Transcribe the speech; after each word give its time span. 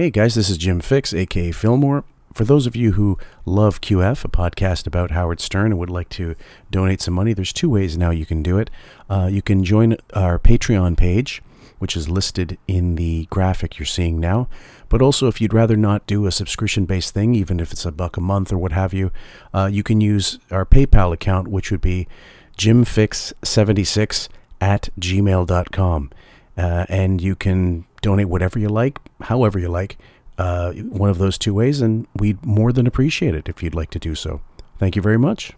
Hey 0.00 0.08
guys, 0.08 0.34
this 0.34 0.48
is 0.48 0.56
Jim 0.56 0.80
Fixx, 0.80 1.12
aka 1.12 1.52
Fillmore. 1.52 2.04
For 2.32 2.46
those 2.46 2.66
of 2.66 2.74
you 2.74 2.92
who 2.92 3.18
love 3.44 3.82
QF, 3.82 4.24
a 4.24 4.28
podcast 4.28 4.86
about 4.86 5.10
Howard 5.10 5.40
Stern, 5.40 5.72
and 5.72 5.78
would 5.78 5.90
like 5.90 6.08
to 6.08 6.36
donate 6.70 7.02
some 7.02 7.12
money, 7.12 7.34
there's 7.34 7.52
two 7.52 7.68
ways 7.68 7.98
now 7.98 8.08
you 8.08 8.24
can 8.24 8.42
do 8.42 8.56
it. 8.56 8.70
Uh, 9.10 9.28
you 9.30 9.42
can 9.42 9.62
join 9.62 9.98
our 10.14 10.38
Patreon 10.38 10.96
page, 10.96 11.42
which 11.80 11.98
is 11.98 12.08
listed 12.08 12.56
in 12.66 12.94
the 12.94 13.26
graphic 13.26 13.78
you're 13.78 13.84
seeing 13.84 14.18
now. 14.18 14.48
But 14.88 15.02
also, 15.02 15.28
if 15.28 15.38
you'd 15.38 15.52
rather 15.52 15.76
not 15.76 16.06
do 16.06 16.24
a 16.24 16.32
subscription 16.32 16.86
based 16.86 17.12
thing, 17.12 17.34
even 17.34 17.60
if 17.60 17.70
it's 17.70 17.84
a 17.84 17.92
buck 17.92 18.16
a 18.16 18.22
month 18.22 18.50
or 18.50 18.56
what 18.56 18.72
have 18.72 18.94
you, 18.94 19.12
uh, 19.52 19.68
you 19.70 19.82
can 19.82 20.00
use 20.00 20.38
our 20.50 20.64
PayPal 20.64 21.12
account, 21.12 21.46
which 21.48 21.70
would 21.70 21.82
be 21.82 22.08
jimfixx76 22.56 24.28
at 24.62 24.88
gmail.com. 24.98 26.10
Uh, 26.56 26.84
and 26.88 27.20
you 27.20 27.36
can 27.36 27.84
donate 28.00 28.28
whatever 28.28 28.58
you 28.58 28.68
like, 28.68 28.98
however 29.20 29.58
you 29.58 29.68
like, 29.68 29.98
uh, 30.38 30.72
one 30.72 31.10
of 31.10 31.18
those 31.18 31.36
two 31.36 31.54
ways, 31.54 31.80
and 31.80 32.06
we'd 32.16 32.44
more 32.44 32.72
than 32.72 32.86
appreciate 32.86 33.34
it 33.34 33.48
if 33.48 33.62
you'd 33.62 33.74
like 33.74 33.90
to 33.90 33.98
do 33.98 34.14
so. 34.14 34.40
Thank 34.78 34.96
you 34.96 35.02
very 35.02 35.18
much. 35.18 35.52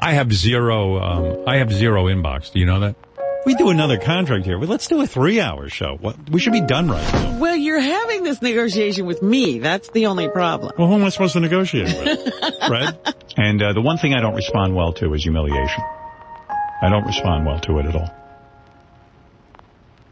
I 0.00 0.12
have 0.12 0.32
zero. 0.32 0.98
Um, 0.98 1.44
I 1.46 1.56
have 1.56 1.72
zero 1.72 2.04
inbox. 2.04 2.52
Do 2.52 2.60
you 2.60 2.66
know 2.66 2.80
that? 2.80 2.96
We 3.44 3.54
do 3.54 3.70
another 3.70 3.98
contract 3.98 4.44
here. 4.44 4.58
Well, 4.58 4.68
let's 4.68 4.88
do 4.88 5.00
a 5.00 5.06
three-hour 5.06 5.68
show. 5.68 5.96
What? 6.00 6.30
We 6.30 6.40
should 6.40 6.52
be 6.52 6.60
done 6.60 6.88
right 6.88 7.12
now. 7.12 7.38
Well, 7.38 7.56
you're 7.56 7.80
having 7.80 8.22
this 8.22 8.42
negotiation 8.42 9.06
with 9.06 9.22
me. 9.22 9.58
That's 9.58 9.88
the 9.90 10.06
only 10.06 10.28
problem. 10.28 10.72
Well, 10.76 10.88
who 10.88 10.94
am 10.94 11.04
I 11.04 11.08
supposed 11.08 11.32
to 11.34 11.40
negotiate 11.40 11.86
with? 11.86 12.34
right? 12.70 12.94
And 13.36 13.62
uh, 13.62 13.72
the 13.72 13.80
one 13.80 13.96
thing 13.96 14.14
I 14.14 14.20
don't 14.20 14.34
respond 14.34 14.74
well 14.74 14.92
to 14.94 15.14
is 15.14 15.22
humiliation. 15.22 15.82
I 16.82 16.88
don't 16.90 17.04
respond 17.06 17.46
well 17.46 17.58
to 17.60 17.78
it 17.78 17.86
at 17.86 17.96
all. 17.96 18.10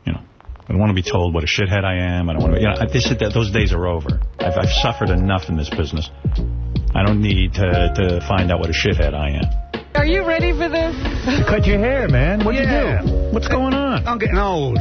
You 0.05 0.13
know, 0.15 0.21
I 0.69 0.73
don't 0.73 0.81
want 0.81 0.91
to 0.91 1.01
be 1.01 1.09
told 1.09 1.33
what 1.33 1.45
a 1.45 1.47
shithead 1.47 1.85
I 1.85 1.95
am. 2.19 2.29
I 2.29 2.33
don't 2.33 2.43
want 2.43 2.55
to. 2.55 2.59
Be, 2.61 2.67
you 2.67 2.69
know, 2.69 2.93
this, 2.93 3.33
those 3.33 3.53
days 3.53 3.73
are 3.73 3.87
over. 3.87 4.21
I've, 4.41 4.59
I've 4.59 4.71
suffered 4.83 5.11
enough 5.11 5.49
in 5.49 5.57
this 5.57 5.71
business. 5.71 6.11
I 6.95 7.05
don't 7.05 7.21
need 7.23 7.55
to 7.55 7.93
to 7.95 8.25
find 8.27 8.51
out 8.51 8.59
what 8.59 8.71
a 8.71 8.73
shithead 8.73 9.15
I 9.15 9.31
am. 9.31 9.85
Are 9.95 10.05
you 10.07 10.27
ready 10.27 10.53
for 10.53 10.69
this? 10.69 10.95
Cut 11.49 11.67
your 11.67 11.79
hair, 11.79 12.09
man. 12.09 12.45
What'd 12.45 12.61
Yeah. 12.63 13.03
you 13.03 13.07
do? 13.09 13.17
What's 13.33 13.49
going 13.49 13.75
on? 13.75 14.07
I'm 14.07 14.19
getting 14.19 14.39
old. 14.39 14.79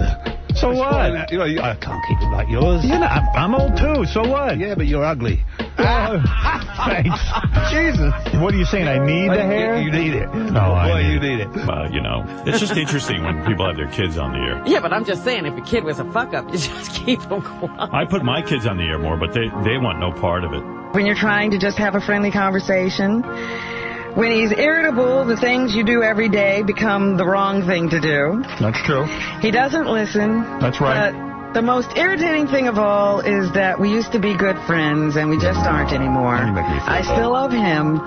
So 0.56 0.74
what? 0.74 1.32
You 1.32 1.38
know, 1.40 1.46
you- 1.46 1.62
I 1.62 1.76
can't 1.76 2.04
keep 2.08 2.22
it 2.22 2.30
like 2.32 2.50
yours. 2.50 2.84
You 2.84 2.98
know, 2.98 3.06
I'm, 3.06 3.28
I'm 3.36 3.56
old 3.56 3.78
too. 3.78 4.06
So 4.06 4.22
what? 4.28 4.58
Yeah, 4.58 4.76
but 4.76 4.88
you're 4.88 5.04
ugly. 5.04 5.44
Oh, 5.78 6.24
Thanks. 6.86 7.20
Jesus. 7.72 8.14
What 8.42 8.54
are 8.54 8.58
you 8.58 8.66
saying? 8.66 8.88
I 8.88 8.98
need 9.06 9.30
the 9.30 9.42
hair? 9.44 9.82
You, 9.82 9.92
need 9.92 10.14
it. 10.14 10.34
No, 10.34 10.62
I 10.74 10.90
Boy, 10.90 11.04
need 11.04 11.14
you 11.14 11.20
need 11.20 11.40
it. 11.42 11.48
Uh, 11.70 11.90
you 11.92 12.02
know, 12.02 12.24
it's 12.46 12.60
just 12.60 12.76
interesting 12.78 13.24
when 13.24 13.46
people 13.46 13.66
have 13.66 13.76
their 13.76 13.90
kids 13.90 14.18
on 14.18 14.32
the 14.32 14.40
air. 14.40 14.62
Yeah, 14.66 14.80
but 14.80 14.94
I'm 14.94 15.04
just 15.06 15.24
saying, 15.24 15.46
if 15.46 15.58
a 15.58 15.62
kid 15.62 15.84
was 15.84 16.00
a 16.00 16.06
fuck 16.12 16.34
up, 16.34 16.46
you 16.52 16.58
just 16.58 16.92
keep 17.06 17.20
them 17.22 17.42
quiet. 17.42 17.90
I 17.94 18.06
put 18.06 18.24
my 18.24 18.42
kids 18.42 18.66
on 18.66 18.78
the 18.78 18.84
air 18.84 19.00
more, 19.00 19.18
but 19.18 19.34
they, 19.34 19.50
they 19.64 19.78
want 19.78 20.00
no 20.00 20.12
part 20.14 20.44
of 20.44 20.54
it. 20.54 20.64
When 20.94 21.06
you're 21.06 21.16
trying 21.16 21.52
to 21.52 21.58
just 21.58 21.78
have 21.78 21.96
a 21.96 22.02
friendly 22.02 22.32
conversation, 22.32 23.22
when 24.16 24.32
he's 24.32 24.52
irritable, 24.52 25.26
the 25.26 25.38
things 25.38 25.76
you 25.76 25.84
do 25.84 26.02
every 26.02 26.30
day 26.30 26.64
become 26.64 27.18
the 27.18 27.26
wrong 27.26 27.66
thing 27.68 27.90
to 27.90 28.00
do. 28.00 28.44
That's 28.60 28.82
true. 28.84 29.06
He 29.42 29.52
doesn't 29.52 29.88
listen. 29.88 30.60
That's 30.60 30.80
right. 30.80 31.12
But 31.12 31.54
the 31.54 31.62
most 31.62 31.96
irritating 31.96 32.48
thing 32.48 32.68
of 32.68 32.78
all 32.78 33.20
is 33.20 33.52
that 33.54 33.80
we 33.80 33.90
used 33.90 34.12
to 34.12 34.20
be 34.20 34.36
good 34.36 34.58
friends 34.68 35.16
and 35.16 35.30
we 35.30 35.40
just 35.40 35.60
aren't 35.60 35.92
anymore. 35.92 36.36
You 36.36 36.52
make 36.52 36.68
me 36.68 36.80
feel 36.80 36.92
I 36.92 37.02
still 37.04 37.32
love 37.32 37.52
him, 37.52 38.00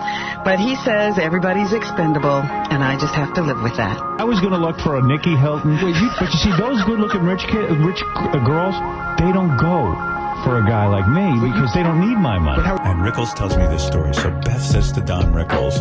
but 0.45 0.61
he 0.61 0.77
says 0.85 1.17
everybody's 1.17 1.73
expendable, 1.73 2.45
and 2.45 2.85
I 2.85 3.01
just 3.01 3.15
have 3.15 3.33
to 3.35 3.43
live 3.43 3.61
with 3.63 3.77
that. 3.77 3.97
I 4.21 4.25
was 4.25 4.41
going 4.41 4.53
to 4.53 4.61
look 4.61 4.77
for 4.81 4.97
a 4.97 5.03
Nikki 5.03 5.37
Hilton, 5.37 5.81
but 5.81 5.93
you 5.97 6.09
see, 6.29 6.53
those 6.61 6.85
good-looking 6.85 7.25
rich 7.25 7.45
kid, 7.49 7.73
rich 7.81 8.05
uh, 8.17 8.37
girls, 8.45 8.77
they 9.17 9.33
don't 9.33 9.57
go 9.57 9.97
for 10.49 10.61
a 10.61 10.65
guy 10.65 10.87
like 10.87 11.07
me 11.07 11.47
because 11.47 11.75
they 11.75 11.83
don't 11.83 12.01
need 12.01 12.17
my 12.17 12.39
money. 12.39 12.63
And 12.63 13.01
Rickles 13.01 13.35
tells 13.35 13.55
me 13.59 13.67
this 13.67 13.87
story. 13.87 14.15
So 14.15 14.31
Beth 14.47 14.63
says 14.63 14.91
to 14.93 15.03
Don 15.03 15.31
Rickles, 15.35 15.77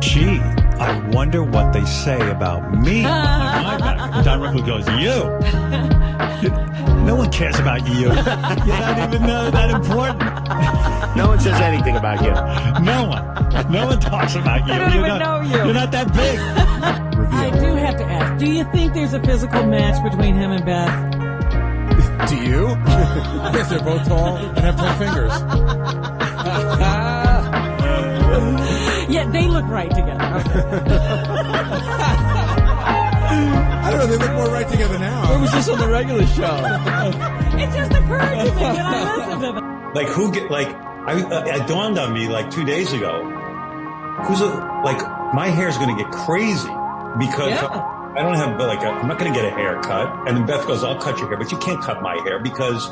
gee, 0.00 0.38
I 0.78 1.00
wonder 1.08 1.42
what 1.42 1.72
they 1.72 1.84
say 1.84 2.30
about 2.30 2.72
me 2.78 3.04
on 3.04 3.64
my 3.64 3.76
back. 3.76 4.24
Don 4.24 4.38
Rickles 4.38 4.64
goes, 4.64 4.86
you. 5.02 5.18
No 7.04 7.16
one 7.16 7.32
cares 7.32 7.58
about 7.58 7.88
you. 7.88 8.02
You're 8.02 8.14
not 8.14 9.12
even 9.12 9.22
uh, 9.28 9.50
that 9.50 9.70
important. 9.70 11.16
No 11.16 11.26
one 11.26 11.40
says 11.40 11.60
anything 11.60 11.96
about 11.96 12.22
you. 12.22 12.30
No 12.84 13.08
one. 13.08 13.72
No 13.72 13.86
one 13.86 13.98
talks 13.98 14.36
about 14.36 14.64
you. 14.64 14.74
I 14.74 14.78
don't 14.78 14.92
you're 14.92 15.06
even 15.06 15.18
not, 15.18 15.42
know 15.42 15.50
you. 15.50 15.64
You're 15.64 15.74
not 15.74 15.90
that 15.90 16.12
big. 16.12 16.38
I 17.32 17.50
do 17.50 17.74
have 17.74 17.96
to 17.96 18.04
ask, 18.04 18.38
do 18.38 18.48
you 18.48 18.62
think 18.70 18.94
there's 18.94 19.14
a 19.14 19.20
physical 19.24 19.66
match 19.66 20.00
between 20.08 20.36
him 20.36 20.52
and 20.52 20.64
Beth? 20.64 21.27
Do 22.28 22.36
you? 22.36 22.68
yes, 23.54 23.68
they're 23.70 23.80
both 23.80 24.06
tall 24.06 24.36
and 24.36 24.58
have 24.58 24.76
ten 24.76 24.98
fingers. 24.98 25.32
Yeah, 29.08 29.26
they 29.30 29.48
look 29.48 29.64
right 29.68 29.88
together. 29.90 30.18
I 33.80 33.88
don't 33.90 33.98
know. 34.00 34.06
They 34.06 34.16
look 34.18 34.32
more 34.34 34.50
right 34.50 34.68
together 34.68 34.98
now. 34.98 35.32
Or 35.32 35.38
was 35.40 35.50
this 35.52 35.66
on 35.68 35.78
the 35.78 35.88
regular 35.88 36.26
show? 36.26 36.60
it 37.56 37.70
just 37.74 37.90
occurred 37.92 38.44
to 38.44 38.54
me 38.54 38.60
when 38.62 38.76
I 38.76 39.16
listened 39.16 39.40
to 39.42 39.52
them. 39.52 39.94
Like 39.94 40.08
who 40.08 40.30
get 40.30 40.50
like 40.50 40.68
I 40.68 41.22
uh, 41.22 41.44
it 41.46 41.66
dawned 41.66 41.98
on 41.98 42.12
me 42.12 42.28
like 42.28 42.50
two 42.50 42.64
days 42.66 42.92
ago. 42.92 43.24
Who's 44.24 44.42
a 44.42 44.46
like 44.84 45.00
my 45.34 45.48
hair's 45.48 45.78
gonna 45.78 45.96
get 45.96 46.10
crazy 46.12 46.68
because 47.18 47.48
Yeah. 47.50 47.97
I 48.16 48.22
don't 48.22 48.36
have 48.36 48.58
like 48.58 48.80
i 48.80 49.00
am 49.00 49.06
not 49.06 49.18
gonna 49.18 49.34
get 49.34 49.44
a 49.44 49.50
haircut. 49.50 50.26
And 50.26 50.36
then 50.36 50.46
Beth 50.46 50.66
goes, 50.66 50.82
"I'll 50.82 50.98
cut 50.98 51.18
your 51.18 51.28
hair, 51.28 51.36
but 51.36 51.52
you 51.52 51.58
can't 51.58 51.80
cut 51.80 52.02
my 52.02 52.16
hair 52.24 52.38
because 52.38 52.90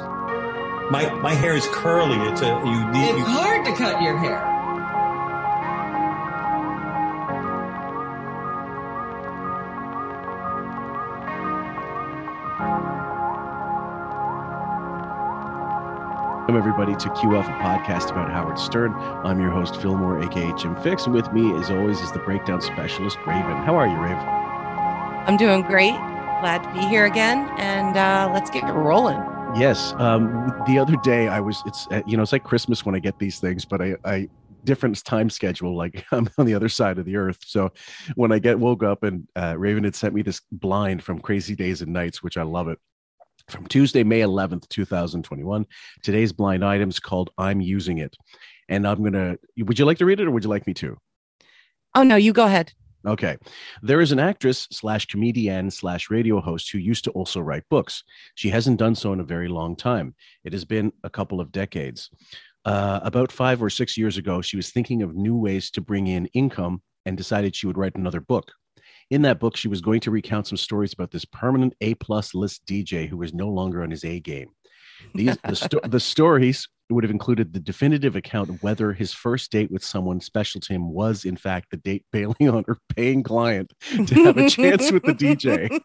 my 0.91 1.11
my 1.23 1.33
hair 1.33 1.55
is 1.55 1.67
curly. 1.73 2.17
It's 2.29 2.43
a 2.43 2.47
you 2.47 2.87
need 2.93 3.17
you, 3.19 3.25
hard 3.25 3.65
to 3.65 3.73
cut 3.73 4.03
your 4.03 4.19
hair. 4.19 4.53
Welcome 16.47 16.57
everybody 16.59 16.95
to 16.95 17.09
QF, 17.09 17.49
a 17.49 17.63
podcast 17.63 18.13
about 18.13 18.31
Howard 18.31 18.59
Stern. 18.59 18.93
I'm 18.95 19.41
your 19.41 19.51
host, 19.51 19.81
Fillmore, 19.81 20.23
aka 20.23 20.53
Jim 20.53 20.77
Fixx, 20.77 21.07
and 21.07 21.15
with 21.15 21.33
me, 21.33 21.53
as 21.57 21.71
always, 21.71 22.01
is 22.01 22.13
the 22.13 22.21
breakdown 22.21 22.61
specialist, 22.61 23.19
Raven. 23.27 23.57
How 23.65 23.75
are 23.77 23.89
you, 23.89 23.99
Raven? 23.99 24.46
I'm 25.27 25.37
doing 25.37 25.63
great. 25.63 25.95
Glad 26.41 26.63
to 26.63 26.73
be 26.73 26.87
here 26.87 27.05
again, 27.05 27.51
and 27.59 27.97
uh, 27.97 28.31
let's 28.33 28.49
get 28.49 28.63
rolling. 28.63 29.17
Yes. 29.57 29.93
Um, 29.99 30.53
the 30.69 30.79
other 30.79 30.95
day, 31.03 31.27
I 31.27 31.41
was. 31.41 31.65
It's 31.67 31.89
uh, 31.91 32.03
you 32.07 32.17
know, 32.17 32.23
it's 32.23 32.31
like 32.31 32.45
Christmas 32.45 32.87
when 32.87 32.95
I 32.95 33.01
get 33.01 33.19
these 33.19 33.41
things, 33.41 33.65
but 33.65 33.83
I, 33.83 33.97
I 34.05 34.29
different 34.63 35.05
time 35.05 35.29
schedule. 35.29 35.77
Like 35.77 36.05
I'm 36.13 36.29
on 36.39 36.47
the 36.47 36.55
other 36.55 36.69
side 36.69 36.99
of 36.99 37.07
the 37.07 37.17
earth, 37.17 37.39
so 37.45 37.73
when 38.15 38.31
I 38.31 38.39
get 38.39 38.57
woke 38.57 38.85
up 38.85 39.03
and 39.03 39.27
uh, 39.35 39.57
Raven 39.59 39.83
had 39.83 39.97
sent 39.97 40.15
me 40.15 40.23
this 40.23 40.43
blind 40.53 41.03
from 41.03 41.19
Crazy 41.19 41.57
Days 41.57 41.83
and 41.83 41.93
Nights, 41.93 42.23
which 42.23 42.37
I 42.37 42.43
love 42.43 42.69
it. 42.69 42.79
From 43.49 43.67
Tuesday, 43.67 44.05
May 44.05 44.21
11th, 44.21 44.69
2021. 44.69 45.67
Today's 46.03 46.33
blind 46.33 46.65
item 46.65 46.89
is 46.89 47.01
called 47.01 47.31
"I'm 47.37 47.61
Using 47.61 47.99
It," 47.99 48.17
and 48.69 48.87
I'm 48.87 49.03
gonna. 49.03 49.39
Would 49.59 49.77
you 49.77 49.87
like 49.87 49.99
to 49.99 50.07
read 50.07 50.21
it, 50.21 50.29
or 50.29 50.31
would 50.31 50.45
you 50.45 50.51
like 50.51 50.69
me 50.69 50.75
to? 50.75 50.97
Oh 51.97 52.05
no, 52.05 52.15
you 52.15 52.33
go 52.33 52.45
ahead. 52.45 52.73
Okay. 53.07 53.37
There 53.83 54.01
is 54.01 54.11
an 54.11 54.19
actress 54.19 54.67
slash 54.73 55.07
comedian 55.07 55.71
slash 55.71 56.11
radio 56.11 56.41
host 56.41 56.71
who 56.71 56.79
used 56.79 57.05
to 57.05 57.13
also 57.13 57.41
write 57.41 57.63
books. 57.71 58.03
She 58.35 58.51
hasn't 58.51 58.79
done 58.79 58.97
so 58.97 59.13
in 59.13 59.21
a 59.21 59.25
very 59.25 59.49
long 59.49 59.77
time. 59.77 60.15
It 60.45 60.53
has 60.53 60.65
been 60.65 60.93
a 61.05 61.11
couple 61.11 61.41
of 61.41 61.53
decades. 61.53 62.11
Uh, 62.65 62.99
about 63.05 63.31
five 63.31 63.63
or 63.63 63.71
six 63.71 63.97
years 63.97 64.17
ago, 64.17 64.43
she 64.43 64.57
was 64.57 64.71
thinking 64.71 65.03
of 65.03 65.15
new 65.15 65.37
ways 65.37 65.71
to 65.71 65.81
bring 65.81 66.09
in 66.09 66.27
income 66.27 66.83
and 67.05 67.17
decided 67.17 67.55
she 67.55 67.69
would 67.69 67.79
write 67.79 67.95
another 67.95 68.21
book. 68.21 68.53
In 69.11 69.23
that 69.23 69.39
book, 69.39 69.57
she 69.57 69.69
was 69.69 69.81
going 69.81 70.01
to 70.01 70.11
recount 70.11 70.49
some 70.49 70.57
stories 70.57 70.93
about 70.93 71.13
this 71.13 71.25
permanent 71.25 71.75
A 71.81 71.95
plus 71.95 72.35
list 72.35 72.67
DJ 72.67 73.09
who 73.09 73.19
was 73.19 73.33
no 73.33 73.49
longer 73.49 73.85
on 73.85 73.91
his 73.93 74.05
A 74.05 74.19
game. 74.19 74.49
These 75.15 75.37
the, 75.45 75.55
sto- 75.55 75.81
the 75.85 76.01
stories 76.15 76.69
would 76.91 77.05
have 77.05 77.11
included 77.11 77.53
the 77.53 77.61
definitive 77.61 78.17
account 78.17 78.49
of 78.49 78.63
whether 78.63 78.93
his 78.93 79.13
first 79.13 79.51
date 79.51 79.71
with 79.71 79.85
someone 79.85 80.21
special 80.21 80.61
to 80.61 80.73
him 80.73 80.93
was 80.93 81.25
in 81.25 81.37
fact 81.37 81.71
the 81.71 81.77
date 81.77 82.05
bailing 82.13 82.37
on 82.49 82.65
her 82.67 82.79
paying 82.95 83.23
client 83.23 83.73
to 84.07 84.15
have 84.25 84.37
a 84.37 84.49
chance 84.49 84.91
with 84.93 85.03
the 85.03 85.15
DJ. 85.15 85.81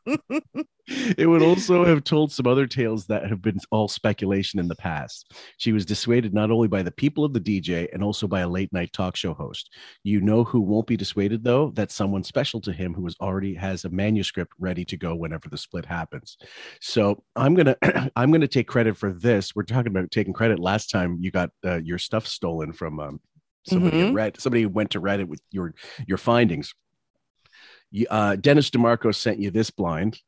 It 1.17 1.27
would 1.27 1.41
also 1.41 1.85
have 1.85 2.03
told 2.03 2.31
some 2.31 2.47
other 2.47 2.67
tales 2.67 3.05
that 3.07 3.27
have 3.27 3.41
been 3.41 3.59
all 3.71 3.87
speculation 3.87 4.59
in 4.59 4.67
the 4.67 4.75
past. 4.75 5.31
She 5.57 5.71
was 5.71 5.85
dissuaded 5.85 6.33
not 6.33 6.51
only 6.51 6.67
by 6.67 6.83
the 6.83 6.91
people 6.91 7.23
of 7.23 7.33
the 7.33 7.39
DJ 7.39 7.87
and 7.93 8.03
also 8.03 8.27
by 8.27 8.41
a 8.41 8.49
late 8.49 8.71
night 8.73 8.91
talk 8.93 9.15
show 9.15 9.33
host. 9.33 9.71
You 10.03 10.21
know 10.21 10.43
who 10.43 10.59
won't 10.59 10.87
be 10.87 10.97
dissuaded 10.97 11.43
though? 11.43 11.71
That's 11.75 11.95
someone 11.95 12.23
special 12.23 12.61
to 12.61 12.73
him 12.73 12.93
who 12.93 13.05
is 13.07 13.15
already 13.21 13.53
has 13.55 13.85
a 13.85 13.89
manuscript 13.89 14.53
ready 14.59 14.85
to 14.85 14.97
go 14.97 15.15
whenever 15.15 15.49
the 15.49 15.57
split 15.57 15.85
happens. 15.85 16.37
So 16.81 17.23
I'm 17.35 17.55
gonna 17.55 17.75
I'm 18.15 18.31
gonna 18.31 18.47
take 18.47 18.67
credit 18.67 18.97
for 18.97 19.13
this. 19.13 19.55
We're 19.55 19.63
talking 19.63 19.91
about 19.91 20.11
taking 20.11 20.33
credit. 20.33 20.59
Last 20.59 20.89
time 20.91 21.17
you 21.19 21.31
got 21.31 21.49
uh, 21.65 21.77
your 21.83 21.97
stuff 21.97 22.27
stolen 22.27 22.73
from 22.73 22.99
um, 22.99 23.19
somebody 23.67 24.01
at 24.01 24.07
Mhm. 24.09 24.13
Reddit. 24.13 24.41
Somebody 24.41 24.65
went 24.65 24.91
to 24.91 25.01
Reddit 25.01 25.27
with 25.27 25.41
your 25.51 25.73
your 26.07 26.17
findings. 26.17 26.73
Uh, 28.09 28.35
Dennis 28.37 28.69
DeMarco 28.69 29.13
sent 29.13 29.39
you 29.39 29.51
this 29.51 29.69
blind. 29.69 30.19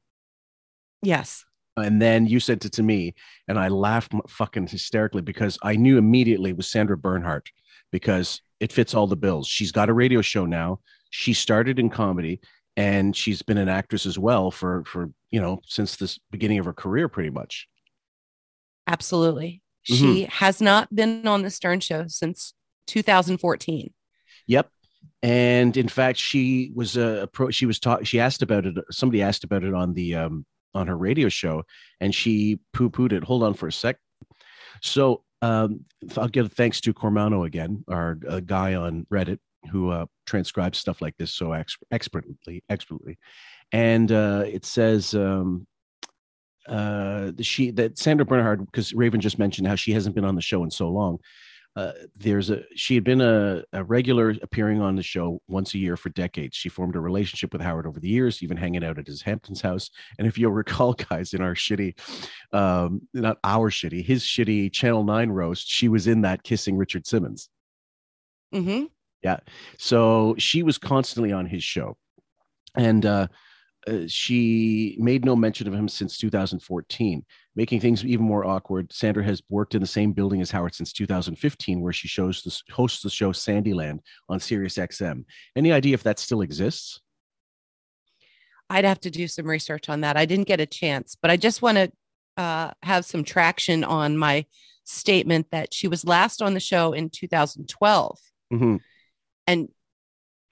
Yes. 1.02 1.46
And 1.78 2.02
then 2.02 2.28
you 2.28 2.40
sent 2.40 2.66
it 2.66 2.74
to 2.74 2.84
me, 2.84 3.16
and 3.48 3.58
I 3.58 3.68
laughed 3.70 4.14
fucking 4.30 4.68
hysterically 4.68 5.22
because 5.24 5.58
I 5.64 5.76
knew 5.76 5.98
immediately 5.98 6.52
it 6.52 6.58
was 6.58 6.70
Sandra 6.70 6.96
Bernhard 6.98 7.48
because 7.92 8.42
it 8.60 8.72
fits 8.72 8.94
all 8.94 9.08
the 9.08 9.16
bills. 9.16 9.48
She's 9.48 9.72
got 9.72 9.90
a 9.90 9.94
radio 9.94 10.22
show 10.22 10.46
now. 10.46 10.82
She 11.10 11.34
started 11.34 11.80
in 11.80 11.90
comedy, 11.90 12.42
and 12.78 13.16
she's 13.16 13.42
been 13.42 13.58
an 13.58 13.70
actress 13.70 14.06
as 14.06 14.20
well 14.20 14.52
for 14.52 14.84
for 14.86 15.10
you 15.32 15.42
know 15.42 15.62
since 15.66 15.96
the 15.96 16.16
beginning 16.30 16.60
of 16.60 16.66
her 16.66 16.74
career, 16.74 17.08
pretty 17.10 17.32
much. 17.32 17.68
Absolutely. 18.86 19.63
Mm-hmm. 19.90 20.14
She 20.14 20.24
has 20.26 20.62
not 20.62 20.94
been 20.94 21.28
on 21.28 21.42
the 21.42 21.50
Stern 21.50 21.80
Show 21.80 22.06
since 22.08 22.54
2014. 22.88 23.94
Yep. 24.48 24.70
And 25.22 25.76
in 25.78 25.88
fact, 25.88 26.18
she 26.20 26.72
was 26.76 26.98
a 26.98 27.30
pro. 27.32 27.50
She 27.50 27.66
was 27.66 27.80
taught. 27.80 28.08
She 28.08 28.20
asked 28.20 28.42
about 28.42 28.66
it. 28.66 28.76
Somebody 28.92 29.22
asked 29.22 29.44
about 29.44 29.64
it 29.64 29.74
on 29.74 29.94
the 29.94 30.16
um, 30.16 30.46
on 30.74 30.88
her 30.88 30.98
radio 30.98 31.30
show, 31.30 31.64
and 32.00 32.14
she 32.14 32.60
poo 32.74 32.90
pooed 32.90 33.14
it. 33.14 33.24
Hold 33.24 33.44
on 33.44 33.54
for 33.54 33.68
a 33.68 33.72
sec. 33.72 33.98
So 34.82 35.24
um, 35.42 35.86
I'll 36.18 36.28
give 36.28 36.52
thanks 36.54 36.82
to 36.82 36.94
Cormano 36.94 37.46
again, 37.46 37.84
our 37.90 38.18
uh, 38.28 38.40
guy 38.42 38.76
on 38.76 39.06
Reddit 39.12 39.40
who 39.72 39.90
uh, 39.90 40.06
transcribes 40.26 40.78
stuff 40.78 41.02
like 41.02 41.16
this 41.18 41.34
so 41.34 41.54
ex- 41.54 41.78
expertly, 41.92 42.64
expertly. 42.70 43.18
And 43.72 44.12
uh, 44.12 44.44
it 44.46 44.66
says 44.66 45.14
um, 45.14 45.68
uh, 46.68 47.32
she 47.42 47.72
that 47.72 47.98
Sandra 47.98 48.26
Bernhard, 48.26 48.66
because 48.66 48.94
Raven 48.94 49.22
just 49.22 49.40
mentioned 49.40 49.68
how 49.68 49.76
she 49.76 49.92
hasn't 49.92 50.16
been 50.16 50.26
on 50.26 50.36
the 50.36 50.42
show 50.42 50.64
in 50.64 50.72
so 50.72 50.90
long. 50.90 51.20
Uh, 51.76 51.92
there's 52.16 52.52
a 52.52 52.62
she 52.76 52.94
had 52.94 53.04
been 53.04 53.20
a, 53.20 53.64
a 53.74 53.84
regular 53.84 54.36
appearing 54.44 54.80
on 54.80 54.96
the 54.96 55.02
show 55.02 55.42
once 55.48 55.74
a 55.74 55.80
year 55.80 55.98
for 55.98 56.10
decades. 56.10 56.56
She 56.56 56.70
formed 56.70 56.96
a 56.96 57.00
relationship 57.00 57.52
with 57.52 57.64
Howard 57.64 57.88
over 57.88 58.00
the 58.00 58.08
years, 58.08 58.44
even 58.44 58.58
hanging 58.58 58.84
out 58.84 59.00
at 59.00 59.08
his 59.08 59.24
Hamptons 59.24 59.62
house. 59.62 59.90
And 60.20 60.28
if 60.28 60.38
you'll 60.38 60.52
recall, 60.64 60.94
guys, 60.94 61.34
in 61.34 61.42
our 61.42 61.56
shitty, 61.56 61.98
um, 62.54 63.02
not 63.14 63.40
our 63.44 63.72
shitty, 63.72 64.06
his 64.06 64.24
shitty 64.24 64.72
Channel 64.72 65.04
Nine 65.04 65.32
roast, 65.32 65.68
she 65.68 65.90
was 65.90 66.06
in 66.06 66.22
that 66.22 66.44
kissing 66.44 66.78
Richard 66.78 67.08
Simmons. 67.08 67.50
Mm-hmm. 68.54 68.86
Yeah. 69.24 69.38
So 69.80 70.36
she 70.38 70.62
was 70.62 70.78
constantly 70.78 71.32
on 71.32 71.48
his 71.48 71.64
show. 71.64 71.98
And 72.76 73.06
uh, 73.06 73.28
uh, 73.88 74.08
she 74.08 74.96
made 75.00 75.26
no 75.26 75.36
mention 75.36 75.68
of 75.68 75.74
him 75.74 75.88
since 75.88 76.18
2014, 76.18 77.26
making 77.56 77.80
things 77.80 78.06
even 78.06 78.26
more 78.26 78.46
awkward. 78.46 78.92
Sandra 78.92 79.24
has 79.24 79.42
worked 79.50 79.76
in 79.76 79.82
the 79.82 79.88
same 79.88 80.14
building 80.14 80.42
as 80.42 80.52
Howard 80.52 80.76
since 80.76 80.94
2015, 80.94 81.82
where 81.82 81.94
she 81.94 82.08
shows 82.08 82.42
this, 82.44 82.64
hosts 82.72 83.02
the 83.02 83.10
show 83.10 83.32
Sandyland 83.32 84.00
on 84.30 84.40
Sirius 84.40 84.78
XM. 84.78 85.26
Any 85.56 85.72
idea 85.72 85.94
if 85.94 86.04
that 86.04 86.20
still 86.20 86.42
exists? 86.42 87.02
I'd 88.70 88.86
have 88.86 89.02
to 89.02 89.12
do 89.12 89.28
some 89.28 89.46
research 89.46 89.90
on 89.90 90.02
that. 90.02 90.18
I 90.18 90.26
didn't 90.26 90.48
get 90.48 90.60
a 90.60 90.66
chance, 90.66 91.16
but 91.22 91.30
I 91.30 91.38
just 91.38 91.62
want 91.62 91.78
to 91.78 91.92
uh, 92.38 92.72
have 92.82 93.06
some 93.06 93.24
traction 93.24 93.84
on 93.84 94.18
my 94.18 94.46
statement 94.86 95.48
that 95.52 95.74
she 95.74 95.88
was 95.88 96.06
last 96.06 96.42
on 96.42 96.54
the 96.54 96.60
show 96.60 96.94
in 96.94 97.10
2012. 97.10 98.20
Mhm. 98.52 98.80
And 99.48 99.70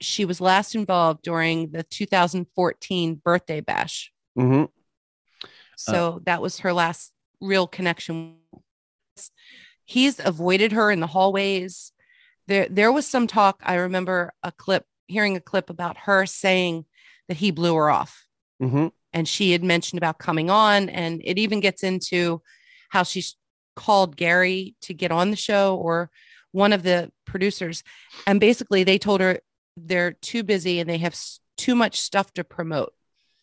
she 0.02 0.24
was 0.24 0.40
last 0.40 0.74
involved 0.74 1.22
during 1.22 1.70
the 1.70 1.82
2014 1.82 3.14
birthday 3.24 3.60
bash. 3.60 4.12
Mm-hmm. 4.38 4.64
So 5.76 6.20
that 6.24 6.42
was 6.42 6.60
her 6.60 6.72
last 6.72 7.12
real 7.40 7.66
connection. 7.66 8.36
He's 9.84 10.20
avoided 10.20 10.72
her 10.72 10.90
in 10.90 11.00
the 11.00 11.06
hallways. 11.06 11.92
There, 12.46 12.66
there 12.70 12.92
was 12.92 13.06
some 13.06 13.26
talk. 13.26 13.60
I 13.64 13.74
remember 13.74 14.32
a 14.42 14.52
clip, 14.52 14.84
hearing 15.06 15.36
a 15.36 15.40
clip 15.40 15.70
about 15.70 15.96
her 15.98 16.26
saying 16.26 16.84
that 17.28 17.36
he 17.36 17.50
blew 17.50 17.74
her 17.74 17.90
off. 17.90 18.24
Mm-hmm. 18.62 18.88
And 19.12 19.28
she 19.28 19.52
had 19.52 19.62
mentioned 19.64 19.98
about 19.98 20.18
coming 20.18 20.50
on. 20.50 20.88
And 20.88 21.20
it 21.24 21.38
even 21.38 21.60
gets 21.60 21.82
into 21.82 22.42
how 22.90 23.02
she's 23.02 23.36
called 23.76 24.16
Gary 24.16 24.74
to 24.82 24.94
get 24.94 25.10
on 25.10 25.30
the 25.30 25.36
show 25.36 25.76
or 25.76 26.10
one 26.52 26.72
of 26.72 26.82
the 26.82 27.10
producers. 27.26 27.82
And 28.26 28.38
basically, 28.38 28.84
they 28.84 28.98
told 28.98 29.20
her 29.20 29.40
they're 29.76 30.12
too 30.12 30.42
busy 30.42 30.80
and 30.80 30.88
they 30.88 30.98
have 30.98 31.12
s- 31.14 31.40
too 31.56 31.74
much 31.74 32.00
stuff 32.00 32.32
to 32.34 32.44
promote. 32.44 32.92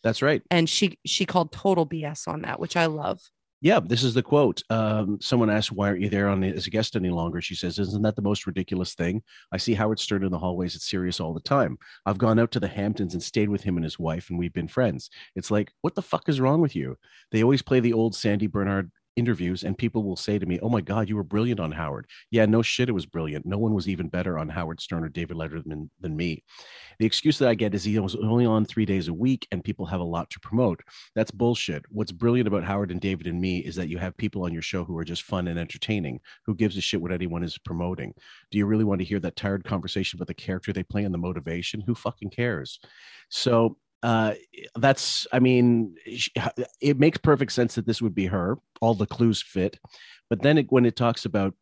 That's 0.02 0.22
right. 0.22 0.42
And 0.50 0.68
she 0.68 0.98
she 1.04 1.26
called 1.26 1.52
total 1.52 1.86
BS 1.86 2.26
on 2.26 2.42
that, 2.42 2.58
which 2.60 2.76
I 2.76 2.86
love. 2.86 3.20
Yeah, 3.62 3.78
this 3.80 4.02
is 4.02 4.14
the 4.14 4.22
quote. 4.22 4.62
Um, 4.70 5.18
someone 5.20 5.50
asked, 5.50 5.70
"Why 5.70 5.88
aren't 5.88 6.00
you 6.00 6.08
there 6.08 6.28
on 6.30 6.40
the, 6.40 6.48
as 6.48 6.66
a 6.66 6.70
guest 6.70 6.96
any 6.96 7.10
longer?" 7.10 7.42
She 7.42 7.54
says, 7.54 7.78
"Isn't 7.78 8.00
that 8.02 8.16
the 8.16 8.22
most 8.22 8.46
ridiculous 8.46 8.94
thing? 8.94 9.22
I 9.52 9.58
see 9.58 9.74
Howard 9.74 9.98
Stern 10.00 10.24
in 10.24 10.30
the 10.32 10.38
hallways 10.38 10.74
at 10.74 10.80
Sirius 10.80 11.20
all 11.20 11.34
the 11.34 11.40
time. 11.40 11.76
I've 12.06 12.16
gone 12.16 12.38
out 12.38 12.52
to 12.52 12.60
the 12.60 12.68
Hamptons 12.68 13.12
and 13.12 13.22
stayed 13.22 13.50
with 13.50 13.62
him 13.62 13.76
and 13.76 13.84
his 13.84 13.98
wife, 13.98 14.30
and 14.30 14.38
we've 14.38 14.54
been 14.54 14.68
friends. 14.68 15.10
It's 15.36 15.50
like, 15.50 15.72
what 15.82 15.94
the 15.94 16.00
fuck 16.00 16.30
is 16.30 16.40
wrong 16.40 16.62
with 16.62 16.74
you? 16.74 16.96
They 17.32 17.42
always 17.42 17.60
play 17.60 17.80
the 17.80 17.92
old 17.92 18.14
Sandy 18.14 18.46
Bernhard 18.46 18.90
interviews, 19.20 19.62
and 19.62 19.78
people 19.78 20.02
will 20.02 20.16
say 20.16 20.38
to 20.38 20.46
me, 20.46 20.58
"Oh 20.60 20.68
my 20.68 20.80
God, 20.80 21.08
you 21.08 21.14
were 21.14 21.22
brilliant 21.22 21.60
on 21.60 21.70
Howard." 21.70 22.06
Yeah, 22.32 22.46
no 22.46 22.62
shit, 22.62 22.88
it 22.88 22.92
was 22.92 23.06
brilliant. 23.06 23.46
No 23.46 23.58
one 23.58 23.74
was 23.74 23.88
even 23.88 24.08
better 24.08 24.38
on 24.38 24.48
Howard 24.48 24.80
Stern 24.80 25.04
or 25.04 25.08
David 25.08 25.36
Letterman 25.36 25.88
than 26.00 26.16
me. 26.16 26.42
The 26.98 27.06
excuse 27.06 27.38
that 27.38 27.48
I 27.48 27.54
get 27.54 27.74
is 27.74 27.84
he 27.84 27.98
was 27.98 28.16
only 28.16 28.46
on 28.46 28.64
three 28.64 28.84
days 28.84 29.06
a 29.06 29.14
week, 29.14 29.46
and 29.52 29.62
people 29.62 29.86
have 29.86 30.00
a 30.00 30.04
lot 30.04 30.28
to 30.30 30.40
promote. 30.40 30.80
That's 31.14 31.30
bullshit. 31.30 31.84
What's 31.90 32.12
brilliant 32.12 32.48
about 32.48 32.64
Howard 32.64 32.90
and 32.90 33.00
David 33.00 33.26
and 33.26 33.40
me 33.40 33.58
is 33.58 33.76
that 33.76 33.88
you 33.88 33.98
have 33.98 34.16
people 34.16 34.42
on 34.42 34.52
your 34.52 34.62
show 34.62 34.84
who 34.84 34.98
are 34.98 35.04
just 35.04 35.22
fun 35.22 35.46
and 35.48 35.58
entertaining. 35.58 36.20
Who 36.46 36.54
gives 36.54 36.76
a 36.76 36.80
shit 36.80 37.00
what 37.00 37.12
anyone 37.12 37.42
is 37.42 37.58
promoting? 37.58 38.14
Do 38.50 38.58
you 38.58 38.66
really 38.66 38.84
want 38.84 39.00
to 39.00 39.06
hear 39.06 39.20
that 39.20 39.36
tired 39.36 39.64
conversation 39.64 40.16
about 40.16 40.28
the 40.28 40.34
character 40.34 40.72
they 40.72 40.82
play 40.82 41.04
and 41.04 41.14
the 41.14 41.18
motivation? 41.18 41.80
Who 41.82 41.94
fucking 41.94 42.30
cares? 42.30 42.80
So 43.28 43.76
uh 44.02 44.34
that's 44.76 45.26
i 45.32 45.38
mean 45.38 45.94
it 46.80 46.98
makes 46.98 47.18
perfect 47.18 47.52
sense 47.52 47.74
that 47.74 47.86
this 47.86 48.00
would 48.00 48.14
be 48.14 48.26
her 48.26 48.56
all 48.80 48.94
the 48.94 49.06
clues 49.06 49.42
fit 49.42 49.78
but 50.30 50.40
then 50.42 50.58
it, 50.58 50.66
when 50.70 50.86
it 50.86 50.96
talks 50.96 51.24
about 51.24 51.54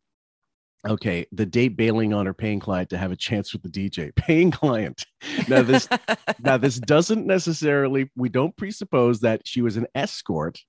okay 0.87 1.25
the 1.31 1.45
date 1.45 1.75
bailing 1.75 2.13
on 2.13 2.25
her 2.25 2.33
paying 2.33 2.59
client 2.59 2.89
to 2.89 2.97
have 2.97 3.11
a 3.11 3.15
chance 3.15 3.51
with 3.51 3.61
the 3.63 3.69
dj 3.69 4.15
paying 4.15 4.51
client. 4.51 5.05
Now 5.47 5.61
this 5.63 5.87
now 6.39 6.57
this 6.57 6.79
doesn't 6.79 7.25
necessarily 7.25 8.09
we 8.15 8.29
don't 8.29 8.55
presuppose 8.55 9.19
that 9.21 9.41
she 9.45 9.61
was 9.61 9.77
an 9.77 9.87
escort. 9.93 10.61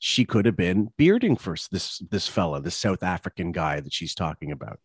She 0.00 0.24
could 0.24 0.46
have 0.46 0.56
been 0.56 0.90
bearding 0.96 1.36
for 1.36 1.56
this 1.72 1.98
this 2.10 2.28
fella 2.28 2.60
this 2.60 2.76
south 2.76 3.02
african 3.02 3.52
guy 3.52 3.80
that 3.80 3.92
she's 3.92 4.14
talking 4.14 4.52
about 4.52 4.80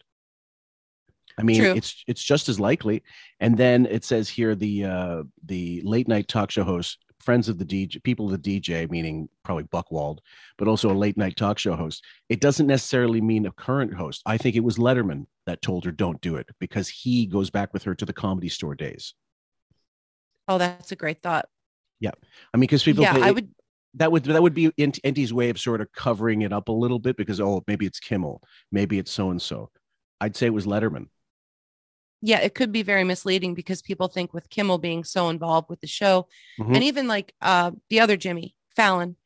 i 1.39 1.43
mean 1.43 1.59
True. 1.59 1.73
it's 1.73 2.03
it's 2.07 2.23
just 2.23 2.49
as 2.49 2.59
likely 2.59 3.03
and 3.39 3.57
then 3.57 3.85
it 3.85 4.03
says 4.03 4.29
here 4.29 4.55
the 4.55 4.85
uh 4.85 5.23
the 5.45 5.81
late 5.83 6.07
night 6.07 6.27
talk 6.27 6.51
show 6.51 6.63
host 6.63 6.99
friends 7.19 7.47
of 7.47 7.57
the 7.57 7.65
dj 7.65 8.03
people 8.03 8.31
of 8.31 8.41
the 8.41 8.59
dj 8.59 8.89
meaning 8.89 9.29
probably 9.43 9.63
Buchwald 9.63 10.19
but 10.57 10.67
also 10.67 10.91
a 10.91 10.93
late 10.93 11.17
night 11.17 11.35
talk 11.35 11.57
show 11.57 11.75
host 11.75 12.03
it 12.29 12.41
doesn't 12.41 12.67
necessarily 12.67 13.21
mean 13.21 13.45
a 13.45 13.51
current 13.51 13.93
host 13.93 14.21
i 14.25 14.37
think 14.37 14.55
it 14.55 14.63
was 14.63 14.77
letterman 14.77 15.25
that 15.45 15.61
told 15.61 15.85
her 15.85 15.91
don't 15.91 16.21
do 16.21 16.35
it 16.35 16.47
because 16.59 16.87
he 16.87 17.25
goes 17.25 17.49
back 17.49 17.73
with 17.73 17.83
her 17.83 17.95
to 17.95 18.05
the 18.05 18.13
comedy 18.13 18.49
store 18.49 18.75
days 18.75 19.13
Oh, 20.47 20.57
that's 20.57 20.91
a 20.91 20.95
great 20.95 21.21
thought. 21.21 21.47
Yeah, 21.99 22.11
I 22.53 22.57
mean 22.57 22.61
because 22.61 22.83
people 22.83 23.03
yeah, 23.03 23.13
think 23.13 23.25
I 23.25 23.31
would 23.31 23.49
that 23.95 24.11
would 24.11 24.23
that 24.25 24.41
would 24.41 24.53
be 24.53 24.71
Ent- 24.77 25.33
way 25.33 25.49
of 25.49 25.59
sort 25.59 25.81
of 25.81 25.91
covering 25.93 26.41
it 26.41 26.51
up 26.51 26.67
a 26.67 26.73
little 26.73 26.99
bit 26.99 27.15
because 27.15 27.39
oh 27.39 27.63
maybe 27.67 27.85
it's 27.85 27.99
Kimmel, 27.99 28.41
maybe 28.71 28.99
it's 28.99 29.11
so 29.11 29.29
and 29.29 29.41
so. 29.41 29.69
I'd 30.19 30.35
say 30.35 30.47
it 30.47 30.53
was 30.53 30.65
Letterman. 30.65 31.07
Yeah, 32.25 32.39
it 32.39 32.55
could 32.55 32.71
be 32.71 32.83
very 32.83 33.03
misleading 33.03 33.53
because 33.53 33.81
people 33.81 34.07
think 34.07 34.33
with 34.33 34.49
Kimmel 34.49 34.77
being 34.77 35.03
so 35.03 35.27
involved 35.29 35.69
with 35.69 35.81
the 35.81 35.87
show, 35.87 36.27
Mhm. 36.57 36.75
and 36.75 36.83
even 36.83 37.07
like 37.07 37.33
uh, 37.41 37.71
the 37.89 37.99
other 37.99 38.15
Jimmy 38.15 38.55
Fallon, 38.77 39.17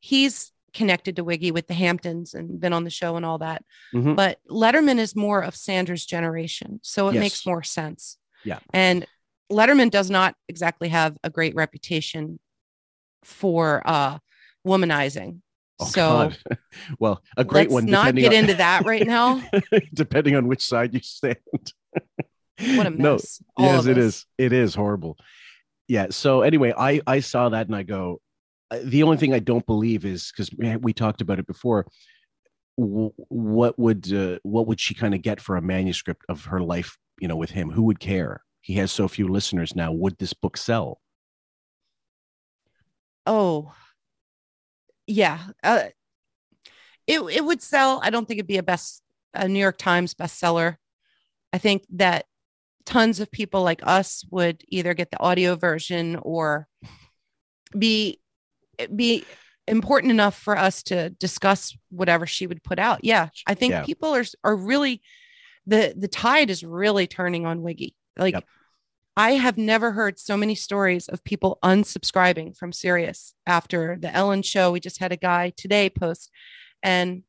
he's 0.00 0.50
connected 0.74 1.14
to 1.16 1.24
Wiggy 1.24 1.52
with 1.52 1.68
the 1.68 1.74
Hamptons 1.74 2.34
and 2.34 2.60
been 2.60 2.72
on 2.72 2.84
the 2.84 2.90
show 2.90 3.16
and 3.16 3.24
all 3.24 3.38
that. 3.38 3.64
Mhm. 3.94 4.16
But 4.16 4.40
Letterman 4.48 4.98
is 4.98 5.14
more 5.16 5.40
of 5.42 5.54
Sanders' 5.56 6.04
generation, 6.04 6.80
so 6.82 7.08
it 7.08 7.14
Yes. 7.14 7.20
makes 7.20 7.46
more 7.46 7.62
sense. 7.62 8.18
Yeah. 8.44 8.58
and 8.72 9.06
Letterman 9.52 9.90
does 9.90 10.08
not 10.10 10.34
exactly 10.48 10.88
have 10.88 11.16
a 11.22 11.28
great 11.30 11.54
reputation 11.54 12.38
for 13.22 13.82
uh, 13.84 14.18
womanizing. 14.66 15.40
Oh, 15.80 15.84
so 15.86 16.30
well, 16.98 17.22
a 17.36 17.44
great 17.44 17.70
let's 17.70 17.72
one. 17.74 17.86
not 17.86 18.14
get 18.14 18.28
on- 18.32 18.38
into 18.38 18.54
that 18.54 18.84
right 18.86 19.06
now. 19.06 19.42
depending 19.94 20.36
on 20.36 20.46
which 20.48 20.62
side 20.66 20.94
you 20.94 21.00
stand. 21.02 21.36
What 22.76 22.86
a 22.86 22.90
No, 22.96 23.12
mess. 23.14 23.42
all 23.56 23.64
yes, 23.64 23.86
it 23.86 23.98
is. 23.98 24.26
It 24.38 24.52
is 24.52 24.74
horrible. 24.74 25.16
Yeah. 25.88 26.06
So 26.10 26.42
anyway, 26.42 26.72
I 26.76 27.00
I 27.06 27.20
saw 27.20 27.48
that 27.48 27.66
and 27.66 27.76
I 27.76 27.82
go. 27.82 28.20
uh, 28.70 28.78
The 28.84 29.02
only 29.02 29.16
thing 29.16 29.34
I 29.34 29.38
don't 29.40 29.66
believe 29.66 30.04
is 30.04 30.30
because 30.32 30.50
we 30.80 30.92
talked 30.92 31.20
about 31.20 31.38
it 31.38 31.46
before. 31.46 31.86
w- 32.78 33.12
What 33.28 33.78
would 33.78 34.12
uh, 34.12 34.38
what 34.42 34.66
would 34.66 34.80
she 34.80 34.94
kind 34.94 35.14
of 35.14 35.22
get 35.22 35.40
for 35.40 35.56
a 35.56 35.62
manuscript 35.62 36.24
of 36.28 36.44
her 36.46 36.60
life? 36.60 36.96
You 37.20 37.28
know, 37.28 37.36
with 37.36 37.50
him, 37.50 37.70
who 37.70 37.82
would 37.84 38.00
care? 38.00 38.42
He 38.60 38.74
has 38.74 38.92
so 38.92 39.08
few 39.08 39.28
listeners 39.28 39.74
now. 39.74 39.92
Would 39.92 40.18
this 40.18 40.32
book 40.32 40.56
sell? 40.56 41.00
Oh, 43.26 43.72
yeah. 45.06 45.38
Uh, 45.62 45.84
it 47.06 47.20
it 47.20 47.44
would 47.44 47.62
sell. 47.62 48.00
I 48.02 48.10
don't 48.10 48.26
think 48.26 48.38
it'd 48.38 48.46
be 48.46 48.58
a 48.58 48.62
best 48.62 49.02
a 49.34 49.48
New 49.48 49.58
York 49.58 49.78
Times 49.78 50.14
bestseller. 50.14 50.76
I 51.52 51.58
think 51.58 51.84
that 51.90 52.26
tons 52.86 53.20
of 53.20 53.30
people 53.30 53.62
like 53.62 53.80
us 53.82 54.24
would 54.30 54.62
either 54.68 54.94
get 54.94 55.10
the 55.10 55.20
audio 55.20 55.56
version 55.56 56.16
or 56.22 56.66
be 57.76 58.20
be 58.94 59.24
important 59.68 60.10
enough 60.10 60.36
for 60.36 60.56
us 60.56 60.82
to 60.84 61.10
discuss 61.10 61.76
whatever 61.90 62.26
she 62.26 62.46
would 62.46 62.62
put 62.64 62.78
out. 62.78 63.04
Yeah, 63.04 63.28
I 63.46 63.54
think 63.54 63.72
Yeah. 63.72 63.84
people 63.84 64.14
are 64.14 64.24
are 64.42 64.56
really 64.56 65.02
the 65.66 65.94
the 65.96 66.08
tide 66.08 66.50
is 66.50 66.64
really 66.64 67.06
turning 67.06 67.46
on 67.46 67.62
Wiggy. 67.62 67.94
Like 68.16 68.34
Yep. 68.34 68.44
I 69.16 69.32
have 69.32 69.58
never 69.58 69.92
heard 69.92 70.18
so 70.18 70.36
many 70.36 70.54
stories 70.54 71.08
of 71.08 71.22
people 71.24 71.58
unsubscribing 71.62 72.56
from 72.56 72.72
Sirius 72.72 73.34
after 73.46 73.98
the 74.00 74.12
Ellen 74.14 74.42
show. 74.42 74.72
We 74.72 74.80
just 74.80 74.98
had 74.98 75.12
a 75.12 75.16
guy 75.16 75.52
today 75.56 75.90
post 75.90 76.30
and 76.82 77.24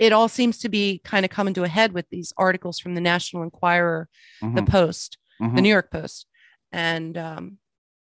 it 0.00 0.12
all 0.12 0.28
seems 0.28 0.58
to 0.58 0.68
be 0.70 0.98
kind 1.04 1.24
of 1.26 1.30
coming 1.30 1.52
to 1.54 1.62
a 1.62 1.68
head 1.68 1.92
with 1.92 2.08
these 2.10 2.32
articles 2.38 2.78
from 2.80 2.94
the 2.94 3.00
National 3.02 3.42
Enquirer, 3.42 4.08
the 4.40 4.46
Mhm. 4.62 4.66
Post, 4.68 5.18
the 5.38 5.46
Mhm. 5.46 5.62
New 5.62 5.68
York 5.68 5.90
Post. 5.92 6.26
And 6.72 7.16
um, 7.18 7.58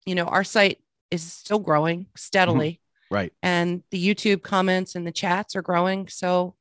you 0.05 0.15
know, 0.15 0.25
our 0.25 0.43
site 0.43 0.79
is 1.11 1.23
still 1.23 1.59
growing 1.59 2.05
steadily 2.15 2.79
Right. 3.09 3.33
and 3.41 3.83
the 3.89 4.01
YouTube 4.07 4.41
comments 4.43 4.95
and 4.95 5.05
the 5.07 5.11
chats 5.11 5.55
are 5.55 5.61
growing. 5.61 6.07
So 6.07 6.55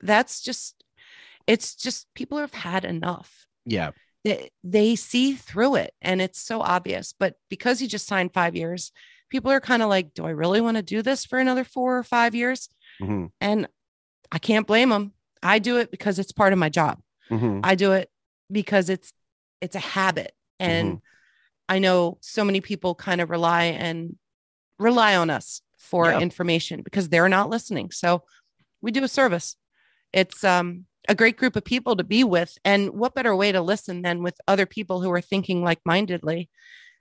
that's 0.00 0.40
just, 0.40 0.82
it's 1.46 1.74
just 1.74 2.06
people 2.14 2.38
have 2.38 2.52
had 2.54 2.84
enough. 2.84 3.46
Yeah. 3.64 3.90
They, 4.24 4.50
they 4.64 4.96
see 4.96 5.34
through 5.34 5.76
it 5.76 5.94
and 6.02 6.20
it's 6.20 6.40
so 6.40 6.60
obvious. 6.60 7.14
But 7.18 7.36
because 7.48 7.78
he 7.78 7.86
just 7.86 8.06
signed 8.06 8.32
five 8.34 8.56
years, 8.56 8.92
people 9.30 9.50
are 9.52 9.60
kind 9.60 9.82
of 9.82 9.88
like, 9.88 10.12
do 10.14 10.26
I 10.26 10.30
really 10.30 10.60
want 10.60 10.76
to 10.76 10.82
do 10.82 11.02
this 11.02 11.24
for 11.24 11.38
another 11.38 11.64
four 11.64 11.96
or 11.98 12.02
five 12.04 12.34
years? 12.34 12.68
hmm 12.98 13.26
And 13.40 13.68
I 14.32 14.38
can't 14.38 14.66
blame 14.66 14.90
them. 14.90 15.12
I 15.42 15.58
do 15.58 15.78
it 15.78 15.90
because 15.90 16.18
it's 16.18 16.32
part 16.32 16.52
of 16.52 16.58
my 16.58 16.68
job. 16.68 17.00
hmm 17.28 17.60
I 17.62 17.74
do 17.74 17.92
it 17.92 18.10
because 18.50 18.88
it's 18.90 19.12
it's 19.60 19.76
a 19.76 19.80
habit 19.80 20.32
and 20.58 20.88
Mm-hmm. 20.88 20.96
I 21.68 21.78
know 21.78 22.18
so 22.20 22.44
many 22.44 22.60
people 22.60 22.94
kind 22.96 23.20
of 23.20 23.30
rely 23.30 23.64
and 23.64 24.16
rely 24.78 25.14
on 25.16 25.30
us 25.30 25.62
for 25.78 26.10
Yeah. 26.10 26.18
information 26.20 26.82
because 26.82 27.08
they're 27.08 27.28
not 27.28 27.48
listening. 27.48 27.90
So 27.92 28.24
we 28.82 28.90
do 28.90 29.04
a 29.04 29.08
service. 29.08 29.56
It's 30.12 30.42
um 30.44 30.86
a 31.08 31.14
great 31.14 31.36
group 31.36 31.56
of 31.56 31.64
people 31.64 31.96
to 31.96 32.04
be 32.04 32.24
with 32.24 32.58
and 32.64 32.90
what 32.90 33.14
better 33.14 33.34
way 33.34 33.52
to 33.52 33.60
listen 33.62 34.02
than 34.02 34.22
with 34.22 34.36
other 34.48 34.66
people 34.66 35.00
who 35.00 35.10
are 35.12 35.20
thinking 35.20 35.62
like-mindedly 35.62 36.50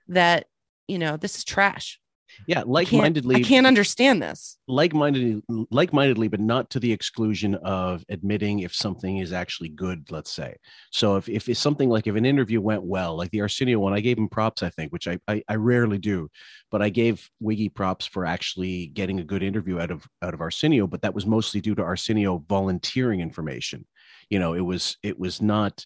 that 0.08 0.46
you 0.88 1.00
know 1.00 1.18
this 1.18 1.36
is 1.38 1.44
trash. 1.44 2.00
Yeah. 2.48 2.60
I 2.60 2.64
can't- 2.64 2.70
Like-mindedly. 2.94 3.36
I 3.38 3.42
can't 3.42 3.68
understand 3.68 4.22
this. 4.22 4.58
like-mindedly 4.68 5.42
like-mindedly 5.72 6.28
but 6.28 6.40
not 6.40 6.70
to 6.72 6.80
the 6.80 6.92
exclusion 6.92 7.56
of 7.56 8.04
admitting 8.10 8.60
if 8.60 8.74
something 8.74 9.18
is 9.18 9.34
actually 9.34 9.70
good 9.70 10.10
let's 10.12 10.32
say 10.32 10.56
so 10.92 11.16
if, 11.18 11.28
if 11.28 11.50
it's 11.50 11.60
something 11.60 11.90
like 11.90 12.06
if 12.08 12.16
an 12.16 12.26
interview 12.26 12.62
went 12.62 12.84
well 12.84 13.16
like 13.18 13.32
the 13.32 13.42
arsenio 13.42 13.80
one 13.80 13.94
i 13.94 14.00
gave 14.00 14.18
him 14.18 14.30
props 14.30 14.62
i 14.64 14.70
think 14.70 14.92
which 14.92 15.08
I, 15.08 15.20
I 15.28 15.42
i 15.50 15.56
rarely 15.56 15.98
do 15.98 16.30
but 16.72 16.82
i 16.82 16.90
gave 16.90 17.28
wiggy 17.40 17.70
props 17.70 18.06
for 18.06 18.26
actually 18.26 18.88
getting 18.88 19.20
a 19.20 19.24
good 19.24 19.42
interview 19.44 19.80
out 19.80 19.92
of 19.92 20.06
out 20.22 20.34
of 20.36 20.42
arsenio 20.42 20.86
but 20.88 21.02
that 21.02 21.16
was 21.16 21.26
mostly 21.26 21.62
due 21.62 21.76
to 21.76 21.82
arsenio 21.84 22.44
volunteering 22.48 23.22
information 23.22 23.86
you 24.30 24.38
know 24.40 24.54
it 24.54 24.62
was 24.62 24.98
it 25.04 25.18
was 25.20 25.42
not 25.42 25.84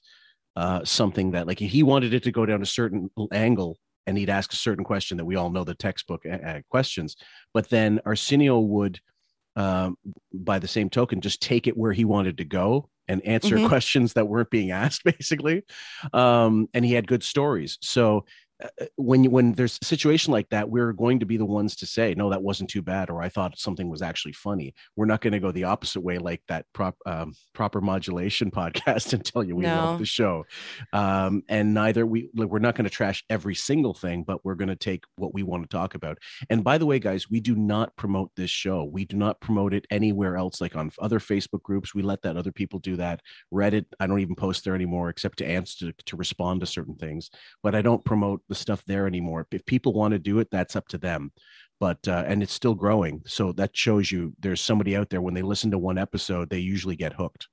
uh 0.58 0.84
something 0.84 1.32
that 1.32 1.48
like 1.48 1.60
he 1.60 1.84
wanted 1.84 2.14
it 2.14 2.24
to 2.24 2.32
go 2.32 2.46
down 2.46 2.62
a 2.62 2.66
certain 2.66 3.10
angle 3.32 3.78
and 4.08 4.18
he'd 4.18 4.30
ask 4.30 4.52
a 4.54 4.58
certain 4.58 4.84
question 4.84 5.18
that 5.18 5.26
we 5.26 5.36
all 5.36 5.50
know 5.50 5.64
the 5.64 5.76
textbook 5.76 6.26
uh, 6.26 6.32
uh, 6.36 6.62
questions 6.70 7.16
but 7.54 7.70
then 7.70 8.00
Arsenio 8.06 8.60
would, 8.60 9.00
um, 9.56 9.96
by 10.34 10.58
the 10.60 10.68
same 10.68 10.90
token, 10.90 11.22
just 11.22 11.42
take 11.42 11.68
it 11.68 11.78
where 11.78 11.94
he 11.94 12.06
wanted 12.06 12.38
to 12.38 12.46
go 12.46 12.90
and 13.08 13.22
answer 13.26 13.58
Mhm. 13.58 13.68
questions 13.70 14.14
that 14.14 14.28
weren't 14.28 14.50
being 14.50 14.72
asked, 14.72 15.04
basically. 15.04 15.64
Um, 16.14 16.68
and 16.74 16.84
he 16.86 16.94
had 16.94 17.06
good 17.08 17.22
stories. 17.24 17.78
So 17.82 18.26
when 18.96 19.24
you, 19.24 19.30
when 19.30 19.54
there's 19.54 19.78
a 19.82 19.86
situation 19.86 20.32
like 20.32 20.50
that, 20.50 20.70
we're 20.70 20.94
going 20.94 21.20
to 21.20 21.26
be 21.26 21.38
the 21.38 21.46
ones 21.46 21.76
to 21.78 21.86
say, 21.86 22.14
no, 22.16 22.30
that 22.30 22.42
wasn't 22.42 22.70
too 22.70 22.82
bad, 22.82 23.10
or 23.10 23.22
I 23.22 23.30
thought 23.30 23.58
something 23.60 23.90
was 23.90 24.02
actually 24.02 24.34
funny. 24.34 24.74
We're 24.96 25.06
not 25.06 25.22
going 25.22 25.34
to 25.34 25.40
go 25.40 25.52
the 25.52 25.66
opposite 25.66 26.02
way, 26.02 26.18
like 26.18 26.42
that 26.48 26.66
prop, 26.74 26.96
um, 27.06 27.34
proper 27.54 27.82
modulation 27.82 28.52
podcast, 28.62 29.14
and 29.14 29.24
tell 29.24 29.44
you 29.44 29.56
we 29.56 29.64
No. 29.64 29.84
love 29.86 30.00
the 30.00 30.06
show. 30.06 30.46
Um, 30.92 31.44
and 31.50 31.74
neither 31.74 32.06
we 32.06 32.30
we're 32.34 32.60
not 32.60 32.76
going 32.76 32.86
to 32.86 32.90
trash 32.90 33.24
every 33.30 33.56
single 33.56 33.94
thing, 33.94 34.24
but 34.24 34.44
we're 34.46 34.56
going 34.56 34.70
to 34.70 34.76
take 34.76 35.04
what 35.16 35.34
we 35.34 35.44
want 35.44 35.64
to 35.64 35.70
talk 35.70 35.96
about. 35.96 36.18
And 36.50 36.64
by 36.64 36.78
the 36.78 36.86
way, 36.86 37.00
guys, 37.00 37.30
we 37.30 37.40
do 37.40 37.56
not 37.56 37.96
promote 37.96 38.32
this 38.36 38.50
show. 38.52 38.84
We 38.84 39.06
do 39.06 39.18
not 39.18 39.40
promote 39.42 39.74
it 39.74 39.86
anywhere 39.90 40.38
else, 40.38 40.62
like 40.62 40.76
on 40.76 40.92
other 41.00 41.20
Facebook 41.20 41.62
groups. 41.64 41.94
We 41.96 42.02
let 42.02 42.22
that 42.24 42.38
other 42.38 42.52
people 42.52 42.80
do 42.80 42.96
that. 42.98 43.22
Reddit, 43.54 43.86
I 44.00 44.08
don't 44.08 44.20
even 44.20 44.36
post 44.36 44.64
there 44.64 44.76
anymore, 44.76 45.10
except 45.10 45.38
to 45.40 45.46
answer 45.46 45.92
to 46.06 46.16
respond 46.18 46.62
to 46.62 46.66
certain 46.66 46.96
things. 46.96 47.30
But 47.62 47.76
I 47.76 47.82
don't 47.82 48.04
promote 48.04 48.42
the 48.54 48.60
stuff 48.60 48.84
there 48.86 49.08
anymore. 49.08 49.48
If 49.52 49.66
people 49.66 49.94
want 49.94 50.14
to 50.14 50.20
do 50.20 50.40
it, 50.40 50.50
that's 50.52 50.76
up 50.76 50.88
to 50.90 50.98
them. 50.98 51.32
But 51.80 52.08
uh, 52.08 52.24
and 52.28 52.42
it's 52.44 52.54
still 52.54 52.76
growing, 52.76 53.22
so 53.26 53.52
that 53.54 53.76
shows 53.76 54.12
you 54.12 54.34
there's 54.40 54.62
somebody 54.62 54.96
out 54.96 55.10
there. 55.10 55.22
When 55.22 55.34
they 55.34 55.42
listen 55.42 55.72
to 55.72 55.78
one 55.78 55.98
episode, 55.98 56.50
they 56.50 56.60
usually 56.60 56.96
get 56.96 57.14
hooked. 57.14 57.48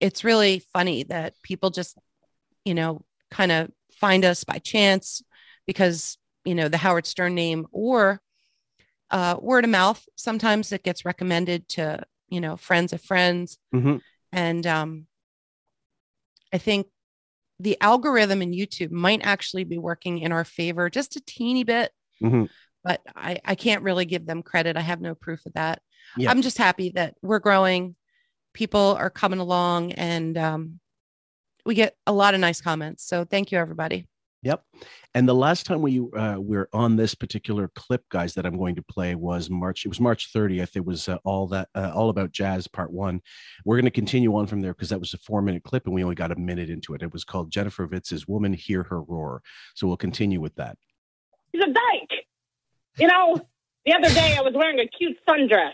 it's 0.00 0.24
really 0.24 0.58
funny 0.72 1.04
that 1.04 1.34
people 1.42 1.70
just, 1.70 1.96
you 2.64 2.74
know, 2.74 3.02
kind 3.30 3.50
of 3.52 3.70
find 3.92 4.24
us 4.24 4.44
by 4.44 4.58
chance 4.58 5.22
because, 5.66 6.18
you 6.44 6.54
know, 6.54 6.68
the 6.68 6.76
Howard 6.76 7.06
Stern 7.06 7.34
name 7.34 7.66
or 7.72 8.20
uh, 9.10 9.36
word 9.40 9.64
of 9.64 9.70
mouth. 9.70 10.04
Sometimes 10.16 10.72
it 10.72 10.82
gets 10.84 11.04
recommended 11.04 11.68
to, 11.70 12.02
you 12.28 12.40
know, 12.40 12.56
friends 12.56 12.92
of 12.92 13.00
friends. 13.02 13.58
Mhm. 13.74 14.00
And 14.32 14.66
um, 14.66 15.06
I 16.52 16.58
think 16.58 16.88
the 17.58 17.76
algorithm 17.80 18.42
in 18.42 18.52
YouTube 18.52 18.90
might 18.90 19.20
actually 19.24 19.64
be 19.64 19.78
working 19.78 20.18
in 20.18 20.32
our 20.32 20.44
favor 20.44 20.90
just 20.90 21.16
a 21.16 21.20
teeny 21.26 21.64
bit, 21.64 21.90
Mhm. 22.22 22.48
but 22.84 23.00
I, 23.14 23.40
I 23.44 23.54
can't 23.54 23.82
really 23.82 24.04
give 24.04 24.26
them 24.26 24.42
credit. 24.42 24.76
I 24.76 24.80
have 24.80 25.00
no 25.00 25.14
proof 25.14 25.44
of 25.46 25.54
that. 25.54 25.80
Yeah. 26.16 26.30
I'm 26.30 26.42
just 26.42 26.58
happy 26.58 26.90
that 26.90 27.14
we're 27.22 27.38
growing. 27.38 27.96
People 28.52 28.96
are 28.98 29.10
coming 29.10 29.38
along 29.38 29.92
and 29.92 30.36
um, 30.36 30.80
we 31.64 31.74
get 31.74 31.96
a 32.06 32.12
lot 32.12 32.34
of 32.34 32.40
nice 32.40 32.60
comments. 32.60 33.04
So 33.06 33.24
thank 33.24 33.52
you, 33.52 33.58
everybody. 33.58 34.06
Yep. 34.42 34.62
And 35.14 35.28
the 35.28 35.34
last 35.34 35.66
time 35.66 35.82
we 35.82 35.98
uh, 36.16 36.36
were 36.38 36.68
on 36.72 36.94
this 36.94 37.14
particular 37.14 37.68
clip, 37.74 38.04
guys, 38.10 38.34
that 38.34 38.46
I'm 38.46 38.58
going 38.58 38.76
to 38.76 38.82
play 38.82 39.14
was 39.14 39.50
March. 39.50 39.84
It 39.84 39.88
was 39.88 39.98
March 39.98 40.32
30th. 40.32 40.76
It 40.76 40.84
was 40.84 41.08
uh, 41.08 41.18
all 41.24 41.48
that 41.48 41.68
uh, 41.74 41.90
all 41.94 42.10
about 42.10 42.32
jazz 42.32 42.68
part 42.68 42.92
one. 42.92 43.20
We're 43.64 43.76
going 43.76 43.86
to 43.86 43.90
continue 43.90 44.36
on 44.36 44.46
from 44.46 44.60
there 44.60 44.72
because 44.72 44.90
that 44.90 45.00
was 45.00 45.14
a 45.14 45.18
four 45.18 45.42
minute 45.42 45.64
clip 45.64 45.86
and 45.86 45.94
we 45.94 46.04
only 46.04 46.14
got 46.14 46.32
a 46.32 46.36
minute 46.36 46.70
into 46.70 46.94
it. 46.94 47.02
It 47.02 47.12
was 47.12 47.24
called 47.24 47.50
Jennifer 47.50 47.86
Witz's 47.86 48.28
"Woman 48.28 48.52
Hear 48.52 48.82
Her 48.84 49.02
Roar." 49.02 49.42
So 49.74 49.86
we'll 49.86 49.96
continue 49.96 50.40
with 50.40 50.54
that. 50.56 50.76
He's 51.52 51.62
a 51.62 51.72
dyke. 51.72 52.26
You 52.98 53.08
know, 53.08 53.40
the 53.84 53.94
other 53.94 54.12
day 54.12 54.36
I 54.36 54.42
was 54.42 54.52
wearing 54.54 54.80
a 54.80 54.86
cute 54.86 55.16
sundress. 55.28 55.72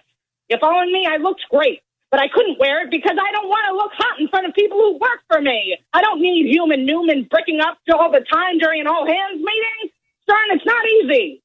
You 0.49 0.59
following 0.61 0.93
me? 0.93 1.07
I 1.07 1.17
looked 1.17 1.43
great, 1.51 1.81
but 2.13 2.21
I 2.21 2.29
couldn't 2.29 2.59
wear 2.61 2.85
it 2.85 2.91
because 2.91 3.17
I 3.19 3.33
don't 3.33 3.49
want 3.49 3.67
to 3.71 3.75
look 3.75 3.91
hot 3.95 4.21
in 4.21 4.29
front 4.29 4.47
of 4.47 4.55
people 4.55 4.77
who 4.79 4.99
work 4.99 5.21
for 5.29 5.41
me. 5.41 5.79
I 5.95 6.03
don't 6.03 6.21
need 6.21 6.47
human 6.47 6.85
Newman 6.85 7.27
bricking 7.29 7.61
up 7.61 7.79
all 7.93 8.13
the 8.13 8.21
time 8.31 8.59
during 8.59 8.83
an 8.83 8.87
all 8.87 9.07
hands 9.07 9.39
meeting. 9.39 9.91
Stern, 10.23 10.49
it's 10.51 10.67
not 10.67 10.85
easy. 10.87 11.43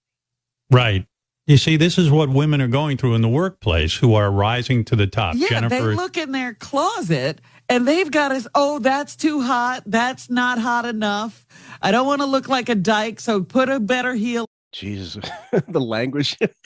Right. 0.69 1.07
You 1.47 1.55
see, 1.55 1.77
this 1.77 1.97
is 1.97 2.11
what 2.11 2.27
women 2.27 2.61
are 2.61 2.67
going 2.67 2.97
through 2.97 3.15
in 3.15 3.21
the 3.21 3.29
workplace 3.29 3.95
who 3.95 4.15
are 4.15 4.29
rising 4.29 4.83
to 4.85 4.97
the 4.97 5.07
top. 5.07 5.35
Yeah, 5.37 5.47
Jennifer, 5.47 5.75
they 5.75 5.95
look 5.95 6.17
in 6.17 6.33
their 6.33 6.53
closet 6.53 7.39
and 7.69 7.87
they've 7.87 8.11
got 8.11 8.33
us. 8.33 8.45
Oh, 8.53 8.79
that's 8.79 9.15
too 9.15 9.41
hot. 9.41 9.83
That's 9.85 10.29
not 10.29 10.59
hot 10.59 10.85
enough. 10.85 11.45
I 11.81 11.91
don't 11.91 12.05
want 12.05 12.19
to 12.19 12.27
look 12.27 12.49
like 12.49 12.67
a 12.67 12.75
dyke, 12.75 13.21
so 13.21 13.41
put 13.41 13.69
a 13.69 13.79
better 13.79 14.13
heel. 14.13 14.45
Jesus, 14.73 15.23
the 15.67 15.79
language. 15.79 16.37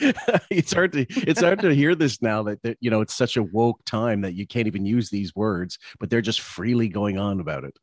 it's 0.50 0.72
hard 0.72 0.92
to 0.92 1.06
it's 1.08 1.40
hard 1.40 1.60
to 1.60 1.74
hear 1.74 1.94
this 1.94 2.20
now 2.20 2.42
that, 2.44 2.62
that 2.62 2.76
you 2.80 2.90
know 2.90 3.00
it's 3.00 3.14
such 3.14 3.36
a 3.36 3.42
woke 3.42 3.80
time 3.84 4.22
that 4.22 4.34
you 4.34 4.46
can't 4.46 4.66
even 4.66 4.84
use 4.84 5.08
these 5.10 5.34
words, 5.34 5.78
but 6.00 6.10
they're 6.10 6.20
just 6.20 6.40
freely 6.40 6.88
going 6.88 7.18
on 7.18 7.40
about 7.40 7.64
it. 7.64 7.76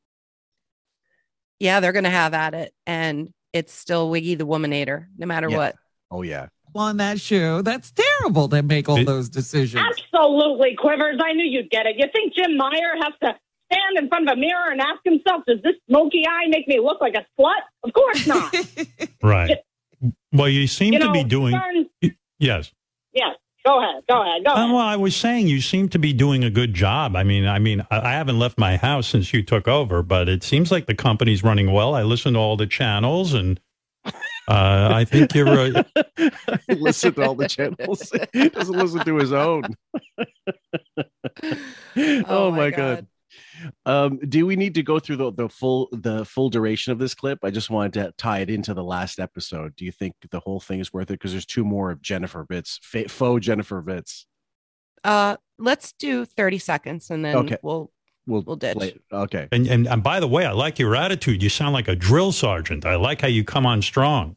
Yeah, 1.60 1.80
they're 1.80 1.92
going 1.92 2.06
to 2.06 2.10
have 2.10 2.34
at 2.34 2.54
it. 2.54 2.74
And 2.88 3.30
it's 3.54 3.74
still 3.74 4.10
Wiggy 4.10 4.36
the 4.36 4.46
Womanator, 4.46 5.08
no 5.18 5.26
matter 5.26 5.50
Yeah. 5.50 5.58
what. 5.58 5.76
Oh 6.12 6.22
yeah. 6.22 6.48
on 6.76 6.98
that 6.98 7.20
show. 7.20 7.62
That's 7.62 7.92
terrible 7.92 8.48
to 8.50 8.62
make 8.64 8.90
all 8.90 9.04
those 9.04 9.30
decisions. 9.30 9.84
Absolutely, 10.14 10.76
Quivers. 10.76 11.20
I 11.24 11.34
knew 11.34 11.46
you'd 11.46 11.70
get 11.70 11.86
it. 11.86 11.96
You 11.98 12.06
think 12.12 12.34
Jim 12.34 12.58
Meyer 12.58 12.96
has 13.02 13.14
to 13.24 13.36
stand 13.72 13.98
in 13.98 14.08
front 14.08 14.30
of 14.30 14.38
a 14.38 14.40
mirror 14.40 14.72
and 14.72 14.82
ask 14.82 15.00
himself, 15.04 15.44
does 15.48 15.62
this 15.64 15.76
smoky 15.88 16.24
eye 16.28 16.48
make 16.48 16.68
me 16.68 16.80
look 16.80 17.02
like 17.02 17.16
a 17.16 17.26
slut? 17.40 17.62
Of 17.84 17.94
course 17.94 18.28
not. 18.28 18.56
right. 19.24 19.58
Well, 20.32 20.50
you 20.50 20.68
seem 20.68 20.94
you 20.94 21.00
to 21.00 21.06
know, 21.06 21.14
be 21.14 21.24
doing. 21.24 21.54
Stern, 21.56 21.90
Yes. 22.40 22.72
yes. 23.14 23.36
Go 23.66 23.80
ahead. 23.84 24.04
Go 24.10 24.22
ahead. 24.22 24.46
Go 24.46 24.52
Uh, 24.52 24.56
ahead. 24.56 24.70
well, 24.72 24.78
I 24.80 24.96
was 24.96 25.16
saying 25.16 25.48
you 25.48 25.60
seem 25.60 25.90
to 25.90 26.00
be 26.00 26.14
doing 26.14 26.44
a 26.46 26.50
good 26.50 26.74
job. 26.74 27.16
I 27.16 27.24
mean, 27.24 27.46
I 27.46 27.60
mean, 27.60 27.86
I 27.92 28.00
I 28.00 28.12
haven't 28.14 28.40
left 28.40 28.58
my 28.58 28.78
house 28.78 29.08
since 29.08 29.34
you 29.34 29.44
took 29.44 29.68
over, 29.68 30.02
but 30.02 30.30
it 30.30 30.44
seems 30.44 30.72
like 30.72 30.86
the 30.86 30.96
company's 30.96 31.44
running 31.44 31.72
well. 31.72 31.94
I 31.94 32.04
listen 32.04 32.34
to 32.34 32.40
all 32.40 32.56
the 32.56 32.68
channels, 32.68 33.34
and 33.34 33.60
uh, 34.06 34.90
I 34.94 35.04
think 35.06 35.36
you're. 35.36 35.50
Uh, 35.50 35.84
listen 36.70 37.14
to 37.16 37.24
all 37.24 37.36
the 37.36 37.50
channels. 37.50 38.12
he 38.34 38.48
doesn't 38.50 38.76
listen 38.78 39.04
to 39.04 39.18
his 39.18 39.34
own. 39.34 39.64
oh, 42.28 42.52
my 42.52 42.70
god. 42.70 43.08
Um, 43.86 44.20
do 44.30 44.46
we 44.46 44.56
need 44.56 44.74
to 44.76 44.84
go 44.84 45.00
through 45.00 45.18
the, 45.18 45.32
the 45.32 45.50
full 45.50 45.90
the 45.92 46.26
full 46.26 46.50
duration 46.50 46.92
of 46.92 47.00
this 47.00 47.14
clip? 47.14 47.40
I 47.44 47.52
just 47.52 47.70
wanted 47.70 47.94
to 47.94 48.14
tie 48.18 48.40
it 48.40 48.50
into 48.50 48.74
the 48.74 48.84
last 48.84 49.20
episode. 49.20 49.76
Do 49.76 49.86
you 49.86 49.92
think 49.92 50.16
the 50.32 50.40
whole 50.40 50.60
thing 50.60 50.80
is 50.80 50.94
worth 50.94 51.10
it? 51.10 51.14
Because 51.14 51.32
there's 51.32 51.46
two 51.46 51.64
more 51.66 51.92
of 51.92 52.02
Jennifer 52.02 52.46
Witz, 52.46 52.80
fa- 52.82 53.10
faux 53.10 53.46
Jennifer 53.46 53.82
Witz. 53.82 54.26
Uh, 55.04 55.38
let's 55.58 55.94
do 55.94 56.26
30 56.26 56.58
seconds 56.60 57.10
and 57.10 57.24
then 57.24 57.36
Okay. 57.36 57.58
we'll 57.62 57.92
We'll, 58.28 58.44
we'll 58.44 58.58
ditch. 58.58 58.78
play- 58.78 58.96
Okay. 59.12 59.48
And, 59.52 59.66
and 59.66 59.88
and 59.88 60.04
by 60.04 60.20
the 60.20 60.28
way, 60.28 60.46
I 60.46 60.52
like 60.52 60.78
your 60.78 60.96
attitude. 60.96 61.42
You 61.42 61.50
sound 61.50 61.74
like 61.74 61.88
a 61.88 61.96
drill 61.96 62.32
sergeant. 62.32 62.86
I 62.86 62.96
like 62.96 63.22
how 63.22 63.28
you 63.28 63.44
come 63.44 63.66
on 63.66 63.82
strong. 63.82 64.36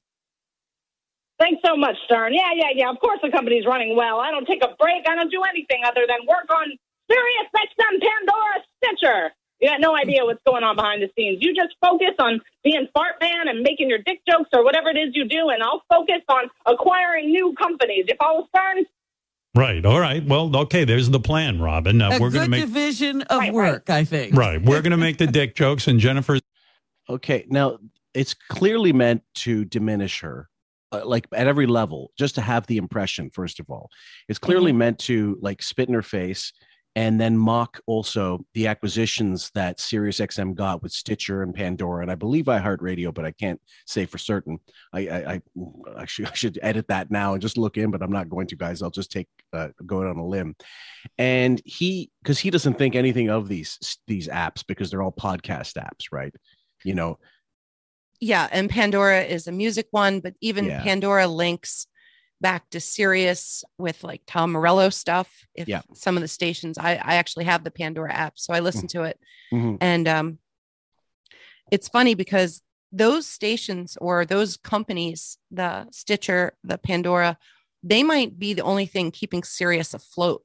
Thanks 1.39 1.61
so 1.67 1.77
much, 1.77 1.97
Stern. 2.07 2.33
Yeah, 2.33 2.51
yeah, 2.55 2.69
yeah. 2.75 2.91
Of 2.91 2.99
course 3.01 3.19
the 3.23 3.31
company's 3.31 3.67
running 3.67 3.97
well. 3.97 4.19
I 4.21 4.31
don't 4.31 4.47
take 4.47 4.63
a 4.65 4.75
break. 4.79 5.07
I 5.09 5.15
don't 5.15 5.31
do 5.31 5.43
anything 5.43 5.83
other 5.85 6.03
than 6.09 6.19
work 6.27 6.47
on 6.55 6.69
Sirius 7.13 7.49
XM, 7.55 8.01
Pandora, 8.01 8.65
Stitcher. 8.79 9.31
You 9.61 9.69
got 9.69 9.81
no 9.81 9.97
idea 9.97 10.25
what's 10.25 10.41
going 10.45 10.65
on 10.65 10.75
behind 10.75 11.03
the 11.03 11.11
scenes. 11.17 11.39
You 11.41 11.55
just 11.55 11.77
focus 11.81 12.15
on 12.19 12.41
being 12.65 12.89
fart 12.95 13.15
man 13.21 13.49
and 13.49 13.61
making 13.61 13.89
your 13.89 13.99
dick 13.99 14.21
jokes 14.29 14.49
or 14.53 14.65
whatever 14.65 14.89
it 14.89 14.97
is 14.97 15.15
you 15.15 15.25
do, 15.25 15.51
and 15.51 15.63
I'll 15.63 15.83
focus 15.89 16.23
on 16.29 16.45
acquiring 16.67 17.31
new 17.31 17.55
companies. 17.55 18.05
If 18.09 18.09
You 18.09 18.15
follow 18.19 18.49
Stern? 18.49 18.85
Right. 19.55 19.85
All 19.85 20.01
right. 20.01 20.25
Well, 20.27 20.57
okay. 20.57 20.85
There's 20.85 21.11
the 21.11 21.21
plan, 21.21 21.61
Robin. 21.61 22.01
Uh, 22.01 22.13
A 22.13 22.21
we're 22.21 22.31
going 22.31 22.33
to 22.33 22.39
good 22.41 22.51
make 22.51 22.61
division 22.63 23.23
of 23.23 23.53
work, 23.53 23.91
I 23.91 24.05
think. 24.05 24.35
right. 24.35 24.61
We're 24.61 24.81
going 24.81 24.93
to 24.93 24.97
make 24.97 25.19
the 25.19 25.27
dick 25.27 25.55
jokes, 25.55 25.87
and 25.87 26.01
Jennifer's 26.01 26.41
Okay. 27.09 27.45
Now 27.49 27.79
it's 28.15 28.35
clearly 28.35 28.93
meant 28.93 29.23
to 29.35 29.65
diminish 29.65 30.21
her, 30.21 30.49
uh, 30.91 31.03
like 31.05 31.27
at 31.33 31.47
every 31.47 31.67
level, 31.67 32.13
just 32.19 32.35
to 32.37 32.41
have 32.41 32.67
the 32.67 32.79
impression. 32.79 33.31
First 33.31 33.61
of 33.61 33.69
all, 33.71 33.91
it's 34.29 34.39
clearly 34.39 34.73
meant 34.73 34.99
to 35.01 35.39
like 35.41 35.63
spit 35.63 35.89
in 35.89 35.95
her 35.95 36.03
face 36.03 36.53
and 36.95 37.19
then 37.21 37.39
mock 37.39 37.81
also 37.87 38.45
the 38.53 38.67
acquisitions 38.67 39.51
that 39.55 39.79
SiriusXM 39.79 40.55
got 40.55 40.83
with 40.83 40.93
Stitcher 40.93 41.43
and 41.43 41.55
Pandora, 41.55 42.03
and 42.03 42.11
I 42.11 42.17
believe 42.17 42.47
iHeartRadio, 42.47 43.15
but 43.15 43.25
I 43.25 43.31
can't 43.31 43.61
say 43.87 44.05
for 44.05 44.19
certain. 44.19 44.59
I 44.93 45.09
I, 45.09 45.33
I, 45.33 45.43
I, 45.97 46.05
should, 46.05 46.27
I 46.31 46.35
should 46.35 46.59
edit 46.63 46.89
that 46.89 47.11
now 47.11 47.33
and 47.33 47.41
just 47.41 47.57
look 47.57 47.79
in, 47.79 47.91
but 47.91 48.03
I'm 48.03 48.13
not 48.13 48.29
going 48.29 48.47
to, 48.49 48.57
guys. 48.57 48.83
I'll 48.83 48.91
just 48.91 49.11
take 49.11 49.29
uh, 49.53 49.69
go 49.87 50.01
out 50.03 50.09
on 50.09 50.19
a 50.19 50.27
limb. 50.27 50.55
And 51.17 51.61
he, 51.65 52.11
because 52.23 52.39
he 52.39 52.51
doesn't 52.51 52.79
think 52.79 52.95
anything 52.95 53.31
of 53.31 53.49
these 53.49 53.99
these 54.07 54.29
apps 54.29 54.65
because 54.67 54.91
they're 54.91 55.03
all 55.03 55.13
podcast 55.13 55.77
apps, 55.77 56.07
right? 56.13 56.35
You 56.85 56.95
know, 56.95 57.19
Yeah, 58.21 58.49
and 58.53 58.69
Pandora 58.69 59.23
is 59.23 59.47
a 59.47 59.53
music 59.53 59.89
one, 59.93 60.21
but 60.21 60.35
even 60.41 60.67
Yeah. 60.67 60.83
Pandora 60.83 61.27
links 61.27 61.87
back 62.43 62.69
to 62.71 62.81
Sirius 62.81 63.65
with 63.79 64.05
like 64.05 64.21
Tom 64.27 64.53
Morello 64.53 64.91
stuff. 64.91 65.47
If 65.55 65.69
Yeah. 65.69 65.81
some 65.95 66.17
of 66.17 66.21
the 66.21 66.29
stations, 66.29 66.77
I, 66.77 66.91
I 66.97 67.15
actually 67.15 67.45
have 67.47 67.65
the 67.65 67.71
Pandora 67.71 68.13
app, 68.13 68.35
so 68.37 68.53
I 68.53 68.61
listen 68.61 68.87
to 68.89 69.05
it. 69.05 69.19
Mhm. 69.53 69.79
And 69.81 70.07
um, 70.09 70.39
it's 71.71 71.89
funny 71.89 72.15
because 72.15 72.61
those 72.91 73.27
stations 73.27 73.97
or 74.01 74.27
those 74.27 74.59
companies, 74.59 75.39
the 75.51 75.89
Stitcher, 75.91 76.53
the 76.63 76.77
Pandora, 76.77 77.39
they 77.83 78.03
might 78.03 78.39
be 78.39 78.53
the 78.53 78.63
only 78.63 78.87
thing 78.87 79.11
keeping 79.11 79.43
Sirius 79.43 79.95
afloat 79.95 80.45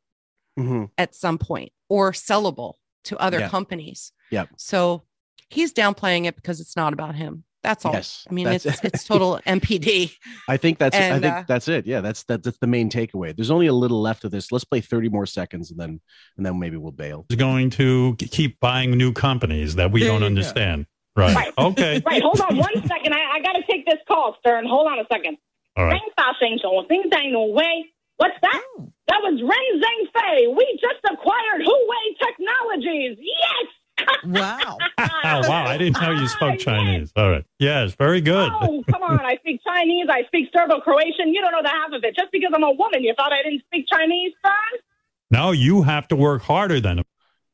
Mhm. 0.58 0.90
at 0.98 1.14
some 1.16 1.38
point 1.38 1.74
or 1.90 2.12
sellable 2.14 2.76
to 3.06 3.18
other 3.18 3.40
Yeah. 3.40 3.50
companies. 3.50 4.14
Yeah. 4.32 4.46
So 4.58 5.04
he's 5.50 5.74
downplaying 5.74 6.26
it 6.26 6.36
because 6.36 6.60
it's 6.62 6.76
not 6.76 6.94
about 6.94 7.16
him. 7.16 7.44
That's 7.64 7.86
all. 7.86 7.94
Yes, 7.94 8.26
I 8.30 8.34
mean, 8.34 8.48
it's 8.48 8.66
it's 8.66 9.04
total 9.06 9.40
NPD. 9.46 10.14
I 10.48 10.58
think 10.58 10.78
that's 10.78 10.96
and, 10.96 11.16
I 11.16 11.20
think 11.20 11.34
uh, 11.34 11.44
that's 11.48 11.68
it. 11.68 11.86
Yeah, 11.86 12.02
that's 12.02 12.24
that, 12.26 12.44
that's 12.44 12.58
the 12.60 12.68
main 12.68 12.90
takeaway. 12.90 13.36
There's 13.36 13.52
only 13.52 13.68
a 13.68 13.74
little 13.74 14.02
left 14.02 14.24
of 14.24 14.32
this. 14.32 14.52
Let's 14.52 14.64
play 14.64 14.82
30 14.82 15.10
more 15.10 15.26
seconds 15.26 15.72
and 15.72 15.80
then 15.80 16.00
and 16.38 16.46
then 16.46 16.60
maybe 16.60 16.78
we'll 16.78 16.92
bail. 16.92 17.26
Is 17.30 17.36
going 17.36 17.70
to 17.72 18.16
keep 18.16 18.60
buying 18.60 18.92
new 18.92 19.12
companies 19.12 19.76
that 19.76 19.92
we 19.92 20.04
don't 20.04 20.24
understand. 20.24 20.86
Right. 21.16 21.36
right. 21.36 21.54
Okay. 21.58 22.02
right. 22.06 22.22
Hold 22.22 22.40
on 22.42 22.58
one 22.58 22.88
second. 22.88 23.14
I, 23.14 23.38
I 23.38 23.40
got 23.42 23.54
to 23.54 23.64
take 23.64 23.88
this 23.88 23.98
call, 24.08 24.38
Stern. 24.40 24.68
Hold 24.68 24.88
on 24.88 25.00
a 25.00 25.06
second. 25.12 25.38
All 25.76 25.86
right. 25.86 26.00
Things 26.40 26.62
are. 26.64 26.86
Things 26.88 27.08
ain't 27.14 27.34
no 27.34 27.46
way. 27.46 27.86
What's 28.18 28.38
that? 28.42 28.62
Oh. 28.78 28.92
That 29.08 29.20
was 29.22 29.42
Ren 29.42 29.82
Zhengfei. 29.82 30.56
We 30.56 30.80
just 30.80 31.02
acquired 31.12 31.62
Huawei 31.62 32.06
Technologies. 32.20 33.18
Yes. 33.20 34.08
wow. 34.26 34.78
Oh, 35.24 35.48
wow. 35.48 35.66
I 35.66 35.78
didn't 35.78 36.02
know 36.02 36.12
you 36.12 36.28
spoke 36.28 36.58
Chinese. 36.58 37.12
All 37.16 37.30
right. 37.30 37.46
Yes. 37.60 37.94
Very 37.96 38.22
good. 38.22 38.50
Oh, 38.62 38.84
come 38.90 39.04
on. 39.04 39.20
I 39.20 39.36
speak 39.38 39.62
Chinese. 39.64 40.08
I 40.10 40.24
speak 40.28 40.50
Serbo-Croatian. 40.56 41.34
You 41.34 41.42
don't 41.42 41.52
know 41.52 41.62
the 41.62 41.70
half 41.70 41.92
of 41.92 42.04
it. 42.04 42.16
Just 42.16 42.32
because 42.32 42.52
I'm 42.56 42.64
a 42.64 42.72
woman, 42.72 43.04
you 43.04 43.14
thought 43.16 43.34
I 43.34 43.44
didn't 43.44 43.64
speak 43.66 43.88
Chinese, 43.92 44.34
Stern? 44.40 44.82
Now 45.30 45.52
you 45.52 45.82
have 45.82 46.08
to 46.08 46.16
work 46.16 46.44
harder 46.44 46.80
than 46.80 47.02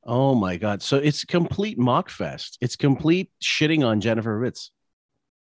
Oh 0.05 0.35
my 0.35 0.57
god. 0.57 0.81
So 0.81 0.97
it's 0.97 1.23
complete 1.23 1.77
mock 1.77 2.09
fest. 2.09 2.57
It's 2.61 2.75
complete 2.75 3.31
shitting 3.41 3.85
on 3.85 4.01
Jennifer 4.01 4.39
Witz. 4.39 4.69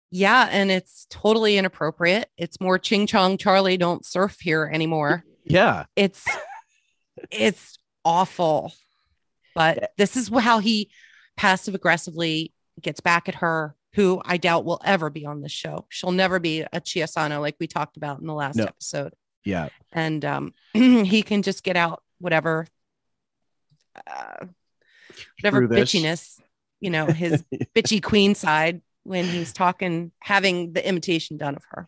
Yeah, 0.10 0.48
and 0.52 0.72
it's 0.72 1.06
totally 1.10 1.58
inappropriate. 1.58 2.30
It's 2.38 2.60
more 2.60 2.80
Ching 2.80 3.08
Chong 3.08 3.38
Charlie 3.38 3.78
don't 3.78 4.06
surf 4.06 4.38
here 4.40 4.70
anymore. 4.72 5.24
Yeah. 5.44 5.86
It's 5.96 6.26
it's 7.32 7.78
awful. 8.04 8.74
But 9.54 9.92
this 9.98 10.16
is 10.16 10.30
how 10.30 10.60
he 10.60 10.90
passive 11.38 11.76
aggressively 11.76 12.54
gets 12.82 13.00
back 13.00 13.30
at 13.30 13.36
her, 13.36 13.76
who 13.94 14.22
I 14.26 14.38
doubt 14.38 14.66
will 14.66 14.82
ever 14.84 15.10
be 15.10 15.26
on 15.26 15.42
this 15.42 15.52
show. 15.52 15.86
She'll 15.90 16.12
never 16.12 16.40
be 16.40 16.62
a 16.62 16.82
Chiasano 16.82 17.40
like 17.40 17.56
we 17.60 17.68
talked 17.68 17.96
about 17.98 18.20
in 18.20 18.28
the 18.28 18.34
last 18.34 18.56
No. 18.58 18.66
episode. 18.66 19.14
Yeah. 19.46 19.70
And 19.94 20.26
um, 20.26 20.54
he 20.74 21.22
can 21.24 21.42
just 21.42 21.64
get 21.64 21.78
out 21.78 22.04
whatever 22.20 22.68
uh, 24.06 24.46
whatever 25.42 25.68
bitchiness, 25.68 26.40
you 26.80 26.90
know, 26.90 27.08
his 27.08 27.44
bitchy 27.76 28.02
queen 28.04 28.36
side 28.36 28.82
when 29.04 29.26
he's 29.26 29.54
talking, 29.54 30.12
having 30.20 30.74
the 30.74 30.88
imitation 30.88 31.38
done 31.38 31.56
of 31.56 31.64
her. 31.70 31.88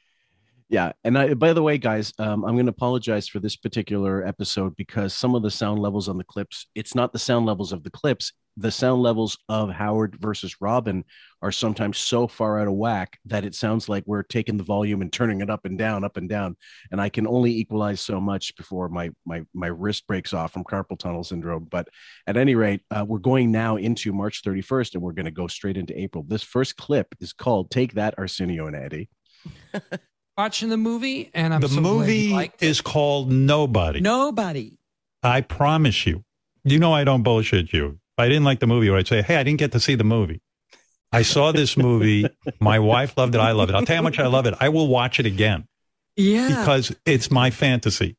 Yeah, 0.69 0.91
and 1.03 1.17
I, 1.17 1.33
by 1.33 1.53
the 1.53 1.63
way, 1.63 1.79
guys, 1.79 2.13
um, 2.19 2.45
I'm 2.45 2.53
going 2.53 2.67
to 2.67 2.71
apologize 2.71 3.27
for 3.27 3.39
this 3.39 3.55
particular 3.55 4.23
episode 4.23 4.75
because 4.75 5.15
some 5.15 5.33
of 5.33 5.41
the 5.41 5.49
sound 5.49 5.79
levels 5.79 6.07
on 6.07 6.17
the 6.17 6.23
clips, 6.23 6.67
it's 6.75 6.93
not 6.93 7.11
the 7.11 7.17
sound 7.17 7.47
levels 7.47 7.73
of 7.73 7.83
the 7.83 7.89
clips. 7.89 8.33
The 8.55 8.69
sound 8.69 9.01
levels 9.01 9.35
of 9.47 9.71
Howard 9.71 10.17
versus 10.19 10.57
Robin 10.61 11.05
are 11.41 11.51
sometimes 11.51 11.97
so 11.97 12.27
far 12.27 12.59
out 12.59 12.67
of 12.67 12.73
whack 12.73 13.17
that 13.25 13.45
it 13.45 13.55
sounds 13.55 13.89
like 13.89 14.03
we're 14.05 14.21
taking 14.21 14.57
the 14.57 14.63
volume 14.63 15.01
and 15.01 15.11
turning 15.11 15.41
it 15.41 15.49
up 15.49 15.65
and 15.65 15.75
down, 15.75 16.03
up 16.03 16.17
and 16.17 16.29
down. 16.29 16.55
And 16.91 17.01
I 17.01 17.09
can 17.09 17.25
only 17.25 17.51
equalize 17.51 18.01
so 18.01 18.19
much 18.19 18.55
before 18.55 18.89
my 18.89 19.09
my 19.25 19.43
my 19.53 19.67
wrist 19.67 20.05
breaks 20.05 20.33
off 20.33 20.53
from 20.53 20.65
carpal 20.65 20.99
tunnel 20.99 21.23
syndrome. 21.23 21.67
But 21.71 21.87
at 22.27 22.37
any 22.37 22.53
rate, 22.53 22.81
uh, 22.91 23.05
we're 23.07 23.19
going 23.19 23.51
now 23.51 23.77
into 23.77 24.13
March 24.13 24.43
31st, 24.43 24.95
and 24.95 25.03
we're 25.03 25.13
going 25.13 25.25
to 25.25 25.31
go 25.31 25.47
straight 25.47 25.77
into 25.77 25.99
April. 25.99 26.25
This 26.27 26.43
first 26.43 26.75
clip 26.75 27.15
is 27.21 27.33
called 27.33 27.71
"Take 27.71 27.93
That, 27.93 28.15
Arsenio 28.19 28.67
and 28.67 28.75
Eddie." 28.75 29.09
Watching 30.39 30.69
the 30.69 30.77
movie, 30.77 31.29
and 31.33 31.53
I'm 31.53 31.59
the 31.59 31.67
so 31.67 31.81
glad 31.81 31.89
you 31.91 31.97
movie 31.97 32.29
liked 32.29 32.63
it. 32.63 32.67
is 32.67 32.79
called 32.79 33.29
Nobody. 33.29 33.99
Nobody. 33.99 34.77
I 35.21 35.41
promise 35.41 36.05
you. 36.07 36.23
You 36.63 36.79
know 36.79 36.93
I 36.93 37.03
don't 37.03 37.23
bullshit 37.23 37.73
you. 37.73 37.87
If 38.17 38.19
I 38.19 38.29
didn't 38.29 38.45
like 38.45 38.61
the 38.61 38.65
movie, 38.67 38.87
or 38.87 38.97
I'd 38.97 39.05
say, 39.05 39.21
"Hey, 39.21 39.35
I 39.35 39.43
didn't 39.43 39.59
get 39.59 39.73
to 39.73 39.81
see 39.81 39.95
the 39.95 40.05
movie." 40.05 40.39
I 41.11 41.23
saw 41.23 41.51
this 41.51 41.75
movie. 41.75 42.25
My 42.61 42.79
wife 42.79 43.17
loved 43.17 43.35
it. 43.35 43.39
I 43.39 43.51
love 43.51 43.67
it. 43.69 43.75
I'll 43.75 43.85
tell 43.85 43.95
you 43.95 43.97
how 43.97 44.03
much 44.03 44.17
I 44.17 44.27
love 44.27 44.45
it. 44.45 44.53
I 44.61 44.69
will 44.69 44.87
watch 44.87 45.19
it 45.19 45.25
again 45.25 45.67
Yeah. 46.15 46.47
because 46.47 46.95
it's 47.05 47.29
my 47.29 47.49
fantasy. 47.51 48.15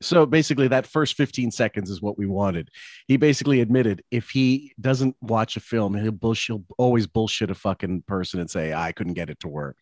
So 0.00 0.26
basically, 0.26 0.68
that 0.68 0.86
first 0.86 1.16
15 1.16 1.50
seconds 1.50 1.90
is 1.90 2.00
what 2.00 2.16
we 2.16 2.26
wanted. 2.26 2.68
He 3.08 3.16
basically 3.16 3.60
admitted 3.60 4.04
if 4.12 4.30
he 4.30 4.74
doesn't 4.80 5.16
watch 5.20 5.56
a 5.56 5.60
film, 5.60 5.94
he'll, 5.94 6.12
bullshit, 6.12 6.54
he'll 6.54 6.64
always 6.78 7.08
bullshit 7.08 7.50
a 7.50 7.56
fucking 7.56 8.02
person 8.06 8.38
and 8.38 8.48
say, 8.48 8.72
I 8.72 8.92
couldn't 8.92 9.14
get 9.14 9.28
it 9.28 9.40
to 9.40 9.48
work. 9.48 9.76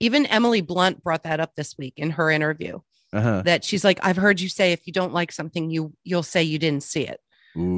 Even 0.00 0.26
Emily 0.26 0.60
Blunt 0.60 1.02
brought 1.02 1.24
that 1.24 1.40
up 1.40 1.54
this 1.54 1.76
week 1.78 1.94
in 1.96 2.10
her 2.10 2.30
interview. 2.30 2.80
Uh-huh. 3.12 3.42
That 3.44 3.64
she's 3.64 3.84
like, 3.84 3.98
I've 4.02 4.18
heard 4.18 4.40
you 4.40 4.48
say 4.48 4.72
if 4.72 4.86
you 4.86 4.92
don't 4.92 5.14
like 5.14 5.32
something, 5.32 5.70
you 5.70 5.94
you'll 6.04 6.22
say 6.22 6.42
you 6.42 6.58
didn't 6.58 6.82
see 6.82 7.06
it. 7.06 7.20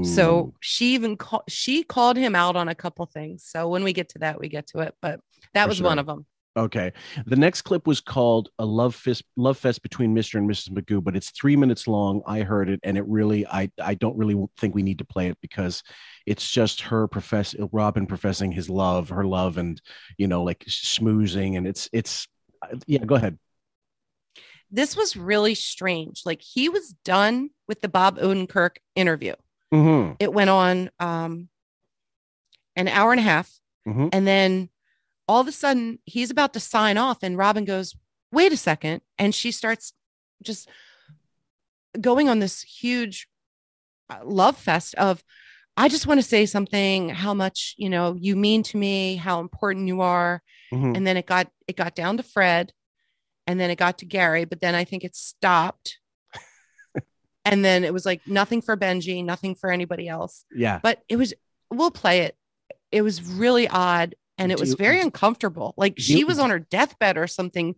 So 0.05 0.53
she 0.61 0.93
even 0.95 1.17
called 1.17 1.45
she 1.49 1.85
called 1.85 2.19
him 2.19 2.35
out 2.35 2.55
on 2.55 2.69
a 2.69 2.75
couple 2.75 3.07
things. 3.07 3.45
So 3.47 3.69
when 3.69 3.83
we 3.83 3.95
get 3.95 4.11
to 4.11 4.19
that, 4.19 4.39
we 4.39 4.49
get 4.49 4.67
to 4.69 4.81
it. 4.81 4.95
But 5.01 5.21
that 5.55 5.65
For 5.65 5.69
was 5.69 5.79
sure. 5.79 5.87
one 5.87 5.99
of 5.99 6.07
them. 6.07 6.27
Okay. 6.57 6.93
The 7.27 7.37
next 7.37 7.63
clip 7.63 7.87
was 7.87 8.01
called 8.01 8.49
a 8.59 8.67
love 8.67 8.95
fest 8.95 9.23
love 9.37 9.57
fest 9.57 9.83
between 9.83 10.15
Mr. 10.15 10.35
and 10.35 10.51
Mrs. 10.51 10.71
Magoo, 10.71 11.03
but 11.03 11.15
it's 11.15 11.31
three 11.31 11.55
minutes 11.55 11.87
long. 11.87 12.23
I 12.27 12.41
heard 12.41 12.69
it 12.69 12.81
and 12.83 12.99
it 12.99 13.07
really 13.07 13.47
I 13.47 13.71
I 13.81 13.95
don't 13.95 14.17
really 14.17 14.37
think 14.59 14.75
we 14.75 14.83
need 14.83 14.99
to 14.99 15.05
play 15.05 15.29
it 15.29 15.39
because 15.41 15.83
it's 16.27 16.51
just 16.51 16.81
her 16.83 17.07
profess 17.07 17.55
Robin 17.73 18.07
professing 18.07 18.51
his 18.51 18.69
love, 18.69 19.11
her 19.11 19.25
love 19.25 19.59
and 19.59 19.81
you 20.19 20.27
know, 20.27 20.43
like 20.43 20.65
schmoozing 20.65 21.57
and 21.57 21.69
it's 21.69 21.89
it's 21.93 22.27
yeah, 22.87 23.05
go 23.05 23.15
ahead. 23.15 23.39
This 24.73 24.97
was 24.97 25.17
really 25.17 25.55
strange. 25.55 26.23
Like 26.27 26.43
he 26.43 26.69
was 26.69 26.95
done 27.05 27.51
with 27.69 27.81
the 27.81 27.89
Bob 27.89 28.19
Odenkirk 28.19 28.77
interview. 28.97 29.35
Mm-hmm. 29.73 30.15
It 30.19 30.33
went 30.33 30.51
on 30.51 30.91
um 30.99 31.49
an 32.75 32.89
hour 32.89 33.13
and 33.13 33.21
a 33.21 33.25
half. 33.25 33.53
Mhm. 33.87 34.11
And 34.13 34.27
then 34.27 34.69
all 35.31 35.41
of 35.41 35.47
a 35.47 35.53
sudden 35.53 36.01
he's 36.05 36.31
about 36.31 36.53
to 36.55 36.61
sign 36.61 36.99
off 36.99 37.19
and 37.23 37.39
Robin 37.39 37.65
goes, 37.65 37.95
"Wait 38.33 38.53
a 38.53 38.57
second. 38.57 39.01
And 39.17 39.33
she 39.33 39.53
starts 39.53 39.93
just 40.43 40.69
going 42.01 42.29
on 42.29 42.41
this 42.41 42.63
huge 42.63 43.29
uh, 44.11 44.19
love 44.25 44.57
fest 44.57 44.97
of 44.97 45.23
I 45.77 45.89
just 45.89 46.07
want 46.09 46.19
to 46.19 46.27
say 46.27 46.47
something, 46.47 47.11
how 47.11 47.33
much, 47.33 47.75
you 47.79 47.89
know, 47.89 48.17
you 48.19 48.35
mean 48.35 48.65
to 48.65 48.77
me, 48.77 49.17
how 49.17 49.39
important 49.41 49.87
you 49.87 50.01
are. 50.01 50.43
Mhm. 50.73 50.97
And 50.97 51.07
then 51.07 51.17
it 51.17 51.27
got 51.27 51.49
it 51.69 51.77
got 51.77 51.95
down 51.95 52.17
to 52.17 52.25
Fred 52.25 52.73
and 53.47 53.59
then 53.61 53.71
it 53.71 53.79
got 53.79 53.99
to 53.99 54.07
Gary, 54.07 54.45
but 54.45 54.61
then 54.61 54.75
I 54.75 54.85
think 54.85 55.05
it 55.05 55.15
stopped. 55.15 55.99
and 57.45 57.65
then 57.65 57.85
it 57.85 57.93
was 57.93 58.05
like 58.05 58.21
nothing 58.27 58.63
for 58.63 58.77
Benji, 58.77 59.25
nothing 59.25 59.55
for 59.55 59.71
anybody 59.71 60.09
else. 60.09 60.45
Yeah. 60.53 60.81
But 60.83 61.03
it 61.09 61.17
was 61.17 61.35
we'll 61.71 61.93
play 61.93 62.23
it. 62.23 62.37
It 62.91 63.03
was 63.03 63.23
really 63.23 63.69
odd 63.69 64.17
and 64.41 64.51
it 64.51 64.57
Do 64.57 64.63
was 64.63 64.71
you- 64.71 64.77
very 64.77 65.01
uncomfortable. 65.01 65.75
Like 65.77 65.95
she 65.99 66.19
you- 66.21 66.27
was 66.27 66.39
on 66.39 66.51
her 66.51 66.59
deathbed 66.59 67.17
or 67.17 67.27
something 67.27 67.77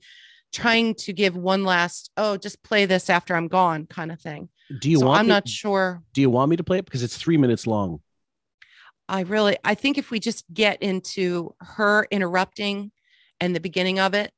trying 0.52 0.94
to 0.94 1.12
give 1.12 1.34
one 1.36 1.64
last, 1.64 2.10
oh, 2.16 2.36
just 2.36 2.62
play 2.62 2.84
this 2.86 3.08
after 3.10 3.34
I'm 3.34 3.48
gone 3.48 3.86
kind 3.86 4.12
of 4.12 4.20
thing. 4.20 4.48
Do 4.80 4.90
you 4.90 4.98
So 4.98 5.06
want 5.06 5.20
I'm 5.20 5.26
me- 5.26 5.30
not 5.30 5.48
sure. 5.48 6.02
Do 6.14 6.20
you 6.20 6.30
want 6.30 6.50
me 6.50 6.56
to 6.56 6.64
play 6.64 6.78
it 6.78 6.84
because 6.84 7.02
it's 7.02 7.16
three 7.16 7.36
minutes 7.36 7.66
long? 7.66 8.00
I 9.08 9.20
really, 9.22 9.56
I 9.64 9.74
think 9.74 9.98
if 9.98 10.10
we 10.10 10.20
just 10.20 10.44
get 10.52 10.82
into 10.82 11.54
her 11.60 12.06
interrupting 12.10 12.92
and 13.40 13.54
the 13.56 13.60
beginning 13.60 13.98
of 13.98 14.14
it, 14.14 14.30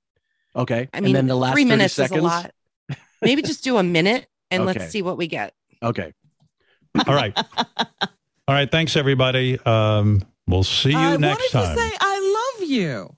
Okay. 0.57 0.89
I 0.95 1.01
mean, 1.01 1.09
and 1.09 1.17
then 1.17 1.27
the 1.27 1.37
last 1.37 1.53
three 1.53 1.65
minutes 1.65 1.95
seconds. 1.95 2.19
is 2.19 2.23
a 2.23 2.27
lot. 2.27 2.51
Maybe 3.21 3.43
just 3.43 3.65
do 3.65 3.77
a 3.79 3.83
minute 3.83 4.27
and 4.53 4.63
Okay. 4.63 4.79
let's 4.79 4.93
see 4.93 5.03
what 5.03 5.17
we 5.19 5.27
get. 5.27 5.53
Okay. 5.83 6.13
All 7.09 7.15
right. 7.15 7.37
All 8.47 8.55
right. 8.55 8.71
Thanks, 8.71 8.97
everybody. 8.97 9.59
Um, 9.67 10.23
we'll 10.47 10.63
see 10.63 10.91
you 10.91 10.97
I 10.97 11.17
next 11.17 11.53
wanted 11.55 11.75
time. 11.75 11.93
You. 12.65 13.17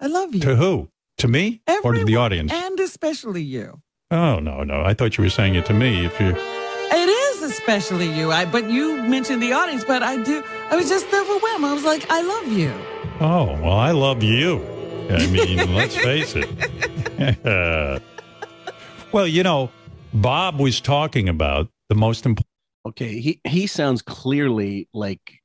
I 0.00 0.06
love 0.06 0.34
you. 0.34 0.40
to 0.42 0.56
who? 0.56 0.88
To 1.18 1.28
me 1.28 1.62
or 1.84 1.92
to 1.94 2.04
the 2.04 2.16
audience? 2.16 2.52
and 2.52 2.78
especially 2.80 3.42
you. 3.42 3.80
Oh 4.10 4.38
no, 4.40 4.62
no. 4.64 4.82
I 4.82 4.94
thought 4.94 5.16
you 5.16 5.24
were 5.24 5.30
saying 5.30 5.54
it 5.54 5.64
to 5.66 5.72
me. 5.74 6.04
If 6.04 6.18
you 6.20 6.34
It 6.36 7.08
is 7.08 7.42
especially 7.42 8.10
you. 8.12 8.32
I 8.32 8.44
but 8.44 8.68
you 8.68 9.00
mentioned 9.02 9.40
the 9.42 9.52
audience, 9.52 9.84
but 9.84 10.02
I 10.02 10.22
do. 10.22 10.42
I 10.70 10.76
was 10.76 10.88
just 10.88 11.06
overwhelmed. 11.06 11.64
I 11.64 11.72
was 11.72 11.84
like, 11.84 12.04
I 12.10 12.20
love 12.22 12.48
you. 12.48 12.72
Oh, 13.20 13.56
well, 13.62 13.72
I 13.78 13.92
love 13.92 14.22
you. 14.22 14.58
I 15.10 15.26
mean, 15.34 15.74
let's 15.74 15.96
face 15.96 16.34
it. 16.36 16.48
well, 19.12 19.26
you 19.26 19.42
know, 19.42 19.70
Bob 20.12 20.58
was 20.60 20.80
talking 20.80 21.28
about 21.28 21.68
the 21.88 21.94
most 21.94 22.26
important. 22.26 22.48
Okay. 22.86 23.20
He 23.20 23.40
he 23.44 23.66
sounds 23.66 24.02
clearly 24.02 24.88
like 24.92 25.40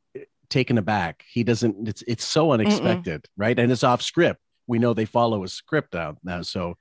taken 0.49 0.77
aback. 0.77 1.23
He 1.31 1.43
doesn't. 1.43 1.87
It's 1.87 2.03
it's 2.07 2.25
so 2.25 2.51
unexpected, 2.51 3.25
right? 3.37 3.57
And 3.57 3.71
it's 3.71 3.83
off 3.83 4.01
script. 4.01 4.41
We 4.67 4.79
know 4.79 4.93
they 4.93 5.05
follow 5.05 5.43
a 5.43 5.47
script 5.47 5.95
out 5.95 6.17
now. 6.23 6.41
So, 6.41 6.75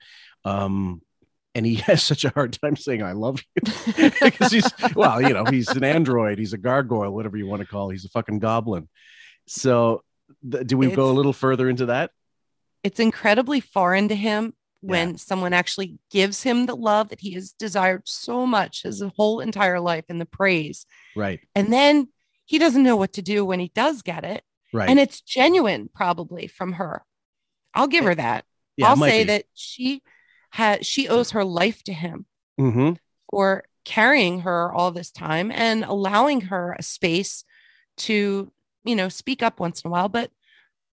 um, 0.45 1.03
and 1.55 1.65
he 1.65 1.75
has 1.87 2.03
such 2.03 2.25
a 2.25 2.31
hard 2.31 2.59
time 2.61 2.77
saying 2.77 3.03
"I 3.03 3.13
love 3.13 3.43
you" 3.57 4.11
because 4.21 4.53
he's 4.53 4.71
well, 4.95 5.21
you 5.21 5.31
know, 5.31 5.45
he's 5.45 5.69
an 5.69 5.85
android, 5.85 6.39
he's 6.39 6.53
a 6.53 6.59
gargoyle, 6.59 7.15
whatever 7.15 7.37
you 7.37 7.47
want 7.47 7.61
to 7.61 7.67
call. 7.67 7.91
it. 7.91 7.95
He's 7.95 8.05
a 8.05 8.11
fucking 8.11 8.39
goblin. 8.39 8.89
So, 9.47 10.03
th- 10.51 10.67
do 10.67 10.77
we 10.77 10.91
go 10.91 11.11
a 11.11 11.13
little 11.13 11.33
further 11.33 11.69
into 11.69 11.87
that? 11.87 12.11
It's 12.83 13.01
incredibly 13.01 13.61
foreign 13.61 14.09
to 14.09 14.15
him 14.15 14.55
when 14.81 15.17
someone 15.17 15.53
actually 15.53 15.99
gives 16.11 16.43
him 16.43 16.67
the 16.67 16.77
love 16.77 17.09
that 17.09 17.21
he 17.21 17.33
has 17.33 17.53
desired 17.53 18.03
so 18.05 18.47
much 18.47 18.83
his 18.83 19.03
whole 19.17 19.41
entire 19.41 19.81
life 19.81 20.05
and 20.09 20.21
the 20.21 20.27
praise. 20.27 20.87
Right. 21.17 21.41
And 21.55 21.73
then 21.73 22.09
he 22.49 22.59
doesn't 22.59 22.83
know 22.83 22.97
what 22.97 23.13
to 23.13 23.23
do 23.23 23.45
when 23.45 23.61
he 23.61 23.71
does 23.75 24.01
get 24.03 24.25
it. 24.25 24.43
Right. 24.73 24.89
And 24.89 24.99
it's 24.99 25.21
genuine, 25.21 25.89
probably 25.95 26.47
from 26.47 26.73
her. 26.73 27.03
I'll 27.75 27.87
give 27.87 28.05
her 28.05 28.15
that. 28.15 28.45
Yeah, 28.77 28.89
I'll 28.89 28.97
say 28.97 29.21
be. 29.21 29.25
that 29.29 29.45
she 29.55 30.03
has 30.51 30.87
she 30.87 31.09
owes 31.09 31.31
her 31.33 31.45
life 31.45 31.83
to 31.85 31.93
him 31.93 32.27
Mm-hmm. 32.59 32.95
for 33.31 33.65
carrying 33.85 34.41
her 34.41 34.73
all 34.73 34.91
this 34.91 35.11
time 35.11 35.51
and 35.53 35.85
allowing 35.85 36.41
her 36.43 36.75
a 36.79 36.83
space 36.83 37.45
to, 37.99 38.51
you 38.85 38.97
know, 38.97 39.09
speak 39.09 39.43
up 39.43 39.61
once 39.61 39.83
in 39.83 39.89
a 39.89 39.93
while. 39.93 40.09
But 40.09 40.31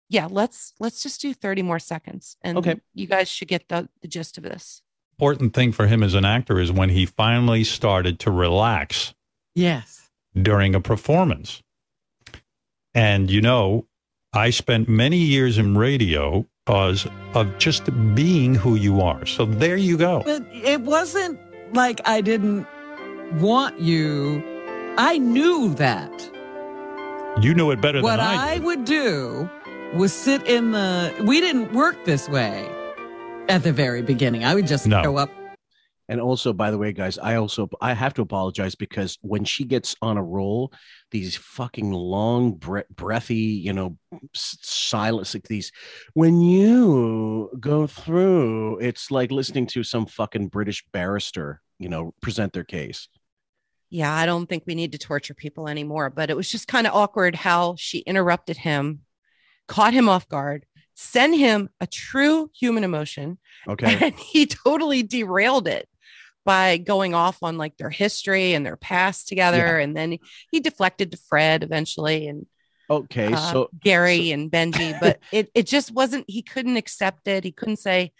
yeah, 0.09 0.27
let's 0.29 0.73
let's 0.79 1.01
just 1.03 1.21
do 1.21 1.33
30 1.33 1.61
more 1.61 1.79
seconds. 1.79 2.35
And 2.43 2.57
Okay. 2.57 2.79
you 2.93 3.07
guys 3.07 3.29
should 3.29 3.47
get 3.47 3.69
the, 3.69 3.87
the 4.01 4.07
gist 4.07 4.37
of 4.37 4.43
this. 4.43 4.81
important 5.19 5.53
thing 5.53 5.71
for 5.71 5.87
him 5.87 6.03
as 6.03 6.13
an 6.15 6.25
actor 6.25 6.59
is 6.59 6.71
when 6.71 6.89
he 6.89 7.05
finally 7.05 7.63
started 7.63 8.19
to 8.19 8.31
relax 8.31 9.13
Yes. 9.55 10.02
During 10.41 10.75
a 10.75 10.79
performance. 10.81 11.61
And 12.93 13.29
you 13.29 13.41
know, 13.41 13.85
I 14.33 14.49
spent 14.49 14.87
many 14.89 15.17
years 15.17 15.57
in 15.57 15.77
radio 15.77 16.45
because 16.65 17.07
of 17.33 17.57
just 17.57 17.83
being 18.15 18.55
who 18.55 18.75
you 18.75 19.01
are. 19.01 19.25
So 19.25 19.45
there 19.45 19.77
you 19.77 19.97
go. 19.97 20.21
But 20.25 20.43
it 20.51 20.81
wasn't 20.81 21.39
like 21.73 22.01
I 22.05 22.21
didn't 22.21 22.65
want 23.39 23.79
you. 23.79 24.43
I 24.97 25.17
knew 25.17 25.73
that. 25.75 26.11
You 27.41 27.53
knew 27.55 27.71
it 27.71 27.81
better 27.81 28.01
what 28.01 28.17
than 28.17 28.25
I 28.25 28.35
What 28.35 28.47
I, 28.47 28.59
would 28.59 28.85
do 28.85 29.49
was 29.95 30.13
sit 30.13 30.43
in 30.47 30.71
the. 30.71 31.13
We 31.25 31.41
didn't 31.41 31.73
work 31.73 32.05
this 32.05 32.29
way 32.29 32.67
at 33.49 33.63
the 33.63 33.73
very 33.73 34.01
beginning. 34.03 34.45
I 34.45 34.53
would 34.53 34.67
just 34.67 34.85
No. 34.87 35.01
show 35.03 35.17
up. 35.17 35.31
And 36.09 36.19
also, 36.19 36.51
by 36.51 36.69
the 36.69 36.77
way, 36.77 36.91
guys, 36.91 37.17
I 37.17 37.35
also 37.35 37.69
I 37.79 37.93
have 37.93 38.13
to 38.15 38.21
apologize 38.21 38.75
because 38.75 39.17
when 39.21 39.45
she 39.45 39.63
gets 39.63 39.95
on 40.01 40.17
a 40.17 40.23
roll, 40.23 40.73
these 41.11 41.35
fucking 41.37 41.91
long, 41.91 42.55
bre- 42.55 42.89
breathy, 42.93 43.35
you 43.35 43.71
know, 43.71 43.97
silence 44.33 45.33
like 45.33 45.47
these. 45.47 45.71
When 46.13 46.41
you 46.41 47.51
go 47.59 47.87
through, 47.87 48.79
it's 48.79 49.11
like 49.11 49.31
listening 49.31 49.67
to 49.67 49.83
some 49.83 50.05
fucking 50.05 50.49
British 50.49 50.83
barrister, 50.91 51.61
you 51.79 51.87
know, 51.87 52.13
present 52.21 52.51
their 52.51 52.65
case. 52.65 53.07
Yeah, 53.89 54.13
I 54.13 54.25
don't 54.25 54.47
think 54.47 54.63
we 54.65 54.75
need 54.75 54.91
to 54.93 54.97
torture 54.97 55.35
people 55.35 55.69
anymore, 55.69 56.09
but 56.09 56.29
it 56.29 56.35
was 56.35 56.49
just 56.49 56.67
kind 56.67 56.87
of 56.87 56.93
awkward 56.93 57.35
how 57.35 57.75
she 57.77 57.99
interrupted 57.99 58.57
him, 58.57 59.01
caught 59.67 59.93
him 59.93 60.09
off 60.09 60.27
guard, 60.27 60.65
sent 60.95 61.37
him 61.37 61.69
a 61.79 61.87
true 61.87 62.49
human 62.53 62.83
emotion. 62.83 63.37
Okay. 63.67 63.97
And 64.01 64.15
he 64.15 64.47
totally 64.47 65.03
derailed 65.03 65.67
it 65.67 65.87
by 66.45 66.77
going 66.77 67.13
off 67.13 67.41
on 67.43 67.57
like 67.57 67.77
their 67.77 67.89
history 67.89 68.53
and 68.53 68.65
their 68.65 68.75
past 68.77 69.27
together. 69.27 69.79
And 69.79 69.95
then 69.95 70.13
he, 70.13 70.21
he 70.51 70.59
deflected 70.59 71.11
to 71.11 71.17
Fred 71.29 71.63
eventually 71.63 72.27
and 72.27 72.45
Okay, 72.89 73.33
uh, 73.33 73.35
so 73.35 73.69
Gary 73.81 74.31
and 74.31 74.51
Benji, 74.51 74.93
but 74.99 75.19
it, 75.31 75.49
it 75.55 75.67
just 75.67 75.91
wasn't, 75.93 76.25
he 76.27 76.41
couldn't 76.41 76.77
accept 76.77 77.27
it. 77.27 77.43
He 77.43 77.51
couldn't 77.51 77.77
say, 77.77 78.11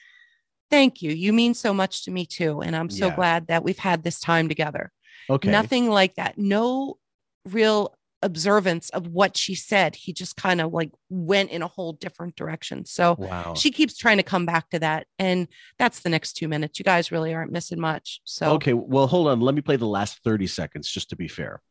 Thank 0.70 1.02
you. 1.04 1.12
You 1.12 1.34
mean 1.34 1.54
so 1.54 1.74
much 1.74 2.06
to 2.06 2.12
me 2.12 2.26
too. 2.26 2.62
And 2.62 2.76
I'm 2.76 2.90
so 2.90 3.10
Yeah. 3.10 3.16
glad 3.16 3.48
that 3.48 3.64
we've 3.64 3.78
had 3.78 4.04
this 4.04 4.20
time 4.20 4.50
together. 4.50 4.92
Okay. 5.30 5.52
Nothing 5.52 5.90
like 5.90 6.16
that. 6.16 6.38
No 6.38 6.98
real 7.46 7.96
observance 8.24 8.90
of 8.90 9.08
what 9.08 9.38
she 9.38 9.54
said. 9.56 9.96
He 9.96 10.14
just 10.14 10.36
kind 10.38 10.62
of 10.62 10.74
like 10.74 10.90
went 11.10 11.52
in 11.52 11.62
a 11.62 11.68
whole 11.68 11.94
different 11.94 12.36
direction. 12.36 12.86
So 12.86 13.16
Wow. 13.20 13.54
she 13.56 13.70
keeps 13.72 13.98
trying 13.98 14.18
to 14.18 14.24
come 14.24 14.46
back 14.46 14.70
to 14.72 14.80
that. 14.80 15.06
And 15.20 15.48
that's 15.78 16.00
the 16.00 16.10
next 16.10 16.34
two 16.34 16.48
minutes. 16.48 16.80
You 16.80 16.86
guys 16.86 17.12
really 17.12 17.34
aren't 17.34 17.52
missing 17.52 17.80
much. 17.80 18.22
So, 18.24 18.54
okay, 18.54 18.74
well, 18.74 19.08
hold 19.08 19.28
on. 19.28 19.40
Let 19.42 19.54
me 19.56 19.62
play 19.62 19.76
the 19.76 19.86
last 19.88 20.20
thirty 20.24 20.48
seconds 20.48 20.90
just 20.90 21.10
to 21.12 21.16
be 21.16 21.28
fair. 21.28 21.62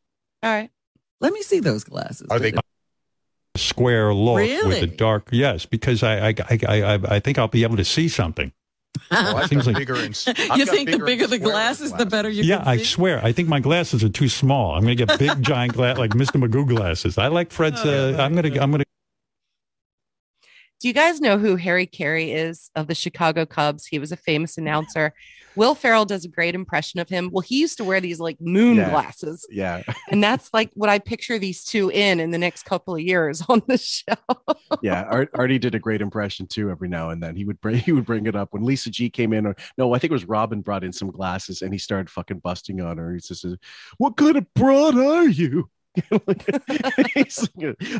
all 0.43 0.51
right. 0.53 0.71
Let 1.21 1.33
me 1.33 1.43
see 1.43 1.61
those 1.61 1.85
glasses. 1.85 2.27
Are 2.31 2.39
they 2.41 2.53
square 3.57 4.13
look 4.15 4.37
with 4.39 4.49
Really? 4.51 4.81
the 4.81 4.87
dark? 4.89 5.29
Yes, 5.31 5.67
because 5.67 6.03
I 6.03 6.29
I, 6.29 6.35
I 6.49 6.59
I 6.83 6.95
I 7.17 7.21
think 7.21 7.39
I'll 7.39 7.49
be 7.49 7.63
able 7.63 7.77
to 7.77 7.85
see 7.85 8.09
something. 8.09 8.53
I've 9.11 9.49
Seems 9.49 9.65
got 9.65 9.75
like 9.75 9.87
bigger 9.87 9.97
you 10.57 10.67
think 10.67 10.91
the 10.91 11.03
bigger 11.05 11.27
the 11.27 11.39
glasses, 11.39 11.93
the 11.93 12.07
better 12.07 12.29
you 12.29 12.43
yeah, 12.45 12.59
can 12.59 12.69
I 12.69 12.77
see? 12.79 12.85
swear. 12.85 13.25
I 13.25 13.33
think 13.33 13.49
my 13.49 13.61
glasses 13.61 14.03
are 14.05 14.09
too 14.09 14.29
small. 14.29 14.75
I'm 14.75 14.83
going 14.83 14.97
to 14.97 15.07
get 15.07 15.19
big, 15.19 15.43
giant 15.53 15.75
glass 15.75 15.99
like 15.99 16.13
Mr. 16.13 16.43
Magoo 16.43 16.67
glasses. 16.67 17.19
I 17.19 17.29
like 17.29 17.51
Fred's. 17.51 17.81
Uh, 17.81 18.17
I'm 18.19 18.35
going 18.35 18.53
to. 18.53 18.63
I'm 18.63 18.71
going 18.71 18.81
to. 18.81 18.87
Do 20.83 20.89
you 20.89 20.95
guys 20.95 21.21
know 21.21 21.39
who 21.39 21.55
Harry 21.55 21.87
Caray 21.87 22.33
is 22.33 22.69
of 22.75 22.89
the 22.89 22.95
Chicago 22.97 23.47
Cubs? 23.47 23.87
He 23.87 24.01
was 24.01 24.11
a 24.11 24.17
famous 24.17 24.59
announcer. 24.59 25.15
Will 25.55 25.77
Ferrell 25.77 26.05
does 26.05 26.25
a 26.25 26.29
great 26.29 26.57
impression 26.57 26.99
of 26.99 27.09
him. 27.09 27.31
Well, 27.31 27.43
he 27.43 27.61
used 27.61 27.77
to 27.77 27.85
wear 27.85 28.01
these 28.01 28.19
like 28.19 28.41
moon 28.41 28.79
Yeah. 28.79 28.91
glasses. 28.91 29.47
Yeah. 29.49 29.85
And 30.11 30.25
that's 30.25 30.51
like 30.53 30.73
what 30.75 30.91
I 30.91 30.99
picture 30.99 31.39
these 31.39 31.63
two 31.63 31.91
in 31.91 32.19
in 32.19 32.33
the 32.33 32.39
next 32.39 32.65
couple 32.65 32.97
of 32.97 33.01
years 33.01 33.45
on 33.49 33.63
the 33.69 33.79
show. 33.79 34.15
yeah, 34.83 35.03
Art, 35.05 35.31
Artie 35.35 35.61
did 35.61 35.77
a 35.77 35.79
great 35.79 36.01
impression 36.01 36.49
too. 36.49 36.69
Every 36.69 36.89
now 36.89 37.11
and 37.11 37.23
then, 37.23 37.37
he 37.37 37.45
would 37.45 37.61
bring 37.61 37.77
he 37.79 37.93
would 37.93 38.05
bring 38.05 38.27
it 38.27 38.35
up 38.35 38.53
when 38.53 38.65
Lisa 38.65 38.91
G 38.91 39.09
came 39.09 39.33
in, 39.33 39.47
or 39.47 39.55
no, 39.79 39.95
I 39.95 40.01
think 40.01 40.11
it 40.11 40.15
was 40.15 40.25
Robin 40.25 40.63
brought 40.63 40.83
in 40.83 40.93
some 40.93 41.13
glasses, 41.13 41.63
and 41.63 41.73
he 41.73 41.79
started 41.79 42.11
fucking 42.11 42.41
busting 42.41 42.81
on 42.81 42.99
her. 42.99 43.13
He 43.15 43.21
says, 43.21 43.45
"What 43.99 44.17
kind 44.17 44.35
of 44.37 44.53
broad 44.55 44.97
are 44.99 45.29
you?" 45.29 45.71
Like, 46.11 46.49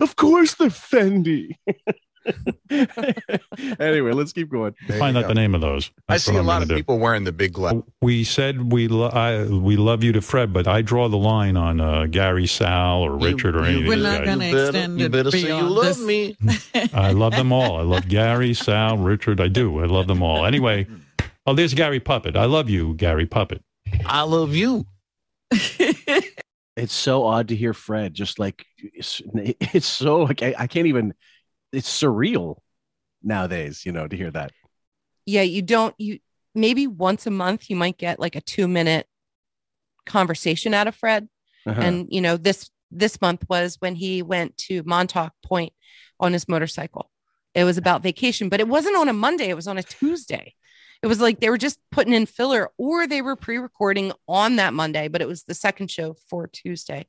of 0.01 0.17
course, 0.17 0.55
the 0.55 0.67
Fendi. 0.67 1.57
anyway, 3.81 4.13
let's 4.13 4.33
keep 4.33 4.51
going. 4.51 4.75
Find 4.99 5.17
out 5.17 5.29
the 5.29 5.35
name 5.35 5.55
of 5.55 5.61
those. 5.61 5.91
I 6.09 6.17
see 6.17 6.33
what 6.33 6.39
a 6.39 6.41
I'm 6.41 6.47
lot 6.47 6.63
of 6.63 6.69
do. 6.69 6.77
people 6.77 6.99
wearing 6.99 7.25
the 7.25 7.33
big 7.33 7.53
glass. 7.53 7.75
We 8.01 8.25
said 8.25 8.73
we 8.73 8.89
lo- 8.89 9.09
I, 9.09 9.45
we 9.45 9.77
love 9.77 10.03
you 10.05 10.13
to 10.13 10.21
Fred, 10.21 10.53
but 10.53 10.67
I 10.67 10.83
draw 10.83 11.09
the 11.09 11.17
line 11.17 11.57
on 11.57 11.81
uh, 11.81 12.07
Gary, 12.07 12.47
Sal, 12.47 13.01
or 13.01 13.17
Richard, 13.17 13.57
or 13.57 13.65
any 13.65 13.83
of 13.83 13.87
We're 13.89 13.97
these 13.97 14.05
not 14.05 14.25
guys. 14.25 14.27
going 14.27 14.39
to 14.41 14.65
extend 14.67 15.01
it 15.01 15.33
beyond 15.33 15.77
this. 15.79 16.01
me. 16.01 16.37
I 16.95 17.13
love 17.13 17.33
them 17.33 17.53
all. 17.53 17.79
I 17.79 17.83
love 17.83 18.09
Gary, 18.09 18.55
Sal, 18.55 18.99
Richard. 18.99 19.41
I 19.41 19.49
do. 19.49 19.81
I 19.81 19.87
love 19.87 20.07
them 20.07 20.23
all. 20.23 20.45
Anyway, 20.47 20.87
oh, 21.47 21.55
there's 21.55 21.75
Gary 21.75 22.01
Puppet. 22.01 22.37
I 22.37 22.45
love 22.45 22.71
you, 22.71 22.95
Gary 22.95 23.27
Puppet. 23.27 23.63
I 24.07 24.23
love 24.23 24.55
you. 24.55 24.87
It's 26.75 26.95
so 26.95 27.25
odd 27.25 27.49
to 27.49 27.57
hear 27.57 27.75
Fred 27.75 28.15
just 28.15 28.39
like 28.39 28.65
it's, 28.79 29.21
it's 29.61 29.87
so 29.87 30.21
like 30.23 30.43
I, 30.43 30.55
I 30.59 30.67
can't 30.67 30.87
even 30.87 31.13
it's 31.73 32.03
surreal 32.03 32.57
nowadays, 33.23 33.85
you 33.87 33.93
know, 33.93 34.07
to 34.07 34.17
hear 34.17 34.31
that. 34.31 34.53
Yeah, 35.27 35.43
you 35.43 35.63
don't 35.63 35.95
you 35.99 36.19
maybe 36.55 36.87
once 36.87 37.27
a 37.27 37.31
month 37.31 37.71
you 37.71 37.77
might 37.77 37.97
get 37.99 38.21
like 38.21 38.37
a 38.37 38.41
2 38.41 38.69
minute 38.69 39.07
conversation 40.05 40.75
out 40.75 40.89
of 40.89 40.95
Fred. 40.95 41.29
Uh-huh. 41.67 41.81
And 41.81 42.09
you 42.11 42.21
know, 42.21 42.37
this 42.37 42.71
this 42.91 43.21
month 43.21 43.45
was 43.49 43.77
when 43.81 43.95
he 43.95 44.23
went 44.23 44.57
to 44.59 44.83
Montauk 44.85 45.33
Point 45.45 45.73
on 46.21 46.33
his 46.33 46.49
motorcycle. 46.49 47.11
It 47.55 47.65
was 47.65 47.79
about 47.79 48.03
vacation, 48.03 48.49
but 48.49 48.61
it 48.61 48.69
wasn't 48.69 48.97
on 48.97 49.09
a 49.09 49.13
Monday, 49.13 49.49
it 49.49 49.57
was 49.57 49.69
on 49.69 49.79
a 49.79 49.83
Tuesday. 49.83 50.55
It 51.03 51.07
was 51.07 51.21
like 51.21 51.41
they 51.41 51.51
were 51.51 51.59
just 51.59 51.81
putting 51.91 52.13
in 52.13 52.27
filler 52.27 52.71
or 52.79 53.07
they 53.07 53.23
were 53.23 53.35
pre-recording 53.35 54.13
on 54.29 54.57
that 54.57 54.73
Monday, 54.73 55.09
but 55.09 55.21
it 55.21 55.27
was 55.27 55.43
the 55.43 55.55
second 55.55 55.91
show 55.91 56.15
for 56.29 56.47
Tuesday. 56.47 57.07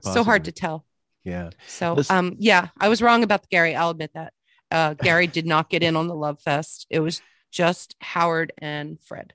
So 0.00 0.24
hard 0.24 0.44
to 0.44 0.52
tell. 0.52 0.86
Yeah. 1.24 1.50
So 1.66 1.94
Listen- 1.94 2.16
um 2.16 2.36
yeah, 2.38 2.68
I 2.78 2.88
was 2.88 3.02
wrong 3.02 3.22
about 3.22 3.48
Gary. 3.48 3.74
I'll 3.74 3.90
admit 3.90 4.12
that. 4.14 4.32
Uh 4.70 4.94
Gary 4.94 5.26
did 5.26 5.46
not 5.46 5.70
get 5.70 5.82
in 5.82 5.96
on 5.96 6.06
the 6.06 6.14
Love 6.14 6.40
Fest. 6.40 6.86
It 6.90 7.00
was 7.00 7.22
just 7.50 7.94
Howard 8.00 8.52
and 8.58 9.00
Fred. 9.00 9.32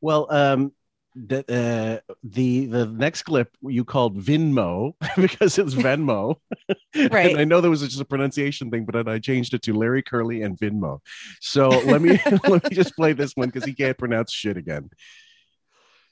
Well, 0.00 0.26
um, 0.30 0.72
the 1.14 1.40
uh, 1.48 2.12
the 2.22 2.66
the 2.66 2.86
next 2.86 3.22
clip 3.22 3.54
you 3.62 3.84
called 3.84 4.18
Venmo 4.18 4.94
because 5.16 5.58
it's 5.58 5.74
Venmo, 5.74 6.36
Right. 6.94 7.30
And 7.30 7.38
I 7.38 7.44
know 7.44 7.60
there 7.60 7.70
was 7.70 7.82
just 7.82 8.00
a 8.00 8.04
pronunciation 8.04 8.70
thing, 8.70 8.84
but 8.84 8.94
then 8.94 9.08
I 9.08 9.18
changed 9.18 9.54
it 9.54 9.62
to 9.62 9.74
Larry 9.74 10.02
Curly 10.02 10.42
and 10.42 10.56
Venmo. 10.58 11.00
So 11.40 11.68
let 11.68 12.00
me 12.00 12.20
let 12.48 12.70
me 12.70 12.74
just 12.74 12.94
play 12.96 13.12
this 13.12 13.32
one 13.34 13.48
because 13.48 13.64
he 13.64 13.74
can't 13.74 13.98
pronounce 13.98 14.32
shit 14.32 14.56
again. 14.56 14.90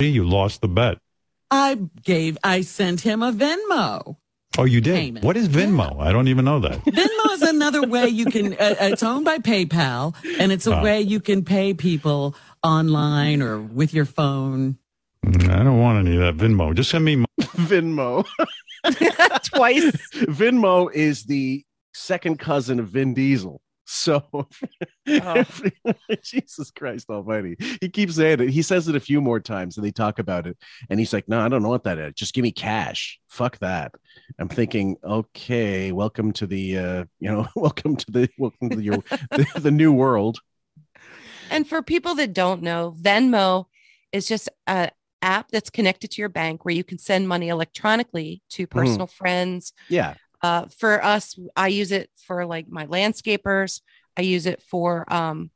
You 0.01 0.29
lost 0.29 0.61
the 0.61 0.69
bet. 0.69 0.99
I 1.51 1.79
gave, 2.03 2.37
I 2.43 2.63
sent 2.63 3.01
him 3.01 3.23
a 3.23 3.33
Venmo. 3.33 4.17
Oh, 4.59 4.65
you 4.65 4.81
did. 4.81 4.95
Payment. 4.95 5.25
What 5.25 5.37
is 5.37 5.49
Venmo? 5.49 6.01
I 6.01 6.13
don't 6.13 6.29
even 6.29 6.45
know 6.45 6.59
that. 6.61 6.83
Venmo 6.85 7.33
is 7.35 7.43
another 7.43 7.87
way 7.87 8.07
you 8.09 8.25
can, 8.27 8.55
uh, 8.55 8.75
it's 8.81 9.03
owned 9.03 9.25
by 9.25 9.39
PayPal, 9.39 10.15
and 10.39 10.51
it's 10.53 10.67
a 10.67 10.79
Oh. 10.79 10.83
way 10.83 11.01
you 11.01 11.21
can 11.21 11.45
pay 11.45 11.75
people 11.75 12.35
online 12.63 13.43
or 13.43 13.61
with 13.61 13.93
your 13.93 14.07
phone. 14.07 14.79
Mm, 15.25 15.51
I 15.51 15.63
don't 15.63 15.79
want 15.79 16.07
any 16.07 16.17
of 16.17 16.23
that 16.23 16.43
Venmo. 16.43 16.75
Just 16.75 16.91
send 16.91 17.05
me. 17.05 17.17
mo- 17.17 17.27
Venmo. 17.41 18.25
Twice. 19.45 19.85
Venmo 20.29 20.93
is 20.93 21.25
the 21.25 21.65
second 21.95 22.39
cousin 22.39 22.79
of 22.81 22.89
Vin 22.89 23.15
Diesel. 23.15 23.61
So, 23.87 24.49
Oh. 25.09 25.45
Jesus 26.23 26.73
Christ 26.73 27.09
Almighty, 27.09 27.57
he 27.81 27.89
keeps 27.89 28.17
saying 28.17 28.41
it. 28.41 28.51
He 28.51 28.63
says 28.63 28.89
it 28.89 28.97
a 28.97 29.01
few 29.01 29.21
more 29.21 29.39
times, 29.39 29.77
and 29.77 29.87
they 29.87 29.93
talk 29.93 30.19
about 30.19 30.49
it. 30.49 30.59
And 30.91 30.99
he's 30.99 31.13
like, 31.13 31.29
"No, 31.29 31.41
I 31.41 31.49
don't 31.49 31.63
know 31.63 31.69
what 31.69 31.85
that 31.85 31.99
is. 31.99 32.15
Just 32.15 32.35
give 32.35 32.43
me 32.43 32.51
cash. 32.51 33.21
Fuck 33.29 33.59
that." 33.59 33.93
I'm 34.39 34.49
thinking, 34.49 34.97
okay, 35.05 35.93
welcome 35.93 36.33
to 36.33 36.47
the, 36.47 36.79
uh, 36.79 37.05
you 37.21 37.31
know, 37.31 37.47
welcome 37.57 37.97
to 37.97 38.11
the, 38.11 38.29
welcome 38.39 38.71
to 38.71 38.83
your, 38.83 39.05
the, 39.31 39.47
the 39.57 39.71
new 39.71 39.93
world. 39.93 40.41
And 41.51 41.69
for 41.69 41.83
people 41.83 42.17
that 42.17 42.33
don't 42.33 42.63
know, 42.63 42.95
Venmo 43.01 43.67
is 44.13 44.27
just 44.27 44.49
a 44.67 44.91
app 45.23 45.51
that's 45.51 45.71
connected 45.71 46.11
to 46.13 46.23
your 46.23 46.29
bank 46.29 46.65
where 46.65 46.75
you 46.75 46.85
can 46.85 46.99
send 46.99 47.29
money 47.29 47.49
electronically 47.49 48.43
to 48.51 48.67
personal 48.67 49.07
friends. 49.07 49.73
Yeah, 49.89 50.15
Uh, 50.47 50.67
for 50.79 51.05
us, 51.05 51.37
I 51.57 51.69
use 51.69 51.91
it 51.91 52.09
for 52.27 52.47
like 52.47 52.69
my 52.69 52.87
landscapers. 52.87 53.81
I 54.17 54.23
use 54.23 54.47
it 54.47 54.63
for 54.63 55.13
um, 55.13 55.51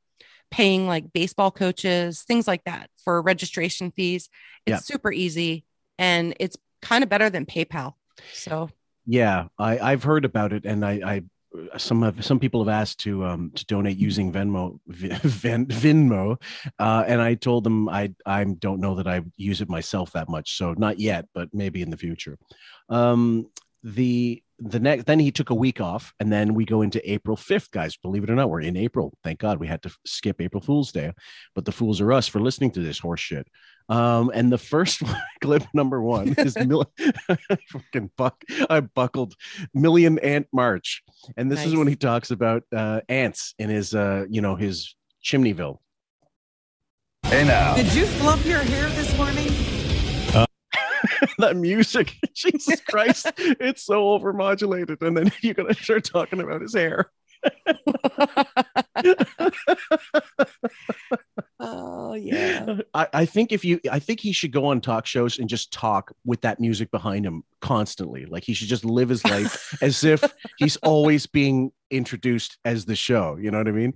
paying 0.50 0.88
like 0.88 1.12
baseball 1.12 1.52
coaches, 1.52 2.22
things 2.22 2.48
like 2.48 2.64
that 2.64 2.90
for 3.04 3.22
registration 3.22 3.92
fees. 3.92 4.28
It's 4.66 4.74
Yeah. 4.74 4.94
super 4.94 5.12
easy 5.12 5.64
and 5.96 6.34
it's 6.40 6.56
kind 6.82 7.04
of 7.04 7.08
better 7.08 7.30
than 7.30 7.46
PayPal. 7.46 7.94
So 8.32 8.68
yeah, 9.06 9.38
I, 9.58 9.78
I've 9.78 10.02
heard 10.02 10.24
about 10.24 10.52
it, 10.52 10.64
and 10.64 10.84
I, 10.84 10.92
I 11.12 11.78
some 11.78 12.02
have 12.02 12.24
some 12.24 12.38
people 12.38 12.60
have 12.64 12.80
asked 12.82 12.98
to 13.00 13.24
um 13.24 13.50
to 13.54 13.64
donate 13.66 13.96
using 13.96 14.32
Venmo 14.32 14.78
Vin, 14.88 15.66
Venmo, 15.82 16.40
uh, 16.78 17.04
and 17.06 17.20
I 17.20 17.34
told 17.34 17.64
them 17.64 17.88
I 17.88 18.12
I 18.26 18.44
don't 18.44 18.80
know 18.80 18.94
that 18.96 19.06
I 19.06 19.22
use 19.36 19.60
it 19.60 19.68
myself 19.68 20.12
that 20.12 20.28
much, 20.28 20.56
so 20.56 20.74
not 20.74 20.98
yet, 20.98 21.26
but 21.34 21.48
maybe 21.52 21.80
in 21.82 21.90
the 21.90 21.96
future. 21.96 22.36
Um, 22.88 23.46
the 23.82 24.42
the 24.60 24.78
next 24.78 25.06
then 25.06 25.18
he 25.18 25.30
took 25.30 25.50
a 25.50 25.54
week 25.54 25.80
off, 25.80 26.12
and 26.20 26.30
then 26.30 26.54
we 26.54 26.64
go 26.64 26.82
into 26.82 27.10
April 27.10 27.36
fifth, 27.36 27.70
guys. 27.70 27.96
Believe 27.96 28.24
it 28.24 28.30
or 28.30 28.34
not, 28.34 28.50
we're 28.50 28.60
in 28.60 28.76
April. 28.76 29.12
Thank 29.24 29.38
God 29.38 29.58
we 29.58 29.66
had 29.66 29.82
to 29.82 29.94
skip 30.06 30.40
April 30.40 30.60
Fool's 30.60 30.92
Day, 30.92 31.12
but 31.54 31.64
the 31.64 31.72
fools 31.72 32.00
are 32.00 32.12
us 32.12 32.28
for 32.28 32.40
listening 32.40 32.70
to 32.72 32.80
this 32.80 32.98
horse 32.98 33.20
shit. 33.20 33.48
Um, 33.88 34.30
and 34.34 34.52
the 34.52 34.58
first 34.58 35.02
one, 35.02 35.20
clip 35.40 35.64
number 35.74 36.02
one 36.02 36.34
is 36.38 36.56
mil- 36.58 36.92
fucking 37.68 38.10
buck. 38.16 38.42
I 38.68 38.80
buckled 38.80 39.34
Million 39.74 40.18
Ant 40.18 40.46
March, 40.52 41.02
and 41.36 41.50
this 41.50 41.64
is 41.64 41.74
when 41.74 41.88
he 41.88 41.96
talks 41.96 42.30
about 42.30 42.62
uh, 42.74 43.00
ants 43.08 43.54
in 43.58 43.70
his, 43.70 43.94
uh, 43.94 44.26
you 44.28 44.42
know, 44.42 44.56
his 44.56 44.94
Chimneyville. 45.24 45.78
Hey 47.24 47.44
now. 47.44 47.76
Did 47.76 47.92
you 47.94 48.06
fluff 48.06 48.44
your 48.46 48.60
hair 48.60 48.88
this 48.90 49.16
morning? 49.16 49.69
that 51.38 51.56
music, 51.56 52.16
Jesus 52.34 52.80
Christ, 52.80 53.32
it's 53.36 53.82
so 53.82 54.18
overmodulated, 54.18 55.02
and 55.02 55.16
then 55.16 55.32
you're 55.42 55.54
gonna 55.54 55.74
start 55.74 56.04
talking 56.04 56.40
about 56.40 56.62
his 56.62 56.74
hair. 56.74 57.10
Oh 62.10 62.14
yeah. 62.14 62.64
Uh, 62.66 62.76
I, 62.92 63.06
I 63.12 63.24
think 63.24 63.52
if 63.52 63.64
you, 63.64 63.78
I 63.88 64.00
think 64.00 64.18
he 64.18 64.32
should 64.32 64.50
go 64.50 64.66
on 64.66 64.80
talk 64.80 65.06
shows 65.06 65.38
and 65.38 65.48
just 65.48 65.72
talk 65.72 66.12
with 66.24 66.40
that 66.40 66.58
music 66.58 66.90
behind 66.90 67.24
him 67.24 67.44
constantly. 67.60 68.26
Like 68.26 68.42
he 68.42 68.52
should 68.52 68.66
just 68.66 68.84
live 68.84 69.08
his 69.08 69.24
life 69.24 69.78
as 69.82 70.02
if 70.02 70.24
he's 70.58 70.74
always 70.78 71.28
being 71.28 71.70
introduced 71.88 72.58
as 72.64 72.84
the 72.84 72.96
show. 72.96 73.36
You 73.36 73.52
know 73.52 73.58
what 73.58 73.68
I 73.68 73.72
mean? 73.72 73.94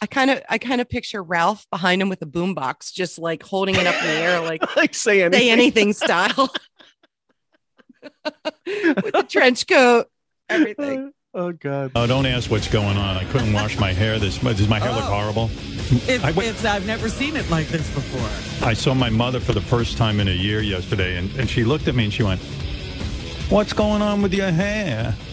I 0.00 0.06
kind 0.06 0.30
of 0.30 0.40
I 0.48 0.56
kind 0.56 0.80
of 0.80 0.88
picture 0.88 1.22
Ralph 1.22 1.66
behind 1.70 2.00
him 2.00 2.08
with 2.08 2.22
a 2.22 2.26
boombox, 2.26 2.90
just 2.90 3.18
like 3.18 3.42
holding 3.42 3.74
it 3.74 3.86
up 3.86 3.96
in 3.96 4.06
the 4.06 4.14
air, 4.14 4.40
like 4.40 4.74
like 4.76 4.94
say 4.94 5.20
anything. 5.20 5.40
say 5.40 5.50
anything 5.50 5.92
style. 5.92 6.50
with 8.24 9.12
the 9.12 9.26
trench 9.28 9.66
coat, 9.66 10.06
everything. 10.48 11.08
Uh, 11.08 11.21
Oh 11.34 11.52
God. 11.52 11.92
Oh, 11.94 12.06
don't 12.06 12.26
ask 12.26 12.50
what's 12.50 12.68
going 12.68 12.98
on. 12.98 13.16
I 13.16 13.24
couldn't 13.24 13.52
wash 13.54 13.78
my 13.78 13.92
hair. 13.92 14.18
This 14.18 14.38
does 14.38 14.68
my 14.68 14.78
hair 14.78 14.92
look 14.92 15.04
Oh. 15.04 15.14
horrible? 15.14 15.50
It, 16.08 16.22
I 16.22 16.30
went- 16.32 16.48
it's, 16.50 16.64
I've 16.64 16.86
never 16.86 17.08
seen 17.08 17.36
it 17.36 17.48
like 17.50 17.68
this 17.68 17.88
before. 17.94 18.66
I 18.68 18.74
saw 18.74 18.92
my 18.94 19.08
mother 19.10 19.40
for 19.40 19.52
the 19.52 19.60
first 19.60 19.96
time 19.96 20.20
in 20.20 20.28
a 20.28 20.32
year 20.32 20.60
yesterday, 20.60 21.16
and, 21.16 21.30
and 21.38 21.48
she 21.48 21.64
looked 21.64 21.88
at 21.88 21.94
me 21.94 22.04
and 22.04 22.12
she 22.12 22.22
went, 22.22 22.40
"What's 23.48 23.72
going 23.72 24.02
on 24.02 24.20
with 24.22 24.34
your 24.34 24.50
hair?" 24.50 25.14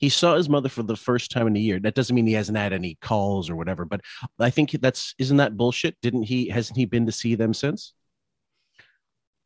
He 0.00 0.10
saw 0.10 0.36
his 0.36 0.48
mother 0.48 0.68
for 0.68 0.84
the 0.84 0.94
first 0.94 1.32
time 1.32 1.48
in 1.48 1.56
a 1.56 1.58
year. 1.58 1.80
That 1.80 1.96
doesn't 1.96 2.14
mean 2.14 2.24
he 2.28 2.34
hasn't 2.34 2.56
had 2.56 2.72
any 2.72 2.96
calls 3.00 3.50
or 3.50 3.56
whatever, 3.56 3.84
but 3.84 4.00
I 4.38 4.48
think 4.48 4.70
that's 4.80 5.12
isn't 5.18 5.38
that 5.38 5.56
bullshit? 5.56 5.96
Didn't 6.02 6.22
he? 6.22 6.48
Hasn't 6.50 6.76
he 6.76 6.84
been 6.84 7.04
to 7.06 7.10
see 7.10 7.34
them 7.34 7.52
since? 7.52 7.94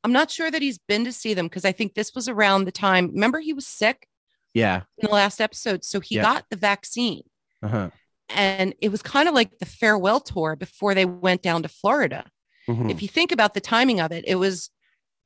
I'm 0.05 0.13
not 0.13 0.31
sure 0.31 0.51
that 0.51 0.61
he's 0.61 0.77
been 0.77 1.07
to 1.07 1.13
see 1.13 1.33
them 1.33 1.47
because 1.47 1.65
I 1.65 1.73
think 1.73 1.95
this 1.95 2.15
was 2.15 2.29
around 2.29 2.67
the 2.67 2.71
time. 2.71 3.13
Remember, 3.15 3.41
he 3.41 3.55
was 3.55 3.67
sick 3.67 4.07
Yeah. 4.55 4.83
in 4.99 5.07
the 5.09 5.13
last 5.13 5.41
episode, 5.41 5.85
so 5.85 6.01
he 6.01 6.17
Yeah. 6.17 6.23
got 6.23 6.45
the 6.51 6.57
vaccine, 6.57 7.23
Uh 7.63 7.69
huh. 7.69 7.91
and 8.29 8.75
it 8.81 8.91
was 8.91 9.03
kind 9.03 9.29
of 9.29 9.35
like 9.35 9.59
the 9.59 9.67
farewell 9.67 10.21
tour 10.21 10.57
before 10.57 10.95
they 10.95 11.05
went 11.05 11.43
down 11.43 11.63
to 11.63 11.69
Florida. 11.69 12.31
Mm-hmm. 12.69 12.91
If 12.91 13.03
you 13.03 13.09
think 13.09 13.33
about 13.33 13.55
the 13.55 13.61
timing 13.61 14.01
of 14.01 14.13
it, 14.13 14.25
it 14.27 14.37
was 14.37 14.71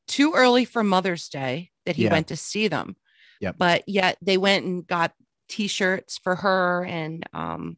too 0.09 0.33
early 0.35 0.65
for 0.65 0.83
Mother's 0.85 1.29
Day 1.29 1.71
that 1.85 1.97
he 1.97 2.05
Yeah. 2.05 2.13
went 2.13 2.29
to 2.29 2.37
see 2.37 2.69
them. 2.69 2.97
Yep. 3.41 3.57
But 3.59 3.89
yet 3.89 4.17
they 4.23 4.39
went 4.39 4.65
and 4.65 4.87
got 4.87 5.13
t-shirts 5.49 6.19
for 6.19 6.37
her 6.37 6.85
and 6.85 7.25
um 7.33 7.77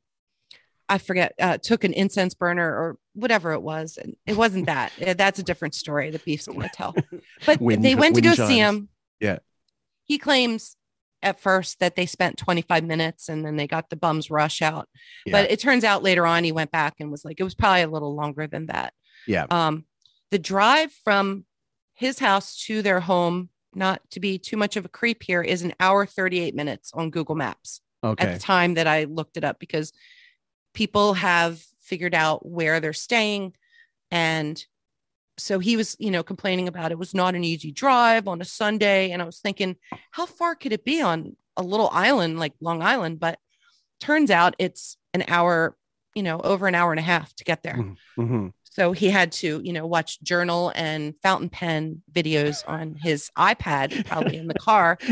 I 0.90 0.96
forget, 0.96 1.34
uh, 1.38 1.58
took 1.58 1.84
an 1.84 1.92
incense 1.92 2.32
burner 2.32 2.64
or 2.66 2.98
whatever 3.12 3.52
it 3.52 3.60
was. 3.60 3.98
And 3.98 4.16
it 4.26 4.38
wasn't 4.38 4.64
that. 4.72 4.90
Uh, 5.06 5.12
That's 5.12 5.38
a 5.38 5.42
different 5.42 5.74
story 5.74 6.10
the 6.10 6.18
beef's 6.18 6.46
gonna 6.46 6.70
tell. 6.72 6.94
But 7.46 7.60
Wind- 7.60 7.84
they 7.84 7.94
went 7.94 8.14
to 8.14 8.22
go 8.22 8.32
see 8.34 8.56
him. 8.56 8.88
Yeah. 9.20 9.40
He 10.04 10.16
claims 10.16 10.76
at 11.22 11.40
first 11.40 11.80
that 11.80 11.96
they 11.96 12.06
spent 12.06 12.36
25 12.36 12.84
minutes 12.84 13.28
and 13.28 13.44
then 13.44 13.56
they 13.56 13.66
got 13.66 13.90
the 13.90 13.96
bums 13.96 14.30
rush 14.30 14.62
out. 14.62 14.88
But 15.32 15.50
it 15.50 15.60
turns 15.60 15.84
out 15.84 16.02
later 16.02 16.26
on 16.26 16.44
he 16.44 16.52
went 16.52 16.70
back 16.70 16.94
and 17.00 17.10
was 17.10 17.24
like, 17.24 17.40
it 17.40 17.44
was 17.44 17.54
probably 17.54 17.82
a 17.82 17.88
little 17.88 18.14
longer 18.14 18.46
than 18.46 18.66
that. 18.66 18.92
Yeah. 19.26 19.46
Um, 19.50 19.84
the 20.30 20.38
drive 20.38 20.92
from 21.04 21.44
his 21.94 22.18
house 22.18 22.62
to 22.66 22.82
their 22.82 23.00
home, 23.00 23.50
not 23.74 24.00
to 24.10 24.20
be 24.20 24.38
too 24.38 24.56
much 24.56 24.76
of 24.76 24.84
a 24.84 24.88
creep 24.88 25.22
here, 25.22 25.42
is 25.42 25.62
an 25.62 25.74
hour 25.80 26.06
38 26.06 26.54
minutes 26.54 26.92
on 26.94 27.10
Google 27.10 27.34
Maps 27.34 27.80
at 28.02 28.32
the 28.34 28.38
time 28.38 28.74
that 28.74 28.86
I 28.86 29.04
looked 29.04 29.36
it 29.36 29.44
up 29.44 29.58
because 29.58 29.92
people 30.74 31.14
have 31.14 31.60
figured 31.80 32.14
out 32.14 32.46
where 32.46 32.78
they're 32.78 32.92
staying. 32.92 33.54
And 34.10 34.64
so 35.38 35.58
he 35.58 35.76
was, 35.76 35.96
you 35.98 36.10
know, 36.10 36.22
complaining 36.22 36.68
about 36.68 36.92
it 36.92 36.98
was 36.98 37.14
not 37.14 37.34
an 37.34 37.44
easy 37.44 37.70
drive 37.72 38.28
on 38.28 38.40
a 38.40 38.44
Sunday. 38.44 39.10
And 39.10 39.22
I 39.22 39.24
was 39.24 39.38
thinking, 39.38 39.76
how 40.10 40.26
far 40.26 40.54
could 40.54 40.72
it 40.72 40.84
be 40.84 41.00
on 41.00 41.36
a 41.56 41.62
little 41.62 41.88
island 41.92 42.38
like 42.38 42.52
Long 42.60 42.82
Island? 42.82 43.20
But 43.20 43.38
turns 44.00 44.30
out 44.30 44.54
it's 44.58 44.96
an 45.14 45.24
hour, 45.28 45.76
you 46.14 46.22
know, 46.22 46.40
over 46.40 46.66
an 46.66 46.74
hour 46.74 46.92
and 46.92 47.00
a 47.00 47.02
half 47.02 47.34
to 47.36 47.44
get 47.44 47.62
there. 47.62 47.76
hmm 48.16 48.48
So 48.64 48.92
he 48.92 49.10
had 49.10 49.32
to, 49.32 49.60
you 49.64 49.72
know, 49.72 49.86
watch 49.86 50.20
journal 50.22 50.72
and 50.74 51.14
fountain 51.22 51.48
pen 51.48 52.02
videos 52.12 52.62
on 52.68 52.96
his 52.96 53.30
iPad, 53.36 54.06
probably 54.06 54.36
in 54.36 54.46
the 54.46 54.54
car. 54.54 54.98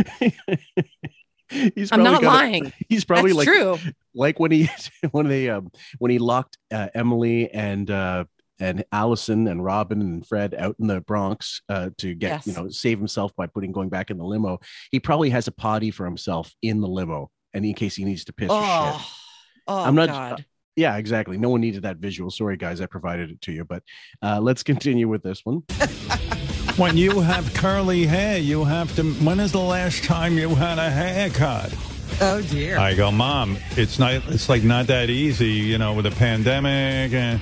He's 1.49 1.93
I'm 1.93 2.03
not 2.03 2.25
lying. 2.25 2.73
he's 2.89 3.05
probably 3.05 3.31
That's 3.33 3.47
like 3.47 3.49
true. 3.49 3.79
like 4.15 4.41
when 4.41 4.51
he 4.51 4.69
when 5.13 5.29
they 5.29 5.49
um 5.49 5.71
when 5.99 6.11
he 6.11 6.19
locked 6.19 6.59
uh, 6.73 6.89
Emily 6.93 7.51
and 7.53 7.89
uh 7.89 8.25
and 8.59 8.85
Allison 8.93 9.49
and 9.49 9.65
Robin 9.65 10.01
and 10.01 10.27
Fred 10.27 10.55
out 10.55 10.77
in 10.81 10.87
the 10.87 11.01
Bronx 11.01 11.61
uh, 11.69 11.91
to 11.99 12.15
get 12.15 12.29
Yes. 12.29 12.47
you 12.47 12.53
know 12.55 12.69
save 12.69 12.99
himself 12.99 13.35
by 13.37 13.47
putting 13.47 13.73
going 13.73 13.89
back 13.89 14.11
in 14.11 14.19
the 14.19 14.25
limo. 14.25 14.59
He 14.91 15.01
probably 15.01 15.31
has 15.31 15.47
a 15.49 15.53
potty 15.53 15.91
for 15.91 16.05
himself 16.05 16.53
in 16.63 16.81
the 16.81 16.89
limo, 16.89 17.31
and 17.55 17.65
in 17.65 17.75
case 17.75 17.97
he 17.97 18.05
needs 18.05 18.25
to 18.27 18.33
piss 18.33 18.51
or 18.51 18.61
shit. 18.61 18.69
Oh, 18.71 19.11
oh 19.69 19.85
I'm 19.85 19.95
not- 19.95 20.09
God. 20.09 20.45
Yeah, 20.79 20.99
exactly. 20.99 21.39
No 21.39 21.49
one 21.49 21.63
needed 21.63 21.85
that 21.85 21.97
visual. 21.97 22.31
Sorry, 22.31 22.59
guys, 22.59 22.83
I 22.83 22.87
provided 22.87 23.31
it 23.31 23.41
to 23.43 23.53
you. 23.53 23.65
But 23.65 23.83
uh, 24.21 24.41
let's 24.43 24.63
continue 24.63 25.09
with 25.09 25.23
this 25.23 25.41
one. 25.43 25.63
When 26.77 26.99
you 26.99 27.21
have 27.21 27.55
curly 27.55 28.05
hair, 28.05 28.37
you 28.37 28.63
have 28.65 28.95
to. 28.97 29.03
When 29.25 29.41
is 29.41 29.51
the 29.53 29.61
last 29.61 30.05
time 30.05 30.37
you 30.37 30.55
had 30.55 30.79
a 30.79 30.91
haircut? 30.91 31.75
Oh 32.21 32.43
dear. 32.43 32.77
I 32.79 32.93
go, 32.95 33.11
Mom. 33.11 33.57
It's 33.79 33.99
not. 33.99 34.13
It's 34.29 34.51
like 34.51 34.63
not 34.63 34.87
that 34.89 35.09
easy, 35.09 35.53
you 35.53 35.79
know, 35.79 35.95
with 35.95 36.05
a 36.05 36.11
pandemic. 36.11 37.15
And 37.15 37.41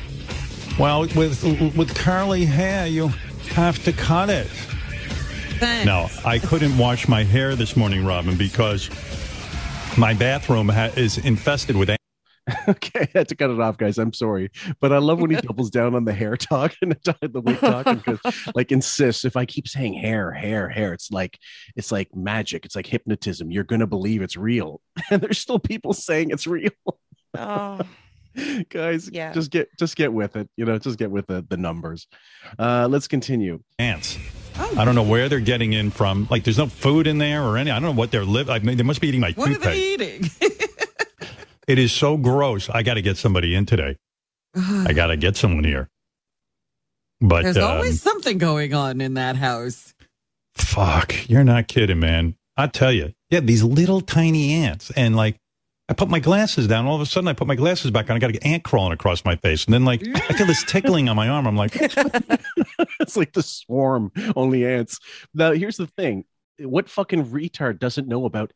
well, 0.78 1.02
with 1.14 1.42
with 1.76 1.94
curly 1.94 2.44
hair, 2.44 2.86
you 2.86 3.08
have 3.50 3.82
to 3.84 3.92
cut 3.92 4.30
it. 4.30 4.48
Thanks. 5.58 5.86
No, 5.86 6.08
I 6.24 6.38
couldn't 6.38 6.76
wash 6.76 7.06
my 7.06 7.22
hair 7.22 7.54
this 7.54 7.76
morning, 7.76 8.04
Robin, 8.04 8.36
because 8.36 8.90
my 9.96 10.12
bathroom 10.12 10.68
ha- 10.68 10.90
is 10.96 11.18
infested 11.18 11.76
with. 11.76 11.90
okay, 12.68 13.00
I 13.00 13.18
had 13.18 13.28
to 13.28 13.36
cut 13.36 13.50
it 13.50 13.60
off, 13.60 13.78
guys. 13.78 13.96
I'm 13.96 14.12
sorry, 14.12 14.50
but 14.80 14.92
I 14.92 14.98
love 14.98 15.20
when 15.20 15.30
he 15.30 15.36
doubles 15.40 15.70
down 15.70 15.94
on 15.94 16.04
the 16.04 16.12
hair 16.12 16.36
talk 16.36 16.74
and 16.82 16.92
the 16.92 17.40
wig 17.40 17.58
talk 17.58 17.86
because, 17.86 18.18
like, 18.54 18.72
insists. 18.72 19.24
If 19.24 19.36
I 19.36 19.46
keep 19.46 19.68
saying 19.68 19.94
hair, 19.94 20.32
hair, 20.32 20.68
hair, 20.68 20.92
it's 20.92 21.10
like 21.10 21.38
it's 21.76 21.92
like 21.92 22.14
magic. 22.14 22.64
It's 22.64 22.76
like 22.76 22.86
hypnotism. 22.86 23.50
You're 23.50 23.64
gonna 23.64 23.86
believe 23.86 24.22
it's 24.22 24.36
real, 24.36 24.80
and 25.10 25.22
there's 25.22 25.38
still 25.38 25.60
people 25.60 25.92
saying 25.92 26.30
it's 26.30 26.46
real. 26.46 26.70
Oh, 27.36 27.80
guys, 28.68 29.08
Yeah. 29.12 29.32
just 29.32 29.50
get 29.50 29.68
just 29.78 29.96
get 29.96 30.12
with 30.12 30.36
it. 30.36 30.48
You 30.56 30.64
know, 30.64 30.78
just 30.78 30.98
get 30.98 31.10
with 31.10 31.26
the 31.26 31.44
the 31.48 31.56
numbers. 31.56 32.06
Uh, 32.58 32.88
let's 32.90 33.08
continue. 33.08 33.60
ants. 33.78 34.18
I 34.76 34.84
don't 34.84 34.94
know 34.94 35.02
where 35.02 35.28
they're 35.28 35.40
getting 35.40 35.72
in 35.72 35.90
from. 35.90 36.28
Like, 36.30 36.44
there's 36.44 36.58
no 36.58 36.66
food 36.68 37.08
in 37.08 37.18
there 37.18 37.42
or 37.42 37.56
any. 37.56 37.72
I 37.72 37.74
don't 37.80 37.94
know 37.94 37.98
what 38.00 38.12
they're 38.12 38.24
living. 38.24 38.54
I 38.54 38.60
mean, 38.60 38.76
they 38.76 38.84
must 38.84 39.00
be 39.00 39.08
eating 39.08 39.20
my 39.20 39.32
What 39.32 39.50
are 39.50 39.58
they 39.58 39.94
eating? 39.94 40.30
It 41.66 41.78
is 41.78 41.92
so 41.92 42.18
gross. 42.18 42.68
I 42.68 42.82
got 42.82 42.94
to 42.94 43.02
get 43.02 43.16
somebody 43.16 43.54
in 43.54 43.64
today. 43.64 43.96
I 44.54 44.92
got 44.92 45.06
to 45.06 45.16
get 45.16 45.34
someone 45.34 45.64
here. 45.64 45.88
But 47.22 47.44
There's 47.44 47.56
um, 47.56 47.64
always 47.64 48.02
something 48.02 48.36
going 48.36 48.74
on 48.74 49.00
in 49.00 49.14
that 49.14 49.36
house. 49.36 49.94
fuck, 50.54 51.28
you're 51.28 51.42
not 51.42 51.66
kidding, 51.68 52.00
man. 52.00 52.36
I 52.56 52.66
tell 52.66 52.92
you, 52.92 53.14
yeah, 53.30 53.40
these 53.40 53.62
little 53.64 54.02
tiny 54.02 54.52
ants, 54.52 54.90
and 54.94 55.16
like, 55.16 55.36
I 55.88 55.92
put 55.92 56.08
my 56.08 56.18
glasses 56.18 56.66
down. 56.66 56.86
All 56.86 56.94
of 56.94 57.02
a 57.02 57.06
sudden, 57.06 57.28
I 57.28 57.34
put 57.34 57.46
my 57.46 57.56
glasses 57.56 57.90
back 57.90 58.08
on. 58.08 58.16
I 58.16 58.18
got 58.18 58.30
an 58.30 58.38
ant 58.42 58.64
crawling 58.64 58.92
across 58.92 59.24
my 59.24 59.36
face, 59.36 59.66
and 59.66 59.74
then 59.74 59.84
like, 59.84 60.02
I 60.14 60.32
feel 60.32 60.46
this 60.46 60.64
tickling 60.64 61.08
on 61.10 61.16
my 61.16 61.28
arm. 61.28 61.46
I'm 61.46 61.56
like, 61.56 61.72
it's 63.00 63.16
like 63.16 63.34
the 63.34 63.42
swarm, 63.42 64.10
only 64.34 64.66
ants. 64.66 64.98
Now, 65.34 65.52
here's 65.52 65.76
the 65.76 65.86
thing: 65.86 66.24
what 66.58 66.88
fucking 66.88 67.26
retard 67.26 67.80
doesn't 67.80 68.08
know 68.08 68.24
about 68.24 68.52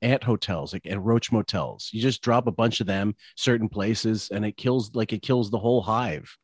ant 0.00 0.22
hotels 0.22 0.72
like 0.72 0.86
and 0.86 1.04
roach 1.04 1.32
motels? 1.32 1.90
You 1.92 2.00
just 2.00 2.22
drop 2.22 2.46
a 2.46 2.52
bunch 2.52 2.80
of 2.80 2.86
them 2.86 3.16
certain 3.36 3.68
places, 3.68 4.28
and 4.30 4.44
it 4.44 4.56
kills 4.56 4.94
like 4.94 5.12
it 5.12 5.22
kills 5.22 5.50
the 5.50 5.58
whole 5.58 5.82
hive. 5.82 6.36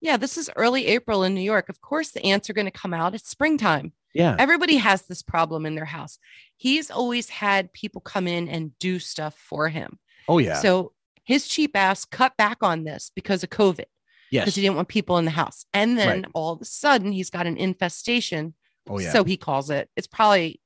Yeah. 0.00 0.16
This 0.16 0.36
is 0.38 0.50
early 0.56 0.86
April 0.86 1.22
in 1.24 1.34
New 1.34 1.40
York. 1.42 1.68
Of 1.68 1.80
course, 1.80 2.10
the 2.10 2.24
ants 2.24 2.48
are 2.50 2.54
going 2.54 2.66
to 2.66 2.70
come 2.70 2.94
out. 2.94 3.14
It's 3.14 3.28
springtime. 3.28 3.92
Yeah, 4.12 4.34
Everybody 4.40 4.76
has 4.78 5.02
this 5.02 5.22
problem 5.22 5.64
in 5.66 5.76
their 5.76 5.84
house. 5.84 6.18
He's 6.56 6.90
always 6.90 7.28
had 7.28 7.72
people 7.72 8.00
come 8.00 8.26
in 8.26 8.48
and 8.48 8.76
do 8.80 8.98
stuff 8.98 9.36
for 9.36 9.68
him. 9.68 10.00
oh 10.28 10.38
yeah, 10.38 10.54
So 10.56 10.92
his 11.22 11.46
cheap 11.46 11.76
ass 11.76 12.04
cut 12.04 12.36
back 12.36 12.58
on 12.62 12.82
this 12.82 13.12
because 13.14 13.44
of 13.44 13.50
COVID, 13.50 13.84
yes, 14.32 14.42
because 14.44 14.56
he 14.56 14.62
didn't 14.62 14.74
want 14.74 14.88
people 14.88 15.16
in 15.18 15.26
the 15.26 15.30
house. 15.30 15.64
And 15.72 15.96
then 15.96 16.22
Right. 16.22 16.30
all 16.34 16.54
of 16.54 16.60
a 16.60 16.64
sudden, 16.64 17.12
he's 17.12 17.30
got 17.30 17.46
an 17.46 17.56
infestation. 17.56 18.54
oh 18.88 18.98
yeah. 18.98 19.12
So 19.12 19.22
he 19.22 19.36
calls 19.36 19.70
it. 19.70 19.88
It's 19.94 20.08
probably, 20.08 20.60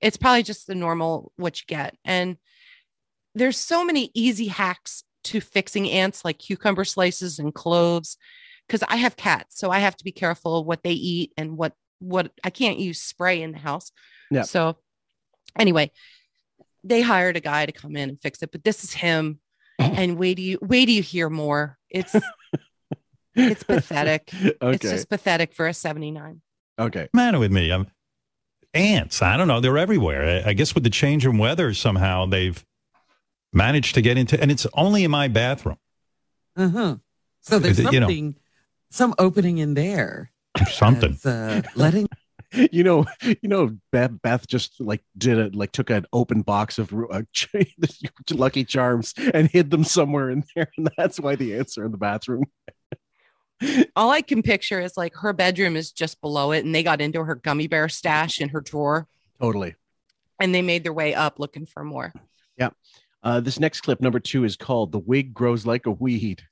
it's 0.00 0.16
probably 0.16 0.42
just 0.42 0.66
the 0.66 0.74
normal 0.74 1.30
what 1.36 1.60
you 1.60 1.64
get. 1.68 1.96
And 2.04 2.36
there's 3.36 3.56
so 3.58 3.84
many 3.84 4.10
easy 4.12 4.48
hacks 4.48 5.04
to 5.24 5.40
fixing 5.40 5.90
ants, 5.90 6.24
like 6.24 6.38
cucumber 6.38 6.84
slices 6.84 7.38
and 7.38 7.54
cloves. 7.54 8.16
Because 8.66 8.82
I 8.88 8.96
have 8.96 9.16
cats, 9.16 9.58
so 9.58 9.70
I 9.70 9.80
have 9.80 9.96
to 9.96 10.04
be 10.04 10.12
careful 10.12 10.58
of 10.58 10.66
what 10.66 10.82
they 10.82 10.92
eat 10.92 11.32
and 11.36 11.58
what 11.58 11.74
what 11.98 12.30
I 12.42 12.50
can't 12.50 12.78
use 12.78 13.00
spray 13.00 13.42
in 13.42 13.52
the 13.52 13.58
house. 13.58 13.92
Yeah. 14.30 14.42
So 14.42 14.76
anyway, 15.58 15.90
they 16.82 17.02
hired 17.02 17.36
a 17.36 17.40
guy 17.40 17.66
to 17.66 17.72
come 17.72 17.94
in 17.96 18.08
and 18.08 18.20
fix 18.20 18.42
it, 18.42 18.52
but 18.52 18.64
this 18.64 18.84
is 18.84 18.92
him. 18.92 19.40
and 19.78 20.16
wait 20.16 20.36
do 20.36 20.42
you 20.42 20.58
wait 20.62 20.86
do 20.86 20.92
you 20.92 21.02
hear 21.02 21.28
more? 21.28 21.78
It's 21.90 22.14
it's 23.34 23.62
pathetic. 23.64 24.30
It's 24.32 24.82
just 24.82 25.10
pathetic 25.10 25.52
for 25.52 25.66
a 25.66 25.74
79. 25.74 26.40
okay. 26.78 27.08
matter 27.12 27.38
with 27.38 27.52
me? 27.52 27.70
I'm, 27.70 27.88
ants. 28.72 29.22
I 29.22 29.36
don't 29.36 29.48
know. 29.48 29.60
They're 29.60 29.78
everywhere. 29.78 30.44
I, 30.44 30.50
I 30.50 30.52
guess 30.52 30.74
with 30.74 30.84
the 30.84 30.90
change 30.90 31.26
in 31.26 31.38
weather, 31.38 31.74
somehow 31.74 32.26
they've 32.26 32.64
managed 33.54 33.94
to 33.94 34.02
get 34.02 34.18
into, 34.18 34.40
and 34.40 34.50
it's 34.50 34.66
only 34.74 35.04
in 35.04 35.10
my 35.10 35.28
bathroom. 35.28 35.78
Uh 36.56 36.68
huh. 36.68 36.96
So 37.40 37.58
there's 37.58 37.78
Is 37.78 37.86
it, 37.86 37.92
you 37.92 38.00
know- 38.00 38.06
something, 38.06 38.34
some 38.90 39.14
opening 39.18 39.58
in 39.58 39.74
there. 39.74 40.30
Something. 40.70 41.18
uh, 41.24 41.62
letting. 41.74 42.08
You 42.70 42.84
know, 42.84 43.04
you 43.20 43.48
know, 43.48 43.76
Beth, 43.90 44.12
Beth 44.22 44.46
just 44.46 44.80
like 44.80 45.02
did 45.18 45.38
it, 45.38 45.56
like 45.56 45.72
took 45.72 45.90
an 45.90 46.06
open 46.12 46.42
box 46.42 46.78
of 46.78 46.94
uh, 46.94 47.22
Lucky 48.30 48.64
Charms 48.64 49.12
and 49.34 49.50
hid 49.50 49.72
them 49.72 49.82
somewhere 49.82 50.30
in 50.30 50.44
there, 50.54 50.70
and 50.76 50.88
that's 50.96 51.18
why 51.18 51.34
the 51.34 51.56
answer 51.56 51.84
in 51.84 51.90
the 51.90 51.98
bathroom. 51.98 52.44
All 53.96 54.08
I 54.12 54.22
can 54.22 54.40
picture 54.40 54.80
is 54.80 54.96
like 54.96 55.16
her 55.16 55.32
bedroom 55.32 55.74
is 55.74 55.90
just 55.90 56.20
below 56.20 56.52
it, 56.52 56.64
and 56.64 56.72
they 56.72 56.84
got 56.84 57.00
into 57.00 57.24
her 57.24 57.34
gummy 57.34 57.66
bear 57.66 57.88
stash 57.88 58.40
in 58.40 58.50
her 58.50 58.60
drawer, 58.60 59.08
Totally. 59.40 59.74
and 60.38 60.54
they 60.54 60.62
made 60.62 60.84
their 60.84 60.92
way 60.92 61.12
up 61.12 61.40
looking 61.40 61.66
for 61.66 61.82
more. 61.82 62.12
Uh, 63.24 63.40
this 63.40 63.58
next 63.58 63.80
clip, 63.80 64.00
number 64.00 64.20
two, 64.20 64.44
is 64.44 64.56
called 64.56 64.92
"The 64.92 65.00
Wig 65.00 65.34
Grows 65.34 65.66
Like 65.66 65.86
a 65.86 65.90
Weed." 65.90 66.42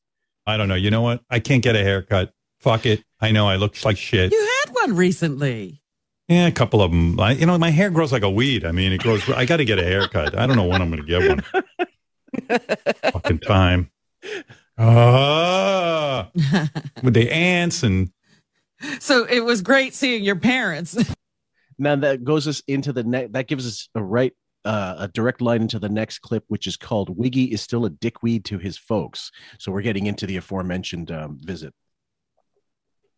I 0.46 0.56
don't 0.56 0.68
know. 0.68 0.74
You 0.74 0.90
know 0.90 1.02
what? 1.02 1.20
I 1.30 1.38
can't 1.38 1.62
get 1.62 1.76
a 1.76 1.82
haircut. 1.85 2.32
Fuck 2.61 2.87
it. 2.87 3.04
I 3.20 3.30
know 3.30 3.46
I 3.48 3.56
look 3.56 3.76
like 3.85 3.96
shit. 3.96 4.32
You 4.32 4.40
had 4.64 4.72
one 4.72 4.96
recently. 4.96 5.82
Yeah, 6.28 6.46
a 6.46 6.52
couple 6.52 6.80
of 6.80 6.90
them. 6.90 7.20
I, 7.20 7.32
you 7.32 7.46
know, 7.46 7.58
my 7.58 7.70
hair 7.70 7.90
grows 7.90 8.12
like 8.12 8.22
a 8.22 8.30
weed. 8.30 8.64
I 8.64 8.72
mean, 8.72 8.92
it 8.92 9.00
grows. 9.00 9.28
I 9.28 9.44
got 9.44 9.58
to 9.58 9.64
get 9.64 9.78
a 9.78 9.85
haircut. 9.85 10.38
I 10.38 10.46
don't 10.46 10.56
know 10.56 10.66
when 10.66 10.80
I'm 10.80 10.90
going 10.90 11.04
to 11.04 11.06
get 11.06 11.28
one. 11.28 12.61
Fucking 13.12 13.40
time. 13.40 13.90
Ah, 14.78 16.30
with 17.02 17.14
the 17.14 17.30
ants 17.30 17.82
and 17.82 18.11
So 19.00 19.24
it 19.24 19.40
was 19.40 19.61
great 19.62 19.94
seeing 19.94 20.24
your 20.24 20.37
parents. 20.37 20.96
Now 21.78 21.96
that 21.96 22.22
goes 22.22 22.46
us 22.46 22.62
into 22.68 22.92
the 22.92 23.02
next. 23.02 23.32
That 23.32 23.48
gives 23.48 23.66
us 23.66 23.88
a 23.96 24.02
right, 24.02 24.32
uh, 24.64 24.96
a 24.98 25.09
direct 25.09 25.40
line 25.40 25.62
into 25.62 25.79
the 25.79 25.88
next 25.88 26.20
clip, 26.20 26.44
which 26.48 26.66
is 26.66 26.77
called 26.77 27.16
"Wiggy 27.16 27.44
is 27.53 27.61
still 27.61 27.85
a 27.85 27.90
dickweed 27.90 28.44
to 28.46 28.59
his 28.59 28.79
folks." 28.79 29.31
So 29.59 29.72
we're 29.72 29.83
getting 29.83 30.07
into 30.07 30.27
the 30.27 30.37
aforementioned 30.37 31.11
um, 31.11 31.38
visit. 31.40 31.75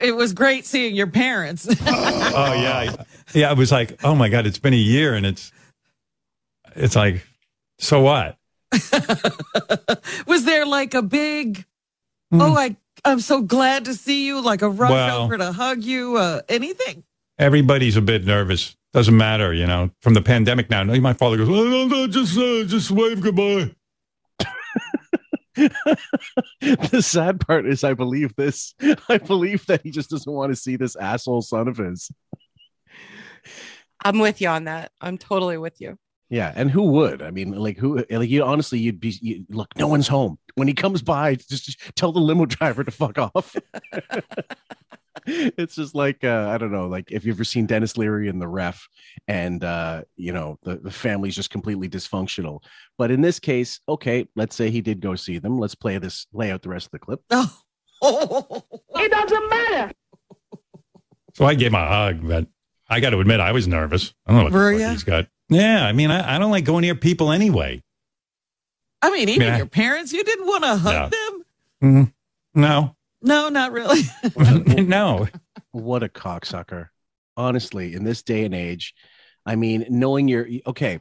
It 0.00 0.16
was 0.16 0.32
great 0.32 0.66
seeing 0.66 0.94
your 0.94 1.06
parents. 1.06 1.66
oh 1.86 2.52
yeah, 2.54 2.94
yeah. 3.32 3.50
I 3.50 3.52
was 3.54 3.70
like, 3.70 4.02
oh 4.04 4.14
my 4.14 4.28
god, 4.28 4.46
it's 4.46 4.58
been 4.58 4.74
a 4.74 4.76
year, 4.76 5.14
and 5.14 5.24
it's 5.24 5.52
it's 6.74 6.96
like, 6.96 7.26
so 7.78 8.00
what? 8.00 8.36
was 10.26 10.44
there 10.44 10.66
like 10.66 10.94
a 10.94 11.02
big, 11.02 11.64
oh, 12.32 12.56
I, 12.56 12.76
I'm 13.04 13.20
so 13.20 13.40
glad 13.42 13.84
to 13.84 13.94
see 13.94 14.26
you, 14.26 14.40
like 14.40 14.62
a 14.62 14.68
rush 14.68 14.90
Well- 14.90 15.22
over 15.22 15.38
to 15.38 15.52
hug 15.52 15.82
you, 15.82 16.16
uh, 16.16 16.42
anything? 16.48 17.04
Everybody's 17.38 17.96
a 17.96 18.02
bit 18.02 18.24
nervous. 18.24 18.76
Doesn't 18.92 19.16
matter, 19.16 19.52
you 19.52 19.66
know. 19.66 19.90
From 20.02 20.14
the 20.14 20.22
pandemic 20.22 20.70
now, 20.70 20.84
my 20.84 21.12
father 21.14 21.36
goes, 21.36 21.48
oh, 21.48 21.64
no, 21.64 21.86
no, 21.86 22.06
just 22.06 22.38
uh, 22.38 22.64
just 22.64 22.90
wave 22.90 23.20
goodbye. 23.20 23.72
the 25.56 27.00
sad 27.00 27.40
part 27.40 27.66
is, 27.66 27.84
I 27.84 27.94
believe 27.94 28.34
this. 28.36 28.74
I 29.08 29.18
believe 29.18 29.66
that 29.66 29.82
he 29.82 29.90
just 29.90 30.10
doesn't 30.10 30.32
want 30.32 30.52
to 30.52 30.56
see 30.56 30.76
this 30.76 30.96
asshole 30.96 31.42
son 31.42 31.68
of 31.68 31.76
his. 31.76 32.10
I'm 34.04 34.18
with 34.18 34.40
you 34.40 34.48
on 34.48 34.64
that. 34.64 34.92
I'm 35.00 35.18
totally 35.18 35.58
with 35.58 35.80
you. 35.80 35.98
Yeah, 36.30 36.52
and 36.56 36.70
who 36.70 36.82
would? 36.82 37.22
I 37.22 37.30
mean, 37.30 37.52
like 37.52 37.78
who? 37.78 38.04
Like 38.10 38.30
you 38.30 38.42
honestly, 38.42 38.78
you'd 38.78 38.98
be 38.98 39.16
you, 39.20 39.44
look. 39.50 39.68
No 39.76 39.86
one's 39.86 40.08
home 40.08 40.38
when 40.54 40.66
he 40.66 40.74
comes 40.74 41.02
by. 41.02 41.34
Just, 41.36 41.64
just 41.64 41.96
tell 41.96 42.12
the 42.12 42.20
limo 42.20 42.46
driver 42.46 42.82
to 42.82 42.90
fuck 42.90 43.18
off. 43.18 43.54
it's 45.26 45.74
just 45.76 45.94
like 45.94 46.22
uh, 46.24 46.48
I 46.52 46.58
don't 46.58 46.72
know. 46.72 46.86
Like 46.86 47.10
if 47.10 47.24
you've 47.24 47.36
ever 47.36 47.44
seen 47.44 47.66
Denis 47.66 47.96
Leary 47.96 48.28
in 48.28 48.38
The 48.38 48.48
Ref, 48.48 48.86
and 49.28 49.62
uh, 49.64 50.02
you 50.16 50.32
know 50.32 50.58
the, 50.62 50.76
the 50.76 50.90
family's 50.90 51.34
just 51.34 51.50
completely 51.50 51.88
dysfunctional. 51.88 52.60
But 52.98 53.10
in 53.10 53.20
this 53.20 53.38
case, 53.38 53.80
okay, 53.88 54.26
let's 54.36 54.54
say 54.56 54.70
he 54.70 54.80
did 54.80 55.00
go 55.00 55.14
see 55.14 55.38
them. 55.38 55.58
Let's 55.58 55.74
play 55.74 55.98
this. 55.98 56.26
Lay 56.32 56.50
out 56.50 56.62
the 56.62 56.68
rest 56.68 56.86
of 56.86 56.92
the 56.92 56.98
clip. 56.98 57.20
Oh, 58.02 58.62
It 58.96 59.10
doesn't 59.10 59.48
matter. 59.50 59.92
So 61.34 61.46
I 61.46 61.54
gave 61.54 61.68
him 61.68 61.74
a 61.76 61.86
hug, 61.88 62.26
but 62.28 62.46
I 62.88 63.00
got 63.00 63.10
to 63.10 63.18
admit, 63.20 63.40
I 63.40 63.52
was 63.52 63.66
nervous. 63.66 64.12
I 64.26 64.32
don't 64.32 64.52
know 64.52 64.58
what 64.60 64.78
the 64.78 64.90
he's 64.90 65.04
got. 65.04 65.26
Yeah, 65.48 65.84
I 65.84 65.92
mean, 65.92 66.10
I, 66.10 66.36
I 66.36 66.38
don't 66.38 66.50
like 66.50 66.64
going 66.64 66.82
near 66.82 66.94
people 66.94 67.32
anyway. 67.32 67.82
I 69.02 69.10
mean, 69.10 69.28
even 69.28 69.46
Yeah. 69.46 69.56
your 69.56 69.66
parents, 69.66 70.12
you 70.12 70.22
didn't 70.22 70.46
want 70.46 70.64
to 70.64 70.76
hug 70.76 70.92
Yeah. 70.92 71.08
them? 71.08 71.44
Mm, 71.82 72.12
no, 72.54 72.96
No, 73.24 73.48
not 73.48 73.72
really. 73.72 74.02
no. 74.84 75.26
What 75.72 76.02
a 76.02 76.08
cocksucker. 76.08 76.88
Honestly, 77.36 77.94
in 77.94 78.04
this 78.04 78.22
day 78.22 78.44
and 78.44 78.54
age, 78.54 78.94
I 79.44 79.56
mean, 79.56 79.86
knowing 79.88 80.28
you're 80.28 80.46
okay, 80.66 81.00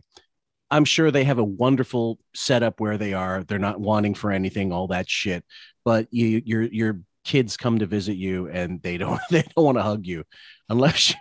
I'm 0.72 0.86
sure 0.86 1.12
they 1.12 1.26
have 1.26 1.38
a 1.38 1.44
wonderful 1.44 2.18
setup 2.34 2.80
where 2.80 2.98
they 2.98 3.14
are. 3.14 3.44
They're 3.44 3.60
not 3.60 3.80
wanting 3.80 4.16
for 4.16 4.32
anything, 4.32 4.72
all 4.74 4.88
that 4.88 5.08
shit. 5.10 5.46
But 5.86 6.08
you, 6.12 6.42
your 6.46 6.64
your 6.64 7.02
kids 7.24 7.56
come 7.58 7.80
to 7.80 7.86
visit 7.86 8.16
you 8.16 8.50
and 8.50 8.82
they 8.82 8.98
don't 8.98 9.22
they 9.30 9.44
don't 9.56 9.66
want 9.66 9.78
to 9.78 9.84
hug 9.84 10.08
you 10.08 10.24
unless 10.70 11.14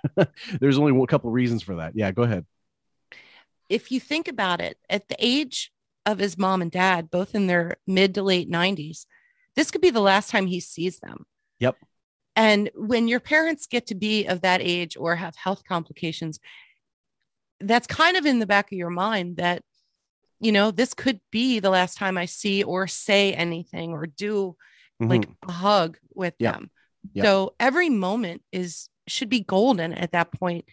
there's 0.61 0.78
only 0.78 1.00
a 1.03 1.07
couple 1.07 1.30
reasons 1.30 1.62
for 1.62 1.76
that. 1.76 1.92
Yeah, 1.94 2.12
go 2.12 2.22
ahead. 2.22 2.46
if 3.68 3.90
you 3.90 4.00
think 4.00 4.28
about 4.28 4.61
it, 4.61 4.78
at 4.88 5.09
the 5.09 5.16
age 5.18 5.72
of 6.07 6.18
his 6.18 6.38
mom 6.38 6.62
and 6.62 6.70
dad, 6.70 7.11
both 7.11 7.34
in 7.34 7.46
their 7.46 7.76
mid 7.86 8.14
to 8.14 8.22
late 8.22 8.50
90s, 8.50 9.07
this 9.57 9.70
could 9.70 9.80
be 9.80 9.90
the 9.90 10.00
last 10.00 10.30
time 10.30 10.46
he 10.46 10.61
sees 10.61 10.98
them. 11.00 11.26
Yep. 11.61 11.76
And 12.34 12.70
when 12.74 13.09
your 13.09 13.20
parents 13.20 13.66
get 13.66 13.86
to 13.88 13.94
be 13.94 14.26
of 14.26 14.40
that 14.40 14.61
age 14.62 14.96
or 14.96 15.16
have 15.16 15.36
health 15.36 15.62
complications, 15.68 16.40
that's 17.61 17.86
kind 17.86 18.16
of 18.16 18.26
in 18.26 18.38
the 18.38 18.46
back 18.46 18.72
of 18.72 18.78
your 18.78 18.90
mind 18.90 19.36
that, 19.36 19.62
you 20.40 20.50
know, 20.50 20.70
this 20.70 20.94
could 20.94 21.20
be 21.30 21.61
the 21.61 21.70
last 21.70 21.96
time 21.96 22.16
I 22.16 22.24
see 22.24 22.62
or 22.62 22.86
say 22.86 23.34
anything 23.34 23.92
or 23.92 24.07
do 24.07 24.57
like 24.98 25.28
Mhm. 25.28 25.36
a 25.48 25.53
hug 25.53 25.98
with 26.14 26.34
them. 26.55 26.70
Yeah. 27.12 27.24
So 27.24 27.55
every 27.61 27.90
moment 27.90 28.42
is 28.53 28.88
should 29.09 29.28
be 29.28 29.40
golden 29.40 29.92
at 29.92 30.12
that 30.12 30.30
point. 30.32 30.64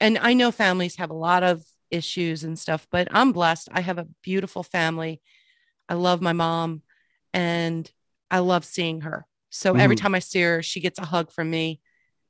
And 0.00 0.18
I 0.18 0.34
know 0.34 0.52
families 0.52 0.96
have 0.96 1.10
a 1.10 1.14
lot 1.14 1.42
of 1.42 1.64
issues 1.90 2.44
and 2.44 2.58
stuff, 2.58 2.86
but 2.90 3.08
I'm 3.10 3.32
blessed. 3.32 3.68
I 3.72 3.80
have 3.80 3.96
a 3.98 4.08
beautiful 4.22 4.62
family. 4.62 5.22
I 5.88 5.94
love 5.94 6.20
my 6.20 6.34
mom 6.34 6.82
and 7.32 7.90
I 8.34 8.40
love 8.40 8.64
seeing 8.64 9.02
her. 9.02 9.26
So 9.50 9.74
every 9.76 9.94
Mhm. 9.94 10.00
time 10.00 10.14
I 10.16 10.18
see 10.18 10.40
her, 10.40 10.62
she 10.62 10.80
gets 10.80 10.98
a 10.98 11.04
hug 11.04 11.30
from 11.30 11.48
me. 11.50 11.80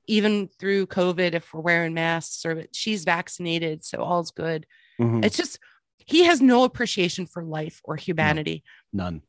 Even 0.06 0.48
through 0.58 0.86
COVID, 0.88 1.32
if 1.32 1.52
we're 1.54 1.62
wearing 1.62 1.94
masks 1.94 2.44
or 2.44 2.66
she's 2.72 3.04
vaccinated, 3.04 3.84
so 3.84 4.02
all's 4.02 4.30
good. 4.32 4.66
Mhm. 5.00 5.24
It's 5.24 5.36
just 5.36 5.58
he 5.96 6.24
has 6.24 6.42
no 6.42 6.64
appreciation 6.64 7.24
for 7.26 7.42
life 7.42 7.80
or 7.84 7.96
humanity 7.96 8.62
None. 8.92 9.22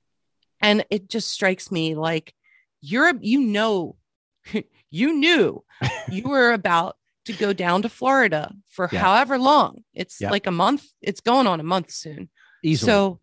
and 0.59 0.86
it 0.89 1.07
just 1.09 1.30
strikes 1.32 1.71
me 1.71 1.95
like 1.95 2.36
you're 2.82 3.13
you 3.21 3.39
know 3.39 3.95
you 4.91 5.13
knew 5.13 5.63
you 6.11 6.23
were 6.34 6.51
about 6.51 6.97
to 7.23 7.32
go 7.34 7.53
down 7.53 7.82
to 7.84 7.88
Florida 7.89 8.53
for 8.67 8.89
Yeah. 8.91 8.99
however 8.99 9.38
long 9.39 9.86
it's 9.93 10.19
Yeah. 10.19 10.32
like 10.32 10.47
a 10.47 10.51
month 10.51 10.84
it's 11.01 11.21
going 11.21 11.47
on 11.47 11.61
a 11.61 11.63
month 11.63 11.91
soon 11.91 12.30
Easily. 12.61 12.89
so 12.91 13.21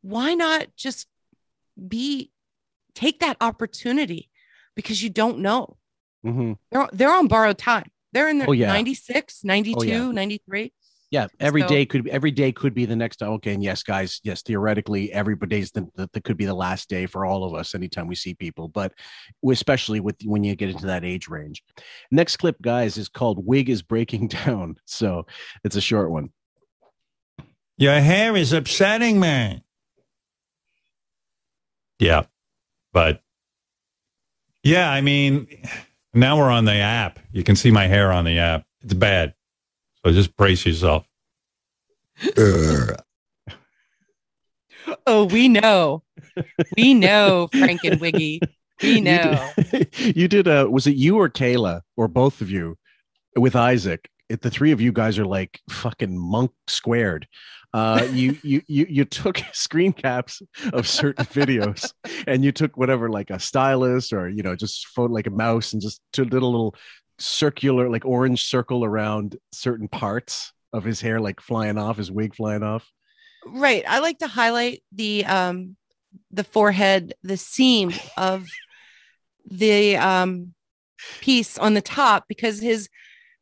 why 0.00 0.32
not 0.34 0.74
just 0.76 1.06
be 1.96 2.30
take 2.96 3.20
that 3.20 3.36
opportunity 3.40 4.28
because 4.74 5.00
you 5.02 5.10
don't 5.10 5.38
know 5.38 5.76
Mhm. 6.24 6.58
they're 6.72 6.88
they're 6.92 7.14
on 7.14 7.28
borrowed 7.28 7.58
time 7.58 7.88
they're 8.12 8.28
in 8.28 8.38
their 8.38 8.48
Oh, 8.48 8.52
yeah. 8.52 8.66
96 8.68 9.44
92 9.44 9.78
Oh, 9.78 9.82
yeah. 9.84 10.10
93 10.10 10.72
Yeah, 11.12 11.28
every 11.38 11.60
So- 11.62 11.68
day 11.68 11.86
could 11.86 12.08
every 12.08 12.32
day 12.32 12.50
could 12.50 12.74
be 12.74 12.84
the 12.84 12.96
next. 12.96 13.22
Okay, 13.22 13.54
and 13.54 13.62
yes, 13.62 13.84
guys, 13.84 14.20
yes, 14.24 14.42
theoretically, 14.42 15.12
every 15.12 15.36
day's 15.36 15.70
the, 15.70 15.86
the, 15.94 16.08
the 16.12 16.20
could 16.20 16.36
be 16.36 16.46
the 16.46 16.54
last 16.66 16.88
day 16.88 17.06
for 17.06 17.24
all 17.24 17.44
of 17.44 17.54
us 17.54 17.76
anytime 17.76 18.08
we 18.08 18.16
see 18.16 18.34
people, 18.34 18.66
but 18.68 18.92
especially 19.48 20.00
with 20.00 20.16
when 20.24 20.42
you 20.42 20.56
get 20.56 20.70
into 20.70 20.86
that 20.86 21.04
age 21.04 21.28
range. 21.28 21.62
Next 22.10 22.38
clip, 22.38 22.60
guys, 22.60 22.98
is 22.98 23.08
called 23.08 23.46
"Wig 23.46 23.70
is 23.70 23.82
Breaking 23.82 24.26
Down," 24.38 24.76
so 24.84 25.26
it's 25.62 25.76
a 25.76 25.80
short 25.80 26.10
one. 26.10 26.30
Your 27.78 28.00
hair 28.00 28.34
is 28.36 28.52
upsetting 28.52 29.20
me. 29.20 29.62
Yeah, 32.00 32.24
but 32.96 33.20
yeah, 34.62 34.90
I 34.90 35.02
mean, 35.02 35.46
now 36.14 36.38
we're 36.38 36.50
on 36.50 36.64
the 36.64 36.76
app. 36.76 37.18
You 37.30 37.44
can 37.44 37.54
see 37.54 37.70
my 37.70 37.86
hair 37.86 38.10
on 38.10 38.24
the 38.24 38.38
app. 38.38 38.64
It's 38.80 38.94
bad. 38.94 39.34
So 40.02 40.12
just 40.12 40.34
brace 40.34 40.64
yourself. 40.64 41.06
oh 45.06 45.26
we 45.26 45.46
know 45.50 46.04
we 46.74 46.94
know 46.94 47.50
frank 47.52 47.84
and 47.84 48.00
wiggy 48.00 48.40
we 48.82 49.02
know 49.02 49.50
You 49.56 49.64
did, 49.64 49.98
you 50.16 50.28
did 50.28 50.48
uh 50.48 50.66
was 50.70 50.86
it 50.86 50.96
you 50.96 51.18
or 51.18 51.28
Kayla 51.28 51.82
or 51.98 52.08
both 52.08 52.40
of 52.40 52.50
you 52.50 52.78
with 53.36 53.54
Isaac? 53.54 54.08
It, 54.30 54.40
the 54.40 54.48
three 54.48 54.72
of 54.72 54.80
you 54.80 54.90
guys 54.90 55.18
are 55.18 55.26
like 55.26 55.60
fucking 55.68 56.18
monk 56.18 56.50
squared. 56.66 57.28
Uh, 57.76 58.08
you 58.10 58.38
you 58.42 58.62
you 58.68 58.86
you 58.88 59.04
took 59.04 59.38
screen 59.52 59.92
caps 59.92 60.40
of 60.72 60.88
certain 60.88 61.26
videos 61.26 61.92
and 62.26 62.42
you 62.42 62.50
took 62.50 62.74
whatever 62.78 63.10
like 63.10 63.28
a 63.28 63.38
stylus 63.38 64.14
or 64.14 64.30
you 64.30 64.42
know 64.42 64.56
just 64.56 64.86
photo 64.86 65.12
like 65.12 65.26
a 65.26 65.30
mouse 65.30 65.74
and 65.74 65.82
just 65.82 66.00
did 66.10 66.32
a 66.32 66.46
little 66.46 66.74
circular 67.18 67.90
like 67.90 68.06
orange 68.06 68.44
circle 68.44 68.82
around 68.82 69.36
certain 69.52 69.88
parts 69.88 70.54
of 70.72 70.84
his 70.84 71.02
hair 71.02 71.20
like 71.20 71.38
flying 71.38 71.76
off 71.76 71.98
his 71.98 72.10
wig 72.10 72.34
flying 72.34 72.62
off. 72.62 72.90
Right. 73.44 73.84
I 73.86 73.98
like 73.98 74.20
to 74.20 74.26
highlight 74.26 74.82
the 74.90 75.26
um 75.26 75.76
the 76.30 76.44
forehead, 76.44 77.12
the 77.24 77.36
seam 77.36 77.92
of 78.16 78.48
the 79.50 79.98
um 79.98 80.54
piece 81.20 81.58
on 81.58 81.74
the 81.74 81.82
top 81.82 82.24
because 82.26 82.58
his 82.58 82.88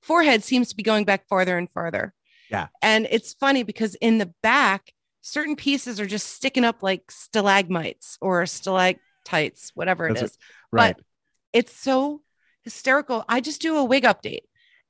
forehead 0.03 0.43
seems 0.43 0.71
to 0.71 0.77
be 0.77 0.83
going 0.83 1.05
back 1.05 1.29
farther 1.29 1.57
and 1.57 1.71
farther. 1.71 2.13
Yeah. 2.55 2.69
And 2.83 3.09
it's 3.11 3.35
funny 3.35 3.65
because 3.65 3.97
in 3.97 4.19
the 4.19 4.33
back, 4.43 4.93
certain 5.23 5.57
pieces 5.57 5.99
are 5.99 6.07
just 6.07 6.29
sticking 6.29 6.65
up 6.65 6.83
like 6.83 7.11
stalagmites 7.11 8.17
or 8.21 8.47
stalactites, 8.47 9.73
whatever 9.75 10.07
it 10.07 10.15
That's 10.15 10.23
is. 10.23 10.31
it. 10.33 10.39
Right. 10.71 10.97
But 10.97 11.05
it's 11.53 11.77
so 11.77 12.21
hysterical. 12.63 13.25
I 13.29 13.41
just 13.41 13.61
do 13.61 13.77
a 13.77 13.85
wig 13.85 14.05
update. 14.05 14.43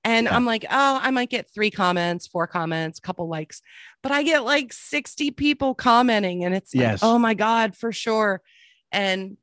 And 0.05 0.27
Yeah. 0.27 0.37
I'm 0.37 0.45
like, 0.45 0.67
oh, 0.71 0.99
I 1.03 1.11
might 1.11 1.31
get 1.31 1.49
three 1.55 1.71
comments, 1.71 2.27
four 2.27 2.47
comments, 2.47 3.01
couple 3.01 3.27
likes, 3.27 3.63
but 4.03 4.13
I 4.13 4.23
get 4.23 4.45
like 4.45 4.71
60 4.73 5.31
people 5.31 5.75
commenting, 5.75 6.45
and 6.45 6.55
it's 6.55 6.75
like, 6.75 6.85
oh 7.03 7.19
my 7.19 7.33
God, 7.33 7.75
for 7.75 7.91
sure. 7.91 8.43
And 8.93 9.39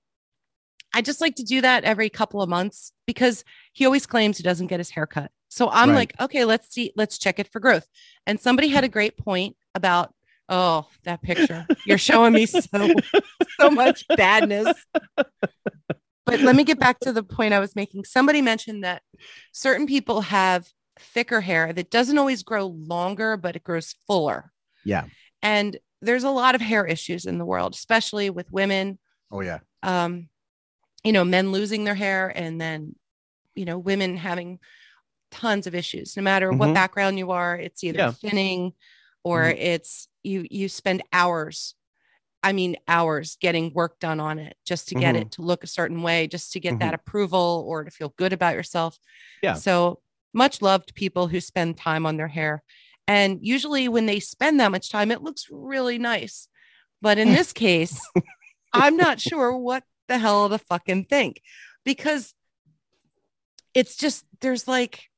I 0.93 1.01
just 1.01 1.19
like 1.19 1.35
to 1.37 1.43
do 1.43 1.61
that 1.61 1.83
every 1.83 2.09
couple 2.09 2.43
of 2.43 2.49
months 2.49 2.91
because 3.07 3.43
he 3.73 3.85
always 3.85 4.05
claims 4.05 4.37
he 4.37 4.43
doesn't 4.43 4.67
get 4.67 4.79
his 4.79 4.91
hair 4.91 5.07
cut. 5.07 5.31
So 5.51 5.69
I'm 5.69 5.89
Right. 5.89 5.95
like, 5.95 6.13
okay, 6.21 6.45
let's 6.45 6.73
see, 6.73 6.93
let's 6.95 7.17
check 7.17 7.37
it 7.37 7.51
for 7.51 7.59
growth. 7.59 7.85
And 8.25 8.39
somebody 8.39 8.69
had 8.69 8.85
a 8.85 8.87
great 8.97 9.17
point 9.17 9.57
about, 9.75 10.13
oh, 10.47 10.87
that 11.03 11.21
picture. 11.21 11.67
You're 11.85 11.97
showing 11.97 12.31
me 12.33 12.45
so 12.45 12.93
so 13.59 13.69
much 13.69 14.05
badness. 14.07 14.73
But 16.25 16.39
let 16.39 16.55
me 16.55 16.63
get 16.63 16.79
back 16.79 16.99
to 17.01 17.11
the 17.11 17.23
point 17.23 17.53
I 17.53 17.59
was 17.59 17.75
making. 17.75 18.05
Somebody 18.05 18.41
mentioned 18.41 18.83
that 18.85 19.01
certain 19.51 19.87
people 19.87 20.21
have 20.21 20.67
thicker 20.97 21.41
hair 21.41 21.73
that 21.73 21.89
doesn't 21.91 22.17
always 22.17 22.43
grow 22.43 22.67
longer, 22.67 23.35
but 23.37 23.55
it 23.55 23.63
grows 23.63 23.95
fuller. 24.07 24.51
Yeah. 24.85 25.05
And 25.41 25.77
there's 26.01 26.23
a 26.23 26.29
lot 26.29 26.55
of 26.55 26.61
hair 26.61 26.85
issues 26.85 27.25
in 27.25 27.37
the 27.39 27.45
world, 27.45 27.73
especially 27.73 28.29
with 28.29 28.51
women. 28.51 28.99
Oh 29.31 29.41
yeah. 29.41 29.59
Um, 29.83 30.29
you 31.03 31.11
know, 31.11 31.25
men 31.25 31.51
losing 31.51 31.83
their 31.83 31.95
hair 31.95 32.31
and 32.33 32.61
then, 32.61 32.95
you 33.55 33.65
know, 33.65 33.77
women 33.79 34.15
having 34.15 34.59
tons 35.31 35.65
of 35.67 35.73
issues. 35.75 36.15
No 36.15 36.23
matter 36.23 36.51
what 36.51 36.69
Mhm. 36.69 36.73
background 36.73 37.17
you 37.17 37.31
are, 37.31 37.55
it's 37.57 37.83
either 37.83 37.99
Yeah. 37.99 38.11
thinning 38.11 38.73
or 39.23 39.43
Mhm. 39.43 39.57
it's 39.57 40.07
you 40.23 40.45
you 40.49 40.69
spend 40.69 41.03
hours 41.11 41.75
I 42.43 42.53
mean, 42.53 42.75
hours 42.87 43.37
getting 43.39 43.71
work 43.71 43.99
done 43.99 44.19
on 44.19 44.39
it 44.39 44.57
just 44.65 44.87
to 44.87 44.95
get 44.95 45.13
Mhm. 45.13 45.21
it 45.21 45.31
to 45.33 45.43
look 45.43 45.63
a 45.63 45.67
certain 45.67 46.01
way, 46.01 46.25
just 46.25 46.51
to 46.53 46.59
get 46.59 46.79
that 46.79 46.95
approval 46.95 47.63
or 47.67 47.83
to 47.83 47.91
feel 47.91 48.09
good 48.17 48.33
about 48.33 48.55
yourself. 48.55 48.97
Yeah. 49.43 49.53
So 49.53 50.01
much 50.33 50.59
loved 50.59 50.95
people 50.95 51.27
who 51.27 51.39
spend 51.39 51.77
time 51.77 52.03
on 52.03 52.17
their 52.17 52.29
hair. 52.29 52.63
And 53.07 53.37
usually 53.45 53.87
when 53.89 54.07
they 54.07 54.19
spend 54.19 54.59
that 54.59 54.71
much 54.71 54.89
time, 54.89 55.11
it 55.11 55.21
looks 55.21 55.49
really 55.51 55.99
nice. 55.99 56.47
But 56.99 57.19
in 57.19 57.31
this 57.31 57.53
case, 57.53 58.01
I'm 58.73 58.97
not 58.97 59.21
sure 59.29 59.55
what 59.55 59.83
the 60.07 60.17
hell 60.17 60.49
to 60.49 60.57
fucking 60.57 61.05
think 61.05 61.43
because 61.85 62.33
it's 63.75 63.95
just 63.97 64.25
there's 64.39 64.67
like 64.67 65.10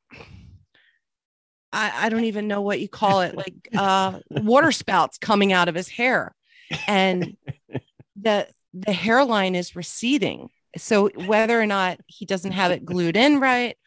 I, 1.71 2.05
I 2.05 2.09
don't 2.09 2.25
even 2.25 2.47
know 2.47 2.61
what 2.61 2.79
you 2.79 2.87
call 2.87 3.21
it, 3.21 3.35
like 3.35 3.69
uh 3.75 4.19
water 4.29 4.71
spouts 4.71 5.17
coming 5.17 5.51
out 5.51 5.69
of 5.69 5.75
his 5.75 5.89
hair. 5.89 6.35
And 6.87 7.35
the 8.19 8.47
the 8.73 8.93
hairline 8.93 9.55
is 9.55 9.75
receding. 9.75 10.49
So 10.77 11.09
whether 11.09 11.59
or 11.59 11.65
not 11.65 11.99
he 12.07 12.25
doesn't 12.25 12.51
have 12.51 12.71
it 12.71 12.85
glued 12.85 13.15
in 13.15 13.39
right 13.39 13.77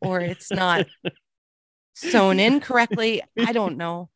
or 0.00 0.20
it's 0.20 0.50
not 0.50 0.86
sewn 1.94 2.38
in 2.40 2.60
correctly, 2.60 3.22
I 3.38 3.52
don't 3.52 3.76
know. 3.76 4.10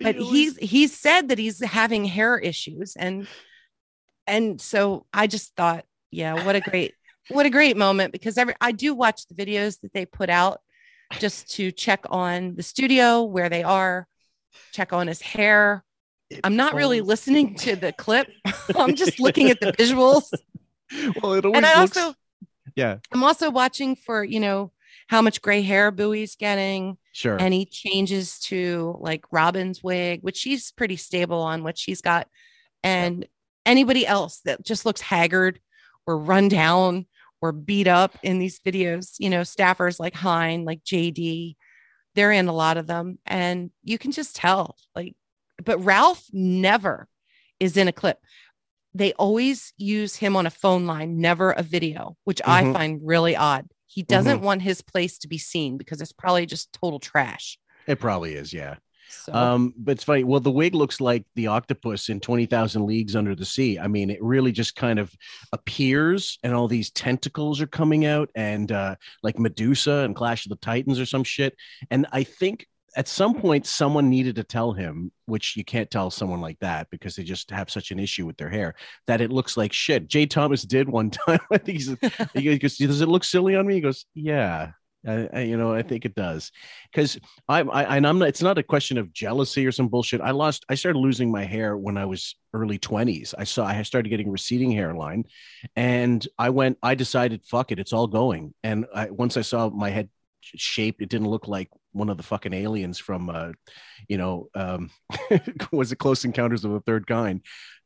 But 0.00 0.16
he's 0.16 0.56
he's 0.58 0.96
said 0.96 1.28
that 1.28 1.38
he's 1.38 1.62
having 1.62 2.04
hair 2.04 2.38
issues 2.38 2.94
and 2.96 3.26
and 4.26 4.60
so 4.60 5.06
I 5.12 5.26
just 5.26 5.54
thought 5.56 5.84
yeah, 6.10 6.44
what 6.44 6.56
a 6.56 6.60
great 6.60 6.94
what 7.28 7.46
a 7.46 7.50
great 7.50 7.76
moment 7.76 8.12
because 8.12 8.36
every 8.36 8.54
I 8.60 8.72
do 8.72 8.94
watch 8.94 9.26
the 9.26 9.34
videos 9.34 9.80
that 9.80 9.92
they 9.92 10.04
put 10.04 10.28
out 10.28 10.60
just 11.18 11.50
to 11.56 11.70
check 11.72 12.04
on 12.10 12.54
the 12.54 12.62
studio 12.62 13.22
where 13.22 13.48
they 13.48 13.62
are, 13.62 14.06
check 14.72 14.92
on 14.92 15.06
his 15.06 15.20
hair. 15.20 15.84
I'm 16.44 16.56
not 16.56 16.74
really 16.74 17.00
listening 17.00 17.54
to 17.56 17.76
the 17.76 17.92
clip. 17.98 18.28
I'm 18.74 18.94
just 18.94 19.20
looking 19.20 19.50
at 19.50 19.60
the 19.60 19.72
visuals. 19.72 20.32
Well, 21.22 21.34
it 21.34 21.44
always 21.44 21.56
And 21.56 21.66
I 21.66 21.80
looks. 21.80 21.96
also 21.96 22.14
yeah, 22.76 22.98
I'm 23.12 23.24
also 23.24 23.50
watching 23.50 23.96
for, 23.96 24.24
you 24.24 24.40
know, 24.40 24.72
how 25.08 25.20
much 25.20 25.42
gray 25.42 25.62
hair 25.62 25.90
Booey's 25.90 26.36
getting. 26.36 26.96
Sure. 27.12 27.38
Any 27.38 27.66
changes 27.66 28.38
to 28.40 28.96
like 29.00 29.24
Robin's 29.30 29.82
wig, 29.82 30.20
which 30.22 30.36
she's 30.38 30.72
pretty 30.72 30.96
stable 30.96 31.40
on 31.42 31.62
what 31.62 31.76
she's 31.76 32.00
got. 32.00 32.28
And 32.82 33.26
anybody 33.66 34.06
else 34.06 34.40
that 34.46 34.64
just 34.64 34.86
looks 34.86 35.02
haggard 35.02 35.60
or 36.06 36.18
run 36.18 36.48
down 36.48 37.06
or 37.42 37.52
beat 37.52 37.88
up 37.88 38.16
in 38.22 38.38
these 38.38 38.60
videos, 38.60 39.16
you 39.18 39.28
know, 39.28 39.40
staffers 39.42 39.98
like 40.00 40.14
Hein, 40.14 40.64
like 40.64 40.82
JD, 40.84 41.56
they're 42.14 42.32
in 42.32 42.46
a 42.48 42.52
lot 42.52 42.76
of 42.76 42.86
them. 42.86 43.18
And 43.26 43.70
you 43.82 43.98
can 43.98 44.12
just 44.12 44.36
tell, 44.36 44.76
like, 44.94 45.14
but 45.62 45.78
Ralph 45.84 46.24
never 46.32 47.08
is 47.60 47.76
in 47.76 47.88
a 47.88 47.92
clip. 47.92 48.18
They 48.94 49.12
always 49.14 49.72
use 49.76 50.16
him 50.16 50.36
on 50.36 50.46
a 50.46 50.50
phone 50.50 50.86
line, 50.86 51.18
never 51.20 51.50
a 51.50 51.62
video, 51.62 52.16
which 52.24 52.40
I 52.44 52.62
Mhm. 52.62 52.72
find 52.72 53.00
really 53.02 53.34
odd. 53.34 53.66
He 53.86 54.02
doesn't 54.02 54.38
Mhm. 54.40 54.42
want 54.42 54.62
his 54.62 54.80
place 54.82 55.18
to 55.18 55.28
be 55.28 55.38
seen 55.38 55.76
because 55.76 56.00
it's 56.00 56.12
probably 56.12 56.46
just 56.46 56.72
total 56.72 57.00
trash. 57.00 57.58
it 57.88 57.98
probably 57.98 58.34
is. 58.34 58.52
Yeah. 58.52 58.76
So 59.12 59.32
Um, 59.32 59.74
but 59.76 59.92
it's 59.92 60.04
funny. 60.04 60.24
Well, 60.24 60.40
the 60.40 60.50
wig 60.50 60.74
looks 60.74 61.00
like 61.00 61.24
the 61.34 61.48
octopus 61.48 62.08
in 62.08 62.20
20,000 62.20 62.86
Leagues 62.86 63.14
Under 63.14 63.34
the 63.34 63.44
Sea. 63.44 63.78
I 63.78 63.86
mean, 63.86 64.10
it 64.10 64.22
really 64.22 64.52
just 64.52 64.74
kind 64.74 64.98
of 64.98 65.12
appears 65.52 66.38
and 66.42 66.54
all 66.54 66.68
these 66.68 66.90
tentacles 66.90 67.60
are 67.60 67.66
coming 67.66 68.06
out 68.06 68.30
and 68.34 68.72
uh, 68.72 68.96
like 69.22 69.38
Medusa 69.38 69.98
and 69.98 70.16
Clash 70.16 70.46
of 70.46 70.50
the 70.50 70.56
Titans 70.56 70.98
or 70.98 71.06
some 71.06 71.24
shit. 71.24 71.54
And 71.90 72.06
I 72.12 72.24
think 72.24 72.66
at 72.96 73.08
some 73.08 73.34
point 73.34 73.66
someone 73.66 74.10
needed 74.10 74.36
to 74.36 74.44
tell 74.44 74.72
him, 74.72 75.12
which 75.26 75.56
you 75.56 75.64
can't 75.64 75.90
tell 75.90 76.10
someone 76.10 76.40
like 76.40 76.58
that 76.60 76.88
because 76.90 77.16
they 77.16 77.22
just 77.22 77.50
have 77.50 77.70
such 77.70 77.90
an 77.90 77.98
issue 77.98 78.26
with 78.26 78.36
their 78.36 78.50
hair, 78.50 78.74
that 79.06 79.20
it 79.20 79.32
looks 79.32 79.56
like 79.56 79.72
shit. 79.72 80.08
Jay 80.08 80.26
Thomas 80.26 80.62
did 80.62 80.88
one 80.88 81.10
time. 81.26 81.40
I 81.50 81.58
think 81.58 81.78
he's, 81.78 81.96
he 82.34 82.58
goes, 82.58 82.76
Does 82.76 83.00
it 83.00 83.08
look 83.08 83.24
silly 83.24 83.56
on 83.56 83.66
me? 83.66 83.74
He 83.74 83.80
goes, 83.80 84.04
Yeah. 84.14 84.72
I, 85.06 85.28
I, 85.32 85.40
you 85.40 85.56
know, 85.56 85.74
I 85.74 85.82
think 85.82 86.04
it 86.04 86.14
does 86.14 86.52
because 86.90 87.18
I'm, 87.48 87.70
I, 87.70 87.96
and 87.96 88.06
I'm 88.06 88.18
not, 88.18 88.28
it's 88.28 88.42
not 88.42 88.58
a 88.58 88.62
question 88.62 88.98
of 88.98 89.12
jealousy 89.12 89.66
or 89.66 89.72
some 89.72 89.88
bullshit. 89.88 90.20
I 90.20 90.30
lost, 90.30 90.64
I 90.68 90.74
started 90.74 90.98
losing 90.98 91.30
my 91.30 91.44
hair 91.44 91.76
when 91.76 91.96
I 91.96 92.04
was 92.04 92.36
early 92.54 92.78
20s. 92.78 93.34
I 93.36 93.44
saw, 93.44 93.66
I 93.66 93.82
started 93.82 94.10
getting 94.10 94.30
receding 94.30 94.70
hairline 94.70 95.24
and 95.76 96.26
I 96.38 96.50
went, 96.50 96.78
I 96.82 96.94
decided, 96.94 97.44
fuck 97.44 97.72
it, 97.72 97.78
it's 97.78 97.92
all 97.92 98.06
going. 98.06 98.54
And 98.62 98.86
I, 98.94 99.10
once 99.10 99.36
I 99.36 99.42
saw 99.42 99.70
my 99.70 99.90
head 99.90 100.08
shape, 100.40 101.00
it 101.00 101.08
didn't 101.08 101.28
look 101.28 101.48
like 101.48 101.68
one 101.92 102.08
of 102.08 102.16
the 102.16 102.22
fucking 102.22 102.52
aliens 102.52 102.98
from, 102.98 103.28
uh, 103.30 103.52
you 104.08 104.18
know, 104.18 104.48
um, 104.54 104.90
was 105.72 105.92
it 105.92 105.96
Close 105.96 106.24
Encounters 106.24 106.64
of 106.64 106.72
the 106.72 106.80
Third 106.80 107.06
Kind? 107.06 107.42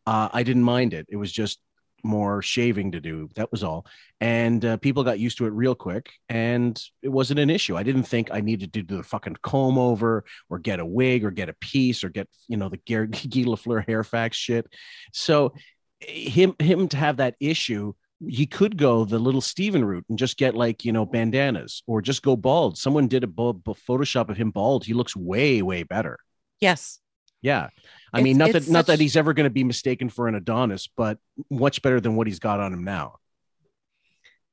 Uh, 0.06 0.28
I 0.32 0.42
didn't 0.42 0.62
mind 0.62 0.94
it. 0.94 1.06
It 1.08 1.16
was 1.16 1.32
just 1.32 1.58
more 2.06 2.42
shaving 2.42 2.92
to 2.92 3.00
do. 3.00 3.28
That 3.34 3.50
was 3.50 3.62
all. 3.62 3.86
And 4.20 4.64
uh, 4.64 4.76
people 4.78 5.04
got 5.04 5.18
used 5.18 5.38
to 5.38 5.46
it 5.46 5.52
real 5.52 5.74
quick, 5.74 6.10
and 6.28 6.80
it 7.02 7.08
wasn't 7.08 7.40
an 7.40 7.50
issue. 7.50 7.76
I 7.76 7.82
didn't 7.82 8.04
think 8.04 8.30
I 8.32 8.40
needed 8.40 8.72
to 8.72 8.82
do 8.82 8.96
the 8.96 9.02
fucking 9.02 9.36
comb 9.42 9.76
over 9.76 10.24
or 10.48 10.58
get 10.58 10.80
a 10.80 10.86
wig 10.86 11.24
or 11.24 11.30
get 11.30 11.48
a 11.48 11.54
piece 11.54 12.02
or 12.02 12.08
get 12.08 12.28
you 12.48 12.56
know 12.56 12.68
the 12.68 12.78
Guy 12.78 13.04
Guy 13.28 13.42
Lafleur 13.42 13.86
hair 13.86 14.04
fax 14.04 14.36
shit. 14.36 14.66
So 15.12 15.52
him 16.00 16.54
him 16.58 16.88
to 16.88 16.96
have 16.96 17.18
that 17.18 17.36
issue. 17.40 17.92
He 18.26 18.46
could 18.46 18.78
go 18.78 19.04
the 19.04 19.18
little 19.18 19.42
Steven 19.42 19.84
route 19.84 20.06
and 20.08 20.18
just 20.18 20.38
get 20.38 20.54
like 20.54 20.84
you 20.84 20.92
know 20.92 21.04
bandanas 21.04 21.82
or 21.86 22.00
just 22.00 22.22
go 22.22 22.36
bald. 22.36 22.78
Someone 22.78 23.08
did 23.08 23.24
a 23.24 23.26
Photoshop 23.26 24.30
of 24.30 24.38
him 24.38 24.50
bald. 24.50 24.84
He 24.84 24.94
looks 24.94 25.14
way 25.14 25.60
way 25.62 25.82
better. 25.82 26.18
yes, 26.60 27.00
Yeah. 27.42 27.68
I 28.12 28.18
It's- 28.20 28.22
mean, 28.24 28.38
not 28.38 28.52
that 28.52 28.68
not 28.68 28.86
that 28.86 28.98
he's 29.00 29.16
ever 29.16 29.32
going 29.34 29.44
to 29.44 29.50
be 29.50 29.64
mistaken 29.64 30.08
for 30.08 30.26
an 30.28 30.34
Adonis, 30.34 30.88
but 30.96 31.18
much 31.50 31.82
better 31.82 32.00
than 32.00 32.16
what 32.16 32.26
he's 32.26 32.38
got 32.38 32.60
on 32.60 32.72
him 32.72 32.84
now. 32.84 33.16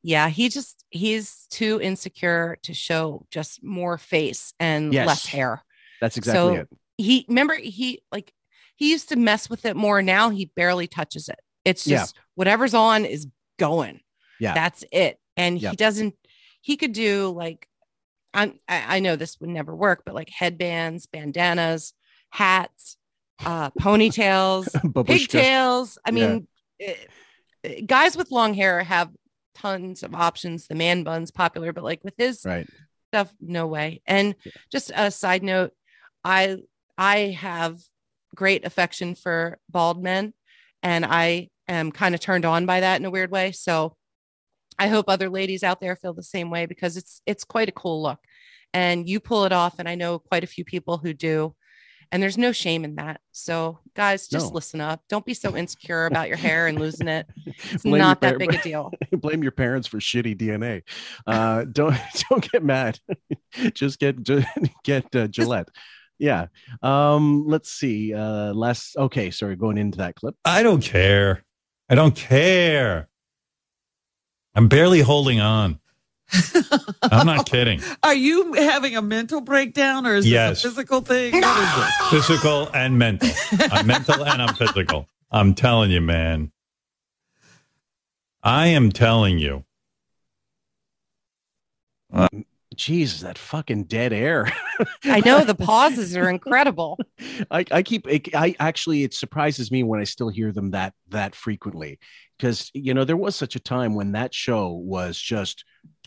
yeah, 0.06 0.28
he 0.28 0.50
just 0.50 0.84
he's 0.90 1.48
too 1.50 1.80
insecure 1.82 2.58
to 2.64 2.74
show 2.74 3.26
just 3.32 3.64
more 3.64 3.98
face 3.98 4.54
and 4.60 4.94
Yes. 4.94 5.08
less 5.08 5.26
hair. 5.26 5.64
That's 6.02 6.18
exactly 6.18 6.40
So 6.58 6.62
it. 6.62 6.70
He 6.98 7.26
remember 7.30 7.56
he 7.56 8.02
like 8.12 8.34
he 8.76 8.92
used 8.92 9.10
to 9.10 9.16
mess 9.16 9.50
with 9.50 9.66
it 9.66 9.76
more. 9.78 10.02
Now 10.02 10.30
he 10.30 10.52
barely 10.58 10.88
touches 10.88 11.30
it. 11.30 11.40
It's 11.64 11.88
Yeah. 11.88 12.00
just 12.00 12.16
whatever's 12.36 12.74
on 12.74 13.06
is 13.06 13.28
going. 13.58 14.02
Yeah. 14.42 14.54
That's 14.54 14.84
it. 14.92 15.20
And 15.38 15.62
Yeah. 15.62 15.70
he 15.70 15.78
doesn't 15.78 16.16
he 16.60 16.76
could 16.76 16.92
do 16.92 17.30
like 17.30 17.68
I'm, 18.34 18.60
I 18.68 18.98
I 18.98 19.00
know 19.00 19.16
this 19.16 19.40
would 19.40 19.50
never 19.52 19.74
work, 19.74 20.04
but 20.06 20.16
like 20.16 20.30
headbands, 20.30 21.06
bandanas, 21.06 21.94
hats, 22.34 22.98
uh, 23.46 23.70
ponytails, 23.80 24.68
pigtails. 25.06 26.00
I 26.04 26.10
mean, 26.12 26.48
eh, 26.80 26.96
eh, 27.64 27.82
guys 27.86 28.18
with 28.18 28.32
long 28.32 28.56
hair 28.56 28.84
have 28.84 29.12
tons 29.54 30.02
of 30.02 30.16
options. 30.16 30.68
The 30.68 30.74
man 30.76 31.04
bun's 31.04 31.30
popular, 31.30 31.72
but 31.74 31.84
like 31.84 32.04
with 32.04 32.16
his 32.18 32.44
Right. 32.44 32.68
stuff, 33.12 33.32
no 33.40 33.68
way. 33.68 34.02
And 34.08 34.34
just 34.72 34.92
a 34.96 35.12
side 35.12 35.44
note, 35.44 35.74
I 36.24 36.58
I 36.98 37.38
have 37.40 37.80
great 38.36 38.66
affection 38.66 39.14
for 39.14 39.60
bald 39.70 40.02
men, 40.02 40.34
and 40.82 41.06
I 41.06 41.50
am 41.68 41.92
kind 41.92 42.16
of 42.16 42.22
turned 42.22 42.46
on 42.46 42.66
by 42.66 42.80
that 42.80 43.00
in 43.00 43.06
a 43.06 43.12
weird 43.12 43.30
way. 43.30 43.52
So 43.52 43.96
I 44.80 44.88
hope 44.88 45.06
other 45.08 45.30
ladies 45.30 45.64
out 45.64 45.80
there 45.82 45.96
feel 45.96 46.16
the 46.16 46.24
same 46.24 46.50
way 46.50 46.66
because 46.66 46.98
it's 46.98 47.22
it's 47.28 47.44
quite 47.44 47.70
a 47.70 47.74
cool 47.74 48.02
look. 48.02 48.20
And 48.74 49.08
you 49.08 49.20
pull 49.20 49.46
it 49.46 49.54
off, 49.54 49.76
and 49.78 49.88
I 49.88 49.94
know 49.94 50.18
quite 50.18 50.44
a 50.44 50.48
few 50.48 50.66
people 50.66 50.98
who 50.98 51.14
do. 51.14 51.56
And 52.12 52.22
there's 52.22 52.38
no 52.38 52.52
shame 52.52 52.84
in 52.86 52.96
that. 52.96 53.22
So, 53.32 53.80
guys, 53.96 54.28
just 54.28 54.48
No. 54.50 54.54
listen 54.56 54.82
up. 54.82 55.02
Don't 55.10 55.26
be 55.26 55.34
so 55.34 55.56
insecure 55.58 56.06
about 56.06 56.28
your 56.28 56.38
hair 56.38 56.68
and 56.68 56.80
losing 56.80 57.08
it. 57.08 57.28
It's 57.46 57.84
Blame 57.84 58.00
not 58.00 58.22
your 58.22 58.32
that 58.32 58.38
par- 58.38 58.38
big 58.40 58.54
a 58.54 58.62
deal. 58.62 58.92
Blame 59.12 59.42
your 59.44 59.52
parents 59.52 59.88
for 59.88 60.00
shitty 60.00 60.38
DNA. 60.38 60.84
Uh, 61.26 61.64
don't 61.72 61.96
don't 62.30 62.52
get 62.52 62.64
mad. 62.64 63.00
Just 63.74 64.00
get 64.00 64.22
ju- 64.24 64.44
get 64.84 65.16
uh, 65.16 65.28
Gillette. 65.28 65.70
Yeah. 66.20 66.48
Um. 66.82 67.46
Let's 67.48 67.72
see. 67.72 68.14
Uh. 68.14 68.54
Last. 68.54 68.96
Okay. 68.98 69.32
Sorry. 69.32 69.56
Going 69.56 69.78
into 69.78 69.98
that 69.98 70.16
clip. 70.16 70.36
I 70.46 70.62
don't 70.64 70.82
care. 70.84 71.44
I 71.90 71.96
don't 71.96 72.16
care. 72.16 73.10
I'm 74.56 74.68
barely 74.68 75.02
holding 75.02 75.40
on. 75.40 75.80
I'm 77.04 77.26
not 77.26 77.46
kidding. 77.46 77.82
Are 78.02 78.14
you 78.14 78.54
having 78.54 78.96
a 78.96 79.02
mental 79.02 79.42
breakdown 79.42 80.06
or 80.06 80.16
is 80.16 80.26
Yes. 80.28 80.62
this 80.62 80.66
a 80.66 80.70
physical 80.70 81.02
thing? 81.02 81.34
What 81.34 81.44
is 81.44 81.76
this? 81.76 82.28
Physical 82.28 82.70
and 82.74 82.98
mental. 82.98 83.30
I'm 83.72 83.88
mental 83.88 84.24
and 84.26 84.42
I'm 84.42 84.56
physical. 84.56 85.08
I'm 85.32 85.54
telling 85.54 85.92
you, 85.92 86.02
man. 86.02 86.52
I 88.44 88.68
am 88.68 88.92
telling 88.92 89.40
you. 89.40 89.64
Um, 92.12 92.46
Jesus, 92.76 93.22
that 93.22 93.38
fucking 93.38 93.86
dead 93.86 94.14
air. 94.14 94.52
I 95.06 95.22
know 95.22 95.44
the 95.44 95.56
pauses 95.60 96.16
are 96.18 96.30
incredible. 96.30 97.00
I, 97.52 97.66
I 97.72 97.84
keep 97.84 98.08
I 98.36 98.56
actually 98.60 99.04
it 99.04 99.14
surprises 99.14 99.72
me 99.72 99.84
when 99.84 100.00
I 100.00 100.04
still 100.06 100.30
hear 100.30 100.52
them 100.52 100.72
that 100.72 100.94
that 101.10 101.36
frequently 101.36 102.00
because 102.38 102.72
you 102.74 102.94
know 102.94 103.06
there 103.06 103.18
was 103.18 103.36
such 103.36 103.56
a 103.56 103.60
time 103.60 103.94
when 103.94 104.14
that 104.14 104.34
show 104.34 104.70
was 104.72 105.18
just 105.20 105.64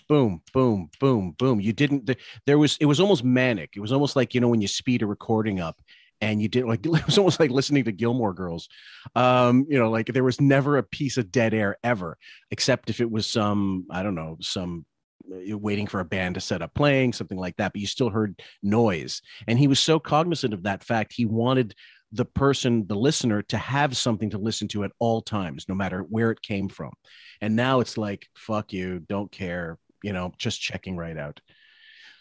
boom 0.08 0.42
boom 0.52 0.90
boom 1.00 1.34
boom. 1.38 1.60
You 1.60 1.72
didn't 1.72 2.10
there 2.46 2.58
was 2.58 2.76
it 2.80 2.86
was 2.86 3.00
almost 3.00 3.24
manic. 3.24 3.70
It 3.76 3.80
was 3.80 3.92
almost 3.92 4.16
like 4.16 4.34
you 4.34 4.40
know 4.40 4.48
when 4.48 4.60
you 4.60 4.68
speed 4.68 5.02
a 5.02 5.06
recording 5.06 5.60
up 5.60 5.80
and 6.20 6.40
you 6.40 6.48
did 6.48 6.64
like 6.64 6.84
it 6.86 7.06
was 7.06 7.18
almost 7.18 7.40
like 7.40 7.50
listening 7.50 7.84
to 7.84 7.92
Gilmore 7.92 8.34
Girls. 8.34 8.68
Um 9.14 9.66
you 9.68 9.78
know 9.78 9.90
like 9.90 10.06
there 10.06 10.24
was 10.24 10.40
never 10.40 10.78
a 10.78 10.82
piece 10.82 11.16
of 11.16 11.30
dead 11.30 11.54
air 11.54 11.76
ever 11.84 12.18
except 12.50 12.90
if 12.90 13.00
it 13.00 13.10
was 13.10 13.26
some 13.26 13.86
I 13.90 14.02
don't 14.02 14.14
know 14.14 14.36
some 14.40 14.84
uh, 15.32 15.58
waiting 15.58 15.86
for 15.86 16.00
a 16.00 16.04
band 16.04 16.36
to 16.36 16.40
set 16.40 16.62
up 16.62 16.74
playing 16.74 17.12
something 17.12 17.38
like 17.38 17.56
that 17.56 17.72
but 17.72 17.80
you 17.80 17.86
still 17.86 18.10
heard 18.10 18.40
noise. 18.62 19.22
And 19.46 19.58
he 19.58 19.68
was 19.68 19.80
so 19.80 19.98
cognizant 19.98 20.54
of 20.54 20.62
that 20.64 20.84
fact 20.84 21.12
he 21.12 21.26
wanted 21.26 21.74
the 22.12 22.24
person 22.24 22.86
the 22.86 22.94
listener 22.94 23.42
to 23.42 23.58
have 23.58 23.96
something 23.96 24.30
to 24.30 24.38
listen 24.38 24.68
to 24.68 24.84
at 24.84 24.92
all 25.00 25.20
times 25.20 25.66
no 25.68 25.74
matter 25.74 26.00
where 26.02 26.30
it 26.30 26.42
came 26.42 26.68
from. 26.68 26.92
And 27.40 27.56
now 27.56 27.80
it's 27.80 27.98
like 27.98 28.28
fuck 28.36 28.72
you 28.72 29.00
don't 29.00 29.30
care 29.30 29.78
you 30.02 30.12
know 30.12 30.32
just 30.38 30.60
checking 30.60 30.96
right 30.96 31.16
out 31.16 31.40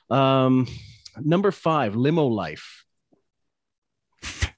um 0.10 0.68
number 1.22 1.52
five 1.52 1.96
limo 1.96 2.26
life 2.26 2.84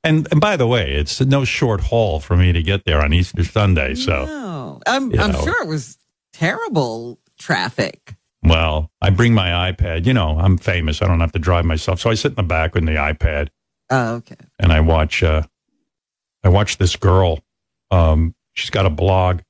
And, 0.04 0.28
and 0.32 0.40
by 0.40 0.56
the 0.56 0.68
way, 0.68 0.94
it's 0.94 1.20
no 1.20 1.44
short 1.44 1.82
haul 1.82 2.20
for 2.22 2.38
me 2.38 2.54
to 2.54 2.64
get 2.64 2.86
there 2.86 3.02
on 3.02 3.12
Easter 3.14 3.44
Sunday. 3.44 3.94
So, 3.96 4.26
No, 4.26 4.82
I'm, 4.88 5.12
I'm 5.20 5.32
know. 5.34 5.42
sure 5.44 5.62
it 5.64 5.68
was 5.68 5.98
terrible 6.32 7.20
traffic. 7.38 8.16
well, 8.42 8.90
I 9.02 9.10
bring 9.10 9.34
my 9.34 9.72
iPad. 9.72 10.06
You 10.06 10.14
know, 10.14 10.40
I'm 10.40 10.58
famous. 10.58 11.02
I 11.02 11.08
don't 11.08 11.20
have 11.20 11.34
to 11.34 11.40
drive 11.40 11.66
myself. 11.66 12.00
So 12.00 12.10
I 12.10 12.14
sit 12.14 12.30
in 12.32 12.36
the 12.36 12.44
back 12.44 12.74
with 12.76 12.86
the 12.86 12.94
iPad 12.96 13.50
Oh, 13.90 14.16
okay. 14.16 14.38
and 14.60 14.72
I 14.72 14.80
watch, 14.80 15.24
uh, 15.24 15.42
I 16.44 16.50
watch 16.50 16.78
this 16.78 16.96
girl. 16.96 17.40
Um, 17.92 18.34
she's 18.54 18.70
got 18.70 18.86
a 18.86 18.90
blog 18.90 19.42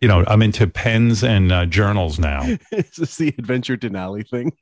you 0.00 0.08
know, 0.08 0.24
I'm 0.26 0.42
into 0.42 0.66
pens 0.66 1.22
and 1.22 1.52
uh, 1.52 1.66
journals 1.66 2.18
now. 2.18 2.42
Is 2.72 2.90
this 2.96 3.16
the 3.16 3.28
Adventure 3.38 3.76
Denali 3.76 4.28
thing? 4.28 4.52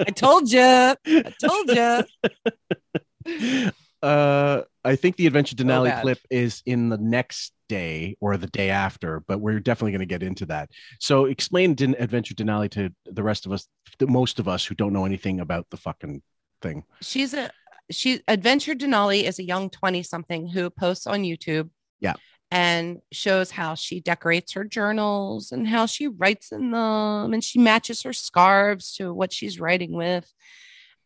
I 0.00 0.10
told 0.10 0.50
you. 0.50 0.60
I 0.60 0.96
told 1.40 1.70
you. 1.70 3.72
Uh, 4.02 4.62
I 4.84 4.96
think 4.96 5.16
the 5.16 5.26
Adventure 5.26 5.56
Denali 5.56 5.86
bad. 5.86 6.02
clip 6.02 6.18
is 6.30 6.62
in 6.66 6.90
the 6.90 6.98
next 6.98 7.52
day 7.70 8.16
or 8.20 8.36
the 8.36 8.48
day 8.48 8.68
after, 8.68 9.20
but 9.26 9.40
we're 9.40 9.60
definitely 9.60 9.92
going 9.92 10.00
to 10.00 10.06
get 10.06 10.22
into 10.22 10.44
that. 10.46 10.68
So 11.00 11.24
explain 11.24 11.74
Den- 11.74 11.96
Adventure 11.98 12.34
Denali 12.34 12.70
to 12.72 12.90
the 13.06 13.22
rest 13.22 13.46
of 13.46 13.52
us, 13.52 13.66
the 13.98 14.06
most 14.06 14.38
of 14.38 14.46
us 14.46 14.66
who 14.66 14.74
don't 14.74 14.92
know 14.92 15.06
anything 15.06 15.40
about 15.40 15.66
the 15.70 15.78
fucking 15.78 16.20
thing. 16.60 16.84
She's 17.00 17.32
a 17.32 17.50
she 17.90 18.20
Adventure 18.28 18.74
Denali 18.74 19.22
is 19.24 19.38
a 19.38 19.44
young 19.44 19.68
20 19.70 20.02
something 20.02 20.48
who 20.48 20.68
posts 20.70 21.06
on 21.06 21.22
YouTube 21.22 21.68
Yeah. 22.00 22.14
And 22.56 23.00
shows 23.10 23.50
how 23.50 23.74
she 23.74 23.98
decorates 23.98 24.52
her 24.52 24.62
journals 24.62 25.50
and 25.50 25.66
how 25.66 25.86
she 25.86 26.06
writes 26.06 26.52
in 26.52 26.70
them 26.70 27.34
and 27.34 27.42
she 27.42 27.58
matches 27.58 28.02
her 28.02 28.12
scarves 28.12 28.94
to 28.94 29.12
what 29.12 29.32
she's 29.32 29.58
writing 29.58 29.92
with 29.92 30.32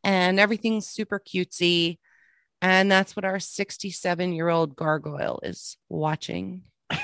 and 0.04 0.38
everything's 0.38 0.86
super 0.86 1.18
cutesy 1.18 1.98
and 2.60 2.90
that's 2.90 3.14
what 3.14 3.24
our 3.24 3.38
67 3.38 4.32
year 4.32 4.48
old 4.48 4.76
gargoyle 4.76 5.40
is 5.42 5.76
watching. 5.88 6.62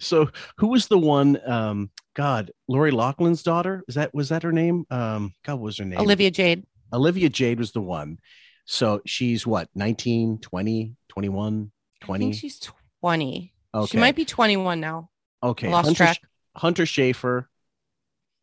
So 0.00 0.30
who 0.56 0.68
was 0.68 0.86
the 0.86 0.96
one 0.96 1.38
um 1.46 1.90
god 2.14 2.52
lori 2.68 2.90
loughlin's 2.90 3.42
daughter? 3.42 3.84
Is 3.86 3.96
that 3.96 4.14
was 4.14 4.30
that 4.30 4.44
her 4.44 4.52
name? 4.52 4.86
Um 4.90 5.34
god 5.44 5.56
what 5.56 5.64
was 5.64 5.76
her 5.76 5.84
name? 5.84 6.00
Olivia 6.00 6.30
jade. 6.30 6.64
Olivia 6.90 7.28
jade 7.28 7.58
was 7.58 7.72
the 7.72 7.82
one. 7.82 8.18
So 8.64 9.02
she's 9.04 9.46
what 9.46 9.68
19 9.74 10.38
20 10.38 10.94
21 11.10 11.70
i 12.02 12.06
20 12.06 12.24
think 12.24 12.34
she's 12.34 12.58
20 13.02 13.52
okay 13.74 13.90
she 13.90 13.98
might 13.98 14.14
be 14.14 14.24
21 14.24 14.78
now. 14.80 15.10
Okay 15.42 15.68
lost 15.68 15.86
hunter, 15.86 16.04
track. 16.04 16.18
hunter 16.56 16.84
schafer 16.84 17.46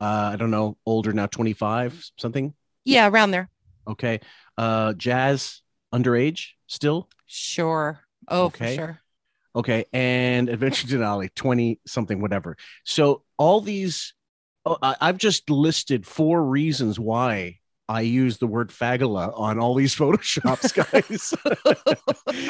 uh 0.02 0.32
i 0.34 0.36
don't 0.36 0.52
know 0.52 0.78
older 0.86 1.14
now 1.14 1.28
25 1.28 2.12
something? 2.18 2.54
Yeah 2.84 3.08
around 3.08 3.32
there. 3.32 3.50
Okay 3.88 4.20
uh 4.58 4.94
jazz 4.94 5.62
underage 5.94 6.50
still? 6.68 7.08
Sure. 7.26 8.02
Oh 8.28 8.48
Okay. 8.48 8.76
for 8.76 8.82
sure. 8.82 9.00
Okay, 9.56 9.86
and 9.94 10.50
Adventure 10.50 10.88
Denali, 10.98 11.34
twenty 11.34 11.80
something, 11.88 12.22
whatever. 12.22 12.56
So 12.84 13.24
all 13.38 13.62
these, 13.62 14.14
oh, 14.66 14.78
I've 14.82 15.18
just 15.18 15.50
listed 15.50 16.06
four 16.06 16.44
reasons 16.44 17.00
why 17.00 17.59
I 17.90 18.02
use 18.02 18.38
the 18.38 18.48
word 18.48 18.70
fagula 18.70 19.38
on 19.38 19.60
all 19.60 19.74
these 19.74 19.96
photoshops, 20.02 20.74
guys. 20.74 21.34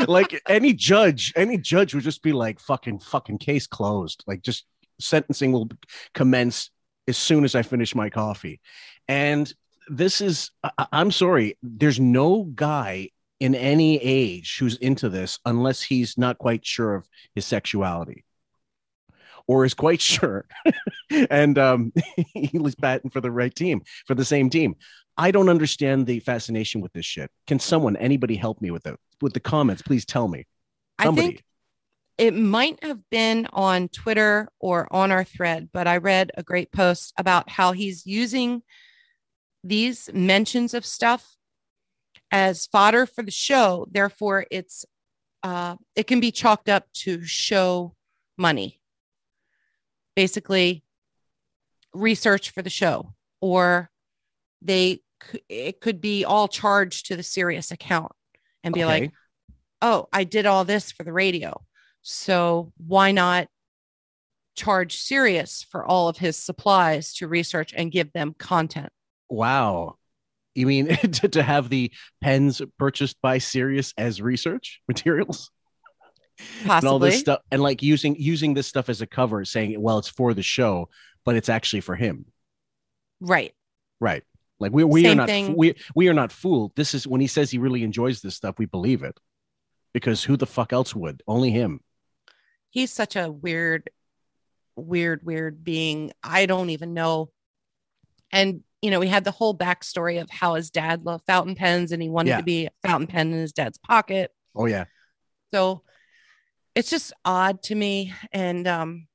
like 0.07 0.39
any 0.47 0.73
judge, 0.73 1.33
any 1.35 1.57
judge 1.57 1.95
would 1.95 2.03
just 2.03 2.21
be 2.21 2.33
like, 2.33 2.59
"Fucking, 2.59 2.99
fucking 2.99 3.39
case 3.39 3.65
closed." 3.65 4.23
Like 4.27 4.41
just 4.41 4.65
sentencing 4.99 5.53
will 5.53 5.69
commence 6.13 6.69
as 7.07 7.17
soon 7.17 7.45
as 7.45 7.55
I 7.55 7.61
finish 7.61 7.95
my 7.95 8.09
coffee, 8.09 8.59
and 9.07 9.51
this 9.87 10.21
is. 10.21 10.51
I- 10.63 10.87
I'm 10.91 11.11
sorry, 11.11 11.57
there's 11.63 11.99
no 11.99 12.43
guy 12.43 13.09
in 13.39 13.55
any 13.55 13.97
age 13.97 14.57
who's 14.59 14.75
into 14.75 15.07
this 15.07 15.39
unless 15.45 15.81
he's 15.81 16.17
not 16.17 16.37
quite 16.37 16.65
sure 16.65 16.95
of 16.95 17.07
his 17.33 17.45
sexuality 17.45 18.25
or 19.47 19.65
is 19.65 19.73
quite 19.73 20.01
sure 20.13 20.45
and 21.29 21.57
um 21.57 21.91
he 22.33 22.57
was 22.57 22.75
batting 22.75 23.09
for 23.09 23.21
the 23.21 23.31
right 23.31 23.55
team 23.55 23.81
for 24.05 24.13
the 24.15 24.25
same 24.25 24.49
team 24.49 24.75
i 25.20 25.30
don't 25.32 25.49
understand 25.49 26.07
the 26.07 26.20
fascination 26.20 26.82
with 26.82 26.91
this 26.93 27.05
shit 27.05 27.30
can 27.47 27.59
someone 27.59 27.95
anybody 27.97 28.36
help 28.36 28.61
me 28.61 28.72
with 28.72 28.88
it 28.88 28.95
with 29.22 29.34
the 29.34 29.39
comments 29.39 29.82
please 29.82 30.05
tell 30.05 30.28
me 30.28 30.45
Somebody. 31.01 31.28
I 31.28 31.30
think 31.30 31.43
it 32.20 32.34
might 32.34 32.84
have 32.84 33.09
been 33.09 33.47
on 33.53 33.88
Twitter 33.88 34.49
or 34.59 34.93
on 34.93 35.09
our 35.09 35.24
thread, 35.24 35.70
but 35.72 35.88
I 35.88 35.97
read 35.97 36.32
a 36.36 36.43
great 36.43 36.70
post 36.70 37.13
about 37.17 37.49
how 37.49 37.72
he's 37.72 38.05
using 38.05 38.61
these 39.63 40.09
mentions 40.13 40.74
of 40.74 40.86
stuff 40.86 41.38
as 42.30 42.65
fodder 42.65 43.05
for 43.05 43.24
the 43.24 43.32
show. 43.32 43.88
Therefore, 43.89 44.45
it's 44.51 44.86
uh, 45.43 45.78
it 45.95 46.07
can 46.07 46.20
be 46.20 46.32
chalked 46.32 46.67
up 46.67 46.91
to 46.91 47.24
show 47.24 47.95
money, 48.38 48.82
basically 50.13 50.84
research 51.93 52.49
for 52.49 52.61
the 52.61 52.70
show, 52.70 53.13
or 53.39 53.89
they 54.61 54.99
it 55.47 55.82
could 55.82 56.01
be 56.01 56.26
all 56.26 56.47
charged 56.47 57.07
to 57.07 57.15
the 57.15 57.24
Sirius 57.24 57.72
account 57.72 58.11
and 58.63 58.74
be 58.74 58.86
like, 58.86 59.11
oh, 59.82 60.07
I 60.11 60.24
did 60.24 60.45
all 60.45 60.65
this 60.65 60.91
for 60.91 61.03
the 61.03 61.13
radio. 61.13 61.61
So 62.01 62.72
why 62.78 63.11
not 63.11 63.47
charge 64.55 64.97
Sirius 64.97 65.65
for 65.70 65.86
all 65.86 66.09
of 66.09 66.17
his 66.17 66.38
supplies 66.38 67.13
to 67.15 67.28
research 67.28 67.74
and 67.76 67.91
give 67.91 68.11
them 68.13 68.36
content? 68.38 68.91
wow 69.30 69.95
you 70.55 70.65
mean 70.65 70.88
to, 71.11 71.28
to 71.30 71.43
have 71.43 71.70
the 71.70 71.91
pens 72.22 72.61
purchased 72.78 73.17
by 73.22 73.38
Sirius 73.38 73.93
as 73.97 74.22
research 74.22 74.82
materials 74.88 75.51
and 76.63 76.86
all 76.86 76.99
this 76.99 77.20
stuff 77.20 77.41
and 77.51 77.61
like 77.61 77.84
using 77.84 78.15
using 78.17 78.53
this 78.53 78.67
stuff 78.67 78.89
as 78.89 79.01
a 79.01 79.07
cover 79.07 79.43
saying 79.43 79.80
well 79.80 79.99
it's 79.99 80.07
for 80.07 80.34
the 80.34 80.41
show 80.41 80.89
but 81.26 81.36
it's 81.36 81.49
actually 81.49 81.82
for 81.82 81.95
him 81.95 82.26
Right. 83.22 83.53
Right. 83.99 84.24
Like 84.60 84.72
we 84.74 84.84
we 84.84 85.07
are 85.07 85.16
not 85.16 85.28
thing. 85.30 85.55
we 85.55 85.76
we 85.95 86.10
are 86.10 86.14
not 86.14 86.32
fooled. 86.32 86.74
This 86.76 86.93
is 86.93 87.07
when 87.07 87.22
he 87.22 87.28
says 87.28 87.49
he 87.49 87.57
really 87.57 87.84
enjoys 87.84 88.22
this 88.22 88.36
stuff, 88.36 88.55
we 88.57 88.66
believe 88.66 89.03
it. 89.03 89.18
Because 89.93 90.24
who 90.24 90.38
the 90.38 90.45
fuck 90.45 90.74
else 90.74 90.93
would? 90.93 91.24
Only 91.28 91.49
him. 91.51 91.80
He's 92.70 92.91
such 92.93 93.16
a 93.16 93.32
weird, 93.32 93.89
weird, 94.76 95.22
weird 95.26 95.64
being. 95.64 96.12
I 96.24 96.45
don't 96.45 96.70
even 96.70 96.93
know. 96.93 97.32
And, 98.32 98.62
you 98.84 98.91
know, 98.91 98.99
we 98.99 99.07
had 99.07 99.24
the 99.24 99.32
whole 99.32 99.57
backstory 99.57 100.22
of 100.22 100.30
how 100.30 100.53
his 100.53 100.70
dad 100.70 101.03
loved 101.05 101.26
fountain 101.26 101.55
pens 101.55 101.91
and 101.91 102.03
he 102.03 102.10
wanted 102.10 102.30
Yeah. 102.30 102.38
to 102.38 102.43
be 102.43 102.66
a 102.68 102.72
fountain 102.88 103.07
pen 103.07 103.34
in 103.34 103.39
his 103.39 103.53
dad's 103.53 103.80
pocket. 103.80 104.32
Oh 104.55 104.68
yeah. 104.68 104.86
So 105.51 105.82
it's 106.76 106.91
just 106.91 107.12
odd 107.26 107.64
to 107.64 107.76
me. 107.76 108.14
And 108.32 108.68
um, 108.68 109.07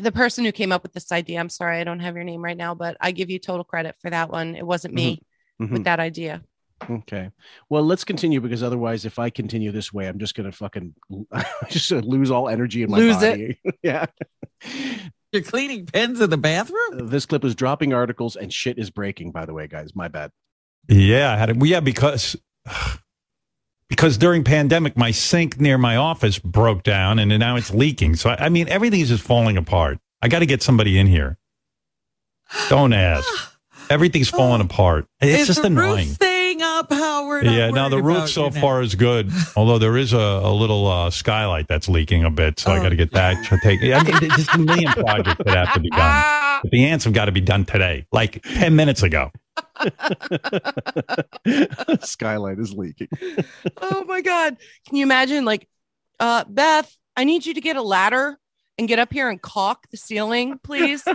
the 0.00 0.12
person 0.12 0.44
who 0.44 0.52
came 0.52 0.72
up 0.72 0.82
with 0.82 0.92
this 0.92 1.10
idea, 1.12 1.40
I'm 1.40 1.48
sorry, 1.48 1.78
I 1.80 1.84
don't 1.84 2.00
have 2.00 2.14
your 2.14 2.24
name 2.24 2.42
right 2.42 2.56
now, 2.56 2.74
but 2.74 2.96
I 3.00 3.10
give 3.12 3.30
you 3.30 3.38
total 3.38 3.64
credit 3.64 3.96
for 4.00 4.10
that 4.10 4.30
one. 4.30 4.54
It 4.54 4.66
wasn't 4.66 4.94
me 4.94 5.22
Mhm. 5.60 5.70
with 5.72 5.84
that 5.84 6.00
idea. 6.00 6.42
Okay. 6.88 7.30
Well, 7.68 7.82
let's 7.82 8.04
continue 8.04 8.40
because 8.40 8.62
otherwise, 8.62 9.04
if 9.04 9.18
I 9.18 9.30
continue 9.30 9.72
this 9.72 9.92
way, 9.92 10.06
I'm 10.06 10.18
just 10.20 10.36
gonna 10.36 10.52
fucking 10.52 10.94
just 11.68 11.90
lose 11.90 12.30
all 12.30 12.48
energy 12.48 12.82
in 12.84 12.90
my 12.90 12.98
Lose 12.98 13.20
it. 13.22 13.58
yeah. 13.82 14.06
You're 15.32 15.42
cleaning 15.42 15.86
pens 15.86 16.20
in 16.20 16.30
the 16.30 16.38
bathroom? 16.38 17.08
This 17.08 17.26
clip 17.26 17.44
is 17.44 17.54
dropping 17.54 17.92
articles 17.92 18.36
and 18.36 18.52
shit 18.52 18.78
is 18.78 18.90
breaking. 18.90 19.32
By 19.32 19.44
the 19.44 19.52
way, 19.52 19.66
guys, 19.66 19.94
my 19.94 20.06
bad. 20.08 20.30
Yeah, 20.88 21.32
I 21.32 21.36
had 21.36 21.50
it. 21.50 21.56
Well, 21.56 21.68
yeah, 21.68 21.80
because 21.80 22.36
because 23.88 24.18
during 24.18 24.44
pandemic, 24.44 24.96
my 24.96 25.10
sink 25.10 25.60
near 25.60 25.78
my 25.78 25.96
office 25.96 26.38
broke 26.38 26.82
down, 26.82 27.18
and 27.18 27.36
now 27.38 27.56
it's 27.56 27.72
leaking. 27.72 28.16
So 28.16 28.30
I, 28.30 28.46
I 28.46 28.48
mean, 28.48 28.68
everything's 28.68 29.08
just 29.08 29.22
falling 29.22 29.56
apart. 29.56 29.98
I 30.22 30.28
got 30.28 30.40
to 30.40 30.46
get 30.46 30.62
somebody 30.62 30.98
in 30.98 31.06
here. 31.06 31.38
Don't 32.68 32.92
ask. 32.92 33.26
Everything's 33.90 34.28
falling 34.28 34.60
apart. 34.60 35.06
It's 35.20 35.42
Is 35.42 35.46
just 35.48 35.60
the 35.62 35.68
annoying. 35.68 36.08
roof 36.08 36.14
staying 36.16 36.60
up, 36.62 36.92
Howard? 36.92 37.46
Yeah, 37.46 37.70
now 37.70 37.88
the 37.88 38.02
roof 38.02 38.28
so 38.28 38.50
far 38.50 38.82
is 38.82 38.94
good. 38.94 39.30
Although 39.56 39.78
there 39.78 39.96
is 39.96 40.12
a, 40.12 40.18
a 40.18 40.52
little 40.52 40.86
uh, 40.86 41.10
skylight 41.10 41.68
that's 41.68 41.88
leaking 41.88 42.24
a 42.24 42.30
bit, 42.30 42.58
so 42.58 42.70
I 42.70 42.78
Oh. 42.78 42.82
got 42.82 42.88
to 42.90 42.96
get 42.96 43.12
that. 43.12 43.42
To 43.46 43.58
take, 43.62 43.80
I 43.82 44.02
mean, 44.02 44.16
there's 44.20 44.36
just 44.36 44.54
a 44.54 44.58
million 44.58 44.92
projects 44.92 45.42
that 45.44 45.56
have 45.66 45.74
to 45.74 45.80
be 45.80 45.90
done. 45.90 46.34
But 46.60 46.72
the 46.72 46.86
ants 46.86 47.04
have 47.04 47.14
got 47.14 47.26
to 47.26 47.32
be 47.32 47.40
done 47.40 47.64
today, 47.64 48.04
like 48.10 48.42
ten 48.42 48.74
minutes 48.74 49.04
ago. 49.04 49.30
Skylight 52.00 52.58
is 52.58 52.72
leaking. 52.72 53.08
oh 53.80 54.04
my 54.06 54.20
God. 54.20 54.56
Can 54.86 54.96
you 54.96 55.02
imagine? 55.04 55.44
Like, 55.44 55.68
uh, 56.20 56.44
Beth, 56.48 56.94
I 57.16 57.24
need 57.24 57.46
you 57.46 57.54
to 57.54 57.60
get 57.60 57.76
a 57.76 57.82
ladder 57.82 58.38
and 58.78 58.88
get 58.88 58.98
up 58.98 59.12
here 59.12 59.28
and 59.28 59.40
caulk 59.40 59.86
the 59.90 59.96
ceiling, 59.96 60.58
please. 60.62 61.04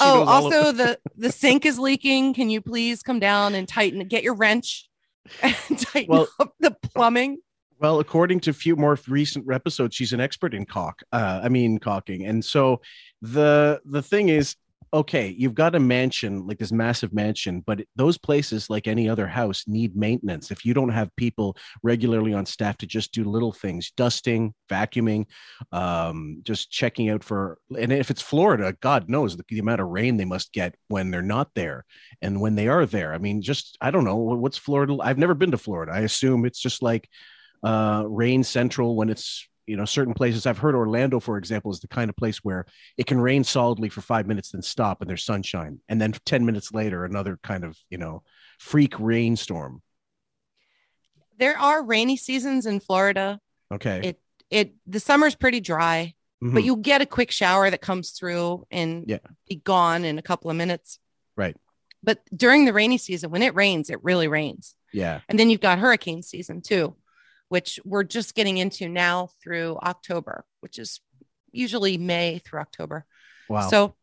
Oh, 0.00 0.18
knows 0.18 0.28
all 0.28 0.32
of- 0.46 0.52
also 0.54 0.72
the 0.72 0.98
the 1.16 1.30
sink 1.30 1.64
is 1.64 1.78
leaking. 1.78 2.34
Can 2.34 2.50
you 2.50 2.60
please 2.60 3.00
come 3.00 3.20
down 3.20 3.54
and 3.54 3.68
tighten 3.68 4.00
it? 4.00 4.08
Get 4.08 4.24
your 4.24 4.34
wrench 4.34 4.88
and 5.42 5.54
tighten 5.78 6.12
Well- 6.12 6.26
up 6.40 6.52
the 6.58 6.72
plumbing. 6.72 7.38
Well, 7.78 8.00
according 8.00 8.40
to 8.40 8.50
a 8.50 8.54
few 8.54 8.74
more 8.74 8.98
recent 9.06 9.46
episodes, 9.52 9.94
she's 9.94 10.12
an 10.12 10.18
expert 10.18 10.52
in 10.52 10.66
caulk. 10.66 11.04
Uh, 11.12 11.42
I 11.44 11.48
mean, 11.48 11.78
caulking. 11.78 12.26
And 12.26 12.44
so 12.44 12.80
the 13.22 13.80
the 13.84 14.02
thing 14.02 14.30
is, 14.30 14.56
okay, 14.92 15.34
you've 15.36 15.54
got 15.54 15.74
a 15.74 15.80
mansion 15.80 16.46
like 16.46 16.58
this 16.58 16.72
massive 16.72 17.12
mansion, 17.12 17.62
but 17.66 17.82
those 17.96 18.16
places, 18.16 18.70
like 18.70 18.86
any 18.86 19.08
other 19.08 19.26
house, 19.26 19.64
need 19.66 19.96
maintenance. 19.96 20.50
If 20.50 20.64
you 20.64 20.74
don't 20.74 20.88
have 20.90 21.14
people 21.16 21.56
regularly 21.82 22.32
on 22.34 22.46
staff 22.46 22.76
to 22.78 22.86
just 22.86 23.12
do 23.12 23.24
little 23.24 23.52
things, 23.52 23.92
dusting, 23.96 24.54
vacuuming, 24.70 25.26
um, 25.72 26.40
just 26.42 26.70
checking 26.70 27.10
out 27.10 27.22
for, 27.22 27.58
and 27.78 27.92
if 27.92 28.10
it's 28.10 28.22
Florida, 28.22 28.74
God 28.80 29.08
knows 29.08 29.36
the, 29.36 29.44
the 29.48 29.58
amount 29.58 29.80
of 29.80 29.88
rain 29.88 30.16
they 30.16 30.24
must 30.24 30.52
get 30.52 30.74
when 30.88 31.10
they're 31.10 31.22
not 31.22 31.50
there 31.54 31.84
and 32.22 32.40
when 32.40 32.54
they 32.54 32.68
are 32.68 32.86
there. 32.86 33.12
I 33.12 33.18
mean, 33.18 33.42
just 33.42 33.76
I 33.80 33.90
don't 33.90 34.04
know 34.04 34.16
what's 34.16 34.58
Florida. 34.58 34.96
I've 35.00 35.18
never 35.18 35.34
been 35.34 35.50
to 35.50 35.58
Florida. 35.58 35.92
I 35.92 36.00
assume 36.00 36.44
it's 36.44 36.60
just 36.60 36.82
like 36.82 37.08
uh 37.64 38.04
rain 38.06 38.44
central 38.44 38.94
when 38.94 39.10
it's 39.10 39.48
you 39.68 39.76
know 39.76 39.84
certain 39.84 40.14
places 40.14 40.46
i've 40.46 40.58
heard 40.58 40.74
orlando 40.74 41.20
for 41.20 41.36
example 41.36 41.70
is 41.70 41.80
the 41.80 41.88
kind 41.88 42.08
of 42.08 42.16
place 42.16 42.38
where 42.38 42.66
it 42.96 43.06
can 43.06 43.20
rain 43.20 43.44
solidly 43.44 43.88
for 43.88 44.00
five 44.00 44.26
minutes 44.26 44.50
then 44.52 44.62
stop 44.62 45.00
and 45.00 45.08
there's 45.10 45.24
sunshine 45.24 45.78
and 45.88 46.00
then 46.00 46.12
10 46.24 46.44
minutes 46.44 46.72
later 46.72 47.04
another 47.04 47.38
kind 47.42 47.64
of 47.64 47.76
you 47.90 47.98
know 47.98 48.22
freak 48.58 48.98
rainstorm 48.98 49.82
There 51.38 51.58
are 51.58 51.82
rainy 51.84 52.16
seasons 52.16 52.66
in 52.66 52.80
Florida. 52.80 53.40
okay 53.72 54.00
It 54.02 54.20
it 54.50 54.74
the 54.86 55.00
summer's 55.00 55.34
pretty 55.34 55.60
dry, 55.60 56.14
Mhm. 56.42 56.54
but 56.54 56.64
you'll 56.64 56.76
get 56.76 57.02
a 57.02 57.06
quick 57.06 57.30
shower 57.30 57.70
that 57.70 57.80
comes 57.80 58.10
through 58.10 58.66
and 58.70 59.04
Yeah. 59.06 59.18
be 59.48 59.56
gone 59.56 60.04
in 60.04 60.18
a 60.18 60.22
couple 60.22 60.50
of 60.50 60.56
minutes. 60.56 60.98
right 61.36 61.56
But 62.02 62.22
during 62.34 62.64
the 62.64 62.72
rainy 62.72 62.98
season, 62.98 63.30
when 63.30 63.42
it 63.42 63.54
rains, 63.54 63.90
it 63.90 64.02
really 64.02 64.28
rains. 64.28 64.74
yeah 64.92 65.20
And 65.28 65.38
then 65.38 65.50
you've 65.50 65.60
got 65.60 65.78
hurricane 65.78 66.22
season 66.22 66.62
too, 66.62 66.96
which 67.48 67.80
we're 67.84 68.04
just 68.04 68.34
getting 68.34 68.58
into 68.58 68.88
now 68.88 69.30
through 69.42 69.78
October, 69.82 70.44
which 70.60 70.78
is 70.78 71.00
usually 71.52 71.96
May 71.98 72.38
through 72.44 72.60
October. 72.60 73.06
wow 73.48 73.68
So, 73.68 73.94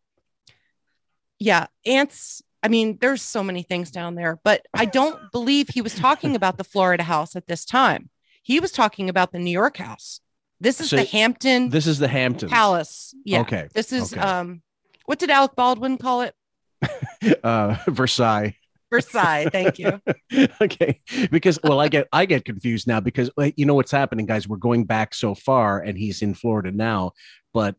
yeah, 1.39 1.67
ants. 1.85 2.41
I 2.63 2.67
mean, 2.67 2.97
there's 2.99 3.21
so 3.21 3.43
many 3.43 3.61
things 3.61 3.91
down 3.91 4.15
there, 4.15 4.39
but 4.43 4.65
I 4.73 4.85
don't 4.85 5.31
believe 5.31 5.69
he 5.69 5.81
was 5.81 5.93
talking 5.93 6.35
about 6.39 6.57
the 6.57 6.63
Florida 6.63 7.03
house 7.03 7.35
at 7.35 7.47
this 7.47 7.65
time. 7.65 8.09
He 8.41 8.59
was 8.59 8.71
talking 8.71 9.09
about 9.09 9.31
the 9.31 9.39
New 9.39 9.51
York 9.51 9.77
house. 9.77 10.21
This 10.59 10.79
is 10.79 10.89
So 10.89 10.95
the 10.95 11.03
Hampton 11.03 11.69
this 11.69 11.85
is 11.85 11.99
the 11.99 12.07
Hampton 12.07 12.49
Palace. 12.49 13.13
Yeah. 13.25 13.41
Okay, 13.41 13.67
This 13.73 13.91
is 13.91 14.13
okay. 14.13 14.21
um, 14.21 14.61
what 15.05 15.19
did 15.19 15.29
Alec 15.29 15.55
Baldwin 15.55 15.97
call 15.97 16.21
it? 16.21 16.33
uh 17.43 17.77
versailles 17.87 18.55
Versailles. 18.91 19.47
Thank 19.51 19.79
you. 19.79 19.99
okay 20.61 20.99
because 21.31 21.59
well 21.63 21.79
i 21.79 21.87
get 21.87 22.07
i 22.11 22.25
get 22.25 22.45
confused 22.45 22.87
now 22.87 22.99
because 22.99 23.29
you 23.55 23.65
know 23.65 23.73
what's 23.73 23.91
happening 23.91 24.25
guys 24.25 24.47
we're 24.47 24.57
going 24.57 24.83
back 24.85 25.13
so 25.13 25.33
far 25.35 25.79
and 25.79 25.97
he's 25.97 26.21
in 26.21 26.33
florida 26.33 26.71
now 26.71 27.11
but 27.53 27.75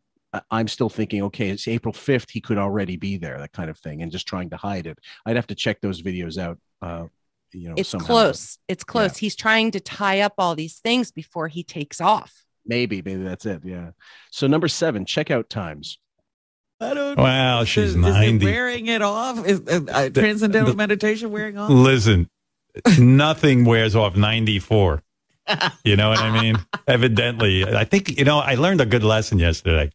i'm 0.50 0.68
still 0.68 0.88
thinking 0.88 1.22
okay 1.22 1.50
it's 1.50 1.68
april 1.68 1.92
5th 1.92 2.30
he 2.30 2.40
could 2.40 2.58
already 2.58 2.96
be 2.96 3.16
there 3.16 3.38
that 3.38 3.52
kind 3.52 3.68
of 3.70 3.78
thing 3.78 4.02
and 4.02 4.12
just 4.12 4.26
trying 4.26 4.50
to 4.50 4.56
hide 4.56 4.86
it 4.86 4.98
i'd 5.26 5.36
have 5.36 5.46
to 5.48 5.54
check 5.54 5.80
those 5.80 6.02
videos 6.02 6.38
out 6.38 6.58
uh 6.82 7.04
you 7.52 7.68
know 7.68 7.74
It's 7.76 7.88
somehow, 7.90 8.06
close. 8.06 8.58
It's 8.68 8.84
close. 8.84 9.16
He's 9.16 9.36
trying 9.36 9.70
to 9.72 9.80
tie 9.80 10.20
up 10.20 10.34
all 10.38 10.54
these 10.54 10.78
things 10.78 11.10
before 11.10 11.48
he 11.48 11.62
takes 11.62 12.00
off. 12.00 12.44
maybe 12.64 13.00
maybe 13.02 13.22
that's 13.22 13.46
it 13.46 13.62
yeah 13.64 13.90
so 14.30 14.46
number 14.46 14.68
seven 14.68 15.04
checkout 15.04 15.48
times 15.48 15.98
I 16.80 16.94
don't. 16.94 17.16
Wow, 17.18 17.64
she's 17.64 17.84
is, 17.84 17.90
is 17.90 17.96
it 17.96 18.00
90. 18.00 18.44
wearing 18.44 18.86
it 18.86 19.00
off? 19.02 19.46
Is 19.46 19.60
uh, 19.66 19.80
uh, 19.90 20.08
transcendental 20.10 20.72
the- 20.72 20.76
meditation 20.76 21.30
wearing 21.30 21.56
off? 21.56 21.70
Listen, 21.70 22.28
nothing 22.98 23.64
wears 23.64 23.96
off 23.96 24.16
94. 24.16 25.02
You 25.84 25.96
know 25.96 26.08
what 26.10 26.18
I 26.18 26.42
mean? 26.42 26.56
Evidently, 26.88 27.64
I 27.64 27.84
think, 27.84 28.18
you 28.18 28.24
know, 28.24 28.38
I 28.40 28.56
learned 28.56 28.80
a 28.80 28.86
good 28.86 29.04
lesson 29.04 29.38
yesterday. 29.38 29.90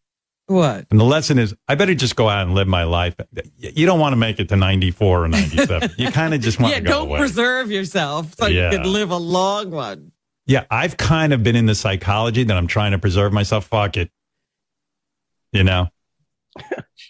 What? 0.48 0.88
And 0.90 1.00
the 1.00 1.04
lesson 1.06 1.38
is 1.40 1.54
I 1.68 1.76
better 1.76 1.94
just 1.94 2.16
go 2.16 2.28
out 2.30 2.46
and 2.48 2.56
live 2.56 2.68
my 2.68 2.84
life. 2.86 3.16
You 3.58 3.86
don't 3.86 4.00
want 4.00 4.14
to 4.14 4.18
make 4.18 4.40
it 4.40 4.50
to 4.50 4.56
94 4.56 5.26
or 5.26 5.28
97. 5.28 5.92
you 5.98 6.10
kind 6.12 6.34
of 6.34 6.42
just 6.42 6.60
want 6.60 6.74
Yeah, 6.74 6.80
to 6.80 6.86
go 6.86 6.92
don't 6.92 7.08
away. 7.10 7.20
preserve 7.20 7.70
yourself 7.70 8.34
so 8.38 8.48
Yeah. 8.48 8.72
you 8.72 8.78
can 8.80 8.92
live 8.92 9.12
a 9.12 9.18
long 9.18 9.72
one. 9.72 10.14
yeah, 10.46 10.64
I've 10.72 10.98
kind 10.98 11.32
of 11.34 11.44
been 11.44 11.56
in 11.56 11.68
the 11.68 11.76
psychology 11.76 12.44
that 12.46 12.58
I'm 12.58 12.68
trying 12.68 12.92
to 12.92 12.98
preserve 13.00 13.32
myself. 13.34 13.66
Fuck 13.68 13.98
it. 13.98 14.10
You 15.54 15.64
know? 15.64 15.90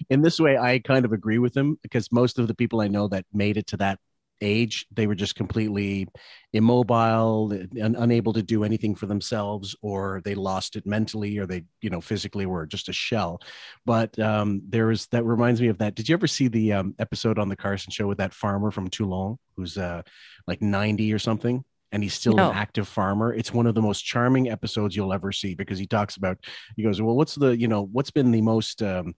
In 0.09 0.21
this 0.21 0.39
way 0.39 0.57
i 0.57 0.79
kind 0.79 1.05
of 1.05 1.13
agree 1.13 1.39
with 1.39 1.55
him 1.55 1.77
because 1.81 2.11
most 2.11 2.39
of 2.39 2.47
the 2.47 2.55
people 2.55 2.81
i 2.81 2.87
know 2.87 3.07
that 3.07 3.25
made 3.33 3.57
it 3.57 3.67
to 3.67 3.77
that 3.77 3.99
age 4.41 4.85
they 4.91 5.07
were 5.07 5.15
just 5.15 5.35
completely 5.35 6.07
immobile 6.53 7.53
un- 7.81 7.95
unable 7.97 8.33
to 8.33 8.41
do 8.41 8.63
anything 8.63 8.95
for 8.95 9.05
themselves 9.05 9.75
or 9.81 10.21
they 10.25 10.35
lost 10.35 10.75
it 10.75 10.85
mentally 10.85 11.37
or 11.37 11.45
they 11.45 11.63
you 11.81 11.89
know 11.89 12.01
physically 12.01 12.45
were 12.45 12.65
just 12.65 12.89
a 12.89 12.93
shell. 12.93 13.39
But 13.85 14.17
um 14.19 14.61
there 14.67 14.91
is 14.91 15.07
that 15.07 15.23
reminds 15.23 15.61
me 15.61 15.67
of 15.67 15.77
that. 15.77 15.95
Did 15.95 16.09
you 16.09 16.13
ever 16.13 16.27
see 16.27 16.47
the 16.47 16.73
um, 16.73 16.95
episode 16.99 17.39
on 17.39 17.49
the 17.49 17.55
carson 17.55 17.91
show 17.91 18.07
with 18.07 18.17
that 18.17 18.33
farmer 18.33 18.71
from 18.71 18.89
toulon 18.89 19.37
who's 19.55 19.77
uh 19.77 20.01
like 20.47 20.61
90 20.61 21.13
or 21.13 21.19
something 21.19 21.63
and 21.91 22.01
he's 22.03 22.13
still 22.13 22.33
No. 22.33 22.49
an 22.51 22.57
active 22.57 22.87
farmer. 22.87 23.33
It's 23.33 23.53
one 23.53 23.67
of 23.67 23.75
the 23.75 23.81
most 23.81 24.01
charming 24.01 24.49
episodes 24.49 24.95
you'll 24.95 25.13
ever 25.13 25.31
see 25.31 25.55
because 25.55 25.77
he 25.79 25.87
talks 25.87 26.15
about 26.17 26.37
he 26.75 26.83
goes, 26.83 27.01
Well, 27.01 27.15
what's 27.15 27.35
the, 27.35 27.57
you 27.57 27.67
know, 27.67 27.83
what's 27.91 28.11
been 28.11 28.31
the 28.31 28.41
most 28.41 28.81
um, 28.81 29.13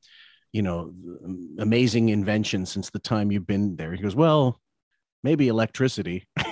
you 0.52 0.62
know, 0.62 0.94
amazing 1.60 2.10
invention 2.10 2.66
since 2.66 2.90
the 2.90 3.00
time 3.00 3.32
you've 3.32 3.48
been 3.48 3.76
there? 3.76 3.94
He 3.94 4.02
goes, 4.02 4.16
Well, 4.16 4.60
maybe 5.24 5.48
electricity. 5.48 6.28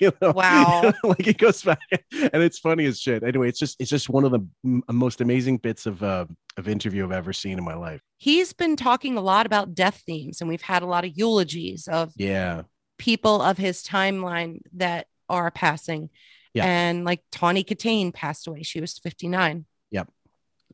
You 0.00 0.10
know? 0.20 0.32
Wow. 0.32 0.92
like 1.04 1.24
he 1.24 1.32
goes 1.34 1.62
back 1.62 1.78
and 2.10 2.42
it's 2.42 2.58
funny 2.58 2.84
as 2.86 2.98
shit. 3.00 3.22
Anyway, 3.22 3.48
it's 3.48 3.60
just 3.60 3.80
it's 3.80 3.88
just 3.90 4.08
one 4.08 4.24
of 4.24 4.32
the 4.32 4.40
m- 4.64 4.82
most 4.90 5.20
amazing 5.20 5.58
bits 5.58 5.86
of 5.86 6.02
uh, 6.02 6.26
of 6.56 6.66
interview 6.66 7.04
I've 7.04 7.12
ever 7.12 7.32
seen 7.32 7.58
in 7.58 7.64
my 7.64 7.74
life. 7.76 8.00
He's 8.18 8.52
been 8.52 8.74
talking 8.74 9.16
a 9.16 9.20
lot 9.20 9.46
about 9.46 9.72
death 9.76 10.02
themes, 10.04 10.40
and 10.40 10.50
we've 10.50 10.62
had 10.62 10.82
a 10.82 10.86
lot 10.86 11.04
of 11.04 11.16
eulogies 11.16 11.86
of 11.86 12.12
Yeah. 12.16 12.62
people 12.98 13.40
of 13.40 13.56
his 13.56 13.84
timeline 13.84 14.62
that 14.72 15.06
are 15.32 15.50
passing. 15.50 16.10
Yeah. 16.54 16.66
And 16.66 17.04
like 17.04 17.22
Tawny 17.32 17.64
Kitaen 17.64 18.12
passed 18.14 18.46
away. 18.46 18.62
She 18.62 18.80
was 18.80 18.98
59. 18.98 19.64
Yep. 19.90 20.08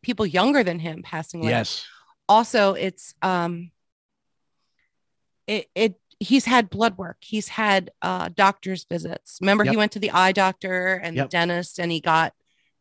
People 0.02 0.26
younger 0.26 0.62
than 0.62 0.78
him 0.80 1.02
passing 1.02 1.40
away. 1.40 1.50
Yes. 1.50 1.86
Also, 2.28 2.74
it's 2.74 3.14
um 3.22 3.70
it 5.46 5.66
it 5.74 5.94
he's 6.20 6.44
had 6.44 6.68
blood 6.70 6.98
work. 6.98 7.16
He's 7.20 7.48
had 7.48 7.90
uh 8.02 8.28
doctor's 8.34 8.84
visits. 8.84 9.38
Remember 9.40 9.64
he 9.64 9.76
went 9.76 9.92
to 9.92 9.98
the 10.00 10.10
eye 10.10 10.32
doctor 10.32 10.96
and 11.02 11.16
Yep. 11.16 11.26
the 11.26 11.30
dentist 11.30 11.78
and 11.78 11.90
he 11.92 12.00
got 12.00 12.32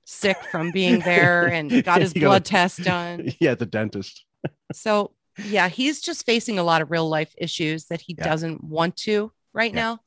sick 0.05 0.37
from 0.51 0.71
being 0.71 0.99
there 0.99 1.45
and 1.53 1.83
got 1.83 2.01
his 2.01 2.11
He 2.13 2.19
got 2.19 2.27
blood 2.27 2.45
test 2.45 2.83
done. 2.83 3.29
Yeah, 3.39 3.55
the 3.55 3.65
dentist. 3.65 4.25
So 4.73 5.11
yeah, 5.45 5.69
he's 5.69 6.01
just 6.01 6.25
facing 6.25 6.57
a 6.57 6.63
lot 6.63 6.81
of 6.81 6.89
real 6.91 7.07
life 7.07 7.33
issues 7.37 7.85
that 7.85 8.01
he 8.01 8.15
Yeah. 8.17 8.23
doesn't 8.25 8.63
want 8.63 8.97
to 8.97 9.31
right 9.53 9.71
Yeah. 9.73 9.81
now. 9.81 9.99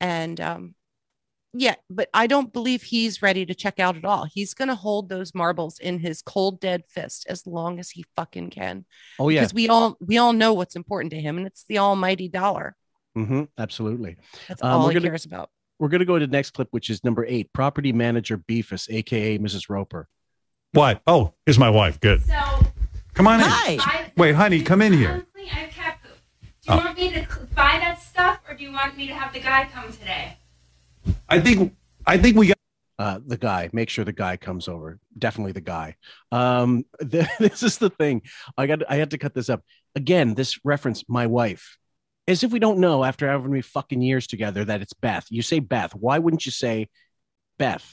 And 0.00 0.40
um 0.40 0.74
yeah, 1.58 1.74
but 1.90 2.08
I 2.14 2.26
don't 2.26 2.52
believe 2.52 2.82
he's 2.82 3.22
ready 3.22 3.46
to 3.46 3.54
check 3.54 3.78
out 3.80 3.96
at 3.96 4.04
all. 4.04 4.24
He's 4.24 4.54
gonna 4.54 4.74
hold 4.74 5.08
those 5.08 5.34
marbles 5.34 5.78
in 5.78 5.98
his 5.98 6.22
cold 6.22 6.60
dead 6.60 6.84
fist 6.88 7.26
as 7.28 7.46
long 7.46 7.78
as 7.78 7.90
he 7.90 8.04
fucking 8.16 8.50
can. 8.50 8.84
Oh 9.18 9.28
yeah. 9.28 9.40
Because 9.40 9.54
we 9.54 9.68
all 9.68 9.96
we 10.00 10.18
all 10.18 10.32
know 10.32 10.52
what's 10.54 10.76
important 10.76 11.10
to 11.12 11.20
him, 11.20 11.38
and 11.38 11.46
it's 11.46 11.64
the 11.68 11.78
almighty 11.78 12.28
dollar. 12.28 12.76
hmm 13.14 13.44
Absolutely. 13.58 14.16
That's 14.48 14.62
Um, 14.62 14.70
all 14.72 14.88
he 14.88 14.94
gonna- 14.94 15.08
cares 15.08 15.24
about. 15.24 15.50
We're 15.78 15.88
going 15.88 15.98
to 15.98 16.06
go 16.06 16.18
to 16.18 16.26
the 16.26 16.32
next 16.32 16.52
clip, 16.52 16.68
which 16.70 16.88
is 16.88 17.04
number 17.04 17.26
eight 17.26 17.52
property 17.52 17.92
manager 17.92 18.38
Beefus, 18.38 18.88
AKA 18.90 19.38
Mrs. 19.38 19.68
Roper. 19.68 20.08
What? 20.72 21.02
Oh, 21.06 21.34
here's 21.44 21.58
my 21.58 21.68
wife. 21.68 22.00
Good. 22.00 22.24
So, 22.24 22.32
Come 23.12 23.26
on 23.26 23.40
in. 23.40 23.46
I, 23.46 24.10
Wait, 24.16 24.34
honey, 24.34 24.62
come 24.62 24.80
in 24.80 24.94
here. 24.94 25.26
I 25.36 25.40
have 25.44 25.70
cat 25.70 25.98
poop. 26.02 26.18
Do 26.42 26.48
you 26.72 26.80
Oh. 26.80 26.84
want 26.84 26.96
me 26.98 27.10
to 27.12 27.26
buy 27.54 27.78
that 27.78 28.00
stuff, 28.00 28.40
or 28.48 28.54
do 28.54 28.64
you 28.64 28.72
want 28.72 28.96
me 28.96 29.06
to 29.08 29.12
have 29.14 29.34
the 29.34 29.40
guy 29.40 29.68
come 29.70 29.92
today? 29.92 30.38
I 31.28 31.40
think 31.40 31.74
I 32.06 32.18
think 32.18 32.36
we 32.36 32.48
got 32.48 32.56
Uh, 32.98 33.20
the 33.26 33.36
guy, 33.36 33.68
make 33.74 33.90
sure 33.90 34.06
the 34.06 34.12
guy 34.12 34.38
comes 34.38 34.68
over. 34.68 34.98
Definitely 35.18 35.52
the 35.52 35.60
guy. 35.60 35.96
Um, 36.32 36.86
the, 36.98 37.28
this 37.38 37.62
is 37.62 37.76
the 37.78 37.90
thing. 37.90 38.22
I 38.56 38.66
got. 38.66 38.90
I 38.90 38.96
had 38.96 39.10
to 39.10 39.18
cut 39.18 39.34
this 39.34 39.50
up 39.50 39.62
again. 39.94 40.34
This 40.34 40.58
reference, 40.64 41.04
my 41.08 41.26
wife, 41.26 41.76
as 42.26 42.42
if 42.42 42.52
we 42.52 42.58
don't 42.58 42.78
know 42.80 43.04
after 43.04 43.28
having 43.28 43.50
many 43.50 43.62
fucking 43.62 44.00
years 44.00 44.26
together 44.26 44.64
that 44.64 44.80
it's 44.80 44.94
Beth. 44.94 45.26
You 45.30 45.42
say 45.42 45.60
Beth. 45.60 45.94
Why 45.94 46.18
wouldn't 46.18 46.46
you 46.46 46.52
say 46.52 46.88
Beth? 47.58 47.84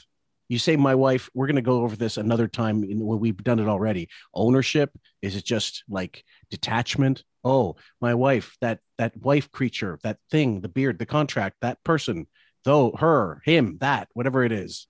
You 0.48 0.58
say 0.58 0.76
my 0.76 0.94
wife. 0.94 1.28
We're 1.34 1.48
gonna 1.48 1.62
go 1.62 1.82
over 1.82 1.96
this 1.96 2.16
another 2.16 2.48
time 2.48 2.80
when 2.82 3.20
we've 3.20 3.44
done 3.44 3.60
it 3.60 3.68
already. 3.68 4.08
Ownership 4.32 4.90
is 5.20 5.36
it 5.36 5.44
just 5.44 5.84
like 5.88 6.24
detachment? 6.50 7.24
Oh, 7.44 7.76
my 8.00 8.14
wife. 8.14 8.56
That 8.62 8.80
that 8.96 9.16
wife 9.18 9.50
creature. 9.50 9.98
That 10.02 10.18
thing. 10.30 10.62
The 10.62 10.68
beard. 10.68 10.98
The 10.98 11.06
contract. 11.06 11.56
That 11.60 11.82
person. 11.84 12.26
Though 12.64 12.92
her, 12.98 13.42
him, 13.44 13.78
that, 13.80 14.08
whatever 14.14 14.42
it 14.44 14.52
is. 14.52 14.86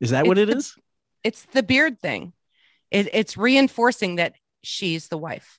Is 0.00 0.10
that 0.10 0.26
what 0.26 0.38
It's 0.38 0.48
it 0.50 0.52
the- 0.52 0.58
is? 0.58 0.74
It's 1.24 1.42
the 1.52 1.62
beard 1.62 2.00
thing. 2.00 2.32
It, 2.90 3.08
it's 3.12 3.36
reinforcing 3.36 4.16
that 4.16 4.34
she's 4.62 5.08
the 5.08 5.18
wife. 5.18 5.58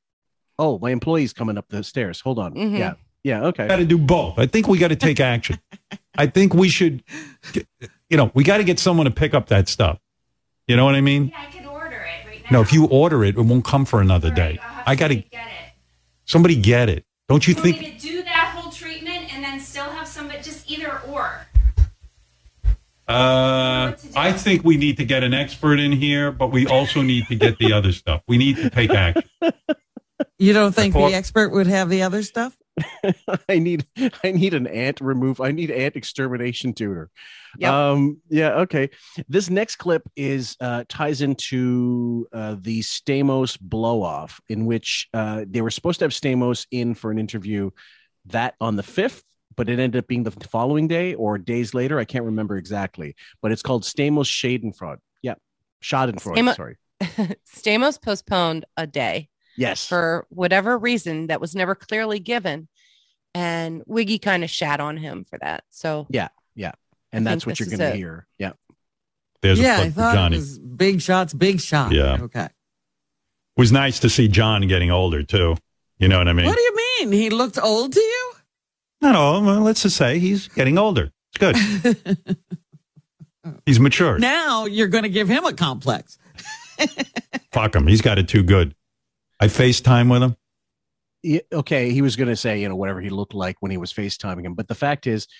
Oh, 0.57 0.79
my 0.79 0.91
employee's 0.91 1.33
coming 1.33 1.57
up 1.57 1.67
the 1.69 1.83
stairs. 1.83 2.21
Hold 2.21 2.39
on. 2.39 2.53
Mhm. 2.53 2.77
Yeah. 2.79 2.93
Yeah. 3.23 3.43
Okay. 3.47 3.67
got 3.67 3.75
to 3.77 3.85
do 3.85 3.97
both. 3.97 4.39
I 4.39 4.45
think 4.47 4.67
we 4.67 4.77
got 4.77 4.87
to 4.87 4.95
take 4.95 5.19
action. 5.19 5.59
I 6.17 6.27
think 6.27 6.53
we 6.53 6.69
should, 6.69 7.03
you 8.09 8.17
know, 8.17 8.31
we 8.33 8.43
got 8.43 8.57
to 8.57 8.63
get 8.63 8.79
someone 8.79 9.05
to 9.05 9.11
pick 9.11 9.33
up 9.33 9.47
that 9.47 9.67
stuff. 9.69 9.99
You 10.67 10.75
know 10.77 10.85
what 10.85 10.95
I 10.95 11.01
mean? 11.01 11.27
Yeah, 11.27 11.41
I 11.47 11.51
could 11.51 11.65
order 11.65 11.95
it 11.97 12.27
right 12.27 12.43
now. 12.45 12.57
No, 12.57 12.61
if 12.61 12.71
you 12.73 12.85
order 12.87 13.23
it, 13.25 13.37
it 13.37 13.41
won't 13.41 13.65
come 13.65 13.85
for 13.85 14.01
another 14.01 14.31
day. 14.31 14.57
I'll 14.61 14.69
have 14.69 14.83
I 14.87 14.95
got 14.95 15.07
to 15.09 15.15
somebody 15.15 15.29
get 15.31 15.47
it. 15.47 15.73
somebody 16.25 16.55
get 16.55 16.89
it. 16.89 17.05
Don't 17.27 17.45
you 17.47 17.53
You 17.55 17.61
want 17.61 17.77
think? 17.77 18.01
Uh, 23.09 23.95
I 24.15 24.31
think 24.33 24.63
we 24.63 24.77
need 24.77 24.97
to 24.97 25.05
get 25.05 25.23
an 25.23 25.33
expert 25.33 25.79
in 25.79 25.91
here, 25.91 26.31
but 26.31 26.51
we 26.51 26.67
also 26.67 27.01
need 27.01 27.25
to 27.27 27.35
get 27.35 27.57
the 27.57 27.73
other 27.73 27.91
stuff. 27.91 28.21
We 28.27 28.37
need 28.37 28.57
to 28.57 28.69
take 28.69 28.91
action. 28.91 29.23
You 30.37 30.53
don't 30.53 30.73
think 30.75 30.93
Before- 30.93 31.09
the 31.09 31.15
expert 31.15 31.51
would 31.51 31.67
have 31.67 31.89
the 31.89 32.03
other 32.03 32.21
stuff? 32.23 32.55
I 33.49 33.59
need 33.59 33.85
I 34.23 34.31
need 34.31 34.53
an 34.53 34.67
ant 34.67 35.01
remove. 35.01 35.41
I 35.41 35.51
need 35.51 35.71
ant 35.71 35.95
extermination 35.95 36.73
tutor. 36.73 37.09
Yep. 37.57 37.71
Um 37.73 38.21
yeah, 38.29 38.51
okay. 38.59 38.89
This 39.27 39.49
next 39.49 39.77
clip 39.77 40.03
is 40.15 40.55
uh 40.61 40.85
ties 40.87 41.21
into 41.21 42.27
uh 42.31 42.55
the 42.59 42.79
Stamos 42.81 43.59
blow 43.59 44.01
off 44.01 44.39
in 44.47 44.65
which 44.65 45.09
uh 45.13 45.43
they 45.47 45.61
were 45.61 45.71
supposed 45.71 45.99
to 45.99 46.05
have 46.05 46.11
Stamos 46.11 46.67
in 46.71 46.95
for 46.95 47.11
an 47.11 47.19
interview 47.19 47.71
that 48.27 48.55
on 48.61 48.75
the 48.75 48.83
5th 48.83 49.23
but 49.59 49.69
it 49.69 49.77
ended 49.77 49.99
up 49.99 50.07
being 50.07 50.23
the 50.23 50.31
following 50.31 50.87
day 50.87 51.13
or 51.15 51.37
days 51.37 51.73
later. 51.73 51.99
I 51.99 52.05
can't 52.05 52.23
remember 52.23 52.55
exactly, 52.57 53.15
but 53.41 53.51
it's 53.51 53.61
called 53.61 53.83
Stamos 53.83 54.25
Schadenfreude. 54.25 54.99
Yeah. 55.21 55.35
Schadenfreude, 55.83 56.37
Stamo- 56.37 56.55
sorry. 56.55 56.77
Stamos 57.55 58.01
postponed 58.01 58.63
a 58.77 58.87
day 58.87 59.27
Yes. 59.57 59.85
for 59.85 60.25
whatever 60.29 60.77
reason 60.77 61.27
that 61.27 61.41
was 61.41 61.53
never 61.55 61.75
clearly 61.75 62.19
given. 62.19 62.69
And 63.35 63.83
Wiggy 63.85 64.17
kind 64.19 64.43
of 64.45 64.49
shat 64.49 64.79
on 64.79 64.95
him 64.95 65.25
for 65.29 65.37
that. 65.39 65.63
So 65.69 66.07
Yeah, 66.09 66.29
yeah. 66.55 66.71
And 67.11 67.27
I 67.27 67.31
that's 67.33 67.45
what 67.45 67.59
you're 67.59 67.67
going 67.67 67.79
to 67.79 67.91
hear. 67.91 68.25
Yeah. 68.37 68.53
There's 69.41 69.59
yeah, 69.59 69.81
a 69.81 69.85
I 69.85 69.89
thought 69.89 70.15
Johnny. 70.15 70.35
it 70.37 70.39
was 70.39 70.57
big 70.59 71.01
shots, 71.01 71.33
big 71.33 71.59
shot. 71.59 71.91
Yeah. 71.91 72.17
Okay. 72.21 72.45
It 72.45 72.51
was 73.57 73.71
nice 73.73 73.99
to 73.99 74.09
see 74.09 74.27
John 74.29 74.67
getting 74.67 74.89
older 74.91 75.21
too. 75.23 75.57
You 75.97 76.07
know 76.07 76.17
what 76.17 76.27
I 76.29 76.33
mean? 76.33 76.45
What 76.45 76.55
do 76.55 76.61
you 76.61 76.75
mean? 77.01 77.11
He 77.11 77.29
looked 77.29 77.57
old 77.61 77.91
to 77.91 77.99
you? 77.99 78.18
No, 79.01 79.11
no. 79.11 79.41
Well, 79.41 79.61
let's 79.61 79.83
just 79.83 79.97
say 79.97 80.19
he's 80.19 80.47
getting 80.47 80.77
older. 80.77 81.11
It's 81.33 81.37
good. 81.37 82.37
he's 83.65 83.79
mature. 83.79 84.17
Now 84.17 84.65
you're 84.65 84.87
going 84.87 85.03
to 85.03 85.09
give 85.09 85.27
him 85.27 85.45
a 85.45 85.53
complex. 85.53 86.17
Fuck 87.51 87.75
him. 87.75 87.87
He's 87.87 88.01
got 88.01 88.17
it 88.17 88.27
too 88.27 88.43
good. 88.43 88.75
I 89.39 89.47
FaceTime 89.47 90.11
with 90.11 90.23
him. 90.23 90.35
Yeah, 91.21 91.41
okay, 91.51 91.91
he 91.91 92.01
was 92.01 92.15
going 92.15 92.29
to 92.29 92.35
say, 92.35 92.61
you 92.61 92.69
know, 92.69 92.75
whatever 92.75 93.01
he 93.01 93.09
looked 93.09 93.33
like 93.33 93.57
when 93.59 93.71
he 93.71 93.77
was 93.77 93.91
FaceTiming 93.93 94.45
him. 94.45 94.53
But 94.53 94.67
the 94.67 94.75
fact 94.75 95.05
is, 95.05 95.25
J- 95.25 95.33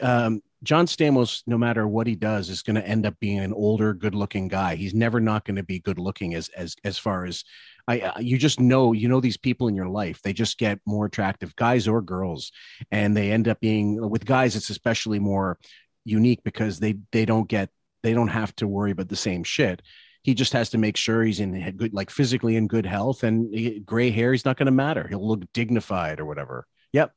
um, 0.00 0.42
John 0.62 0.86
Stamos, 0.86 1.42
no 1.46 1.58
matter 1.58 1.86
what 1.86 2.06
he 2.06 2.14
does, 2.14 2.48
is 2.48 2.62
going 2.62 2.76
to 2.76 2.86
end 2.86 3.06
up 3.06 3.18
being 3.20 3.38
an 3.38 3.52
older, 3.52 3.92
good-looking 3.92 4.48
guy. 4.48 4.76
He's 4.76 4.94
never 4.94 5.20
not 5.20 5.44
going 5.44 5.56
to 5.56 5.62
be 5.62 5.78
good-looking 5.78 6.34
as 6.34 6.48
as 6.50 6.74
as 6.84 6.98
far 6.98 7.26
as 7.26 7.44
I. 7.86 8.00
Uh, 8.00 8.18
you 8.18 8.38
just 8.38 8.60
know, 8.60 8.92
you 8.92 9.08
know, 9.08 9.20
these 9.20 9.36
people 9.36 9.68
in 9.68 9.74
your 9.74 9.88
life, 9.88 10.22
they 10.22 10.32
just 10.32 10.58
get 10.58 10.80
more 10.86 11.06
attractive, 11.06 11.54
guys 11.56 11.86
or 11.86 12.00
girls, 12.00 12.50
and 12.90 13.16
they 13.16 13.30
end 13.30 13.48
up 13.48 13.60
being 13.60 14.08
with 14.08 14.24
guys. 14.24 14.56
It's 14.56 14.70
especially 14.70 15.18
more 15.18 15.58
unique 16.04 16.42
because 16.44 16.80
they 16.80 16.96
they 17.12 17.24
don't 17.24 17.48
get 17.48 17.70
they 18.02 18.12
don't 18.12 18.28
have 18.28 18.54
to 18.56 18.68
worry 18.68 18.90
about 18.90 19.08
the 19.08 19.16
same 19.16 19.44
shit. 19.44 19.82
He 20.22 20.32
just 20.32 20.54
has 20.54 20.70
to 20.70 20.78
make 20.78 20.96
sure 20.96 21.22
he's 21.22 21.40
in 21.40 21.76
good, 21.76 21.92
like 21.92 22.08
physically 22.08 22.56
in 22.56 22.66
good 22.66 22.86
health, 22.86 23.22
and 23.22 23.54
he- 23.54 23.80
gray 23.80 24.10
hair. 24.10 24.32
He's 24.32 24.46
not 24.46 24.56
going 24.56 24.66
to 24.66 24.72
matter. 24.72 25.06
He'll 25.06 25.26
look 25.26 25.42
dignified 25.52 26.20
or 26.20 26.24
whatever. 26.24 26.66
Yep. 26.94 27.12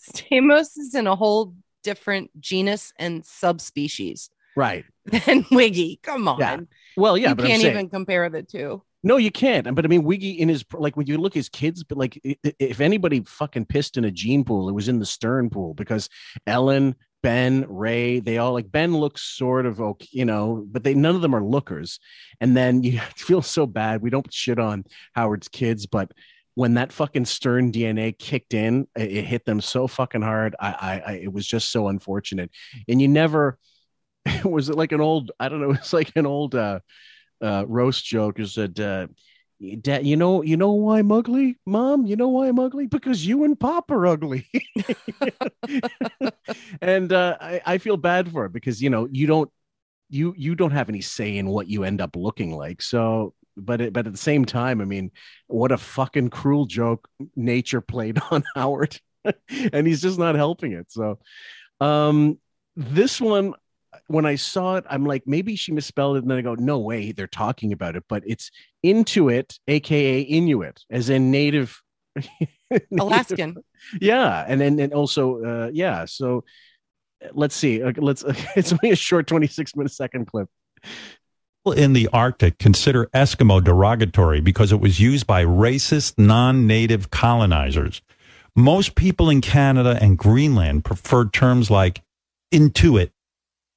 Stamos 0.00 0.78
is 0.78 0.94
in 0.94 1.06
a 1.06 1.16
whole 1.16 1.54
different 1.84 2.30
genus 2.40 2.92
and 2.98 3.24
subspecies 3.24 4.30
Right. 4.56 4.84
than 5.26 5.44
Wiggy. 5.50 6.00
Come 6.02 6.28
on. 6.28 6.38
Yeah. 6.40 6.60
Well, 6.96 7.16
yeah, 7.18 7.30
you 7.30 7.34
can't 7.36 7.60
saying- 7.62 7.74
even 7.74 7.88
compare 7.88 8.28
the 8.30 8.42
two. 8.42 8.82
No, 9.06 9.18
you 9.18 9.30
can't. 9.30 9.74
But 9.74 9.84
I 9.84 9.88
mean, 9.88 10.02
Wiggy 10.02 10.30
in 10.40 10.48
his 10.48 10.64
like 10.72 10.96
when 10.96 11.06
you 11.06 11.18
look 11.18 11.32
at 11.32 11.36
his 11.40 11.50
kids, 11.50 11.84
but 11.84 11.98
like 11.98 12.18
if 12.24 12.80
anybody 12.80 13.22
fucking 13.26 13.66
pissed 13.66 13.98
in 13.98 14.04
a 14.06 14.10
gene 14.10 14.44
pool, 14.44 14.68
it 14.70 14.72
was 14.74 14.88
in 14.88 14.98
the 14.98 15.04
Stern 15.04 15.50
pool 15.50 15.74
because 15.74 16.08
Ellen, 16.46 16.94
Ben, 17.22 17.66
Ray, 17.68 18.20
they 18.20 18.38
all 18.38 18.54
like 18.54 18.72
Ben 18.72 18.96
looks 18.96 19.20
sort 19.20 19.66
of 19.66 19.78
okay, 19.78 20.08
you 20.10 20.24
know, 20.24 20.64
but 20.70 20.84
they 20.84 20.94
none 20.94 21.14
of 21.14 21.20
them 21.20 21.34
are 21.34 21.44
lookers. 21.44 22.00
And 22.40 22.56
then 22.56 22.82
you 22.82 22.98
feel 23.16 23.42
so 23.42 23.66
bad. 23.66 24.00
We 24.00 24.08
don't 24.08 24.32
shit 24.32 24.58
on 24.58 24.84
Howard's 25.14 25.48
kids, 25.48 25.84
but 25.84 26.10
when 26.54 26.74
that 26.74 26.92
fucking 26.92 27.24
Stern 27.24 27.72
DNA 27.72 28.16
kicked 28.16 28.54
in, 28.54 28.86
it, 28.96 29.10
it 29.10 29.24
hit 29.24 29.44
them 29.44 29.60
so 29.60 29.86
fucking 29.86 30.22
hard. 30.22 30.54
I, 30.60 30.68
I, 30.68 31.02
I, 31.06 31.12
it 31.16 31.32
was 31.32 31.46
just 31.46 31.70
so 31.70 31.88
unfortunate. 31.88 32.50
And 32.88 33.00
you 33.00 33.08
never 33.08 33.58
was 34.44 34.68
it 34.68 34.76
like 34.76 34.92
an 34.92 35.00
old, 35.00 35.32
I 35.38 35.48
don't 35.48 35.60
know, 35.60 35.70
it's 35.72 35.92
like 35.92 36.12
an 36.16 36.26
old 36.26 36.54
uh 36.54 36.80
uh 37.42 37.64
roast 37.66 38.04
joke 38.04 38.38
is 38.38 38.54
that 38.54 38.78
uh 38.78 39.08
Dad, 39.80 40.06
you 40.06 40.16
know, 40.16 40.42
you 40.42 40.56
know 40.56 40.72
why 40.72 40.98
I'm 40.98 41.12
ugly, 41.12 41.58
Mom. 41.64 42.06
You 42.06 42.16
know 42.16 42.28
why 42.28 42.48
I'm 42.48 42.58
ugly 42.58 42.86
because 42.86 43.24
you 43.24 43.44
and 43.44 43.58
Pop 43.58 43.90
are 43.90 44.06
ugly, 44.06 44.46
and 46.82 47.12
uh, 47.12 47.36
I, 47.40 47.60
I 47.64 47.78
feel 47.78 47.96
bad 47.96 48.30
for 48.30 48.46
it 48.46 48.52
because 48.52 48.82
you 48.82 48.90
know 48.90 49.08
you 49.10 49.26
don't 49.26 49.50
you 50.10 50.34
you 50.36 50.54
don't 50.54 50.72
have 50.72 50.88
any 50.88 51.00
say 51.00 51.36
in 51.36 51.48
what 51.48 51.68
you 51.68 51.84
end 51.84 52.00
up 52.00 52.16
looking 52.16 52.54
like. 52.54 52.82
So, 52.82 53.34
but 53.56 53.80
it, 53.80 53.92
but 53.92 54.06
at 54.06 54.12
the 54.12 54.18
same 54.18 54.44
time, 54.44 54.80
I 54.80 54.84
mean, 54.84 55.10
what 55.46 55.72
a 55.72 55.78
fucking 55.78 56.30
cruel 56.30 56.66
joke 56.66 57.08
nature 57.36 57.80
played 57.80 58.20
on 58.30 58.44
Howard, 58.54 58.98
and 59.72 59.86
he's 59.86 60.02
just 60.02 60.18
not 60.18 60.34
helping 60.34 60.72
it. 60.72 60.90
So, 60.90 61.18
um, 61.80 62.38
this 62.76 63.20
one 63.20 63.54
when 64.06 64.26
I 64.26 64.34
saw 64.34 64.76
it, 64.76 64.84
I'm 64.88 65.04
like, 65.04 65.22
maybe 65.26 65.56
she 65.56 65.72
misspelled 65.72 66.16
it. 66.16 66.22
And 66.22 66.30
then 66.30 66.38
I 66.38 66.42
go, 66.42 66.54
no 66.54 66.78
way, 66.78 67.12
they're 67.12 67.26
talking 67.26 67.72
about 67.72 67.96
it. 67.96 68.04
But 68.08 68.22
it's 68.26 68.50
Intuit, 68.84 69.58
aka 69.68 70.20
Inuit, 70.20 70.80
as 70.90 71.10
in 71.10 71.30
native 71.30 71.80
Alaskan. 72.98 73.56
yeah. 74.00 74.44
And 74.46 74.60
then 74.60 74.78
and 74.80 74.92
also, 74.92 75.42
uh, 75.44 75.70
yeah. 75.72 76.04
So 76.06 76.44
let's 77.32 77.54
see. 77.54 77.82
Uh, 77.82 77.92
Let's 77.96 78.24
it's 78.56 78.72
only 78.72 78.90
a 78.90 78.96
short 78.96 79.26
26 79.26 79.76
minute 79.76 79.92
second 79.92 80.26
clip. 80.26 80.48
People 81.64 81.82
in 81.82 81.94
the 81.94 82.08
Arctic 82.12 82.58
consider 82.58 83.06
Eskimo 83.14 83.64
derogatory 83.64 84.42
because 84.42 84.70
it 84.70 84.80
was 84.80 85.00
used 85.00 85.26
by 85.26 85.42
racist 85.46 86.18
non-native 86.18 87.10
colonizers. 87.10 88.02
Most 88.54 88.96
people 88.96 89.30
in 89.30 89.40
Canada 89.40 89.98
and 89.98 90.18
Greenland 90.18 90.84
prefer 90.84 91.24
terms 91.24 91.70
like 91.70 92.02
intuit. 92.52 93.12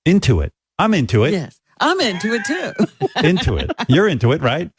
Into 0.05 0.41
it. 0.41 0.51
I'm 0.77 0.93
into 0.93 1.23
it. 1.23 1.31
Yes. 1.31 1.61
I'm 1.79 1.97
into 2.01 2.33
it 2.33 2.43
too. 2.45 2.73
into 3.25 3.55
it. 3.55 3.71
You're 3.87 4.09
into 4.09 4.33
it, 4.33 4.41
right? 4.41 4.69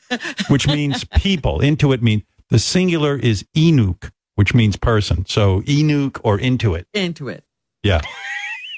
Which 0.48 0.66
means 0.66 1.04
people. 1.04 1.60
Into 1.60 1.92
it 1.94 2.02
means 2.02 2.24
the 2.50 2.58
singular 2.58 3.16
is 3.16 3.42
Inuk, 3.56 4.10
which 4.34 4.52
means 4.52 4.76
person. 4.76 5.24
So 5.24 5.62
Inuk 5.62 6.20
or 6.24 6.38
into 6.38 6.74
it. 6.74 6.86
into 6.92 7.28
it. 7.28 7.42
Yeah. 7.82 8.02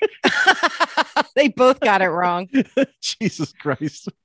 they 1.34 1.48
both 1.48 1.80
got 1.80 2.02
it 2.02 2.08
wrong. 2.08 2.48
Jesus 3.00 3.52
Christ. 3.52 4.08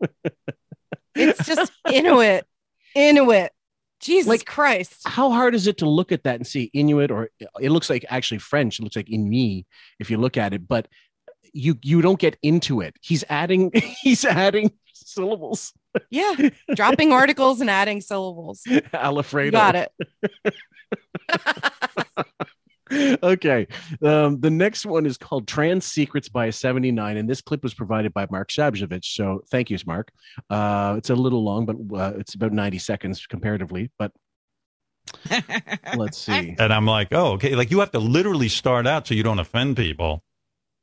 It's 1.18 1.46
just 1.46 1.72
Inuit. 1.90 2.46
Inuit. 2.94 3.54
Jesus 4.02 4.28
Like- 4.28 4.46
Christ. 4.46 5.02
How 5.06 5.32
hard 5.32 5.56
is 5.56 5.66
it 5.66 5.78
to 5.78 5.88
look 5.90 6.12
at 6.12 6.24
that 6.24 6.36
and 6.36 6.46
see 6.46 6.70
Inuit 6.74 7.10
or 7.10 7.30
it 7.62 7.72
looks 7.72 7.90
like 7.90 8.04
actually 8.10 8.40
French? 8.40 8.80
It 8.80 8.84
looks 8.84 8.98
like 8.98 9.10
Inuit 9.10 9.66
if 10.00 10.12
you 10.12 10.18
look 10.18 10.36
at 10.36 10.54
it, 10.54 10.68
but 10.68 10.90
you 11.54 11.78
you 11.82 12.02
don't 12.02 12.20
get 12.20 12.38
into 12.44 12.82
it. 12.82 12.98
He's 13.02 13.24
adding 13.30 13.72
he's 14.02 14.26
adding 14.26 14.72
syllables. 14.94 15.72
Yeah. 16.10 16.50
Dropping 16.76 17.14
articles 17.14 17.62
and 17.62 17.70
adding 17.70 18.02
syllables. 18.02 18.64
Alfredo. 18.94 19.46
You 19.46 19.52
got 19.52 19.76
it. 19.76 19.92
Okay. 22.92 23.68
Um, 24.04 24.40
the 24.40 24.50
next 24.50 24.86
one 24.86 25.06
is 25.06 25.18
called 25.18 25.48
Trans 25.48 25.86
Secrets 25.86 26.30
by 26.30 26.50
79, 26.50 27.18
and 27.18 27.30
this 27.30 27.42
clip 27.42 27.64
was 27.64 27.74
provided 27.74 28.14
by 28.14 28.28
Mark 28.30 28.50
Shabjevich. 28.50 29.06
So 29.06 29.42
thank 29.50 29.70
you, 29.70 29.78
Mark. 29.86 30.12
Uh, 30.50 30.96
it's 30.98 31.10
a 31.10 31.16
little 31.16 31.44
long, 31.44 31.66
but 31.66 31.76
uh, 31.98 32.14
it's 32.18 32.36
about 32.36 32.54
90 32.54 32.78
seconds 32.80 33.26
comparatively. 33.28 33.92
But 33.98 34.12
let's 35.96 36.18
see. 36.18 36.56
And 36.58 36.74
I'm 36.74 36.86
like, 36.86 37.10
oh, 37.12 37.34
okay. 37.34 37.56
Like 37.56 37.72
you 37.72 37.80
have 37.80 37.92
to 37.92 38.00
literally 38.00 38.50
start 38.50 38.88
out 38.88 39.08
so 39.08 39.14
you 39.14 39.24
don't 39.24 39.40
offend 39.40 39.78
people. 39.78 40.24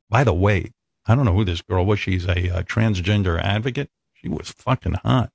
By 0.08 0.24
the 0.24 0.34
way, 0.34 0.72
I 1.06 1.14
don't 1.14 1.24
know 1.24 1.34
who 1.34 1.44
this 1.44 1.62
girl 1.62 1.84
was. 1.84 2.00
She's 2.00 2.26
a 2.26 2.58
uh, 2.58 2.62
transgender 2.62 3.40
advocate. 3.40 3.90
She 4.14 4.28
was 4.28 4.50
fucking 4.50 4.96
hot. 5.04 5.30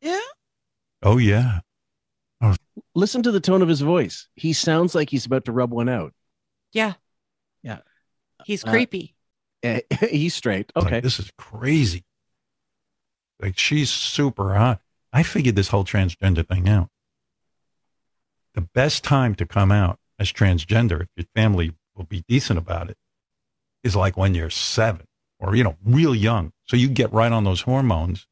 Yeah. 0.00 0.20
Oh, 1.02 1.18
yeah. 1.18 1.60
Listen 2.94 3.22
to 3.22 3.32
the 3.32 3.40
tone 3.40 3.62
of 3.62 3.68
his 3.68 3.80
voice. 3.80 4.28
He 4.36 4.52
sounds 4.52 4.94
like 4.94 5.10
he's 5.10 5.26
about 5.26 5.44
to 5.46 5.52
rub 5.52 5.72
one 5.72 5.88
out. 5.88 6.12
Yeah. 6.72 6.94
Yeah. 7.62 7.78
He's 8.44 8.64
Uh, 8.64 8.70
creepy. 8.70 9.14
Eh, 9.62 9.80
he's 10.10 10.34
straight. 10.34 10.70
Like, 10.76 10.86
Okay. 10.86 11.00
this 11.00 11.18
is 11.18 11.30
crazy. 11.38 12.04
Like 13.40 13.58
she's 13.58 13.90
super 13.90 14.54
hot. 14.54 14.80
I 15.12 15.22
figured 15.22 15.56
this 15.56 15.68
whole 15.68 15.84
transgender 15.84 16.46
thing 16.46 16.68
out. 16.68 16.88
The 18.54 18.60
best 18.60 19.02
time 19.02 19.34
to 19.36 19.46
come 19.46 19.72
out 19.72 19.98
as 20.18 20.32
transgender, 20.32 21.02
if 21.02 21.08
your 21.16 21.26
family 21.34 21.72
will 21.96 22.04
be 22.04 22.24
decent 22.28 22.58
about 22.58 22.90
it, 22.90 22.96
is 23.82 23.96
like 23.96 24.16
when 24.16 24.34
you're 24.34 24.50
seven 24.50 25.06
or, 25.40 25.56
you 25.56 25.64
know, 25.64 25.76
real 25.84 26.14
young. 26.14 26.52
So 26.66 26.76
you 26.76 26.88
get 26.88 27.12
right 27.12 27.32
on 27.32 27.42
those 27.44 27.62
hormones 27.62 28.26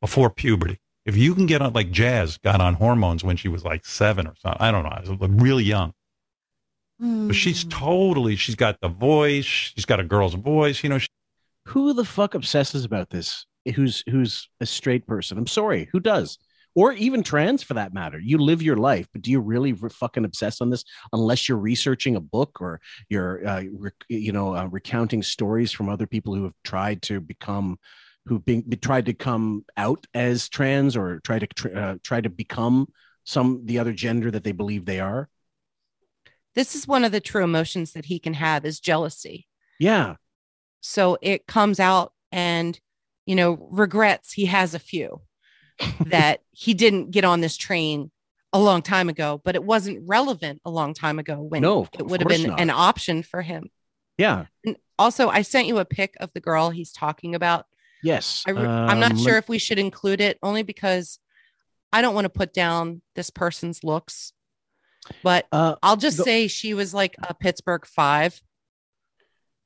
before 0.00 0.30
puberty. 0.30 0.78
If 1.06 1.16
you 1.16 1.34
can 1.34 1.46
get 1.46 1.60
on, 1.60 1.72
like 1.72 1.90
Jazz 1.90 2.38
got 2.38 2.60
on 2.60 2.74
hormones 2.74 3.22
when 3.22 3.36
she 3.36 3.48
was 3.48 3.64
like 3.64 3.84
seven 3.84 4.26
or 4.26 4.34
something. 4.36 4.60
I 4.60 4.70
don't 4.70 4.84
know. 4.84 4.90
I 4.90 5.00
was 5.00 5.30
real 5.30 5.60
young. 5.60 5.92
But 6.98 7.34
she's 7.34 7.64
totally, 7.64 8.36
she's 8.36 8.54
got 8.54 8.80
the 8.80 8.88
voice. 8.88 9.44
She's 9.44 9.84
got 9.84 10.00
a 10.00 10.04
girl's 10.04 10.34
voice. 10.34 10.82
You 10.82 10.88
know, 10.90 10.98
she, 10.98 11.08
Who 11.66 11.92
the 11.92 12.04
fuck 12.04 12.34
obsesses 12.34 12.84
about 12.84 13.10
this? 13.10 13.46
Who's 13.74 14.04
who's 14.08 14.48
a 14.60 14.66
straight 14.66 15.06
person? 15.06 15.36
I'm 15.36 15.46
sorry. 15.46 15.88
Who 15.92 16.00
does? 16.00 16.38
or 16.74 16.92
even 16.92 17.22
trans 17.22 17.62
for 17.62 17.74
that 17.74 17.94
matter. 17.94 18.18
You 18.18 18.38
live 18.38 18.62
your 18.62 18.76
life, 18.76 19.06
but 19.12 19.22
do 19.22 19.30
you 19.30 19.40
really 19.40 19.72
re- 19.72 19.88
fucking 19.88 20.24
obsess 20.24 20.60
on 20.60 20.70
this 20.70 20.84
unless 21.12 21.48
you're 21.48 21.58
researching 21.58 22.16
a 22.16 22.20
book 22.20 22.58
or 22.60 22.80
you're, 23.08 23.46
uh, 23.46 23.62
re- 23.72 23.90
you 24.08 24.32
know, 24.32 24.56
uh, 24.56 24.66
recounting 24.66 25.22
stories 25.22 25.70
from 25.72 25.88
other 25.88 26.06
people 26.06 26.34
who 26.34 26.44
have 26.44 26.54
tried 26.64 27.02
to 27.02 27.20
become, 27.20 27.78
who've 28.26 28.44
been 28.44 28.64
tried 28.80 29.06
to 29.06 29.14
come 29.14 29.64
out 29.76 30.06
as 30.14 30.48
trans 30.48 30.96
or 30.96 31.20
try 31.20 31.38
to 31.38 31.74
uh, 31.78 31.96
try 32.02 32.20
to 32.20 32.30
become 32.30 32.88
some 33.24 33.62
the 33.66 33.78
other 33.78 33.92
gender 33.92 34.30
that 34.30 34.44
they 34.44 34.52
believe 34.52 34.84
they 34.84 35.00
are. 35.00 35.28
This 36.54 36.74
is 36.74 36.86
one 36.86 37.04
of 37.04 37.12
the 37.12 37.20
true 37.20 37.44
emotions 37.44 37.92
that 37.92 38.06
he 38.06 38.18
can 38.18 38.34
have 38.34 38.64
is 38.64 38.80
jealousy. 38.80 39.46
Yeah, 39.78 40.16
So 40.80 41.18
it 41.22 41.46
comes 41.46 41.80
out 41.80 42.12
and, 42.30 42.78
you 43.26 43.34
know, 43.34 43.68
regrets 43.70 44.32
he 44.32 44.46
has 44.46 44.74
a 44.74 44.78
few 44.78 45.22
that 46.06 46.40
he 46.52 46.74
didn't 46.74 47.10
get 47.10 47.24
on 47.24 47.40
this 47.40 47.56
train 47.56 48.10
a 48.52 48.58
long 48.60 48.82
time 48.82 49.08
ago, 49.08 49.40
but 49.44 49.54
it 49.54 49.64
wasn't 49.64 50.02
relevant 50.06 50.60
a 50.64 50.70
long 50.70 50.94
time 50.94 51.18
ago 51.18 51.40
when 51.40 51.62
No, 51.62 51.88
it 51.92 52.06
would 52.06 52.20
have 52.20 52.28
been 52.28 52.46
not. 52.46 52.60
an 52.60 52.70
option 52.70 53.22
for 53.22 53.42
him. 53.42 53.70
yeah, 54.18 54.46
And 54.64 54.76
also, 54.98 55.28
I 55.28 55.42
sent 55.42 55.66
you 55.66 55.78
a 55.78 55.84
pic 55.84 56.14
of 56.20 56.32
the 56.34 56.40
girl 56.40 56.70
he's 56.70 56.92
talking 56.92 57.34
about. 57.34 57.66
Yes. 58.04 58.44
I 58.46 58.50
re- 58.52 58.60
I'm 58.64 59.00
not 59.00 59.12
Um, 59.12 59.18
sure 59.18 59.36
if 59.38 59.48
we 59.48 59.58
should 59.58 59.78
include 59.80 60.20
it 60.20 60.38
only 60.42 60.62
because 60.62 61.18
I 61.92 62.02
don't 62.02 62.14
want 62.14 62.26
to 62.26 62.28
put 62.30 62.52
down 62.52 63.02
this 63.16 63.30
person's 63.30 63.82
looks, 63.82 64.32
but 65.22 65.46
Uh, 65.50 65.74
I'll 65.82 65.96
just 65.96 66.18
the- 66.18 66.24
say 66.24 66.46
she 66.48 66.74
was 66.74 66.92
like 66.94 67.16
a 67.22 67.34
Pittsburgh 67.34 67.86
five. 67.86 68.40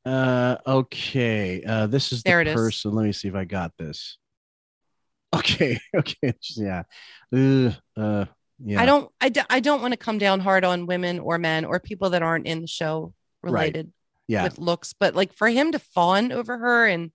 Uh, 0.04 0.56
okay. 0.66 1.62
Uh, 1.62 1.86
this 1.86 2.12
is 2.12 2.22
There 2.22 2.42
the 2.42 2.50
it 2.50 2.54
is. 2.54 2.60
person. 2.60 2.92
Let 2.92 3.04
me 3.04 3.12
see 3.12 3.28
if 3.28 3.34
I 3.34 3.44
got 3.44 3.72
this. 3.78 4.16
Okay. 5.34 5.78
Okay. 5.94 6.32
Yeah. 6.56 6.84
Uh, 7.34 7.72
uh, 7.96 8.24
yeah. 8.64 8.80
I 8.80 8.86
don't, 8.86 9.10
I, 9.20 9.28
d- 9.28 9.40
I 9.50 9.60
don't 9.60 9.82
want 9.82 9.92
to 9.92 9.98
come 9.98 10.16
down 10.18 10.40
hard 10.40 10.64
on 10.64 10.86
women 10.86 11.18
or 11.20 11.38
men 11.38 11.64
or 11.64 11.78
people 11.78 12.10
that 12.10 12.22
aren't 12.22 12.46
in 12.46 12.62
the 12.62 12.66
show 12.66 13.12
Right. 13.42 13.52
related 13.52 13.92
Yeah. 14.26 14.42
with 14.44 14.58
looks, 14.58 14.94
but 14.94 15.14
like 15.14 15.32
for 15.34 15.48
him 15.48 15.72
to 15.72 15.78
fawn 15.78 16.32
over 16.32 16.56
her 16.58 16.86
and 16.86 17.12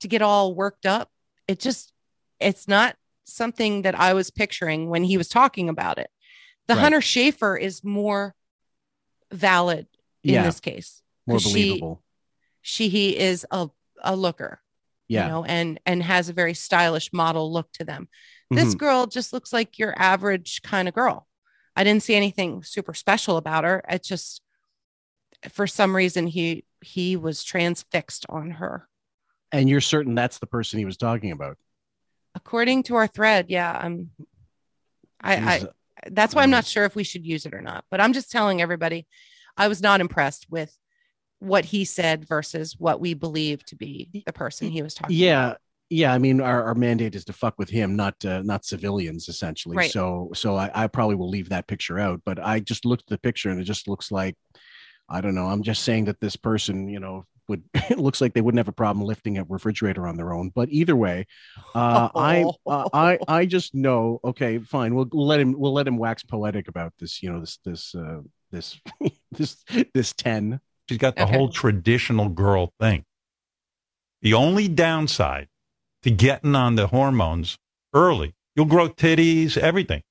to 0.00 0.08
get 0.08 0.22
all 0.22 0.54
worked 0.54 0.86
up, 0.86 1.10
it 1.48 1.58
just, 1.60 1.92
it's 2.38 2.66
not 2.68 2.96
something 3.24 3.82
that 3.82 3.98
I 3.98 4.14
was 4.14 4.30
picturing 4.30 4.88
when 4.90 5.04
he 5.04 5.16
was 5.16 5.28
talking 5.28 5.68
about 5.68 5.98
it. 5.98 6.10
The 6.68 6.74
Right. 6.74 6.80
Hunter 6.82 7.00
Schafer 7.00 7.60
is 7.60 7.84
more 7.84 8.34
valid 9.32 9.86
in 10.24 10.34
Yeah. 10.34 10.42
this 10.44 10.60
case. 10.60 11.02
More 11.26 11.38
believable. 11.38 12.02
she 12.62 12.88
he 12.88 13.16
is 13.16 13.46
a, 13.50 13.68
a 14.02 14.14
looker 14.16 14.60
Yeah. 15.08 15.24
you 15.24 15.28
know 15.30 15.44
and 15.44 15.80
and 15.86 16.02
has 16.02 16.28
a 16.28 16.32
very 16.34 16.52
stylish 16.54 17.10
model 17.12 17.50
look 17.52 17.72
to 17.74 17.84
them 17.84 18.08
this 18.50 18.74
Mhm. 18.74 18.78
girl 18.78 19.06
just 19.06 19.32
looks 19.32 19.50
like 19.52 19.78
your 19.78 19.94
average 19.96 20.60
kind 20.62 20.86
of 20.88 20.94
girl 20.94 21.26
i 21.76 21.84
didn't 21.84 22.02
see 22.02 22.14
anything 22.14 22.62
super 22.62 22.92
special 22.92 23.36
about 23.38 23.64
her 23.64 23.82
it 23.88 24.02
just 24.02 24.42
for 25.50 25.66
some 25.66 25.96
reason 25.96 26.26
he 26.26 26.64
he 26.82 27.16
was 27.16 27.42
transfixed 27.44 28.26
on 28.28 28.50
her 28.52 28.88
And 29.52 29.68
you're 29.68 29.80
certain 29.80 30.14
that's 30.14 30.38
the 30.38 30.46
person 30.46 30.78
he 30.78 30.84
was 30.84 30.96
talking 30.96 31.32
about. 31.32 31.56
according 32.34 32.82
to 32.84 32.94
our 32.94 33.08
thread 33.08 33.46
yeah 33.48 33.76
i'm 33.82 34.10
i 35.20 35.34
i 35.36 35.64
that's 36.12 36.34
why 36.34 36.42
i'm 36.42 36.50
not 36.50 36.64
sure 36.64 36.84
if 36.84 36.94
we 36.94 37.02
should 37.04 37.26
use 37.26 37.44
it 37.44 37.52
or 37.52 37.60
not 37.60 37.84
but 37.90 38.00
i'm 38.00 38.12
just 38.12 38.30
telling 38.30 38.62
everybody 38.62 39.06
i 39.56 39.66
was 39.66 39.82
not 39.82 40.00
impressed 40.00 40.46
with 40.48 40.76
what 41.40 41.64
he 41.64 41.84
said 41.84 42.26
versus 42.28 42.76
what 42.78 43.00
we 43.00 43.14
believe 43.14 43.64
to 43.64 43.74
be 43.74 44.22
the 44.26 44.32
person 44.32 44.70
he 44.70 44.82
was 44.82 44.94
talking 44.94 45.16
yeah. 45.16 45.54
Yeah. 45.92 46.12
I 46.12 46.18
mean, 46.18 46.40
our, 46.40 46.62
our 46.62 46.76
mandate 46.76 47.16
is 47.16 47.24
to 47.24 47.32
fuck 47.32 47.58
with 47.58 47.68
him, 47.68 47.96
not 47.96 48.14
uh, 48.24 48.42
not 48.42 48.64
civilians, 48.64 49.28
essentially. 49.28 49.76
Right. 49.76 49.90
So 49.90 50.30
so 50.34 50.54
I, 50.54 50.70
I 50.72 50.86
probably 50.86 51.16
will 51.16 51.28
leave 51.28 51.48
that 51.48 51.66
picture 51.66 51.98
out. 51.98 52.20
But 52.24 52.38
I 52.38 52.60
just 52.60 52.84
looked 52.84 53.02
at 53.04 53.08
the 53.08 53.18
picture 53.18 53.50
and 53.50 53.60
it 53.60 53.64
just 53.64 53.88
looks 53.88 54.12
like 54.12 54.36
I 55.08 55.20
don't 55.20 55.34
know. 55.34 55.46
I'm 55.46 55.64
just 55.64 55.82
saying 55.82 56.04
that 56.04 56.20
this 56.20 56.36
person, 56.36 56.88
you 56.88 57.00
know, 57.00 57.24
would 57.50 57.62
it 57.74 57.98
looks 57.98 58.20
like 58.22 58.32
they 58.32 58.40
wouldn't 58.40 58.58
have 58.58 58.68
a 58.68 58.72
problem 58.72 59.04
lifting 59.06 59.36
a 59.36 59.44
refrigerator 59.44 60.06
on 60.08 60.16
their 60.16 60.32
own. 60.32 60.50
But 60.54 60.70
either 60.70 60.96
way, 60.96 61.26
uh, 61.74 62.08
I 62.14 62.44
uh, 62.66 62.88
I 62.94 63.18
I 63.28 63.44
just 63.46 63.74
know. 63.74 64.20
Okay, 64.24 64.58
fine. 64.58 64.94
We'll, 64.94 65.08
we'll 65.12 65.26
let 65.26 65.40
him 65.40 65.54
we'll 65.58 65.74
let 65.74 65.86
him 65.86 65.98
wax 65.98 66.22
poetic 66.24 66.68
about 66.68 66.94
this. 66.98 67.22
You 67.22 67.32
know, 67.32 67.40
this 67.40 67.58
this 67.64 67.94
uh, 67.94 68.20
this 68.50 68.80
this 69.32 69.62
this 69.92 70.12
ten. 70.14 70.60
She's 70.88 70.98
got 70.98 71.16
the 71.16 71.22
Okay. 71.24 71.36
whole 71.36 71.50
traditional 71.50 72.28
girl 72.30 72.72
thing. 72.80 73.04
The 74.22 74.34
only 74.34 74.66
downside 74.68 75.48
to 76.02 76.10
getting 76.10 76.54
on 76.56 76.74
the 76.76 76.88
hormones 76.88 77.58
early, 77.94 78.34
you'll 78.56 78.66
grow 78.66 78.88
titties, 78.88 79.56
everything. 79.56 80.02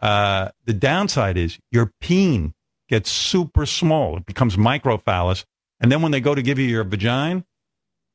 Uh, 0.00 0.48
the 0.64 0.72
downside 0.72 1.36
is 1.36 1.58
your 1.70 1.92
peen 2.00 2.54
gets 2.88 3.10
super 3.10 3.66
small. 3.66 4.16
It 4.16 4.26
becomes 4.26 4.56
microphallus. 4.56 5.44
And 5.82 5.90
then 5.90 6.00
when 6.00 6.12
they 6.12 6.20
go 6.20 6.34
to 6.34 6.42
give 6.42 6.58
you 6.58 6.66
your 6.66 6.84
vagina, 6.84 7.44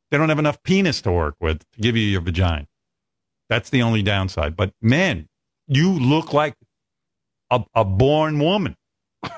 they 0.09 0.17
don't 0.17 0.29
have 0.29 0.39
enough 0.39 0.63
penis 0.63 1.01
to 1.01 1.11
work 1.11 1.35
with 1.39 1.59
to 1.59 1.81
give 1.81 1.97
you 1.97 2.07
your 2.07 2.21
vagina. 2.21 2.65
That's 3.49 3.69
the 3.69 3.83
only 3.83 4.01
downside. 4.01 4.55
But 4.55 4.73
man, 4.81 5.27
you 5.67 5.91
look 5.91 6.33
like 6.33 6.55
a, 7.51 7.63
a 7.75 7.85
born 7.85 8.39
woman. 8.39 8.75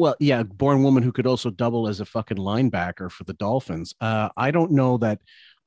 Well, 0.00 0.16
yeah, 0.18 0.40
a 0.40 0.44
born 0.44 0.82
woman 0.82 1.02
who 1.02 1.12
could 1.12 1.26
also 1.26 1.50
double 1.50 1.86
as 1.86 2.00
a 2.00 2.06
fucking 2.06 2.38
linebacker 2.38 3.10
for 3.10 3.24
the 3.24 3.34
Dolphins. 3.34 3.94
Uh, 4.00 4.30
I 4.34 4.50
don't 4.50 4.70
know 4.70 4.96
that. 4.96 5.20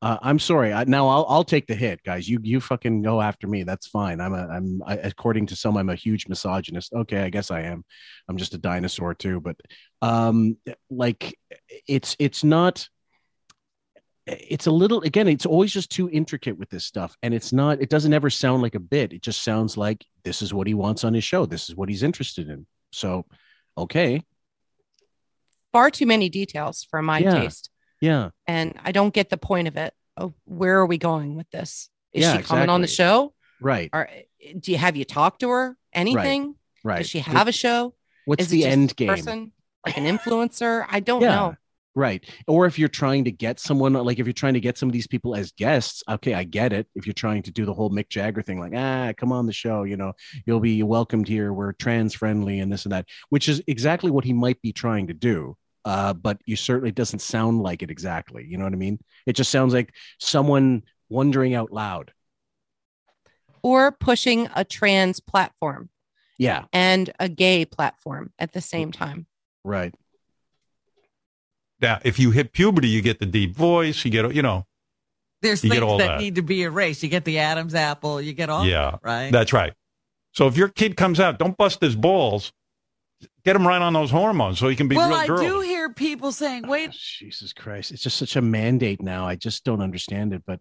Uh, 0.04 0.18
I'm 0.22 0.38
sorry. 0.38 0.74
I, 0.74 0.84
now 0.84 1.08
I'll 1.08 1.26
I'll 1.30 1.46
take 1.46 1.66
the 1.66 1.76
hit, 1.76 2.04
guys. 2.04 2.28
You 2.28 2.38
you 2.44 2.60
fucking 2.60 3.04
go 3.04 3.22
after 3.22 3.48
me. 3.48 3.64
That's 3.64 3.88
fine. 3.88 4.20
I'm 4.20 4.34
a 4.34 4.48
I'm 4.50 4.84
I, 4.86 4.96
according 4.96 5.46
to 5.48 5.56
some 5.56 5.78
I'm 5.78 5.88
a 5.88 5.96
huge 5.96 6.28
misogynist. 6.28 6.92
Okay, 6.92 7.22
I 7.22 7.30
guess 7.30 7.52
I 7.52 7.62
am. 7.62 7.86
I'm 8.28 8.36
just 8.36 8.54
a 8.54 8.58
dinosaur 8.58 9.14
too. 9.14 9.40
But 9.40 9.56
um, 10.02 10.58
like 10.90 11.40
it's 11.88 12.18
it's 12.20 12.44
not. 12.44 12.90
It's 14.28 14.68
a 14.68 14.72
little 14.72 15.00
again. 15.04 15.30
It's 15.30 15.46
always 15.46 15.72
just 15.72 15.90
too 15.90 16.10
intricate 16.10 16.58
with 16.58 16.70
this 16.70 16.84
stuff, 16.84 17.16
and 17.24 17.34
it's 17.34 17.54
not. 17.54 17.82
It 17.82 17.90
doesn't 17.90 18.14
ever 18.14 18.30
sound 18.30 18.62
like 18.62 18.76
a 18.76 18.82
bit. 18.82 19.14
It 19.14 19.22
just 19.22 19.42
sounds 19.42 19.78
like 19.78 20.04
this 20.26 20.42
is 20.42 20.54
what 20.54 20.68
he 20.68 20.74
wants 20.74 21.06
on 21.06 21.14
his 21.14 21.24
show. 21.24 21.46
This 21.46 21.70
is 21.70 21.78
what 21.78 21.88
he's 21.88 22.04
interested 22.04 22.50
in. 22.50 22.68
So, 22.92 23.26
okay, 23.78 24.22
far 25.72 25.90
too 25.90 26.06
many 26.06 26.28
details 26.28 26.86
for 26.92 27.02
my 27.02 27.20
Yeah. 27.20 27.40
taste 27.44 27.70
yeah. 28.04 28.30
and 28.48 28.74
i 28.84 28.92
don't 28.92 29.14
get 29.14 29.30
the 29.30 29.38
point 29.38 29.68
of 29.68 29.78
it 29.78 29.94
oh 30.18 30.34
where 30.46 30.78
are 30.80 30.86
we 30.86 30.98
going 30.98 31.36
with 31.36 31.50
this 31.52 31.90
is 32.12 32.22
Yeah, 32.24 32.38
she 32.38 32.44
coming 32.44 32.70
on 32.70 32.82
the 32.82 32.88
show 32.88 33.34
Right. 33.62 33.90
or 33.94 34.10
do 34.60 34.72
you 34.72 34.78
have 34.78 34.96
you 34.96 35.06
talked 35.06 35.40
to 35.40 35.50
her 35.50 35.78
anything 35.94 36.56
Right. 36.84 36.98
does 36.98 37.10
she 37.10 37.20
have 37.20 37.48
a 37.48 37.52
show 37.54 37.94
What's 38.26 38.44
Is 38.44 38.50
the 38.50 38.66
end 38.66 38.96
game? 38.96 39.08
person 39.10 39.52
like 39.86 39.98
an 39.98 40.06
influencer 40.06 40.86
i 40.90 41.00
don't 41.00 41.22
Yeah. 41.22 41.36
know 41.36 41.56
Right. 41.96 42.28
Or 42.48 42.66
if 42.66 42.80
you're 42.80 42.90
trying 42.90 43.26
to 43.26 43.32
get 43.32 43.60
someone, 43.60 43.94
like 43.94 44.18
if 44.18 44.26
you're 44.26 44.34
trying 44.34 44.56
to 44.56 44.60
get 44.60 44.80
some 44.80 44.90
of 44.90 44.94
these 44.94 45.06
people 45.06 45.36
as 45.36 45.52
guests, 45.52 46.02
okay, 46.10 46.34
I 46.34 46.44
get 46.44 46.74
it. 46.74 46.88
If 46.96 47.06
you're 47.06 47.14
trying 47.14 47.44
to 47.44 47.52
do 47.52 47.66
the 47.68 47.74
whole 47.76 47.92
Mick 47.92 48.10
Jagger 48.10 48.42
thing, 48.42 48.60
like, 48.60 48.74
ah, 48.76 49.14
come 49.16 49.32
on 49.32 49.46
the 49.46 49.54
show, 49.54 49.84
you 49.84 49.96
know, 49.96 50.14
you'll 50.48 50.60
be 50.60 50.82
welcomed 50.82 51.28
here. 51.28 51.54
We're 51.54 51.74
trans 51.74 52.16
friendly 52.16 52.60
and 52.62 52.72
this 52.74 52.86
and 52.86 52.94
that, 52.94 53.06
which 53.30 53.48
is 53.48 53.62
exactly 53.68 54.10
what 54.10 54.24
he 54.26 54.34
might 54.34 54.60
be 54.64 54.74
trying 54.74 55.06
to 55.06 55.14
do. 55.14 55.56
Uh, 55.86 56.14
but 56.14 56.40
you 56.46 56.56
certainly 56.56 56.92
doesn't 56.92 57.20
sound 57.20 57.62
like 57.62 57.84
it 57.84 57.92
exactly. 57.92 58.46
You 58.48 58.58
know 58.58 58.64
what 58.64 58.74
I 58.74 58.78
mean? 58.78 59.00
It 59.26 59.34
just 59.34 59.52
sounds 59.52 59.74
like 59.74 59.94
someone 60.20 60.84
wondering 61.10 61.54
out 61.54 61.72
loud. 61.72 62.12
or 63.62 63.92
pushing 63.94 64.50
a 64.56 64.64
trans 64.66 65.20
platform 65.22 65.90
Yeah. 66.38 66.66
and 66.74 67.10
a 67.20 67.30
gay 67.30 67.64
platform 67.66 68.32
at 68.40 68.52
the 68.54 68.62
same 68.62 68.92
time 68.92 69.26
Right. 69.64 69.94
Now, 71.82 72.00
if 72.04 72.20
you 72.20 72.32
hit 72.32 72.54
puberty, 72.54 72.88
you 72.90 73.02
get 73.02 73.20
the 73.20 73.26
deep 73.26 73.56
voice. 73.56 74.04
You 74.06 74.12
get, 74.12 74.34
you 74.34 74.42
know, 74.42 74.66
There's 75.42 75.64
You 75.64 75.70
get 75.70 75.80
things 75.80 75.90
all 75.92 75.98
that, 75.98 76.08
that. 76.08 76.20
need 76.22 76.36
to 76.36 76.42
be 76.42 76.64
erased. 76.64 77.04
You 77.04 77.10
get 77.10 77.26
the 77.26 77.40
Adam's 77.40 77.76
apple. 77.76 78.22
You 78.22 78.34
get 78.34 78.50
all 78.50 78.66
yeah, 78.66 78.98
right. 79.04 79.32
That's 79.32 79.52
right. 79.54 79.74
So 80.32 80.48
if 80.48 80.56
your 80.58 80.70
kid 80.70 80.96
comes 80.98 81.20
out, 81.20 81.40
don't 81.40 81.58
bust 81.58 81.82
his 81.82 81.96
balls. 81.96 82.52
Get 83.46 83.56
him 83.56 83.68
right 83.68 83.82
on 83.82 83.94
those 83.94 84.12
hormones 84.12 84.60
so 84.60 84.68
he 84.68 84.76
can 84.76 84.88
be 84.88 84.96
well, 84.96 85.10
real 85.10 85.18
I 85.18 85.28
girly. 85.28 85.48
do 85.48 85.62
hear 85.62 85.92
people 85.94 86.32
saying, 86.32 86.68
"Wait, 86.68 86.92
Jesus 86.92 87.54
Christ. 87.54 87.92
It's 87.92 88.04
just 88.04 88.18
such 88.18 88.36
a 88.36 88.42
mandate 88.42 89.02
now. 89.02 89.28
I 89.28 89.36
just 89.36 89.64
don't 89.64 89.82
understand 89.82 90.34
it. 90.34 90.44
But 90.46 90.60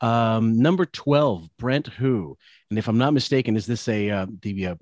um, 0.00 0.58
number 0.60 0.84
12, 0.86 1.48
Brent 1.58 1.86
Who. 1.88 2.36
And 2.70 2.78
if 2.78 2.88
I'm 2.88 2.98
not 2.98 3.12
mistaken, 3.14 3.56
is 3.56 3.66
this 3.66 3.86
a 3.88 4.10
uh, 4.10 4.26
the 4.40 4.66
uh, 4.66 4.74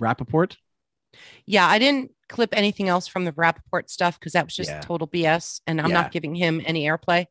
Rappaport? 0.00 0.56
yeah 1.46 1.66
i 1.66 1.78
didn't 1.78 2.12
clip 2.28 2.50
anything 2.52 2.88
else 2.88 3.08
from 3.08 3.24
the 3.24 3.32
rappaport 3.32 3.88
stuff 3.88 4.20
because 4.20 4.34
that 4.34 4.44
was 4.44 4.54
just 4.54 4.70
Yeah. 4.70 4.80
total 4.80 5.08
bs 5.08 5.62
and 5.66 5.80
i'm 5.80 5.88
Yeah. 5.88 6.02
not 6.02 6.12
giving 6.12 6.34
him 6.34 6.60
any 6.66 6.84
airplay 6.84 7.24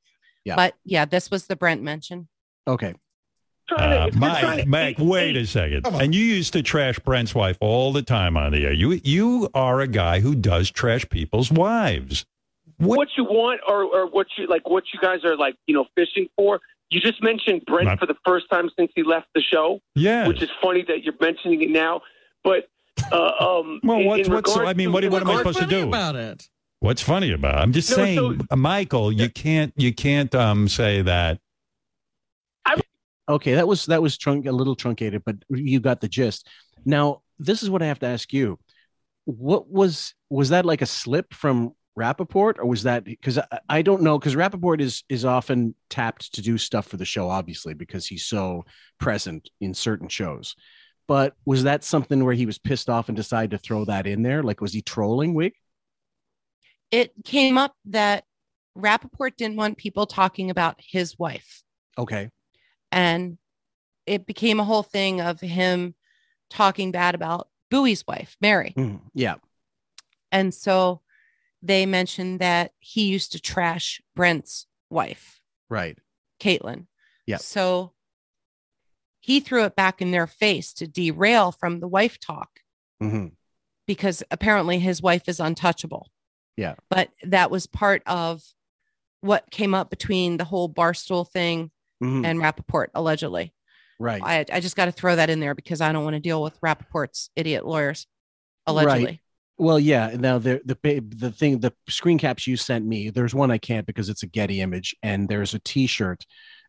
Yeah. 0.44 0.56
but 0.56 0.74
yeah 0.84 1.06
this 1.06 1.30
was 1.30 1.46
the 1.46 1.56
brent 1.56 1.84
mention 1.84 2.28
Okay. 2.68 2.96
Uh, 3.76 4.10
Mike, 4.14 4.66
Mike, 4.68 4.96
wait 5.00 5.36
a 5.36 5.46
second. 5.46 5.86
And 5.88 6.16
you 6.16 6.24
used 6.24 6.54
to 6.54 6.64
trash 6.64 7.00
Brent's 7.00 7.36
wife 7.36 7.58
all 7.60 7.92
the 7.92 8.02
time 8.02 8.38
on 8.38 8.52
the 8.54 8.66
air. 8.66 8.74
You 8.74 9.00
you 9.04 9.50
are 9.54 9.82
a 9.82 9.88
guy 9.88 10.20
who 10.22 10.36
does 10.36 10.72
trash 10.72 11.08
people's 11.10 11.52
wives. 11.52 12.26
what 12.78 13.10
you 13.18 13.24
want 13.26 13.60
or, 13.68 13.84
or 13.84 14.08
what 14.10 14.28
you 14.38 14.48
like 14.48 14.70
what 14.70 14.84
you 14.94 15.00
guys 15.02 15.26
are 15.26 15.36
like 15.36 15.56
you 15.66 15.74
know 15.74 15.86
fishing 15.96 16.28
for 16.36 16.62
you 16.90 17.02
just 17.02 17.22
mentioned 17.22 17.64
Brent 17.66 17.86
Not- 17.86 18.00
for 18.00 18.06
the 18.06 18.16
first 18.26 18.46
time 18.50 18.70
since 18.80 18.92
he 18.96 19.04
left 19.04 19.28
the 19.36 19.42
show. 19.42 19.82
Yeah, 19.96 20.28
Which 20.28 20.42
is 20.42 20.50
funny 20.62 20.86
that 20.88 21.04
you're 21.04 21.14
mentioning 21.20 21.62
it 21.62 21.70
now. 21.70 22.02
But 22.46 22.70
uh, 23.12 23.32
um, 23.40 23.82
Well, 23.84 24.04
what's 24.06 24.28
in 24.28 24.34
what's 24.34 24.50
regards 24.52 24.70
I 24.70 24.74
mean, 24.74 24.88
to- 24.88 24.94
what, 24.94 25.04
what 25.10 25.22
am 25.24 25.30
I 25.30 25.38
supposed 25.38 25.60
to 25.60 25.66
do 25.66 25.86
about 25.88 26.16
it? 26.16 26.48
What's 26.80 27.02
funny 27.02 27.34
about? 27.34 27.56
it? 27.56 27.62
I'm 27.64 27.74
just 27.74 27.90
No, 27.90 27.96
saying, 27.98 28.18
so- 28.40 28.46
uh, 28.52 28.56
Michael, 28.56 29.12
you 29.12 29.30
can't 29.30 29.74
you 29.76 29.94
can't 29.94 30.34
um 30.34 30.70
say 30.70 31.02
that. 31.02 31.40
Okay, 33.30 33.56
that 33.56 33.68
was 33.68 33.86
that 33.88 34.02
was 34.02 34.18
trunk 34.18 34.46
a 34.46 34.52
little 34.52 34.76
truncated, 34.76 35.24
but 35.26 35.36
you 35.50 35.80
got 35.80 36.02
the 36.02 36.08
gist. 36.08 36.48
Now, 36.86 37.22
this 37.40 37.62
is 37.62 37.70
what 37.70 37.82
I 37.82 37.88
have 37.88 38.00
to 38.00 38.08
ask 38.08 38.32
you. 38.32 38.60
What 39.26 39.70
was 39.70 40.14
was 40.30 40.50
that 40.50 40.66
like 40.66 40.82
a 40.82 40.86
slip 40.86 41.34
from 41.34 41.74
Rappaport, 41.98 42.60
or 42.60 42.66
was 42.66 42.84
that 42.84 43.04
because 43.04 43.38
I, 43.38 43.60
I 43.68 43.82
don't 43.82 44.02
know 44.02 44.18
because 44.18 44.36
Rappaport 44.36 44.80
is 44.80 45.04
is 45.10 45.26
often 45.26 45.76
tapped 45.90 46.34
to 46.36 46.42
do 46.42 46.58
stuff 46.58 46.88
for 46.88 46.98
the 46.98 47.06
show, 47.06 47.30
obviously, 47.30 47.74
because 47.74 48.06
he's 48.06 48.26
so 48.26 48.66
present 49.00 49.50
in 49.60 49.74
certain 49.74 50.08
shows. 50.08 50.56
But 51.08 51.36
was 51.46 51.64
that 51.64 51.84
something 51.84 52.24
where 52.24 52.34
he 52.34 52.46
was 52.46 52.58
pissed 52.58 52.90
off 52.90 53.10
and 53.10 53.16
decided 53.16 53.52
to 53.52 53.58
throw 53.58 53.86
that 53.86 54.08
in 54.08 54.24
there? 54.24 54.44
Like, 54.44 54.62
was 54.62 54.74
he 54.74 54.82
trolling 54.82 55.34
Wig? 55.34 55.54
It 56.92 57.12
came 57.26 57.58
up 57.58 57.76
that 57.86 58.26
Rappaport 58.78 59.36
didn't 59.36 59.58
want 59.58 59.78
people 59.78 60.06
talking 60.06 60.50
about 60.50 60.76
his 60.80 61.18
wife. 61.18 61.64
Okay. 61.98 62.30
And 62.92 63.38
it 64.06 64.26
became 64.26 64.60
a 64.60 64.64
whole 64.64 64.84
thing 64.84 65.22
of 65.22 65.40
him 65.40 65.96
talking 66.50 66.92
bad 66.92 67.16
about 67.16 67.50
Booey's 67.70 68.06
wife, 68.08 68.38
Mary. 68.40 68.74
Mhm. 68.78 69.02
Yeah. 69.14 69.36
And 70.32 70.54
so 70.54 71.02
they 71.62 71.86
mentioned 71.86 72.40
that 72.40 72.72
he 72.80 73.08
used 73.08 73.32
to 73.34 73.40
trash 73.40 74.02
Brent's 74.16 74.68
wife, 74.90 75.42
Right. 75.70 75.98
Caitlin. 76.40 76.88
Yeah. 77.26 77.38
So 77.38 77.94
he 79.20 79.40
threw 79.42 79.66
it 79.66 79.76
back 79.76 80.02
in 80.02 80.12
their 80.12 80.28
face 80.28 80.72
to 80.74 80.88
derail 80.88 81.52
from 81.52 81.80
the 81.80 81.88
wife 81.88 82.20
talk 82.20 82.62
hmm 83.00 83.28
because 83.86 84.22
apparently 84.32 84.80
his 84.80 85.02
wife 85.02 85.30
is 85.30 85.40
untouchable. 85.40 86.12
Yeah. 86.58 86.76
But 86.90 87.10
that 87.24 87.50
was 87.50 87.68
part 87.68 88.04
of 88.06 88.44
what 89.22 89.50
came 89.50 89.74
up 89.74 89.90
between 89.90 90.36
the 90.36 90.44
whole 90.44 90.70
Barstool 90.70 91.26
thing 91.30 91.72
Mhm. 92.04 92.26
and 92.26 92.40
Rappaport, 92.40 92.88
allegedly. 92.94 93.54
Right. 94.00 94.22
I, 94.24 94.46
I 94.52 94.60
just 94.60 94.76
got 94.76 94.86
to 94.86 94.92
throw 94.92 95.16
that 95.16 95.30
in 95.30 95.40
there 95.40 95.56
because 95.56 95.82
I 95.82 95.92
don't 95.92 96.04
want 96.04 96.14
to 96.16 96.20
deal 96.20 96.44
with 96.44 96.60
Rappaport's 96.62 97.32
idiot 97.36 97.66
lawyers, 97.66 98.06
allegedly. 98.68 99.06
Right. 99.06 99.20
Well, 99.58 99.80
yeah. 99.80 100.16
Now 100.16 100.38
the 100.38 100.62
the 100.66 101.00
the 101.16 101.32
thing 101.32 101.60
the 101.60 101.74
screen 101.90 102.20
caps 102.20 102.46
you 102.46 102.58
sent 102.58 102.86
me. 102.86 103.10
There's 103.10 103.34
one 103.34 103.50
I 103.50 103.58
can't 103.58 103.88
because 103.88 104.08
it's 104.10 104.22
a 104.22 104.28
Getty 104.28 104.62
image, 104.62 104.96
and 105.02 105.28
there's 105.28 105.56
a 105.56 105.60
T-shirt 105.60 106.24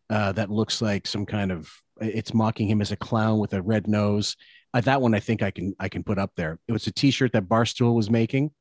uh, 0.09 0.33
that 0.33 0.51
looks 0.51 0.81
like 0.81 1.07
some 1.07 1.27
kind 1.27 1.53
of. 1.53 1.71
It's 2.01 2.33
mocking 2.33 2.67
him 2.71 2.81
as 2.81 2.93
a 2.93 2.97
clown 2.97 3.39
with 3.41 3.53
a 3.53 3.61
red 3.61 3.89
nose. 3.89 4.37
Uh, 4.73 4.81
that 4.83 5.03
one 5.03 5.15
I 5.15 5.21
think 5.21 5.43
I 5.43 5.51
can 5.51 5.75
I 5.79 5.91
can 5.91 6.03
put 6.03 6.19
up 6.19 6.31
there. 6.35 6.59
It 6.67 6.73
was 6.73 6.87
a 6.87 6.93
T-shirt 6.93 7.33
that 7.35 7.45
Barstool 7.45 7.95
was 7.95 8.09
making 8.09 8.53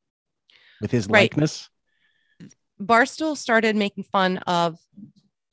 with 0.82 0.92
his 0.92 1.08
Right. 1.08 1.32
likeness. 1.32 1.70
Barstool 2.82 3.38
started 3.38 3.76
making 3.76 4.04
fun 4.04 4.38
of, 4.40 4.78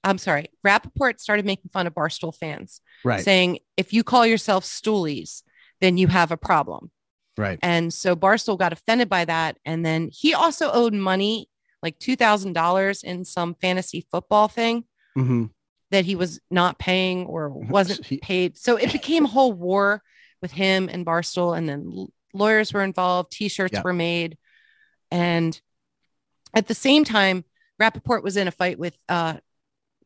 I'm 0.05 0.19
sorry, 0.19 0.49
Rappaport 0.65 1.19
started 1.19 1.47
making 1.47 1.71
fun 1.73 1.87
of 1.87 1.95
Barstool 1.95 2.35
fans, 2.35 2.81
Right. 3.05 3.25
saying, 3.25 3.61
if 3.77 3.93
you 3.93 4.05
call 4.05 4.27
yourself 4.27 4.65
Stoolies, 4.65 5.43
then 5.81 5.97
you 5.97 6.07
have 6.09 6.31
a 6.31 6.37
problem. 6.37 6.91
Right. 7.37 7.59
And 7.63 7.93
so 7.93 8.15
Barstool 8.15 8.59
got 8.59 8.73
offended 8.73 9.09
by 9.09 9.25
that. 9.25 9.57
And 9.65 9.85
then 9.85 10.11
he 10.13 10.35
also 10.35 10.71
owed 10.71 10.93
money, 10.93 11.49
like 11.83 11.99
$2,000 11.99 13.03
in 13.03 13.25
some 13.25 13.55
fantasy 13.55 14.07
football 14.11 14.49
thing 14.49 14.85
hmm 15.15 15.47
that 15.91 16.05
he 16.05 16.17
was 16.17 16.41
not 16.51 16.79
paying 16.79 17.25
or 17.27 17.49
wasn't 17.77 18.21
paid. 18.21 18.57
So 18.59 18.77
it 18.77 18.91
became 18.93 19.27
a 19.27 19.29
whole 19.29 19.53
war 19.53 20.03
with 20.43 20.51
him 20.51 20.89
and 20.91 21.07
Barstool. 21.07 21.57
And 21.57 21.69
then 21.69 22.09
lawyers 22.33 22.73
were 22.73 22.83
involved, 22.83 23.33
t 23.33 23.49
shirts 23.49 23.75
Yeah. 23.75 23.83
were 23.83 23.93
made. 23.93 24.37
And 25.11 25.59
at 26.53 26.67
the 26.67 26.75
same 26.75 27.05
time, 27.05 27.45
Rappaport 27.81 28.23
was 28.23 28.37
in 28.37 28.49
a 28.49 28.53
fight 28.53 28.79
with 28.79 28.97
uh, 29.09 29.39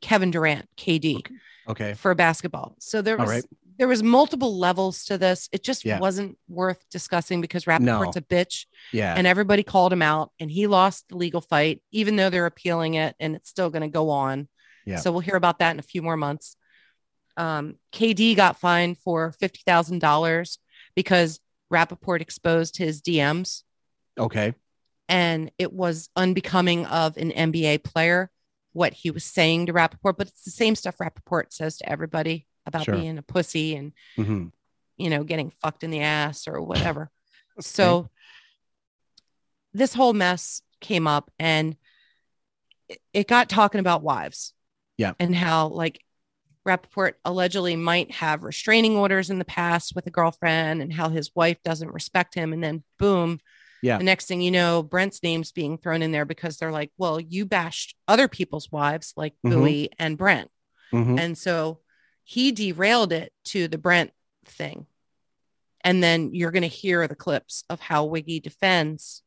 Kevin 0.01 0.31
Durant, 0.31 0.69
KD, 0.77 1.27
Okay. 1.69 1.95
for 1.95 2.15
basketball. 2.15 2.77
So 2.79 3.03
there 3.03 3.17
was 3.17 3.29
right. 3.29 3.45
there 3.79 3.89
was 3.89 4.03
multiple 4.03 4.59
levels 4.59 5.05
to 5.05 5.19
this. 5.19 5.49
It 5.53 5.63
just 5.63 5.85
Yeah. 5.85 5.99
wasn't 6.01 6.37
worth 6.49 6.83
discussing 6.91 7.41
because 7.41 7.67
No. 7.67 7.73
Rappaport's 7.73 8.17
a 8.17 8.23
bitch. 8.23 8.67
Yeah. 8.93 9.15
And 9.17 9.27
everybody 9.27 9.63
called 9.63 9.93
him 9.93 10.03
out 10.03 10.33
and 10.41 10.51
he 10.51 10.67
lost 10.67 11.09
the 11.09 11.17
legal 11.17 11.41
fight, 11.41 11.83
even 11.93 12.17
though 12.17 12.29
they're 12.31 12.47
appealing 12.47 12.95
it 12.95 13.15
and 13.21 13.37
it's 13.37 13.49
still 13.49 13.71
going 13.71 13.83
to 13.83 13.89
go 13.89 14.11
on. 14.11 14.49
Yeah. 14.85 14.97
So 14.97 15.13
we'll 15.13 15.21
hear 15.21 15.37
about 15.37 15.61
that 15.61 15.71
in 15.73 15.79
a 15.79 15.83
few 15.83 16.03
more 16.03 16.17
months. 16.17 16.57
Um, 17.37 17.77
KD 17.93 18.35
got 18.35 18.59
fined 18.59 18.99
for 18.99 19.33
$50,000 19.41 20.59
because 20.97 21.39
Rappaport 21.73 22.21
exposed 22.21 22.79
his 22.79 23.01
DMs 23.01 23.63
Okay. 24.19 24.55
and 25.09 25.53
it 25.59 25.73
was 25.73 26.09
unbecoming 26.17 26.85
of 26.87 27.17
an 27.17 27.31
NBA 27.31 27.79
player 27.85 28.31
what 28.73 28.93
he 28.93 29.11
was 29.11 29.25
saying 29.25 29.67
to 29.67 29.73
Rappaport, 29.73 30.17
but 30.17 30.29
it's 30.29 30.45
the 30.45 30.51
same 30.51 30.75
stuff 30.75 30.99
Rappaport 30.99 31.53
says 31.53 31.79
to 31.79 31.89
everybody 31.89 32.47
about 32.67 32.85
Sure. 32.85 32.95
being 32.95 33.19
a 33.19 33.23
pussy 33.23 33.75
and, 33.77 33.93
hmm 34.17 34.49
you 34.97 35.11
know, 35.11 35.23
getting 35.23 35.53
fucked 35.63 35.85
in 35.85 35.93
the 35.93 36.01
ass 36.01 36.49
or 36.49 36.61
whatever. 36.61 37.11
So 37.61 38.09
this 39.73 39.95
whole 39.95 40.13
mess 40.13 40.63
came 40.81 41.07
up 41.07 41.31
and 41.39 41.77
it, 42.89 43.01
it 43.13 43.29
got 43.29 43.49
talking 43.49 43.81
about 43.81 44.03
wives 44.03 44.55
Yeah. 44.97 45.13
and 45.19 45.35
how 45.35 45.69
like 45.69 46.05
Rappaport 46.67 47.15
allegedly 47.25 47.77
might 47.77 48.13
have 48.13 48.45
restraining 48.45 48.97
orders 48.97 49.31
in 49.31 49.39
the 49.39 49.45
past 49.45 49.95
with 49.95 50.07
a 50.07 50.11
girlfriend 50.11 50.83
and 50.83 50.93
how 50.93 51.09
his 51.09 51.31
wife 51.35 51.63
doesn't 51.65 51.93
respect 51.93 52.35
him. 52.35 52.53
And 52.53 52.63
then 52.63 52.85
boom, 52.99 53.41
Yeah. 53.83 53.99
the 53.99 54.05
next 54.05 54.27
thing 54.27 54.41
you 54.41 54.51
know, 54.51 54.83
Brent's 54.83 55.23
name's 55.23 55.53
being 55.53 55.79
thrown 55.79 56.03
in 56.03 56.11
there 56.13 56.25
because 56.25 56.57
they're 56.59 56.73
like, 56.73 56.91
well, 56.99 57.21
you 57.21 57.47
bashed 57.47 57.95
other 58.09 58.27
people's 58.29 58.71
wives 58.73 59.13
like 59.17 59.35
Mhm. 59.45 59.53
Booey 59.53 59.89
and 59.99 60.19
Brent. 60.19 60.51
Mhm. 60.93 61.19
And 61.19 61.39
so 61.39 61.81
he 62.25 62.51
derailed 62.53 63.13
it 63.13 63.33
to 63.45 63.69
the 63.69 63.79
Brent 63.79 64.13
thing. 64.45 64.87
And 65.83 66.03
then 66.03 66.35
you're 66.35 66.51
going 66.51 66.63
to 66.63 66.69
hear 66.69 67.07
the 67.07 67.15
clips 67.15 67.63
of 67.71 67.81
how 67.81 68.05
Wiggy 68.07 68.41
defends 68.41 69.23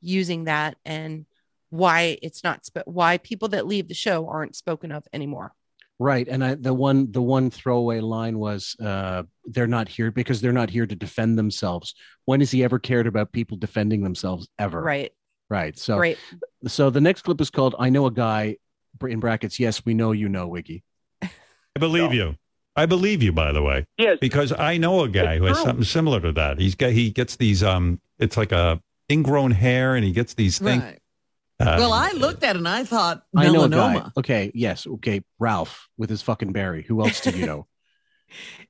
using 0.00 0.44
that 0.44 0.76
and 0.84 1.26
why 1.68 2.18
it's 2.22 2.42
not 2.42 2.64
sp- 2.66 2.86
why 2.86 3.18
people 3.18 3.48
that 3.48 3.66
leave 3.66 3.86
the 3.86 3.94
show 3.94 4.26
aren't 4.28 4.56
spoken 4.56 4.90
of 4.92 5.06
anymore. 5.12 5.54
Right. 6.00 6.26
And 6.28 6.42
I, 6.42 6.54
the 6.54 6.72
one 6.72 7.12
the 7.12 7.20
one 7.20 7.50
throwaway 7.50 8.00
line 8.00 8.38
was 8.38 8.74
uh, 8.80 9.24
they're 9.44 9.66
not 9.66 9.86
here 9.86 10.10
because 10.10 10.40
they're 10.40 10.50
not 10.50 10.70
here 10.70 10.86
to 10.86 10.96
defend 10.96 11.38
themselves. 11.38 11.94
When 12.24 12.40
has 12.40 12.50
he 12.50 12.64
ever 12.64 12.78
cared 12.78 13.06
about 13.06 13.32
people 13.32 13.58
defending 13.58 14.02
themselves 14.02 14.48
ever? 14.58 14.80
Right. 14.80 15.12
Right. 15.50 15.78
So 15.78 15.98
right. 15.98 16.16
so 16.66 16.88
the 16.88 17.02
next 17.02 17.22
clip 17.22 17.38
is 17.42 17.50
called 17.50 17.74
I 17.78 17.90
know 17.90 18.06
a 18.06 18.10
guy 18.10 18.56
in 19.06 19.20
brackets, 19.20 19.60
yes, 19.60 19.84
we 19.84 19.92
know 19.92 20.12
you 20.12 20.30
know 20.30 20.48
Wiggy. 20.48 20.82
I 21.22 21.28
believe 21.78 22.14
you. 22.14 22.34
I 22.76 22.86
believe 22.86 23.22
you, 23.22 23.32
by 23.32 23.52
the 23.52 23.62
way. 23.62 23.84
Yes. 23.98 24.16
Because 24.22 24.52
I 24.52 24.78
know 24.78 25.02
a 25.02 25.08
guy 25.08 25.36
who 25.36 25.44
has 25.44 25.58
true. 25.58 25.66
something 25.66 25.84
similar 25.84 26.20
to 26.20 26.32
that. 26.32 26.58
He's 26.58 26.74
got 26.74 26.92
he 26.92 27.10
gets 27.10 27.36
these 27.36 27.62
um 27.62 28.00
it's 28.18 28.38
like 28.38 28.52
a 28.52 28.80
ingrown 29.10 29.50
hair 29.50 29.96
and 29.96 30.04
he 30.04 30.12
gets 30.12 30.32
these 30.32 30.58
things. 30.58 30.82
Right. 30.82 30.99
Uh, 31.60 31.76
well, 31.78 31.92
I 31.92 32.12
looked 32.12 32.42
at 32.42 32.56
it 32.56 32.58
and 32.58 32.68
I 32.68 32.84
thought 32.84 33.22
I 33.36 33.50
know 33.50 33.64
a 33.64 33.68
guy. 33.68 33.76
melanoma. 33.94 34.12
Okay, 34.16 34.50
yes, 34.54 34.86
okay. 34.86 35.22
Ralph 35.38 35.88
with 35.98 36.08
his 36.08 36.22
fucking 36.22 36.52
berry. 36.52 36.82
Who 36.84 37.02
else 37.02 37.20
do 37.20 37.30
you 37.30 37.46
know? 37.46 37.66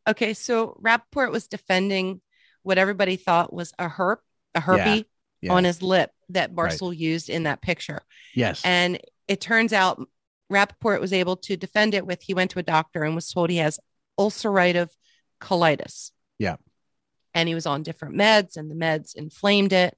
Okay, 0.09 0.33
so 0.33 0.81
Rappaport 0.83 1.31
was 1.31 1.47
defending 1.47 2.23
what 2.63 2.79
everybody 2.79 3.17
thought 3.17 3.53
was 3.53 3.75
a 3.79 3.91
herp, 3.91 4.17
a 4.55 4.61
herpy 4.63 5.05
yeah. 5.43 5.53
on 5.53 5.65
his 5.65 5.83
lip 5.83 6.11
that 6.31 6.51
Right. 6.55 6.73
Barstool 6.73 6.97
used 6.97 7.29
in 7.29 7.43
that 7.43 7.61
picture. 7.61 8.01
yes. 8.35 8.63
And 8.65 8.99
it 9.29 9.43
turns 9.43 9.75
out 9.75 10.03
Rappaport 10.51 10.99
was 10.99 11.13
able 11.13 11.37
to 11.37 11.59
defend 11.59 11.93
it 11.93 12.07
with 12.07 12.23
he 12.23 12.33
went 12.33 12.53
to 12.53 12.59
a 12.59 12.63
doctor 12.63 13.05
and 13.05 13.15
was 13.15 13.31
told 13.31 13.51
he 13.51 13.59
has 13.59 13.79
ulcerative 14.19 14.89
colitis. 15.43 16.11
Yeah. 16.39 16.57
And 17.35 17.47
he 17.47 17.55
was 17.55 17.67
on 17.67 17.83
different 17.83 18.17
meds 18.17 18.57
and 18.57 18.71
the 18.71 18.75
meds 18.75 19.15
inflamed 19.15 19.75
it. 19.75 19.95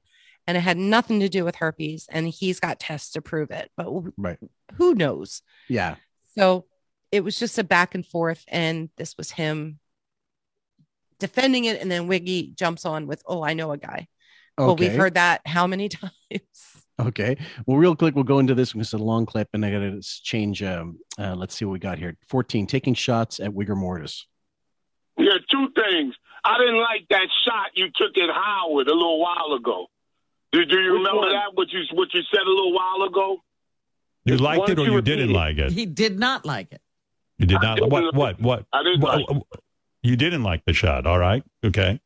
And 0.47 0.56
it 0.56 0.60
had 0.60 0.77
nothing 0.77 1.20
to 1.20 1.28
do 1.28 1.44
with 1.44 1.56
herpes. 1.56 2.06
And 2.10 2.28
he's 2.28 2.59
got 2.60 2.81
tests 2.81 3.12
to 3.12 3.23
prove 3.23 3.51
it. 3.51 3.70
But 3.77 3.86
Right. 4.16 4.39
who 4.74 4.94
knows? 4.94 5.43
Yeah. 5.69 5.97
So 6.36 6.66
it 7.12 7.23
was 7.23 7.39
just 7.39 7.59
a 7.59 7.64
back 7.64 7.94
and 7.94 8.05
forth. 8.06 8.44
And 8.48 8.90
this 8.97 9.16
was 9.16 9.31
him 9.31 9.78
defending 11.19 11.64
it. 11.66 11.81
And 11.81 11.90
then 11.90 12.06
Wiggy 12.09 12.52
jumps 12.56 12.85
on 12.85 13.06
with, 13.06 13.23
Oh, 13.27 13.43
I 13.44 13.55
know 13.55 13.70
a 13.73 13.78
guy. 13.78 14.09
okay. 14.59 14.66
Well, 14.66 14.77
we've 14.77 14.94
heard 14.94 15.14
that 15.14 15.43
how 15.47 15.66
many 15.66 15.89
times? 15.89 16.10
Okay. 17.01 17.36
Well, 17.66 17.78
real 17.78 17.97
quick, 17.97 18.14
we'll 18.14 18.24
go 18.24 18.39
into 18.39 18.55
this 18.55 18.73
because 18.73 18.89
it's 18.89 18.93
a 18.94 18.98
long 18.98 19.27
clip, 19.27 19.48
and 19.55 19.64
I 19.64 19.70
got 19.70 19.78
to 19.81 20.01
change. 20.02 20.62
Um, 20.62 20.98
uh, 21.19 21.35
let's 21.35 21.55
see 21.55 21.64
what 21.64 21.73
we 21.73 21.78
got 21.78 21.98
here. 21.98 22.16
Fourteen, 22.28 22.66
taking 22.66 22.94
shots 22.94 23.40
at 23.40 23.51
Wigger 23.51 23.77
Mortis. 23.77 24.27
Yeah, 25.16 25.39
two 25.51 25.69
things. 25.74 26.14
I 26.44 26.59
didn't 26.59 26.78
like 26.81 27.06
that 27.10 27.28
shot 27.44 27.70
you 27.74 27.89
took 27.94 28.16
at 28.19 28.28
Howard 28.31 28.89
a 28.89 28.94
little 28.94 29.20
while 29.20 29.52
ago. 29.56 29.86
Do, 30.53 30.65
do 30.65 30.79
you 30.79 30.93
Which 30.93 30.99
remember 30.99 31.19
one? 31.20 31.31
that? 31.31 31.55
What 31.55 31.73
you 31.73 31.81
what 31.95 32.09
you 32.12 32.20
said 32.33 32.43
a 32.47 32.49
little 32.51 32.73
while 32.74 33.03
ago? 33.09 33.43
you 34.24 34.37
liked 34.37 34.69
it 34.69 34.79
or 34.79 34.85
you 34.85 34.93
you 34.95 35.03
didn't 35.03 35.31
it? 35.31 35.33
like 35.33 35.59
it? 35.59 35.73
He 35.73 35.87
did 35.87 36.19
not 36.19 36.45
like 36.45 36.70
it. 36.73 36.81
You 37.39 37.47
did 37.47 37.61
not. 37.62 37.81
What? 37.91 38.05
like- 38.05 38.15
What? 38.15 38.41
What? 38.41 38.66
I 38.73 38.83
didn't 38.83 39.01
what- 39.01 39.29
like 39.31 39.43
You 40.03 40.16
didn't 40.16 40.43
like 40.43 40.65
the 40.66 40.73
shot. 40.74 41.07
All 41.07 41.19
right. 41.19 41.43
Okay. 41.65 42.01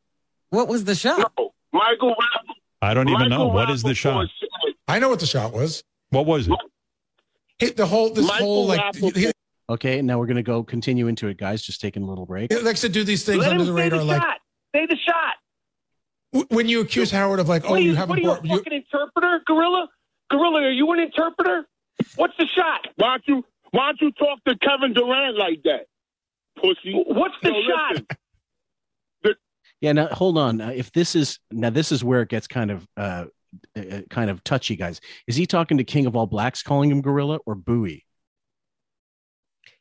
What 0.50 0.68
was 0.68 0.84
the 0.84 0.94
shot? 0.94 1.32
No, 1.38 1.50
Michael 1.72 2.10
Rappaport. 2.10 2.54
I 2.82 2.94
don't 2.94 3.08
even 3.08 3.28
know. 3.28 3.38
Michael 3.48 3.52
What 3.52 3.70
is 3.70 3.82
the 3.82 3.94
shot? 3.94 4.28
Said- 4.38 4.48
I 4.88 4.98
know 5.00 5.08
what 5.08 5.18
the 5.20 5.26
shot 5.26 5.52
was. 5.52 5.82
What 6.10 6.24
was 6.26 6.46
it? 6.46 6.54
Hit 7.58 7.76
the 7.76 7.86
whole 7.86 8.10
this 8.10 8.26
Michael 8.28 8.46
whole 8.46 8.66
like 8.66 8.80
Rappaport- 8.80 9.32
Okay, 9.68 10.00
now 10.00 10.18
we're 10.20 10.26
gonna 10.26 10.44
go 10.44 10.62
continue 10.62 11.08
into 11.08 11.26
it, 11.26 11.36
guys. 11.38 11.60
Just 11.62 11.80
taking 11.80 12.04
a 12.04 12.06
little 12.06 12.24
break. 12.26 12.52
he 12.52 12.58
likes 12.60 12.82
to 12.82 12.88
do 12.88 13.02
these 13.02 13.24
things 13.24 13.38
Let 13.40 13.50
under 13.50 13.64
the 13.64 13.72
radar. 13.72 13.98
the 13.98 14.04
Like. 14.04 14.22
Say 14.74 14.86
the 14.86 14.96
shot. 15.04 15.34
W- 16.36 16.46
when 16.50 16.68
you 16.68 16.80
accuse 16.80 17.10
Howard 17.10 17.40
of 17.40 17.48
like, 17.48 17.64
oh, 17.66 17.74
you, 17.76 17.90
you, 17.90 17.94
haven't 17.94 18.10
what 18.10 18.18
are 18.18 18.20
you, 18.20 18.26
brought 18.26 18.44
a 18.44 18.70
you, 18.70 18.76
interpreter, 18.76 19.40
Gorilla? 19.46 19.88
Gorilla, 20.30 20.62
are 20.62 20.70
you 20.70 20.90
an 20.92 21.00
interpreter? 21.00 21.66
What's 22.16 22.36
the 22.36 22.46
shot? 22.46 22.88
Why 22.96 23.16
don't 23.16 23.22
you 23.26 23.44
Why 23.70 23.86
don't 23.86 24.00
you 24.00 24.12
talk 24.12 24.44
to 24.44 24.56
Kevin 24.58 24.92
Durant 24.92 25.36
like 25.36 25.62
that, 25.64 25.86
pussy? 26.60 26.92
What's 27.06 27.34
the 27.42 27.52
Yo, 27.52 27.62
shot? 27.62 28.16
listen, 29.24 29.36
Yeah, 29.80 29.92
now 29.92 30.08
hold 30.08 30.36
on. 30.36 30.60
Uh, 30.60 30.72
if 30.74 30.92
this 30.92 31.14
is 31.14 31.38
now, 31.50 31.70
this 31.70 31.90
is 31.92 32.04
where 32.04 32.22
it 32.22 32.28
gets 32.28 32.46
kind 32.46 32.70
of 32.70 32.86
uh, 32.96 33.24
uh, 33.76 34.00
kind 34.10 34.28
of 34.30 34.44
touchy, 34.44 34.76
guys. 34.76 35.00
Is 35.26 35.36
he 35.36 35.46
talking 35.46 35.78
to 35.78 35.84
King 35.84 36.06
of 36.06 36.16
All 36.16 36.26
Blacks, 36.26 36.62
calling 36.62 36.90
him 36.90 37.00
gorilla 37.00 37.38
or 37.46 37.56
Booey? 37.56 38.02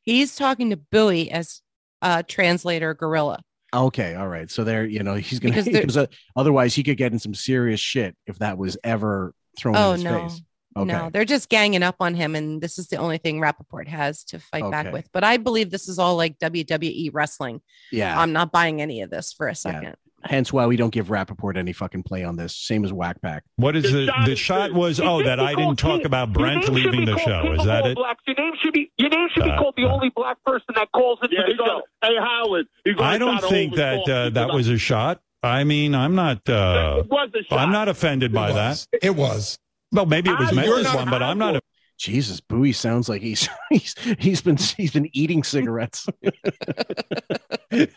He's 0.01 0.35
talking 0.35 0.69
to 0.69 0.77
Booey 0.77 1.29
as 1.31 1.61
a 2.01 2.23
translator 2.23 2.93
gorilla. 2.93 3.41
Okay, 3.75 4.15
all 4.15 4.27
right. 4.27 4.49
So 4.49 4.63
there, 4.63 4.85
you 4.85 5.03
know, 5.03 5.15
he's 5.15 5.39
gonna. 5.39 5.61
Because 5.63 5.97
uh, 5.97 6.05
otherwise, 6.35 6.73
he 6.73 6.83
could 6.83 6.97
get 6.97 7.11
in 7.11 7.19
some 7.19 7.33
serious 7.33 7.79
shit 7.79 8.15
if 8.25 8.39
that 8.39 8.57
was 8.57 8.77
ever 8.83 9.33
thrown 9.57 9.75
Oh, 9.75 9.91
in 9.91 9.95
his 9.95 10.03
no. 10.03 10.29
face. 10.29 10.41
Okay. 10.77 10.91
No, 10.91 11.09
they're 11.09 11.23
just 11.23 11.47
ganging 11.47 11.83
up 11.83 11.95
on 12.01 12.15
him, 12.15 12.35
and 12.35 12.61
this 12.61 12.77
is 12.77 12.87
the 12.87 12.97
only 12.97 13.17
thing 13.17 13.39
Rappaport 13.39 13.87
has 13.87 14.25
to 14.25 14.39
fight 14.39 14.69
back 14.69 14.91
with. 14.91 15.09
But 15.13 15.23
I 15.23 15.37
believe 15.37 15.71
this 15.71 15.87
is 15.87 15.99
all 15.99 16.17
like 16.17 16.37
WWE 16.39 17.11
wrestling. 17.13 17.61
Yeah. 17.93 18.19
I'm 18.19 18.33
not 18.33 18.51
buying 18.51 18.81
any 18.81 19.01
of 19.01 19.09
this 19.09 19.31
for 19.31 19.47
a 19.47 19.55
second. 19.55 19.95
Hence 20.27 20.51
why 20.51 20.65
we 20.65 20.75
don't 20.75 20.89
give 20.91 21.07
Rappaport 21.07 21.55
any 21.55 21.71
fucking 21.71 22.03
play 22.03 22.23
on 22.23 22.35
this. 22.35 22.55
Same 22.55 22.83
as 22.83 22.91
Whack 22.91 23.21
Pack. 23.21 23.43
What 23.57 23.75
is 23.75 23.83
The 23.83 23.91
the 23.91 24.05
shot 24.07 24.25
the 24.25 24.35
shot 24.35 24.73
was? 24.73 24.99
Oh, 24.99 25.21
that 25.23 25.39
I 25.39 25.53
didn't 25.53 25.77
talk 25.77 25.97
King- 25.99 26.05
about 26.07 26.33
Brent 26.33 26.67
leaving 26.69 27.05
the 27.05 27.17
show. 27.19 27.43
King 27.43 27.59
Is 27.59 27.65
that 27.65 27.85
it? 27.85 27.95
Blacks. 27.95 28.23
Your 28.25 28.35
name 28.35 28.53
should 28.61 28.73
be 28.73 28.91
your 28.97 29.09
name 29.09 29.27
should 29.33 29.43
be 29.43 29.51
Uh, 29.51 29.57
called 29.59 29.75
the 29.77 29.85
uh. 29.85 29.93
only 29.93 30.09
black 30.15 30.37
person 30.43 30.65
that 30.75 30.91
calls 30.93 31.19
into 31.21 31.35
yeah, 31.35 31.43
the 31.47 31.55
show. 31.55 31.65
gonna, 31.65 31.81
hey 32.01 32.15
Howard, 32.19 32.65
I 32.99 33.17
don't 33.17 33.41
think 33.43 33.75
that 33.75 34.09
uh, 34.09 34.29
that 34.31 34.53
was 34.53 34.67
a 34.67 34.77
shot. 34.77 35.21
I 35.43 35.63
mean, 35.63 35.93
I'm 35.93 36.15
not. 36.15 36.47
Uh, 36.49 36.97
It 37.01 37.07
was 37.09 37.29
a 37.39 37.43
shot. 37.43 37.59
I'm 37.59 37.71
not 37.71 37.87
offended 37.87 38.33
by 38.33 38.49
it 38.49 38.53
that. 38.53 38.87
It 39.03 39.15
was. 39.15 39.59
Well, 39.91 40.07
maybe 40.07 40.31
it 40.31 40.39
was 40.39 40.51
meant 40.53 40.67
as 40.67 40.93
one, 40.95 41.09
but 41.09 41.21
I'm 41.21 41.37
not. 41.37 41.61
A, 41.95 41.97
Jesus, 41.97 42.41
Booey 42.41 42.73
sounds 42.75 43.07
like 43.09 43.21
he's 43.21 43.47
he's 43.69 43.95
he's 44.19 44.41
been 44.41 44.57
he's 44.57 44.91
been 44.91 45.09
eating 45.13 45.43
cigarettes. 45.43 46.07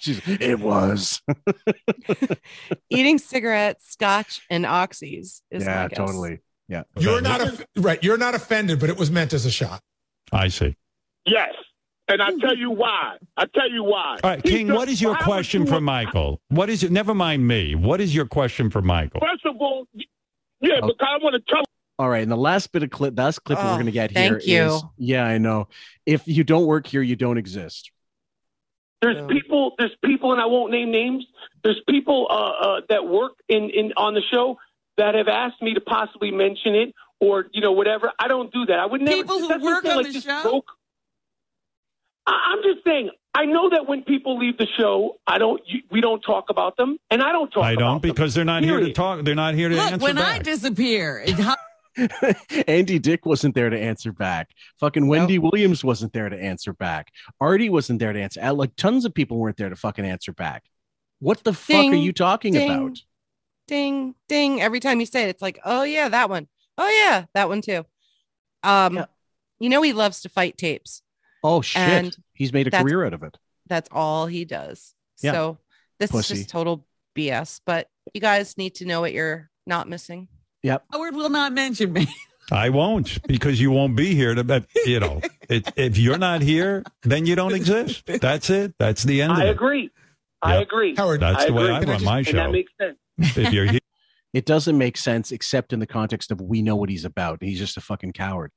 She's, 0.00 0.20
it 0.26 0.58
was. 0.58 1.20
Eating 2.90 3.18
cigarettes, 3.18 3.90
scotch, 3.92 4.40
and 4.50 4.64
oxys 4.64 5.42
is 5.50 5.64
my 5.64 5.70
yeah, 5.72 5.88
guess. 5.88 5.96
totally. 5.98 6.40
Yeah. 6.68 6.82
You're 6.98 7.20
not 7.20 7.40
a, 7.40 7.66
right. 7.76 8.02
You're 8.02 8.18
not 8.18 8.34
offended, 8.34 8.80
but 8.80 8.90
it 8.90 8.96
was 8.96 9.10
meant 9.10 9.32
as 9.32 9.46
a 9.46 9.50
shot. 9.50 9.80
I 10.32 10.48
see. 10.48 10.76
Yes, 11.26 11.50
and 12.08 12.20
I 12.22 12.30
tell 12.40 12.56
you 12.56 12.70
why. 12.70 13.16
I 13.36 13.44
tell 13.54 13.70
you 13.70 13.84
why. 13.84 14.18
All 14.24 14.30
right, 14.30 14.44
He 14.44 14.50
King. 14.58 14.66
just- 14.68 14.76
What 14.76 14.88
is 14.88 15.00
your 15.00 15.16
question 15.16 15.62
you- 15.62 15.68
for 15.68 15.80
Michael? 15.80 16.40
What 16.48 16.70
is 16.70 16.82
it? 16.82 16.90
Never 16.90 17.14
mind 17.14 17.46
me. 17.46 17.74
What 17.74 18.00
is 18.00 18.14
your 18.14 18.26
question 18.26 18.70
for 18.70 18.82
Michael? 18.82 19.20
First 19.20 19.44
of 19.46 19.56
all, 19.60 19.86
yeah, 20.60 20.80
Oh. 20.82 20.88
because 20.88 20.96
I 21.00 21.18
want 21.22 21.34
to 21.34 21.52
tell. 21.52 21.62
All 21.98 22.08
right, 22.08 22.22
and 22.22 22.30
the 22.30 22.36
last 22.36 22.70
bit 22.72 22.82
of 22.84 22.90
clip, 22.90 23.18
last 23.18 23.40
clip 23.42 23.58
that 23.58 23.64
Oh, 23.64 23.70
we're 23.70 23.74
going 23.76 23.86
to 23.86 23.92
get 23.92 24.12
thank 24.12 24.42
here 24.42 24.66
is- 24.66 24.82
you. 24.82 24.90
yeah, 24.98 25.24
I 25.24 25.38
know. 25.38 25.66
If 26.06 26.22
you 26.26 26.44
don't 26.44 26.66
work 26.66 26.86
here, 26.86 27.02
you 27.02 27.16
don't 27.16 27.38
exist. 27.38 27.90
There's 29.02 29.16
Yeah. 29.16 29.26
people, 29.26 29.74
there's 29.78 29.94
people, 30.04 30.32
and 30.32 30.40
I 30.40 30.46
won't 30.46 30.70
name 30.72 30.90
names. 30.92 31.24
There's 31.64 31.80
people 31.88 32.26
uh, 32.30 32.34
uh, 32.34 32.80
that 32.88 33.06
work 33.06 33.32
in, 33.48 33.70
in 33.70 33.92
on 33.96 34.14
the 34.14 34.22
show 34.30 34.58
that 34.96 35.14
have 35.16 35.28
asked 35.28 35.60
me 35.62 35.74
to 35.74 35.80
possibly 35.80 36.30
mention 36.30 36.74
it 36.74 36.94
or 37.20 37.46
you 37.52 37.60
know 37.60 37.72
whatever. 37.72 38.12
I 38.18 38.26
don't 38.28 38.52
do 38.52 38.66
that. 38.66 38.78
I 38.78 38.86
would 38.86 39.00
never. 39.00 39.16
People 39.16 39.38
who 39.40 39.48
work 39.64 39.84
on 39.84 39.96
like 39.96 40.12
the 40.12 40.20
show? 40.20 40.42
broke. 40.42 40.70
I, 42.26 42.54
I'm 42.56 42.62
just 42.62 42.84
saying. 42.84 43.10
I 43.34 43.44
know 43.44 43.70
that 43.70 43.86
when 43.88 44.02
people 44.02 44.36
leave 44.38 44.58
the 44.58 44.66
show, 44.76 45.18
I 45.28 45.38
don't. 45.38 45.60
You, 45.66 45.82
we 45.92 46.00
don't 46.00 46.20
talk 46.20 46.50
about 46.50 46.76
them, 46.76 46.98
and 47.10 47.22
I 47.22 47.30
don't 47.30 47.48
talk. 47.50 47.58
About 47.58 47.62
them. 47.62 47.68
I 47.68 47.72
about 47.72 47.80
don't 47.80 48.02
them. 48.02 48.10
because 48.10 48.34
they're 48.34 48.44
not 48.44 48.64
here 48.64 48.80
to 48.80 48.92
talk. 48.92 49.24
They're 49.24 49.34
not 49.36 49.54
here 49.54 49.68
to 49.68 49.76
Look, 49.76 49.92
answer 49.92 50.02
when 50.02 50.18
I 50.18 50.38
disappear, 50.40 51.22
it- 51.24 51.34
how- 51.38 51.56
Andy 52.68 52.98
Dick 52.98 53.26
wasn't 53.26 53.54
there 53.54 53.70
to 53.70 53.78
answer 53.78 54.12
back. 54.12 54.50
Fucking 54.80 55.06
Wendy 55.08 55.38
Williams 55.38 55.82
wasn't 55.84 56.12
there 56.12 56.28
to 56.28 56.36
answer 56.38 56.72
back. 56.72 57.08
Artie 57.40 57.68
wasn't 57.70 57.98
there 57.98 58.12
to 58.12 58.20
answer. 58.20 58.40
uh, 58.42 58.52
Like 58.52 58.74
tons 58.76 59.04
of 59.04 59.14
people 59.14 59.38
weren't 59.38 59.56
there 59.56 59.68
to 59.70 59.76
fucking 59.76 60.04
answer 60.04 60.32
back. 60.32 60.64
What 61.20 61.42
the 61.44 61.52
fuck 61.52 61.86
are 61.86 61.94
you 61.94 62.12
talking 62.12 62.52
ding. 62.52 62.70
about? 62.70 62.98
Ding, 63.66 64.14
ding. 64.28 64.62
Every 64.62 64.80
time 64.80 65.00
you 65.00 65.06
say 65.06 65.24
it, 65.24 65.28
it's 65.30 65.42
like, 65.42 65.58
oh 65.64 65.82
yeah, 65.82 66.08
that 66.08 66.30
one. 66.30 66.48
Oh 66.78 66.88
yeah, 66.88 67.24
that 67.34 67.48
one 67.48 67.60
too. 67.60 67.84
Um, 68.62 68.96
Yeah. 68.96 69.06
you 69.58 69.68
know 69.68 69.82
he 69.82 69.92
loves 69.92 70.22
to 70.22 70.28
fight 70.28 70.56
tapes. 70.56 71.02
Oh 71.42 71.60
shit. 71.60 71.80
And 71.82 72.16
He's 72.32 72.52
made 72.52 72.68
a 72.68 72.70
career 72.70 73.04
out 73.04 73.14
of 73.14 73.22
it. 73.24 73.36
That's 73.66 73.88
all 73.92 74.26
he 74.26 74.44
does. 74.44 74.94
Yeah. 75.20 75.32
So 75.32 75.58
this 75.98 76.10
Pussy. 76.12 76.34
is 76.34 76.38
just 76.40 76.50
total 76.50 76.86
BS. 77.16 77.60
But 77.66 77.88
you 78.14 78.20
guys 78.20 78.56
need 78.56 78.76
to 78.76 78.86
know 78.86 79.00
what 79.00 79.12
you're 79.12 79.50
not 79.66 79.88
missing. 79.88 80.28
Yep. 80.62 80.84
Howard 80.92 81.14
will 81.14 81.30
not 81.30 81.52
mention 81.52 81.92
me. 81.92 82.06
I 82.52 82.70
won't 82.70 83.20
because 83.28 83.60
you 83.60 83.70
won't 83.70 83.94
be 83.94 84.14
here 84.14 84.34
to. 84.34 84.42
But 84.42 84.64
you 84.86 85.00
know, 85.00 85.20
it, 85.50 85.70
if 85.76 85.98
you're 85.98 86.16
not 86.18 86.40
here, 86.42 86.82
then 87.02 87.26
you 87.26 87.34
don't 87.36 87.54
exist. 87.54 88.04
That's 88.06 88.48
it. 88.50 88.74
That's 88.78 89.02
the 89.02 89.20
end 89.22 89.32
of 89.32 89.38
I 89.38 89.44
it. 89.46 89.50
agree. 89.50 89.90
I 90.42 90.54
Yeah. 90.56 90.60
agree. 90.62 90.94
Howard, 90.96 91.20
That's 91.20 91.44
I 91.44 91.46
the 91.48 91.52
way. 91.52 91.64
I 91.72 91.80
Can 91.80 91.88
I 91.90 91.92
run 91.92 91.98
just- 91.98 92.04
my 92.04 92.18
And 92.18 92.26
show. 92.26 92.32
that 92.36 92.50
makes 92.52 92.72
sense. 92.80 92.96
If 93.36 93.52
you're 93.52 93.66
here, 93.66 93.80
It 94.34 94.44
doesn't 94.44 94.76
make 94.76 94.98
sense 94.98 95.32
except 95.32 95.72
in 95.72 95.80
the 95.80 95.86
context 95.86 96.30
of 96.30 96.38
we 96.42 96.60
know 96.60 96.76
what 96.76 96.90
he's 96.90 97.06
about. 97.06 97.38
He's 97.42 97.58
just 97.58 97.78
a 97.78 97.80
fucking 97.80 98.12
coward. 98.12 98.50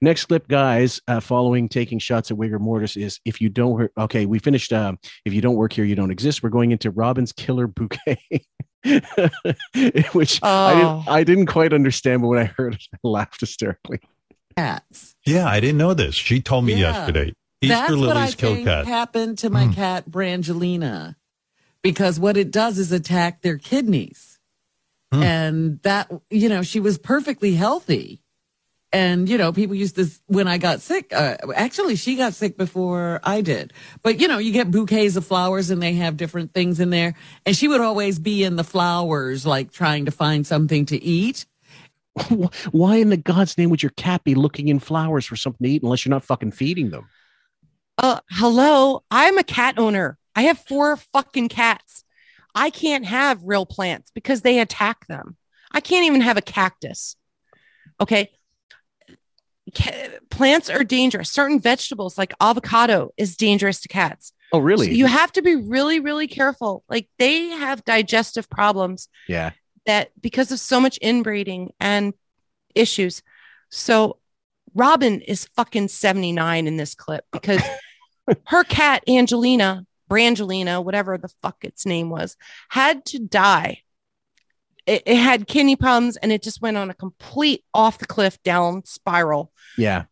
Next 0.00 0.26
clip, 0.26 0.46
guys, 0.46 1.00
uh, 1.08 1.18
following 1.18 1.68
taking 1.68 1.98
shots 1.98 2.30
at 2.30 2.36
Wigger 2.36 2.60
Mortis 2.60 2.96
is 2.96 3.18
if 3.24 3.40
you 3.40 3.48
don't 3.48 3.72
work. 3.72 3.92
Okay, 3.98 4.26
we 4.26 4.38
finished. 4.38 4.72
Um, 4.72 4.96
if 5.24 5.32
you 5.34 5.40
don't 5.40 5.56
work 5.56 5.72
here, 5.72 5.84
you 5.84 5.96
don't 5.96 6.12
exist. 6.12 6.42
We're 6.44 6.50
going 6.50 6.70
into 6.70 6.92
Robin's 6.92 7.32
Killer 7.32 7.66
Bouquet, 7.66 8.16
which 10.12 10.40
I, 10.42 10.72
Oh. 10.74 10.76
didn't, 10.76 11.08
I 11.08 11.24
didn't 11.24 11.46
quite 11.46 11.72
understand, 11.72 12.22
but 12.22 12.28
when 12.28 12.38
I 12.38 12.44
heard 12.44 12.74
it, 12.74 12.82
I 12.94 12.98
laughed 13.02 13.40
hysterically. 13.40 14.00
Cats. 14.56 15.14
yeah, 15.24 15.46
I 15.46 15.60
didn't 15.60 15.78
know 15.78 15.94
this. 15.94 16.14
She 16.16 16.40
told 16.40 16.64
me 16.64 16.72
Yeah. 16.74 16.92
yesterday. 16.92 17.32
Easter 17.60 17.74
That's 17.76 17.92
what 17.96 18.16
I 18.16 18.30
kill 18.32 18.54
think 18.54 18.66
cats. 18.66 18.88
happened 18.88 19.38
to 19.38 19.50
my 19.50 19.66
Hmm. 19.66 19.72
cat 19.72 20.10
Brangelina, 20.10 21.14
because 21.82 22.18
what 22.20 22.36
it 22.36 22.50
does 22.50 22.78
is 22.78 22.90
attack 22.92 23.42
their 23.42 23.56
kidneys, 23.58 24.38
Hmm. 25.12 25.22
and 25.22 25.82
that 25.82 26.10
you 26.30 26.48
know 26.48 26.62
she 26.62 26.78
was 26.80 26.98
perfectly 26.98 27.54
healthy, 27.54 28.22
and 28.92 29.28
you 29.28 29.36
know 29.38 29.52
people 29.52 29.74
used 29.74 29.96
to 29.96 30.06
when 30.26 30.48
I 30.48 30.58
got 30.58 30.80
sick. 30.80 31.12
Uh, 31.12 31.36
actually, 31.54 31.96
she 31.96 32.16
got 32.16 32.34
sick 32.34 32.56
before 32.56 33.20
I 33.22 33.40
did, 33.40 33.72
but 34.02 34.20
you 34.20 34.28
know 34.28 34.38
you 34.38 34.52
get 34.52 34.70
bouquets 34.70 35.16
of 35.16 35.26
flowers 35.26 35.70
and 35.70 35.82
they 35.82 35.94
have 35.94 36.16
different 36.16 36.54
things 36.54 36.80
in 36.80 36.90
there, 36.90 37.14
and 37.44 37.56
she 37.56 37.68
would 37.68 37.80
always 37.80 38.18
be 38.18 38.44
in 38.44 38.56
the 38.56 38.64
flowers 38.64 39.44
like 39.44 39.72
trying 39.72 40.06
to 40.06 40.10
find 40.10 40.46
something 40.46 40.86
to 40.86 41.02
eat. 41.02 41.46
Why 42.70 42.96
in 42.96 43.10
the 43.10 43.16
God's 43.16 43.56
name 43.58 43.70
would 43.70 43.82
your 43.82 43.92
cat 43.96 44.24
be 44.24 44.34
looking 44.34 44.68
in 44.68 44.78
flowers 44.78 45.26
for 45.26 45.36
something 45.36 45.64
to 45.64 45.70
eat 45.70 45.82
unless 45.82 46.04
you're 46.04 46.10
not 46.10 46.24
fucking 46.24 46.52
feeding 46.52 46.90
them? 46.90 47.08
Uh, 47.96 48.20
hello. 48.30 49.02
I'm 49.10 49.38
a 49.38 49.44
cat 49.44 49.78
owner. 49.78 50.18
I 50.34 50.42
have 50.42 50.58
four 50.58 50.96
fucking 50.96 51.48
cats. 51.48 52.04
I 52.54 52.70
can't 52.70 53.04
have 53.04 53.42
real 53.42 53.66
plants 53.66 54.10
because 54.14 54.42
they 54.42 54.60
attack 54.60 55.06
them. 55.06 55.36
I 55.70 55.80
can't 55.80 56.06
even 56.06 56.22
have 56.22 56.36
a 56.36 56.42
cactus. 56.42 57.16
Okay. 58.00 58.30
Plants 60.30 60.70
are 60.70 60.84
dangerous. 60.84 61.30
Certain 61.30 61.60
vegetables 61.60 62.18
like 62.18 62.32
avocado 62.40 63.10
is 63.16 63.36
dangerous 63.36 63.80
to 63.80 63.88
cats. 63.88 64.32
Oh, 64.52 64.58
really? 64.58 64.86
So 64.86 64.92
you 64.92 65.06
have 65.06 65.32
to 65.32 65.42
be 65.42 65.56
really, 65.56 66.00
really 66.00 66.26
careful. 66.26 66.84
Like 66.88 67.08
they 67.18 67.48
have 67.48 67.84
digestive 67.84 68.48
problems 68.48 69.08
yeah. 69.28 69.50
that 69.86 70.10
because 70.20 70.50
of 70.52 70.60
so 70.60 70.80
much 70.80 70.98
inbreeding 71.02 71.72
and 71.80 72.14
issues. 72.74 73.22
So 73.70 74.18
Robin 74.74 75.20
is 75.20 75.48
fucking 75.56 75.88
79 75.88 76.66
in 76.66 76.76
this 76.76 76.94
clip 76.94 77.24
because 77.32 77.62
her 78.46 78.64
cat, 78.64 79.04
Angelina, 79.08 79.86
Brangelina, 80.08 80.82
whatever 80.82 81.18
the 81.18 81.30
fuck 81.42 81.64
its 81.64 81.84
name 81.84 82.10
was, 82.10 82.36
had 82.68 83.04
to 83.06 83.18
die. 83.18 83.82
It, 84.88 85.02
it 85.06 85.16
had 85.16 85.46
kidney 85.46 85.76
problems 85.76 86.16
and 86.16 86.32
it 86.32 86.42
just 86.42 86.62
went 86.62 86.76
on 86.76 86.90
a 86.90 86.94
complete 86.94 87.62
off 87.74 87.98
the 87.98 88.06
cliff 88.06 88.42
down 88.42 88.84
spiral 88.84 89.52
Yeah. 89.76 90.04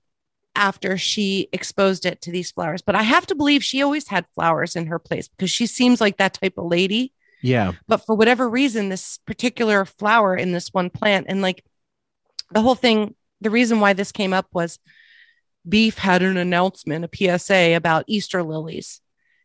after 0.55 0.97
she 0.98 1.48
exposed 1.53 2.05
it 2.07 2.20
to 2.23 2.31
these 2.31 2.51
flowers. 2.51 2.82
But 2.82 2.94
I 2.94 3.03
have 3.03 3.27
to 3.28 3.35
believe 3.35 3.65
she 3.65 3.82
always 3.82 4.09
had 4.09 4.27
flowers 4.35 4.77
in 4.77 4.86
her 4.89 4.98
place 4.98 5.28
because 5.28 5.51
she 5.51 5.66
seems 5.66 6.01
like 6.01 6.19
that 6.19 6.35
type 6.35 6.59
of 6.59 6.66
lady 6.66 7.12
Yeah. 7.43 7.73
but 7.89 8.05
for 8.05 8.15
whatever 8.15 8.48
reason 8.48 8.89
this 8.90 9.19
particular 9.27 9.85
flower 9.85 10.36
in 10.36 10.53
this 10.53 10.69
one 10.73 10.90
plant 10.90 11.27
and 11.28 11.40
like 11.43 11.65
the 12.53 12.61
whole 12.62 12.74
thing 12.74 13.15
the 13.40 13.51
reason 13.51 13.81
why 13.81 13.93
this 13.93 14.12
came 14.12 14.32
up 14.32 14.47
was 14.53 14.78
Beef 15.69 15.98
had 15.98 16.23
an 16.23 16.36
announcement, 16.36 17.05
a 17.05 17.09
PSA 17.39 17.74
about 17.74 18.05
Easter 18.07 18.43
lilies 18.43 19.01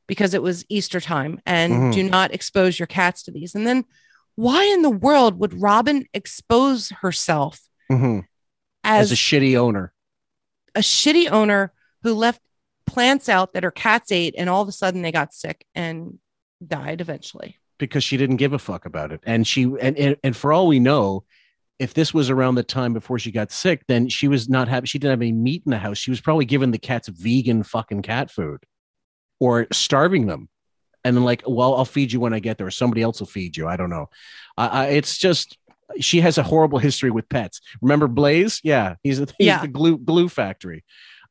because 0.08 0.34
it 0.34 0.42
was 0.44 0.66
Easter 0.70 1.00
time 1.02 1.40
and 1.46 1.74
Mhm. 1.74 1.94
do 1.94 2.04
not 2.04 2.34
expose 2.34 2.78
your 2.78 2.86
cats 2.88 3.24
to 3.24 3.32
these. 3.32 3.56
And 3.56 3.66
then 3.66 3.86
why 4.36 4.64
in 4.66 4.82
the 4.82 4.90
world 4.90 5.40
would 5.40 5.60
Robin 5.62 6.06
expose 6.14 6.90
herself 7.02 7.60
Mhm. 7.92 8.26
as, 8.84 9.12
As 9.12 9.12
a 9.12 9.16
shitty 9.22 9.56
owner. 9.58 9.94
a 10.76 10.80
shitty 10.80 11.30
owner 11.30 11.74
who 12.04 12.14
left 12.14 12.42
plants 12.86 13.30
out 13.30 13.54
that 13.54 13.64
her 13.64 13.72
cats 13.72 14.12
ate 14.12 14.36
and 14.38 14.50
all 14.50 14.62
of 14.62 14.68
a 14.68 14.72
sudden 14.72 15.02
they 15.02 15.12
got 15.12 15.34
sick 15.34 15.66
and 15.76 16.20
died 16.66 17.02
eventually? 17.02 17.58
because 17.78 18.04
she 18.04 18.16
didn't 18.16 18.36
give 18.38 18.54
a 18.54 18.60
fuck 18.60 18.86
about 18.86 19.12
it. 19.12 19.20
And 19.24 19.48
she 19.48 19.64
and, 19.82 19.98
and 19.98 20.16
and 20.24 20.38
for 20.38 20.54
all 20.54 20.68
we 20.68 20.80
know, 20.80 21.24
if 21.80 21.96
this 21.96 22.14
was 22.14 22.30
around 22.30 22.54
the 22.54 22.62
time 22.64 22.94
before 22.94 23.18
she 23.18 23.32
got 23.32 23.52
sick, 23.52 23.84
then 23.88 24.08
she 24.08 24.28
was 24.28 24.48
not 24.48 24.68
happy. 24.68 24.86
She 24.86 25.00
didn't 25.00 25.14
have 25.14 25.22
any 25.22 25.32
meat 25.32 25.64
in 25.66 25.72
the 25.72 25.80
house. 25.80 25.98
She 25.98 26.12
was 26.12 26.22
probably 26.22 26.46
giving 26.46 26.70
the 26.70 26.78
cats 26.78 27.08
vegan 27.08 27.64
fucking 27.64 28.04
cat 28.04 28.30
food 28.30 28.60
or 29.40 29.66
starving 29.74 30.28
them. 30.28 30.48
And 31.04 31.16
then 31.16 31.24
like, 31.24 31.44
well, 31.48 31.76
I'll 31.76 31.86
feed 31.86 32.12
you 32.12 32.20
when 32.20 32.34
I 32.34 32.40
get 32.40 32.58
there, 32.58 32.68
or 32.68 32.72
somebody 32.72 33.02
else 33.02 33.20
will 33.20 33.28
feed 33.28 33.58
you. 33.58 33.68
I 33.68 33.76
don't 33.78 33.90
know. 33.90 34.10
I, 34.58 34.88
it's 34.88 35.18
just 35.18 35.58
she 36.00 36.22
has 36.22 36.38
a 36.38 36.44
horrible 36.44 36.80
history 36.80 37.10
with 37.12 37.28
pets. 37.28 37.60
Remember 37.82 38.08
Blaze? 38.08 38.62
Yeah, 38.64 38.96
he's, 39.04 39.18
he's 39.18 39.28
Yeah. 39.40 39.62
the 39.62 39.68
glue 39.68 39.98
glue 39.98 40.30
factory. 40.30 40.84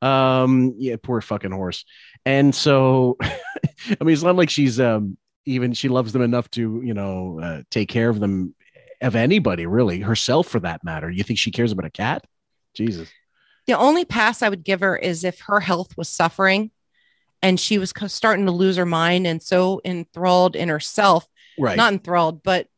Um, 0.02 0.74
yeah, 0.78 0.96
poor 1.02 1.20
fucking 1.20 1.52
horse. 1.52 1.84
And 2.24 2.54
so, 2.54 3.16
I 3.22 4.04
mean, 4.04 4.12
it's 4.12 4.22
not 4.22 4.36
like 4.36 4.50
she's 4.50 4.80
um 4.80 5.16
even 5.46 5.72
she 5.72 5.88
loves 5.88 6.12
them 6.12 6.22
enough 6.22 6.50
to 6.52 6.82
you 6.84 6.94
know 6.94 7.40
uh, 7.42 7.62
take 7.70 7.88
care 7.88 8.08
of 8.10 8.20
them 8.20 8.54
of 9.00 9.16
anybody 9.16 9.66
really 9.66 10.00
herself 10.00 10.46
for 10.48 10.60
that 10.60 10.84
matter. 10.84 11.10
You 11.10 11.22
think 11.22 11.38
she 11.38 11.50
cares 11.50 11.72
about 11.72 11.86
a 11.86 11.90
cat? 11.90 12.24
Jesus. 12.74 13.08
The 13.66 13.78
only 13.78 14.04
pass 14.04 14.42
I 14.42 14.48
would 14.48 14.64
give 14.64 14.80
her 14.80 14.96
is 14.96 15.22
if 15.24 15.40
her 15.40 15.60
health 15.60 15.96
was 15.96 16.08
suffering 16.08 16.70
and 17.42 17.58
she 17.58 17.78
was 17.78 17.92
starting 18.08 18.46
to 18.46 18.52
lose 18.52 18.76
her 18.76 18.86
mind 18.86 19.26
and 19.26 19.42
so 19.42 19.80
enthralled 19.84 20.56
in 20.56 20.68
herself, 20.68 21.26
Right. 21.58 21.76
not 21.76 21.92
enthralled, 21.92 22.42
but 22.42 22.68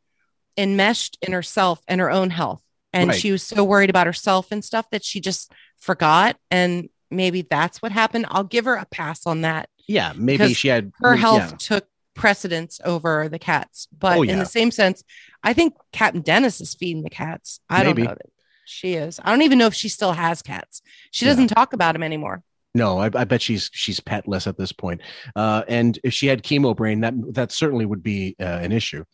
enmeshed 0.57 1.19
in 1.23 1.33
herself 1.33 1.81
and 1.89 2.01
her 2.01 2.11
own 2.11 2.31
health. 2.31 2.63
And 2.93 3.09
Right. 3.11 3.19
she 3.21 3.33
was 3.33 3.43
so 3.43 3.65
worried 3.65 3.91
about 3.91 4.07
herself 4.07 4.53
and 4.53 4.65
stuff 4.65 4.91
that 4.91 5.05
she 5.05 5.21
just 5.21 5.51
forgot. 5.79 6.37
And 6.51 6.89
maybe 7.11 7.43
that's 7.43 7.81
what 7.81 7.93
happened. 7.93 8.27
I'll 8.29 8.45
give 8.45 8.67
her 8.67 8.75
a 8.75 8.85
pass 8.87 9.27
on 9.27 9.43
that. 9.43 9.69
Yeah, 9.89 10.13
maybe 10.15 10.55
she 10.55 10.69
had 10.69 10.93
her 11.01 11.15
yeah. 11.15 11.21
health 11.21 11.59
took 11.59 11.89
precedence 12.15 12.81
over 12.85 13.29
the 13.29 13.39
cats. 13.39 13.89
But 13.99 14.19
Oh, 14.19 14.23
in 14.23 14.39
the 14.39 14.45
same 14.47 14.71
sense, 14.71 15.03
I 15.43 15.55
think 15.55 15.75
Captain 15.93 16.21
Dennis 16.21 16.61
is 16.61 16.75
feeding 16.75 17.03
the 17.03 17.11
cats. 17.11 17.61
I 17.71 17.83
Maybe. 17.83 18.03
don't 18.03 18.11
know 18.11 18.15
that 18.17 18.31
she 18.67 18.95
is. 18.95 19.19
I 19.25 19.31
don't 19.31 19.43
even 19.43 19.59
know 19.59 19.67
if 19.67 19.75
she 19.75 19.89
still 19.89 20.13
has 20.13 20.43
cats. 20.43 20.83
She 21.11 21.25
doesn't 21.25 21.49
talk 21.49 21.73
about 21.73 21.95
them 21.95 22.03
anymore. 22.03 22.43
No, 22.75 22.99
I, 22.99 23.11
I 23.15 23.25
bet 23.25 23.43
she's 23.43 23.71
she's 23.75 24.01
petless 24.01 24.47
at 24.47 24.57
this 24.57 24.73
point. 24.73 25.03
Uh, 25.37 25.63
and 25.69 25.99
if 26.05 26.15
she 26.15 26.27
had 26.27 26.43
chemo 26.43 26.75
brain, 26.75 27.01
that 27.03 27.13
that 27.35 27.53
certainly 27.53 27.85
would 27.85 28.03
be 28.03 28.35
uh, 28.41 28.45
an 28.45 28.73
issue. 28.73 29.05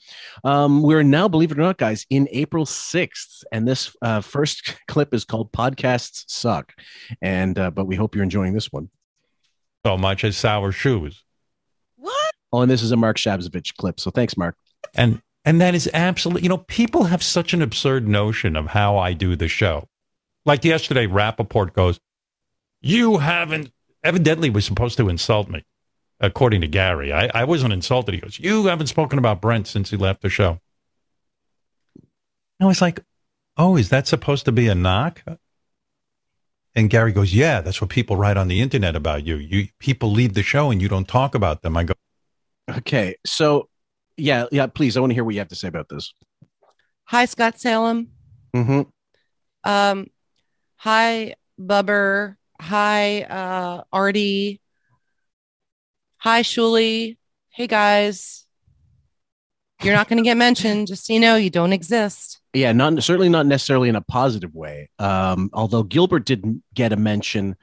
Um, 0.44 0.82
we're 0.82 1.02
now, 1.02 1.26
believe 1.26 1.50
it 1.50 1.58
or 1.58 1.62
not, 1.62 1.76
guys, 1.76 2.06
in 2.08 2.28
April 2.30 2.64
sixth, 2.64 3.42
and 3.50 3.66
this 3.66 3.96
uh, 4.00 4.20
first 4.20 4.76
clip 4.88 5.12
is 5.12 5.24
called 5.24 5.50
"Podcasts 5.50 6.24
Suck," 6.28 6.72
and 7.20 7.58
uh, 7.58 7.72
but 7.72 7.86
we 7.86 7.96
hope 7.96 8.14
you're 8.14 8.22
enjoying 8.22 8.52
this 8.52 8.70
one. 8.70 8.90
So 9.84 9.96
much 9.96 10.22
as 10.22 10.36
sour 10.36 10.70
shoes. 10.70 11.24
What? 11.96 12.34
Oh, 12.52 12.60
and 12.60 12.70
this 12.70 12.82
is 12.82 12.92
a 12.92 12.96
Mark 12.96 13.16
Shabzovich 13.16 13.74
clip. 13.76 13.98
So 13.98 14.12
thanks, 14.12 14.36
Mark. 14.36 14.56
And 14.94 15.20
and 15.44 15.60
that 15.60 15.74
is 15.74 15.90
absolutely, 15.94 16.42
you 16.42 16.48
know, 16.48 16.58
people 16.58 17.04
have 17.04 17.22
such 17.22 17.54
an 17.54 17.62
absurd 17.62 18.06
notion 18.06 18.54
of 18.54 18.66
how 18.66 18.98
I 18.98 19.14
do 19.14 19.34
the 19.34 19.48
show. 19.48 19.88
Like 20.44 20.64
yesterday, 20.64 21.06
Rappaport 21.06 21.72
goes, 21.72 21.98
You 22.80 23.18
haven't, 23.18 23.72
evidently 24.02 24.50
was 24.50 24.64
supposed 24.64 24.96
to 24.98 25.08
insult 25.08 25.48
me, 25.48 25.64
according 26.20 26.60
to 26.60 26.68
Gary. 26.68 27.12
I, 27.12 27.30
I 27.34 27.44
wasn't 27.44 27.72
insulted. 27.72 28.14
He 28.14 28.20
goes, 28.20 28.38
You 28.38 28.66
haven't 28.66 28.86
spoken 28.88 29.18
about 29.18 29.40
Brent 29.40 29.66
since 29.66 29.90
he 29.90 29.96
left 29.96 30.22
the 30.22 30.28
show. 30.28 30.60
I 32.60 32.66
was 32.66 32.80
like, 32.80 33.00
Oh, 33.56 33.76
is 33.76 33.88
that 33.88 34.06
supposed 34.06 34.44
to 34.44 34.52
be 34.52 34.68
a 34.68 34.74
knock? 34.74 35.22
And 36.74 36.90
Gary 36.90 37.12
goes, 37.12 37.34
Yeah, 37.34 37.60
that's 37.60 37.80
what 37.80 37.90
people 37.90 38.16
write 38.16 38.36
on 38.36 38.48
the 38.48 38.60
internet 38.60 38.94
about 38.94 39.26
you. 39.26 39.36
You 39.36 39.68
people 39.78 40.10
leave 40.10 40.34
the 40.34 40.42
show 40.42 40.70
and 40.70 40.80
you 40.80 40.88
don't 40.88 41.08
talk 41.08 41.34
about 41.34 41.62
them. 41.62 41.76
I 41.76 41.84
go, 41.84 41.94
Okay, 42.70 43.16
so 43.26 43.68
yeah, 44.16 44.46
yeah. 44.52 44.66
Please, 44.66 44.96
I 44.96 45.00
want 45.00 45.10
to 45.10 45.14
hear 45.14 45.24
what 45.24 45.34
you 45.34 45.40
have 45.40 45.48
to 45.48 45.56
say 45.56 45.68
about 45.68 45.88
this. 45.88 46.12
Hi, 47.04 47.24
Scott 47.24 47.58
Salem. 47.58 48.08
Mm-hmm. 48.54 48.82
Um, 49.68 50.06
hi, 50.76 51.34
Bubber. 51.58 52.37
Hi, 52.60 53.22
uh, 53.22 53.82
Artie. 53.92 54.60
Hi, 56.18 56.42
Shuli. 56.42 57.16
Hey, 57.50 57.66
guys. 57.66 58.44
You're 59.82 59.94
not 59.94 60.08
going 60.08 60.16
to 60.16 60.24
get 60.24 60.36
mentioned. 60.36 60.88
Just 60.88 61.06
so 61.06 61.12
you 61.12 61.20
know, 61.20 61.36
you 61.36 61.50
don't 61.50 61.72
exist. 61.72 62.40
Yeah, 62.52 62.72
not 62.72 63.02
certainly 63.02 63.28
not 63.28 63.46
necessarily 63.46 63.88
in 63.88 63.96
a 63.96 64.00
positive 64.00 64.54
way. 64.54 64.90
Um, 64.98 65.50
although 65.52 65.84
Gilbert 65.84 66.24
didn't 66.24 66.64
get 66.74 66.92
a 66.92 66.96
mention 66.96 67.56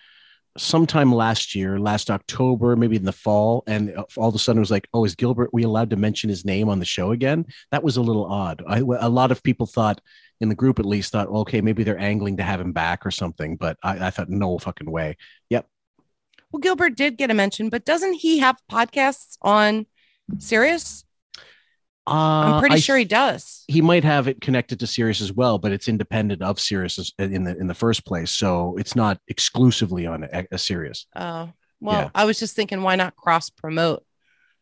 sometime 0.57 1.13
last 1.13 1.55
year, 1.55 1.79
last 1.79 2.09
October, 2.09 2.75
maybe 2.75 2.95
in 2.95 3.05
the 3.05 3.11
fall, 3.11 3.63
and 3.67 3.95
uh, 3.95 4.03
all 4.17 4.29
of 4.29 4.35
a 4.35 4.39
sudden 4.39 4.59
it 4.59 4.61
was 4.61 4.71
like, 4.71 4.87
"Oh, 4.93 5.05
is 5.05 5.15
Gilbert? 5.15 5.49
We 5.53 5.63
allowed 5.63 5.89
to 5.91 5.95
mention 5.95 6.29
his 6.29 6.45
name 6.45 6.69
on 6.69 6.79
the 6.79 6.85
show 6.85 7.11
again?" 7.11 7.45
That 7.71 7.83
was 7.83 7.97
a 7.97 8.01
little 8.01 8.25
odd. 8.25 8.63
I, 8.67 8.79
a 8.79 9.09
lot 9.09 9.31
of 9.31 9.43
people 9.43 9.65
thought, 9.65 10.01
in 10.41 10.49
the 10.49 10.55
group 10.55 10.79
at 10.79 10.85
least, 10.85 11.11
thought, 11.11 11.31
well, 11.31 11.41
"Okay, 11.41 11.61
maybe 11.61 11.83
they're 11.83 11.99
angling 11.99 12.37
to 12.37 12.43
have 12.43 12.61
him 12.61 12.71
back 12.73 13.05
or 13.05 13.11
something." 13.11 13.57
But 13.57 13.77
I, 13.83 14.07
I 14.07 14.09
thought, 14.09 14.29
no 14.29 14.57
fucking 14.57 14.89
way. 14.89 15.17
Yep. 15.49 15.67
Well, 16.51 16.59
Gilbert 16.59 16.95
did 16.95 17.17
get 17.17 17.31
a 17.31 17.33
mention, 17.33 17.69
but 17.69 17.85
doesn't 17.85 18.13
he 18.13 18.39
have 18.39 18.57
podcasts 18.71 19.37
on 19.41 19.87
Sirius? 20.39 21.04
Uh, 22.07 22.11
I'm 22.11 22.59
pretty 22.59 22.75
I 22.75 22.79
sure 22.79 22.97
he 22.97 23.05
does. 23.05 23.63
he 23.67 23.81
might 23.81 24.03
have 24.03 24.27
it 24.27 24.39
connected 24.41 24.79
to 24.81 24.87
Sirius 24.87 25.21
as 25.21 25.33
well, 25.33 25.57
but 25.57 25.71
it's 25.71 25.87
independent 25.87 26.41
of 26.43 26.59
Sirius 26.59 27.11
in 27.17 27.43
the 27.45 27.57
in 27.57 27.67
the 27.67 27.73
first 27.73 28.05
place, 28.05 28.31
so 28.31 28.75
it's 28.77 28.95
not 28.95 29.19
exclusively 29.27 30.05
on 30.05 30.23
a, 30.31 30.45
a 30.51 30.57
Sirius. 30.57 31.07
Oh, 31.15 31.49
well, 31.79 32.01
Yeah. 32.03 32.09
I 32.13 32.25
was 32.25 32.37
just 32.39 32.55
thinking, 32.55 32.81
why 32.83 32.95
not 32.95 33.15
cross 33.15 33.49
promote 33.49 34.03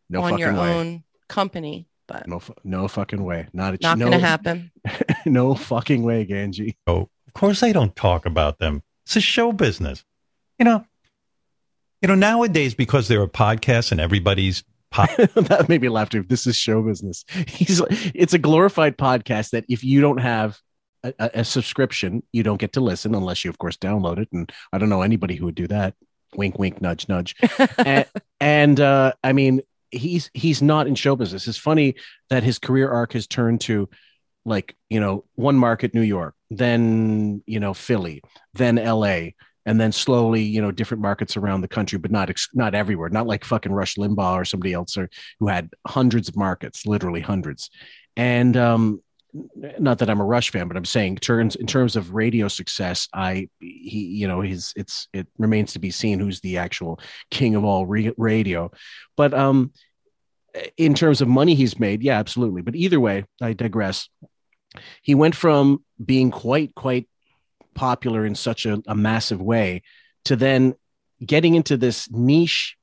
No 0.09 0.21
on 0.21 0.37
your 0.37 0.53
way. 0.53 0.73
own 0.73 1.03
company? 1.27 1.87
But 2.07 2.27
No, 2.27 2.41
no 2.63 2.87
fucking 2.87 3.23
way. 3.23 3.47
Not 3.53 3.75
a 3.75 3.77
not 3.81 3.97
no, 3.97 4.05
going 4.07 4.19
to 4.19 4.25
happen. 4.25 4.71
no 5.25 5.53
fucking 5.55 6.03
way, 6.03 6.25
Ganji. 6.25 6.75
Oh, 6.87 7.09
of 7.27 7.33
course 7.33 7.59
they 7.59 7.73
don't 7.73 7.95
talk 7.95 8.25
about 8.25 8.59
them. 8.59 8.83
It's 9.05 9.15
a 9.17 9.21
show 9.21 9.51
business. 9.51 10.03
You 10.59 10.65
know, 10.65 10.85
you 12.01 12.07
know, 12.07 12.15
nowadays 12.15 12.73
because 12.73 13.07
there 13.07 13.21
are 13.21 13.27
podcasts 13.27 13.91
and 13.91 13.99
everybody's 14.01 14.63
that 15.17 15.65
made 15.69 15.81
me 15.81 15.89
laugh 15.89 16.09
too. 16.09 16.23
This 16.23 16.45
is 16.45 16.55
show 16.55 16.81
business. 16.81 17.25
He's 17.47 17.81
it's 18.13 18.33
a 18.33 18.39
glorified 18.39 18.97
podcast 18.97 19.51
that 19.51 19.65
if 19.67 19.83
you 19.83 20.01
don't 20.01 20.19
have 20.19 20.59
a, 21.03 21.13
a, 21.19 21.29
a 21.35 21.45
subscription, 21.45 22.23
you 22.31 22.43
don't 22.43 22.59
get 22.59 22.73
to 22.73 22.81
listen 22.81 23.15
unless 23.15 23.43
you, 23.43 23.49
of 23.49 23.57
course, 23.57 23.77
download 23.77 24.19
it. 24.19 24.29
And 24.31 24.51
I 24.71 24.77
don't 24.77 24.89
know 24.89 25.01
anybody 25.01 25.35
who 25.35 25.45
would 25.45 25.55
do 25.55 25.67
that. 25.67 25.95
Wink, 26.35 26.59
wink, 26.59 26.81
nudge, 26.81 27.07
nudge. 27.09 27.35
and 27.77 28.05
and 28.39 28.79
uh, 28.79 29.13
I 29.23 29.33
mean, 29.33 29.61
he's 29.91 30.29
he's 30.33 30.61
not 30.61 30.87
in 30.87 30.95
show 30.95 31.15
business. 31.15 31.47
It's 31.47 31.57
funny 31.57 31.95
that 32.29 32.43
his 32.43 32.59
career 32.59 32.89
arc 32.89 33.13
has 33.13 33.27
turned 33.27 33.61
to 33.61 33.89
like 34.45 34.75
you 34.89 34.99
know 34.99 35.25
one 35.35 35.55
market, 35.55 35.93
New 35.93 36.01
York, 36.01 36.35
then 36.49 37.43
you 37.45 37.59
know 37.59 37.73
Philly, 37.73 38.21
then 38.53 38.77
L.A. 38.77 39.35
And 39.65 39.79
then 39.79 39.91
slowly, 39.91 40.41
you 40.41 40.61
know, 40.61 40.71
different 40.71 41.01
markets 41.01 41.37
around 41.37 41.61
the 41.61 41.67
country, 41.67 41.97
but 41.97 42.11
not 42.11 42.29
ex- 42.29 42.49
not 42.53 42.75
everywhere. 42.75 43.09
Not 43.09 43.27
like 43.27 43.45
fucking 43.45 43.71
Rush 43.71 43.95
Limbaugh 43.95 44.35
or 44.35 44.45
somebody 44.45 44.73
else, 44.73 44.97
or 44.97 45.09
who 45.39 45.47
had 45.47 45.69
hundreds 45.87 46.27
of 46.27 46.35
markets, 46.35 46.85
literally 46.85 47.21
hundreds. 47.21 47.69
And 48.17 48.57
um, 48.57 49.01
not 49.79 49.99
that 49.99 50.09
I'm 50.09 50.19
a 50.19 50.25
Rush 50.25 50.51
fan, 50.51 50.67
but 50.67 50.77
I'm 50.77 50.85
saying 50.85 51.17
turns 51.17 51.55
in 51.55 51.65
terms 51.65 51.95
of 51.95 52.13
radio 52.13 52.47
success, 52.47 53.07
I 53.13 53.49
he 53.59 54.05
you 54.05 54.27
know 54.27 54.41
his 54.41 54.73
it's 54.75 55.07
it 55.13 55.27
remains 55.37 55.73
to 55.73 55.79
be 55.79 55.91
seen 55.91 56.19
who's 56.19 56.39
the 56.41 56.57
actual 56.57 56.99
king 57.31 57.55
of 57.55 57.63
all 57.63 57.85
re- 57.85 58.13
radio. 58.17 58.71
But 59.17 59.33
um, 59.33 59.71
in 60.77 60.93
terms 60.93 61.21
of 61.21 61.27
money 61.27 61.55
he's 61.55 61.79
made, 61.79 62.03
yeah, 62.03 62.19
absolutely. 62.19 62.61
But 62.61 62.75
either 62.75 62.99
way, 62.99 63.25
I 63.41 63.53
digress. 63.53 64.07
He 65.01 65.15
went 65.15 65.35
from 65.35 65.83
being 66.03 66.29
quite 66.29 66.75
quite 66.75 67.07
popular 67.73 68.25
in 68.25 68.35
such 68.35 68.65
a, 68.65 68.81
a 68.87 68.95
massive 68.95 69.41
way 69.41 69.81
to 70.25 70.35
then 70.35 70.73
getting 71.25 71.55
into 71.55 71.77
this 71.77 72.09
niche 72.11 72.75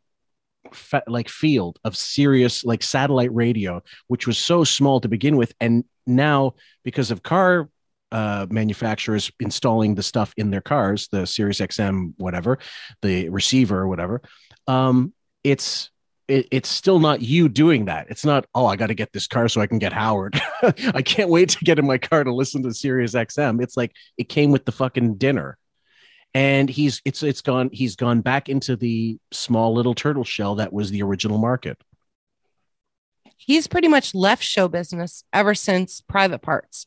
like 1.07 1.29
field 1.29 1.79
of 1.85 1.97
Sirius 1.97 2.65
like 2.65 2.83
satellite 2.83 3.35
radio 3.35 3.83
which 4.09 4.27
was 4.27 4.39
so 4.39 4.63
small 4.63 5.01
to 5.01 5.09
begin 5.09 5.37
with. 5.37 5.53
And 5.61 5.85
now 6.07 6.55
because 6.85 7.11
of 7.11 7.23
car 7.23 7.69
uh, 8.13 8.47
manufacturers 8.51 9.31
installing 9.41 9.95
the 9.95 10.03
stuff 10.03 10.35
in 10.37 10.51
their 10.51 10.61
cars 10.61 11.09
the 11.13 11.27
Sirius 11.27 11.61
XM 11.61 12.15
whatever 12.19 12.59
the 13.03 13.29
receiver 13.29 13.79
or 13.79 13.89
whatever 13.89 14.21
um, 14.67 15.13
it's 15.45 15.91
it, 16.31 16.49
it's 16.51 16.69
still 16.69 16.99
not 16.99 17.21
you 17.23 17.49
doing 17.49 17.87
that. 17.87 18.07
It's 18.11 18.25
not, 18.25 18.47
oh, 18.55 18.67
I 18.67 18.77
got 18.77 18.87
to 18.87 18.95
get 18.95 19.13
this 19.13 19.27
car 19.27 19.49
so 19.49 19.61
I 19.61 19.67
can 19.67 19.79
get 19.79 19.93
Howard. 19.93 20.41
I 20.95 21.03
can't 21.03 21.29
wait 21.29 21.51
to 21.51 21.65
get 21.65 21.79
in 21.79 21.87
my 21.87 21.99
car 21.99 22.25
to 22.25 22.33
listen 22.33 22.63
to 22.63 22.73
Sirius 22.73 23.15
XM. 23.15 23.63
It's 23.63 23.77
like 23.77 23.93
it 24.17 24.29
came 24.29 24.51
with 24.51 24.65
the 24.65 24.73
fucking 24.73 25.17
dinner. 25.17 25.59
and 26.33 26.71
he's 26.71 27.03
it's 27.05 27.23
it's 27.25 27.41
gone 27.43 27.71
he's 27.73 27.97
gone 27.97 28.21
back 28.21 28.49
into 28.49 28.77
the 28.77 29.19
small 29.33 29.75
little 29.75 29.95
turtle 29.95 30.23
shell 30.25 30.55
that 30.57 30.73
was 30.73 30.91
the 30.91 31.03
original 31.03 31.39
market. 31.39 31.77
He's 33.37 33.67
pretty 33.67 33.89
much 33.89 34.15
left 34.15 34.45
show 34.45 34.69
business 34.69 35.25
ever 35.33 35.55
since 35.55 36.01
Private 36.03 36.41
Parts. 36.41 36.87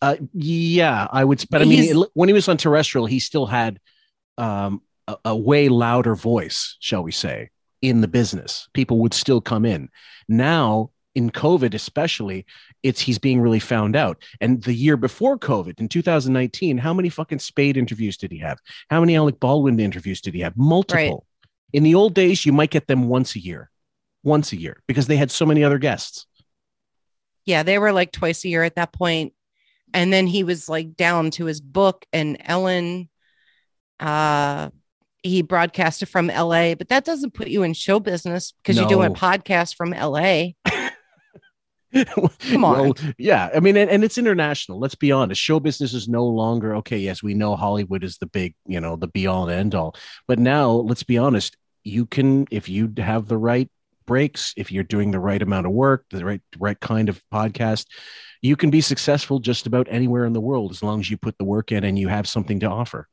Uh, 0.00 0.16
yeah, 0.32 1.06
I 1.10 1.24
would. 1.24 1.44
But 1.50 1.62
I 1.62 1.64
mean, 1.64 1.82
He's- 1.82 2.06
when 2.14 2.28
he 2.28 2.32
was 2.32 2.48
on 2.48 2.56
terrestrial, 2.56 3.06
he 3.06 3.18
still 3.18 3.46
had 3.46 3.78
um, 4.38 4.80
a, 5.08 5.16
a 5.26 5.36
way 5.36 5.68
louder 5.68 6.14
voice, 6.14 6.76
shall 6.80 7.02
we 7.02 7.12
say, 7.12 7.50
in 7.82 8.00
the 8.00 8.08
business. 8.08 8.68
People 8.72 8.98
would 9.00 9.14
still 9.14 9.40
come 9.40 9.64
in. 9.64 9.88
Now, 10.28 10.90
in 11.14 11.30
COVID, 11.30 11.72
especially, 11.72 12.44
it's 12.82 13.00
he's 13.00 13.18
being 13.18 13.40
really 13.40 13.58
found 13.58 13.96
out. 13.96 14.22
And 14.40 14.62
the 14.62 14.74
year 14.74 14.98
before 14.98 15.38
COVID, 15.38 15.80
in 15.80 15.88
2019, 15.88 16.76
how 16.76 16.92
many 16.92 17.08
fucking 17.08 17.38
Spade 17.38 17.78
interviews 17.78 18.18
did 18.18 18.30
he 18.30 18.38
have? 18.38 18.58
How 18.90 19.00
many 19.00 19.16
Alec 19.16 19.40
Baldwin 19.40 19.80
interviews 19.80 20.20
did 20.20 20.34
he 20.34 20.40
have? 20.40 20.56
Multiple. 20.56 21.26
In 21.72 21.82
the 21.82 21.94
old 21.94 22.14
days, 22.14 22.44
you 22.44 22.52
might 22.52 22.70
get 22.70 22.86
them 22.86 23.08
once 23.08 23.34
a 23.34 23.40
year, 23.40 23.70
once 24.22 24.52
a 24.52 24.60
year, 24.60 24.82
because 24.86 25.06
they 25.06 25.16
had 25.16 25.30
so 25.30 25.46
many 25.46 25.64
other 25.64 25.78
guests. 25.78 26.26
Yeah, 27.46 27.62
they 27.62 27.78
were 27.78 27.92
like 27.92 28.12
twice 28.12 28.44
a 28.44 28.48
year 28.48 28.62
at 28.62 28.74
that 28.74 28.92
point. 28.92 29.32
And 29.94 30.12
then 30.12 30.26
he 30.26 30.44
was 30.44 30.68
like 30.68 30.96
down 30.96 31.30
to 31.32 31.46
his 31.46 31.60
book 31.60 32.04
and 32.12 32.36
Ellen 32.40 33.08
uh 33.98 34.68
he 35.26 35.42
broadcasted 35.42 36.08
from 36.08 36.28
LA, 36.28 36.74
but 36.74 36.88
that 36.88 37.04
doesn't 37.04 37.34
put 37.34 37.48
you 37.48 37.62
in 37.62 37.74
show 37.74 38.00
business 38.00 38.52
because 38.62 38.76
you're 38.76 38.88
doing 38.88 39.10
a 39.10 39.14
podcast 39.14 39.76
from 39.76 39.90
LA. 39.90 40.52
Come 42.50 42.64
on. 42.64 42.78
Well, 42.78 42.94
yeah. 43.18 43.50
I 43.54 43.60
mean, 43.60 43.76
and, 43.76 43.90
and 43.90 44.04
it's 44.04 44.18
international. 44.18 44.78
Let's 44.78 44.94
be 44.94 45.12
honest. 45.12 45.40
Show 45.40 45.60
business 45.60 45.94
is 45.94 46.08
no 46.08 46.26
longer 46.26 46.76
okay. 46.76 46.98
Yes, 46.98 47.22
we 47.22 47.34
know 47.34 47.56
Hollywood 47.56 48.04
is 48.04 48.18
the 48.18 48.26
big, 48.26 48.54
you 48.66 48.80
know, 48.80 48.96
the 48.96 49.06
be 49.06 49.26
all 49.26 49.48
and 49.48 49.52
end 49.52 49.74
all. 49.74 49.94
But 50.26 50.38
now, 50.38 50.70
let's 50.70 51.02
be 51.02 51.18
honest. 51.18 51.56
You 51.84 52.04
can, 52.06 52.46
if 52.50 52.68
you 52.68 52.92
have 52.98 53.28
the 53.28 53.38
right 53.38 53.70
breaks, 54.06 54.52
if 54.56 54.72
you're 54.72 54.84
doing 54.84 55.10
the 55.10 55.20
right 55.20 55.40
amount 55.40 55.66
of 55.66 55.72
work, 55.72 56.04
the 56.10 56.24
right 56.24 56.40
right 56.58 56.78
kind 56.80 57.08
of 57.08 57.22
podcast, 57.32 57.86
you 58.42 58.56
can 58.56 58.70
be 58.70 58.80
successful 58.80 59.38
just 59.38 59.66
about 59.66 59.86
anywhere 59.90 60.24
in 60.24 60.32
the 60.32 60.40
world 60.40 60.70
as 60.72 60.82
long 60.82 61.00
as 61.00 61.10
you 61.10 61.16
put 61.16 61.38
the 61.38 61.44
work 61.44 61.72
in 61.72 61.84
and 61.84 61.98
you 61.98 62.08
have 62.08 62.28
something 62.28 62.60
to 62.60 62.66
offer. 62.66 63.08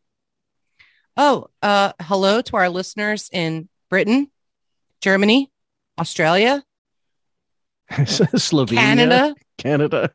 Oh, 1.16 1.48
uh 1.62 1.94
hello 2.02 2.42
to 2.42 2.56
our 2.56 2.70
listeners 2.70 3.30
in 3.32 3.70
Britain, 3.90 4.32
Germany, 5.02 5.52
Australia, 6.00 6.64
Slovenia, 7.92 8.76
Canada. 8.78 9.36
Canada. 9.58 10.12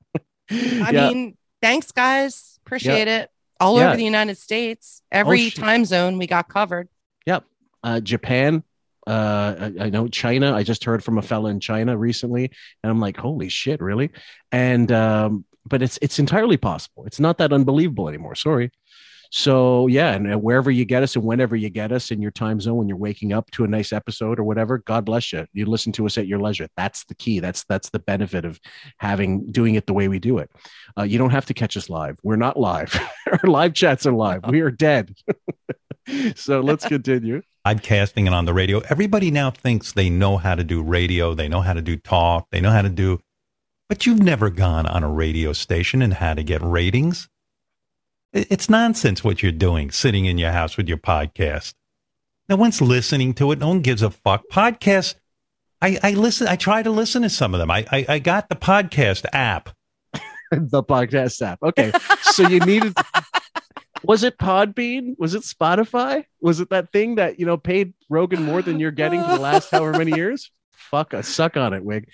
I 0.51 0.91
Yeah. 0.93 1.09
mean, 1.11 1.37
thanks 1.63 1.93
guys. 1.93 2.59
Appreciate 2.67 3.07
it. 3.09 3.31
All 3.61 3.79
Yeah. 3.79 3.89
over 3.89 3.97
the 3.97 4.05
United 4.05 4.37
States. 4.39 5.03
Every 5.13 5.51
sh- 5.51 5.55
time 5.55 5.85
zone 5.85 6.19
we 6.19 6.27
got 6.27 6.49
covered. 6.49 6.89
Yep. 7.27 7.45
Uh, 7.83 8.01
Japan. 8.01 8.65
Uh, 9.07 9.71
I, 9.81 9.85
I 9.85 9.91
know 9.91 10.09
China. 10.09 10.53
I 10.55 10.65
just 10.65 10.85
heard 10.85 11.03
from 11.03 11.17
a 11.17 11.23
fella 11.23 11.49
in 11.51 11.61
China 11.61 11.97
recently, 11.97 12.51
and 12.83 12.91
I'm 12.91 13.01
like, 13.01 13.17
holy 13.17 13.49
shit, 13.49 13.81
really? 13.81 14.11
And 14.53 14.91
um, 14.93 15.45
but 15.65 15.81
it's 15.83 15.99
it's 16.03 16.19
entirely 16.19 16.59
possible. 16.59 17.07
It's 17.07 17.19
not 17.21 17.39
that 17.39 17.53
unbelievable 17.53 18.09
anymore. 18.09 18.35
Sorry. 18.35 18.71
So 19.31 19.87
yeah, 19.89 20.15
and 20.15 20.43
wherever 20.43 20.71
you 20.71 20.85
get 20.85 21.03
us 21.03 21.17
and 21.17 21.25
whenever 21.25 21.55
you 21.55 21.69
get 21.69 21.93
us 21.93 22.11
in 22.11 22.23
your 22.23 22.31
time 22.31 22.61
zone 22.61 22.77
when 22.77 22.89
you're 22.89 22.97
waking 22.97 23.33
up 23.33 23.51
to 23.53 23.65
a 23.65 23.69
nice 23.69 23.93
episode 23.93 24.39
or 24.39 24.45
whatever, 24.45 24.79
God 24.79 25.05
bless 25.05 25.33
you. 25.33 25.47
You 25.53 25.67
listen 25.67 25.93
to 25.93 26.07
us 26.07 26.17
at 26.17 26.27
your 26.27 26.39
leisure. 26.39 26.69
That's 26.77 27.05
the 27.05 27.15
key. 27.15 27.41
That's 27.41 27.65
that's 27.65 27.91
the 27.91 27.99
benefit 27.99 28.45
of 28.45 28.59
having 28.99 29.51
doing 29.53 29.75
it 29.75 29.87
the 29.87 29.93
way 29.93 30.09
we 30.09 30.19
do 30.19 30.39
it. 30.39 30.51
Uh, 30.99 31.03
you 31.03 31.19
don't 31.19 31.31
have 31.31 31.47
to 31.47 31.55
catch 31.55 31.77
us 31.77 31.91
live. 31.91 32.17
We're 32.23 32.37
not 32.37 32.59
live. 32.59 32.99
Our 33.27 33.51
live 33.51 33.75
chats 33.75 34.07
are 34.07 34.13
live. 34.13 34.47
We 34.49 34.61
are 34.61 34.71
dead. 34.71 35.15
so 36.35 36.61
let's 36.61 36.87
continue. 36.87 37.43
podcasting 37.67 38.27
and 38.27 38.35
on 38.35 38.47
the 38.47 38.55
radio. 38.55 38.81
Everybody 38.89 39.31
now 39.31 39.51
thinks 39.51 39.93
they 39.93 40.09
know 40.09 40.39
how 40.39 40.55
to 40.55 40.65
do 40.65 40.83
radio, 40.83 41.35
they 41.35 41.49
know 41.49 41.61
how 41.61 41.75
to 41.75 41.83
do 41.83 41.97
talk, 41.97 42.47
they 42.51 42.61
know 42.61 42.71
how 42.71 42.83
to 42.83 42.89
do, 42.89 43.21
but 43.89 44.07
you've 44.07 44.23
never 44.23 44.49
gone 44.49 44.87
on 44.87 45.03
a 45.03 45.11
radio 45.11 45.53
station 45.53 46.01
and 46.01 46.15
had 46.15 46.39
to 46.39 46.43
get 46.43 46.63
ratings. 46.63 47.29
I- 48.35 48.47
It's 48.51 48.69
nonsense 48.69 49.25
what 49.25 49.43
you're 49.43 49.53
doing, 49.53 49.91
sitting 49.91 50.25
in 50.27 50.39
your 50.39 50.53
house 50.53 50.77
with 50.77 50.89
your 50.89 50.99
podcast. 50.99 51.75
No 52.49 52.57
one's 52.57 52.81
listening 52.81 53.35
to 53.35 53.53
it. 53.53 53.59
No 53.59 53.69
one 53.69 53.81
gives 53.81 54.03
a 54.03 54.11
fuck. 54.11 54.43
Podcasts. 54.53 55.15
I, 55.81 55.99
I 56.03 56.11
listen. 56.13 56.49
I 56.49 56.57
try 56.57 56.83
to 56.83 56.91
listen 56.91 57.23
to 57.23 57.31
some 57.31 57.55
of 57.55 57.61
them. 57.61 57.71
I, 57.71 57.87
I, 57.93 58.07
I 58.09 58.19
got 58.19 58.49
the 58.49 58.57
podcast 58.57 59.27
app. 59.33 59.71
the 60.51 60.83
podcast 60.83 61.41
app. 61.43 61.63
Okay. 61.63 61.93
So 62.23 62.49
you 62.49 62.61
needed 62.61 62.95
was 64.03 64.25
it 64.25 64.39
Podbean? 64.39 65.15
Was 65.19 65.35
it 65.35 65.43
Spotify? 65.43 66.25
Was 66.41 66.61
it 66.61 66.71
that 66.71 66.91
thing 66.93 67.17
that 67.17 67.39
you 67.39 67.47
know 67.47 67.57
paid 67.57 67.93
Rogan 68.09 68.43
more 68.45 68.63
than 68.63 68.81
you're 68.81 68.91
getting 68.91 69.23
for 69.23 69.29
the 69.35 69.41
last 69.41 69.71
however 69.71 69.97
many 69.99 70.17
years? 70.17 70.51
Fuck 70.73 71.13
I 71.15 71.21
suck 71.21 71.57
on 71.57 71.75
it, 71.75 71.85
Wig. 71.85 72.09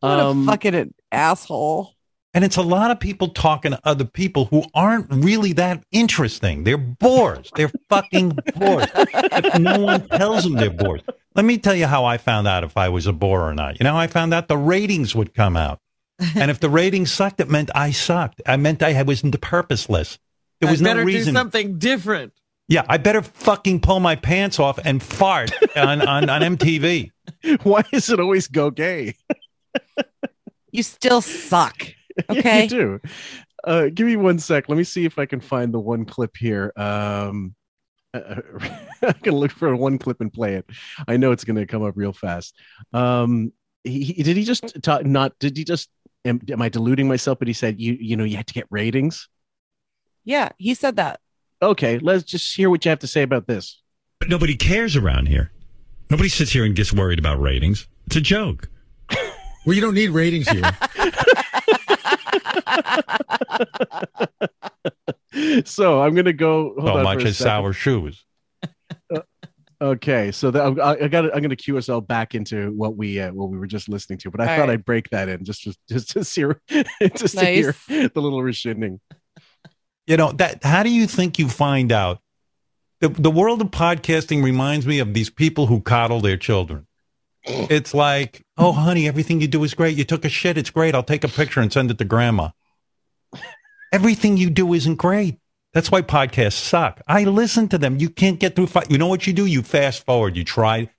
What 0.00 0.18
a 0.18 0.26
um, 0.26 0.46
fucking 0.46 0.92
asshole. 1.12 1.92
And 2.36 2.44
it's 2.44 2.58
a 2.58 2.62
lot 2.62 2.90
of 2.90 3.00
people 3.00 3.28
talking 3.28 3.70
to 3.70 3.80
other 3.84 4.04
people 4.04 4.44
who 4.44 4.62
aren't 4.74 5.06
really 5.10 5.54
that 5.54 5.82
interesting. 5.90 6.64
They're 6.64 6.76
bores. 6.76 7.50
They're 7.56 7.72
fucking 7.88 8.38
bores. 8.54 8.88
But 8.92 9.58
no 9.58 9.80
one 9.80 10.06
tells 10.06 10.44
them 10.44 10.52
they're 10.52 10.68
bores. 10.68 11.00
Let 11.34 11.46
me 11.46 11.56
tell 11.56 11.74
you 11.74 11.86
how 11.86 12.04
I 12.04 12.18
found 12.18 12.46
out 12.46 12.62
if 12.62 12.76
I 12.76 12.90
was 12.90 13.06
a 13.06 13.14
bore 13.14 13.48
or 13.48 13.54
not. 13.54 13.80
You 13.80 13.84
know, 13.84 13.94
how 13.94 14.00
I 14.00 14.06
found 14.06 14.34
out 14.34 14.48
the 14.48 14.58
ratings 14.58 15.14
would 15.14 15.32
come 15.32 15.56
out. 15.56 15.80
And 16.34 16.50
if 16.50 16.60
the 16.60 16.68
ratings 16.68 17.10
sucked, 17.10 17.40
it 17.40 17.48
meant 17.48 17.70
I 17.74 17.90
sucked. 17.90 18.42
I 18.44 18.58
meant 18.58 18.82
I 18.82 19.02
was 19.02 19.22
purposeless. 19.40 20.18
There 20.60 20.70
was 20.70 20.82
I 20.82 20.84
no 20.84 20.90
better 20.90 21.06
reason. 21.06 21.32
do 21.32 21.38
something 21.38 21.78
different. 21.78 22.34
Yeah, 22.68 22.84
I 22.86 22.98
better 22.98 23.22
fucking 23.22 23.80
pull 23.80 24.00
my 24.00 24.14
pants 24.14 24.60
off 24.60 24.78
and 24.84 25.02
fart 25.02 25.52
on, 25.74 26.02
on, 26.02 26.28
on 26.28 26.42
MTV. 26.42 27.12
Why 27.62 27.80
does 27.90 28.10
it 28.10 28.20
always 28.20 28.46
go 28.46 28.70
gay? 28.70 29.14
You 30.70 30.82
still 30.82 31.22
suck. 31.22 31.95
Yeah, 32.30 32.38
Okay. 32.38 32.62
you 32.64 32.68
do. 32.68 33.00
Uh, 33.64 33.86
give 33.92 34.06
me 34.06 34.16
one 34.16 34.38
sec. 34.38 34.68
Let 34.68 34.78
me 34.78 34.84
see 34.84 35.04
if 35.04 35.18
I 35.18 35.26
can 35.26 35.40
find 35.40 35.72
the 35.74 35.80
one 35.80 36.04
clip 36.04 36.36
here. 36.36 36.72
Um, 36.76 37.54
uh, 38.14 38.36
I'm 39.02 39.14
gonna 39.22 39.36
look 39.36 39.50
for 39.50 39.74
one 39.76 39.98
clip 39.98 40.20
and 40.20 40.32
play 40.32 40.54
it. 40.54 40.66
I 41.08 41.16
know 41.16 41.32
it's 41.32 41.44
gonna 41.44 41.66
come 41.66 41.82
up 41.82 41.94
real 41.96 42.12
fast. 42.12 42.54
Um, 42.92 43.52
he, 43.84 44.04
he- 44.04 44.22
did 44.22 44.36
he 44.36 44.44
just 44.44 44.80
talk, 44.82 45.04
not? 45.04 45.38
Did 45.38 45.56
he 45.56 45.64
just? 45.64 45.90
Am, 46.24 46.40
am 46.50 46.60
I 46.62 46.68
deluding 46.68 47.06
myself? 47.06 47.38
But 47.38 47.48
he 47.48 47.54
said 47.54 47.80
you 47.80 47.96
you 48.00 48.16
know 48.16 48.24
you 48.24 48.36
had 48.36 48.46
to 48.48 48.54
get 48.54 48.66
ratings. 48.70 49.28
Yeah, 50.24 50.48
he 50.58 50.74
said 50.74 50.96
that. 50.96 51.20
Okay, 51.62 51.98
let's 51.98 52.24
just 52.24 52.54
hear 52.56 52.68
what 52.70 52.84
you 52.84 52.88
have 52.90 52.98
to 53.00 53.06
say 53.06 53.22
about 53.22 53.46
this. 53.46 53.80
But 54.20 54.28
nobody 54.28 54.56
cares 54.56 54.96
around 54.96 55.26
here. 55.28 55.52
Nobody 56.10 56.28
sits 56.28 56.50
here 56.52 56.64
and 56.64 56.74
gets 56.74 56.92
worried 56.92 57.18
about 57.18 57.40
ratings. 57.40 57.86
It's 58.06 58.16
a 58.16 58.20
joke. 58.20 58.68
Well, 59.66 59.74
you 59.74 59.80
don't 59.80 59.94
need 59.94 60.10
ratings 60.10 60.48
here. 60.48 60.62
so 65.64 66.02
I'm 66.02 66.14
gonna 66.14 66.32
go. 66.32 66.74
Hold 66.78 66.86
So 66.86 66.96
on 66.98 67.02
much 67.04 67.24
as 67.24 67.36
second. 67.36 67.50
sour 67.50 67.72
shoes. 67.72 68.24
Okay, 69.78 70.32
so 70.32 70.50
that, 70.50 70.80
I, 70.80 71.04
I 71.04 71.08
got. 71.08 71.24
I'm 71.26 71.42
going 71.42 71.50
to 71.50 71.56
cue 71.56 71.76
us 71.76 71.90
all 71.90 72.00
back 72.00 72.34
into 72.34 72.72
what 72.72 72.96
we 72.96 73.20
uh, 73.20 73.30
what 73.32 73.50
we 73.50 73.58
were 73.58 73.66
just 73.66 73.90
listening 73.90 74.18
to, 74.20 74.30
but 74.30 74.40
I 74.40 74.44
All 74.44 74.48
thought 74.56 74.68
right. 74.68 74.70
I'd 74.70 74.86
break 74.86 75.10
that 75.10 75.28
in 75.28 75.44
just 75.44 75.60
just 75.60 75.78
just 75.86 76.10
to 76.12 76.24
see 76.24 76.44
just 77.14 77.36
to 77.38 77.44
hear 77.44 77.74
the 77.86 78.10
little 78.14 78.42
rescinding. 78.42 79.00
You 80.06 80.16
know 80.16 80.32
that. 80.32 80.64
How 80.64 80.82
do 80.82 80.88
you 80.88 81.06
think 81.06 81.38
you 81.38 81.50
find 81.50 81.92
out? 81.92 82.20
The 83.00 83.10
the 83.10 83.30
world 83.30 83.60
of 83.60 83.68
podcasting 83.68 84.42
reminds 84.42 84.86
me 84.86 84.98
of 84.98 85.12
these 85.12 85.28
people 85.28 85.66
who 85.66 85.82
coddle 85.82 86.22
their 86.22 86.38
children. 86.38 86.86
It's 87.46 87.94
like, 87.94 88.44
oh, 88.58 88.72
honey, 88.72 89.06
everything 89.06 89.40
you 89.40 89.46
do 89.48 89.62
is 89.64 89.74
great. 89.74 89.96
You 89.96 90.04
took 90.04 90.24
a 90.24 90.28
shit. 90.28 90.58
It's 90.58 90.70
great. 90.70 90.94
I'll 90.94 91.02
take 91.02 91.24
a 91.24 91.28
picture 91.28 91.60
and 91.60 91.72
send 91.72 91.90
it 91.90 91.98
to 91.98 92.04
grandma. 92.04 92.50
Everything 93.92 94.36
you 94.36 94.50
do 94.50 94.74
isn't 94.74 94.96
great. 94.96 95.38
That's 95.72 95.90
why 95.90 96.02
podcasts 96.02 96.52
suck. 96.54 97.00
I 97.06 97.24
listen 97.24 97.68
to 97.68 97.78
them. 97.78 97.98
You 97.98 98.08
can't 98.08 98.40
get 98.40 98.56
through. 98.56 98.68
Fi- 98.68 98.86
you 98.88 98.98
know 98.98 99.06
what 99.06 99.26
you 99.26 99.32
do? 99.32 99.46
You 99.46 99.62
fast 99.62 100.04
forward. 100.04 100.36
You 100.36 100.44
try. 100.44 100.90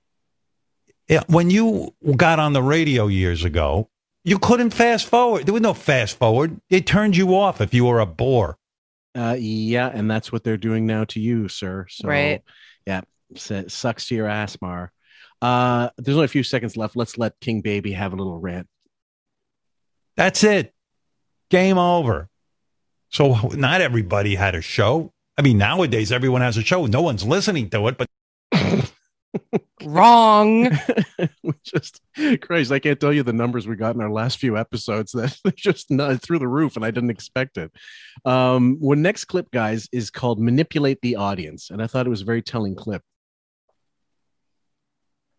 Yeah, 1.08 1.22
when 1.26 1.50
you 1.50 1.94
got 2.16 2.38
on 2.38 2.52
the 2.52 2.62
radio 2.62 3.06
years 3.06 3.44
ago, 3.44 3.88
you 4.24 4.38
couldn't 4.38 4.70
fast 4.70 5.06
forward. 5.06 5.46
There 5.46 5.54
was 5.54 5.62
no 5.62 5.74
fast 5.74 6.18
forward. 6.18 6.60
They 6.70 6.80
turned 6.80 7.16
you 7.16 7.34
off 7.34 7.60
if 7.60 7.72
you 7.72 7.86
were 7.86 8.00
a 8.00 8.06
bore. 8.06 8.58
Uh, 9.16 9.36
yeah, 9.38 9.90
and 9.92 10.10
that's 10.10 10.30
what 10.30 10.44
they're 10.44 10.56
doing 10.56 10.86
now 10.86 11.04
to 11.04 11.20
you, 11.20 11.48
sir. 11.48 11.86
So, 11.88 12.08
Right. 12.08 12.42
Yeah, 12.86 13.00
so 13.34 13.66
sucks 13.68 14.06
to 14.08 14.14
your 14.14 14.26
ass, 14.28 14.58
Mar. 14.60 14.92
Uh, 15.40 15.90
there's 15.96 16.16
only 16.16 16.24
a 16.24 16.28
few 16.28 16.42
seconds 16.42 16.76
left. 16.76 16.96
Let's 16.96 17.18
let 17.18 17.38
King 17.40 17.60
Baby 17.60 17.92
have 17.92 18.12
a 18.12 18.16
little 18.16 18.38
rant. 18.38 18.68
That's 20.16 20.42
it. 20.44 20.74
Game 21.50 21.78
over. 21.78 22.28
So 23.10 23.34
not 23.54 23.80
everybody 23.80 24.34
had 24.34 24.54
a 24.54 24.60
show. 24.60 25.12
I 25.38 25.42
mean, 25.42 25.58
nowadays 25.58 26.10
everyone 26.10 26.40
has 26.40 26.56
a 26.56 26.62
show. 26.62 26.86
No 26.86 27.02
one's 27.02 27.24
listening 27.24 27.70
to 27.70 27.86
it, 27.88 27.96
but 27.96 28.08
Wrong. 29.84 30.64
we 31.42 31.52
just 31.62 32.00
crazy. 32.40 32.74
I 32.74 32.78
can't 32.78 32.98
tell 32.98 33.12
you 33.12 33.22
the 33.22 33.32
numbers 33.32 33.68
we 33.68 33.76
got 33.76 33.94
in 33.94 34.00
our 34.00 34.10
last 34.10 34.38
few 34.38 34.56
episodes. 34.56 35.12
That 35.12 35.36
just 35.56 35.90
not 35.90 36.20
through 36.20 36.40
the 36.40 36.48
roof, 36.48 36.76
and 36.76 36.84
I 36.84 36.90
didn't 36.90 37.10
expect 37.10 37.58
it. 37.58 37.70
Um, 38.24 38.76
when 38.80 39.02
next 39.02 39.26
clip, 39.26 39.50
guys, 39.50 39.88
is 39.92 40.10
called 40.10 40.40
"Manipulate 40.40 41.00
the 41.00 41.16
Audience," 41.16 41.70
and 41.70 41.82
I 41.82 41.86
thought 41.86 42.06
it 42.06 42.10
was 42.10 42.22
a 42.22 42.26
very 42.26 42.42
telling 42.42 42.74
clip. 42.74 43.02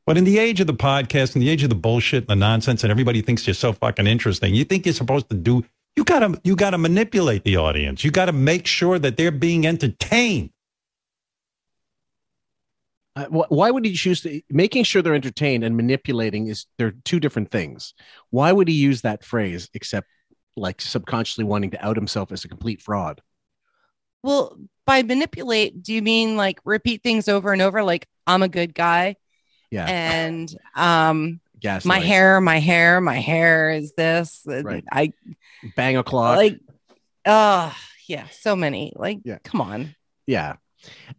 But 0.09 0.17
in 0.17 0.23
the 0.23 0.39
age 0.39 0.59
of 0.59 0.65
the 0.65 0.73
podcast, 0.73 1.35
in 1.35 1.39
the 1.39 1.49
age 1.49 1.61
of 1.61 1.69
the 1.69 1.75
bullshit 1.75 2.23
and 2.23 2.29
the 2.29 2.35
nonsense, 2.35 2.83
and 2.83 2.89
everybody 2.89 3.21
thinks 3.21 3.45
you're 3.45 3.53
so 3.53 3.73
fucking 3.73 4.07
interesting, 4.07 4.55
you 4.55 4.63
think 4.65 4.87
you're 4.87 4.93
supposed 4.93 5.29
to 5.29 5.35
do. 5.35 5.63
You 5.95 6.03
gotta, 6.03 6.41
you 6.43 6.55
gotta 6.55 6.79
manipulate 6.79 7.43
the 7.43 7.57
audience. 7.57 8.03
You 8.03 8.09
gotta 8.09 8.31
make 8.31 8.65
sure 8.65 8.97
that 8.97 9.17
they're 9.17 9.29
being 9.29 9.67
entertained. 9.67 10.49
Uh, 13.15 13.25
wh- 13.25 13.51
why 13.51 13.69
would 13.69 13.85
he 13.85 13.93
choose 13.93 14.21
to 14.21 14.41
making 14.49 14.85
sure 14.85 15.03
they're 15.03 15.13
entertained 15.13 15.63
and 15.63 15.77
manipulating 15.77 16.47
is 16.47 16.65
they're 16.79 16.95
two 17.05 17.19
different 17.19 17.51
things. 17.51 17.93
Why 18.31 18.51
would 18.51 18.67
he 18.67 18.73
use 18.73 19.01
that 19.01 19.23
phrase 19.23 19.69
except 19.75 20.07
like 20.57 20.81
subconsciously 20.81 21.43
wanting 21.43 21.69
to 21.69 21.85
out 21.85 21.97
himself 21.97 22.31
as 22.31 22.43
a 22.43 22.47
complete 22.47 22.81
fraud? 22.81 23.21
Well, 24.23 24.57
by 24.87 25.03
manipulate, 25.03 25.83
do 25.83 25.93
you 25.93 26.01
mean 26.01 26.35
like 26.35 26.59
repeat 26.65 27.03
things 27.03 27.27
over 27.27 27.53
and 27.53 27.61
over? 27.61 27.83
Like 27.83 28.07
I'm 28.25 28.41
a 28.41 28.49
good 28.49 28.73
guy, 28.73 29.15
Yeah. 29.71 29.85
and 29.87 30.53
um, 30.75 31.39
Gaslight. 31.59 31.99
my 32.01 32.05
hair, 32.05 32.41
my 32.41 32.59
hair, 32.59 33.01
my 33.01 33.19
hair 33.19 33.71
is 33.71 33.93
this. 33.93 34.41
Right. 34.45 34.83
I 34.91 35.13
Bang 35.75 35.97
o'clock. 35.97 36.37
like, 36.37 36.59
uh 37.25 37.71
yeah, 38.07 38.27
so 38.29 38.55
many. 38.55 38.93
Like, 38.95 39.19
Yeah. 39.23 39.37
come 39.43 39.61
on. 39.61 39.95
Yeah. 40.25 40.55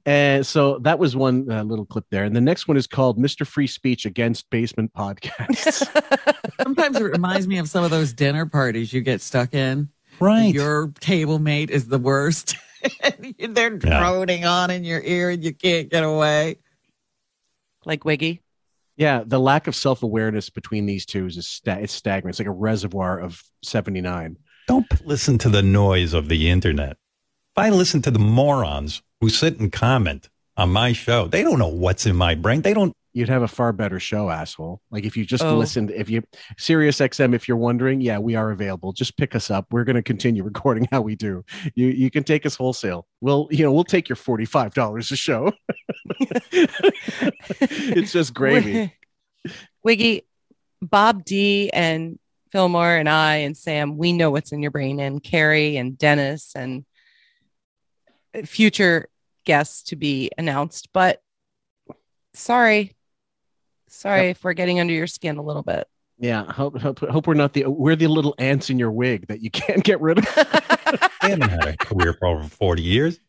And 0.07 0.45
so 0.47 0.79
that 0.81 0.99
was 0.99 1.15
one 1.15 1.51
uh, 1.51 1.63
little 1.63 1.85
clip 1.85 2.07
there. 2.11 2.25
And 2.25 2.35
the 2.35 2.41
next 2.41 2.67
one 2.67 2.77
is 2.79 2.87
called 2.87 3.19
Mr. 3.19 3.47
Free 3.47 3.67
Speech 3.67 4.07
Against 4.07 4.49
Basement 4.51 4.93
Podcasts. 4.95 5.87
Sometimes 6.63 6.97
it 6.97 7.03
reminds 7.05 7.47
me 7.47 7.59
of 7.59 7.69
some 7.69 7.85
of 7.85 7.91
those 7.91 8.13
dinner 8.15 8.47
parties 8.47 8.93
you 8.93 9.03
get 9.03 9.21
stuck 9.21 9.55
in. 9.55 9.89
Right. 10.19 10.53
Your 10.53 10.93
table 11.01 11.39
mate 11.39 11.71
is 11.71 11.87
the 11.89 11.99
worst. 11.99 12.57
They're 13.39 13.77
droning 13.77 14.47
on 14.47 14.71
in 14.71 14.83
your 14.85 15.03
ear 15.03 15.31
and 15.31 15.45
you 15.45 15.53
can't 15.55 15.91
get 15.91 16.03
away. 16.03 16.57
Like 17.91 18.05
Wiggy. 18.05 18.41
yeah. 18.97 19.25
The 19.27 19.41
lack 19.41 19.67
of 19.67 19.75
self 19.75 20.05
awareness 20.05 20.49
between 20.49 20.87
these 20.87 21.05
two 21.05 21.27
is 21.27 21.45
sta- 21.45 21.81
it's 21.81 21.93
staggering. 21.93 22.31
It's 22.31 22.39
like 22.39 22.47
a 22.47 22.53
reservoir 22.53 23.19
of 23.19 23.43
79. 23.65 24.37
Don't 24.69 24.87
listen 25.05 25.39
to 25.39 25.49
the 25.49 25.61
noise 25.63 26.15
of 26.15 26.29
the 26.29 26.49
internet. 26.49 26.93
If 26.93 27.57
I 27.57 27.71
listen 27.71 28.01
to 28.03 28.13
the 28.13 28.21
morons 28.21 29.03
who 29.21 29.29
sit 29.29 29.59
and 29.59 29.73
comment 29.73 30.29
on 30.57 30.71
my 30.71 30.93
show, 30.93 31.27
they 31.27 31.43
don't 31.43 31.59
know 31.59 31.67
what's 31.67 32.07
in 32.07 32.15
my 32.15 32.37
brain. 32.37 32.63
They 32.63 32.75
don't. 32.75 32.95
You'd 33.13 33.29
have 33.29 33.43
a 33.43 33.49
far 33.49 33.73
better 33.73 33.99
show, 33.99 34.31
asshole. 34.31 34.81
Like 34.91 35.05
if 35.05 35.17
you 35.17 35.25
just 35.25 35.43
Oh. 35.43 35.57
listened, 35.57 35.91
if 35.91 36.09
you 36.09 36.23
Sirius 36.59 37.01
XM, 37.01 37.35
if 37.35 37.49
you're 37.49 37.57
wondering, 37.57 38.01
yeah, 38.01 38.19
we 38.19 38.37
are 38.37 38.51
available. 38.53 38.93
Just 38.93 39.17
pick 39.17 39.35
us 39.35 39.51
up. 39.51 39.67
We're 39.73 39.83
going 39.85 39.97
to 39.97 40.03
continue 40.03 40.45
recording 40.53 40.87
how 40.93 41.01
we 41.01 41.17
do. 41.17 41.45
You 41.75 41.89
you 41.89 42.11
can 42.11 42.23
take 42.23 42.47
us 42.47 42.55
wholesale. 42.55 43.07
We'll 43.21 43.49
you 43.51 43.65
know 43.65 43.73
we'll 43.73 43.85
take 43.85 44.09
your 44.09 44.17
forty 44.17 44.45
five 44.45 44.75
dollars 44.75 45.11
a 45.11 45.17
show. 45.17 45.53
it's 47.71 48.13
just 48.13 48.35
gravy. 48.35 48.95
Wiggy, 49.85 50.27
Bob 50.83 51.25
D 51.25 51.71
and 51.71 52.19
Fillmore 52.53 52.97
and 52.97 53.09
I 53.09 53.37
and 53.37 53.57
Sam, 53.57 53.97
we 53.97 54.13
know 54.13 54.31
what's 54.31 54.53
in 54.53 54.61
your 54.63 54.71
brain, 54.71 55.01
and 55.01 55.23
Carrie 55.23 55.77
and 55.77 55.97
Dennis 55.97 56.53
and 56.55 56.85
uh, 58.35 58.43
future 58.43 59.09
guests 59.45 59.85
to 59.85 59.97
be 59.97 60.31
announced. 60.37 60.89
But 60.93 61.21
sorry, 62.35 62.95
sorry 63.91 64.31
if 64.31 64.43
we're 64.43 64.55
getting 64.55 64.81
under 64.81 64.93
your 64.95 65.07
skin 65.07 65.37
a 65.37 65.43
little 65.43 65.63
bit. 65.63 65.87
Yeah, 66.19 66.45
hope, 66.51 66.79
hope 66.79 66.99
hope 67.01 67.27
we're 67.27 67.35
not 67.35 67.53
the 67.55 67.67
we're 67.67 67.97
the 67.97 68.07
little 68.07 68.35
ants 68.39 68.69
in 68.71 68.79
your 68.79 68.91
wig 68.91 69.27
that 69.29 69.41
you 69.41 69.51
can't 69.61 69.85
get 69.85 70.01
rid 70.01 70.19
of. 70.19 70.27
They 71.23 71.31
haven't 71.31 71.51
had 71.51 71.69
a 71.69 71.77
career 71.77 72.15
for 72.15 72.27
over 72.27 72.43
40 72.43 72.83
years. 72.83 73.21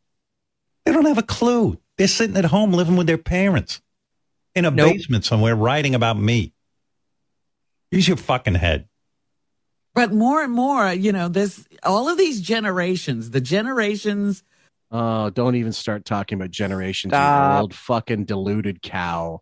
They 0.85 0.93
don't 0.93 1.05
have 1.05 1.17
a 1.19 1.23
clue. 1.23 1.77
They're 1.97 2.07
sitting 2.07 2.35
at 2.37 2.45
home 2.45 2.71
living 2.71 2.95
with 2.95 3.05
their 3.05 3.17
parents 3.19 3.81
in 4.55 4.65
a 4.65 4.71
Nope. 4.71 4.93
basement 4.93 5.25
somewhere 5.25 5.55
writing 5.55 5.93
about 5.93 6.17
me. 6.17 6.53
Use 7.91 8.07
your 8.07 8.17
fucking 8.17 8.55
head. 8.55 8.87
But 9.93 10.11
more 10.13 10.41
and 10.41 10.53
more, 10.53 10.91
you 10.93 11.11
know, 11.11 11.27
this 11.27 11.67
all 11.83 12.09
of 12.09 12.17
these 12.17 12.41
generations, 12.41 13.29
the 13.31 13.41
generations 13.41 14.43
Oh, 14.93 15.29
don't 15.29 15.55
even 15.55 15.71
start 15.71 16.03
talking 16.03 16.37
about 16.37 16.51
generations. 16.51 17.13
You 17.13 17.19
old 17.59 17.73
fucking 17.73 18.25
deluded 18.25 18.81
cow. 18.81 19.41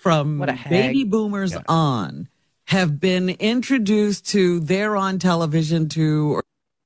From 0.00 0.38
What 0.38 0.48
a 0.48 0.52
hag. 0.52 0.70
baby 0.70 1.04
boomers 1.04 1.52
Yeah. 1.52 1.62
on 1.68 2.28
have 2.66 2.98
been 3.00 3.28
introduced 3.30 4.28
to 4.30 4.60
they're 4.60 4.96
on 4.96 5.18
television 5.18 5.88
to 5.90 6.40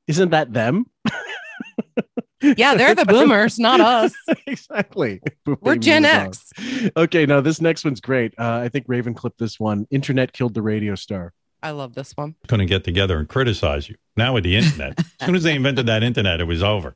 Isn't 0.09 0.31
that 0.31 0.53
them? 0.53 0.87
Yeah, 2.59 2.75
they're 2.75 2.95
the 2.95 3.07
boomers, 3.07 3.59
not 3.59 3.81
us. 3.81 4.13
exactly. 4.47 5.23
We're 5.63 5.77
Gen 5.77 6.05
X. 6.05 6.53
Okay, 6.95 7.25
now 7.25 7.41
this 7.41 7.59
next 7.63 7.87
one's 7.87 8.03
great. 8.03 8.35
Uh, 8.39 8.59
I 8.63 8.69
think 8.69 8.85
Raven 8.87 9.15
clipped 9.15 9.39
this 9.39 9.59
one. 9.59 9.87
Internet 9.91 10.35
killed 10.35 10.53
the 10.53 10.61
radio 10.61 10.95
star. 10.95 11.33
I 11.65 11.71
love 11.71 11.95
this 11.95 12.13
one. 12.15 12.35
Couldn't 12.47 12.67
get 12.67 12.85
together 12.85 13.19
and 13.19 13.27
criticize 13.29 13.89
you. 13.89 13.97
Now 14.17 14.35
with 14.35 14.45
the 14.45 14.57
internet, 14.57 14.99
as 15.21 15.27
soon 15.27 15.35
as 15.35 15.43
they 15.43 15.55
invented 15.57 15.87
that 15.87 16.03
internet, 16.03 16.41
it 16.41 16.45
was 16.45 16.63
over. 16.63 16.95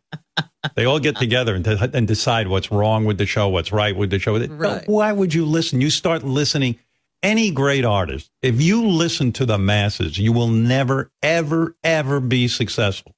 They 0.76 0.84
all 0.84 0.98
get 1.00 1.16
together 1.16 1.54
and, 1.54 1.66
and 1.66 2.06
decide 2.06 2.48
what's 2.48 2.70
wrong 2.70 3.04
with 3.04 3.16
the 3.18 3.26
show, 3.26 3.48
what's 3.48 3.72
right 3.72 3.96
with 3.96 4.10
the 4.10 4.18
show. 4.18 4.36
Oh, 4.36 4.46
right. 4.48 4.86
Why 4.86 5.10
would 5.12 5.32
you 5.32 5.44
listen? 5.46 5.80
You 5.80 5.88
start 5.90 6.22
listening. 6.22 6.78
Any 7.22 7.50
great 7.50 7.84
artist, 7.84 8.30
if 8.42 8.60
you 8.60 8.86
listen 8.86 9.32
to 9.32 9.46
the 9.46 9.58
masses, 9.58 10.18
you 10.18 10.32
will 10.32 10.46
never, 10.48 11.10
ever, 11.22 11.74
ever 11.82 12.20
be 12.20 12.46
successful. 12.46 13.12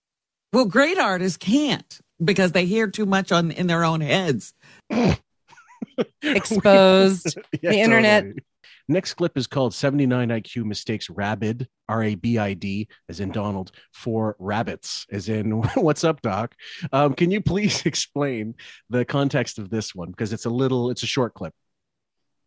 well, 0.55 0.64
great 0.64 0.98
artists 0.98 1.36
can't 1.36 2.01
because 2.24 2.52
they 2.52 2.64
hear 2.64 2.86
too 2.89 3.05
much 3.06 3.31
on 3.32 3.51
in 3.51 3.66
their 3.66 3.85
own 3.85 4.01
heads. 4.01 4.55
Exposed. 6.22 7.39
Yeah, 7.60 7.70
The 7.70 7.81
internet- 7.81 8.22
totally. 8.24 8.43
Next 8.91 9.15
clip 9.15 9.39
is 9.39 9.47
called 9.47 9.73
79 9.73 10.31
IQ 10.31 10.65
mistakes 10.65 11.09
rabid, 11.09 11.69
R 11.89 12.03
A 12.03 12.17
B 12.17 12.39
I 12.39 12.55
D, 12.55 12.89
as 13.09 13.21
in 13.21 13.31
Donald, 13.31 13.71
for 13.93 14.35
rabbits, 14.41 15.07
as 15.12 15.29
in 15.29 15.62
what's 15.77 16.03
up, 16.03 16.21
Doc? 16.23 16.57
Um, 16.93 17.15
can 17.15 17.31
you 17.31 17.41
please 17.41 17.83
explain 17.87 18.57
the 18.89 19.05
context 19.05 19.61
of 19.61 19.71
this 19.71 19.95
one? 19.95 20.11
Because 20.11 20.33
it's 20.33 20.45
a 20.45 20.51
little, 20.51 20.91
it's 20.91 21.05
a 21.05 21.07
short 21.07 21.35
clip. 21.35 21.55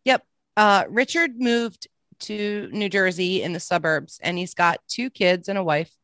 Yep. 0.04 0.22
Uh, 0.54 0.84
Richard 0.90 1.40
moved 1.40 1.88
to 2.20 2.68
New 2.72 2.90
Jersey 2.90 3.42
in 3.42 3.54
the 3.54 3.60
suburbs 3.60 4.20
and 4.22 4.36
he's 4.36 4.52
got 4.52 4.80
two 4.86 5.08
kids 5.08 5.48
and 5.48 5.56
a 5.56 5.64
wife, 5.64 5.96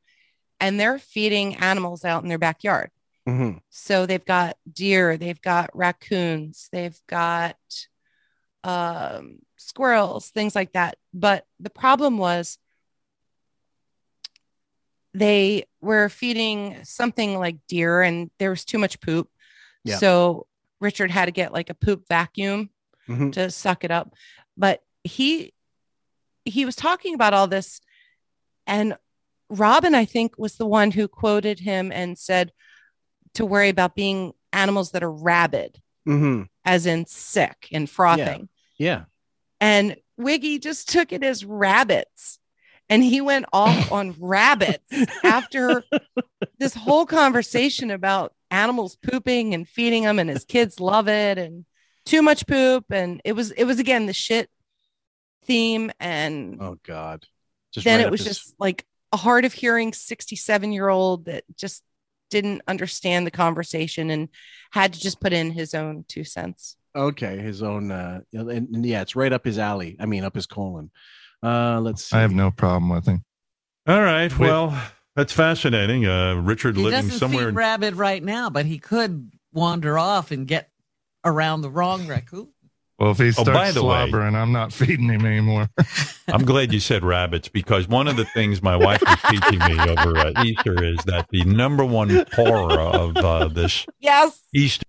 and 0.59 0.81
they're 0.81 0.99
feeding 0.99 1.57
animals 1.57 2.03
out 2.03 2.23
in 2.23 2.31
their 2.31 2.39
backyard. 2.39 2.91
Mm-hmm. 3.29 3.59
So 3.69 4.07
they've 4.07 4.25
got 4.25 4.57
deer, 4.73 5.19
they've 5.19 5.43
got 5.43 5.69
raccoons, 5.75 6.71
they've 6.73 6.99
got 7.07 7.59
um, 8.65 9.41
squirrels, 9.61 10.31
things 10.31 10.55
like 10.55 10.73
that. 10.73 10.97
But 11.12 11.47
the 11.61 11.70
problem 11.70 12.19
was 12.19 12.59
they 15.12 15.65
were 15.81 16.09
feeding 16.09 16.78
something 16.85 17.37
like 17.39 17.57
deer 17.69 18.03
and 18.03 18.31
there 18.39 18.51
was 18.51 18.65
too 18.65 18.78
much 18.78 19.01
poop. 19.01 19.28
Yeah. 19.85 19.97
So 19.97 20.47
Richard 20.81 21.11
had 21.11 21.27
to 21.27 21.32
get 21.32 21.53
like 21.53 21.69
a 21.70 21.74
poop 21.74 22.05
vacuum 22.09 22.70
Mhm. 23.09 23.32
to 23.32 23.51
suck 23.51 23.85
it 23.85 23.91
up. 23.91 24.15
But 24.57 24.82
he 25.05 25.53
he 26.47 26.65
was 26.65 26.74
talking 26.77 27.15
about 27.15 27.35
all 27.35 27.47
this 27.49 27.81
and 28.66 28.97
Robin, 29.51 29.95
I 29.97 30.05
think, 30.05 30.39
was 30.39 30.57
the 30.57 30.66
one 30.66 30.93
who 30.93 31.09
quoted 31.09 31.59
him 31.59 31.91
and 31.91 32.16
said 32.16 32.53
to 33.35 33.45
worry 33.45 33.69
about 33.69 33.97
being 33.97 34.32
animals 34.53 34.93
that 34.93 35.03
are 35.03 35.11
rabid, 35.12 35.81
Mm-hmm. 36.09 36.45
as 36.65 36.87
in 36.87 37.05
sick 37.07 37.69
and 37.73 37.91
frothing. 37.91 38.49
Yeah. 38.78 39.05
And 39.61 39.97
Wiggy 40.16 40.59
just 40.59 40.89
took 40.89 41.12
it 41.12 41.23
as 41.23 41.45
rabbits. 41.45 42.39
And 42.89 43.05
he 43.05 43.20
went 43.20 43.47
off 43.53 43.93
on 43.93 44.15
rabbits 44.19 44.93
after 45.23 45.85
this 46.59 46.74
whole 46.74 47.07
conversation 47.07 47.91
about 47.91 48.32
animals 48.51 48.97
pooping 48.97 49.55
and 49.55 49.69
feeding 49.69 50.03
them, 50.03 50.19
and 50.19 50.28
his 50.28 50.45
kids 50.45 50.81
love 50.81 51.09
it, 51.09 51.39
and 51.39 51.65
too 52.05 52.20
much 52.23 52.47
poop. 52.47 52.87
And 52.91 53.20
it 53.24 53.32
was, 53.35 53.53
it 53.53 53.65
was 53.65 53.78
again 53.78 54.07
the 54.07 54.12
shit 54.12 54.51
theme. 55.45 55.93
And 56.01 56.59
Oh 56.61 56.78
God. 56.85 57.24
Just 57.73 57.85
then 57.85 58.01
it 58.01 58.11
was 58.11 58.24
his- 58.24 58.39
just 58.39 58.55
like 58.59 58.85
a 59.12 59.16
hard 59.16 59.45
of 59.45 59.53
hearing 59.53 59.93
67 59.93 60.73
year 60.73 60.89
old 60.89 61.27
that 61.27 61.45
just 61.57 61.82
didn't 62.31 62.62
understand 62.66 63.27
the 63.27 63.31
conversation 63.31 64.11
and 64.11 64.28
had 64.70 64.93
to 64.93 65.01
just 65.01 65.20
put 65.20 65.32
in 65.32 65.51
his 65.51 65.74
own 65.74 66.05
two 66.09 66.24
cents. 66.24 66.77
Okay. 66.95 67.39
His 67.39 67.62
own, 67.62 67.91
uh, 67.91 68.21
and, 68.33 68.51
and 68.51 68.87
yeah, 68.87 69.03
it's 69.03 69.17
right 69.17 69.33
up 69.33 69.45
his 69.45 69.59
alley. 69.59 69.97
I 70.01 70.07
mean, 70.07 70.25
up 70.25 70.35
his 70.35 70.47
colon. 70.47 70.91
Uh, 71.43 71.81
let's 71.81 72.05
see. 72.05 72.17
I 72.17 72.21
have 72.21 72.33
no 72.33 72.51
problem 72.51 72.89
with 72.91 73.07
him. 73.07 73.25
All 73.87 74.01
right. 74.03 74.37
Well, 74.39 74.79
that's 75.17 75.33
fascinating. 75.33 76.07
Uh, 76.07 76.35
Richard 76.35 76.77
He 76.77 76.83
living 76.83 77.03
doesn't 77.03 77.19
somewhere. 77.19 77.45
feed 77.45 77.49
in- 77.49 77.55
rabid 77.55 77.97
right 77.97 78.23
now, 78.23 78.51
but 78.51 78.67
he 78.67 78.79
could 78.79 79.31
wander 79.53 79.99
off 79.99 80.31
and 80.31 80.47
get 80.47 80.71
around 81.25 81.62
the 81.62 81.71
wrong 81.71 82.07
raccoon. 82.07 82.49
Well, 82.99 83.12
if 83.12 83.19
he 83.19 83.29
Oh, 83.29 83.31
starts 83.31 83.51
by 83.51 83.73
the 83.73 83.83
way- 83.83 83.97
slobbering, 84.11 84.35
I'm 84.37 84.53
not 84.53 84.73
feeding 84.75 85.09
him 85.09 85.25
anymore. 85.25 85.71
I'm 86.29 86.45
glad 86.45 86.73
you 86.75 86.81
said 86.81 87.03
rabbits 87.03 87.49
because 87.49 87.89
one 87.89 88.07
of 88.07 88.17
the 88.17 88.27
things 88.27 88.62
my 88.62 88.77
wife 88.77 89.01
was 89.01 89.19
teaching 89.31 89.59
me 89.59 89.81
over 89.81 90.19
uh, 90.19 90.45
Easter 90.45 90.85
is 90.85 90.99
that 91.07 91.27
the 91.31 91.43
number 91.45 91.83
one 91.85 92.27
horror 92.35 92.79
of 92.79 93.17
uh, 93.17 93.49
this 93.49 93.87
Yes. 94.01 94.39
Easter 94.55 94.85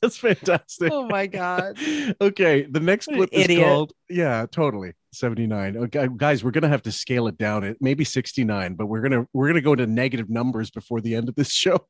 That's 0.00 0.16
fantastic. 0.16 0.90
Oh 0.92 1.06
my 1.06 1.26
god. 1.26 1.78
okay, 2.20 2.62
the 2.68 2.80
next 2.80 3.06
What 3.08 3.16
clip 3.16 3.30
is 3.32 3.44
idiot. 3.44 3.64
called 3.64 3.92
yeah, 4.08 4.46
totally. 4.50 4.92
79. 5.14 5.76
Okay, 5.76 6.08
guys, 6.16 6.42
we're 6.42 6.50
going 6.52 6.62
to 6.62 6.68
have 6.68 6.82
to 6.82 6.92
scale 6.92 7.26
it 7.28 7.36
down 7.36 7.64
at 7.64 7.76
maybe 7.80 8.02
69, 8.02 8.74
but 8.74 8.86
we're 8.86 9.00
going 9.00 9.12
to 9.12 9.28
we're 9.32 9.46
going 9.46 9.56
to 9.56 9.60
go 9.60 9.74
to 9.74 9.86
negative 9.86 10.30
numbers 10.30 10.70
before 10.70 11.00
the 11.00 11.14
end 11.14 11.28
of 11.28 11.34
this 11.34 11.50
show. 11.52 11.86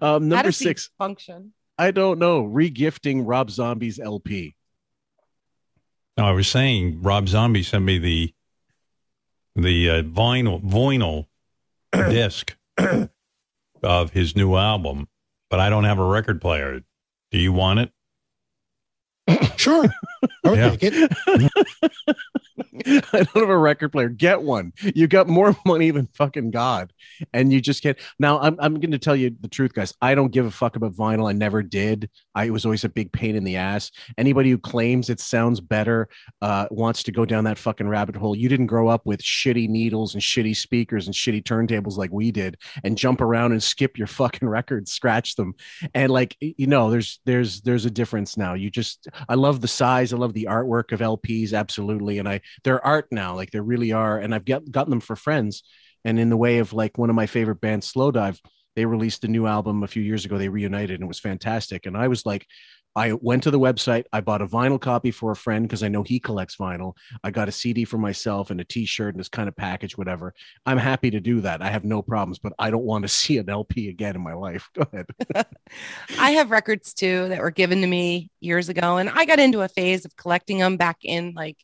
Um 0.00 0.28
number 0.28 0.52
6. 0.52 0.90
function. 0.98 1.52
I 1.78 1.90
don't 1.90 2.18
know. 2.18 2.44
Regifting 2.44 3.22
Rob 3.26 3.50
Zombie's 3.50 3.98
LP. 3.98 4.54
No, 6.18 6.24
I 6.26 6.32
was 6.32 6.46
saying 6.48 7.00
Rob 7.02 7.28
Zombie 7.28 7.62
sent 7.62 7.84
me 7.84 7.98
the 7.98 8.34
the 9.56 9.90
uh, 9.90 10.02
vinyl 10.02 10.62
vinyl 10.62 11.26
disc 11.92 12.56
of 13.82 14.10
his 14.10 14.36
new 14.36 14.56
album, 14.56 15.08
but 15.52 15.60
I 15.60 15.68
don't 15.68 15.84
have 15.84 15.98
a 15.98 16.04
record 16.04 16.40
player. 16.40 16.80
Do 17.30 17.38
you 17.38 17.52
want 17.52 17.80
it? 17.80 17.90
Sure. 19.58 19.84
I 20.44 20.48
would 20.48 20.58
Yeah. 20.58 20.70
take 20.70 20.80
it. 20.82 21.12
I 22.86 23.02
don't 23.12 23.34
have 23.34 23.48
a 23.50 23.58
record 23.58 23.92
player. 23.92 24.08
Get 24.08 24.40
one. 24.40 24.72
You 24.94 25.06
got 25.06 25.28
more 25.28 25.54
money 25.66 25.90
than 25.90 26.08
fucking 26.14 26.52
God, 26.52 26.92
and 27.34 27.52
you 27.52 27.60
just 27.60 27.82
can't. 27.82 27.98
Now, 28.18 28.40
I'm 28.40 28.56
I'm 28.58 28.74
going 28.80 28.92
to 28.92 28.98
tell 28.98 29.14
you 29.14 29.36
the 29.40 29.48
truth, 29.48 29.74
guys. 29.74 29.92
I 30.00 30.14
don't 30.14 30.32
give 30.32 30.46
a 30.46 30.50
fuck 30.50 30.76
about 30.76 30.94
vinyl. 30.94 31.28
I 31.28 31.32
never 31.32 31.62
did. 31.62 32.08
I 32.34 32.44
it 32.44 32.50
was 32.50 32.64
always 32.64 32.84
a 32.84 32.88
big 32.88 33.12
pain 33.12 33.36
in 33.36 33.44
the 33.44 33.56
ass. 33.56 33.90
Anybody 34.16 34.50
who 34.50 34.56
claims 34.56 35.10
it 35.10 35.20
sounds 35.20 35.60
better 35.60 36.08
uh, 36.40 36.66
wants 36.70 37.02
to 37.02 37.12
go 37.12 37.26
down 37.26 37.44
that 37.44 37.58
fucking 37.58 37.88
rabbit 37.88 38.16
hole. 38.16 38.34
You 38.34 38.48
didn't 38.48 38.66
grow 38.68 38.88
up 38.88 39.04
with 39.04 39.20
shitty 39.20 39.68
needles 39.68 40.14
and 40.14 40.22
shitty 40.22 40.56
speakers 40.56 41.06
and 41.06 41.14
shitty 41.14 41.42
turntables 41.42 41.98
like 41.98 42.10
we 42.10 42.30
did, 42.30 42.56
and 42.84 42.96
jump 42.96 43.20
around 43.20 43.52
and 43.52 43.62
skip 43.62 43.98
your 43.98 44.06
fucking 44.22 44.48
records, 44.48 44.92
scratch 44.92 45.36
them, 45.36 45.54
and 45.92 46.10
like 46.10 46.36
you 46.40 46.66
know, 46.66 46.90
there's 46.90 47.20
there's 47.26 47.60
there's 47.60 47.84
a 47.84 47.90
difference 47.90 48.38
now. 48.38 48.54
You 48.54 48.70
just 48.70 49.08
I 49.28 49.34
love 49.34 49.60
the 49.60 49.68
size. 49.68 50.14
I 50.14 50.16
love 50.16 50.32
the 50.32 50.48
artwork 50.48 50.92
of 50.92 51.00
LPs, 51.00 51.52
absolutely, 51.52 52.18
and 52.18 52.26
I 52.26 52.40
they're 52.64 52.84
art 52.84 53.08
now, 53.10 53.34
like 53.34 53.50
they 53.50 53.60
really 53.60 53.92
are. 53.92 54.18
And 54.18 54.34
I've 54.34 54.44
got 54.44 54.70
gotten 54.70 54.90
them 54.90 55.00
for 55.00 55.16
friends. 55.16 55.62
And 56.04 56.18
in 56.18 56.30
the 56.30 56.36
way 56.36 56.58
of 56.58 56.72
like 56.72 56.98
one 56.98 57.10
of 57.10 57.16
my 57.16 57.26
favorite 57.26 57.60
bands, 57.60 57.92
Slowdive, 57.92 58.38
they 58.74 58.86
released 58.86 59.24
a 59.24 59.28
new 59.28 59.46
album 59.46 59.82
a 59.82 59.88
few 59.88 60.02
years 60.02 60.24
ago. 60.24 60.38
They 60.38 60.48
reunited 60.48 60.94
and 60.94 61.04
it 61.04 61.08
was 61.08 61.20
fantastic. 61.20 61.86
And 61.86 61.96
I 61.96 62.08
was 62.08 62.26
like, 62.26 62.46
I 62.94 63.14
went 63.14 63.44
to 63.44 63.50
the 63.50 63.58
website. 63.58 64.04
I 64.12 64.20
bought 64.20 64.42
a 64.42 64.46
vinyl 64.46 64.80
copy 64.80 65.10
for 65.10 65.30
a 65.30 65.36
friend 65.36 65.66
because 65.66 65.82
I 65.82 65.88
know 65.88 66.02
he 66.02 66.20
collects 66.20 66.56
vinyl. 66.56 66.94
I 67.24 67.30
got 67.30 67.48
a 67.48 67.52
CD 67.52 67.84
for 67.84 67.96
myself 67.96 68.50
and 68.50 68.60
a 68.60 68.64
T-shirt 68.64 69.14
and 69.14 69.20
this 69.20 69.28
kind 69.28 69.48
of 69.48 69.56
package, 69.56 69.96
whatever. 69.96 70.34
I'm 70.66 70.76
happy 70.76 71.10
to 71.10 71.20
do 71.20 71.40
that. 71.40 71.62
I 71.62 71.70
have 71.70 71.84
no 71.84 72.02
problems, 72.02 72.38
but 72.38 72.52
I 72.58 72.70
don't 72.70 72.84
want 72.84 73.02
to 73.02 73.08
see 73.22 73.38
an 73.38 73.48
LP 73.48 73.88
again 73.88 74.14
in 74.14 74.22
my 74.22 74.34
life. 74.34 74.68
Go 74.74 74.84
ahead. 74.92 75.06
I 76.18 76.32
have 76.32 76.50
records 76.50 76.92
too 76.92 77.28
that 77.28 77.40
were 77.40 77.50
given 77.50 77.80
to 77.80 77.86
me 77.86 78.30
years 78.40 78.68
ago, 78.68 78.98
and 78.98 79.08
I 79.08 79.24
got 79.24 79.38
into 79.38 79.62
a 79.62 79.68
phase 79.68 80.04
of 80.04 80.14
collecting 80.16 80.58
them 80.58 80.76
back 80.76 80.98
in 81.02 81.32
like 81.34 81.56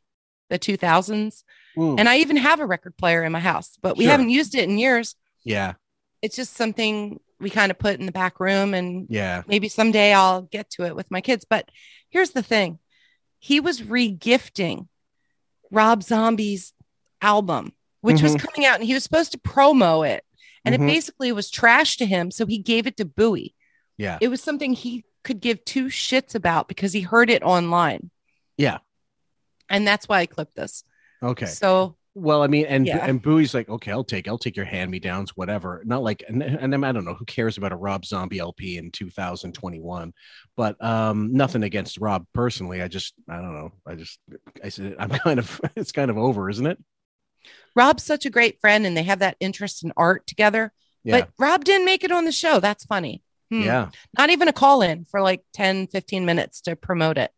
the 0.49 0.59
2000s. 0.59 1.43
Mm. 1.77 1.99
And 2.01 2.09
I 2.09 2.19
even 2.19 2.37
have 2.37 2.61
a 2.61 2.67
record 2.67 2.97
player 2.97 3.23
in 3.25 3.33
my 3.33 3.41
house, 3.41 3.79
but 3.83 3.97
we 3.97 4.05
Sure. 4.05 4.11
haven't 4.13 4.31
used 4.31 4.55
it 4.55 4.65
in 4.69 4.79
years. 4.79 5.15
Yeah, 5.45 5.75
It's 6.21 6.35
just 6.37 6.55
something 6.57 7.21
we 7.41 7.49
kind 7.51 7.71
of 7.71 7.79
put 7.79 8.01
in 8.01 8.07
the 8.07 8.13
back 8.13 8.41
room, 8.41 8.75
and 8.75 9.07
yeah. 9.09 9.43
maybe 9.47 9.69
someday 9.69 10.13
I'll 10.13 10.43
get 10.43 10.69
to 10.71 10.85
it 10.85 10.97
with 10.97 11.09
my 11.11 11.21
kids. 11.21 11.45
But 11.49 11.69
here's 12.11 12.31
the 12.31 12.43
thing 12.43 12.81
he 13.39 13.61
was 13.61 13.83
regifting 13.83 14.89
Rob 15.71 16.03
Zombie's 16.03 16.73
album, 17.23 17.73
which 18.01 18.21
was 18.23 18.35
Mhm. 18.35 18.41
coming 18.41 18.67
out, 18.67 18.81
and 18.81 18.85
he 18.85 18.95
was 18.95 19.05
supposed 19.05 19.31
to 19.33 19.39
promo 19.39 20.07
it. 20.09 20.25
And 20.65 20.75
Mhm. 20.75 20.83
it 20.83 20.87
basically 20.87 21.31
was 21.31 21.51
trash 21.51 21.97
to 21.99 22.07
him. 22.07 22.31
So 22.33 22.47
he 22.47 22.59
gave 22.59 22.87
it 22.89 22.97
to 22.97 23.05
Booey. 23.05 23.55
Yeah. 23.97 24.19
It 24.21 24.29
was 24.29 24.43
something 24.43 24.73
he 24.73 25.05
could 25.23 25.41
give 25.41 25.65
two 25.65 25.87
shits 25.87 26.35
about 26.35 26.67
because 26.69 26.93
he 26.93 27.03
heard 27.03 27.31
it 27.31 27.43
online. 27.45 28.11
Yeah. 28.57 28.79
And 29.69 29.87
that's 29.87 30.09
why 30.09 30.21
I 30.21 30.27
clipped 30.27 30.57
this. 30.57 30.85
Okay. 31.23 31.47
So 31.47 31.97
Well, 32.15 32.43
I 32.43 32.47
mean, 32.49 32.67
and 32.67 32.87
Yeah. 32.87 33.05
and 33.05 33.23
Booey's 33.23 33.55
like, 33.55 33.69
okay, 33.69 33.93
I'll 33.93 34.03
take, 34.05 34.27
I'll 34.27 34.39
take 34.39 34.57
your 34.57 34.65
hand 34.65 34.91
me 34.91 34.99
downs, 34.99 35.37
whatever. 35.37 35.83
Not 35.85 36.03
like, 36.03 36.25
and, 36.27 36.43
and 36.43 36.85
I 36.85 36.93
don't 36.93 37.05
know 37.05 37.15
who 37.15 37.25
cares 37.25 37.59
about 37.59 37.71
a 37.73 37.77
Rob 37.77 38.05
Zombie 38.05 38.39
LP 38.41 38.77
in 38.77 38.91
2021, 38.91 40.13
but 40.57 40.83
um, 40.85 41.33
nothing 41.33 41.63
against 41.63 41.99
Rob 41.99 42.27
personally. 42.33 42.83
I 42.83 42.89
just, 42.89 43.15
I 43.29 43.37
don't 43.37 43.55
know. 43.55 43.73
I 43.87 43.95
just, 43.95 44.19
I 44.65 44.69
said, 44.69 44.97
I'm 44.99 45.11
kind 45.25 45.39
of, 45.39 45.61
it's 45.77 45.93
kind 45.93 46.11
of 46.11 46.19
over, 46.19 46.49
isn't 46.51 46.67
it? 46.67 46.79
Rob's 47.77 48.03
such 48.03 48.27
a 48.27 48.31
great 48.31 48.61
friend 48.61 48.85
and 48.87 48.97
they 48.97 49.05
have 49.05 49.21
that 49.21 49.37
interest 49.39 49.85
in 49.85 49.93
art 49.97 50.27
together. 50.27 50.73
Yeah. 51.05 51.21
But 51.21 51.31
Rob 51.39 51.65
didn't 51.65 51.85
make 51.87 52.03
it 52.03 52.11
on 52.13 52.25
the 52.25 52.33
show. 52.33 52.59
That's 52.59 52.85
funny. 52.85 53.23
Hmm. 53.51 53.63
Yeah. 53.63 53.91
Not 54.19 54.31
even 54.31 54.49
a 54.49 54.53
call 54.53 54.83
in 54.83 55.05
for 55.05 55.21
like 55.21 55.43
10, 55.55 55.87
15 55.87 56.27
minutes 56.27 56.63
to 56.63 56.75
promote 56.77 57.17
it. 57.17 57.31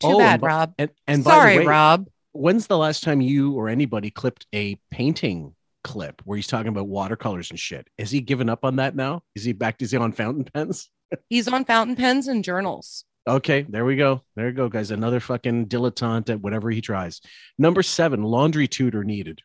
Too 0.00 0.08
Oh, 0.08 0.18
bad, 0.18 0.34
and 0.34 0.42
Rob. 0.42 0.74
And, 0.78 0.90
and 1.06 1.24
by 1.24 1.30
the 1.30 1.36
Sorry, 1.36 1.58
way, 1.58 1.66
Rob. 1.66 2.08
When's 2.32 2.66
the 2.66 2.78
last 2.78 3.02
time 3.02 3.20
you 3.20 3.54
or 3.54 3.68
anybody 3.68 4.10
clipped 4.10 4.46
a 4.54 4.76
painting 4.90 5.54
clip 5.82 6.22
where 6.24 6.36
he's 6.36 6.46
talking 6.46 6.68
about 6.68 6.86
watercolors 6.86 7.50
and 7.50 7.58
shit? 7.58 7.88
Is 7.98 8.10
he 8.10 8.20
given 8.20 8.48
up 8.48 8.64
on 8.64 8.76
that 8.76 8.94
now? 8.94 9.22
Is 9.34 9.44
he 9.44 9.52
back? 9.52 9.82
Is 9.82 9.90
he 9.90 9.96
on 9.96 10.12
fountain 10.12 10.44
pens? 10.44 10.88
He's 11.30 11.48
on 11.48 11.64
fountain 11.64 11.96
pens 11.96 12.28
and 12.28 12.44
journals. 12.44 13.04
Okay, 13.26 13.62
there 13.68 13.84
we 13.86 13.96
go. 13.96 14.22
There 14.36 14.46
you 14.48 14.52
go, 14.52 14.68
guys. 14.68 14.90
Another 14.90 15.20
fucking 15.20 15.66
dilettante 15.66 16.30
at 16.30 16.40
whatever 16.40 16.70
he 16.70 16.80
tries. 16.82 17.20
Number 17.58 17.82
seven, 17.82 18.22
laundry 18.22 18.68
tutor 18.68 19.04
needed. 19.04 19.40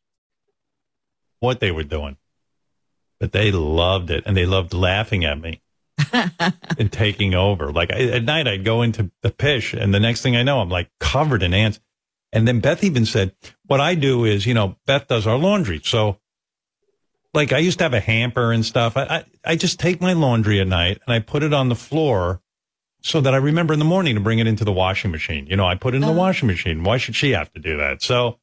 what 1.39 1.59
they 1.61 1.71
were 1.71 1.84
doing. 1.84 2.17
But 3.19 3.31
they 3.31 3.51
loved 3.51 4.11
it 4.11 4.23
and 4.25 4.35
they 4.38 4.45
loved 4.45 4.73
laughing 4.73 5.23
at 5.25 5.39
me 5.39 5.61
and 6.77 6.91
taking 6.91 7.34
over. 7.34 7.71
Like 7.71 7.91
I, 7.91 8.03
at 8.09 8.23
night, 8.23 8.47
I'd 8.47 8.65
go 8.65 8.81
into 8.81 9.11
the 9.21 9.31
pish, 9.31 9.73
and 9.73 9.93
the 9.93 9.99
next 9.99 10.21
thing 10.21 10.35
I 10.35 10.43
know, 10.43 10.59
I'm 10.59 10.69
like 10.69 10.89
covered 10.99 11.43
in 11.43 11.53
ants. 11.53 11.80
And 12.31 12.47
then 12.47 12.61
Beth 12.61 12.84
even 12.84 13.05
said, 13.05 13.35
What 13.67 13.80
I 13.80 13.95
do 13.95 14.25
is, 14.25 14.45
you 14.45 14.53
know, 14.53 14.75
Beth 14.88 15.07
does 15.07 15.27
our 15.27 15.38
laundry. 15.38 15.81
So, 15.84 16.17
like, 17.34 17.53
I 17.53 17.59
used 17.59 17.77
to 17.77 17.84
have 17.85 17.93
a 17.93 17.99
hamper 17.99 18.51
and 18.51 18.65
stuff. 18.65 18.97
I, 18.97 19.03
I, 19.03 19.25
I 19.45 19.55
just 19.55 19.80
take 19.80 20.01
my 20.01 20.13
laundry 20.13 20.59
at 20.59 20.67
night 20.67 20.99
and 21.05 21.13
I 21.13 21.19
put 21.19 21.43
it 21.43 21.53
on 21.53 21.69
the 21.69 21.75
floor 21.75 22.41
so 23.01 23.21
that 23.21 23.34
I 23.34 23.38
remember 23.38 23.73
in 23.73 23.80
the 23.80 23.85
morning 23.85 24.15
to 24.15 24.21
bring 24.21 24.39
it 24.39 24.47
into 24.47 24.63
the 24.63 24.71
washing 24.71 25.11
machine. 25.11 25.45
You 25.45 25.57
know, 25.57 25.65
I 25.65 25.75
put 25.75 25.93
it 25.93 25.97
in 25.97 26.01
the 26.01 26.11
washing 26.11 26.47
machine. 26.47 26.84
Why 26.84 26.97
should 26.97 27.15
she 27.15 27.31
have 27.31 27.51
to 27.53 27.59
do 27.59 27.77
that? 27.77 28.01
So, 28.01 28.39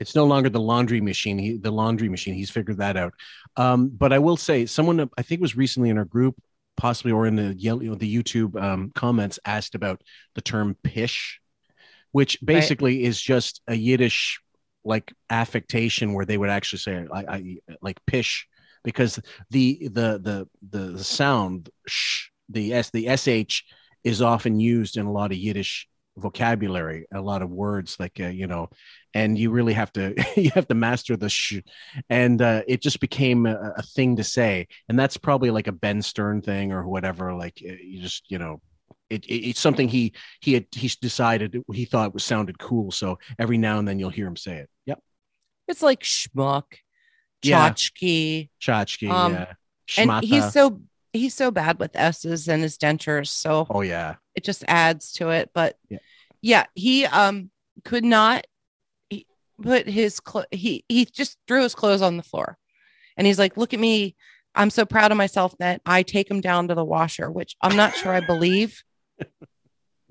It's 0.00 0.14
no 0.14 0.24
longer 0.24 0.48
the 0.48 0.60
laundry 0.60 1.00
machine. 1.00 1.38
He, 1.38 1.58
the 1.58 1.70
laundry 1.70 2.08
machine. 2.08 2.34
He's 2.34 2.50
figured 2.50 2.78
that 2.78 2.96
out. 2.96 3.12
Um, 3.56 3.88
but 3.88 4.12
I 4.12 4.18
will 4.18 4.36
say, 4.36 4.66
someone 4.66 5.10
I 5.16 5.22
think 5.22 5.40
was 5.40 5.56
recently 5.56 5.90
in 5.90 5.98
our 5.98 6.04
group, 6.04 6.36
possibly 6.78 7.12
or 7.12 7.26
in 7.26 7.36
the 7.36 7.54
you 7.54 7.76
know, 7.78 7.94
the 7.94 8.22
YouTube 8.22 8.60
um, 8.60 8.90
comments, 8.94 9.38
asked 9.44 9.74
about 9.74 10.00
the 10.34 10.40
term 10.40 10.74
"pish," 10.82 11.40
which 12.12 12.38
basically 12.42 13.04
is 13.04 13.20
just 13.20 13.60
a 13.66 13.74
Yiddish 13.74 14.40
like 14.84 15.12
affectation 15.28 16.14
where 16.14 16.24
they 16.24 16.38
would 16.38 16.48
actually 16.48 16.78
say 16.78 17.04
I, 17.12 17.20
I 17.20 17.56
like 17.82 17.98
pish 18.06 18.46
because 18.84 19.20
the 19.50 19.88
the 19.92 20.18
the 20.22 20.48
the, 20.70 20.92
the 20.92 21.04
sound 21.04 21.68
sh 21.86 22.28
the 22.48 22.72
s 22.72 22.90
the 22.90 23.14
sh 23.16 23.62
is 24.04 24.22
often 24.22 24.58
used 24.58 24.96
in 24.96 25.04
a 25.04 25.12
lot 25.12 25.32
of 25.32 25.36
Yiddish 25.36 25.86
vocabulary, 26.16 27.06
a 27.12 27.20
lot 27.20 27.42
of 27.42 27.50
words 27.50 27.96
like 27.98 28.18
uh, 28.20 28.26
you 28.26 28.46
know, 28.46 28.70
and 29.14 29.38
you 29.38 29.50
really 29.50 29.72
have 29.74 29.92
to 29.94 30.14
you 30.40 30.50
have 30.54 30.68
to 30.68 30.74
master 30.74 31.16
the 31.16 31.28
sh, 31.28 31.60
and 32.10 32.40
uh, 32.42 32.62
it 32.68 32.82
just 32.82 33.00
became 33.00 33.46
a, 33.46 33.74
a 33.76 33.82
thing 33.82 34.16
to 34.16 34.24
say, 34.24 34.68
and 34.88 34.98
that's 34.98 35.16
probably 35.16 35.50
like 35.50 35.66
a 35.66 35.72
Ben 35.72 36.02
Stern 36.02 36.42
thing 36.42 36.72
or 36.72 36.86
whatever. 36.86 37.34
Like 37.34 37.60
uh, 37.66 37.72
you 37.82 38.00
just 38.02 38.30
you 38.30 38.38
know. 38.38 38.60
It, 39.10 39.24
it, 39.24 39.48
it's 39.48 39.60
something 39.60 39.88
he 39.88 40.12
he 40.42 40.52
had 40.52 40.66
he's 40.70 40.96
decided 40.96 41.62
he 41.72 41.86
thought 41.86 42.12
was 42.12 42.24
sounded 42.24 42.58
cool 42.58 42.90
so 42.90 43.18
every 43.38 43.56
now 43.56 43.78
and 43.78 43.88
then 43.88 43.98
you'll 43.98 44.10
hear 44.10 44.26
him 44.26 44.36
say 44.36 44.56
it 44.58 44.70
yep 44.84 45.00
It's 45.66 45.82
like 45.82 46.02
schmuck, 46.02 46.64
Yeah. 47.42 47.70
tchotchke. 47.70 48.50
Tchotchke, 48.60 49.10
Um, 49.10 49.32
yeah. 49.32 49.52
And 49.96 50.24
he's 50.24 50.52
so 50.52 50.80
he's 51.14 51.34
so 51.34 51.50
bad 51.50 51.78
with 51.78 51.96
S's 51.96 52.48
and 52.48 52.62
his 52.62 52.76
dentures. 52.76 53.28
So 53.28 53.66
oh 53.70 53.80
yeah 53.80 54.16
it 54.34 54.44
just 54.44 54.64
adds 54.68 55.12
to 55.14 55.30
it. 55.30 55.50
But 55.54 55.76
Yeah. 55.88 55.98
yeah, 56.42 56.66
he 56.74 57.06
um 57.06 57.50
could 57.84 58.04
not 58.04 58.46
put 59.62 59.86
his 59.88 60.20
clo- 60.20 60.44
he 60.50 60.84
he 60.88 61.04
just 61.04 61.36
threw 61.46 61.62
his 61.62 61.74
clothes 61.74 62.02
on 62.02 62.16
the 62.16 62.22
floor, 62.22 62.56
and 63.16 63.26
he's 63.26 63.38
like, 63.38 63.56
"Look 63.56 63.74
at 63.74 63.80
me." 63.80 64.16
I'm 64.54 64.70
so 64.70 64.84
proud 64.84 65.12
of 65.12 65.18
myself 65.18 65.54
that 65.58 65.80
I 65.86 66.02
take 66.02 66.28
him 66.28 66.40
down 66.40 66.68
to 66.68 66.74
the 66.74 66.84
washer, 66.84 67.30
which 67.30 67.54
I'm 67.62 67.76
not 67.76 67.94
sure 67.94 68.12
I 68.12 68.20
believe. 68.20 68.82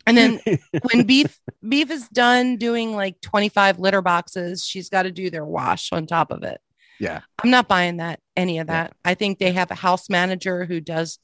And 0.05 0.15
then 0.17 0.39
when 0.91 1.05
beef 1.05 1.37
beef 1.67 1.91
is 1.91 2.07
done 2.09 2.55
doing 2.57 2.95
like 2.95 3.19
25 3.21 3.79
litter 3.79 4.01
boxes, 4.01 4.65
she's 4.65 4.89
got 4.89 5.03
to 5.03 5.11
do 5.11 5.29
their 5.29 5.43
wash 5.43 5.91
on 5.91 6.05
top 6.07 6.31
of 6.31 6.43
it. 6.43 6.61
yeah 6.99 7.21
I'm 7.43 7.49
not 7.49 7.67
buying 7.67 7.97
that 7.97 8.19
any 8.37 8.59
of 8.59 8.67
that. 8.67 8.93
I 9.03 9.15
think 9.15 9.37
they 9.39 9.51
have 9.51 9.69
a 9.71 9.75
house 9.75 10.09
manager 10.09 10.63
who 10.65 10.79
does 10.79 11.19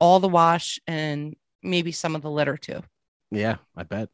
all 0.00 0.18
the 0.18 0.28
wash 0.28 0.80
and 0.86 1.36
maybe 1.62 1.92
some 1.92 2.16
of 2.16 2.22
the 2.22 2.30
litter 2.30 2.56
too. 2.56 2.80
yeah 3.30 3.56
i 3.76 3.82
bet 3.84 4.08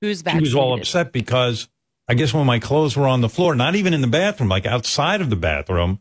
Who's 0.00 0.18
she 0.18 0.22
vaccinated? 0.22 0.42
was 0.42 0.54
all 0.54 0.74
upset 0.78 1.12
because 1.12 1.68
I 2.08 2.14
guess 2.14 2.34
when 2.34 2.46
my 2.46 2.58
clothes 2.58 2.96
were 2.96 3.08
on 3.08 3.20
the 3.22 3.28
floor, 3.28 3.54
not 3.54 3.74
even 3.74 3.94
in 3.94 4.00
the 4.00 4.06
bathroom, 4.06 4.48
like 4.50 4.66
outside 4.66 5.20
of 5.20 5.30
the 5.30 5.36
bathroom, 5.36 6.00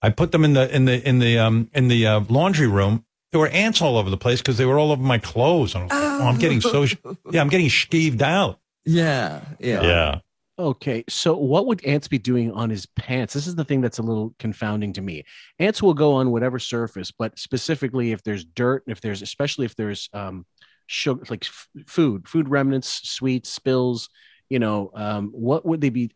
I 0.00 0.10
put 0.10 0.32
them 0.32 0.44
in 0.44 0.54
the 0.54 0.74
in 0.74 0.86
the 0.86 1.06
in 1.06 1.18
the 1.18 1.38
um 1.38 1.70
in 1.74 1.88
the 1.88 2.06
uh, 2.06 2.20
laundry 2.28 2.66
room. 2.66 3.04
There 3.30 3.40
were 3.40 3.48
ants 3.48 3.80
all 3.80 3.96
over 3.96 4.10
the 4.10 4.16
place 4.16 4.40
because 4.40 4.58
they 4.58 4.66
were 4.66 4.78
all 4.78 4.92
over 4.92 5.02
my 5.02 5.18
clothes. 5.18 5.74
And 5.74 5.84
I 5.84 5.86
was 5.86 5.92
like, 5.92 6.20
oh, 6.20 6.26
I'm 6.26 6.38
getting 6.38 6.60
so 6.60 6.84
yeah, 7.30 7.40
I'm 7.40 7.48
getting 7.48 7.68
skeeved 7.68 8.22
out. 8.22 8.60
Yeah, 8.84 9.42
yeah, 9.58 9.82
yeah. 9.82 10.18
Okay, 10.58 11.02
so 11.08 11.34
what 11.34 11.66
would 11.66 11.84
ants 11.84 12.08
be 12.08 12.18
doing 12.18 12.52
on 12.52 12.68
his 12.68 12.84
pants? 12.84 13.32
This 13.32 13.46
is 13.46 13.54
the 13.54 13.64
thing 13.64 13.80
that's 13.80 13.98
a 13.98 14.02
little 14.02 14.34
confounding 14.38 14.92
to 14.94 15.00
me. 15.00 15.24
Ants 15.58 15.82
will 15.82 15.94
go 15.94 16.12
on 16.14 16.30
whatever 16.30 16.58
surface, 16.58 17.10
but 17.10 17.38
specifically 17.38 18.12
if 18.12 18.22
there's 18.22 18.44
dirt, 18.44 18.84
if 18.86 19.00
there's 19.00 19.22
especially 19.22 19.64
if 19.64 19.76
there's 19.76 20.08
um 20.12 20.44
sugar 20.86 21.24
like 21.30 21.44
f- 21.44 21.68
food, 21.86 22.28
food 22.28 22.48
remnants, 22.48 23.08
sweets, 23.08 23.48
spills, 23.50 24.08
you 24.52 24.58
know, 24.58 24.90
um 24.94 25.30
what 25.32 25.64
would 25.64 25.80
they 25.80 25.88
be 25.88 26.10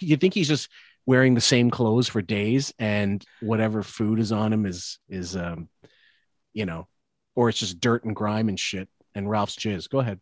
you 0.00 0.16
think 0.18 0.34
he's 0.34 0.48
just 0.48 0.68
wearing 1.06 1.34
the 1.34 1.40
same 1.40 1.70
clothes 1.70 2.08
for 2.08 2.20
days 2.20 2.74
and 2.78 3.24
whatever 3.40 3.82
food 3.82 4.18
is 4.20 4.32
on 4.32 4.52
him 4.52 4.66
is 4.66 4.98
is 5.08 5.34
um 5.34 5.68
you 6.52 6.66
know, 6.66 6.86
or 7.34 7.48
it's 7.48 7.58
just 7.58 7.80
dirt 7.80 8.04
and 8.04 8.14
grime 8.14 8.48
and 8.50 8.60
shit 8.60 8.88
and 9.14 9.30
Ralph's 9.30 9.56
jizz. 9.56 9.88
Go 9.88 10.00
ahead. 10.00 10.20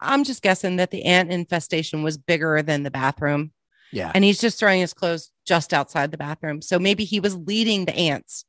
I'm 0.00 0.24
just 0.24 0.42
guessing 0.42 0.76
that 0.76 0.90
the 0.90 1.04
ant 1.04 1.30
infestation 1.30 2.02
was 2.02 2.18
bigger 2.18 2.62
than 2.62 2.82
the 2.82 2.90
bathroom. 2.90 3.52
Yeah. 3.92 4.10
And 4.14 4.24
he's 4.24 4.40
just 4.40 4.58
throwing 4.58 4.80
his 4.80 4.94
clothes 4.94 5.30
just 5.46 5.72
outside 5.72 6.10
the 6.10 6.18
bathroom. 6.18 6.62
So 6.62 6.80
maybe 6.80 7.04
he 7.04 7.20
was 7.20 7.36
leading 7.36 7.84
the 7.84 7.94
ants 7.94 8.44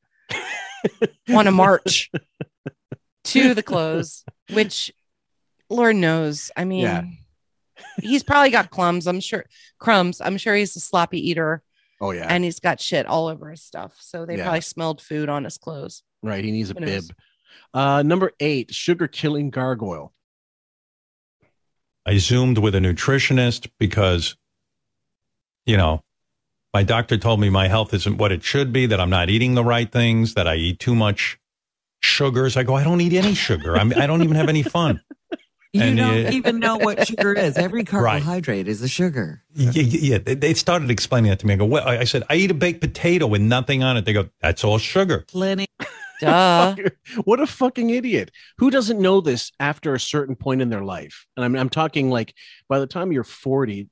on 1.36 1.46
a 1.46 1.52
march 1.52 2.10
to 3.26 3.54
the 3.54 3.62
clothes, 3.62 4.24
which 4.52 4.92
Lord 5.70 5.98
knows. 5.98 6.50
I 6.58 6.64
mean, 6.66 6.82
Yeah. 6.82 7.04
He's 8.02 8.24
probably 8.24 8.50
got 8.50 8.70
crumbs. 8.70 9.08
I'm 9.08 9.20
sure 9.20 9.46
crumbs. 9.80 10.22
I'm 10.22 10.38
sure 10.38 10.56
he's 10.56 10.76
a 10.76 10.80
sloppy 10.80 11.30
eater 11.30 11.62
Oh 12.02 12.12
yeah. 12.12 12.26
and 12.30 12.44
he's 12.44 12.60
got 12.60 12.82
shit 12.82 13.06
all 13.06 13.28
over 13.28 13.50
his 13.50 13.62
stuff. 13.62 13.96
So 14.00 14.26
they 14.26 14.38
Yeah. 14.38 14.44
probably 14.44 14.62
smelled 14.62 15.02
food 15.02 15.30
on 15.30 15.44
his 15.44 15.58
clothes. 15.58 16.04
Right. 16.22 16.44
He 16.44 16.52
needs 16.52 16.70
a 16.70 16.76
bib. 16.76 17.04
Uh, 17.74 18.02
number 18.04 18.32
eight, 18.40 18.74
sugar 18.74 19.08
killing 19.08 19.50
gargoyle. 19.50 20.14
I 22.06 22.18
zoomed 22.18 22.58
with 22.58 22.76
a 22.76 22.80
nutritionist 22.80 23.70
because, 23.80 24.36
you 25.66 25.78
know, 25.78 26.04
my 26.74 26.84
doctor 26.84 27.18
told 27.18 27.40
me 27.40 27.50
my 27.50 27.68
health 27.68 27.94
isn't 27.94 28.18
what 28.18 28.32
it 28.32 28.44
should 28.44 28.74
be, 28.74 28.86
that 28.88 29.00
I'm 29.00 29.10
not 29.10 29.30
eating 29.30 29.54
the 29.54 29.64
right 29.64 29.90
things, 29.92 30.34
that 30.34 30.48
I 30.48 30.56
eat 30.56 30.80
too 30.80 30.96
much 30.96 31.38
sugars. 32.02 32.58
I 32.58 32.64
go, 32.64 32.76
I 32.76 32.84
don't 32.84 33.00
eat 33.00 33.14
any 33.14 33.34
sugar. 33.36 33.78
I'm, 33.78 33.94
I 33.96 34.08
don't 34.08 34.24
even 34.24 34.36
have 34.36 34.50
any 34.50 34.64
fun. 34.64 35.00
You 35.74 35.82
And, 35.82 35.98
don't 35.98 36.28
uh, 36.28 36.32
even 36.32 36.60
know 36.60 36.78
what 36.78 37.08
sugar 37.08 37.34
is. 37.34 37.58
Every 37.58 37.84
carbohydrate 37.84 38.68
is 38.68 38.84
a 38.84 38.88
sugar. 38.88 39.41
Yeah, 39.56 39.72
yeah, 39.74 39.82
yeah. 39.84 40.18
They, 40.20 40.36
they 40.36 40.54
started 40.54 40.91
explaining 40.91 41.32
that 41.32 41.40
to 41.40 41.48
me. 41.48 41.56
I 41.56 41.58
go, 41.58 41.66
well, 41.66 41.88
I 41.88 42.04
said, 42.04 42.22
I 42.30 42.36
eat 42.36 42.52
a 42.52 42.54
baked 42.54 42.80
potato 42.80 43.26
with 43.26 43.41
nothing 43.41 43.82
on 43.82 43.98
it. 43.98 44.06
They 44.06 44.14
go, 44.14 44.30
that's 44.40 44.64
all 44.64 44.78
sugar. 44.78 45.26
Plenty. 45.28 45.66
Duh. 46.22 46.76
what 47.24 47.40
a 47.40 47.48
fucking 47.48 47.90
idiot. 47.90 48.30
Who 48.60 48.70
doesn't 48.70 49.00
know 49.00 49.20
this 49.20 49.52
after 49.60 49.95
a 49.95 50.00
certain 50.00 50.36
point 50.36 50.62
in 50.62 50.70
their 50.70 50.84
life? 50.84 51.26
And 51.36 51.44
I'm, 51.44 51.56
I'm 51.56 51.70
talking 51.70 52.12
like 52.12 52.36
by 52.70 52.80
the 52.80 52.88
time 52.88 53.12
you're 53.12 53.24
40, 53.24 53.90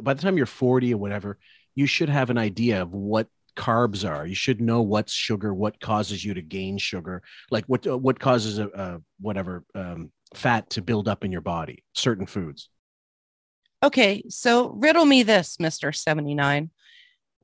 by 0.00 0.14
the 0.14 0.22
time 0.22 0.36
you're 0.36 0.46
40 0.46 0.94
or 0.94 0.98
whatever, 0.98 1.38
you 1.76 1.86
should 1.86 2.08
have 2.08 2.30
an 2.30 2.38
idea 2.38 2.82
of 2.82 2.92
what 2.92 3.28
carbs 3.56 4.08
are. 4.08 4.26
You 4.26 4.34
should 4.34 4.60
know 4.60 4.82
what's 4.82 5.12
sugar, 5.12 5.54
what 5.54 5.80
causes 5.80 6.24
you 6.24 6.34
to 6.34 6.42
gain 6.42 6.78
sugar, 6.78 7.22
like 7.50 7.64
what 7.66 7.86
uh, 7.86 7.96
what 7.96 8.18
causes 8.18 8.58
a, 8.58 8.66
a 8.68 9.00
whatever 9.20 9.64
um, 9.74 10.10
fat 10.36 10.70
to 10.70 10.82
build 10.82 11.08
up 11.08 11.24
in 11.24 11.32
your 11.32 11.40
body. 11.40 11.84
Certain 11.94 12.26
foods. 12.26 12.68
Okay, 13.82 14.22
so 14.28 14.70
riddle 14.70 15.04
me 15.04 15.22
this, 15.22 15.56
Mr. 15.56 15.94
79. 15.94 16.70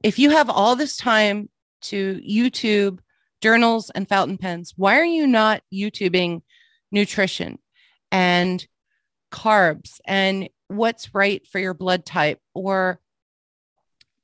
If 0.03 0.19
you 0.19 0.31
have 0.31 0.49
all 0.49 0.77
this 0.77 0.97
time 0.97 1.49
to 1.83 2.21
YouTube 2.29 3.01
journals 3.41 3.91
and 3.91 4.09
fountain 4.09 4.39
pens, 4.39 4.73
why 4.77 4.99
are 4.99 5.05
you 5.05 5.27
not 5.27 5.63
YouTubing 5.73 6.43
nutrition 6.93 7.59
and 8.13 8.65
carbs 9.33 10.01
and 10.07 10.49
what's 10.69 11.15
right 11.15 11.47
for 11.47 11.59
your 11.59 11.75
blood 11.75 12.05
type 12.05 12.41
or 12.55 13.01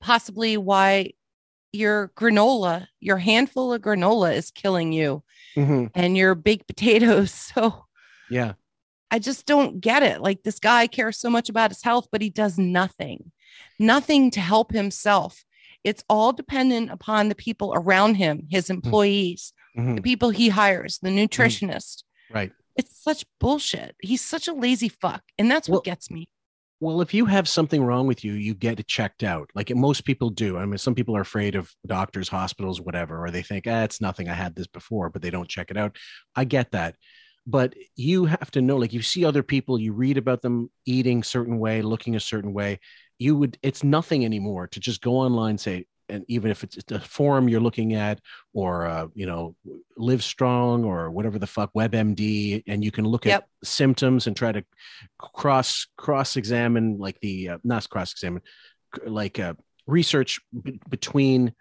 possibly 0.00 0.56
why 0.56 1.10
your 1.72 2.12
granola, 2.16 2.86
your 3.00 3.18
handful 3.18 3.72
of 3.72 3.82
granola 3.82 4.34
is 4.36 4.50
killing 4.50 4.92
you 4.92 5.22
mm-hmm. 5.56 5.86
and 5.94 6.16
your 6.16 6.34
baked 6.34 6.66
potatoes. 6.66 7.32
So 7.54 7.84
Yeah. 8.30 8.52
I 9.10 9.18
just 9.18 9.46
don't 9.46 9.80
get 9.80 10.02
it. 10.02 10.20
Like 10.20 10.42
this 10.42 10.58
guy 10.58 10.86
cares 10.86 11.18
so 11.18 11.30
much 11.30 11.48
about 11.48 11.70
his 11.70 11.82
health, 11.82 12.08
but 12.10 12.20
he 12.22 12.30
does 12.30 12.58
nothing, 12.58 13.30
nothing 13.78 14.30
to 14.32 14.40
help 14.40 14.72
himself. 14.72 15.44
It's 15.84 16.02
all 16.08 16.32
dependent 16.32 16.90
upon 16.90 17.28
the 17.28 17.34
people 17.34 17.72
around 17.76 18.16
him, 18.16 18.46
his 18.50 18.70
employees, 18.70 19.52
Mhm. 19.76 19.96
the 19.96 20.02
people 20.02 20.30
he 20.30 20.48
hires, 20.48 20.98
the 21.00 21.10
nutritionist. 21.10 22.02
Right. 22.32 22.52
It's 22.76 23.00
such 23.00 23.24
bullshit. 23.38 23.94
He's 24.00 24.22
such 24.22 24.48
a 24.48 24.52
lazy 24.52 24.88
fuck. 24.88 25.22
And 25.38 25.50
that's 25.50 25.68
what 25.68 25.84
gets 25.84 26.10
me. 26.10 26.28
Well, 26.80 27.00
if 27.00 27.14
you 27.14 27.26
have 27.26 27.48
something 27.48 27.84
wrong 27.84 28.06
with 28.06 28.24
you, 28.24 28.32
you 28.32 28.52
get 28.54 28.80
it 28.80 28.88
checked 28.88 29.22
out. 29.22 29.48
Like 29.54 29.74
most 29.74 30.04
people 30.04 30.30
do. 30.30 30.58
I 30.58 30.66
mean, 30.66 30.78
some 30.78 30.94
people 30.94 31.16
are 31.16 31.20
afraid 31.20 31.54
of 31.54 31.70
doctors, 31.86 32.28
hospitals, 32.28 32.80
whatever, 32.80 33.24
or 33.24 33.30
they 33.30 33.42
think, 33.42 33.66
ah, 33.68 33.84
it's 33.84 34.00
nothing. 34.00 34.28
I 34.28 34.34
had 34.34 34.56
this 34.56 34.66
before, 34.66 35.08
but 35.08 35.22
they 35.22 35.30
don't 35.30 35.48
check 35.48 35.70
it 35.70 35.76
out. 35.76 35.96
I 36.34 36.44
get 36.44 36.72
that. 36.72 36.96
But 37.46 37.74
you 37.94 38.24
have 38.24 38.50
to 38.52 38.62
know, 38.62 38.76
like 38.76 38.92
you 38.92 39.02
see 39.02 39.24
other 39.24 39.42
people, 39.42 39.78
you 39.78 39.92
read 39.92 40.16
about 40.16 40.42
them 40.42 40.70
eating 40.86 41.22
certain 41.22 41.58
way, 41.58 41.82
looking 41.82 42.16
a 42.16 42.20
certain 42.20 42.52
way. 42.54 42.80
You 43.18 43.36
would, 43.36 43.58
it's 43.62 43.84
nothing 43.84 44.24
anymore 44.24 44.66
to 44.68 44.80
just 44.80 45.02
go 45.02 45.12
online, 45.16 45.58
say, 45.58 45.86
and 46.08 46.24
even 46.28 46.50
if 46.50 46.64
it's 46.64 46.78
a 46.90 47.00
forum 47.00 47.48
you're 47.48 47.60
looking 47.60 47.94
at, 47.94 48.20
or 48.52 48.86
uh, 48.86 49.06
you 49.14 49.26
know, 49.26 49.56
Live 49.96 50.22
Strong 50.22 50.84
or 50.84 51.10
whatever 51.10 51.38
the 51.38 51.46
fuck, 51.46 51.72
WebMD, 51.74 52.62
and 52.66 52.84
you 52.84 52.90
can 52.90 53.04
look 53.06 53.26
Yep. 53.26 53.42
at 53.42 53.48
symptoms 53.66 54.26
and 54.26 54.36
try 54.36 54.52
to 54.52 54.64
cross 55.18 55.86
cross 55.96 56.36
examine 56.36 56.98
like 56.98 57.18
the 57.20 57.50
uh, 57.50 57.58
not 57.64 57.88
cross 57.88 58.12
examine 58.12 58.42
like 59.06 59.38
uh, 59.38 59.54
research 59.86 60.40
b- 60.62 60.80
between 60.88 61.54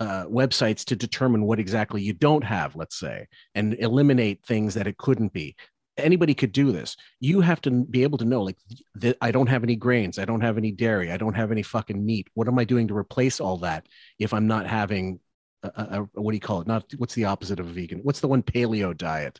uh, 0.00 0.24
websites 0.24 0.84
to 0.86 0.96
determine 0.96 1.44
what 1.44 1.60
exactly 1.60 2.00
you 2.00 2.14
don't 2.14 2.42
have 2.42 2.74
let's 2.74 2.98
say 2.98 3.28
and 3.54 3.74
eliminate 3.74 4.42
things 4.44 4.74
that 4.74 4.86
it 4.86 4.96
couldn't 4.96 5.32
be. 5.32 5.54
Anybody 5.98 6.32
could 6.32 6.52
do 6.52 6.72
this. 6.72 6.96
You 7.20 7.42
have 7.42 7.60
to 7.62 7.70
be 7.84 8.02
able 8.02 8.16
to 8.18 8.24
know 8.24 8.42
like 8.42 8.56
th- 8.98 9.18
i 9.20 9.30
don't 9.30 9.48
have 9.48 9.62
any 9.62 9.76
grains 9.76 10.18
i 10.18 10.24
don't 10.24 10.40
have 10.40 10.56
any 10.56 10.72
dairy 10.72 11.12
i 11.12 11.18
don't 11.18 11.34
have 11.34 11.52
any 11.52 11.62
fucking 11.62 12.04
meat. 12.04 12.28
What 12.32 12.48
am 12.48 12.58
i 12.58 12.64
doing 12.64 12.88
to 12.88 12.96
replace 12.96 13.40
all 13.40 13.58
that 13.58 13.86
if 14.18 14.32
i'm 14.32 14.46
not 14.46 14.66
having 14.66 15.20
a, 15.62 15.68
a, 15.68 16.02
a- 16.02 16.20
what 16.22 16.32
do 16.32 16.36
you 16.36 16.40
call 16.40 16.62
it? 16.62 16.66
Not 16.66 16.84
what's 16.96 17.14
the 17.14 17.26
opposite 17.26 17.60
of 17.60 17.68
a 17.68 17.72
vegan? 17.72 18.00
What's 18.02 18.20
the 18.20 18.28
one 18.28 18.42
paleo 18.42 18.96
diet? 18.96 19.38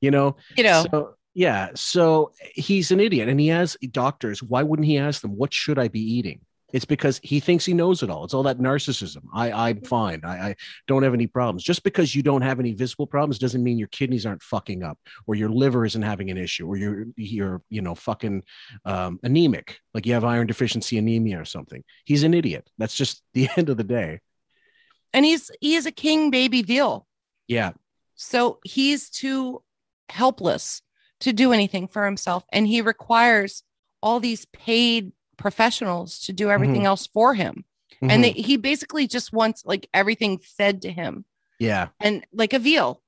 You 0.00 0.10
know? 0.10 0.36
You 0.56 0.64
know. 0.64 0.86
so 0.90 1.14
yeah 1.34 1.68
so 1.74 2.32
he's 2.54 2.90
an 2.90 3.00
idiot 3.00 3.28
and 3.28 3.38
he 3.38 3.48
has 3.48 3.76
doctors. 3.90 4.42
Why 4.42 4.62
wouldn't 4.62 4.86
he 4.86 4.96
ask 4.96 5.20
them 5.20 5.36
what 5.36 5.52
should 5.52 5.78
i 5.78 5.88
be 5.88 6.00
eating 6.00 6.40
it's 6.72 6.84
because 6.84 7.18
he 7.22 7.40
thinks 7.40 7.64
he 7.64 7.72
knows 7.72 8.02
it 8.02 8.10
all. 8.10 8.24
It's 8.24 8.34
all 8.34 8.42
that 8.42 8.58
narcissism. 8.58 9.22
I 9.32 9.50
i'm 9.52 9.80
fine. 9.82 10.20
I, 10.24 10.48
I 10.48 10.56
don't 10.86 11.02
have 11.02 11.14
any 11.14 11.26
problems. 11.26 11.62
Just 11.62 11.82
because 11.82 12.14
you 12.14 12.22
don't 12.22 12.42
have 12.42 12.60
any 12.60 12.74
visible 12.74 13.06
problems 13.06 13.38
doesn't 13.38 13.62
mean 13.62 13.78
your 13.78 13.88
kidneys 13.88 14.26
aren't 14.26 14.42
fucking 14.42 14.82
up 14.82 14.98
or 15.26 15.34
your 15.34 15.48
liver 15.48 15.86
isn't 15.86 16.02
having 16.02 16.30
an 16.30 16.36
issue 16.36 16.66
or 16.66 16.76
you're 16.76 17.06
you're 17.16 17.62
you 17.70 17.80
know 17.80 17.94
fucking 17.94 18.42
um, 18.84 19.18
anemic. 19.22 19.78
Like 19.94 20.04
you 20.06 20.12
have 20.14 20.24
iron 20.24 20.46
deficiency 20.46 20.98
anemia 20.98 21.40
or 21.40 21.46
something. 21.46 21.82
He's 22.04 22.22
an 22.22 22.34
idiot. 22.34 22.68
That's 22.76 22.94
just 22.94 23.22
the 23.34 23.48
end 23.56 23.68
of 23.68 23.76
the 23.76 23.84
day. 23.84 24.20
And 25.12 25.24
he's 25.24 25.50
he 25.60 25.74
is 25.74 25.86
a 25.86 25.92
king 25.92 26.30
baby 26.30 26.62
veal. 26.62 27.06
yeah. 27.46 27.72
So 28.20 28.58
he's 28.64 29.10
too 29.10 29.62
helpless 30.08 30.82
to 31.20 31.32
do 31.32 31.52
anything 31.52 31.88
for 31.88 32.04
himself. 32.04 32.44
And 32.52 32.66
he 32.66 32.80
requires 32.82 33.62
all 34.02 34.20
these 34.20 34.44
paid 34.46 35.12
professionals 35.38 36.18
to 36.20 36.32
do 36.32 36.50
everything 36.50 36.82
Mhm. 36.82 36.86
else 36.86 37.06
for 37.06 37.34
him. 37.34 37.64
Mhm. 38.02 38.10
And 38.10 38.24
they, 38.24 38.32
he 38.32 38.56
basically 38.56 39.06
just 39.06 39.32
wants 39.32 39.64
like 39.64 39.88
everything 39.94 40.38
fed 40.38 40.82
to 40.82 40.92
him 40.92 41.24
yeah 41.58 41.88
and 42.00 42.24
like 42.32 42.52
a 42.52 42.58
veal. 42.58 43.02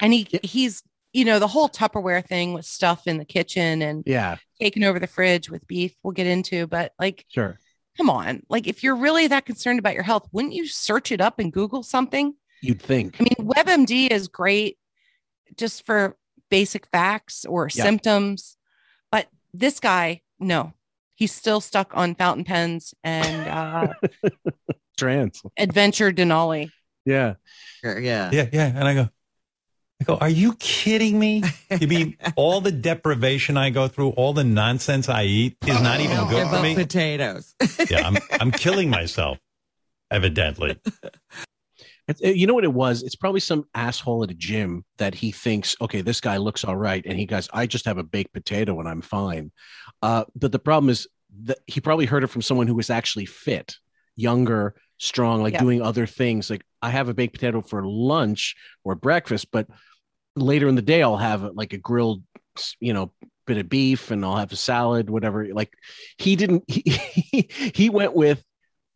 And 0.00 0.12
he 0.12 0.26
he's, 0.42 0.82
you 1.12 1.24
know, 1.24 1.38
the 1.38 1.48
whole 1.48 1.68
Tupperware 1.68 2.26
thing 2.26 2.52
with 2.54 2.64
stuff 2.66 3.06
in 3.06 3.18
the 3.18 3.24
kitchen 3.24 3.82
and 3.82 4.02
yeah 4.06 4.36
taking 4.60 4.84
over 4.84 4.98
the 5.00 5.06
fridge 5.06 5.48
with 5.50 5.66
beef, 5.66 5.94
we'll 6.02 6.12
get 6.12 6.26
into, 6.26 6.66
but 6.66 6.92
like, 6.98 7.24
sure 7.28 7.58
come 7.96 8.08
on. 8.08 8.42
Like, 8.48 8.66
if 8.66 8.82
you're 8.82 8.96
really 8.96 9.26
that 9.26 9.44
concerned 9.44 9.78
about 9.78 9.92
your 9.94 10.02
health, 10.02 10.26
wouldn't 10.32 10.54
you 10.54 10.66
search 10.66 11.12
it 11.12 11.20
up 11.20 11.38
and 11.38 11.52
Google 11.52 11.82
something? 11.82 12.34
you'd 12.64 12.80
think 12.80 13.16
I 13.20 13.24
mean, 13.24 13.48
WebMD 13.48 14.10
is 14.10 14.28
great 14.28 14.78
just 15.56 15.84
for 15.84 16.16
basic 16.48 16.86
facts 16.86 17.44
or 17.44 17.68
Yeah. 17.74 17.82
symptoms, 17.82 18.56
but 19.10 19.28
this 19.52 19.80
guy, 19.80 20.22
no, 20.38 20.72
he's 21.22 21.32
still 21.32 21.60
stuck 21.60 21.96
on 21.96 22.16
fountain 22.16 22.42
pens 22.44 22.94
and 23.04 23.46
uh, 23.60 23.92
trans 24.98 25.40
adventure 25.56 26.10
Denali. 26.10 26.72
yeah 27.06 27.34
yeah 27.84 28.28
Yeah, 28.32 28.48
yeah. 28.52 28.66
And 28.74 28.88
I 28.88 28.94
go, 28.94 29.08
I 30.00 30.04
go, 30.04 30.16
are 30.16 30.28
you 30.28 30.54
kidding 30.54 31.16
me? 31.16 31.44
You 31.80 31.86
mean 31.86 32.16
all 32.36 32.60
the 32.60 32.72
deprivation 32.72 33.56
I 33.56 33.70
go 33.70 33.86
through, 33.86 34.10
all 34.10 34.32
the 34.32 34.42
nonsense 34.42 35.08
I 35.08 35.24
eat 35.24 35.56
is 35.64 35.80
not 35.80 36.00
even 36.00 36.16
Don't 36.16 36.28
good 36.28 36.48
for 36.48 36.60
me? 36.60 36.74
potatoes. 36.74 37.54
Yeah, 37.88 38.04
I'm, 38.08 38.16
I'm 38.40 38.50
killing 38.50 38.90
myself, 38.90 39.38
evidently. 40.10 40.80
You 42.20 42.46
know 42.46 42.54
what 42.54 42.64
it 42.64 42.72
was? 42.72 43.02
It's 43.02 43.16
probably 43.16 43.40
some 43.40 43.64
asshole 43.74 44.24
at 44.24 44.30
a 44.30 44.34
gym 44.34 44.84
that 44.98 45.14
he 45.14 45.30
thinks, 45.32 45.76
okay, 45.80 46.00
this 46.00 46.20
guy 46.20 46.36
looks 46.36 46.64
all 46.64 46.76
right, 46.76 47.04
and 47.06 47.18
he 47.18 47.26
goes, 47.26 47.48
I 47.52 47.66
just 47.66 47.84
have 47.86 47.98
a 47.98 48.02
baked 48.02 48.32
potato 48.32 48.78
and 48.80 48.88
I'm 48.88 49.02
fine. 49.02 49.52
Uh, 50.00 50.24
but 50.34 50.52
the 50.52 50.58
problem 50.58 50.90
is 50.90 51.08
that 51.44 51.58
he 51.66 51.80
probably 51.80 52.06
heard 52.06 52.24
it 52.24 52.28
from 52.28 52.42
someone 52.42 52.66
who 52.66 52.74
was 52.74 52.90
actually 52.90 53.26
fit, 53.26 53.76
younger, 54.16 54.74
strong, 54.98 55.42
like 55.42 55.54
Yeah. 55.54 55.60
doing 55.60 55.82
other 55.82 56.06
things. 56.06 56.50
Like 56.50 56.64
I 56.80 56.90
have 56.90 57.08
a 57.08 57.14
baked 57.14 57.34
potato 57.34 57.60
for 57.62 57.84
lunch 57.86 58.54
or 58.84 58.94
breakfast, 58.94 59.48
but 59.50 59.66
later 60.36 60.68
in 60.68 60.74
the 60.74 60.82
day 60.82 61.02
I'll 61.02 61.16
have 61.16 61.42
like 61.54 61.72
a 61.72 61.78
grilled, 61.78 62.22
you 62.80 62.92
know, 62.92 63.12
bit 63.46 63.58
of 63.58 63.68
beef 63.68 64.10
and 64.10 64.24
I'll 64.24 64.36
have 64.36 64.52
a 64.52 64.56
salad, 64.56 65.10
whatever. 65.10 65.46
Like 65.52 65.72
he 66.18 66.36
didn't. 66.36 66.64
He, 67.32 67.48
he 67.74 67.88
went 67.88 68.14
with 68.14 68.44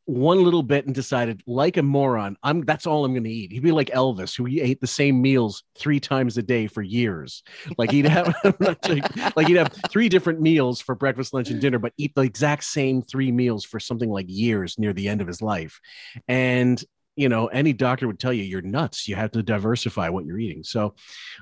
one 0.07 0.43
little 0.43 0.63
bit 0.63 0.87
and 0.87 0.95
decided, 0.95 1.43
like 1.47 1.77
a 1.77 1.83
moron, 1.83 2.37
I'm 2.43 2.63
that's 2.63 2.87
all 2.87 3.05
I'm 3.05 3.13
going 3.13 3.25
to 3.25 3.31
eat. 3.31 3.53
He'd 3.53 3.63
be 3.63 3.73
like 3.73 3.89
Elvis, 3.89 4.37
who 4.37 4.45
he 4.45 4.61
ate 4.61 4.81
the 4.81 4.87
same 4.87 5.21
meals 5.21 5.65
three 5.77 6.01
times 6.01 6.39
a 6.39 6.43
day 6.43 6.67
for 6.69 6.81
years. 6.81 7.43
Like 7.77 7.91
he'd 7.91 8.07
have 8.07 8.35
like, 8.61 9.37
like 9.37 9.47
he'd 9.49 9.57
have 9.57 9.75
three 9.91 10.09
different 10.09 10.41
meals 10.41 10.81
for 10.81 10.95
breakfast, 10.95 11.35
lunch, 11.35 11.51
and 11.51 11.61
dinner, 11.61 11.79
but 11.79 11.93
eat 11.99 12.15
the 12.15 12.23
exact 12.23 12.65
same 12.65 13.03
three 13.03 13.33
meals 13.33 13.65
for 13.65 13.81
something 13.81 14.09
like 14.09 14.27
years 14.29 14.79
near 14.79 14.93
the 14.93 15.09
end 15.09 15.21
of 15.21 15.27
his 15.27 15.43
life. 15.43 15.81
And 16.29 16.83
you 17.17 17.31
know, 17.31 17.47
any 17.47 17.73
doctor 17.73 18.07
would 18.07 18.21
tell 18.21 18.33
you 18.33 18.43
you're 18.43 18.63
nuts. 18.63 19.09
You 19.09 19.17
have 19.17 19.33
to 19.33 19.43
diversify 19.43 20.11
what 20.11 20.27
you're 20.27 20.39
eating. 20.39 20.63
So 20.63 20.95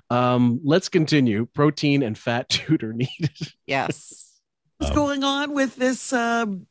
um, 0.09 0.61
let's 0.65 0.89
continue. 0.89 1.47
Protein 1.47 2.03
and 2.03 2.17
fat 2.17 2.49
tutor 2.49 2.93
needed. 2.93 3.53
Yes. 3.67 4.41
What's 4.79 4.95
going 4.95 5.25
on 5.25 5.53
with 5.53 5.77
this 5.77 6.13
um, 6.13 6.67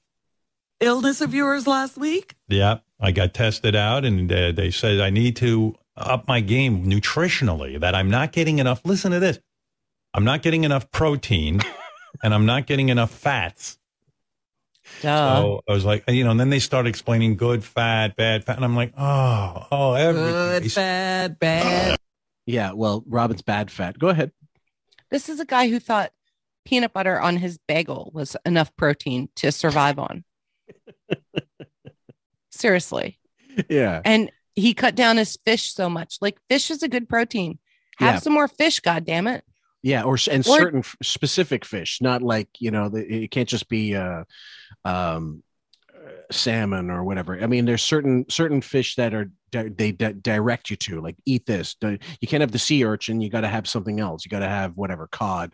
illness 0.83 1.21
of 1.21 1.33
yours 1.33 1.67
last 1.67 1.97
week? 1.97 2.35
Yeah, 2.47 2.79
I 2.99 3.11
got 3.11 3.33
tested 3.33 3.75
out, 3.75 4.05
and 4.05 4.31
uh, 4.31 4.51
they 4.51 4.71
said 4.71 4.99
I 4.99 5.09
need 5.09 5.35
to 5.37 5.75
up 5.95 6.27
my 6.27 6.41
game 6.41 6.85
nutritionally. 6.85 7.79
That 7.79 7.95
I'm 7.95 8.09
not 8.09 8.31
getting 8.31 8.59
enough. 8.59 8.81
Listen 8.85 9.11
to 9.11 9.19
this: 9.19 9.39
I'm 10.13 10.23
not 10.23 10.41
getting 10.41 10.63
enough 10.63 10.91
protein, 10.91 11.61
and 12.23 12.33
I'm 12.33 12.45
not 12.45 12.67
getting 12.67 12.89
enough 12.89 13.11
fats. 13.11 13.77
Duh. 15.01 15.41
So 15.41 15.61
I 15.67 15.73
was 15.73 15.85
like, 15.85 16.03
you 16.09 16.23
know, 16.23 16.31
and 16.31 16.39
then 16.39 16.49
they 16.49 16.59
started 16.59 16.89
explaining 16.89 17.35
good 17.35 17.63
fat, 17.63 18.15
bad 18.15 18.43
fat, 18.43 18.57
and 18.57 18.65
I'm 18.65 18.75
like, 18.75 18.93
oh, 18.97 19.67
oh, 19.71 19.93
everything. 19.93 20.31
Good, 20.31 20.75
bad, 20.75 21.39
bad. 21.39 21.97
Yeah, 22.45 22.73
well, 22.73 23.03
Robin's 23.07 23.41
bad 23.41 23.71
fat. 23.71 23.97
Go 23.97 24.09
ahead. 24.09 24.31
This 25.09 25.29
is 25.29 25.39
a 25.39 25.45
guy 25.45 25.69
who 25.69 25.79
thought 25.79 26.11
peanut 26.65 26.93
butter 26.93 27.19
on 27.19 27.37
his 27.37 27.57
bagel 27.67 28.11
was 28.13 28.35
enough 28.45 28.75
protein 28.75 29.29
to 29.35 29.51
survive 29.51 29.99
on. 29.99 30.23
Seriously. 32.51 33.19
Yeah. 33.69 34.01
And 34.05 34.31
he 34.55 34.73
cut 34.73 34.95
down 34.95 35.17
his 35.17 35.37
fish 35.45 35.73
so 35.73 35.89
much. 35.89 36.17
Like 36.21 36.37
fish 36.49 36.69
is 36.71 36.83
a 36.83 36.87
good 36.87 37.09
protein. 37.09 37.59
Have 37.97 38.15
Yeah. 38.15 38.19
some 38.19 38.33
more 38.33 38.47
fish, 38.47 38.79
god 38.79 39.05
damn 39.05 39.27
it. 39.27 39.43
Yeah, 39.81 40.03
or 40.03 40.17
and 40.31 40.47
Or- 40.47 40.59
certain 40.59 40.79
f- 40.79 40.95
specific 41.03 41.65
fish, 41.65 41.99
not 42.01 42.21
like 42.21 42.47
you 42.59 42.71
know, 42.71 42.87
the, 42.89 43.23
it 43.23 43.31
can't 43.31 43.49
just 43.49 43.67
be 43.67 43.95
uh, 43.95 44.23
um, 44.85 45.43
uh, 45.93 46.09
salmon 46.31 46.89
or 46.89 47.03
whatever. 47.03 47.37
I 47.41 47.47
mean, 47.47 47.65
there's 47.65 47.83
certain 47.83 48.25
certain 48.29 48.61
fish 48.61 48.95
that 48.95 49.13
are 49.13 49.29
di- 49.51 49.67
they 49.69 49.91
di- 49.91 50.13
direct 50.13 50.69
you 50.69 50.77
to 50.77 51.01
like 51.01 51.17
eat 51.25 51.45
this. 51.45 51.75
You 51.81 52.27
can't 52.27 52.41
have 52.41 52.51
the 52.53 52.59
sea 52.59 52.85
urchin. 52.85 53.19
You 53.19 53.29
got 53.29 53.41
to 53.41 53.49
have 53.49 53.67
something 53.67 53.99
else. 53.99 54.23
You 54.23 54.29
got 54.29 54.39
to 54.39 54.47
have 54.47 54.77
whatever 54.77 55.07
cod. 55.07 55.53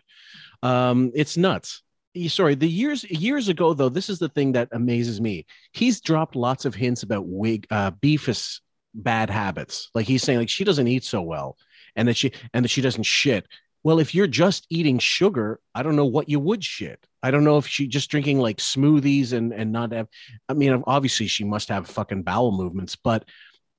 Um, 0.62 1.10
it's 1.14 1.36
nuts. 1.36 1.82
Sorry, 2.28 2.56
the 2.56 2.68
years 2.68 3.04
years 3.04 3.48
ago 3.48 3.72
though, 3.72 3.88
this 3.88 4.10
is 4.10 4.18
the 4.18 4.28
thing 4.28 4.52
that 4.52 4.68
amazes 4.72 5.20
me. 5.20 5.46
He's 5.72 6.00
dropped 6.00 6.34
lots 6.34 6.64
of 6.64 6.74
hints 6.74 7.02
about 7.02 7.26
wig 7.26 7.66
uh, 7.70 7.92
beefus 7.92 8.60
bad 8.94 9.30
habits. 9.30 9.90
Like 9.94 10.06
he's 10.06 10.22
saying, 10.22 10.40
like 10.40 10.48
she 10.48 10.64
doesn't 10.64 10.88
eat 10.88 11.04
so 11.04 11.22
well, 11.22 11.56
and 11.94 12.08
that 12.08 12.16
she 12.16 12.32
and 12.52 12.64
that 12.64 12.68
she 12.70 12.80
doesn't 12.80 13.04
shit. 13.04 13.46
Well, 13.82 14.00
if 14.00 14.14
you're 14.14 14.26
just 14.26 14.66
eating 14.68 14.98
sugar, 14.98 15.60
I 15.74 15.82
don't 15.82 15.96
know 15.96 16.04
what 16.04 16.28
you 16.28 16.40
would 16.40 16.62
shit. 16.62 17.06
I 17.22 17.30
don't 17.30 17.44
know 17.44 17.58
if 17.58 17.66
she 17.66 17.86
just 17.86 18.10
drinking 18.10 18.40
like 18.40 18.58
smoothies 18.58 19.32
and 19.32 19.52
and 19.52 19.70
not 19.70 19.92
have. 19.92 20.08
I 20.48 20.54
mean, 20.54 20.82
obviously 20.86 21.28
she 21.28 21.44
must 21.44 21.68
have 21.68 21.86
fucking 21.86 22.24
bowel 22.24 22.50
movements, 22.52 22.96
but 22.96 23.24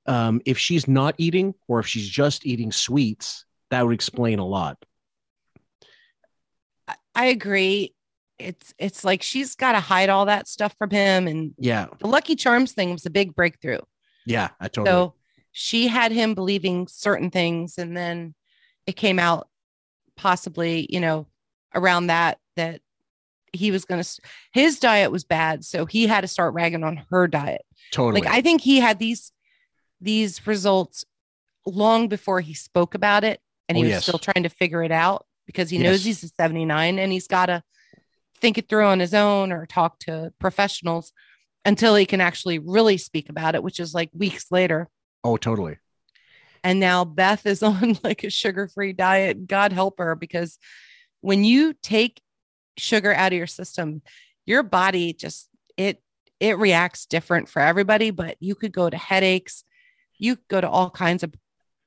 um, 0.06 0.41
if 0.45 0.58
she's 0.58 0.88
not 0.88 1.16
eating 1.18 1.53
or 1.68 1.80
if 1.80 1.88
she's 1.88 2.08
just 2.08 2.45
eating 2.45 2.72
sweets, 2.72 3.45
that 3.70 3.86
would 3.86 3.94
explain 3.94 4.40
a 4.40 4.45
lot. 4.45 4.78
I 7.14 7.26
agree. 7.26 7.94
It's 8.41 8.73
it's 8.77 9.03
like 9.03 9.22
she's 9.22 9.55
got 9.55 9.73
to 9.73 9.80
hide 9.80 10.09
all 10.09 10.26
that 10.26 10.47
stuff 10.47 10.76
from 10.77 10.89
him. 10.89 11.27
And 11.27 11.53
Yeah, 11.57 11.88
the 11.99 12.07
Lucky 12.07 12.35
Charms 12.35 12.72
thing 12.73 12.91
was 12.91 13.05
a 13.05 13.09
big 13.09 13.35
breakthrough. 13.35 13.80
yeah, 14.26 14.49
I 14.59 14.68
totally. 14.68 14.85
So 14.91 15.13
she 15.51 15.88
had 15.88 16.11
him 16.11 16.34
believing 16.34 16.88
certain 16.88 17.30
things, 17.30 17.77
and 17.77 17.95
then 17.95 18.34
it 18.88 18.95
came 18.95 19.19
out 19.19 19.47
possibly, 20.15 20.88
you 20.89 20.99
know, 20.99 21.27
around 21.76 22.07
that 22.07 22.38
that 22.55 22.81
he 23.53 23.72
was 23.72 23.84
going 23.85 24.01
to 24.01 24.09
his 24.53 24.80
diet 24.80 25.11
was 25.11 25.23
bad, 25.23 25.65
so 25.65 25.85
he 25.85 26.07
had 26.07 26.22
to 26.22 26.27
start 26.27 26.53
ragging 26.53 26.84
on 26.84 27.03
her 27.09 27.27
diet. 27.27 27.61
Totally. 27.91 28.22
Like 28.22 28.30
I 28.31 28.41
think 28.41 28.61
he 28.61 28.80
had 28.80 28.99
these 28.99 29.31
these 29.99 30.45
results 30.47 31.03
long 31.65 32.07
before 32.07 32.41
he 32.41 32.53
spoke 32.53 32.95
about 32.95 33.23
it, 33.23 33.39
and 33.68 33.77
he 33.77 33.84
Oh, 33.84 33.88
was 33.88 33.91
yes. 33.91 34.03
still 34.03 34.19
trying 34.19 34.43
to 34.43 34.49
figure 34.49 34.84
it 34.84 34.91
out 34.91 35.26
because 35.47 35.69
he 35.69 35.77
knows 35.80 36.03
he's 36.03 36.23
a 36.23 36.30
79 36.30 36.97
and 36.97 37.11
he's 37.11 37.27
got 37.27 37.47
to 37.47 37.61
think 38.41 38.57
it 38.57 38.68
through 38.68 38.85
on 38.85 38.99
his 38.99 39.13
own 39.13 39.51
or 39.51 39.65
talk 39.65 39.99
to 39.99 40.34
professionals 40.39 41.13
until 41.63 41.95
he 41.95 42.05
can 42.05 42.22
actually 42.22 42.59
really 42.59 42.97
speak 42.97 43.30
about 43.30 43.55
it, 43.55 43.63
which 43.63 43.80
is 43.80 43.93
like 43.93 44.09
weeks 44.13 44.51
later. 44.51 44.89
oh, 45.23 45.38
totally. 45.38 45.77
And 46.63 46.80
now 46.80 47.05
Beth 47.05 47.45
is 47.45 47.63
on 47.63 47.97
like 48.03 48.23
a 48.23 48.30
sugar 48.30 48.68
free 48.68 48.93
diet. 48.93 49.47
God 49.47 49.72
help 49.72 49.99
her, 49.99 50.15
because 50.15 50.57
when 51.22 51.43
you 51.43 51.73
take 51.81 52.22
sugar 52.77 53.13
out 53.13 53.31
of 53.31 53.38
your 53.38 53.47
system, 53.47 54.01
your 54.45 54.63
body 54.63 55.13
just 55.13 55.49
it 55.77 56.01
it 56.39 56.57
reacts 56.57 57.05
different 57.05 57.47
for 57.47 57.61
everybody, 57.61 58.09
but 58.09 58.35
you 58.39 58.55
could 58.55 58.72
go 58.72 58.89
to 58.89 58.97
headaches, 58.97 59.63
you 60.18 60.35
could 60.35 60.47
go 60.47 60.61
to 60.61 60.69
all 60.69 60.89
kinds 60.89 61.23
of 61.23 61.34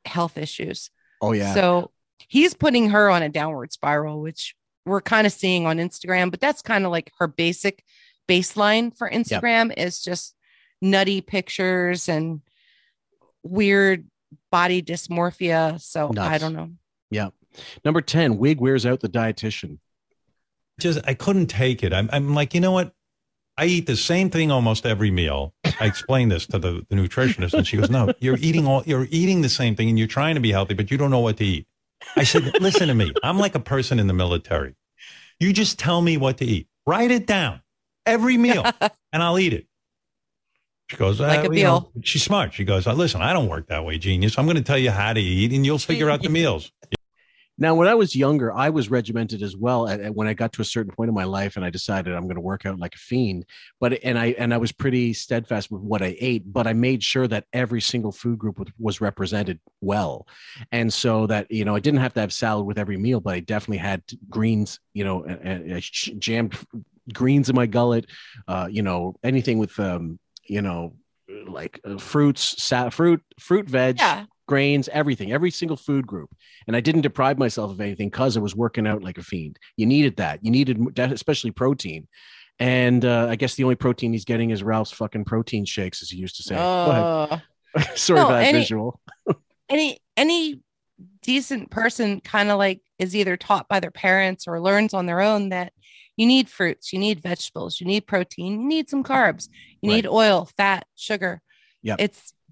health 0.05 0.39
issues. 0.39 0.91
Oh 1.21 1.33
yeah. 1.33 1.55
So 1.55 1.91
he's 2.29 2.55
putting 2.55 2.91
her 2.91 3.11
on 3.11 3.23
a 3.23 3.29
downward 3.29 3.73
spiral, 3.73 4.21
which 4.21 4.55
we're 4.87 5.01
kind 5.01 5.27
of 5.27 5.33
seeing 5.33 5.67
on 5.67 5.79
Instagram, 5.79 6.31
but 6.31 6.41
that's 6.41 6.63
kind 6.63 6.85
of 6.85 6.91
like 6.91 7.11
her 7.19 7.27
basic 7.27 7.85
baseline 8.29 8.97
for 8.97 9.09
Instagram 9.09 9.73
is 9.77 10.03
just 10.03 10.35
nutty 10.83 11.21
pictures 11.21 12.09
and 12.09 12.41
weird 13.43 14.07
body 14.51 14.83
dysmorphia. 14.83 15.81
So 15.81 16.13
I 16.19 16.39
don't 16.39 16.55
know. 16.55 16.71
yeah. 17.11 17.29
Number 17.85 18.01
ten, 18.01 18.39
wig 18.39 18.61
wears 18.61 18.85
out 18.85 19.01
the 19.01 19.09
dietitian. 19.09 19.79
just 20.81 20.99
I 21.07 21.15
couldn't 21.15 21.47
take 21.47 21.83
it. 21.85 21.93
I'm, 21.93 22.11
I'm 22.13 22.35
like, 22.35 22.53
you 22.55 22.61
know 22.61 22.73
what? 22.73 22.93
I 23.57 23.67
eat 23.67 23.87
the 23.87 23.97
same 23.97 24.31
thing 24.31 24.51
almost 24.51 24.85
every 24.85 25.13
meal. 25.13 25.55
I 25.79 25.87
explained 25.87 26.33
this 26.33 26.47
to 26.49 26.59
the, 26.59 26.85
the 26.89 26.97
nutritionist, 26.97 27.55
and 27.55 27.65
she 27.65 27.77
goes, 27.77 27.89
"No, 27.89 28.13
you're 28.19 28.39
eating 28.39 28.67
all 28.67 28.83
you're 28.85 29.07
eating 29.11 29.43
the 29.43 29.49
same 29.49 29.77
thing, 29.77 29.89
and 29.89 29.97
you're 29.97 30.09
trying 30.09 30.35
to 30.35 30.41
be 30.41 30.51
healthy, 30.51 30.75
but 30.75 30.91
you 30.91 30.99
don't 30.99 31.13
know 31.13 31.21
what 31.21 31.37
to 31.37 31.45
eat." 31.45 31.67
I 32.17 32.25
said, 32.25 32.61
"Listen 32.61 32.89
to 32.89 32.95
me. 32.95 33.13
I'm 33.23 33.39
like 33.39 33.55
a 33.55 33.61
person 33.61 33.99
in 33.99 34.07
the 34.07 34.13
military. 34.15 34.75
You 35.41 35.53
just 35.53 35.79
tell 35.79 36.01
me 36.01 36.17
what 36.17 36.39
to 36.39 36.45
eat. 36.45 36.69
Write 36.87 37.11
it 37.11 37.27
down 37.27 37.61
every 38.07 38.37
meal, 38.37 38.65
and 39.13 39.23
I'll 39.23 39.39
eat 39.39 39.53
it." 39.53 39.67
She 40.91 40.97
goes, 40.97 41.19
Like 41.19 41.47
uh, 41.47 41.51
a 41.51 41.57
you 41.57 41.63
know, 41.65 41.81
meal. 41.81 41.93
she's 42.03 42.23
smart. 42.23 42.53
She 42.55 42.65
goes, 42.65 42.87
"Listen, 42.87 43.23
I 43.23 43.33
don't 43.33 43.49
work 43.49 43.69
that 43.69 43.85
way, 43.85 43.99
genius. 43.99 44.39
I'm 44.39 44.45
going 44.45 44.57
to 44.57 44.63
tell 44.63 44.79
you 44.79 44.91
how 44.91 45.13
to 45.13 45.21
eat, 45.21 45.53
and 45.53 45.65
you'll 45.65 45.79
figure 45.79 46.11
out 46.11 46.23
the 46.23 46.29
meals." 46.41 46.71
Now, 47.57 47.75
when 47.77 47.87
I 47.87 47.95
was 47.95 48.17
younger, 48.17 48.53
I 48.53 48.71
was 48.71 48.91
regimented 48.91 49.43
as 49.43 49.57
well. 49.57 49.87
At, 49.89 50.01
at- 50.01 50.15
when 50.15 50.27
I 50.27 50.35
got 50.35 50.53
to 50.55 50.63
a 50.63 50.65
certain 50.65 50.93
point 50.93 51.09
in 51.09 51.15
my 51.15 51.25
life, 51.25 51.57
and 51.57 51.65
I 51.65 51.71
decided 51.71 52.13
I'm 52.13 52.25
going 52.25 52.35
to 52.35 52.41
work 52.41 52.67
out 52.67 52.79
like 52.79 52.95
a 52.95 52.99
fiend. 52.99 53.45
But 53.81 54.01
and 54.03 54.19
I 54.19 54.27
and 54.39 54.53
I 54.53 54.57
was 54.57 54.73
pretty 54.73 55.13
steadfast 55.13 55.71
with 55.71 55.81
what 55.83 56.03
I 56.03 56.17
ate. 56.21 56.43
But 56.53 56.67
I 56.67 56.73
made 56.73 57.03
sure 57.03 57.29
that 57.29 57.45
every 57.53 57.81
single 57.81 58.13
food 58.13 58.39
group 58.39 58.59
was, 58.59 58.69
was 58.79 59.01
represented 59.01 59.61
well, 59.81 60.27
and 60.73 60.93
so 60.93 61.27
that 61.29 61.51
you 61.51 61.65
know 61.65 61.77
I 61.77 61.81
didn't 61.81 62.01
have 62.01 62.15
to 62.15 62.21
have 62.21 62.33
salad 62.33 62.67
with 62.67 62.79
every 62.79 62.97
meal, 62.97 63.21
but 63.21 63.35
I 63.35 63.41
definitely 63.41 63.79
had 63.79 64.03
greens. 64.29 64.81
You 64.93 65.05
know, 65.05 65.25
uh, 65.25 65.81
sh- 65.81 66.11
jammed 66.19 66.55
greens 67.13 67.49
in 67.49 67.55
my 67.57 67.67
gullet. 67.67 68.07
Uh, 68.49 68.69
you 68.71 68.83
know, 68.83 69.15
anything 69.23 69.59
with 69.59 69.79
um, 69.79 70.19
you 70.47 70.61
know, 70.63 70.95
like 71.47 71.81
uh, 71.85 71.99
fruits, 71.99 72.63
sa- 72.63 72.91
fruit, 72.91 73.23
fruit, 73.39 73.69
veg 73.69 73.99
Yeah. 73.99 74.25
Grains, 74.47 74.89
everything, 74.89 75.33
every 75.33 75.51
single 75.51 75.77
food 75.77 76.07
group. 76.07 76.31
And 76.67 76.77
I 76.77 76.81
didn't 76.81 77.03
deprive 77.03 77.39
myself 77.39 77.71
of 77.71 77.81
anything 77.81 78.09
because 78.09 78.37
I 78.37 78.41
was 78.41 78.55
working 78.55 78.87
out 78.87 79.03
like 79.03 79.19
a 79.19 79.23
fiend. 79.23 79.59
You 79.77 79.87
needed 79.87 80.17
that. 80.17 80.45
You 80.45 80.51
needed 80.51 80.95
that, 80.97 81.13
especially 81.13 81.51
protein. 81.51 82.09
And 82.59 83.05
uh, 83.05 83.27
I 83.29 83.37
guess 83.37 83.55
the 83.55 83.65
only 83.65 83.75
protein 83.75 84.13
he's 84.13 84.25
getting 84.25 84.51
is 84.51 84.63
Ralph's 84.63 84.93
fucking 84.93 85.25
protein 85.25 85.65
shakes, 85.65 86.03
as 86.03 86.11
he 86.11 86.19
used 86.19 86.37
to 86.37 86.43
say. 86.43 86.57
Uh. 86.57 87.39
Sorry 87.97 88.21
No, 88.21 88.27
about 88.27 88.39
that 88.39 88.47
any- 88.49 88.59
visual. 88.61 89.01
any 89.69 89.99
any 90.17 90.61
decent 91.23 91.71
person 91.71 92.21
kind 92.21 92.51
of 92.51 92.59
like 92.59 92.81
is 92.99 93.17
either 93.17 93.37
taught 93.37 93.67
by 93.69 93.81
their 93.81 93.91
parents 93.91 94.47
or 94.47 94.61
learns 94.61 94.95
on 94.95 95.07
their 95.07 95.21
own 95.21 95.49
that 95.49 95.73
you 96.17 96.27
need 96.27 96.49
fruits, 96.49 96.93
you 96.93 97.01
need 97.01 97.21
vegetables, 97.21 97.81
you 97.81 97.87
need 97.89 98.07
protein, 98.07 98.61
you 98.61 98.69
need 98.69 98.89
some 98.89 99.03
carbs, 99.03 99.49
you 99.83 99.91
need 99.91 100.07
oil, 100.07 100.49
fat, 100.57 100.87
sugar. 100.95 101.43
Yeah. 101.83 101.97
It's 101.99 102.19
it 102.21 102.44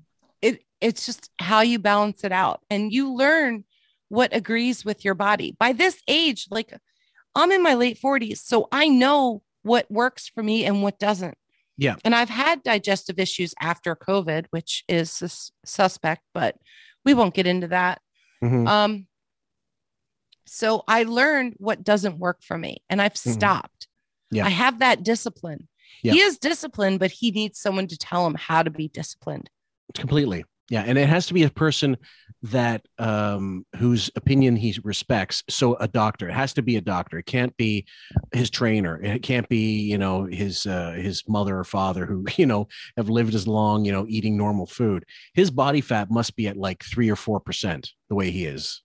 it's 0.83 1.07
just 1.07 1.31
how 1.39 1.61
you 1.61 1.79
balance 1.79 2.25
it 2.25 2.33
out 2.33 2.61
and 2.71 2.93
you 2.93 3.15
learn 3.15 3.65
what 4.09 4.35
agrees 4.35 4.85
with 4.85 5.05
your 5.05 5.15
body. 5.15 5.57
By 5.59 5.73
this 5.73 6.03
age, 6.09 6.49
like 6.51 6.75
I'm 7.35 7.51
in 7.51 7.63
my 7.63 7.75
late 7.75 7.99
40s, 7.99 8.39
so 8.39 8.69
I 8.73 8.89
know 8.89 9.43
what 9.63 9.91
works 9.91 10.29
for 10.29 10.43
me 10.43 10.65
and 10.65 10.83
what 10.83 10.99
doesn't. 10.99 11.37
Yeah. 11.79 11.97
And 12.05 12.15
I've 12.15 12.29
had 12.29 12.63
digestive 12.63 13.19
issues 13.19 13.55
after 13.61 13.97
COVID, 13.97 14.47
which 14.51 14.85
is 14.89 15.11
sus- 15.11 15.53
suspect, 15.65 16.23
but 16.35 16.57
we 17.05 17.15
won't 17.15 17.35
get 17.35 17.47
into 17.47 17.69
that. 17.69 18.01
Mhm. 18.43 18.69
Um, 18.69 19.07
so 20.47 20.83
I 20.89 21.05
learned 21.05 21.55
what 21.59 21.83
doesn't 21.85 22.19
work 22.19 22.43
for 22.43 22.59
me 22.59 22.83
and 22.91 23.01
I've 23.01 23.15
Mhm. 23.15 23.33
stopped. 23.33 23.89
Yeah. 24.31 24.45
I 24.47 24.51
have 24.51 24.81
that 24.81 25.03
discipline. 25.03 25.69
Yeah. 26.03 26.13
He 26.13 26.21
is 26.21 26.39
disciplined, 26.39 26.99
but 26.99 27.11
he 27.13 27.31
needs 27.31 27.59
someone 27.59 27.87
to 27.87 27.97
tell 27.97 28.27
him 28.27 28.35
how 28.35 28.63
to 28.63 28.71
be 28.71 28.89
disciplined. 28.89 29.49
completely 29.95 30.43
yeah 30.73 30.85
and 30.87 30.97
it 30.97 31.07
has 31.07 31.27
to 31.27 31.35
be 31.35 31.43
a 31.43 31.51
person 31.51 31.99
that 32.43 32.83
um 32.99 33.67
whose 33.77 34.11
opinion 34.17 34.57
he 34.57 34.75
respects. 34.83 35.45
So 35.51 35.77
a 35.77 35.87
doctor 35.87 36.31
it 36.31 36.33
has 36.33 36.55
to 36.55 36.63
be 36.63 36.77
a 36.77 36.81
doctor. 36.81 37.19
It 37.19 37.27
can't 37.27 37.55
be 37.59 37.87
his 38.33 38.49
trainer. 38.49 39.01
It 39.03 39.23
can't 39.23 39.47
be 39.51 39.81
you 39.81 39.99
know 39.99 40.25
his 40.25 40.65
uh 40.65 40.93
his 40.93 41.23
mother 41.29 41.59
or 41.59 41.65
father 41.65 42.07
who 42.07 42.25
you 42.37 42.47
know 42.47 42.69
have 42.97 43.11
lived 43.11 43.35
as 43.35 43.47
long 43.47 43.85
you 43.85 43.93
know 43.93 44.07
eating 44.09 44.37
normal 44.37 44.67
food. 44.67 45.05
His 45.35 45.51
body 45.51 45.83
fat 45.83 46.11
must 46.11 46.37
be 46.37 46.49
at 46.49 46.57
like 46.57 46.83
three 46.83 47.11
or 47.11 47.17
four 47.17 47.39
percent 47.39 47.91
the 48.09 48.15
way 48.15 48.31
he 48.31 48.47
is. 48.47 48.83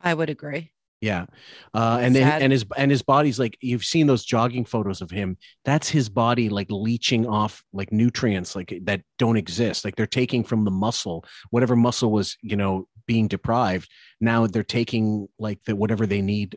I 0.00 0.12
would 0.12 0.28
agree. 0.28 0.72
Yeah. 1.00 1.26
Uh 1.74 1.98
and 2.00 2.14
then 2.14 2.42
and 2.42 2.52
his 2.52 2.64
and 2.76 2.90
his 2.90 3.02
body's 3.02 3.38
like 3.38 3.56
you've 3.60 3.84
seen 3.84 4.06
those 4.06 4.24
jogging 4.24 4.64
photos 4.64 5.00
of 5.00 5.10
him. 5.10 5.36
That's 5.64 5.88
his 5.88 6.08
body 6.08 6.48
like 6.48 6.66
leaching 6.70 7.26
off 7.26 7.62
like 7.72 7.92
nutrients 7.92 8.56
like 8.56 8.76
that 8.82 9.02
don't 9.18 9.36
exist. 9.36 9.84
Like 9.84 9.96
they're 9.96 10.06
taking 10.06 10.44
from 10.44 10.64
the 10.64 10.70
muscle. 10.70 11.24
Whatever 11.50 11.76
muscle 11.76 12.10
was 12.10 12.36
you 12.42 12.56
know 12.56 12.88
being 13.06 13.28
deprived 13.28 13.88
now 14.20 14.46
they're 14.46 14.62
taking 14.62 15.28
like 15.38 15.62
the 15.64 15.74
whatever 15.74 16.06
they 16.06 16.20
need 16.20 16.56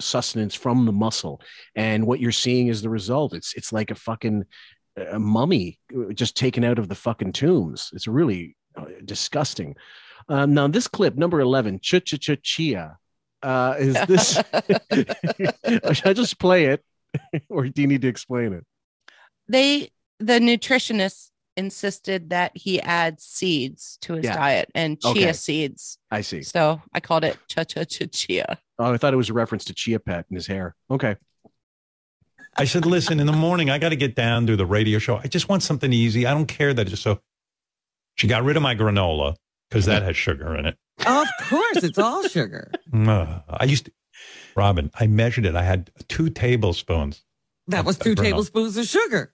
sustenance 0.00 0.54
from 0.54 0.86
the 0.86 0.92
muscle. 0.92 1.40
And 1.74 2.06
what 2.06 2.20
you're 2.20 2.32
seeing 2.32 2.68
is 2.68 2.82
the 2.82 2.90
result. 2.90 3.34
It's 3.34 3.54
it's 3.54 3.72
like 3.72 3.90
a 3.90 3.94
fucking 3.94 4.44
a 4.96 5.18
mummy 5.18 5.78
uh, 5.96 6.12
just 6.12 6.36
taken 6.36 6.64
out 6.64 6.78
of 6.78 6.88
the 6.88 6.94
fucking 6.94 7.32
tombs. 7.32 7.90
It's 7.92 8.08
really 8.08 8.56
uh, 8.76 8.86
disgusting. 9.04 9.76
Um, 10.28 10.54
now 10.54 10.68
this 10.68 10.88
clip 10.88 11.16
number 11.16 11.40
11 11.40 11.80
ch 11.80 12.04
ch 12.04 12.18
ch 12.20 12.42
chia 12.42 12.96
uh, 13.42 13.74
is 13.78 14.00
this 14.02 14.34
should 15.92 16.06
I 16.06 16.12
just 16.12 16.38
play 16.38 16.66
it 16.66 16.82
or 17.48 17.66
do 17.68 17.80
you 17.82 17.88
need 17.88 18.02
to 18.02 18.08
explain 18.08 18.52
it 18.52 18.64
They 19.48 19.90
the 20.18 20.38
nutritionist 20.38 21.30
insisted 21.56 22.30
that 22.30 22.52
he 22.54 22.80
add 22.80 23.20
seeds 23.20 23.98
to 24.02 24.14
his 24.14 24.24
Yeah. 24.26 24.34
diet 24.36 24.70
and 24.74 25.00
chia 25.00 25.10
Okay. 25.30 25.32
seeds. 25.32 25.98
I 26.10 26.20
see 26.20 26.42
So 26.42 26.80
I 26.92 27.00
called 27.00 27.24
it 27.24 27.36
cha 27.48 27.64
cha 27.64 27.84
cha 27.84 28.04
chia. 28.10 28.58
oh 28.78 28.92
I 28.92 28.96
thought 28.96 29.12
it 29.12 29.16
was 29.16 29.30
a 29.30 29.34
reference 29.34 29.64
to 29.66 29.74
chia 29.74 29.98
pet 29.98 30.26
in 30.30 30.36
his 30.36 30.46
hair 30.46 30.74
okay 30.90 31.16
I 32.56 32.64
said, 32.64 32.84
listen, 32.84 33.20
in 33.20 33.26
the 33.26 33.32
morning, 33.32 33.70
I 33.70 33.78
got 33.78 33.88
to 33.90 33.96
get 33.96 34.14
down 34.14 34.46
to 34.48 34.56
the 34.56 34.66
radio 34.66 34.98
show. 34.98 35.16
I 35.16 35.28
just 35.28 35.48
want 35.48 35.62
something 35.62 35.92
easy. 35.92 36.26
I 36.26 36.34
don't 36.34 36.46
care 36.46 36.74
that 36.74 36.90
it's 36.92 37.00
so. 37.00 37.20
She 38.16 38.26
got 38.26 38.44
rid 38.44 38.56
of 38.56 38.62
my 38.62 38.74
granola 38.74 39.36
because 39.70 39.86
that 39.86 40.02
has 40.02 40.16
sugar 40.16 40.54
in 40.56 40.66
it. 40.66 40.76
Of 41.06 41.28
course, 41.42 41.82
it's 41.82 41.98
all 41.98 42.26
sugar. 42.28 42.70
Ugh. 42.92 43.06
Uh, 43.08 43.40
I 43.48 43.64
used 43.64 43.86
to, 43.86 43.92
Robin, 44.54 44.90
I 44.98 45.06
measured 45.06 45.46
it. 45.46 45.54
I 45.56 45.62
had 45.62 45.90
two 46.08 46.28
tablespoons. 46.30 47.22
That 47.68 47.84
was 47.84 47.98
two 47.98 48.14
tablespoons 48.14 48.76
of 48.76 48.86
sugar. 48.86 49.32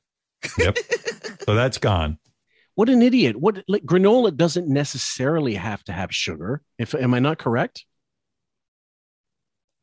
Yep. 0.58 0.78
so 1.44 1.54
that's 1.54 1.78
gone. 1.78 2.18
what 2.74 2.88
an 2.88 3.02
idiot 3.02 3.36
what 3.36 3.64
like 3.66 3.84
granola 3.84 4.36
doesn't 4.36 4.68
necessarily 4.68 5.54
have 5.54 5.82
to 5.84 5.92
have 5.92 6.14
sugar 6.14 6.62
if 6.78 6.94
am 6.94 7.14
I 7.14 7.18
not 7.20 7.38
correct 7.38 7.84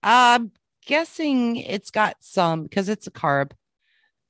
I'm 0.03 0.51
guessing 0.85 1.55
it's 1.55 1.89
got 1.89 2.17
some 2.19 2.63
because 2.63 2.89
it's 2.89 3.07
a 3.07 3.11
carb. 3.11 3.51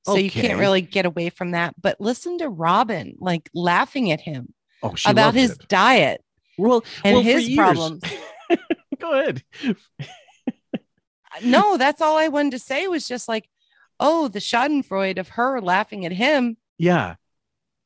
So 0.06 0.16
you 0.16 0.30
can't 0.30 0.60
really 0.60 0.82
get 0.82 1.06
away 1.06 1.30
from 1.30 1.52
that. 1.52 1.76
But 1.82 2.00
listen 2.00 2.38
to 2.40 2.50
Robin 2.50 3.16
like 3.20 3.50
laughing 3.54 4.12
at 4.12 4.20
him 4.20 4.54
oh 4.84 4.94
about 5.06 5.34
his 5.34 5.52
it. 5.52 5.68
diet 5.70 6.22
well 6.58 6.84
and 7.04 7.16
well, 7.16 7.24
his 7.24 7.56
problems. 7.56 8.04
go 9.00 9.20
ahead 9.20 9.44
no, 11.44 11.78
that's 11.78 12.02
all 12.02 12.18
I 12.18 12.28
wanted 12.28 12.52
to 12.52 12.60
say 12.60 12.88
was 12.88 13.08
just 13.08 13.28
like, 13.28 13.50
oh, 14.00 14.28
the 14.28 14.40
Schadenfreude 14.40 15.18
of 15.18 15.30
her 15.30 15.60
laughing 15.62 16.06
at 16.06 16.12
him 16.12 16.58
yeah 16.78 17.16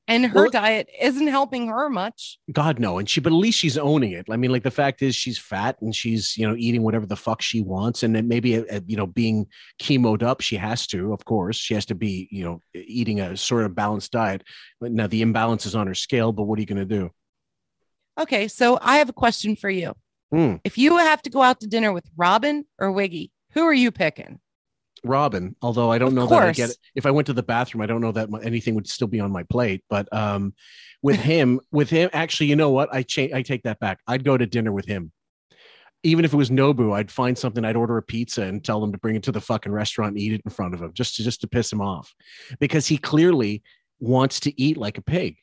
and 0.07 0.26
her 0.26 0.44
Well- 0.44 0.52
diet 0.52 0.89
isn't 0.99 1.27
helping 1.27 1.68
her 1.68 1.89
much. 1.89 2.39
God 2.52 2.80
no, 2.80 2.98
and 2.98 3.10
she, 3.10 3.19
but 3.19 3.34
at 3.34 3.35
least 3.35 3.60
she's 3.60 3.77
owning 3.77 4.14
it. 4.14 4.26
I 4.30 4.38
mean, 4.38 4.52
like 4.52 4.64
the 4.64 4.72
fact 4.72 5.02
is, 5.02 5.15
she's 5.15 5.38
fat 5.38 5.77
and 5.81 5.94
she's 5.94 6.38
you 6.38 6.48
know 6.48 6.56
eating 6.57 6.84
whatever 6.84 7.06
the 7.06 7.15
fuck 7.15 7.41
she 7.41 7.61
wants, 7.61 8.03
and 8.03 8.15
then 8.15 8.27
maybe 8.27 8.57
uh, 8.57 8.64
uh, 8.72 8.80
you 8.85 8.95
know 8.95 9.06
being 9.06 9.48
chemoed 9.81 10.23
up, 10.23 10.41
she 10.41 10.56
has 10.56 10.88
to. 10.88 11.14
Of 11.14 11.26
course, 11.26 11.57
she 11.57 11.73
has 11.73 11.85
to 11.88 11.95
be 11.95 12.27
you 12.31 12.44
know 12.44 12.61
eating 12.73 13.19
a 13.19 13.35
sort 13.35 13.65
of 13.65 13.76
balanced 13.76 14.11
diet. 14.11 14.44
But 14.80 14.91
now 14.91 15.07
the 15.07 15.22
imbalance 15.22 15.65
is 15.65 15.76
on 15.76 15.88
her 15.88 15.95
scale. 15.95 16.31
But 16.31 16.44
what 16.44 16.57
are 16.57 16.61
you 16.61 16.68
going 16.68 16.77
to 16.77 16.85
do? 16.85 17.11
Okay, 18.18 18.48
so 18.48 18.80
I 18.81 18.98
have 18.98 19.10
a 19.10 19.14
question 19.14 19.56
for 19.56 19.69
you. 19.69 19.94
Hmm. 20.31 20.56
If 20.64 20.77
you 20.77 20.98
have 20.98 21.22
to 21.23 21.30
go 21.30 21.41
out 21.41 21.60
to 21.61 21.68
dinner 21.68 21.94
with 21.94 22.06
Robin 22.18 22.65
or 22.80 22.91
Wiggy, 22.91 23.31
who 23.52 23.64
are 23.64 23.73
you 23.73 23.91
picking? 23.91 24.39
Robin, 25.03 25.56
although 25.61 25.91
I 25.91 25.99
don't 25.99 26.10
Of 26.10 26.14
know 26.15 26.27
that 26.27 26.39
I 26.41 26.45
course. 26.45 26.57
get 26.57 26.72
if 26.95 27.06
I 27.06 27.11
went 27.11 27.27
to 27.27 27.34
the 27.34 27.44
bathroom, 27.44 27.81
I 27.81 27.85
don't 27.85 28.02
know 28.02 28.11
that 28.11 28.30
my- 28.30 28.41
anything 28.41 28.76
would 28.76 28.88
still 28.88 29.07
be 29.07 29.19
on 29.19 29.31
my 29.31 29.44
plate. 29.44 29.84
But 29.89 30.11
um, 30.14 30.53
with 31.02 31.18
him, 31.18 31.61
with 31.72 31.89
him, 31.89 32.10
actually, 32.14 32.48
you 32.48 32.56
know 32.56 32.72
what? 32.72 32.89
I 32.94 33.03
cha- 33.03 33.34
I 33.34 33.41
take 33.44 33.64
that 33.64 33.80
back. 33.80 33.99
I'd 34.07 34.23
go 34.23 34.38
to 34.38 34.45
dinner 34.45 34.72
with 34.72 34.85
him. 34.85 35.11
Even 36.03 36.26
if 36.26 36.34
it 36.34 36.38
was 36.38 36.49
Nobu, 36.49 36.94
I'd 36.95 37.11
find 37.11 37.38
something. 37.38 37.64
I'd 37.64 37.76
order 37.76 37.98
a 37.98 38.02
pizza 38.02 38.44
and 38.44 38.64
tell 38.64 38.80
them 38.81 38.91
to 38.91 38.98
bring 38.98 39.15
it 39.15 39.23
to 39.23 39.31
the 39.31 39.41
fucking 39.41 39.72
restaurant 39.72 40.14
and 40.14 40.19
eat 40.19 40.34
it 40.34 40.41
in 40.44 40.52
front 40.52 40.73
of 40.73 40.81
him, 40.81 40.91
just 40.94 41.15
to 41.15 41.23
just 41.23 41.41
to 41.41 41.48
piss 41.48 41.72
him 41.72 41.81
off, 41.81 42.14
because 42.60 42.88
he 42.88 42.98
clearly 42.98 43.61
wants 43.99 44.39
to 44.41 44.61
eat 44.61 44.77
like 44.77 44.98
a 44.98 45.02
pig. 45.02 45.38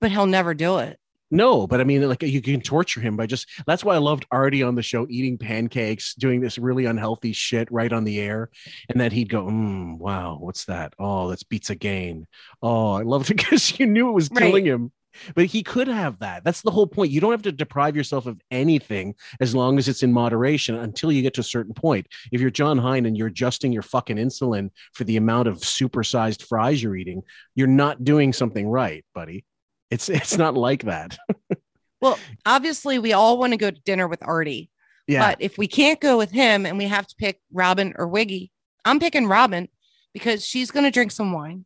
But 0.00 0.10
he'll 0.10 0.26
never 0.26 0.54
do 0.54 0.78
it. 0.78 0.98
No, 1.30 1.66
but 1.66 1.80
I 1.80 1.84
mean, 1.84 2.08
like 2.08 2.22
you 2.22 2.40
can 2.40 2.62
torture 2.62 3.00
him 3.00 3.16
by 3.16 3.26
just. 3.26 3.46
That's 3.66 3.84
why 3.84 3.94
I 3.94 3.98
loved 3.98 4.24
Artie 4.30 4.62
on 4.62 4.76
the 4.76 4.82
show, 4.82 5.06
eating 5.10 5.36
pancakes, 5.36 6.14
doing 6.14 6.40
this 6.40 6.56
really 6.56 6.86
unhealthy 6.86 7.34
shit 7.34 7.70
right 7.70 7.92
on 7.92 8.04
the 8.04 8.18
air, 8.18 8.48
and 8.88 8.98
that 9.00 9.12
he'd 9.12 9.28
go, 9.28 9.44
mm, 9.44 9.98
"Wow, 9.98 10.38
what's 10.40 10.64
that? 10.66 10.94
Oh, 10.98 11.28
that's 11.28 11.42
pizza 11.42 11.74
gain. 11.74 12.26
Oh, 12.62 12.92
I 12.92 13.02
loved 13.02 13.30
it 13.30 13.36
because 13.38 13.78
you 13.78 13.86
knew 13.86 14.08
it 14.08 14.12
was 14.12 14.30
killing 14.30 14.64
Right. 14.64 14.72
him." 14.72 14.92
But 15.34 15.46
he 15.46 15.62
could 15.62 15.88
have 15.88 16.20
that. 16.20 16.44
That's 16.44 16.62
the 16.62 16.70
whole 16.70 16.86
point. 16.86 17.10
You 17.10 17.20
don't 17.20 17.32
have 17.32 17.42
to 17.42 17.52
deprive 17.52 17.96
yourself 17.96 18.24
of 18.26 18.40
anything 18.50 19.14
as 19.40 19.54
long 19.54 19.76
as 19.76 19.88
it's 19.88 20.02
in 20.02 20.12
moderation 20.12 20.76
until 20.76 21.10
you 21.12 21.20
get 21.22 21.34
to 21.34 21.40
a 21.40 21.44
certain 21.44 21.74
point. 21.74 22.06
If 22.30 22.40
you're 22.40 22.50
Jon 22.50 22.78
Hein 22.78 23.04
and 23.04 23.16
you're 23.18 23.26
adjusting 23.26 23.72
your 23.72 23.82
fucking 23.82 24.16
insulin 24.16 24.70
for 24.94 25.04
the 25.04 25.16
amount 25.16 25.48
of 25.48 25.58
supersized 25.58 26.42
fries 26.46 26.82
you're 26.82 26.96
eating, 26.96 27.22
you're 27.54 27.66
not 27.66 28.04
doing 28.04 28.32
something 28.32 28.68
right, 28.68 29.04
buddy. 29.14 29.44
It's 29.90 30.08
it's 30.08 30.36
not 30.36 30.54
like 30.54 30.84
that. 30.84 31.18
Well, 32.00 32.18
obviously, 32.46 32.98
we 32.98 33.12
all 33.12 33.38
want 33.38 33.52
to 33.52 33.56
go 33.56 33.70
to 33.70 33.80
dinner 33.80 34.06
with 34.06 34.22
Artie. 34.22 34.70
Yeah. 35.06 35.30
But 35.30 35.38
if 35.40 35.58
we 35.58 35.66
can't 35.66 36.00
go 36.00 36.18
with 36.18 36.30
him 36.30 36.66
and 36.66 36.78
we 36.78 36.84
have 36.84 37.06
to 37.06 37.16
pick 37.16 37.40
Robin 37.52 37.94
or 37.96 38.06
Wiggy, 38.06 38.52
I'm 38.84 39.00
picking 39.00 39.26
Robin 39.26 39.68
because 40.12 40.44
she's 40.46 40.70
going 40.70 40.84
to 40.84 40.90
drink 40.90 41.10
some 41.10 41.32
wine. 41.32 41.64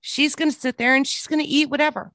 She's 0.00 0.34
going 0.34 0.50
to 0.50 0.58
sit 0.58 0.78
there 0.78 0.94
and 0.94 1.06
she's 1.06 1.26
going 1.26 1.42
to 1.42 1.48
eat 1.48 1.70
whatever. 1.70 2.12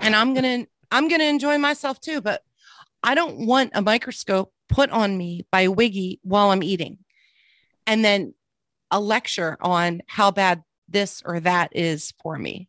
And 0.00 0.14
I'm 0.14 0.34
going 0.34 0.64
to 0.64 0.70
I'm 0.90 1.08
going 1.08 1.20
to 1.20 1.26
enjoy 1.26 1.58
myself 1.58 2.00
too, 2.00 2.20
but 2.20 2.42
I 3.02 3.14
don't 3.14 3.46
want 3.46 3.72
a 3.74 3.82
microscope 3.82 4.52
put 4.68 4.90
on 4.90 5.16
me 5.16 5.46
by 5.50 5.68
Wiggy 5.68 6.20
while 6.22 6.50
I'm 6.50 6.62
eating. 6.62 6.98
And 7.86 8.04
then 8.04 8.34
a 8.90 9.00
lecture 9.00 9.56
on 9.60 10.02
how 10.06 10.30
bad 10.30 10.62
this 10.88 11.22
or 11.24 11.40
that 11.40 11.74
is 11.74 12.12
for 12.22 12.38
me. 12.38 12.68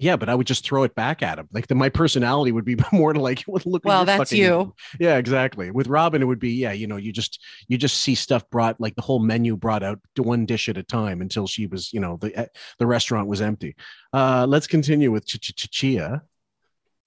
Yeah, 0.00 0.14
but 0.14 0.28
I 0.28 0.34
would 0.36 0.46
just 0.46 0.64
throw 0.64 0.84
it 0.84 0.94
back 0.94 1.24
at 1.24 1.40
him. 1.40 1.48
Like 1.52 1.66
the, 1.66 1.74
my 1.74 1.88
personality 1.88 2.52
would 2.52 2.64
be 2.64 2.76
more 2.92 3.12
to 3.12 3.20
like, 3.20 3.44
look. 3.48 3.84
Well, 3.84 4.04
that's 4.04 4.30
fucking- 4.30 4.38
you. 4.44 4.74
Yeah, 5.00 5.16
exactly. 5.16 5.72
With 5.72 5.88
Robin, 5.88 6.22
it 6.22 6.26
would 6.26 6.38
be 6.38 6.50
yeah. 6.52 6.72
You 6.72 6.86
know, 6.86 6.96
you 6.96 7.12
just 7.12 7.42
you 7.66 7.76
just 7.76 7.98
see 7.98 8.14
stuff 8.14 8.48
brought 8.48 8.80
like 8.80 8.94
the 8.94 9.02
whole 9.02 9.18
menu 9.18 9.56
brought 9.56 9.82
out 9.82 9.98
to 10.14 10.22
one 10.22 10.46
dish 10.46 10.68
at 10.68 10.76
a 10.76 10.84
time 10.84 11.20
until 11.20 11.46
she 11.48 11.66
was 11.66 11.92
you 11.92 11.98
know 12.00 12.16
the 12.20 12.36
eh, 12.38 12.46
the 12.78 12.86
restaurant 12.86 13.28
was 13.28 13.40
empty. 13.42 13.74
Uh, 14.12 14.46
let's 14.48 14.66
continue 14.68 15.10
with 15.10 15.26
Ch- 15.26 15.40
Ch- 15.40 15.56
Ch- 15.56 15.70
Chia. 15.70 16.22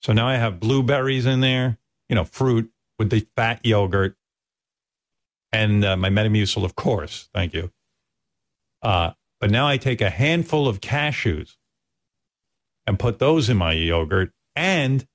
So 0.03 0.11
now 0.13 0.27
I 0.27 0.35
have 0.35 0.59
blueberries 0.59 1.25
in 1.25 1.39
there, 1.39 1.77
you 2.09 2.15
know, 2.15 2.25
fruit 2.25 2.71
with 2.99 3.09
the 3.09 3.25
fat 3.35 3.61
yogurt 3.63 4.15
and 5.53 5.83
uh, 5.85 5.95
my 5.95 6.09
Metamucil, 6.09 6.63
of 6.65 6.75
course. 6.75 7.29
Thank 7.33 7.53
you. 7.53 7.71
Uh, 8.81 9.11
but 9.39 9.51
now 9.51 9.67
I 9.67 9.77
take 9.77 10.01
a 10.01 10.09
handful 10.09 10.67
of 10.67 10.81
cashews 10.81 11.55
and 12.87 12.99
put 12.99 13.19
those 13.19 13.49
in 13.49 13.57
my 13.57 13.73
yogurt. 13.73 14.31
And 14.55 15.05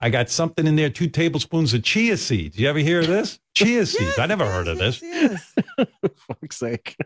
I 0.00 0.10
got 0.10 0.28
something 0.28 0.66
in 0.66 0.76
there, 0.76 0.90
two 0.90 1.08
tablespoons 1.08 1.72
of 1.72 1.82
chia 1.82 2.16
seeds. 2.16 2.58
You 2.58 2.68
ever 2.68 2.78
hear 2.78 3.00
of 3.00 3.06
this? 3.06 3.38
Chia 3.54 3.86
seeds. 3.86 4.18
I 4.18 4.26
never 4.26 4.44
heard 4.44 4.66
of 4.66 4.78
this. 4.78 4.98
fuck's 6.26 6.56
sake. 6.56 6.96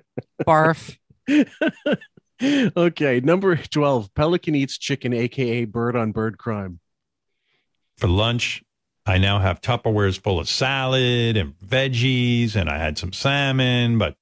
Barf. 0.46 0.96
okay, 2.42 3.20
number 3.20 3.56
12. 3.56 4.14
Pelican 4.14 4.54
eats 4.54 4.78
chicken, 4.78 5.12
aka 5.12 5.66
bird 5.66 5.94
on 5.94 6.10
bird 6.10 6.38
crime. 6.38 6.80
For 7.98 8.08
lunch, 8.08 8.62
I 9.04 9.18
now 9.18 9.38
have 9.40 9.60
Tupperwares 9.60 10.18
full 10.18 10.40
of 10.40 10.48
salad 10.48 11.36
and 11.36 11.52
veggies, 11.58 12.56
and 12.56 12.70
I 12.70 12.78
had 12.78 12.96
some 12.96 13.12
salmon, 13.12 13.98
but 13.98 14.16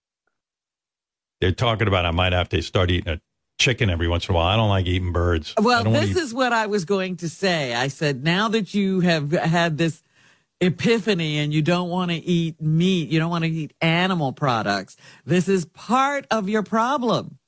they're 1.41 1.53
talking 1.53 1.89
about 1.89 2.07
I 2.07 2.11
might 2.11 2.33
have 2.33 2.49
to 2.51 2.63
start 2.63 2.91
eating 2.91 3.13
a 3.13 3.21
chicken 3.59 3.91
every 3.91 4.09
once 4.09 4.29
in 4.29 4.35
a 4.35 4.37
while. 4.37 4.47
I 4.47 4.57
don't 4.57 4.69
like 4.69 4.87
eating 4.87 5.13
birds. 5.13 5.55
Well, 5.61 5.85
this 5.85 6.11
eat- 6.11 6.17
is 6.17 6.35
what 6.35 6.53
I 6.53 6.67
was 6.67 6.85
going 6.85 7.17
to 7.19 7.29
say. 7.29 7.75
I 7.75 7.89
said, 7.89 8.23
now 8.23 8.49
that 8.49 8.75
you 8.75 9.01
have 9.01 9.33
had 9.33 9.79
this 9.79 10.03
epiphany 10.61 11.39
and 11.39 11.53
you 11.53 11.63
don't 11.63 11.89
want 11.89 12.11
to 12.11 12.17
eat 12.17 12.61
meat, 12.61 13.11
you 13.11 13.19
don't 13.19 13.31
want 13.31 13.45
to 13.45 13.51
eat 13.51 13.73
animal 13.81 14.33
products, 14.33 14.97
this 15.25 15.49
is 15.49 15.65
part 15.67 16.27
of 16.31 16.49
your 16.49 16.63
problem. 16.63 17.39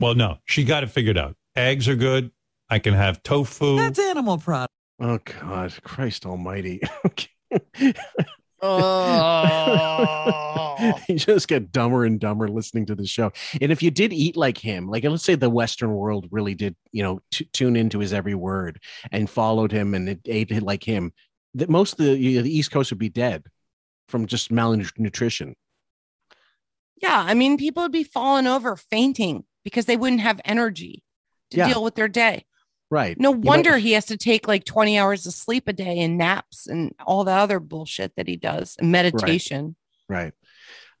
Well, 0.00 0.14
no, 0.14 0.38
she 0.44 0.64
got 0.64 0.82
it 0.82 0.90
figured 0.90 1.18
out. 1.18 1.36
Eggs 1.56 1.88
are 1.88 1.96
good. 1.96 2.30
I 2.70 2.78
can 2.78 2.94
have 2.94 3.22
tofu. 3.22 3.76
That's 3.76 3.98
animal 3.98 4.38
product. 4.38 4.72
Oh, 5.00 5.18
God. 5.40 5.72
Christ 5.82 6.26
almighty. 6.26 6.80
Oh. 9.58 10.94
you 11.08 11.16
just 11.16 11.48
get 11.48 11.72
dumber 11.72 12.04
and 12.04 12.20
dumber 12.20 12.48
listening 12.48 12.86
to 12.86 12.94
the 12.94 13.06
show. 13.06 13.32
And 13.60 13.72
if 13.72 13.82
you 13.82 13.90
did 13.90 14.12
eat 14.12 14.36
like 14.36 14.58
him, 14.58 14.88
like 14.88 15.04
let's 15.04 15.24
say 15.24 15.34
the 15.34 15.50
Western 15.50 15.92
world 15.92 16.28
really 16.30 16.54
did, 16.54 16.76
you 16.92 17.02
know, 17.02 17.20
t- 17.30 17.48
tune 17.52 17.76
into 17.76 17.98
his 17.98 18.12
every 18.12 18.34
word 18.34 18.80
and 19.10 19.28
followed 19.28 19.72
him 19.72 19.94
and 19.94 20.08
it 20.08 20.20
ate 20.26 20.50
it 20.50 20.62
like 20.62 20.84
him, 20.84 21.12
that 21.54 21.68
most 21.68 21.92
of 21.92 21.98
the, 21.98 22.16
you 22.16 22.36
know, 22.38 22.42
the 22.42 22.56
East 22.56 22.70
Coast 22.70 22.90
would 22.90 22.98
be 22.98 23.08
dead 23.08 23.44
from 24.08 24.26
just 24.26 24.50
malnutrition. 24.50 25.54
Yeah, 27.00 27.24
I 27.26 27.34
mean, 27.34 27.58
people 27.58 27.82
would 27.84 27.92
be 27.92 28.04
falling 28.04 28.46
over, 28.46 28.74
fainting 28.76 29.44
because 29.64 29.86
they 29.86 29.96
wouldn't 29.96 30.20
have 30.22 30.40
energy 30.44 31.04
to 31.50 31.58
Yeah. 31.58 31.68
deal 31.68 31.82
with 31.84 31.94
their 31.94 32.08
day. 32.08 32.44
Right. 32.90 33.18
No 33.18 33.32
You 33.32 33.36
might- 33.38 33.44
wonder 33.44 33.78
he 33.78 33.92
has 33.92 34.06
to 34.06 34.16
take 34.16 34.48
like 34.48 34.64
20 34.64 34.98
hours 34.98 35.26
of 35.26 35.34
sleep 35.34 35.68
a 35.68 35.72
day 35.72 35.98
and 36.00 36.16
naps 36.16 36.66
and 36.66 36.94
all 37.06 37.22
the 37.24 37.32
other 37.32 37.60
bullshit 37.60 38.12
that 38.16 38.26
he 38.26 38.36
does 38.36 38.76
meditation. 38.80 39.76
Right. 40.08 40.32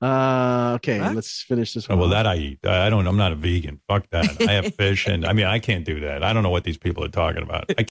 Uh, 0.00 0.74
okay, 0.76 1.00
let's 1.10 1.42
finish 1.42 1.72
this 1.74 1.86
Oh, 1.90 1.94
one. 1.94 1.98
well, 1.98 2.08
off. 2.08 2.12
that 2.12 2.26
I 2.28 2.36
eat. 2.36 2.58
I 2.64 2.86
I 2.86 2.90
don't. 2.90 3.04
I'm 3.06 3.16
not 3.16 3.32
a 3.32 3.34
vegan. 3.34 3.80
Fuck 3.88 4.08
that. 4.10 4.40
I 4.48 4.52
have 4.52 4.72
fish, 4.76 5.08
and 5.08 5.26
I 5.26 5.32
mean, 5.32 5.46
I 5.46 5.58
can't 5.58 5.84
do 5.84 5.98
that. 6.00 6.22
I 6.22 6.32
don't 6.32 6.44
know 6.44 6.50
what 6.50 6.62
these 6.62 6.78
people 6.78 7.02
are 7.04 7.08
talking 7.08 7.42
about. 7.42 7.64
I 7.76 7.84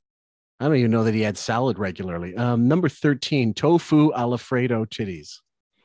I 0.62 0.66
don't 0.68 0.78
even 0.78 0.90
know 0.92 1.04
that 1.04 1.14
he 1.14 1.20
had 1.22 1.38
salad 1.38 1.78
regularly. 1.78 2.34
Um, 2.38 2.68
number 2.68 2.88
13, 2.88 3.54
tofu 3.54 4.14
Alfredo 4.16 4.86
titties. 4.86 5.40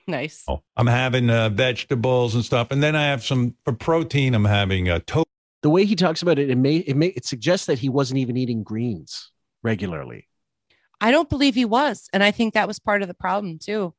Nice. 0.06 0.44
Oh, 0.48 0.62
I'm 0.76 0.86
having 0.86 1.28
uh, 1.28 1.48
vegetables 1.48 2.36
and 2.36 2.44
stuff, 2.44 2.68
and 2.70 2.80
then 2.82 2.94
I 2.94 3.06
have 3.06 3.24
some 3.24 3.56
for 3.64 3.72
protein. 3.72 4.34
I'm 4.36 4.44
having 4.44 4.88
uh, 4.88 5.00
tofu. 5.06 5.24
The 5.62 5.70
way 5.70 5.84
he 5.84 5.94
talks 5.94 6.22
about 6.22 6.38
it, 6.38 6.50
it 6.50 6.56
may 6.56 6.76
it 6.76 6.96
may 6.96 7.06
it 7.08 7.24
suggests 7.24 7.66
that 7.66 7.78
he 7.78 7.88
wasn't 7.88 8.18
even 8.18 8.36
eating 8.36 8.62
greens 8.62 9.30
regularly. 9.62 10.28
I 11.00 11.10
don't 11.10 11.28
believe 11.28 11.54
he 11.54 11.64
was. 11.64 12.08
And 12.12 12.22
I 12.22 12.30
think 12.30 12.54
that 12.54 12.68
was 12.68 12.78
part 12.78 13.02
of 13.02 13.08
the 13.08 13.14
problem 13.14 13.58
too, 13.58 13.94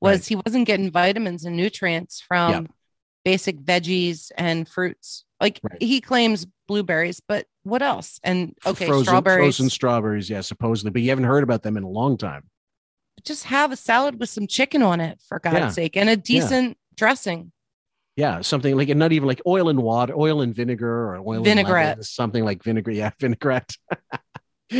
was 0.00 0.26
he 0.28 0.36
wasn't 0.36 0.66
getting 0.66 0.90
vitamins 0.90 1.44
and 1.44 1.56
nutrients 1.56 2.20
from 2.20 2.50
Yeah. 2.50 2.60
basic 3.24 3.58
veggies 3.58 4.30
and 4.36 4.68
fruits. 4.68 5.24
Like 5.40 5.60
he 5.80 6.00
claims 6.00 6.46
blueberries, 6.66 7.20
but 7.20 7.46
what 7.62 7.82
else? 7.82 8.18
And 8.24 8.56
okay, 8.66 8.86
frozen, 8.86 9.04
strawberries. 9.04 9.38
frozen 9.56 9.70
strawberries, 9.70 10.30
yeah, 10.30 10.40
supposedly, 10.40 10.90
but 10.90 11.02
you 11.02 11.10
haven't 11.10 11.24
heard 11.24 11.44
about 11.44 11.62
them 11.62 11.76
in 11.76 11.82
a 11.84 11.88
long 11.88 12.16
time. 12.16 12.48
Just 13.24 13.44
have 13.44 13.72
a 13.72 13.76
salad 13.76 14.18
with 14.18 14.30
some 14.30 14.46
chicken 14.46 14.82
on 14.82 15.00
it, 15.00 15.20
for 15.28 15.38
God's 15.40 15.56
Yeah. 15.56 15.70
sake, 15.70 15.96
and 15.96 16.08
a 16.08 16.16
decent 16.16 16.78
dressing. 16.96 17.52
Yeah, 18.18 18.40
something 18.40 18.76
like 18.76 18.88
and 18.88 18.98
not 18.98 19.12
even 19.12 19.28
like 19.28 19.40
oil 19.46 19.68
and 19.68 19.80
water, 19.80 20.12
oil 20.16 20.40
and 20.40 20.52
vinegar, 20.52 20.90
or 21.14 21.16
oil 21.18 21.44
Vinaigrette. 21.44 21.82
and 21.84 21.90
lemon, 21.98 22.02
something 22.02 22.44
like 22.44 22.64
vinegar. 22.64 22.90
Yeah, 22.90 23.10
vinaigrette. 23.20 23.76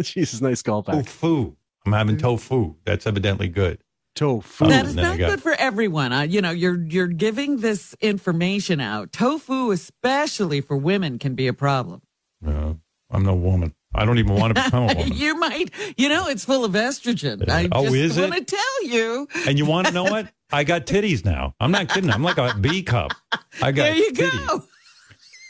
Jesus, 0.00 0.40
nice 0.40 0.62
callback. 0.62 1.04
Tofu. 1.06 1.54
I'm 1.86 1.92
having 1.92 2.16
tofu. 2.16 2.74
That's 2.84 3.06
evidently 3.06 3.46
good. 3.48 3.82
Tofu. 4.16 4.66
That 4.66 4.84
is 4.86 4.96
not 4.96 5.16
good 5.16 5.40
for 5.40 5.52
everyone. 5.52 6.12
Uh, 6.12 6.22
you 6.22 6.42
know, 6.42 6.50
you're 6.50 6.84
you're 6.86 7.06
giving 7.06 7.58
this 7.58 7.94
information 8.00 8.80
out. 8.80 9.12
Tofu, 9.12 9.70
especially 9.70 10.60
for 10.60 10.76
women, 10.76 11.18
can 11.20 11.34
be 11.36 11.46
a 11.46 11.52
problem. 11.54 12.02
Uh, 12.44 12.74
I'm 13.10 13.22
no 13.24 13.34
woman. 13.36 13.74
I 13.94 14.04
don't 14.04 14.18
even 14.18 14.34
want 14.34 14.56
to 14.56 14.62
become 14.64 14.84
a 14.84 14.86
woman. 14.94 15.12
you 15.12 15.36
might, 15.38 15.70
you 15.98 16.08
know, 16.08 16.26
it's 16.26 16.44
full 16.44 16.64
of 16.64 16.72
estrogen. 16.72 17.48
I 17.48 17.68
Oh, 17.72 17.82
just 17.84 17.94
is 17.94 18.18
it? 18.18 18.28
want 18.30 18.34
to 18.48 18.56
tell 18.56 18.84
you. 18.84 19.28
And 19.46 19.58
you 19.58 19.66
want 19.66 19.86
to 19.86 19.92
know 19.92 20.04
what? 20.04 20.32
I 20.52 20.64
got 20.64 20.86
titties 20.86 21.24
now. 21.24 21.54
I'm 21.60 21.70
not 21.70 21.88
kidding. 21.88 22.10
I'm 22.10 22.22
like 22.22 22.38
a 22.38 22.54
B 22.60 22.82
cup. 22.82 23.12
I 23.62 23.72
got 23.72 23.84
There 23.84 23.96
you 23.96 24.12
titties. 24.12 24.46
go. 24.48 24.62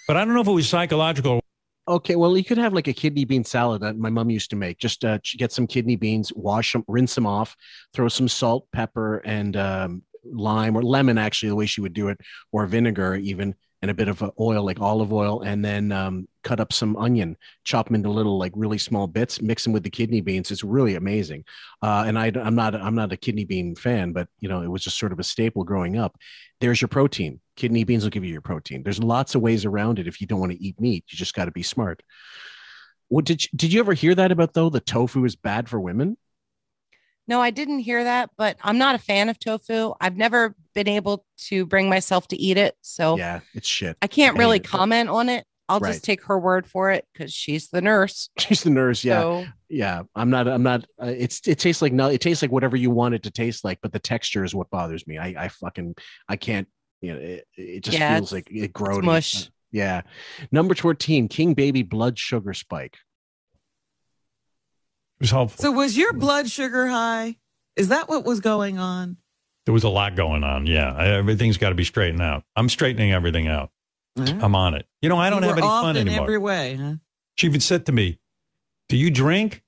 But 0.07 0.17
I 0.17 0.25
don't 0.25 0.35
know 0.35 0.41
if 0.41 0.47
it 0.49 0.53
was 0.53 0.69
psychological. 0.69 1.41
Okay, 1.89 2.15
well, 2.15 2.37
you 2.37 2.45
could 2.45 2.59
have 2.59 2.73
like 2.73 2.87
a 2.87 2.93
kidney 2.93 3.25
bean 3.25 3.43
salad 3.45 3.83
that 3.83 3.97
my 3.97 4.09
mom 4.11 4.31
used 4.31 4.51
to 4.51 4.57
make. 4.57 4.79
Just 4.79 5.05
uh, 5.05 5.19
get 5.37 5.51
some 5.51 5.67
kidney 5.67 5.97
beans, 5.97 6.33
wash 6.35 6.73
them, 6.73 6.85
rinse 6.87 7.15
them 7.17 7.27
off, 7.27 7.57
throw 7.93 8.09
some 8.09 8.29
salt, 8.29 8.67
pepper, 8.73 9.19
and 9.19 9.57
um, 9.57 10.03
lime 10.25 10.77
or 10.77 10.83
lemon, 10.83 11.19
actually, 11.19 11.49
the 11.49 11.57
way 11.57 11.67
she 11.67 11.81
would 11.81 11.93
do 11.93 12.09
it, 12.09 12.21
or 12.53 12.67
vinegar, 12.67 13.17
even, 13.17 13.57
and 13.83 13.91
a 13.91 13.95
bit 13.95 14.09
of 14.09 14.23
uh, 14.23 14.31
oil, 14.39 14.65
like 14.65 14.81
olive 14.81 15.13
oil, 15.13 15.43
and 15.43 15.65
then 15.65 15.91
um, 15.91 16.29
cut 16.45 16.61
up 16.61 16.73
some 16.73 16.97
onion, 16.97 17.37
chop 17.65 17.87
them 17.87 17.97
into 17.97 18.11
little, 18.11 18.39
like 18.39 18.53
really 18.55 18.79
small 18.79 19.09
bits, 19.09 19.43
mix 19.43 19.65
them 19.65 19.73
with 19.73 19.83
the 19.83 19.91
kidney 19.91 20.21
beans. 20.21 20.53
It's 20.53 20.63
really 20.63 20.95
amazing. 20.95 21.45
Uh, 21.83 22.05
and 22.07 22.17
I, 22.17 22.33
I'm 22.37 22.55
not, 22.55 22.77
I'm 22.77 22.95
not 22.95 23.13
a 23.13 23.17
kidney 23.17 23.45
bean 23.45 23.75
fan, 23.75 24.13
but 24.13 24.29
you 24.39 24.49
know, 24.49 24.63
it 24.63 24.69
was 24.69 24.85
just 24.85 24.99
sort 24.99 25.13
of 25.13 25.19
a 25.19 25.25
staple 25.25 25.65
growing 25.65 25.99
up. 25.99 26.17
There's 26.61 26.81
your 26.81 26.89
protein. 26.89 27.41
Kidney 27.57 27.83
beans 27.85 28.05
will 28.05 28.11
give 28.11 28.25
you 28.25 28.33
your 28.33 28.41
protein. 28.41 28.85
There's 28.85 29.03
lots 29.03 29.35
of 29.35 29.43
ways 29.43 29.65
around 29.65 29.99
it. 29.99 30.07
If 30.07 30.21
you 30.21 30.27
don't 30.27 30.41
want 30.41 30.53
to 30.53 30.65
eat 30.65 30.81
meat, 30.81 31.05
you 31.09 31.19
just 31.19 31.35
got 31.35 31.47
to 31.47 31.51
be 31.51 31.65
smart. 31.65 32.03
What 33.09 33.25
did 33.25 33.43
you, 33.43 33.49
did 33.55 33.73
you 33.73 33.81
ever 33.81 33.93
hear 33.93 34.15
that 34.15 34.33
about 34.33 34.55
though? 34.55 34.71
The 34.71 34.81
tofu 34.81 35.25
is 35.25 35.37
bad 35.37 35.69
for 35.69 35.81
women. 35.81 36.17
No, 37.29 37.41
I 37.41 37.51
didn't 37.51 37.81
hear 37.81 38.03
that, 38.05 38.31
but 38.37 38.57
I'm 38.63 38.79
not 38.79 38.95
a 38.95 38.99
fan 38.99 39.29
of 39.29 39.39
tofu. 39.39 39.93
I've 40.01 40.17
never 40.17 40.55
been 40.75 40.89
able 40.89 41.25
to 41.49 41.65
bring 41.67 41.89
myself 41.89 42.27
to 42.29 42.37
eat 42.37 42.57
it. 42.57 42.75
So 42.83 43.17
Yeah, 43.17 43.41
it's 43.55 43.69
shit. 43.69 43.97
I 44.03 44.07
can't 44.07 44.37
I 44.37 44.39
really 44.41 44.57
it. 44.59 44.65
comment 44.65 45.09
on 45.09 45.29
it. 45.29 45.45
I'll 45.69 45.79
Right. 45.79 45.93
just 45.93 46.05
take 46.05 46.25
her 46.25 46.39
word 46.39 46.67
for 46.67 46.91
it 46.91 47.07
because 47.13 47.33
she's 47.33 47.69
the 47.69 47.81
nurse. 47.81 48.29
She's 48.39 48.63
the 48.65 48.71
nurse. 48.71 49.05
Yeah, 49.05 49.21
So- 49.21 49.47
yeah. 49.69 50.03
I'm 50.15 50.29
not. 50.29 50.47
I'm 50.49 50.63
not. 50.65 50.85
Uh, 51.01 51.07
it's. 51.17 51.41
It 51.47 51.59
tastes 51.61 51.81
like 51.81 51.93
no. 51.93 52.09
It 52.09 52.21
tastes 52.21 52.43
like 52.43 52.51
whatever 52.51 52.77
you 52.77 52.91
want 52.91 53.15
it 53.15 53.23
to 53.23 53.31
taste 53.31 53.65
like, 53.65 53.79
but 53.81 53.93
the 53.93 53.99
texture 54.01 54.45
is 54.45 54.55
what 54.55 54.69
bothers 54.71 55.07
me. 55.07 55.17
I. 55.19 55.45
I 55.45 55.49
fucking. 55.49 55.95
I 56.29 56.37
can't. 56.37 56.67
You 57.01 57.15
know. 57.15 57.21
It, 57.21 57.47
it 57.57 57.85
just 57.85 57.97
Yeah, 57.97 58.17
feels 58.17 58.33
like 58.33 58.49
it 58.51 58.73
grody. 58.75 59.05
mush. 59.05 59.49
Yeah. 59.71 60.03
Number 60.51 60.75
fourteen. 60.75 61.29
King 61.29 61.55
baby 61.55 61.83
blood 61.83 62.19
sugar 62.19 62.53
spike. 62.53 62.99
Was 65.23 65.31
helpful. 65.31 65.63
So 65.63 65.73
was 65.73 65.97
your 65.97 66.13
blood 66.13 66.51
sugar 66.51 66.87
high? 66.89 67.37
Is 67.77 67.89
that 67.89 68.09
what 68.09 68.25
was 68.25 68.41
going 68.41 68.79
on? 68.79 69.17
There 69.65 69.73
was 69.73 69.85
a 69.85 69.89
lot 69.89 70.17
going 70.17 70.43
on. 70.45 70.67
Yeah. 70.67 70.93
I- 70.93 71.07
Everything's 71.09 71.57
got 71.57 71.69
to 71.71 71.75
be 71.75 71.85
straightened 71.85 72.21
out. 72.21 72.43
I'm 72.57 72.69
straightening 72.69 73.13
everything 73.13 73.47
out. 73.49 73.71
I'm 74.19 74.55
on 74.55 74.75
it. 74.75 74.85
You 75.01 75.09
know, 75.09 75.17
I 75.17 75.31
don't 75.31 75.43
You 75.43 75.49
have 75.49 75.57
any 75.59 75.67
off 75.67 75.85
fun 75.85 75.97
in 75.97 76.07
anymore. 76.09 76.25
every 76.27 76.37
way, 76.39 76.75
huh? 76.75 76.95
She 77.37 77.47
even 77.47 77.61
said 77.61 77.87
to 77.87 77.93
me, 77.93 78.19
Do 78.91 78.97
you 78.99 79.11
drink? 79.11 79.62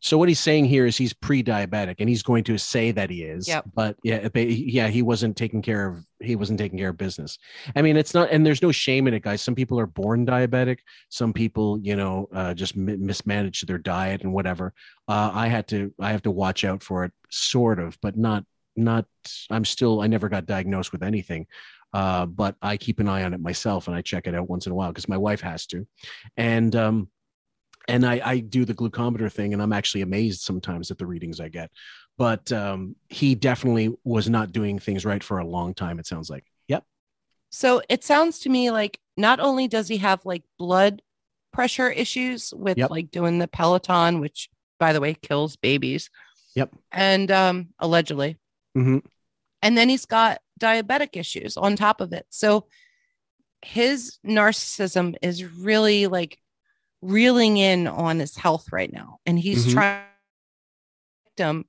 So 0.00 0.16
what 0.16 0.28
he's 0.28 0.40
saying 0.40 0.64
here 0.64 0.86
is 0.86 0.96
he's 0.96 1.12
pre-diabetic, 1.12 1.96
and 1.98 2.08
he's 2.08 2.22
going 2.22 2.44
to 2.44 2.58
say 2.58 2.90
that 2.90 3.10
he 3.10 3.22
is. 3.22 3.46
Yep. 3.46 3.66
But 3.74 3.96
yeah, 4.02 4.28
but 4.28 4.48
yeah, 4.48 4.88
he 4.88 5.02
wasn't 5.02 5.36
taking 5.36 5.60
care 5.60 5.88
of 5.88 6.06
he 6.20 6.36
wasn't 6.36 6.58
taking 6.58 6.78
care 6.78 6.90
of 6.90 6.96
business. 6.96 7.38
I 7.76 7.82
mean, 7.82 7.96
it's 7.96 8.14
not, 8.14 8.30
and 8.30 8.44
there's 8.44 8.62
no 8.62 8.72
shame 8.72 9.06
in 9.08 9.14
it, 9.14 9.22
guys. 9.22 9.42
Some 9.42 9.54
people 9.54 9.78
are 9.78 9.86
born 9.86 10.26
diabetic. 10.26 10.78
Some 11.08 11.32
people, 11.32 11.78
you 11.80 11.96
know, 11.96 12.28
uh, 12.34 12.54
just 12.54 12.76
mi- 12.76 12.96
mismanage 12.96 13.62
their 13.62 13.78
diet 13.78 14.22
and 14.22 14.32
whatever. 14.32 14.72
Uh, 15.06 15.30
I 15.32 15.48
had 15.48 15.68
to 15.68 15.92
I 16.00 16.12
have 16.12 16.22
to 16.22 16.30
watch 16.30 16.64
out 16.64 16.82
for 16.82 17.04
it, 17.04 17.12
sort 17.30 17.78
of, 17.78 17.98
but 18.00 18.16
not 18.16 18.44
not. 18.76 19.04
I'm 19.50 19.64
still 19.64 20.00
I 20.00 20.06
never 20.06 20.28
got 20.28 20.46
diagnosed 20.46 20.92
with 20.92 21.02
anything. 21.02 21.46
Uh, 21.92 22.24
but 22.24 22.54
I 22.62 22.76
keep 22.76 23.00
an 23.00 23.08
eye 23.08 23.24
on 23.24 23.34
it 23.34 23.40
myself 23.40 23.88
and 23.88 23.96
I 23.96 24.02
check 24.02 24.28
it 24.28 24.34
out 24.34 24.48
once 24.48 24.66
in 24.66 24.72
a 24.72 24.74
while 24.76 24.90
because 24.90 25.08
my 25.08 25.16
wife 25.16 25.40
has 25.40 25.66
to. 25.66 25.86
And 26.36 26.74
um, 26.76 27.08
and 27.90 28.06
I, 28.06 28.20
I 28.24 28.38
do 28.40 28.64
the 28.64 28.74
glucometer 28.74 29.30
thing 29.32 29.52
and 29.52 29.62
i'm 29.62 29.72
actually 29.72 30.02
amazed 30.02 30.40
sometimes 30.42 30.90
at 30.90 30.98
the 30.98 31.06
readings 31.06 31.40
i 31.40 31.48
get 31.48 31.70
but 32.18 32.52
um, 32.52 32.96
he 33.08 33.34
definitely 33.34 33.94
was 34.04 34.28
not 34.28 34.52
doing 34.52 34.78
things 34.78 35.04
right 35.06 35.24
for 35.24 35.38
a 35.38 35.46
long 35.46 35.72
time 35.74 35.98
it 35.98 36.06
sounds 36.06 36.28
like 36.28 36.44
yep 36.68 36.84
So 37.50 37.82
it 37.88 38.04
sounds 38.04 38.40
to 38.40 38.48
me 38.48 38.70
like 38.70 38.98
not 39.16 39.40
only 39.40 39.68
does 39.68 39.88
he 39.88 39.98
have 39.98 40.24
like 40.24 40.44
blood 40.58 41.02
pressure 41.52 41.90
issues 41.90 42.52
with 42.54 42.78
Yep. 42.78 42.90
like 42.90 43.10
doing 43.10 43.38
the 43.38 43.48
Peloton, 43.48 44.20
which 44.20 44.48
by 44.78 44.92
the 44.92 45.00
way 45.00 45.14
kills 45.14 45.56
babies, 45.56 46.10
yep 46.54 46.70
and 46.92 47.30
um, 47.30 47.68
allegedly, 47.78 48.38
mm-hmm. 48.76 48.98
and 49.62 49.76
then 49.76 49.88
he's 49.88 50.06
got 50.06 50.40
diabetic 50.60 51.16
issues 51.16 51.56
on 51.56 51.74
top 51.76 52.00
of 52.00 52.12
it. 52.12 52.26
So 52.30 52.66
his 53.62 54.18
narcissism 54.26 55.16
is 55.22 55.44
really 55.44 56.06
like 56.06 56.38
reeling 57.02 57.56
in 57.56 57.86
on 57.86 58.18
his 58.18 58.36
health 58.36 58.66
right 58.72 58.92
now. 58.92 59.18
And 59.26 59.38
he's 59.38 59.66
Mhm. 59.66 59.72
trying 59.72 60.04
to 61.36 61.44
him 61.44 61.64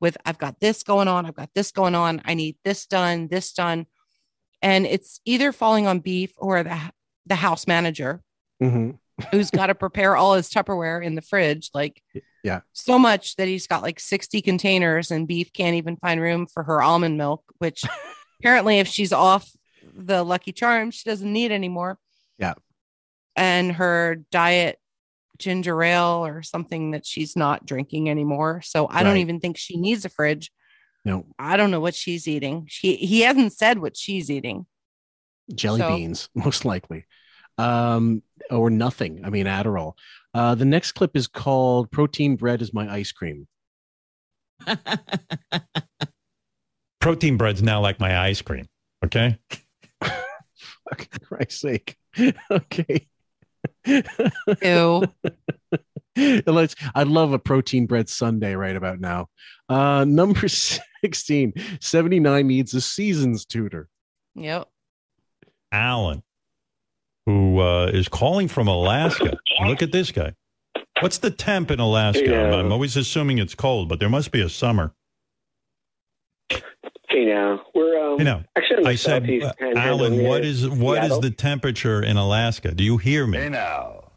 with 0.00 0.16
I've 0.24 0.38
got 0.38 0.60
this 0.60 0.82
going 0.82 1.08
on, 1.08 1.26
I've 1.26 1.34
got 1.34 1.50
this 1.54 1.72
going 1.72 1.94
on, 1.94 2.22
I 2.24 2.34
need 2.34 2.56
this 2.64 2.86
done, 2.86 3.28
this 3.28 3.52
done. 3.52 3.86
And 4.62 4.86
it's 4.86 5.20
either 5.24 5.52
falling 5.52 5.86
on 5.86 6.00
beef 6.00 6.32
or 6.36 6.62
the 6.62 6.78
the 7.26 7.34
house 7.36 7.66
manager 7.66 8.22
hmm 8.60 8.92
who's 9.30 9.50
got 9.50 9.66
to 9.68 9.74
prepare 9.74 10.14
all 10.14 10.34
his 10.34 10.48
Tupperware 10.50 11.02
in 11.04 11.14
the 11.14 11.22
fridge, 11.22 11.70
like 11.74 12.02
Yeah. 12.44 12.60
so 12.74 12.98
much 12.98 13.34
that 13.36 13.48
he's 13.48 13.66
got 13.66 13.82
like 13.82 13.98
60 13.98 14.42
containers 14.42 15.10
and 15.10 15.26
beef 15.26 15.52
can't 15.52 15.74
even 15.74 15.96
find 15.96 16.20
room 16.20 16.46
for 16.46 16.62
her 16.62 16.82
almond 16.82 17.16
milk, 17.16 17.42
which 17.58 17.82
apparently 18.40 18.78
if 18.78 18.86
she's 18.86 19.12
off 19.12 19.50
the 19.82 20.22
Lucky 20.22 20.52
Charms, 20.52 20.96
she 20.96 21.08
doesn't 21.08 21.32
need 21.32 21.50
anymore. 21.50 21.98
Yeah. 22.38 22.54
And 23.36 23.72
her 23.72 24.24
diet 24.32 24.78
ginger 25.38 25.82
ale 25.82 26.24
or 26.24 26.42
something 26.42 26.92
that 26.92 27.04
she's 27.04 27.36
not 27.36 27.66
drinking 27.66 28.08
anymore. 28.08 28.62
So 28.62 28.88
I 28.88 29.02
don't 29.02 29.18
even 29.18 29.38
think 29.40 29.58
she 29.58 29.76
needs 29.76 30.04
a 30.06 30.08
fridge. 30.08 30.50
No 31.04 31.26
I 31.38 31.56
don't 31.56 31.70
know 31.70 31.80
what 31.80 31.94
she's 31.94 32.26
eating. 32.26 32.64
She 32.68 32.96
he 32.96 33.20
hasn't 33.20 33.52
said 33.52 33.78
what 33.78 33.96
she's 33.96 34.30
eating. 34.30 34.66
jelly 35.54 35.80
So- 35.80 35.88
beans, 35.96 36.28
most 36.34 36.64
likely, 36.64 37.04
um, 37.58 38.22
or 38.50 38.70
nothing. 38.70 39.20
I 39.24 39.30
mean 39.30 39.46
Adderall. 39.46 39.92
Uh, 40.34 40.54
the 40.54 40.64
next 40.64 40.92
clip 40.92 41.14
is 41.16 41.26
called 41.28 41.90
"Protein 41.90 42.36
Bread 42.36 42.62
is 42.62 42.72
my 42.74 42.90
ice 42.92 43.12
cream." 43.12 43.46
Protein 47.00 47.36
bread's 47.36 47.62
now 47.62 47.80
like 47.80 48.00
my 48.00 48.18
ice 48.18 48.42
cream. 48.42 48.66
Okay. 49.04 49.38
Fuck 50.02 51.08
Christ's 51.22 51.60
sake. 51.60 51.96
okay. 52.50 53.06
Ew. 54.62 55.02
Let's. 56.46 56.74
I'd 56.94 57.08
love 57.08 57.32
a 57.32 57.38
protein 57.38 57.86
bread 57.86 58.08
Sunday 58.08 58.54
right 58.54 58.76
about 58.76 59.00
now. 59.00 59.28
Uh, 59.68 60.04
number 60.04 60.48
16, 61.02 61.52
79 61.80 62.46
needs 62.46 62.74
a 62.74 62.80
seasons 62.80 63.44
tutor. 63.44 63.88
Yep. 64.34 64.68
Alan, 65.72 66.22
who 67.26 67.60
uh, 67.60 67.86
is 67.86 68.08
calling 68.08 68.48
from 68.48 68.68
Alaska. 68.68 69.36
Look 69.64 69.82
at 69.82 69.92
this 69.92 70.10
guy. 70.12 70.34
What's 71.00 71.18
the 71.18 71.30
temp 71.30 71.70
in 71.70 71.80
Alaska? 71.80 72.24
Yeah. 72.24 72.54
I'm 72.54 72.72
always 72.72 72.96
assuming 72.96 73.38
it's 73.38 73.54
cold, 73.54 73.88
but 73.88 74.00
there 74.00 74.08
must 74.08 74.32
be 74.32 74.40
a 74.40 74.48
summer. 74.48 74.94
Hey 77.16 77.24
now, 77.24 77.62
we're 77.74 77.98
um, 78.12 78.18
You 78.18 78.26
know, 78.26 78.44
actually 78.58 78.76
in 78.76 78.82
the 78.82 78.90
I 78.90 78.94
said, 78.94 79.22
southeast 79.22 79.46
uh, 79.46 79.72
Alan, 79.74 80.22
what 80.22 80.44
is 80.44 80.68
what 80.68 80.98
is 80.98 81.04
Seattle. 81.04 81.20
the 81.22 81.30
temperature 81.30 82.02
in 82.02 82.18
Alaska? 82.18 82.72
Do 82.74 82.84
you 82.84 82.98
hear 82.98 83.26
me? 83.26 83.48
now. 83.48 84.10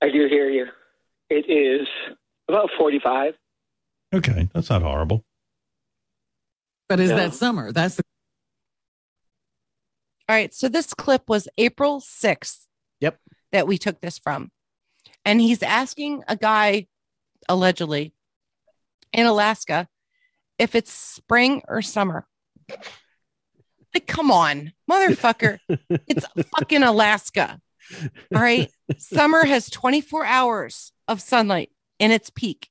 I 0.00 0.06
do 0.10 0.28
hear 0.28 0.48
you. 0.48 0.66
It 1.28 1.50
is 1.50 1.88
about 2.48 2.70
forty-five. 2.78 3.34
Okay, 4.14 4.48
that's 4.54 4.70
not 4.70 4.82
horrible. 4.82 5.24
But 6.88 7.00
is 7.00 7.10
Yeah. 7.10 7.16
that 7.16 7.34
summer? 7.34 7.72
That's 7.72 7.96
the 7.96 8.04
All 10.28 10.36
right. 10.36 10.54
So 10.54 10.68
this 10.68 10.94
clip 10.94 11.28
was 11.28 11.48
April 11.58 12.00
6th. 12.00 12.66
Yep. 13.00 13.18
That 13.50 13.66
we 13.66 13.78
took 13.78 14.00
this 14.00 14.16
from. 14.16 14.52
And 15.24 15.40
he's 15.40 15.60
asking 15.64 16.22
a 16.28 16.36
guy, 16.36 16.86
allegedly, 17.48 18.12
in 19.12 19.26
Alaska, 19.26 19.88
if 20.60 20.74
it's 20.74 20.92
spring 20.92 21.62
or 21.66 21.80
summer. 21.82 22.26
Like, 23.92 24.06
come 24.06 24.30
on, 24.30 24.72
motherfucker. 24.88 25.58
it's 25.88 26.26
fucking 26.58 26.84
Alaska. 26.84 27.58
All 28.32 28.40
right. 28.40 28.70
Summer 28.98 29.44
has 29.44 29.68
24 29.70 30.24
hours 30.24 30.92
of 31.08 31.20
sunlight 31.20 31.70
in 31.98 32.12
its 32.12 32.30
peak. 32.30 32.68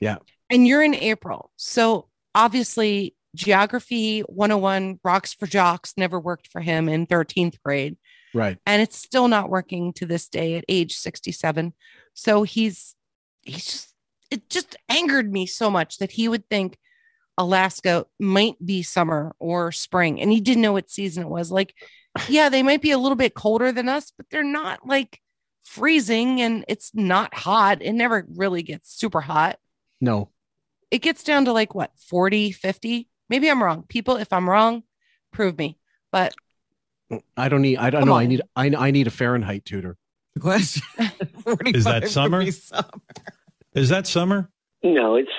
Yeah. 0.00 0.16
And 0.50 0.66
you're 0.66 0.82
in 0.82 0.94
April. 0.94 1.52
So 1.56 2.08
obviously, 2.34 3.14
geography 3.34 4.20
101 4.20 5.00
rocks 5.04 5.32
for 5.32 5.46
jocks 5.46 5.94
never 5.96 6.18
worked 6.18 6.48
for 6.48 6.60
him 6.60 6.88
in 6.88 7.06
13th 7.06 7.62
grade. 7.64 7.96
Right. 8.34 8.58
And 8.66 8.82
it's 8.82 8.98
still 8.98 9.28
not 9.28 9.48
working 9.48 9.92
to 9.94 10.06
this 10.06 10.28
day 10.28 10.56
at 10.56 10.64
age 10.68 10.96
67. 10.96 11.72
So 12.14 12.42
he's, 12.42 12.94
he's 13.42 13.64
just, 13.64 13.94
it 14.30 14.50
just 14.50 14.76
angered 14.90 15.32
me 15.32 15.46
so 15.46 15.70
much 15.70 15.98
that 15.98 16.10
he 16.10 16.28
would 16.28 16.46
think 16.50 16.76
Alaska 17.38 18.04
might 18.18 18.56
be 18.64 18.82
summer 18.82 19.34
or 19.38 19.70
spring. 19.72 20.20
And 20.20 20.30
he 20.30 20.40
didn't 20.40 20.62
know 20.62 20.72
what 20.72 20.90
season 20.90 21.22
it 21.22 21.28
was. 21.28 21.52
Like, 21.52 21.74
yeah, 22.28 22.48
they 22.48 22.64
might 22.64 22.82
be 22.82 22.90
a 22.90 22.98
little 22.98 23.16
bit 23.16 23.34
colder 23.34 23.70
than 23.70 23.88
us, 23.88 24.12
but 24.16 24.26
they're 24.28 24.42
not 24.42 24.86
like 24.86 25.20
freezing 25.64 26.40
and 26.40 26.64
it's 26.66 26.90
not 26.94 27.32
hot. 27.32 27.80
It 27.80 27.92
never 27.92 28.26
really 28.34 28.62
gets 28.62 28.92
super 28.92 29.20
hot. 29.20 29.58
No. 30.00 30.30
It 30.90 30.98
gets 30.98 31.22
down 31.22 31.44
to 31.44 31.52
like 31.52 31.74
what, 31.74 31.92
40, 32.08 32.50
50? 32.50 33.08
Maybe 33.30 33.48
I'm 33.48 33.62
wrong. 33.62 33.84
People, 33.88 34.16
if 34.16 34.32
I'm 34.32 34.50
wrong, 34.50 34.82
prove 35.32 35.56
me. 35.56 35.78
But 36.10 36.34
I 37.36 37.48
don't 37.48 37.62
need. 37.62 37.76
I 37.78 37.90
don't 37.90 38.00
Come 38.02 38.08
know. 38.08 38.16
I 38.16 38.26
need. 38.26 38.42
I, 38.56 38.66
I 38.76 38.90
need 38.90 39.06
a 39.06 39.10
Fahrenheit 39.10 39.64
tutor. 39.64 39.96
The 40.34 40.40
question. 40.40 40.82
Is 41.66 41.84
that 41.84 42.08
summer? 42.08 42.50
summer. 42.50 42.82
Is 43.74 43.90
that 43.90 44.06
summer? 44.06 44.50
No, 44.82 45.16
it's 45.16 45.30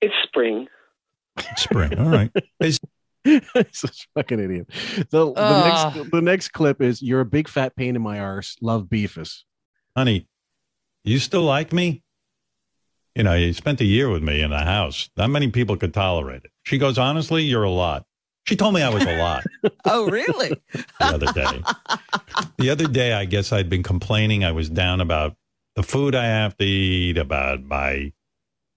it's 0.00 0.14
spring. 0.24 0.68
Spring. 1.56 1.98
All 1.98 2.08
right. 2.08 2.30
Is 2.60 2.78
Such 3.72 4.08
a 4.16 4.20
fucking 4.20 4.40
idiot. 4.40 4.68
The, 5.10 5.26
the 5.26 5.34
ah. 5.36 5.92
next 5.94 6.10
the 6.10 6.22
next 6.22 6.48
clip 6.48 6.80
is 6.80 7.02
"You're 7.02 7.20
a 7.20 7.26
big 7.26 7.48
fat 7.48 7.76
pain 7.76 7.94
in 7.94 8.02
my 8.02 8.18
arse. 8.18 8.56
Love 8.62 8.86
Beefus." 8.86 9.42
honey, 9.96 10.26
you 11.04 11.18
still 11.18 11.42
like 11.42 11.72
me? 11.72 12.02
You 13.14 13.24
know, 13.24 13.34
you 13.34 13.52
spent 13.52 13.80
a 13.80 13.84
year 13.84 14.08
with 14.08 14.22
me 14.22 14.40
in 14.40 14.50
the 14.50 14.60
house. 14.60 15.10
Not 15.16 15.30
many 15.30 15.50
people 15.50 15.76
could 15.76 15.92
tolerate 15.92 16.44
it. 16.44 16.50
She 16.62 16.78
goes, 16.78 16.96
honestly, 16.96 17.42
you're 17.42 17.64
a 17.64 17.70
lot. 17.70 18.04
She 18.46 18.56
told 18.56 18.74
me 18.74 18.82
I 18.82 18.88
was 18.88 19.04
a 19.04 19.18
lot 19.18 19.44
Oh, 19.84 20.08
really? 20.08 20.50
the 20.72 20.86
other 21.00 21.32
day. 21.32 21.62
the 22.58 22.70
other 22.70 22.86
day, 22.86 23.12
I 23.12 23.24
guess 23.24 23.52
I'd 23.52 23.68
been 23.68 23.82
complaining. 23.82 24.44
I 24.44 24.52
was 24.52 24.70
down 24.70 25.00
about 25.00 25.36
the 25.76 25.82
food 25.82 26.14
I 26.14 26.24
have 26.24 26.56
to 26.56 26.64
eat, 26.64 27.18
about 27.18 27.62
my 27.62 28.12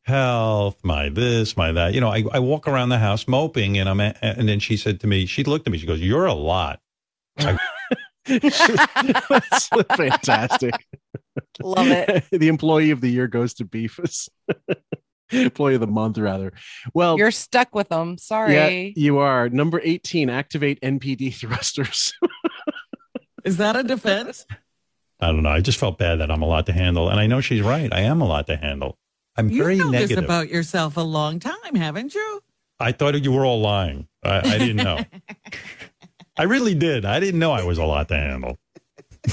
health, 0.03 0.77
my 0.83 1.09
this, 1.09 1.57
my 1.57 1.71
that. 1.71 1.93
You 1.93 2.01
know, 2.01 2.09
I, 2.09 2.23
I 2.31 2.39
walk 2.39 2.67
around 2.67 2.89
the 2.89 2.99
house 2.99 3.27
moping, 3.27 3.77
and 3.77 3.89
I'm, 3.89 3.99
a- 3.99 4.15
and 4.21 4.47
then 4.47 4.59
she 4.59 4.77
said 4.77 4.99
to 5.01 5.07
me, 5.07 5.25
she 5.25 5.43
looked 5.43 5.67
at 5.67 5.71
me, 5.71 5.77
she 5.77 5.87
goes, 5.87 5.99
"You're 6.01 6.25
a 6.25 6.33
lot." 6.33 6.79
I, 7.39 7.57
That's 8.25 9.67
fantastic. 9.95 10.73
Love 11.61 11.87
it. 11.87 12.23
the 12.31 12.47
employee 12.47 12.91
of 12.91 13.01
the 13.01 13.09
year 13.09 13.27
goes 13.27 13.53
to 13.55 13.65
Beefus. 13.65 14.29
employee 15.31 15.75
of 15.75 15.81
the 15.81 15.87
month, 15.87 16.17
rather. 16.17 16.53
Well, 16.93 17.17
you're 17.17 17.31
stuck 17.31 17.75
with 17.75 17.89
them. 17.89 18.17
Sorry. 18.17 18.53
yeah, 18.53 18.91
you 18.95 19.17
are 19.17 19.49
number 19.49 19.81
eighteen. 19.83 20.29
Activate 20.29 20.79
NPD 20.81 21.33
thrusters. 21.35 22.13
Is 23.43 23.57
that 23.57 23.75
a 23.75 23.83
defense? 23.83 24.45
I 25.19 25.27
don't 25.27 25.43
know. 25.43 25.49
I 25.49 25.61
just 25.61 25.77
felt 25.79 25.97
bad 25.97 26.19
that 26.19 26.31
I'm 26.31 26.41
a 26.41 26.47
lot 26.47 26.65
to 26.67 26.73
handle, 26.73 27.09
and 27.09 27.19
I 27.19 27.27
know 27.27 27.41
she's 27.41 27.61
right. 27.61 27.91
I 27.93 28.01
am 28.01 28.21
a 28.21 28.25
lot 28.25 28.47
to 28.47 28.55
handle. 28.55 28.97
I'm 29.35 29.49
You've 29.49 29.63
very 29.65 29.77
known 29.77 29.91
this 29.91 30.11
about 30.11 30.49
yourself 30.49 30.97
a 30.97 31.01
long 31.01 31.39
time, 31.39 31.75
haven't 31.75 32.13
you? 32.13 32.41
I 32.79 32.91
thought 32.91 33.19
you 33.23 33.31
were 33.31 33.45
all 33.45 33.61
lying. 33.61 34.07
I, 34.23 34.39
I 34.39 34.57
didn't 34.57 34.77
know. 34.77 34.99
I 36.37 36.43
really 36.43 36.75
did. 36.75 37.05
I 37.05 37.19
didn't 37.19 37.39
know 37.39 37.51
I 37.51 37.63
was 37.63 37.77
a 37.77 37.85
lot 37.85 38.07
to 38.09 38.15
handle. 38.15 38.57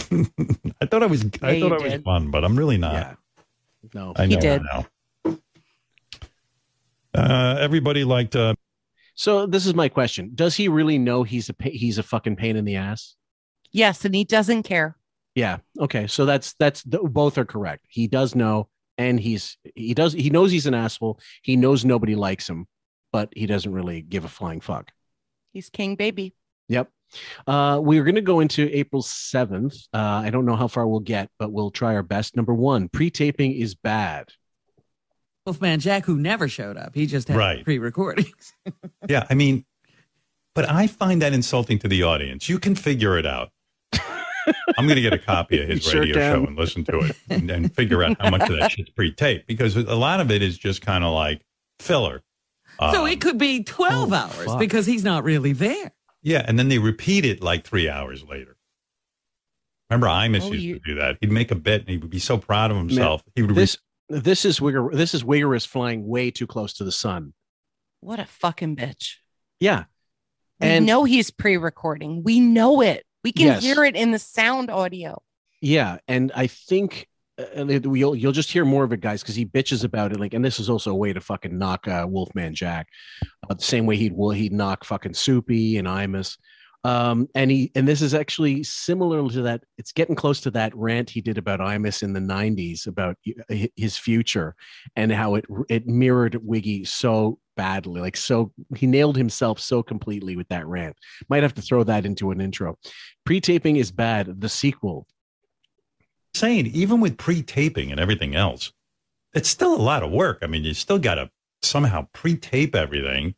I 0.80 0.86
thought 0.86 1.02
I 1.02 1.06
was. 1.06 1.24
I 1.42 1.58
thought 1.60 1.72
you 1.72 1.74
I 1.74 1.78
was 1.96 2.02
fun, 2.02 2.30
but 2.30 2.44
I'm 2.44 2.56
really 2.56 2.78
not. 2.78 2.92
Yeah. 2.94 3.14
No. 3.94 4.12
I 4.16 4.26
He 4.26 4.34
know 4.34 4.40
did. 4.40 4.62
now. 4.62 4.86
Uh, 7.14 7.56
everybody 7.58 8.04
liked. 8.04 8.36
Uh, 8.36 8.54
So 9.14 9.46
this 9.46 9.66
is 9.66 9.74
my 9.74 9.88
question: 9.88 10.30
Does 10.34 10.54
he 10.54 10.68
really 10.68 10.98
know 10.98 11.22
he's 11.24 11.50
a 11.50 11.54
he's 11.68 11.98
a 11.98 12.02
fucking 12.02 12.36
pain 12.36 12.56
in 12.56 12.64
the 12.64 12.76
ass? 12.76 13.16
Yes, 13.72 14.04
and 14.04 14.14
he 14.14 14.24
doesn't 14.24 14.62
care. 14.62 14.96
Yeah. 15.34 15.58
Okay. 15.78 16.06
So 16.06 16.24
that's 16.24 16.54
that's 16.54 16.82
th- 16.84 17.02
both 17.04 17.36
are 17.38 17.44
correct. 17.44 17.86
He 17.88 18.06
does 18.06 18.34
know, 18.34 18.68
and 19.00 19.18
he's 19.18 19.56
he 19.74 19.94
does 19.94 20.12
he 20.12 20.28
knows 20.30 20.50
he's 20.52 20.66
an 20.66 20.74
asshole. 20.74 21.18
He 21.42 21.56
knows 21.56 21.84
nobody 21.84 22.14
likes 22.14 22.48
him, 22.48 22.66
but 23.12 23.30
he 23.34 23.46
doesn't 23.46 23.72
really 23.72 24.02
give 24.02 24.24
a 24.24 24.28
flying 24.28 24.60
fuck. 24.60 24.90
He's 25.52 25.70
king 25.70 25.96
baby. 25.96 26.34
Yep. 26.68 26.88
Uh, 27.46 27.80
we're 27.82 28.04
going 28.04 28.14
to 28.14 28.20
go 28.20 28.38
into 28.38 28.70
April 28.76 29.02
7th. 29.02 29.88
Uh, 29.92 29.98
I 30.24 30.30
don't 30.30 30.44
know 30.46 30.54
how 30.54 30.68
far 30.68 30.86
we'll 30.86 31.00
get, 31.00 31.28
but 31.40 31.50
we'll 31.50 31.72
try 31.72 31.94
our 31.96 32.04
best. 32.04 32.36
Number 32.36 32.54
one, 32.54 32.88
pre 32.88 33.10
taping 33.10 33.52
is 33.52 33.74
bad. 33.74 34.28
Wolfman 35.44 35.80
Jack, 35.80 36.04
who 36.04 36.16
never 36.16 36.46
showed 36.46 36.76
up, 36.76 36.94
he 36.94 37.06
just 37.06 37.26
had 37.26 37.36
Right. 37.36 37.64
pre-recordings. 37.64 38.52
yeah, 39.08 39.26
I 39.28 39.34
mean, 39.34 39.64
but 40.54 40.68
I 40.68 40.86
find 40.86 41.22
that 41.22 41.32
insulting 41.32 41.78
to 41.80 41.88
the 41.88 42.02
audience. 42.04 42.48
You 42.48 42.58
can 42.60 42.76
figure 42.76 43.18
it 43.18 43.26
out. 43.26 43.50
I'm 44.78 44.86
going 44.86 44.96
to 44.96 45.02
get 45.02 45.12
a 45.12 45.18
copy 45.18 45.60
of 45.60 45.68
his 45.70 45.84
You 45.84 45.90
sure 45.90 46.00
radio 46.00 46.14
can. 46.14 46.34
show 46.34 46.46
and 46.46 46.56
listen 46.56 46.84
to 46.84 46.98
it 47.00 47.16
and, 47.28 47.50
and 47.50 47.74
figure 47.74 48.02
out 48.04 48.16
how 48.20 48.30
much 48.30 48.48
of 48.48 48.58
that 48.58 48.72
shit's 48.72 48.90
pre-taped 48.90 49.46
because 49.46 49.76
a 49.76 49.94
lot 49.94 50.20
of 50.20 50.30
it 50.30 50.42
is 50.42 50.56
just 50.58 50.82
kind 50.82 51.04
of 51.04 51.12
like 51.12 51.42
filler. 51.78 52.22
so 52.78 53.02
Um, 53.04 53.08
it 53.08 53.20
could 53.20 53.38
be 53.38 53.62
12 53.64 54.12
oh, 54.12 54.16
hours 54.16 54.44
fuck. 54.46 54.58
because 54.58 54.86
he's 54.86 55.04
not 55.04 55.24
really 55.24 55.52
there. 55.52 55.92
Yeah, 56.22 56.44
and 56.46 56.58
then 56.58 56.68
they 56.68 56.78
repeat 56.78 57.24
it 57.24 57.42
like 57.42 57.64
three 57.66 57.88
hours 57.88 58.22
later. 58.24 58.56
Remember, 59.88 60.06
Imus 60.06 60.42
Oh, 60.42 60.52
used 60.52 60.62
you- 60.64 60.74
to 60.74 60.80
do 60.80 60.94
that. 60.96 61.18
He'd 61.20 61.32
make 61.32 61.50
a 61.50 61.54
bit 61.56 61.80
and 61.82 61.90
he 61.90 61.96
would 61.98 62.10
be 62.10 62.18
so 62.20 62.38
proud 62.38 62.70
of 62.70 62.76
himself. 62.76 63.22
he 63.34 63.42
would 63.42 63.54
This 63.54 63.76
this 64.08 64.44
is 64.44 64.58
Wigger. 64.60 64.92
This 64.92 65.14
is 65.14 65.22
Wiggerus 65.22 65.66
flying 65.66 66.06
way 66.06 66.30
too 66.30 66.46
close 66.46 66.72
to 66.74 66.84
the 66.84 66.92
sun. 66.92 67.32
What 68.00 68.18
a 68.18 68.26
fucking 68.26 68.76
bitch. 68.76 69.16
Yeah, 69.60 69.84
We 70.60 70.66
And- 70.68 70.86
know 70.86 71.04
he's 71.04 71.30
pre-recording. 71.30 72.22
We 72.22 72.40
know 72.40 72.80
it. 72.80 73.04
We 73.24 73.32
can 73.32 73.46
Yes. 73.46 73.62
hear 73.62 73.84
it 73.84 73.96
in 73.96 74.10
the 74.12 74.18
sound 74.18 74.70
audio. 74.70 75.22
Yeah, 75.60 75.98
and 76.08 76.32
I 76.34 76.46
think 76.46 77.06
uh, 77.38 77.64
you'll 77.64 78.14
you'll 78.14 78.32
just 78.32 78.50
hear 78.50 78.64
more 78.64 78.84
of 78.84 78.92
it, 78.92 79.00
guys, 79.00 79.22
because 79.22 79.34
he 79.34 79.44
bitches 79.46 79.84
about 79.84 80.12
it. 80.12 80.20
Like, 80.20 80.34
and 80.34 80.44
this 80.44 80.58
is 80.58 80.70
also 80.70 80.90
a 80.90 80.94
way 80.94 81.12
to 81.12 81.20
fucking 81.20 81.56
knock 81.56 81.86
uh, 81.86 82.06
Wolfman 82.08 82.54
Jack, 82.54 82.88
uh, 83.48 83.54
the 83.54 83.62
same 83.62 83.86
way 83.86 83.96
he'd 83.96 84.12
will 84.14 84.30
he'd 84.30 84.52
knock 84.52 84.84
fucking 84.84 85.14
Soupy 85.14 85.78
and 85.78 85.86
Imus. 85.86 86.36
Um, 86.82 87.28
and 87.34 87.50
he 87.50 87.70
and 87.74 87.86
this 87.86 88.00
is 88.00 88.14
actually 88.14 88.62
similar 88.62 89.28
to 89.28 89.42
that. 89.42 89.62
It's 89.76 89.92
getting 89.92 90.14
close 90.14 90.40
to 90.42 90.50
that 90.52 90.74
rant 90.74 91.10
he 91.10 91.20
did 91.20 91.36
about 91.36 91.60
Imus 91.60 92.02
in 92.02 92.14
the 92.14 92.20
'90s 92.20 92.86
about 92.86 93.16
uh, 93.50 93.66
his 93.76 93.98
future 93.98 94.54
and 94.96 95.12
how 95.12 95.34
it 95.34 95.44
it 95.68 95.86
mirrored 95.86 96.40
Wiggy 96.42 96.84
so 96.84 97.38
badly. 97.56 98.00
Like, 98.00 98.16
so 98.16 98.52
he 98.74 98.86
nailed 98.86 99.18
himself 99.18 99.60
so 99.60 99.82
completely 99.82 100.36
with 100.36 100.48
that 100.48 100.66
rant. 100.66 100.96
Might 101.28 101.42
have 101.42 101.54
to 101.54 101.62
throw 101.62 101.84
that 101.84 102.06
into 102.06 102.30
an 102.30 102.40
intro. 102.40 102.78
Pre-taping 103.26 103.76
is 103.76 103.90
bad. 103.90 104.40
The 104.40 104.48
sequel 104.48 105.06
saying 106.34 106.66
even 106.68 107.00
with 107.00 107.18
pre-taping 107.18 107.90
and 107.90 108.00
everything 108.00 108.34
else, 108.34 108.72
it's 109.34 109.48
still 109.48 109.74
a 109.74 109.82
lot 109.82 110.02
of 110.02 110.10
work. 110.10 110.38
I 110.42 110.46
mean, 110.46 110.64
you 110.64 110.74
still 110.74 110.98
got 110.98 111.16
to 111.16 111.30
somehow 111.62 112.06
pre-tape 112.12 112.74
everything, 112.74 113.34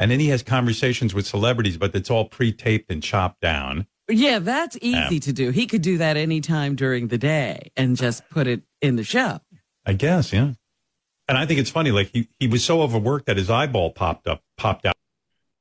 and 0.00 0.10
then 0.10 0.18
he 0.18 0.28
has 0.30 0.42
conversations 0.42 1.14
with 1.14 1.26
celebrities, 1.26 1.76
but 1.76 1.94
it's 1.94 2.10
all 2.10 2.24
pre-taped 2.24 2.90
and 2.90 3.00
chopped 3.02 3.40
down. 3.40 3.86
Yeah, 4.08 4.40
that's 4.40 4.76
easy 4.82 5.14
Yeah. 5.14 5.20
to 5.20 5.32
do. 5.32 5.50
He 5.50 5.68
could 5.68 5.82
do 5.82 5.98
that 5.98 6.16
anytime 6.16 6.74
during 6.74 7.06
the 7.06 7.18
day 7.18 7.70
and 7.76 7.96
just 7.96 8.28
put 8.30 8.48
it 8.48 8.62
in 8.82 8.96
the 8.96 9.04
show. 9.04 9.38
I 9.86 9.92
guess, 9.92 10.32
yeah. 10.32 10.54
And 11.28 11.38
I 11.38 11.46
think 11.46 11.60
it's 11.60 11.70
funny, 11.70 11.92
like 11.92 12.10
he 12.12 12.28
he 12.40 12.48
was 12.48 12.64
so 12.64 12.82
overworked 12.82 13.26
that 13.26 13.36
his 13.36 13.48
eyeball 13.50 13.90
popped 13.92 14.26
up, 14.26 14.42
popped 14.56 14.84
out. 14.86 14.96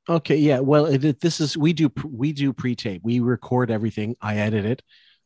Okay, 0.10 0.38
yeah. 0.38 0.60
Well, 0.60 0.88
it, 0.88 1.06
it- 1.06 1.20
this 1.20 1.40
is 1.40 1.56
we 1.56 1.74
do 1.74 1.92
we 2.04 2.32
do 2.34 2.52
pre-tape. 2.52 3.02
We 3.04 3.20
record 3.20 3.70
everything. 3.70 4.16
I 4.20 4.38
edit 4.38 4.66
it. 4.66 4.82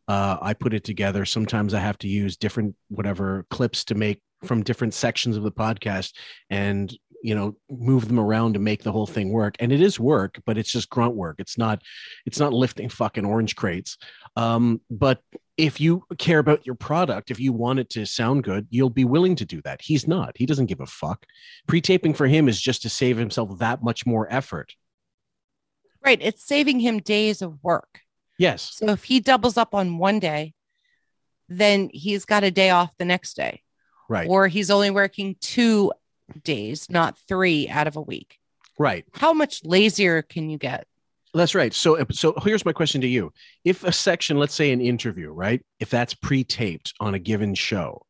Uh, 0.09 0.35
I 0.41 0.53
put 0.53 0.73
it 0.73 0.83
together. 0.83 1.23
Sometimes 1.23 1.73
I 1.73 1.79
have 1.79 1.97
to 1.99 2.09
use 2.09 2.35
different 2.35 2.75
whatever 2.89 3.45
clips 3.49 3.85
to 3.85 3.95
make 3.95 4.21
from 4.43 4.63
different 4.63 4.93
sections 4.93 5.37
of 5.37 5.43
the 5.43 5.51
podcast, 5.53 6.11
and 6.49 6.93
you 7.23 7.33
know 7.33 7.55
move 7.69 8.07
them 8.07 8.19
around 8.19 8.53
to 8.53 8.59
make 8.59 8.83
the 8.83 8.91
whole 8.91 9.07
thing 9.07 9.31
work. 9.31 9.55
And 9.59 9.71
it 9.71 9.81
is 9.81 9.99
work, 9.99 10.39
but 10.45 10.57
it's 10.57 10.71
just 10.71 10.89
grunt 10.89 11.15
work. 11.15 11.37
It's 11.39 11.57
not 11.57 11.81
it's 12.25 12.39
not 12.39 12.53
lifting 12.53 12.89
fucking 12.89 13.25
orange 13.25 13.55
crates. 13.55 13.97
Um, 14.35 14.81
but 14.91 15.21
if 15.57 15.79
you 15.79 16.03
care 16.17 16.39
about 16.39 16.65
your 16.65 16.75
product, 16.75 17.31
if 17.31 17.39
you 17.39 17.53
want 17.53 17.79
it 17.79 17.89
to 17.91 18.05
sound 18.05 18.43
good, 18.43 18.67
you'll 18.69 18.89
be 18.89 19.05
willing 19.05 19.35
to 19.37 19.45
do 19.45 19.61
that. 19.61 19.81
He's 19.81 20.07
not. 20.07 20.35
He 20.35 20.45
doesn't 20.45 20.65
give 20.65 20.81
a 20.81 20.85
fuck. 20.85 21.25
Pre-taping 21.67 22.15
for 22.15 22.27
him 22.27 22.47
is 22.47 22.59
just 22.59 22.81
to 22.81 22.89
save 22.89 23.17
himself 23.17 23.59
that 23.59 23.83
much 23.83 24.05
more 24.05 24.27
effort. 24.31 24.73
Right. 26.03 26.19
It's 26.21 26.43
saving 26.43 26.79
him 26.79 26.99
days 26.99 27.41
of 27.41 27.63
work. 27.63 28.01
Yes. 28.39 28.71
So 28.73 28.89
if 28.89 29.03
he 29.03 29.19
doubles 29.19 29.57
up 29.57 29.75
on 29.75 29.99
one 29.99 30.19
day, 30.19 30.53
then 31.49 31.89
he's 31.93 32.25
got 32.25 32.43
a 32.43 32.51
day 32.51 32.71
off 32.71 32.91
the 32.97 33.05
next 33.05 33.35
day. 33.35 33.61
Right. 34.09 34.27
Or 34.27 34.47
he's 34.47 34.71
only 34.71 34.89
working 34.89 35.35
two 35.39 35.93
days, 36.43 36.89
not 36.89 37.17
three 37.27 37.67
out 37.69 37.87
of 37.87 37.95
a 37.95 38.01
week. 38.01 38.39
Right. 38.79 39.05
How 39.13 39.33
much 39.33 39.63
lazier 39.63 40.21
can 40.21 40.49
you 40.49 40.57
get? 40.57 40.87
That's 41.33 41.55
right. 41.55 41.73
So, 41.73 42.03
so 42.11 42.33
here's 42.43 42.65
my 42.65 42.73
question 42.73 43.01
to 43.01 43.07
you: 43.07 43.33
If 43.63 43.83
a 43.83 43.91
section, 43.91 44.37
let's 44.37 44.53
say 44.53 44.71
an 44.71 44.81
interview, 44.81 45.31
right, 45.31 45.61
if 45.79 45.89
that's 45.89 46.13
pre-taped 46.13 46.93
on 46.99 47.15
a 47.15 47.19
given 47.19 47.55
show, 47.55 48.05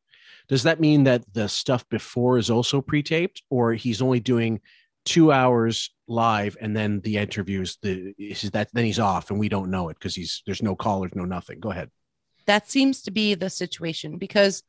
does 0.50 0.64
that 0.64 0.82
mean 0.82 1.06
that 1.06 1.24
the 1.34 1.48
stuff 1.48 1.88
before 1.90 2.38
is 2.38 2.50
also 2.50 2.82
pre-taped, 2.82 3.42
or 3.50 3.74
he's 3.74 4.02
only 4.02 4.20
doing 4.20 4.60
two 5.06 5.32
hours 5.32 5.90
live 6.08 6.58
and 6.60 6.76
then 6.76 7.00
the 7.02 7.18
interviews? 7.18 7.78
The 7.82 8.14
is 8.18 8.52
that 8.52 8.70
then 8.74 8.86
he's 8.86 9.00
off 9.00 9.32
and 9.32 9.40
we 9.40 9.48
don't 9.48 9.72
know 9.72 9.88
it 9.90 9.98
because 9.98 10.16
he's 10.16 10.44
there's 10.46 10.62
no 10.62 10.76
callers, 10.76 11.12
no 11.16 11.26
nothing. 11.26 11.62
Go 11.62 11.72
ahead. 11.72 11.90
That 12.46 12.70
seems 12.70 13.04
to 13.04 13.12
be 13.12 13.36
the 13.36 13.50
situation 13.50 14.18
because 14.18 14.64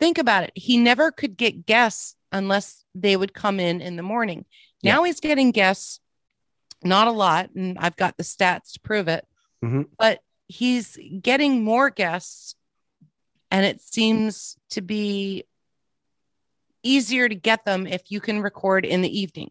think 0.00 0.18
about 0.18 0.44
it. 0.44 0.52
He 0.54 0.76
never 0.78 1.12
could 1.12 1.36
get 1.36 1.66
guests 1.66 2.16
unless 2.32 2.84
they 2.94 3.16
would 3.16 3.34
come 3.34 3.60
in 3.60 3.80
in 3.80 3.96
the 3.96 4.02
morning. 4.02 4.46
Now 4.82 5.04
he's 5.04 5.20
getting 5.20 5.50
guests, 5.50 6.00
not 6.82 7.06
a 7.06 7.12
lot. 7.12 7.50
And 7.54 7.78
I've 7.78 7.96
got 7.96 8.16
the 8.16 8.22
stats 8.24 8.72
to 8.72 8.80
prove 8.80 9.08
it, 9.08 9.26
Mhm. 9.62 9.88
but 9.98 10.20
he's 10.48 10.98
getting 11.20 11.62
more 11.62 11.90
guests. 11.90 12.54
And 13.50 13.66
it 13.66 13.80
seems 13.80 14.56
to 14.70 14.80
be 14.80 15.44
easier 16.82 17.28
to 17.28 17.34
get 17.34 17.64
them 17.64 17.86
if 17.86 18.10
you 18.10 18.20
can 18.20 18.40
record 18.40 18.86
in 18.86 19.02
the 19.02 19.20
evening 19.20 19.50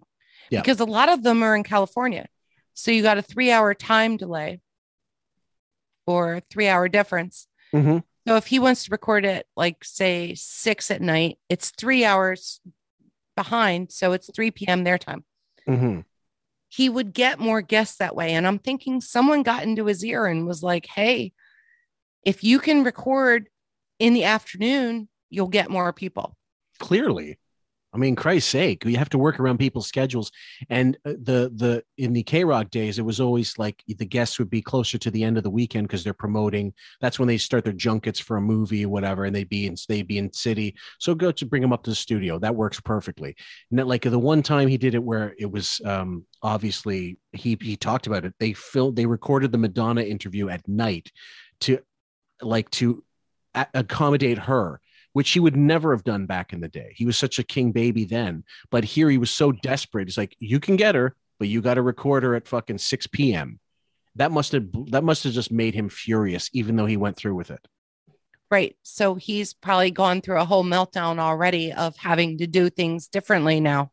Yeah. 0.49 0.61
because 0.61 0.79
a 0.79 0.85
lot 0.85 1.09
of 1.09 1.21
them 1.21 1.43
are 1.43 1.55
in 1.55 1.63
California. 1.63 2.27
So 2.73 2.89
you 2.91 3.03
got 3.03 3.17
a 3.19 3.21
three 3.21 3.51
hour 3.51 3.73
time 3.75 4.17
delay 4.17 4.61
or 6.07 6.41
three 6.49 6.67
hour 6.67 6.87
difference. 6.87 7.47
Mhm. 7.73 8.03
So 8.29 8.35
if 8.35 8.45
he 8.45 8.59
wants 8.59 8.83
to 8.83 8.91
record 8.91 9.25
it 9.25 9.47
like 9.57 9.83
say 9.83 10.35
six 10.35 10.91
at 10.91 11.01
night, 11.01 11.39
it's 11.49 11.71
three 11.71 12.05
hours 12.05 12.61
behind. 13.35 13.91
So 13.91 14.11
it's 14.11 14.29
3 14.31 14.51
p.m. 14.51 14.83
their 14.83 14.99
time. 14.99 15.25
Mhm. 15.67 16.05
He 16.67 16.89
would 16.89 17.11
get 17.11 17.39
more 17.39 17.63
guests 17.63 17.97
that 17.97 18.15
way. 18.15 18.33
And 18.33 18.45
I'm 18.45 18.59
thinking 18.59 19.01
someone 19.01 19.41
got 19.41 19.63
into 19.63 19.87
his 19.87 20.05
ear 20.05 20.27
and 20.27 20.45
was 20.45 20.61
like, 20.61 20.85
hey, 20.85 21.33
if 22.23 22.43
you 22.43 22.59
can 22.59 22.83
record 22.83 23.49
in 23.97 24.13
the 24.13 24.25
afternoon, 24.25 25.09
you'll 25.31 25.47
get 25.47 25.71
more 25.71 25.91
people. 25.91 26.37
Clearly, 26.77 27.39
I 27.91 27.97
mean, 27.97 28.15
Christ's 28.15 28.51
sake, 28.51 28.85
you 28.85 28.97
have 28.97 29.09
to 29.09 29.17
work 29.17 29.39
around 29.39 29.57
people's 29.57 29.87
schedules. 29.87 30.31
And 30.69 30.95
uh, 31.05 31.13
the 31.23 31.51
the 31.55 31.83
in 31.97 32.13
the 32.13 32.21
K 32.21 32.43
Rock 32.43 32.69
days, 32.69 32.99
it 32.99 33.05
was 33.05 33.19
always 33.19 33.57
like 33.57 33.83
the 33.87 34.05
guests 34.05 34.37
would 34.37 34.49
be 34.49 34.61
closer 34.61 34.97
to 34.99 35.09
the 35.09 35.23
end 35.23 35.37
of 35.37 35.43
the 35.43 35.49
weekend 35.49 35.87
because 35.87 36.03
they're 36.03 36.13
promoting. 36.13 36.73
That's 37.01 37.17
when 37.17 37.27
they 37.27 37.37
start 37.37 37.63
their 37.63 37.73
junkets 37.73 38.19
for 38.19 38.37
a 38.37 38.41
movie 38.41 38.85
or 38.85 38.89
whatever, 38.89 39.25
and 39.25 39.35
they'd 39.35 39.49
be 39.49 39.65
in 39.65 39.75
they'd 39.87 40.07
be 40.07 40.19
in 40.19 40.31
city. 40.33 40.75
So 40.99 41.15
go 41.15 41.31
to 41.31 41.45
bring 41.45 41.63
them 41.63 41.73
up 41.73 41.83
to 41.83 41.89
the 41.89 41.95
studio. 41.95 42.37
That 42.37 42.55
works 42.55 42.79
perfectly. 42.79 43.35
And 43.71 43.79
then, 43.79 43.87
like 43.87 44.03
the 44.03 44.19
one 44.19 44.43
time 44.43 44.67
he 44.67 44.77
did 44.77 44.93
it 44.93 45.03
where 45.03 45.33
it 45.39 45.51
was 45.51 45.81
um 45.83 46.25
obviously 46.43 47.17
he 47.31 47.57
he 47.59 47.75
talked 47.75 48.05
about 48.05 48.23
it. 48.23 48.33
They 48.39 48.53
filmed 48.53 48.97
they 48.97 49.07
recorded 49.07 49.51
the 49.51 49.57
Madonna 49.57 50.01
interview 50.01 50.49
at 50.49 50.67
night 50.67 51.11
to 51.61 51.79
like 52.41 52.69
to 52.69 53.03
accommodate 53.73 54.37
her 54.37 54.79
which 55.13 55.31
he 55.31 55.39
would 55.39 55.55
never 55.55 55.91
have 55.91 56.03
done 56.03 56.25
back 56.25 56.53
in 56.53 56.61
the 56.61 56.67
day. 56.67 56.93
He 56.95 57.05
was 57.05 57.17
such 57.17 57.39
a 57.39 57.43
king 57.43 57.71
baby 57.71 58.05
then, 58.05 58.43
but 58.69 58.83
here 58.83 59.09
he 59.09 59.17
was 59.17 59.31
so 59.31 59.51
desperate. 59.51 60.07
He's 60.07 60.17
like, 60.17 60.35
you 60.39 60.59
can 60.59 60.75
get 60.75 60.95
her, 60.95 61.15
but 61.39 61.47
you 61.47 61.61
got 61.61 61.75
to 61.75 61.81
record 61.81 62.23
her 62.23 62.35
at 62.35 62.47
fucking 62.47 62.77
6 62.77 63.07
p.m. 63.07 63.59
That 64.15 64.31
must 64.31 64.51
have 64.51 64.65
that 64.87 65.03
must 65.03 65.23
have 65.23 65.33
just 65.33 65.51
made 65.51 65.73
him 65.73 65.89
furious, 65.89 66.49
even 66.53 66.75
though 66.75 66.85
he 66.85 66.97
went 66.97 67.17
through 67.17 67.35
with 67.35 67.51
it. 67.51 67.65
Right. 68.51 68.75
So 68.81 69.15
he's 69.15 69.53
probably 69.53 69.91
gone 69.91 70.21
through 70.21 70.39
a 70.41 70.45
whole 70.45 70.63
meltdown 70.63 71.19
already 71.19 71.71
of 71.71 71.95
having 71.95 72.39
to 72.39 72.47
do 72.47 72.69
things 72.69 73.07
differently 73.07 73.59
now 73.59 73.91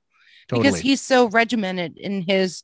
because 0.48 0.80
he's 0.80 1.02
so 1.02 1.28
regimented 1.28 1.98
in 1.98 2.22
his 2.22 2.62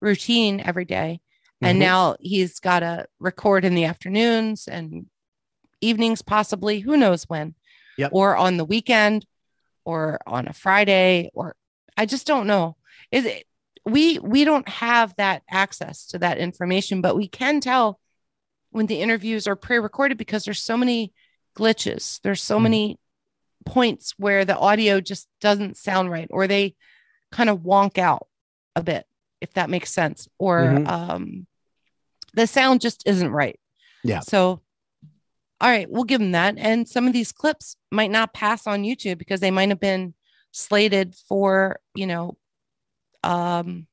routine 0.00 0.60
every 0.60 0.86
day. 0.86 1.20
And 1.60 1.76
Mhm. 1.76 1.80
now 1.80 2.16
he's 2.20 2.58
got 2.60 2.80
to 2.80 3.06
record 3.18 3.64
in 3.64 3.74
the 3.74 3.84
afternoons 3.84 4.66
and 4.66 5.06
evenings, 5.80 6.22
possibly, 6.22 6.80
who 6.80 6.96
knows 6.96 7.24
when, 7.24 7.54
Yep. 7.98 8.10
or 8.12 8.36
on 8.36 8.56
the 8.56 8.64
weekend 8.64 9.26
or 9.84 10.18
on 10.26 10.48
a 10.48 10.52
Friday, 10.52 11.30
or 11.34 11.54
I 11.96 12.06
just 12.06 12.26
don't 12.26 12.46
know. 12.46 12.76
Is 13.10 13.24
it, 13.24 13.44
we 13.84 14.18
we 14.18 14.44
don't 14.44 14.68
have 14.68 15.14
that 15.16 15.42
access 15.50 16.06
to 16.08 16.18
that 16.18 16.38
information, 16.38 17.00
but 17.00 17.16
we 17.16 17.28
can 17.28 17.60
tell 17.60 18.00
when 18.70 18.86
the 18.86 19.00
interviews 19.00 19.46
are 19.46 19.56
pre-recorded 19.56 20.18
because 20.18 20.44
there's 20.44 20.60
so 20.62 20.76
many 20.76 21.12
glitches. 21.56 22.20
There's 22.22 22.42
so 22.42 22.58
many 22.60 22.98
points 23.64 24.14
where 24.18 24.44
the 24.44 24.56
audio 24.58 25.00
just 25.00 25.28
doesn't 25.40 25.76
sound 25.76 26.10
right, 26.10 26.28
or 26.30 26.46
they 26.46 26.74
kind 27.32 27.48
of 27.48 27.60
wonk 27.60 27.96
out 27.98 28.26
a 28.74 28.82
bit, 28.82 29.06
if 29.40 29.52
that 29.54 29.70
makes 29.70 29.90
sense, 29.92 30.28
or 30.38 30.60
Mhm. 30.60 30.88
um, 30.88 31.46
the 32.34 32.46
sound 32.46 32.80
just 32.80 33.02
isn't 33.06 33.30
right. 33.30 33.58
Yeah. 34.04 34.20
So, 34.20 34.60
all 35.60 35.70
right, 35.70 35.90
we'll 35.90 36.04
give 36.04 36.20
them 36.20 36.32
that. 36.32 36.54
And 36.58 36.88
some 36.88 37.06
of 37.06 37.12
these 37.12 37.32
clips 37.32 37.76
might 37.90 38.10
not 38.10 38.34
pass 38.34 38.66
on 38.66 38.82
YouTube 38.82 39.18
because 39.18 39.40
they 39.40 39.50
might 39.50 39.70
have 39.70 39.80
been 39.80 40.14
slated 40.52 41.14
for, 41.28 41.80
you 41.94 42.06
know, 42.06 42.36
um, 43.22 43.86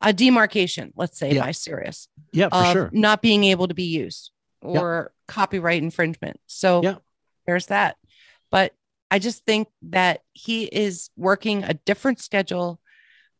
a 0.00 0.12
demarcation, 0.12 0.92
let's 0.96 1.18
say, 1.18 1.34
Yeah. 1.34 1.44
by 1.44 1.52
Sirius. 1.52 2.08
Yeah, 2.32 2.48
for 2.48 2.64
sure. 2.72 2.90
Not 2.92 3.22
being 3.22 3.44
able 3.44 3.68
to 3.68 3.74
be 3.74 3.84
used 3.84 4.30
or 4.60 5.12
copyright 5.28 5.82
infringement. 5.82 6.40
So 6.46 6.82
Yeah. 6.82 6.96
there's 7.46 7.66
that. 7.66 7.96
But 8.50 8.74
I 9.10 9.18
just 9.18 9.44
think 9.44 9.68
that 9.82 10.22
he 10.32 10.64
is 10.64 11.10
working 11.16 11.62
a 11.64 11.74
different 11.74 12.20
schedule, 12.20 12.80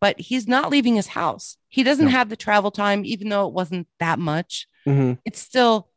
but 0.01 0.21
he's 0.21 0.47
not 0.47 0.71
leaving 0.71 0.97
his 0.97 1.07
house. 1.09 1.57
He 1.69 1.83
doesn't 1.83 2.07
No. 2.07 2.11
have 2.11 2.29
the 2.29 2.37
travel 2.37 2.71
time, 2.71 3.05
even 3.05 3.29
though 3.29 3.47
it 3.49 3.55
wasn't 3.55 3.89
that 3.99 4.19
much 4.19 4.67
Mhm. 4.87 5.19
it's 5.25 5.41
still 5.41 5.89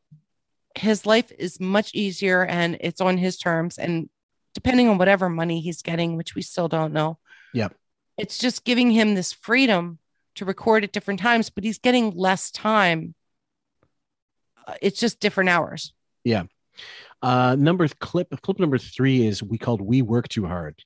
his 0.77 1.05
life 1.05 1.31
is 1.37 1.59
much 1.59 1.91
easier 1.93 2.45
and 2.45 2.77
it's 2.79 3.01
on 3.01 3.17
his 3.17 3.37
terms. 3.37 3.77
And 3.77 4.09
depending 4.53 4.87
on 4.89 4.97
whatever 4.97 5.29
money 5.29 5.59
he's 5.61 5.81
getting, 5.81 6.17
which 6.17 6.35
we 6.35 6.41
still 6.41 6.67
don't 6.67 6.93
know, 6.93 7.17
Yep. 7.53 7.75
it's 8.17 8.37
just 8.37 8.63
giving 8.65 8.91
him 8.91 9.15
this 9.15 9.31
freedom 9.33 9.99
to 10.35 10.45
record 10.45 10.83
at 10.83 10.91
different 10.91 11.19
times, 11.19 11.49
but 11.49 11.63
he's 11.63 11.77
getting 11.79 12.11
less 12.11 12.51
time. 12.51 13.15
Uh, 14.67 14.75
It's 14.81 14.99
just 14.99 15.19
different 15.19 15.49
hours. 15.49 15.93
Yeah. 16.23 16.43
Uh, 17.21 17.55
number 17.57 17.87
clip 17.87 18.29
clip 18.41 18.59
number 18.59 18.77
three 18.77 19.25
is 19.25 19.41
we 19.41 19.57
called 19.57 19.79
"We 19.81 20.01
Work 20.01 20.27
Too 20.27 20.45
Hard." 20.45 20.83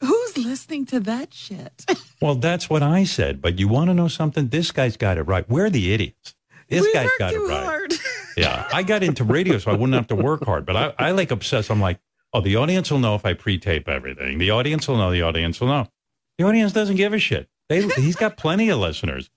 Who's 0.00 0.36
listening 0.38 0.86
to 0.86 1.00
that 1.00 1.32
shit? 1.34 1.84
Well, 2.20 2.34
that's 2.34 2.68
what 2.68 2.82
I 2.82 3.04
said. 3.04 3.40
But 3.40 3.60
you 3.60 3.68
want 3.68 3.90
to 3.90 3.94
know 3.94 4.08
something? 4.08 4.48
This 4.48 4.72
guy's 4.72 4.96
got 4.96 5.18
it 5.18 5.22
right. 5.22 5.48
We're 5.48 5.70
the 5.70 5.92
idiots. 5.92 6.34
This 6.68 6.82
We 6.82 6.92
guy's 6.92 7.04
work 7.06 7.18
got 7.20 7.32
it 7.32 7.36
too 7.36 7.46
right. 7.46 7.92
hard. 8.44 8.66
Yeah, 8.70 8.76
I 8.76 8.82
got 8.82 9.02
into 9.02 9.24
radio 9.24 9.58
so 9.58 9.70
I 9.70 9.74
wouldn't 9.74 9.94
have 9.94 10.08
to 10.08 10.16
work 10.16 10.44
hard. 10.44 10.66
But 10.66 10.76
I, 10.76 10.94
I 10.98 11.10
like 11.12 11.30
obsess. 11.30 11.70
I'm 11.70 11.80
like, 11.80 11.98
oh, 12.32 12.40
the 12.40 12.56
audience 12.56 12.90
will 12.90 12.98
know 12.98 13.14
if 13.14 13.24
I 13.24 13.34
pre-tape 13.34 13.88
everything. 13.88 14.38
The 14.38 14.50
audience 14.50 14.88
will 14.88 14.96
know. 14.96 15.10
The 15.10 15.22
audience 15.22 15.60
will 15.60 15.68
know. 15.68 15.86
The 16.38 16.44
audience 16.44 16.72
doesn't 16.72 16.96
give 16.96 17.12
a 17.12 17.18
shit. 17.18 17.48
They, 17.68 17.86
he's 17.88 18.16
got 18.16 18.36
plenty 18.36 18.68
of 18.70 18.78
listeners. 18.78 19.30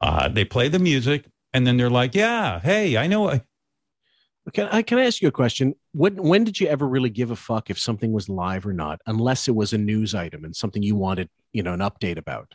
Uh, 0.00 0.28
they 0.28 0.44
play 0.44 0.68
the 0.68 0.78
music, 0.78 1.24
and 1.54 1.66
then 1.66 1.76
they're 1.76 1.90
like, 1.90 2.14
yeah, 2.14 2.60
hey, 2.60 2.96
I 2.96 3.06
know. 3.06 3.40
Can 4.52 4.68
I 4.68 4.82
can 4.82 4.98
I 4.98 5.06
ask 5.06 5.20
you 5.22 5.28
a 5.28 5.32
question? 5.32 5.74
When 5.92 6.22
when 6.22 6.44
did 6.44 6.60
you 6.60 6.68
ever 6.68 6.86
really 6.86 7.10
give 7.10 7.30
a 7.30 7.36
fuck 7.36 7.70
if 7.70 7.78
something 7.78 8.12
was 8.12 8.28
live 8.28 8.66
or 8.66 8.72
not, 8.72 9.00
unless 9.06 9.48
it 9.48 9.54
was 9.54 9.72
a 9.72 9.78
news 9.78 10.14
item 10.14 10.44
and 10.44 10.54
something 10.54 10.82
you 10.82 10.94
wanted, 10.94 11.28
you 11.52 11.62
know, 11.62 11.72
an 11.72 11.80
update 11.80 12.18
about? 12.18 12.54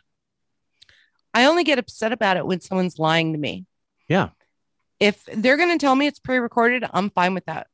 I 1.34 1.44
only 1.46 1.64
get 1.64 1.78
upset 1.78 2.12
about 2.12 2.36
it 2.36 2.46
when 2.46 2.60
someone's 2.60 2.98
lying 2.98 3.32
to 3.32 3.38
me. 3.38 3.66
Yeah. 4.08 4.30
If 5.02 5.24
they're 5.34 5.56
going 5.56 5.76
to 5.76 5.78
tell 5.84 5.94
me 5.96 6.06
it's 6.06 6.18
pre 6.20 6.38
recorded, 6.38 6.84
I'm 6.92 7.10
fine 7.10 7.34
with 7.34 7.46
that. 7.46 7.66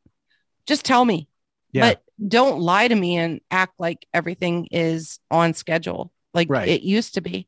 Just 0.67 0.85
tell 0.85 1.05
me. 1.05 1.29
Yeah. 1.73 1.91
But 1.91 2.03
don't 2.27 2.61
lie 2.61 2.89
to 2.89 2.95
me 2.95 3.17
and 3.17 3.41
act 3.51 3.75
like 3.79 4.07
everything 4.15 4.67
is 4.71 5.19
on 5.31 5.53
schedule 5.55 6.11
like 6.33 6.49
Right. 6.51 6.69
it 6.69 6.83
used 6.83 7.15
to 7.15 7.21
be. 7.21 7.47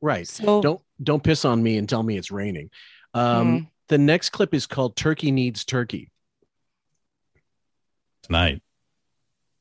Right. 0.00 0.28
So- 0.28 0.60
don't 0.60 0.80
don't 1.02 1.22
piss 1.24 1.44
on 1.44 1.62
me 1.62 1.76
and 1.78 1.88
tell 1.88 2.02
me 2.02 2.16
it's 2.16 2.30
raining. 2.30 2.70
Um, 3.14 3.46
Mm. 3.46 3.70
The 3.88 3.98
next 3.98 4.30
clip 4.30 4.54
is 4.54 4.66
called 4.66 4.96
"Turkey 4.96 5.30
Needs 5.30 5.64
Turkey." 5.64 6.10
Tonight, 8.22 8.62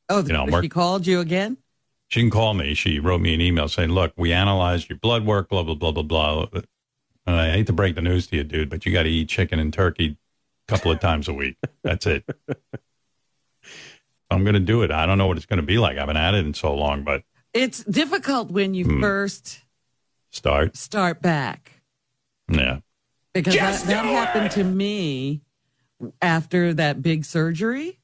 Oh, 0.10 0.22
You 0.24 0.34
know, 0.34 0.62
she 0.62 0.70
called 0.70 1.08
you 1.08 1.20
again? 1.22 1.58
she 2.10 2.20
can 2.22 2.30
call 2.30 2.54
me. 2.54 2.74
She 2.74 3.00
wrote 3.00 3.20
me 3.22 3.34
an 3.34 3.42
email 3.42 3.68
saying, 3.68 3.90
look, 3.90 4.14
we 4.18 4.32
analyzed 4.32 4.90
your 4.90 4.98
blood 5.00 5.26
work, 5.26 5.50
blah, 5.50 5.64
blah, 5.64 5.76
blah, 5.76 5.92
blah, 5.92 6.04
blah. 6.04 6.46
And 7.26 7.36
I 7.36 7.52
hate 7.52 7.68
to 7.68 7.74
break 7.74 7.96
the 7.96 8.02
news 8.02 8.28
to 8.28 8.38
you, 8.38 8.44
dude, 8.44 8.70
but 8.70 8.86
you 8.86 8.92
got 8.92 9.04
to 9.04 9.10
eat 9.10 9.30
chicken 9.30 9.60
and 9.60 9.72
turkey 9.74 10.18
a 10.68 10.72
couple 10.72 10.92
of 10.92 11.00
times 11.00 11.28
a 11.28 11.34
week. 11.34 11.56
That's 11.84 12.06
it. 12.06 12.26
I'm 14.30 14.44
going 14.44 14.56
to 14.56 14.60
do 14.60 14.82
it. 14.82 14.92
I 14.92 15.06
don't 15.06 15.18
know 15.18 15.28
what 15.28 15.38
it's 15.38 15.46
going 15.46 15.58
to 15.58 15.66
be 15.66 15.78
like. 15.78 15.98
I 15.98 16.02
haven't 16.02 16.16
had 16.16 16.34
it 16.34 16.46
in 16.46 16.54
so 16.54 16.74
long, 16.74 17.04
but 17.04 17.24
It's 17.54 17.84
difficult 17.84 18.50
when 18.52 18.74
you 18.74 18.86
Hmm. 18.86 19.02
first 19.02 19.62
start. 20.32 20.76
start 20.76 21.22
back 21.22 21.82
Yeah. 22.52 22.80
because 23.34 23.54
Just 23.54 23.86
that, 23.88 24.04
that 24.04 24.06
happened 24.06 24.52
to 24.52 24.64
me 24.64 25.42
after 26.22 26.74
that 26.74 27.02
big 27.02 27.26
surgery. 27.26 28.00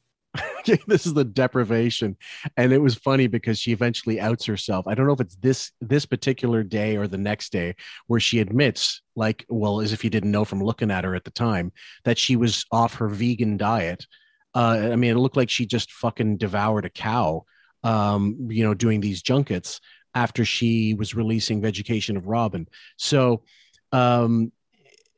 this 0.87 1.05
is 1.05 1.13
the 1.13 1.23
deprivation, 1.23 2.17
and 2.57 2.73
it 2.73 2.79
was 2.79 2.95
funny 2.95 3.27
because 3.27 3.59
she 3.59 3.71
eventually 3.71 4.19
outs 4.19 4.45
herself. 4.45 4.87
I 4.87 4.95
don't 4.95 5.07
know 5.07 5.13
if 5.13 5.21
it's 5.21 5.35
this 5.35 5.71
this 5.81 6.05
particular 6.05 6.63
day 6.63 6.97
or 6.97 7.07
the 7.07 7.17
next 7.17 7.51
day 7.51 7.75
where 8.07 8.19
she 8.19 8.39
admits, 8.39 9.01
like, 9.15 9.45
well, 9.49 9.81
as 9.81 9.93
if 9.93 10.03
you 10.03 10.09
didn't 10.09 10.31
know 10.31 10.45
from 10.45 10.63
looking 10.63 10.91
at 10.91 11.03
her 11.03 11.15
at 11.15 11.23
the 11.23 11.31
time, 11.31 11.71
that 12.03 12.17
she 12.17 12.35
was 12.35 12.65
off 12.71 12.95
her 12.95 13.09
vegan 13.09 13.57
diet. 13.57 14.05
Uh, 14.55 14.89
I 14.91 14.95
mean, 14.95 15.11
it 15.11 15.19
looked 15.19 15.37
like 15.37 15.49
she 15.49 15.65
just 15.65 15.91
fucking 15.91 16.37
devoured 16.37 16.85
a 16.85 16.89
cow. 16.89 17.45
Um, 17.83 18.47
you 18.49 18.63
know, 18.63 18.73
doing 18.73 18.99
these 18.99 19.21
junkets 19.21 19.79
after 20.13 20.43
she 20.43 20.93
was 20.95 21.15
releasing 21.15 21.61
Vegucation 21.61 22.17
of 22.17 22.27
Robin. 22.27 22.67
So, 22.97 23.43
um, 23.91 24.51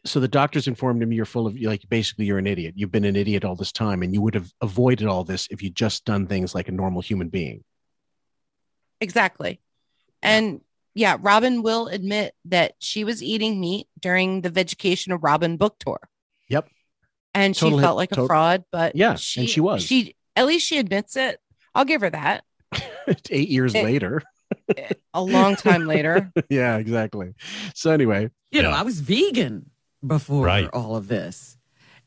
so 0.05 0.19
the 0.19 0.27
doctors 0.27 0.67
informed 0.67 1.01
him 1.03 1.11
you're 1.13 1.25
full 1.25 1.45
of 1.47 1.59
like 1.61 1.87
basically 1.89 2.25
you're 2.25 2.37
an 2.39 2.47
idiot. 2.47 2.73
You've 2.77 2.91
been 2.91 3.05
an 3.05 3.15
idiot 3.15 3.45
all 3.45 3.55
this 3.55 3.71
time, 3.71 4.01
and 4.03 4.13
you 4.13 4.21
would 4.21 4.33
have 4.35 4.51
avoided 4.61 5.07
all 5.07 5.23
this 5.23 5.47
if 5.51 5.61
you'd 5.61 5.75
just 5.75 6.05
done 6.05 6.27
things 6.27 6.55
like 6.55 6.67
a 6.67 6.71
normal 6.71 7.01
human 7.01 7.29
being. 7.29 7.63
Exactly. 8.99 9.59
And 10.21 10.61
yeah, 10.93 11.17
Robin 11.19 11.63
will 11.63 11.87
admit 11.87 12.33
that 12.45 12.73
she 12.79 13.03
was 13.03 13.23
eating 13.23 13.59
meat 13.59 13.87
during 13.99 14.41
the 14.41 14.49
Vegucation 14.51 15.13
of 15.13 15.23
Robin 15.23 15.57
book 15.57 15.77
tour. 15.79 15.99
Yep. 16.49 16.67
And 17.33 17.55
she 17.55 17.61
Total 17.61 17.77
hit- 17.79 17.83
felt 17.85 17.97
like 17.97 18.11
a 18.11 18.25
fraud, 18.27 18.65
but 18.71 18.95
Yeah, 18.95 19.11
and 19.11 19.19
she, 19.19 19.47
she 19.47 19.61
was. 19.61 19.83
She 19.83 20.15
at 20.35 20.45
least 20.45 20.67
she 20.67 20.77
admits 20.77 21.15
it. 21.15 21.39
I'll 21.73 21.85
give 21.85 22.01
her 22.01 22.09
that. 22.09 22.43
Eight 23.29 23.49
years 23.49 23.73
It- 23.73 23.83
later. 23.83 24.21
A 25.13 25.21
long 25.23 25.55
time 25.55 25.85
later. 25.87 26.29
yeah, 26.49 26.77
exactly. 26.77 27.33
So 27.73 27.91
anyway, 27.91 28.29
You 28.51 28.61
know, 28.61 28.69
I 28.71 28.81
was 28.83 28.99
vegan 28.99 29.70
before 30.05 30.45
Right. 30.45 30.69
all 30.73 30.95
of 30.95 31.07
this. 31.07 31.57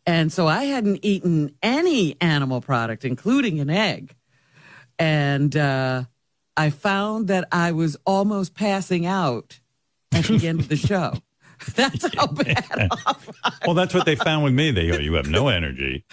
And 0.06 0.32
so 0.32 0.46
I 0.46 0.64
hadn't 0.64 1.00
eaten 1.02 1.54
any 1.62 2.16
animal 2.20 2.60
product, 2.60 3.04
including 3.04 3.60
an 3.60 3.70
egg. 3.70 4.14
And 4.98 5.56
uh, 5.56 6.04
I 6.56 6.70
found 6.70 7.28
that 7.28 7.48
I 7.50 7.72
was 7.72 7.96
almost 8.06 8.54
passing 8.54 9.06
out 9.06 9.60
at 10.12 10.24
the 10.24 10.46
end 10.46 10.60
of 10.60 10.68
the 10.68 10.76
show. 10.76 11.14
That's 11.74 12.14
how 12.14 12.26
bad 12.32 12.88
off. 13.06 13.28
Well, 13.66 13.74
that's 13.74 13.94
what 13.94 14.04
they 14.04 14.14
found 14.16 14.44
with 14.44 14.52
me. 14.52 14.70
They 14.72 14.88
go, 14.88 14.98
you 14.98 15.14
have 15.14 15.28
no 15.30 15.48
energy. 15.48 16.04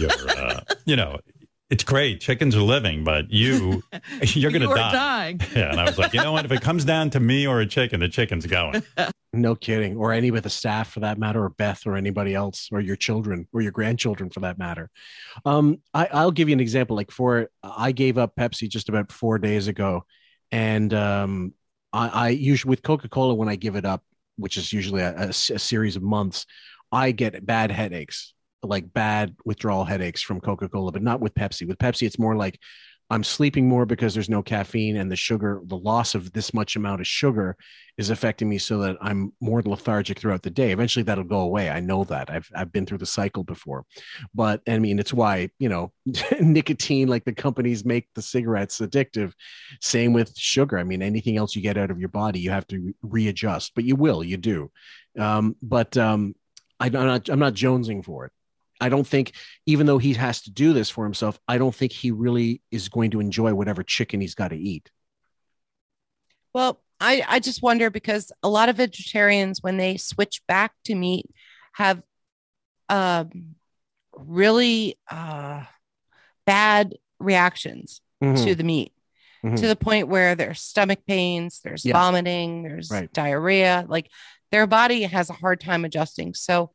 You're, 0.00 0.10
uh, 0.36 0.60
you 0.84 0.96
know, 0.96 1.20
it's 1.70 1.84
great. 1.84 2.20
Chickens 2.20 2.56
are 2.56 2.60
living, 2.62 3.04
but 3.04 3.30
you, 3.30 3.84
you're 4.22 4.50
going 4.50 4.62
to 4.62 4.68
You 4.68 4.74
die. 4.74 4.92
dying. 4.92 5.40
Yeah. 5.54 5.70
And 5.70 5.80
I 5.80 5.84
was 5.84 5.96
like, 5.96 6.12
you 6.12 6.20
know 6.20 6.32
what? 6.32 6.44
If 6.44 6.50
it 6.50 6.62
comes 6.62 6.84
down 6.84 7.10
to 7.10 7.20
me 7.20 7.46
or 7.46 7.60
a 7.60 7.66
chicken, 7.66 8.00
the 8.00 8.08
chicken's 8.08 8.46
going. 8.46 8.82
No 9.36 9.54
kidding, 9.54 9.96
or 9.96 10.12
any 10.12 10.30
with 10.30 10.44
the 10.44 10.50
staff 10.50 10.92
for 10.92 11.00
that 11.00 11.18
matter, 11.18 11.44
or 11.44 11.50
Beth, 11.50 11.86
or 11.86 11.96
anybody 11.96 12.34
else, 12.34 12.68
or 12.72 12.80
your 12.80 12.96
children, 12.96 13.46
or 13.52 13.60
your 13.60 13.72
grandchildren 13.72 14.30
for 14.30 14.40
that 14.40 14.58
matter. 14.58 14.90
Um, 15.44 15.78
I, 15.94 16.08
I'll 16.12 16.30
give 16.30 16.48
you 16.48 16.54
an 16.54 16.60
example. 16.60 16.96
Like 16.96 17.10
for 17.10 17.50
I 17.62 17.92
gave 17.92 18.18
up 18.18 18.34
Pepsi 18.36 18.68
just 18.68 18.88
about 18.88 19.12
four 19.12 19.38
days 19.38 19.68
ago, 19.68 20.04
and 20.50 20.92
um, 20.94 21.54
I, 21.92 22.08
I 22.08 22.28
usually 22.30 22.70
with 22.70 22.82
Coca 22.82 23.08
Cola 23.08 23.34
when 23.34 23.48
I 23.48 23.56
give 23.56 23.76
it 23.76 23.84
up, 23.84 24.02
which 24.36 24.56
is 24.56 24.72
usually 24.72 25.02
a 25.02 25.32
series 25.32 25.96
of 25.96 26.02
months, 26.02 26.46
I 26.92 27.12
get 27.12 27.44
bad 27.44 27.70
headaches, 27.70 28.34
like 28.62 28.92
bad 28.92 29.34
withdrawal 29.44 29.84
headaches 29.84 30.22
from 30.22 30.40
Coca 30.40 30.68
Cola, 30.68 30.92
but 30.92 31.02
not 31.02 31.20
with 31.20 31.34
Pepsi. 31.34 31.66
With 31.66 31.78
Pepsi, 31.78 32.06
it's 32.06 32.18
more 32.18 32.36
like 32.36 32.60
I'm 33.08 33.22
sleeping 33.22 33.68
more 33.68 33.86
because 33.86 34.14
there's 34.14 34.28
no 34.28 34.42
caffeine 34.42 34.96
and 34.96 35.10
the 35.10 35.16
sugar, 35.16 35.60
the 35.64 35.76
loss 35.76 36.16
of 36.16 36.32
this 36.32 36.52
much 36.52 36.74
amount 36.74 37.00
of 37.00 37.06
sugar 37.06 37.56
is 37.96 38.10
affecting 38.10 38.48
me 38.48 38.58
so 38.58 38.78
that 38.78 38.96
I'm 39.00 39.32
more 39.40 39.62
lethargic 39.62 40.18
throughout 40.18 40.42
the 40.42 40.50
day. 40.50 40.72
Eventually 40.72 41.04
that'll 41.04 41.24
go 41.24 41.40
away. 41.40 41.70
I 41.70 41.78
know 41.80 42.02
that. 42.04 42.30
I've 42.30 42.48
I've 42.54 42.72
been 42.72 42.84
through 42.84 42.98
the 42.98 43.06
cycle 43.06 43.44
before. 43.44 43.84
But 44.34 44.60
I 44.68 44.78
mean 44.78 44.98
it's 44.98 45.12
why, 45.12 45.50
you 45.58 45.68
know, 45.68 45.92
nicotine 46.40 47.06
like 47.06 47.24
the 47.24 47.32
companies 47.32 47.84
make 47.84 48.08
the 48.14 48.22
cigarettes 48.22 48.80
addictive. 48.80 49.32
Same 49.80 50.12
with 50.12 50.36
sugar. 50.36 50.76
I 50.76 50.84
mean 50.84 51.02
anything 51.02 51.36
else 51.36 51.54
you 51.54 51.62
get 51.62 51.78
out 51.78 51.92
of 51.92 52.00
your 52.00 52.08
body, 52.08 52.40
you 52.40 52.50
have 52.50 52.66
to 52.68 52.92
readjust, 53.02 53.72
but 53.76 53.84
you 53.84 53.94
will, 53.94 54.24
you 54.24 54.36
do. 54.36 54.70
Um, 55.18 55.56
but 55.62 55.96
um 55.96 56.34
I'm 56.80 56.92
not 56.92 57.28
I'm 57.28 57.38
not 57.38 57.54
jonesing 57.54 58.04
for 58.04 58.26
it. 58.26 58.32
I 58.80 58.88
don't 58.88 59.06
think, 59.06 59.32
even 59.66 59.86
though 59.86 59.98
he 59.98 60.14
has 60.14 60.42
to 60.42 60.50
do 60.50 60.72
this 60.72 60.90
for 60.90 61.04
himself, 61.04 61.38
I 61.48 61.58
don't 61.58 61.74
think 61.74 61.92
he 61.92 62.10
really 62.10 62.60
is 62.70 62.88
going 62.88 63.10
to 63.12 63.20
enjoy 63.20 63.54
whatever 63.54 63.82
chicken 63.82 64.20
he's 64.20 64.34
got 64.34 64.48
to 64.48 64.56
eat. 64.56 64.90
Well, 66.52 66.80
I, 67.00 67.22
I 67.26 67.40
just 67.40 67.62
wonder 67.62 67.90
because 67.90 68.32
a 68.42 68.48
lot 68.48 68.68
of 68.68 68.76
vegetarians, 68.76 69.62
when 69.62 69.76
they 69.76 69.96
switch 69.96 70.42
back 70.46 70.72
to 70.84 70.94
meat, 70.94 71.26
have 71.72 72.02
um, 72.88 73.56
really 74.14 74.96
uh, 75.10 75.64
bad 76.46 76.94
reactions 77.18 78.00
Mhm. 78.22 78.44
to 78.44 78.54
the 78.54 78.64
meat 78.64 78.92
Mhm. 79.44 79.56
to 79.56 79.66
the 79.66 79.76
point 79.76 80.08
where 80.08 80.34
there's 80.34 80.60
stomach 80.60 81.00
pains, 81.06 81.60
there's 81.62 81.84
Yeah. 81.84 81.92
vomiting, 81.94 82.62
there's 82.62 82.90
Right. 82.90 83.12
diarrhea. 83.12 83.84
Like 83.88 84.08
their 84.50 84.66
body 84.66 85.02
has 85.02 85.28
a 85.28 85.34
hard 85.34 85.60
time 85.60 85.84
adjusting. 85.84 86.32
So 86.34 86.70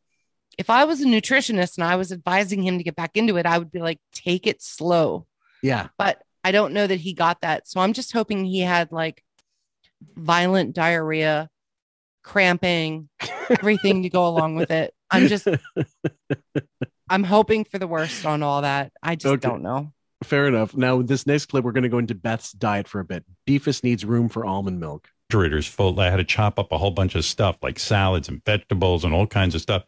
if 0.58 0.70
I 0.70 0.84
was 0.86 1.02
a 1.02 1.06
nutritionist 1.06 1.78
and 1.78 1.84
I 1.84 1.96
was 1.96 2.12
advising 2.12 2.62
him 2.64 2.78
to 2.78 2.84
get 2.84 2.96
back 2.96 3.16
into 3.16 3.38
it, 3.38 3.46
I 3.46 3.58
would 3.58 3.72
be 3.72 3.80
like, 3.80 4.00
take 4.14 4.48
it 4.48 4.62
slow 4.62 5.26
Yeah. 5.64 5.88
but 5.98 6.22
I 6.44 6.52
don't 6.52 6.74
know 6.74 6.88
that 6.88 7.00
he 7.00 7.14
got 7.14 7.42
that. 7.42 7.68
So 7.68 7.80
I'm 7.80 7.94
just 7.94 8.12
hoping 8.14 8.46
he 8.46 8.60
had 8.62 8.92
like 8.92 9.24
violent 10.16 10.74
diarrhea, 10.74 11.50
cramping, 12.24 13.10
everything 13.50 14.04
to 14.04 14.10
go 14.10 14.28
along 14.28 14.56
with 14.56 14.72
it. 14.72 14.94
I'm 15.10 15.28
just, 15.28 15.48
I'm 17.10 17.24
hoping 17.24 17.64
for 17.66 17.78
the 17.80 17.88
worst 17.88 18.26
on 18.26 18.42
all 18.44 18.62
that. 18.62 18.92
I 19.04 19.16
just 19.16 19.32
Okay. 19.34 19.48
don't 19.48 19.62
know. 19.62 19.92
Fair 20.24 20.48
enough. 20.48 20.76
Now, 20.76 21.02
this 21.02 21.26
next 21.26 21.48
clip, 21.48 21.64
we're 21.66 21.72
going 21.72 21.84
to 21.84 21.90
go 21.90 21.98
into 21.98 22.14
Beth's 22.16 22.52
diet 22.52 22.88
for 22.88 23.00
a 23.00 23.06
bit. 23.06 23.26
Beefus 23.48 23.84
needs 23.84 24.06
room 24.06 24.30
for 24.30 24.46
almond 24.46 24.80
milk. 24.80 25.08
refrigerator's 25.32 25.66
full. 25.68 26.00
I 26.00 26.10
had 26.10 26.18
to 26.18 26.24
chop 26.24 26.60
up 26.60 26.72
a 26.72 26.78
whole 26.78 26.92
bunch 26.92 27.16
of 27.16 27.26
stuff 27.26 27.58
like 27.62 27.80
salads 27.80 28.30
and 28.30 28.44
vegetables 28.46 29.04
and 29.04 29.14
all 29.14 29.26
kinds 29.28 29.56
of 29.56 29.62
stuff. 29.62 29.84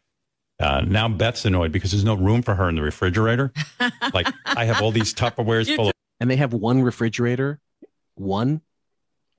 Uh, 0.59 0.81
now 0.87 1.09
Beth's 1.09 1.45
annoyed 1.45 1.71
because 1.71 1.91
there's 1.91 2.03
no 2.03 2.15
room 2.15 2.41
for 2.41 2.55
her 2.55 2.69
in 2.69 2.75
the 2.75 2.81
refrigerator. 2.81 3.51
like 4.13 4.27
I 4.45 4.65
have 4.65 4.81
all 4.81 4.91
these 4.91 5.13
Tupperwares 5.13 5.73
full 5.75 5.87
of. 5.87 5.93
And 6.19 6.29
they 6.29 6.35
have 6.35 6.53
one 6.53 6.81
refrigerator. 6.81 7.59
One. 8.15 8.61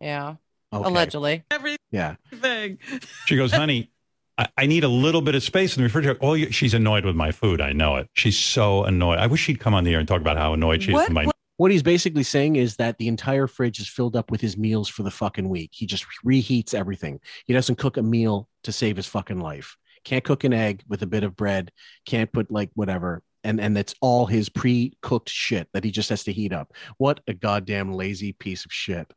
Yeah. 0.01 0.36
Okay. 0.73 0.89
Allegedly. 0.89 1.45
Everything. 1.51 1.78
Yeah. 1.91 2.16
Everything. 2.32 2.78
She 3.27 3.36
goes, 3.36 3.53
honey, 3.53 3.91
I, 4.36 4.49
I 4.57 4.66
need 4.66 4.85
a 4.85 4.89
little 4.89 5.23
bit 5.23 5.35
of 5.35 5.43
space 5.43 5.77
in 5.77 5.82
the 5.82 5.85
refrigerator. 5.85 6.19
Oh, 6.20 6.36
she's 6.36 6.74
annoyed 6.74 7.05
with 7.05 7.15
my 7.15 7.31
food. 7.31 7.61
I 7.61 7.73
know 7.73 7.97
it. 7.97 8.09
She's 8.15 8.39
so 8.39 8.85
annoyed. 8.85 9.19
I 9.19 9.27
wish 9.27 9.41
she'd 9.41 9.61
come 9.61 9.74
on 9.74 9.85
the 9.85 9.93
air 9.93 10.01
and 10.01 10.09
talk 10.09 10.20
about 10.20 10.36
how 10.36 10.53
annoyed 10.53 10.82
she 10.82 10.91
is 10.91 10.97
with 10.97 11.11
my. 11.11 11.31
What 11.57 11.70
he's 11.70 11.85
basically 11.85 12.24
saying 12.24 12.57
is 12.57 12.77
that 12.77 12.99
the 12.99 13.07
entire 13.07 13.47
fridge 13.47 13.78
is 13.78 13.86
filled 13.86 14.16
up 14.16 14.32
with 14.32 14.41
his 14.41 14.57
meals 14.57 14.89
for 14.89 15.05
the 15.05 15.11
fucking 15.11 15.49
week. 15.49 15.70
He 15.73 15.86
just 15.86 16.05
reheats 16.27 16.74
everything. 16.74 17.20
He 17.47 17.53
doesn't 17.53 17.77
cook 17.77 17.97
a 17.97 18.03
meal 18.03 18.49
to 18.65 18.73
save 18.73 18.97
his 18.97 19.07
fucking 19.07 19.39
life. 19.39 19.77
Can't 20.05 20.24
cook 20.24 20.44
an 20.44 20.52
egg 20.52 20.82
with 20.89 21.02
a 21.02 21.06
bit 21.06 21.24
of 21.24 21.35
bread. 21.36 21.70
Can't 22.06 22.32
put 22.32 22.51
like 22.51 22.70
whatever. 22.74 23.22
And 23.43 23.60
and 23.60 23.76
that's 23.76 23.94
all 24.01 24.26
his 24.26 24.48
pre-cooked 24.48 25.28
shit 25.28 25.68
that 25.74 25.85
he 25.85 25.90
just 25.90 26.09
has 26.10 26.24
to 26.24 26.32
heat 26.32 26.52
up. 26.52 26.72
What 26.98 27.20
a 27.26 27.35
goddamn 27.35 27.93
lazy 27.93 28.32
piece 28.32 28.64
of 28.64 28.72
shit. 28.72 29.12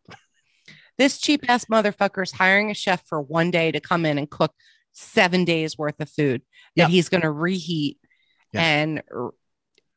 This 0.97 1.19
cheap 1.19 1.47
ass 1.47 1.65
motherfucker 1.65 2.23
is 2.23 2.31
hiring 2.31 2.71
a 2.71 2.73
chef 2.73 3.05
for 3.05 3.21
one 3.21 3.51
day 3.51 3.71
to 3.71 3.79
come 3.79 4.05
in 4.05 4.17
and 4.17 4.29
cook 4.29 4.53
seven 4.93 5.45
days 5.45 5.77
worth 5.77 5.99
of 6.01 6.09
food 6.09 6.41
that 6.75 6.83
Yeah. 6.83 6.87
he's 6.87 7.07
going 7.09 7.21
to 7.21 7.31
reheat 7.31 7.99
and 8.53 9.03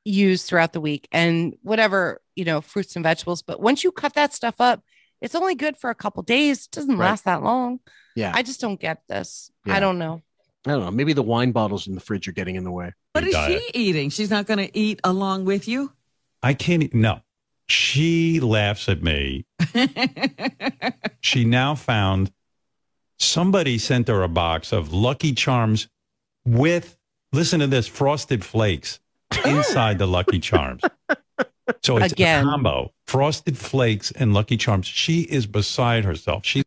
use 0.04 0.42
throughout 0.44 0.72
the 0.74 0.80
week 0.80 1.08
and 1.12 1.54
whatever, 1.62 2.20
you 2.36 2.44
know, 2.44 2.60
fruits 2.60 2.96
and 2.96 3.02
vegetables. 3.02 3.42
But 3.42 3.60
once 3.60 3.82
you 3.82 3.92
cut 3.92 4.14
that 4.14 4.34
stuff 4.34 4.56
up, 4.60 4.82
it's 5.22 5.34
only 5.34 5.54
good 5.54 5.76
for 5.76 5.88
a 5.90 5.94
couple 5.94 6.22
days. 6.22 6.66
It 6.66 6.70
doesn't 6.72 6.98
Right. 6.98 7.06
last 7.10 7.24
that 7.24 7.42
long. 7.42 7.80
Yeah. 8.14 8.32
I 8.34 8.42
just 8.42 8.60
don't 8.60 8.80
get 8.80 9.02
this. 9.08 9.50
Yeah. 9.64 9.76
I 9.76 9.80
don't 9.80 9.98
know. 9.98 10.22
I 10.66 10.72
don't 10.72 10.80
know. 10.84 10.90
Maybe 10.90 11.12
the 11.12 11.22
wine 11.22 11.52
bottles 11.52 11.86
in 11.86 11.94
the 11.94 12.00
fridge 12.00 12.28
are 12.28 12.32
getting 12.32 12.56
in 12.56 12.64
the 12.64 12.70
way. 12.70 12.92
What 13.12 13.24
is 13.24 13.34
she 13.34 13.70
eating? 13.72 14.10
She's 14.10 14.30
not 14.30 14.46
going 14.46 14.58
to 14.58 14.78
eat 14.78 15.00
along 15.04 15.46
with 15.46 15.66
you? 15.66 15.92
I 16.42 16.54
can't. 16.54 16.92
No, 16.92 17.20
she 17.66 18.40
laughs 18.40 18.88
at 18.88 19.02
me. 19.02 19.46
she 21.20 21.44
now 21.44 21.74
found 21.74 22.30
somebody 23.18 23.78
sent 23.78 24.08
her 24.08 24.22
a 24.22 24.28
box 24.28 24.72
of 24.72 24.92
Lucky 24.92 25.32
Charms 25.32 25.88
with 26.44 26.96
listen 27.32 27.60
to 27.60 27.66
this 27.66 27.86
frosted 27.86 28.44
flakes 28.44 29.00
inside 29.44 29.98
the 29.98 30.06
Lucky 30.06 30.38
Charms. 30.40 30.82
So 31.82 31.98
it's 31.98 32.12
Again. 32.12 32.46
a 32.46 32.50
combo: 32.50 32.92
frosted 33.06 33.56
flakes 33.56 34.10
and 34.10 34.34
Lucky 34.34 34.56
Charms. 34.56 34.86
She 34.86 35.22
is 35.22 35.46
beside 35.46 36.04
herself. 36.04 36.44
She 36.44 36.62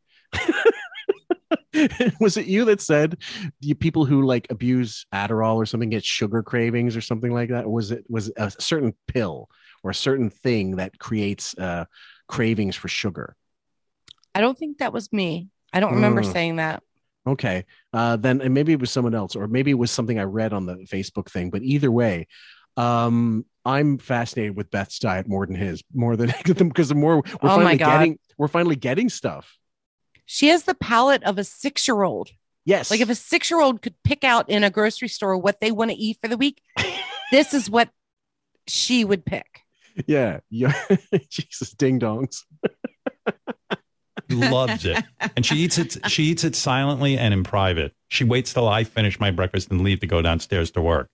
was 2.19 2.37
it 2.37 2.45
you 2.45 2.65
that 2.65 2.81
said 2.81 3.17
you 3.59 3.75
people 3.75 4.05
who 4.05 4.23
like 4.23 4.47
abuse 4.49 5.05
Adderall 5.13 5.55
or 5.55 5.65
something 5.65 5.89
get 5.89 6.05
sugar 6.05 6.43
cravings 6.43 6.95
or 6.95 7.01
something 7.01 7.31
like 7.31 7.49
that? 7.49 7.69
Was 7.69 7.91
it 7.91 8.05
was 8.09 8.29
it 8.29 8.35
a 8.37 8.51
certain 8.51 8.93
pill 9.07 9.49
or 9.83 9.91
a 9.91 9.95
certain 9.95 10.29
thing 10.29 10.77
that 10.77 10.97
creates 10.99 11.57
uh, 11.57 11.85
cravings 12.27 12.75
for 12.75 12.87
sugar? 12.87 13.35
I 14.35 14.41
don't 14.41 14.57
think 14.57 14.79
that 14.79 14.93
was 14.93 15.11
me. 15.13 15.49
I 15.73 15.79
don't 15.79 15.93
remember 15.93 16.21
Mm. 16.21 16.31
saying 16.33 16.55
that. 16.57 16.83
Okay, 17.25 17.63
uh, 17.93 18.17
then 18.17 18.41
and 18.41 18.53
maybe 18.53 18.73
it 18.73 18.81
was 18.81 18.91
someone 18.91 19.15
else, 19.15 19.35
or 19.35 19.47
maybe 19.47 19.71
it 19.71 19.75
was 19.75 19.91
something 19.91 20.19
I 20.19 20.23
read 20.23 20.51
on 20.51 20.65
the 20.65 20.75
Facebook 20.91 21.29
thing. 21.31 21.51
But 21.51 21.63
either 21.63 21.89
way, 21.89 22.27
um, 22.75 23.45
I'm 23.63 23.97
fascinated 23.97 24.57
with 24.57 24.69
Beth's 24.71 24.99
diet 24.99 25.25
more 25.27 25.45
than 25.45 25.55
his, 25.55 25.81
more 25.93 26.17
than 26.17 26.33
because 26.45 26.89
the 26.89 26.95
more 26.95 27.17
we're 27.17 27.23
Oh 27.41 27.55
finally 27.55 27.77
getting, 27.77 28.19
we're 28.37 28.49
finally 28.49 28.75
getting 28.75 29.07
stuff. 29.07 29.57
She 30.25 30.47
has 30.47 30.63
the 30.63 30.75
palate 30.75 31.23
of 31.23 31.37
a 31.37 31.43
six 31.43 31.87
year 31.87 32.03
old. 32.03 32.29
Yes. 32.65 32.89
Like 32.89 33.01
if 33.01 33.09
a 33.09 33.15
six 33.15 33.49
year 33.49 33.61
old 33.61 33.81
could 33.81 33.95
pick 34.03 34.23
out 34.23 34.49
in 34.49 34.63
a 34.63 34.69
grocery 34.69 35.07
store 35.07 35.37
what 35.37 35.59
they 35.59 35.71
want 35.71 35.91
to 35.91 35.97
eat 35.97 36.17
for 36.21 36.27
the 36.27 36.37
week, 36.37 36.61
this 37.31 37.53
is 37.53 37.69
what 37.69 37.89
she 38.67 39.03
would 39.03 39.25
pick. 39.25 39.61
Yeah, 40.07 40.39
yeah. 40.49 40.73
Jesus, 41.29 41.71
ding 41.71 41.99
dongs. 41.99 42.43
loves 44.29 44.85
it, 44.85 45.03
and 45.35 45.45
she 45.45 45.57
eats 45.57 45.77
it. 45.77 45.97
She 46.09 46.23
eats 46.23 46.43
it 46.43 46.55
silently 46.55 47.17
and 47.17 47.33
in 47.33 47.43
private. 47.43 47.93
She 48.07 48.23
waits 48.23 48.53
till 48.53 48.67
I 48.67 48.85
finish 48.85 49.19
my 49.19 49.29
breakfast 49.29 49.69
and 49.69 49.81
leave 49.81 49.99
to 49.99 50.07
go 50.07 50.21
downstairs 50.21 50.71
to 50.71 50.81
work. 50.81 51.09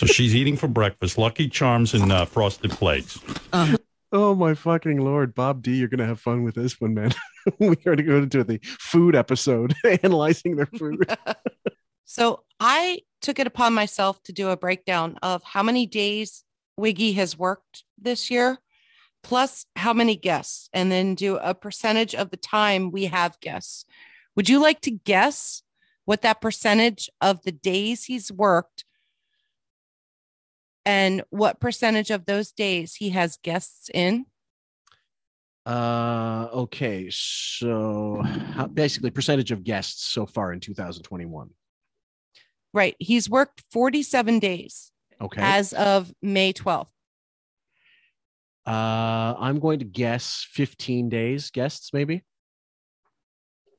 So 0.00 0.06
she's 0.06 0.34
eating 0.34 0.56
for 0.56 0.66
breakfast 0.66 1.18
Lucky 1.18 1.46
Charms 1.46 1.92
and 1.92 2.10
uh, 2.10 2.24
frosted 2.24 2.72
flakes. 2.72 3.18
Oh 4.12 4.34
my 4.34 4.54
fucking 4.54 4.98
lord, 4.98 5.34
Bob 5.34 5.62
D, 5.62 5.76
you're 5.76 5.88
gonna 5.88 6.06
have 6.06 6.20
fun 6.20 6.42
with 6.42 6.56
this 6.56 6.80
one, 6.80 6.94
man. 6.94 7.12
we 7.58 7.76
are 7.86 7.94
to 7.94 8.02
go 8.02 8.16
into 8.18 8.42
the 8.42 8.58
food 8.62 9.14
episode, 9.14 9.74
analyzing 10.02 10.56
their 10.56 10.66
food. 10.66 11.04
So 12.12 12.42
I 12.58 13.02
took 13.22 13.38
it 13.38 13.46
upon 13.46 13.72
myself 13.72 14.20
to 14.24 14.32
do 14.32 14.48
a 14.48 14.56
breakdown 14.56 15.16
of 15.22 15.44
how 15.44 15.62
many 15.62 15.86
days 15.86 16.42
Wiggy 16.76 17.12
has 17.12 17.38
worked 17.38 17.84
this 17.98 18.32
year, 18.32 18.58
plus 19.22 19.64
how 19.76 19.92
many 19.92 20.16
guests, 20.16 20.68
and 20.72 20.90
then 20.90 21.14
do 21.14 21.36
a 21.36 21.54
percentage 21.54 22.16
of 22.16 22.30
the 22.30 22.36
time 22.36 22.90
we 22.90 23.04
have 23.04 23.38
guests. 23.38 23.84
Would 24.34 24.48
you 24.48 24.60
like 24.60 24.80
to 24.80 24.90
guess 24.90 25.62
what 26.04 26.22
that 26.22 26.40
percentage 26.40 27.08
of 27.20 27.44
the 27.44 27.52
days 27.52 28.06
he's 28.06 28.32
worked 28.32 28.84
and 30.84 31.22
what 31.30 31.60
percentage 31.60 32.10
of 32.10 32.26
those 32.26 32.52
days 32.52 32.94
he 32.94 33.10
has 33.10 33.36
guests 33.42 33.90
in? 33.92 34.26
Uh, 35.66 36.48
okay, 36.52 37.08
so 37.10 38.22
how, 38.54 38.66
basically, 38.66 39.10
percentage 39.10 39.52
of 39.52 39.62
guests 39.62 40.04
so 40.04 40.26
far 40.26 40.52
in 40.52 40.60
2021. 40.60 41.50
Right. 42.72 42.96
He's 42.98 43.28
worked 43.28 43.62
47 43.72 44.38
days 44.38 44.90
Okay, 45.20 45.40
as 45.42 45.72
of 45.72 46.12
May 46.22 46.52
12th. 46.52 46.88
uh, 48.66 49.34
I'm 49.38 49.58
going 49.58 49.80
to 49.80 49.84
guess 49.84 50.46
15 50.52 51.08
days 51.08 51.50
guests, 51.50 51.90
maybe. 51.92 52.22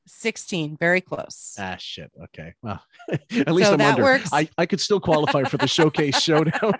16, 0.06 0.76
very 0.78 1.00
close. 1.00 1.54
Ah, 1.58 1.76
shit. 1.78 2.10
Okay, 2.24 2.54
well, 2.62 2.82
at 3.10 3.52
least 3.52 3.68
So 3.68 3.72
I'm 3.74 3.78
that 3.78 3.90
under. 3.92 4.02
works. 4.02 4.30
I 4.32 4.48
I 4.58 4.66
could 4.66 4.80
still 4.80 5.00
qualify 5.00 5.44
for 5.44 5.56
the 5.58 5.68
showcase 5.68 6.20
showdown. 6.28 6.72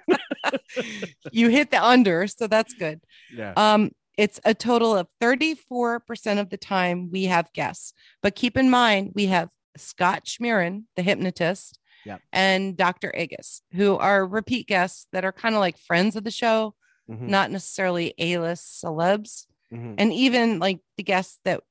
you 1.32 1.48
hit 1.48 1.70
the 1.70 1.82
under, 1.84 2.26
so 2.26 2.46
that's 2.46 2.74
good. 2.74 3.00
yeah. 3.34 3.52
Um, 3.56 3.92
it's 4.18 4.38
a 4.44 4.52
total 4.52 4.94
of 4.94 5.08
34% 5.22 6.38
of 6.38 6.50
the 6.50 6.58
time 6.58 7.10
we 7.10 7.24
have 7.24 7.50
guests. 7.54 7.94
But 8.22 8.34
keep 8.34 8.58
in 8.58 8.68
mind, 8.68 9.12
we 9.14 9.26
have 9.26 9.48
Scott 9.78 10.26
Schmirin, 10.26 10.84
the 10.96 11.02
hypnotist, 11.02 11.78
Yeah. 12.04 12.18
and 12.30 12.76
Dr. 12.76 13.10
Agus, 13.16 13.62
who 13.72 13.96
are 13.96 14.26
repeat 14.26 14.66
guests 14.66 15.06
that 15.12 15.24
are 15.24 15.32
kind 15.32 15.54
of 15.54 15.60
like 15.60 15.78
friends 15.78 16.14
of 16.14 16.24
the 16.24 16.30
show, 16.30 16.74
Mhm. 17.10 17.22
not 17.28 17.50
necessarily 17.50 18.12
A-list 18.18 18.82
celebs. 18.84 19.46
Mhm. 19.72 19.94
And 19.96 20.12
even 20.12 20.58
like 20.58 20.80
the 20.98 21.02
guests 21.04 21.38
that 21.44 21.62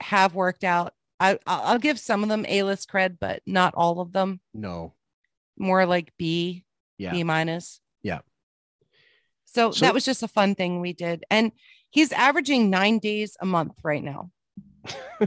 have 0.00 0.34
worked 0.34 0.64
out, 0.64 0.92
I, 1.18 1.38
I'll 1.46 1.78
give 1.78 1.98
some 1.98 2.22
of 2.22 2.28
them 2.28 2.44
A-list 2.46 2.90
cred, 2.90 3.16
but 3.20 3.42
not 3.46 3.74
all 3.74 4.00
of 4.00 4.12
them. 4.12 4.40
No. 4.52 4.94
More 5.58 5.86
like 5.86 6.12
B, 6.18 6.64
Yeah. 6.98 7.12
B 7.12 7.24
minus. 7.24 7.80
Yeah. 8.02 8.20
So, 9.46 9.70
So- 9.70 9.84
that 9.84 9.94
was 9.94 10.04
just 10.04 10.22
a 10.22 10.28
fun 10.28 10.54
thing 10.54 10.80
we 10.80 10.92
did. 10.92 11.24
And 11.30 11.52
he's 11.90 12.12
averaging 12.12 12.70
nine 12.70 12.98
days 12.98 13.36
a 13.40 13.46
month 13.46 13.74
right 13.82 14.04
now. 14.04 14.30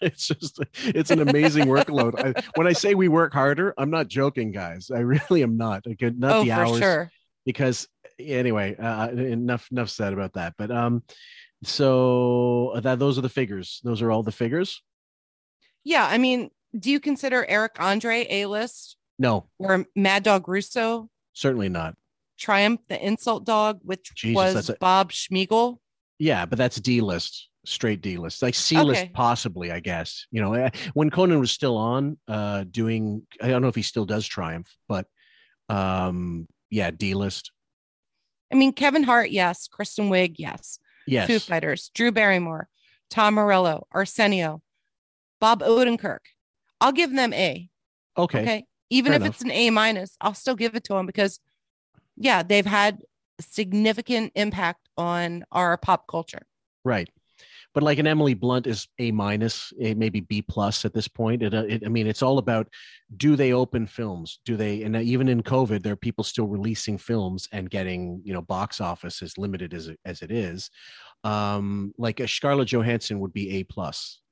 it's 0.00 0.28
just 0.28 0.60
it's 0.78 1.10
an 1.10 1.20
amazing 1.20 1.66
workload. 1.66 2.14
I, 2.18 2.42
when 2.54 2.66
I 2.66 2.72
say 2.72 2.94
we 2.94 3.08
work 3.08 3.34
harder, 3.34 3.74
I'm 3.76 3.90
not 3.90 4.08
joking, 4.08 4.50
guys. 4.50 4.90
I 4.90 5.00
really 5.00 5.42
am 5.42 5.56
not. 5.58 5.84
I 5.86 5.94
could 5.94 6.18
not 6.18 6.36
oh, 6.36 6.44
the 6.44 6.50
for 6.50 6.54
hours 6.54 6.78
sure. 6.78 7.12
because 7.44 7.88
anyway, 8.18 8.76
uh, 8.76 9.08
enough 9.08 9.68
enough 9.70 9.90
said 9.90 10.12
about 10.12 10.34
that. 10.34 10.54
But 10.56 10.70
um, 10.70 11.02
so 11.64 12.72
uh, 12.74 12.80
that 12.80 12.98
those 12.98 13.18
are 13.18 13.22
the 13.22 13.28
figures. 13.28 13.80
Those 13.84 14.02
are 14.02 14.10
all 14.10 14.22
the 14.22 14.32
figures. 14.32 14.82
Yeah. 15.84 16.06
I 16.06 16.18
mean, 16.18 16.50
do 16.78 16.90
you 16.90 17.00
consider 17.00 17.44
Eric 17.48 17.76
Andre 17.78 18.26
A 18.28 18.46
list 18.46 18.96
No, 19.18 19.48
or 19.58 19.86
Mad 19.94 20.22
Dog 20.22 20.48
Russo, 20.48 21.08
certainly 21.32 21.68
not. 21.68 21.94
Triumph 22.38 22.80
the 22.88 23.02
Insult 23.04 23.46
Dog, 23.46 23.80
which 23.82 24.12
Jesus, 24.14 24.34
was 24.54 24.68
a- 24.70 24.76
Bob 24.78 25.12
Smigel? 25.12 25.78
Yeah, 26.18 26.44
but 26.46 26.58
that's 26.58 26.80
D 26.80 27.00
list, 27.00 27.48
straight 27.64 28.00
D 28.02 28.16
list, 28.18 28.42
like 28.42 28.54
C 28.54 28.80
list, 28.82 29.02
Okay. 29.02 29.10
possibly. 29.14 29.70
I 29.72 29.80
guess 29.80 30.26
you 30.30 30.40
know 30.42 30.54
uh, 30.54 30.70
when 30.94 31.10
Conan 31.10 31.40
was 31.40 31.50
still 31.50 31.76
on, 31.76 32.18
uh, 32.28 32.64
doing. 32.70 33.26
I 33.42 33.48
don't 33.48 33.62
know 33.62 33.68
if 33.68 33.74
he 33.74 33.82
still 33.82 34.04
does 34.06 34.26
Triumph, 34.26 34.68
but 34.88 35.06
um, 35.68 36.46
yeah, 36.70 36.90
D 36.90 37.14
list. 37.14 37.52
I 38.52 38.56
mean, 38.56 38.72
Kevin 38.72 39.02
Hart, 39.02 39.30
yes. 39.30 39.66
Kristen 39.68 40.08
Wiig, 40.08 40.36
yes. 40.38 40.78
Yes. 41.06 41.26
Foo 41.28 41.38
Fighters, 41.38 41.90
Drew 41.94 42.12
Barrymore, 42.12 42.68
Tom 43.10 43.34
Morello, 43.34 43.86
Arsenio, 43.92 44.62
Bob 45.40 45.60
Odenkirk. 45.60 46.20
I'll 46.80 46.92
give 46.92 47.12
them 47.14 47.32
A. 47.32 47.68
Okay. 48.16 48.42
Okay. 48.42 48.64
Even 48.90 49.10
Fair 49.10 49.16
if 49.16 49.22
enough. 49.22 49.34
it's 49.34 49.42
an 49.42 49.50
A 49.50 49.70
minus, 49.70 50.16
I'll 50.20 50.34
still 50.34 50.54
give 50.54 50.74
it 50.74 50.84
to 50.84 50.94
them 50.94 51.06
because, 51.06 51.40
yeah, 52.16 52.42
they've 52.42 52.66
had 52.66 53.00
significant 53.40 54.32
impact 54.34 54.88
on 54.96 55.44
our 55.52 55.76
pop 55.76 56.06
culture. 56.08 56.46
Right. 56.84 57.08
But 57.76 57.82
like 57.82 57.98
an 57.98 58.06
Emily 58.06 58.32
Blunt 58.32 58.66
is 58.66 58.88
A 59.00 59.12
minus, 59.12 59.70
a 59.78 59.92
maybe 59.92 60.20
B 60.20 60.40
plus 60.40 60.86
at 60.86 60.94
this 60.94 61.08
point. 61.08 61.42
It, 61.42 61.52
uh, 61.52 61.64
it, 61.68 61.82
I 61.84 61.90
mean, 61.90 62.06
it's 62.06 62.22
all 62.22 62.38
about 62.38 62.68
do 63.18 63.36
they 63.36 63.52
open 63.52 63.86
films? 63.86 64.40
Do 64.46 64.56
they? 64.56 64.82
And 64.82 64.96
even 64.96 65.28
in 65.28 65.42
COVID, 65.42 65.82
there 65.82 65.92
are 65.92 65.96
people 65.96 66.24
still 66.24 66.46
releasing 66.46 66.96
films 66.96 67.46
and 67.52 67.68
getting 67.68 68.22
you 68.24 68.32
know 68.32 68.40
box 68.40 68.80
office 68.80 69.20
as 69.20 69.36
limited 69.36 69.74
as 69.74 69.88
it, 69.88 70.00
as 70.06 70.22
it 70.22 70.30
is. 70.30 70.70
Um, 71.22 71.92
like 71.98 72.18
a 72.18 72.26
Scarlett 72.26 72.68
Johansson 72.68 73.20
would 73.20 73.34
be 73.34 73.58
A 73.58 73.64
plus. 73.64 74.22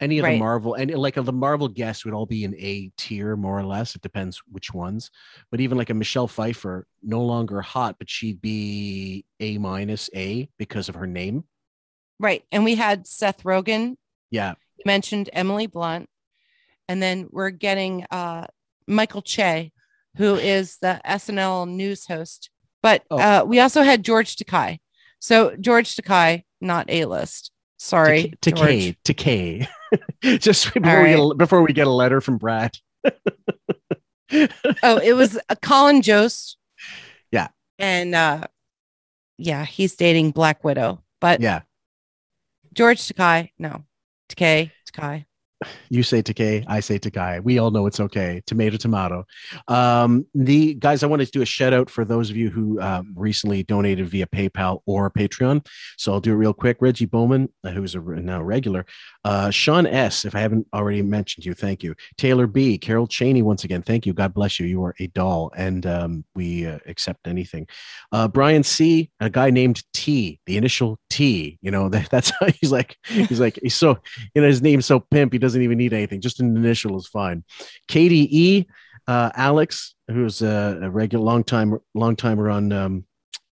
Any 0.00 0.20
of 0.20 0.24
the 0.24 0.38
Marvel 0.38 0.74
and 0.74 0.88
like 0.94 1.16
of 1.16 1.26
the 1.26 1.32
Marvel 1.32 1.66
guests 1.66 2.04
would 2.04 2.14
all 2.14 2.26
be 2.26 2.44
in 2.44 2.54
A 2.54 2.92
tier 2.96 3.34
more 3.34 3.58
or 3.58 3.64
less. 3.64 3.96
It 3.96 4.02
depends 4.02 4.40
which 4.48 4.72
ones. 4.72 5.10
But 5.50 5.60
even 5.60 5.76
like 5.76 5.90
a 5.90 5.94
Michelle 5.94 6.28
Pfeiffer, 6.28 6.86
no 7.02 7.20
longer 7.24 7.62
hot, 7.62 7.96
but 7.98 8.08
she'd 8.08 8.40
be 8.40 9.24
A 9.40 9.58
minus 9.58 10.08
A 10.14 10.48
because 10.56 10.88
of 10.88 10.94
her 10.94 11.08
name. 11.08 11.42
Right. 12.22 12.42
And 12.52 12.64
we 12.64 12.76
had 12.76 13.06
Seth 13.06 13.42
Rogen. 13.42 13.96
Yeah. 14.30 14.54
You 14.78 14.84
mentioned 14.86 15.28
Emily 15.34 15.66
Blunt. 15.66 16.08
And 16.88 17.02
then 17.02 17.28
we're 17.30 17.50
getting 17.50 18.06
uh, 18.10 18.46
Michael 18.86 19.22
Che, 19.22 19.72
who 20.16 20.36
is 20.36 20.78
the 20.80 21.00
SNL 21.04 21.68
news 21.68 22.06
host. 22.06 22.48
But 22.82 23.02
Oh. 23.10 23.18
uh, 23.18 23.44
we 23.44 23.60
also 23.60 23.82
had 23.82 24.04
George 24.04 24.36
Takei. 24.36 24.78
So 25.18 25.54
George 25.60 25.94
Takei, 25.96 26.44
not 26.60 26.88
A 26.88 27.04
list. 27.06 27.50
Sorry. 27.78 28.32
to 28.42 28.52
George. 28.52 28.68
K 28.68 28.96
to 29.04 29.14
K. 29.14 29.68
Just 30.22 30.72
before 30.72 30.90
All 30.96 31.02
we 31.02 31.08
get 31.10 31.18
a, 31.18 31.34
before 31.34 31.62
we 31.62 31.72
get 31.72 31.86
a 31.88 31.90
letter 31.90 32.20
from 32.20 32.38
Brad. 32.38 32.76
oh, 34.32 34.98
it 35.02 35.14
was 35.16 35.38
uh, 35.48 35.54
Colin 35.60 36.02
Jost. 36.02 36.56
Yeah. 37.32 37.48
And 37.78 38.14
uh, 38.14 38.44
yeah, 39.38 39.64
he's 39.64 39.96
dating 39.96 40.30
Black 40.30 40.62
Widow. 40.64 41.02
But 41.20 41.40
Yeah. 41.40 41.62
George 42.72 43.00
Takei, 43.00 43.50
no. 43.58 43.84
Takei, 44.28 44.70
Takei. 44.90 45.24
You 45.90 46.02
say 46.02 46.22
Takei, 46.22 46.64
I 46.66 46.80
say 46.80 46.98
Takai. 46.98 47.40
We 47.40 47.58
all 47.58 47.70
know 47.70 47.86
it's 47.86 48.00
okay. 48.00 48.42
Tomato, 48.46 48.76
tomato. 48.76 49.24
Um, 49.68 50.26
the 50.34 50.74
guys, 50.74 51.02
I 51.02 51.06
wanted 51.06 51.26
to 51.26 51.32
do 51.32 51.42
a 51.42 51.46
shout 51.46 51.72
out 51.72 51.90
for 51.90 52.04
those 52.04 52.30
of 52.30 52.36
you 52.36 52.50
who 52.50 52.80
uh, 52.80 53.02
recently 53.14 53.62
donated 53.62 54.08
via 54.08 54.26
PayPal 54.26 54.80
or 54.86 55.10
Patreon. 55.10 55.64
So 55.98 56.12
I'll 56.12 56.20
do 56.20 56.32
it 56.32 56.36
real 56.36 56.54
quick. 56.54 56.78
Reggie 56.80 57.06
Bowman, 57.06 57.48
uh, 57.64 57.70
who's 57.70 57.94
a 57.94 58.00
now 58.00 58.42
regular. 58.42 58.86
Uh, 59.24 59.50
Sean 59.50 59.86
S. 59.86 60.24
If 60.24 60.34
I 60.34 60.40
haven't 60.40 60.66
already 60.74 61.02
mentioned 61.02 61.44
you, 61.44 61.54
thank 61.54 61.82
you. 61.82 61.94
Taylor 62.18 62.46
B. 62.46 62.76
Carol 62.78 63.06
Cheney, 63.06 63.42
once 63.42 63.64
again, 63.64 63.82
thank 63.82 64.04
you. 64.04 64.12
God 64.12 64.34
bless 64.34 64.58
you. 64.58 64.66
You 64.66 64.82
are 64.84 64.94
a 64.98 65.06
doll, 65.08 65.52
and 65.56 65.86
um, 65.86 66.24
we 66.34 66.66
uh, 66.66 66.78
accept 66.86 67.26
anything. 67.26 67.66
Uh, 68.10 68.28
Brian 68.28 68.62
C. 68.62 69.10
A 69.20 69.30
guy 69.30 69.50
named 69.50 69.82
T. 69.92 70.40
The 70.46 70.56
initial 70.56 70.98
T. 71.10 71.58
You 71.62 71.70
know 71.70 71.88
that, 71.90 72.10
that's 72.10 72.30
how 72.30 72.46
he's 72.60 72.72
like. 72.72 72.96
He's 73.04 73.40
like 73.40 73.58
he's 73.62 73.74
so 73.74 73.98
you 74.34 74.42
know 74.42 74.48
his 74.48 74.62
name's 74.62 74.86
so 74.86 75.00
pimp. 75.00 75.32
He 75.32 75.38
doesn't 75.38 75.62
even 75.62 75.78
need 75.78 75.92
anything. 75.92 76.20
Just 76.20 76.40
an 76.40 76.56
initial 76.56 76.96
is 76.98 77.06
fine. 77.06 77.44
Katie 77.88 78.28
E. 78.36 78.66
Uh, 79.08 79.30
Alex, 79.34 79.96
who's 80.08 80.42
a, 80.42 80.78
a 80.82 80.90
regular 80.90 81.24
long 81.24 81.42
time 81.42 81.76
long 81.94 82.14
timer 82.14 82.48
on 82.48 82.72
um, 82.72 83.04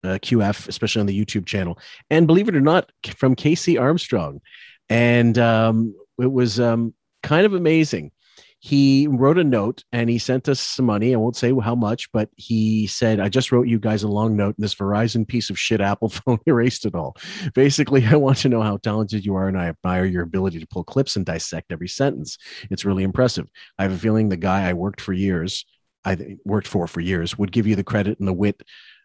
uh, 0.03 0.17
QF, 0.19 0.67
especially 0.67 0.99
on 0.99 1.05
the 1.05 1.25
YouTube 1.25 1.45
channel, 1.45 1.77
and 2.09 2.27
believe 2.27 2.49
it 2.49 2.55
or 2.55 2.61
not, 2.61 2.91
from 3.15 3.35
Casey 3.35 3.77
Armstrong, 3.77 4.41
and 4.89 5.37
um, 5.37 5.95
it 6.19 6.31
was 6.31 6.59
um, 6.59 6.93
kind 7.23 7.45
of 7.45 7.53
amazing. 7.53 8.11
He 8.59 9.07
wrote 9.07 9.37
a 9.37 9.43
note 9.43 9.83
and 9.91 10.09
he 10.09 10.17
sent 10.17 10.49
us 10.49 10.59
some 10.59 10.85
money. 10.85 11.13
I 11.13 11.17
won't 11.17 11.35
say 11.35 11.53
how 11.61 11.75
much, 11.75 12.11
but 12.11 12.29
he 12.37 12.87
said, 12.87 13.19
I 13.19 13.29
just 13.29 13.51
wrote 13.51 13.67
you 13.67 13.77
guys 13.77 14.01
a 14.01 14.07
long 14.07 14.35
note, 14.35 14.55
and 14.57 14.63
this 14.63 14.73
Verizon 14.73 15.27
piece 15.27 15.51
of 15.51 15.59
shit 15.59 15.79
Apple 15.79 16.09
phone 16.09 16.39
erased 16.47 16.85
it 16.85 16.95
all. 16.95 17.15
Basically, 17.53 18.05
I 18.05 18.15
want 18.15 18.39
to 18.39 18.49
know 18.49 18.63
how 18.63 18.77
talented 18.77 19.25
you 19.25 19.35
are, 19.35 19.47
and 19.47 19.59
I 19.59 19.67
admire 19.67 20.05
your 20.05 20.23
ability 20.23 20.59
to 20.59 20.67
pull 20.67 20.83
clips 20.83 21.15
and 21.15 21.25
dissect 21.25 21.71
every 21.71 21.87
sentence. 21.87 22.37
It's 22.71 22.85
really 22.85 23.03
impressive. 23.03 23.47
I 23.77 23.83
have 23.83 23.91
a 23.91 23.97
feeling 23.97 24.29
the 24.29 24.37
guy 24.37 24.67
I 24.67 24.73
worked 24.73 25.01
for 25.01 25.13
years, 25.13 25.65
I 26.03 26.37
worked 26.43 26.67
for 26.67 26.87
for 26.87 26.99
years, 26.99 27.37
would 27.37 27.51
give 27.51 27.67
you 27.67 27.75
the 27.75 27.83
credit 27.83 28.17
and 28.17 28.27
the 28.27 28.33
wit 28.33 28.63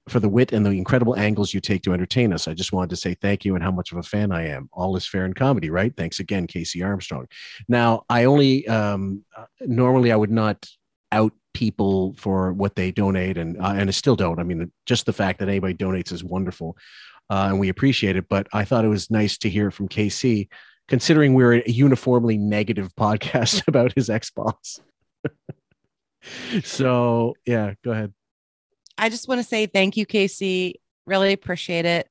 for 0.08 0.18
the 0.18 0.28
wit 0.28 0.52
and 0.52 0.66
the 0.66 0.70
incredible 0.70 1.16
angles 1.16 1.54
you 1.54 1.60
take 1.60 1.82
to 1.82 1.92
entertain 1.92 2.32
us. 2.32 2.48
I 2.48 2.54
just 2.54 2.72
wanted 2.72 2.90
to 2.90 2.96
say 2.96 3.14
thank 3.14 3.44
you 3.44 3.54
and 3.54 3.62
how 3.62 3.70
much 3.70 3.92
of 3.92 3.98
a 3.98 4.02
fan 4.02 4.32
I 4.32 4.48
am. 4.48 4.68
All 4.72 4.96
is 4.96 5.06
fair 5.06 5.24
in 5.24 5.32
comedy, 5.32 5.70
right? 5.70 5.94
Thanks 5.96 6.18
again, 6.18 6.46
Casey 6.46 6.82
Armstrong. 6.82 7.28
Now, 7.68 8.02
I 8.08 8.24
only 8.24 8.66
um, 8.66 9.24
uh, 9.36 9.44
normally 9.60 10.10
I 10.10 10.16
would 10.16 10.30
not 10.30 10.66
out 11.12 11.32
people 11.54 12.14
for 12.16 12.52
what 12.52 12.74
they 12.74 12.90
donate, 12.90 13.38
and 13.38 13.56
uh, 13.58 13.74
and 13.76 13.88
I 13.88 13.92
still 13.92 14.16
don't. 14.16 14.40
I 14.40 14.42
mean, 14.42 14.72
just 14.86 15.06
the 15.06 15.12
fact 15.12 15.38
that 15.38 15.48
anybody 15.48 15.74
donates 15.74 16.12
is 16.12 16.24
wonderful, 16.24 16.76
uh, 17.30 17.46
and 17.50 17.60
we 17.60 17.68
appreciate 17.68 18.16
it. 18.16 18.28
But 18.28 18.48
I 18.52 18.64
thought 18.64 18.84
it 18.84 18.88
was 18.88 19.10
nice 19.10 19.38
to 19.38 19.50
hear 19.50 19.70
from 19.70 19.86
Casey, 19.86 20.48
considering 20.88 21.34
we're 21.34 21.54
a 21.54 21.70
uniformly 21.70 22.38
negative 22.38 22.92
podcast 22.98 23.66
about 23.68 23.92
his 23.94 24.08
Xbox. 24.08 24.80
so 26.64 27.34
yeah, 27.46 27.74
go 27.84 27.92
ahead. 27.92 28.12
I 28.98 29.08
just 29.08 29.28
want 29.28 29.40
to 29.40 29.46
say 29.46 29.66
thank 29.66 29.96
you, 29.96 30.06
Casey. 30.06 30.80
Really 31.06 31.32
appreciate 31.32 31.84
it. 31.84 32.08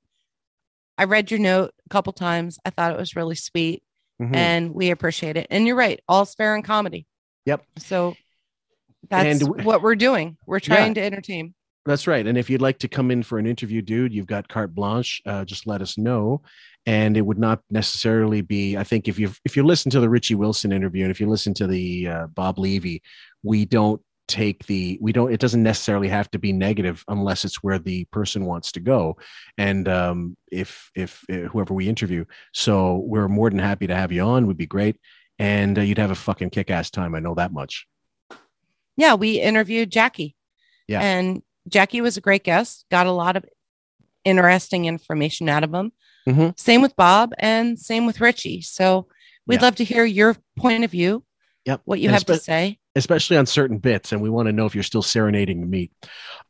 I 0.97 1.05
read 1.05 1.31
your 1.31 1.39
note 1.39 1.71
a 1.85 1.89
couple 1.89 2.13
times. 2.13 2.59
I 2.65 2.69
thought 2.69 2.91
it 2.91 2.97
was 2.97 3.15
really 3.15 3.35
sweet 3.35 3.83
Mhm. 4.21 4.35
and 4.35 4.71
we 4.73 4.91
appreciate 4.91 5.37
it. 5.37 5.47
And 5.49 5.65
you're 5.65 5.75
right, 5.75 5.99
all's 6.07 6.35
fair 6.35 6.55
in 6.55 6.61
comedy. 6.61 7.07
Yep. 7.45 7.65
So 7.79 8.15
that's 9.09 9.41
And 9.41 9.65
what 9.65 9.81
we're 9.81 9.95
doing. 9.95 10.37
We're 10.45 10.57
Yeah. 10.57 10.75
trying 10.75 10.93
to 10.95 11.01
entertain. 11.01 11.53
That's 11.85 12.05
right. 12.05 12.27
And 12.27 12.37
if 12.37 12.47
you'd 12.47 12.61
like 12.61 12.77
to 12.79 12.87
come 12.87 13.09
in 13.09 13.23
for 13.23 13.39
an 13.39 13.47
interview, 13.47 13.81
dude, 13.81 14.13
you've 14.13 14.27
got 14.27 14.47
carte 14.47 14.75
blanche. 14.75 15.19
Uh, 15.25 15.43
just 15.43 15.65
let 15.65 15.81
us 15.81 15.97
know. 15.97 16.43
And 16.85 17.17
it 17.17 17.21
would 17.21 17.39
not 17.39 17.61
necessarily 17.71 18.41
be. 18.41 18.77
I 18.77 18.83
think 18.83 19.07
if 19.07 19.17
you 19.17 19.31
if 19.45 19.55
you 19.57 19.63
listen 19.63 19.89
to 19.91 19.99
the 19.99 20.09
Richie 20.09 20.35
Wilson 20.35 20.71
interview 20.71 21.03
and 21.03 21.11
if 21.11 21.19
you 21.19 21.27
listen 21.27 21.53
to 21.55 21.65
the 21.65 22.07
uh, 22.07 22.27
Bob 22.27 22.59
Levy, 22.59 23.01
we 23.41 23.65
don't 23.65 23.99
take 24.31 24.65
the 24.65 24.97
we 25.01 25.11
don't. 25.11 25.31
It 25.31 25.39
doesn't 25.39 25.61
necessarily 25.61 26.07
have 26.07 26.31
to 26.31 26.39
be 26.39 26.53
negative 26.53 27.03
unless 27.07 27.43
it's 27.45 27.61
where 27.61 27.77
the 27.79 28.05
person 28.05 28.45
wants 28.45 28.71
to 28.73 28.79
go. 28.79 29.17
And 29.57 29.87
um, 29.87 30.37
if 30.51 30.89
if 30.95 31.23
uh, 31.29 31.47
whoever 31.51 31.73
we 31.73 31.87
interview, 31.89 32.25
so 32.53 32.97
we're 33.05 33.27
more 33.27 33.49
than 33.49 33.59
happy 33.59 33.87
to 33.87 33.95
have 33.95 34.11
you 34.11 34.21
on. 34.23 34.47
Would 34.47 34.57
be 34.57 34.65
great. 34.65 34.97
And 35.39 35.77
uh, 35.77 35.81
you'd 35.81 35.97
have 35.97 36.11
a 36.11 36.15
fucking 36.15 36.51
kick 36.51 36.69
ass 36.69 36.89
time. 36.91 37.15
I 37.15 37.19
know 37.19 37.35
that 37.35 37.51
much. 37.51 37.87
Yeah, 38.97 39.15
we 39.15 39.39
interviewed 39.41 39.91
Jackie. 39.91 40.35
Yeah. 40.87 41.01
And 41.01 41.41
Jackie 41.67 42.01
was 42.01 42.17
a 42.17 42.21
great 42.21 42.43
guest, 42.43 42.85
got 42.91 43.07
a 43.07 43.11
lot 43.11 43.35
of 43.37 43.45
interesting 44.23 44.85
information 44.85 45.49
out 45.49 45.63
of 45.63 45.73
him. 45.73 45.91
Mhm. 46.27 46.59
Same 46.59 46.81
with 46.81 46.95
Bob 46.95 47.33
and 47.39 47.79
same 47.79 48.05
with 48.05 48.21
Richie. 48.21 48.61
So 48.61 49.07
we'd 49.47 49.55
Yeah. 49.61 49.61
love 49.67 49.75
to 49.77 49.83
hear 49.83 50.05
your 50.05 50.35
point 50.57 50.83
of 50.83 50.91
view, 50.91 51.23
Yep. 51.65 51.81
what 51.85 51.99
you 51.99 52.09
And 52.09 52.13
have 52.13 52.25
to 52.25 52.37
say. 52.37 52.77
Especially 52.95 53.37
on 53.37 53.45
certain 53.45 53.77
bits, 53.77 54.11
and 54.11 54.21
we 54.21 54.29
want 54.29 54.47
to 54.47 54.53
know 54.53 54.65
if 54.65 54.75
you're 54.75 54.83
still 54.83 55.01
serenading 55.01 55.61
the 55.61 55.67
meat. 55.67 55.91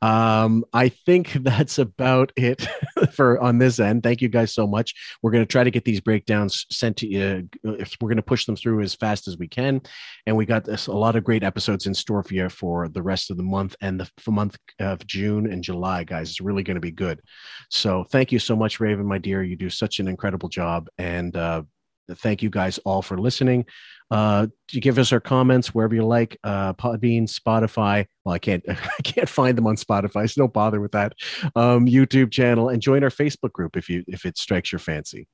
Um, 0.02 0.66
I 0.74 0.90
think 0.90 1.34
that's 1.42 1.78
about 1.78 2.32
it 2.36 2.66
for 3.14 3.40
on 3.40 3.58
this 3.58 3.80
end. 3.80 4.04
Thank 4.04 4.22
you 4.22 4.30
guys 4.30 4.54
so 4.54 4.66
much. 4.66 4.94
We're 5.22 5.32
going 5.32 5.44
to 5.44 5.52
try 5.52 5.64
to 5.64 5.72
get 5.72 5.86
these 5.86 6.02
breakdowns 6.02 6.66
sent 6.72 6.98
to 6.98 7.08
you. 7.08 7.48
If 7.64 7.96
We're 8.02 8.10
going 8.10 8.18
to 8.18 8.24
push 8.24 8.46
them 8.46 8.56
through 8.56 8.82
as 8.82 8.96
fast 8.96 9.28
as 9.28 9.38
we 9.38 9.48
can, 9.48 9.82
and 10.26 10.36
we 10.36 10.46
got 10.46 10.66
this, 10.66 10.88
a 10.88 10.94
lot 10.94 11.16
of 11.16 11.24
great 11.24 11.44
episodes 11.44 11.86
in 11.86 11.94
store 11.94 12.24
for 12.24 12.34
you 12.34 12.50
for 12.50 12.88
the 12.88 13.04
rest 13.04 13.30
of 13.30 13.38
the 13.38 13.44
month 13.44 13.76
and 13.82 14.00
the 14.00 14.32
month 14.32 14.58
of 14.80 15.06
June 15.06 15.52
and 15.52 15.64
July, 15.64 16.04
guys. 16.04 16.30
It's 16.30 16.42
really 16.42 16.64
going 16.64 16.76
to 16.76 16.82
be 16.82 16.92
good. 16.92 17.22
So 17.70 18.04
thank 18.12 18.32
you 18.32 18.40
so 18.40 18.56
much, 18.56 18.80
Raven, 18.80 19.06
my 19.06 19.18
dear. 19.18 19.44
You 19.44 19.56
do 19.56 19.70
such 19.70 20.00
an 20.00 20.08
incredible 20.08 20.50
job, 20.50 20.88
and 20.98 21.36
uh, 21.36 21.64
thank 22.16 22.42
you 22.42 22.50
guys 22.50 22.78
all 22.80 23.02
for 23.02 23.18
listening. 23.18 23.66
Uh, 24.10 24.48
you 24.72 24.82
give 24.82 24.98
us 24.98 25.14
our 25.14 25.22
comments 25.22 25.74
wherever 25.74 25.96
you 25.96 26.06
like. 26.06 26.38
Uh, 26.44 26.74
Podbean, 26.74 27.24
Spotify. 27.24 28.06
Well, 28.26 28.36
I 28.36 28.40
can't, 28.40 28.64
I 28.70 29.02
can't 29.04 29.30
find 29.30 29.58
them 29.58 29.68
on 29.68 29.78
Spotify, 29.78 30.30
so 30.30 30.42
don't 30.42 30.54
bother 30.54 30.82
with 30.82 30.92
that. 30.92 31.14
Um, 31.56 31.86
YouTube 31.88 32.32
channel 32.32 32.70
and 32.70 32.82
join 32.82 33.04
our 33.04 33.10
Facebook 33.10 33.54
group 33.54 33.78
if 33.78 33.90
you 33.90 34.04
if 34.08 34.26
it 34.26 34.38
strikes 34.38 34.72
your 34.72 34.80
fancy. 34.80 35.28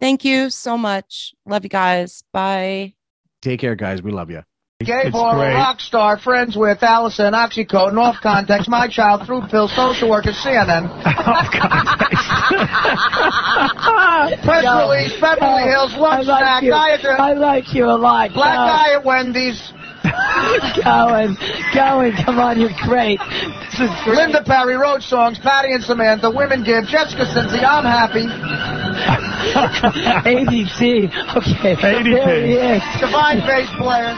Thank 0.00 0.24
you 0.24 0.50
so 0.50 0.78
much. 0.78 1.34
Love 1.44 1.64
you 1.64 1.70
guys. 1.70 2.22
Bye. 2.32 2.94
Take 3.42 3.60
care, 3.60 3.74
guys. 3.74 4.02
We 4.02 4.12
love 4.12 4.30
you. 4.30 4.44
Gay 4.84 5.10
boy, 5.10 5.34
rock 5.34 5.80
star, 5.80 6.18
friends 6.20 6.56
with 6.56 6.80
Allison, 6.84 7.34
Oxycodone, 7.34 7.98
off 7.98 8.14
context, 8.22 8.68
my 8.68 8.86
child, 8.86 9.26
through 9.26 9.42
pill, 9.50 9.66
social 9.66 10.08
worker, 10.08 10.30
CNN. 10.30 10.86
Press 14.44 14.62
No. 14.62 14.88
release, 14.88 15.18
Beverly 15.20 15.66
No. 15.66 15.66
Hills, 15.66 15.96
lunch 15.98 16.28
I 16.28 16.30
like 16.30 16.38
snack, 16.38 16.62
you. 16.62 16.70
guy. 16.70 16.94
I 17.18 17.32
like 17.32 17.74
you 17.74 17.86
a 17.86 17.98
lot. 17.98 18.32
Black 18.32 18.54
Go. 18.54 18.66
guy 18.70 18.92
at 18.94 19.04
Wendy's. 19.04 19.72
Going, 20.84 21.34
going, 21.74 22.12
come 22.24 22.38
on, 22.38 22.60
you're 22.60 22.70
great. 22.86 23.18
This 23.72 23.80
is 23.80 23.90
great. 24.04 24.16
Linda 24.16 24.44
Perry, 24.46 24.76
Road 24.76 25.02
Songs, 25.02 25.40
Patty 25.40 25.72
and 25.72 25.82
Samantha, 25.82 26.30
Women 26.30 26.62
Give, 26.62 26.86
Jessica 26.86 27.24
Cincy, 27.26 27.64
I'm 27.66 27.82
happy. 27.84 28.26
ADT. 30.22 31.10
Okay. 31.36 31.74
There 31.82 32.46
he 32.46 32.52
is. 32.54 32.80
Divine 33.00 33.40
Bass 33.40 33.68
Players. 33.76 34.16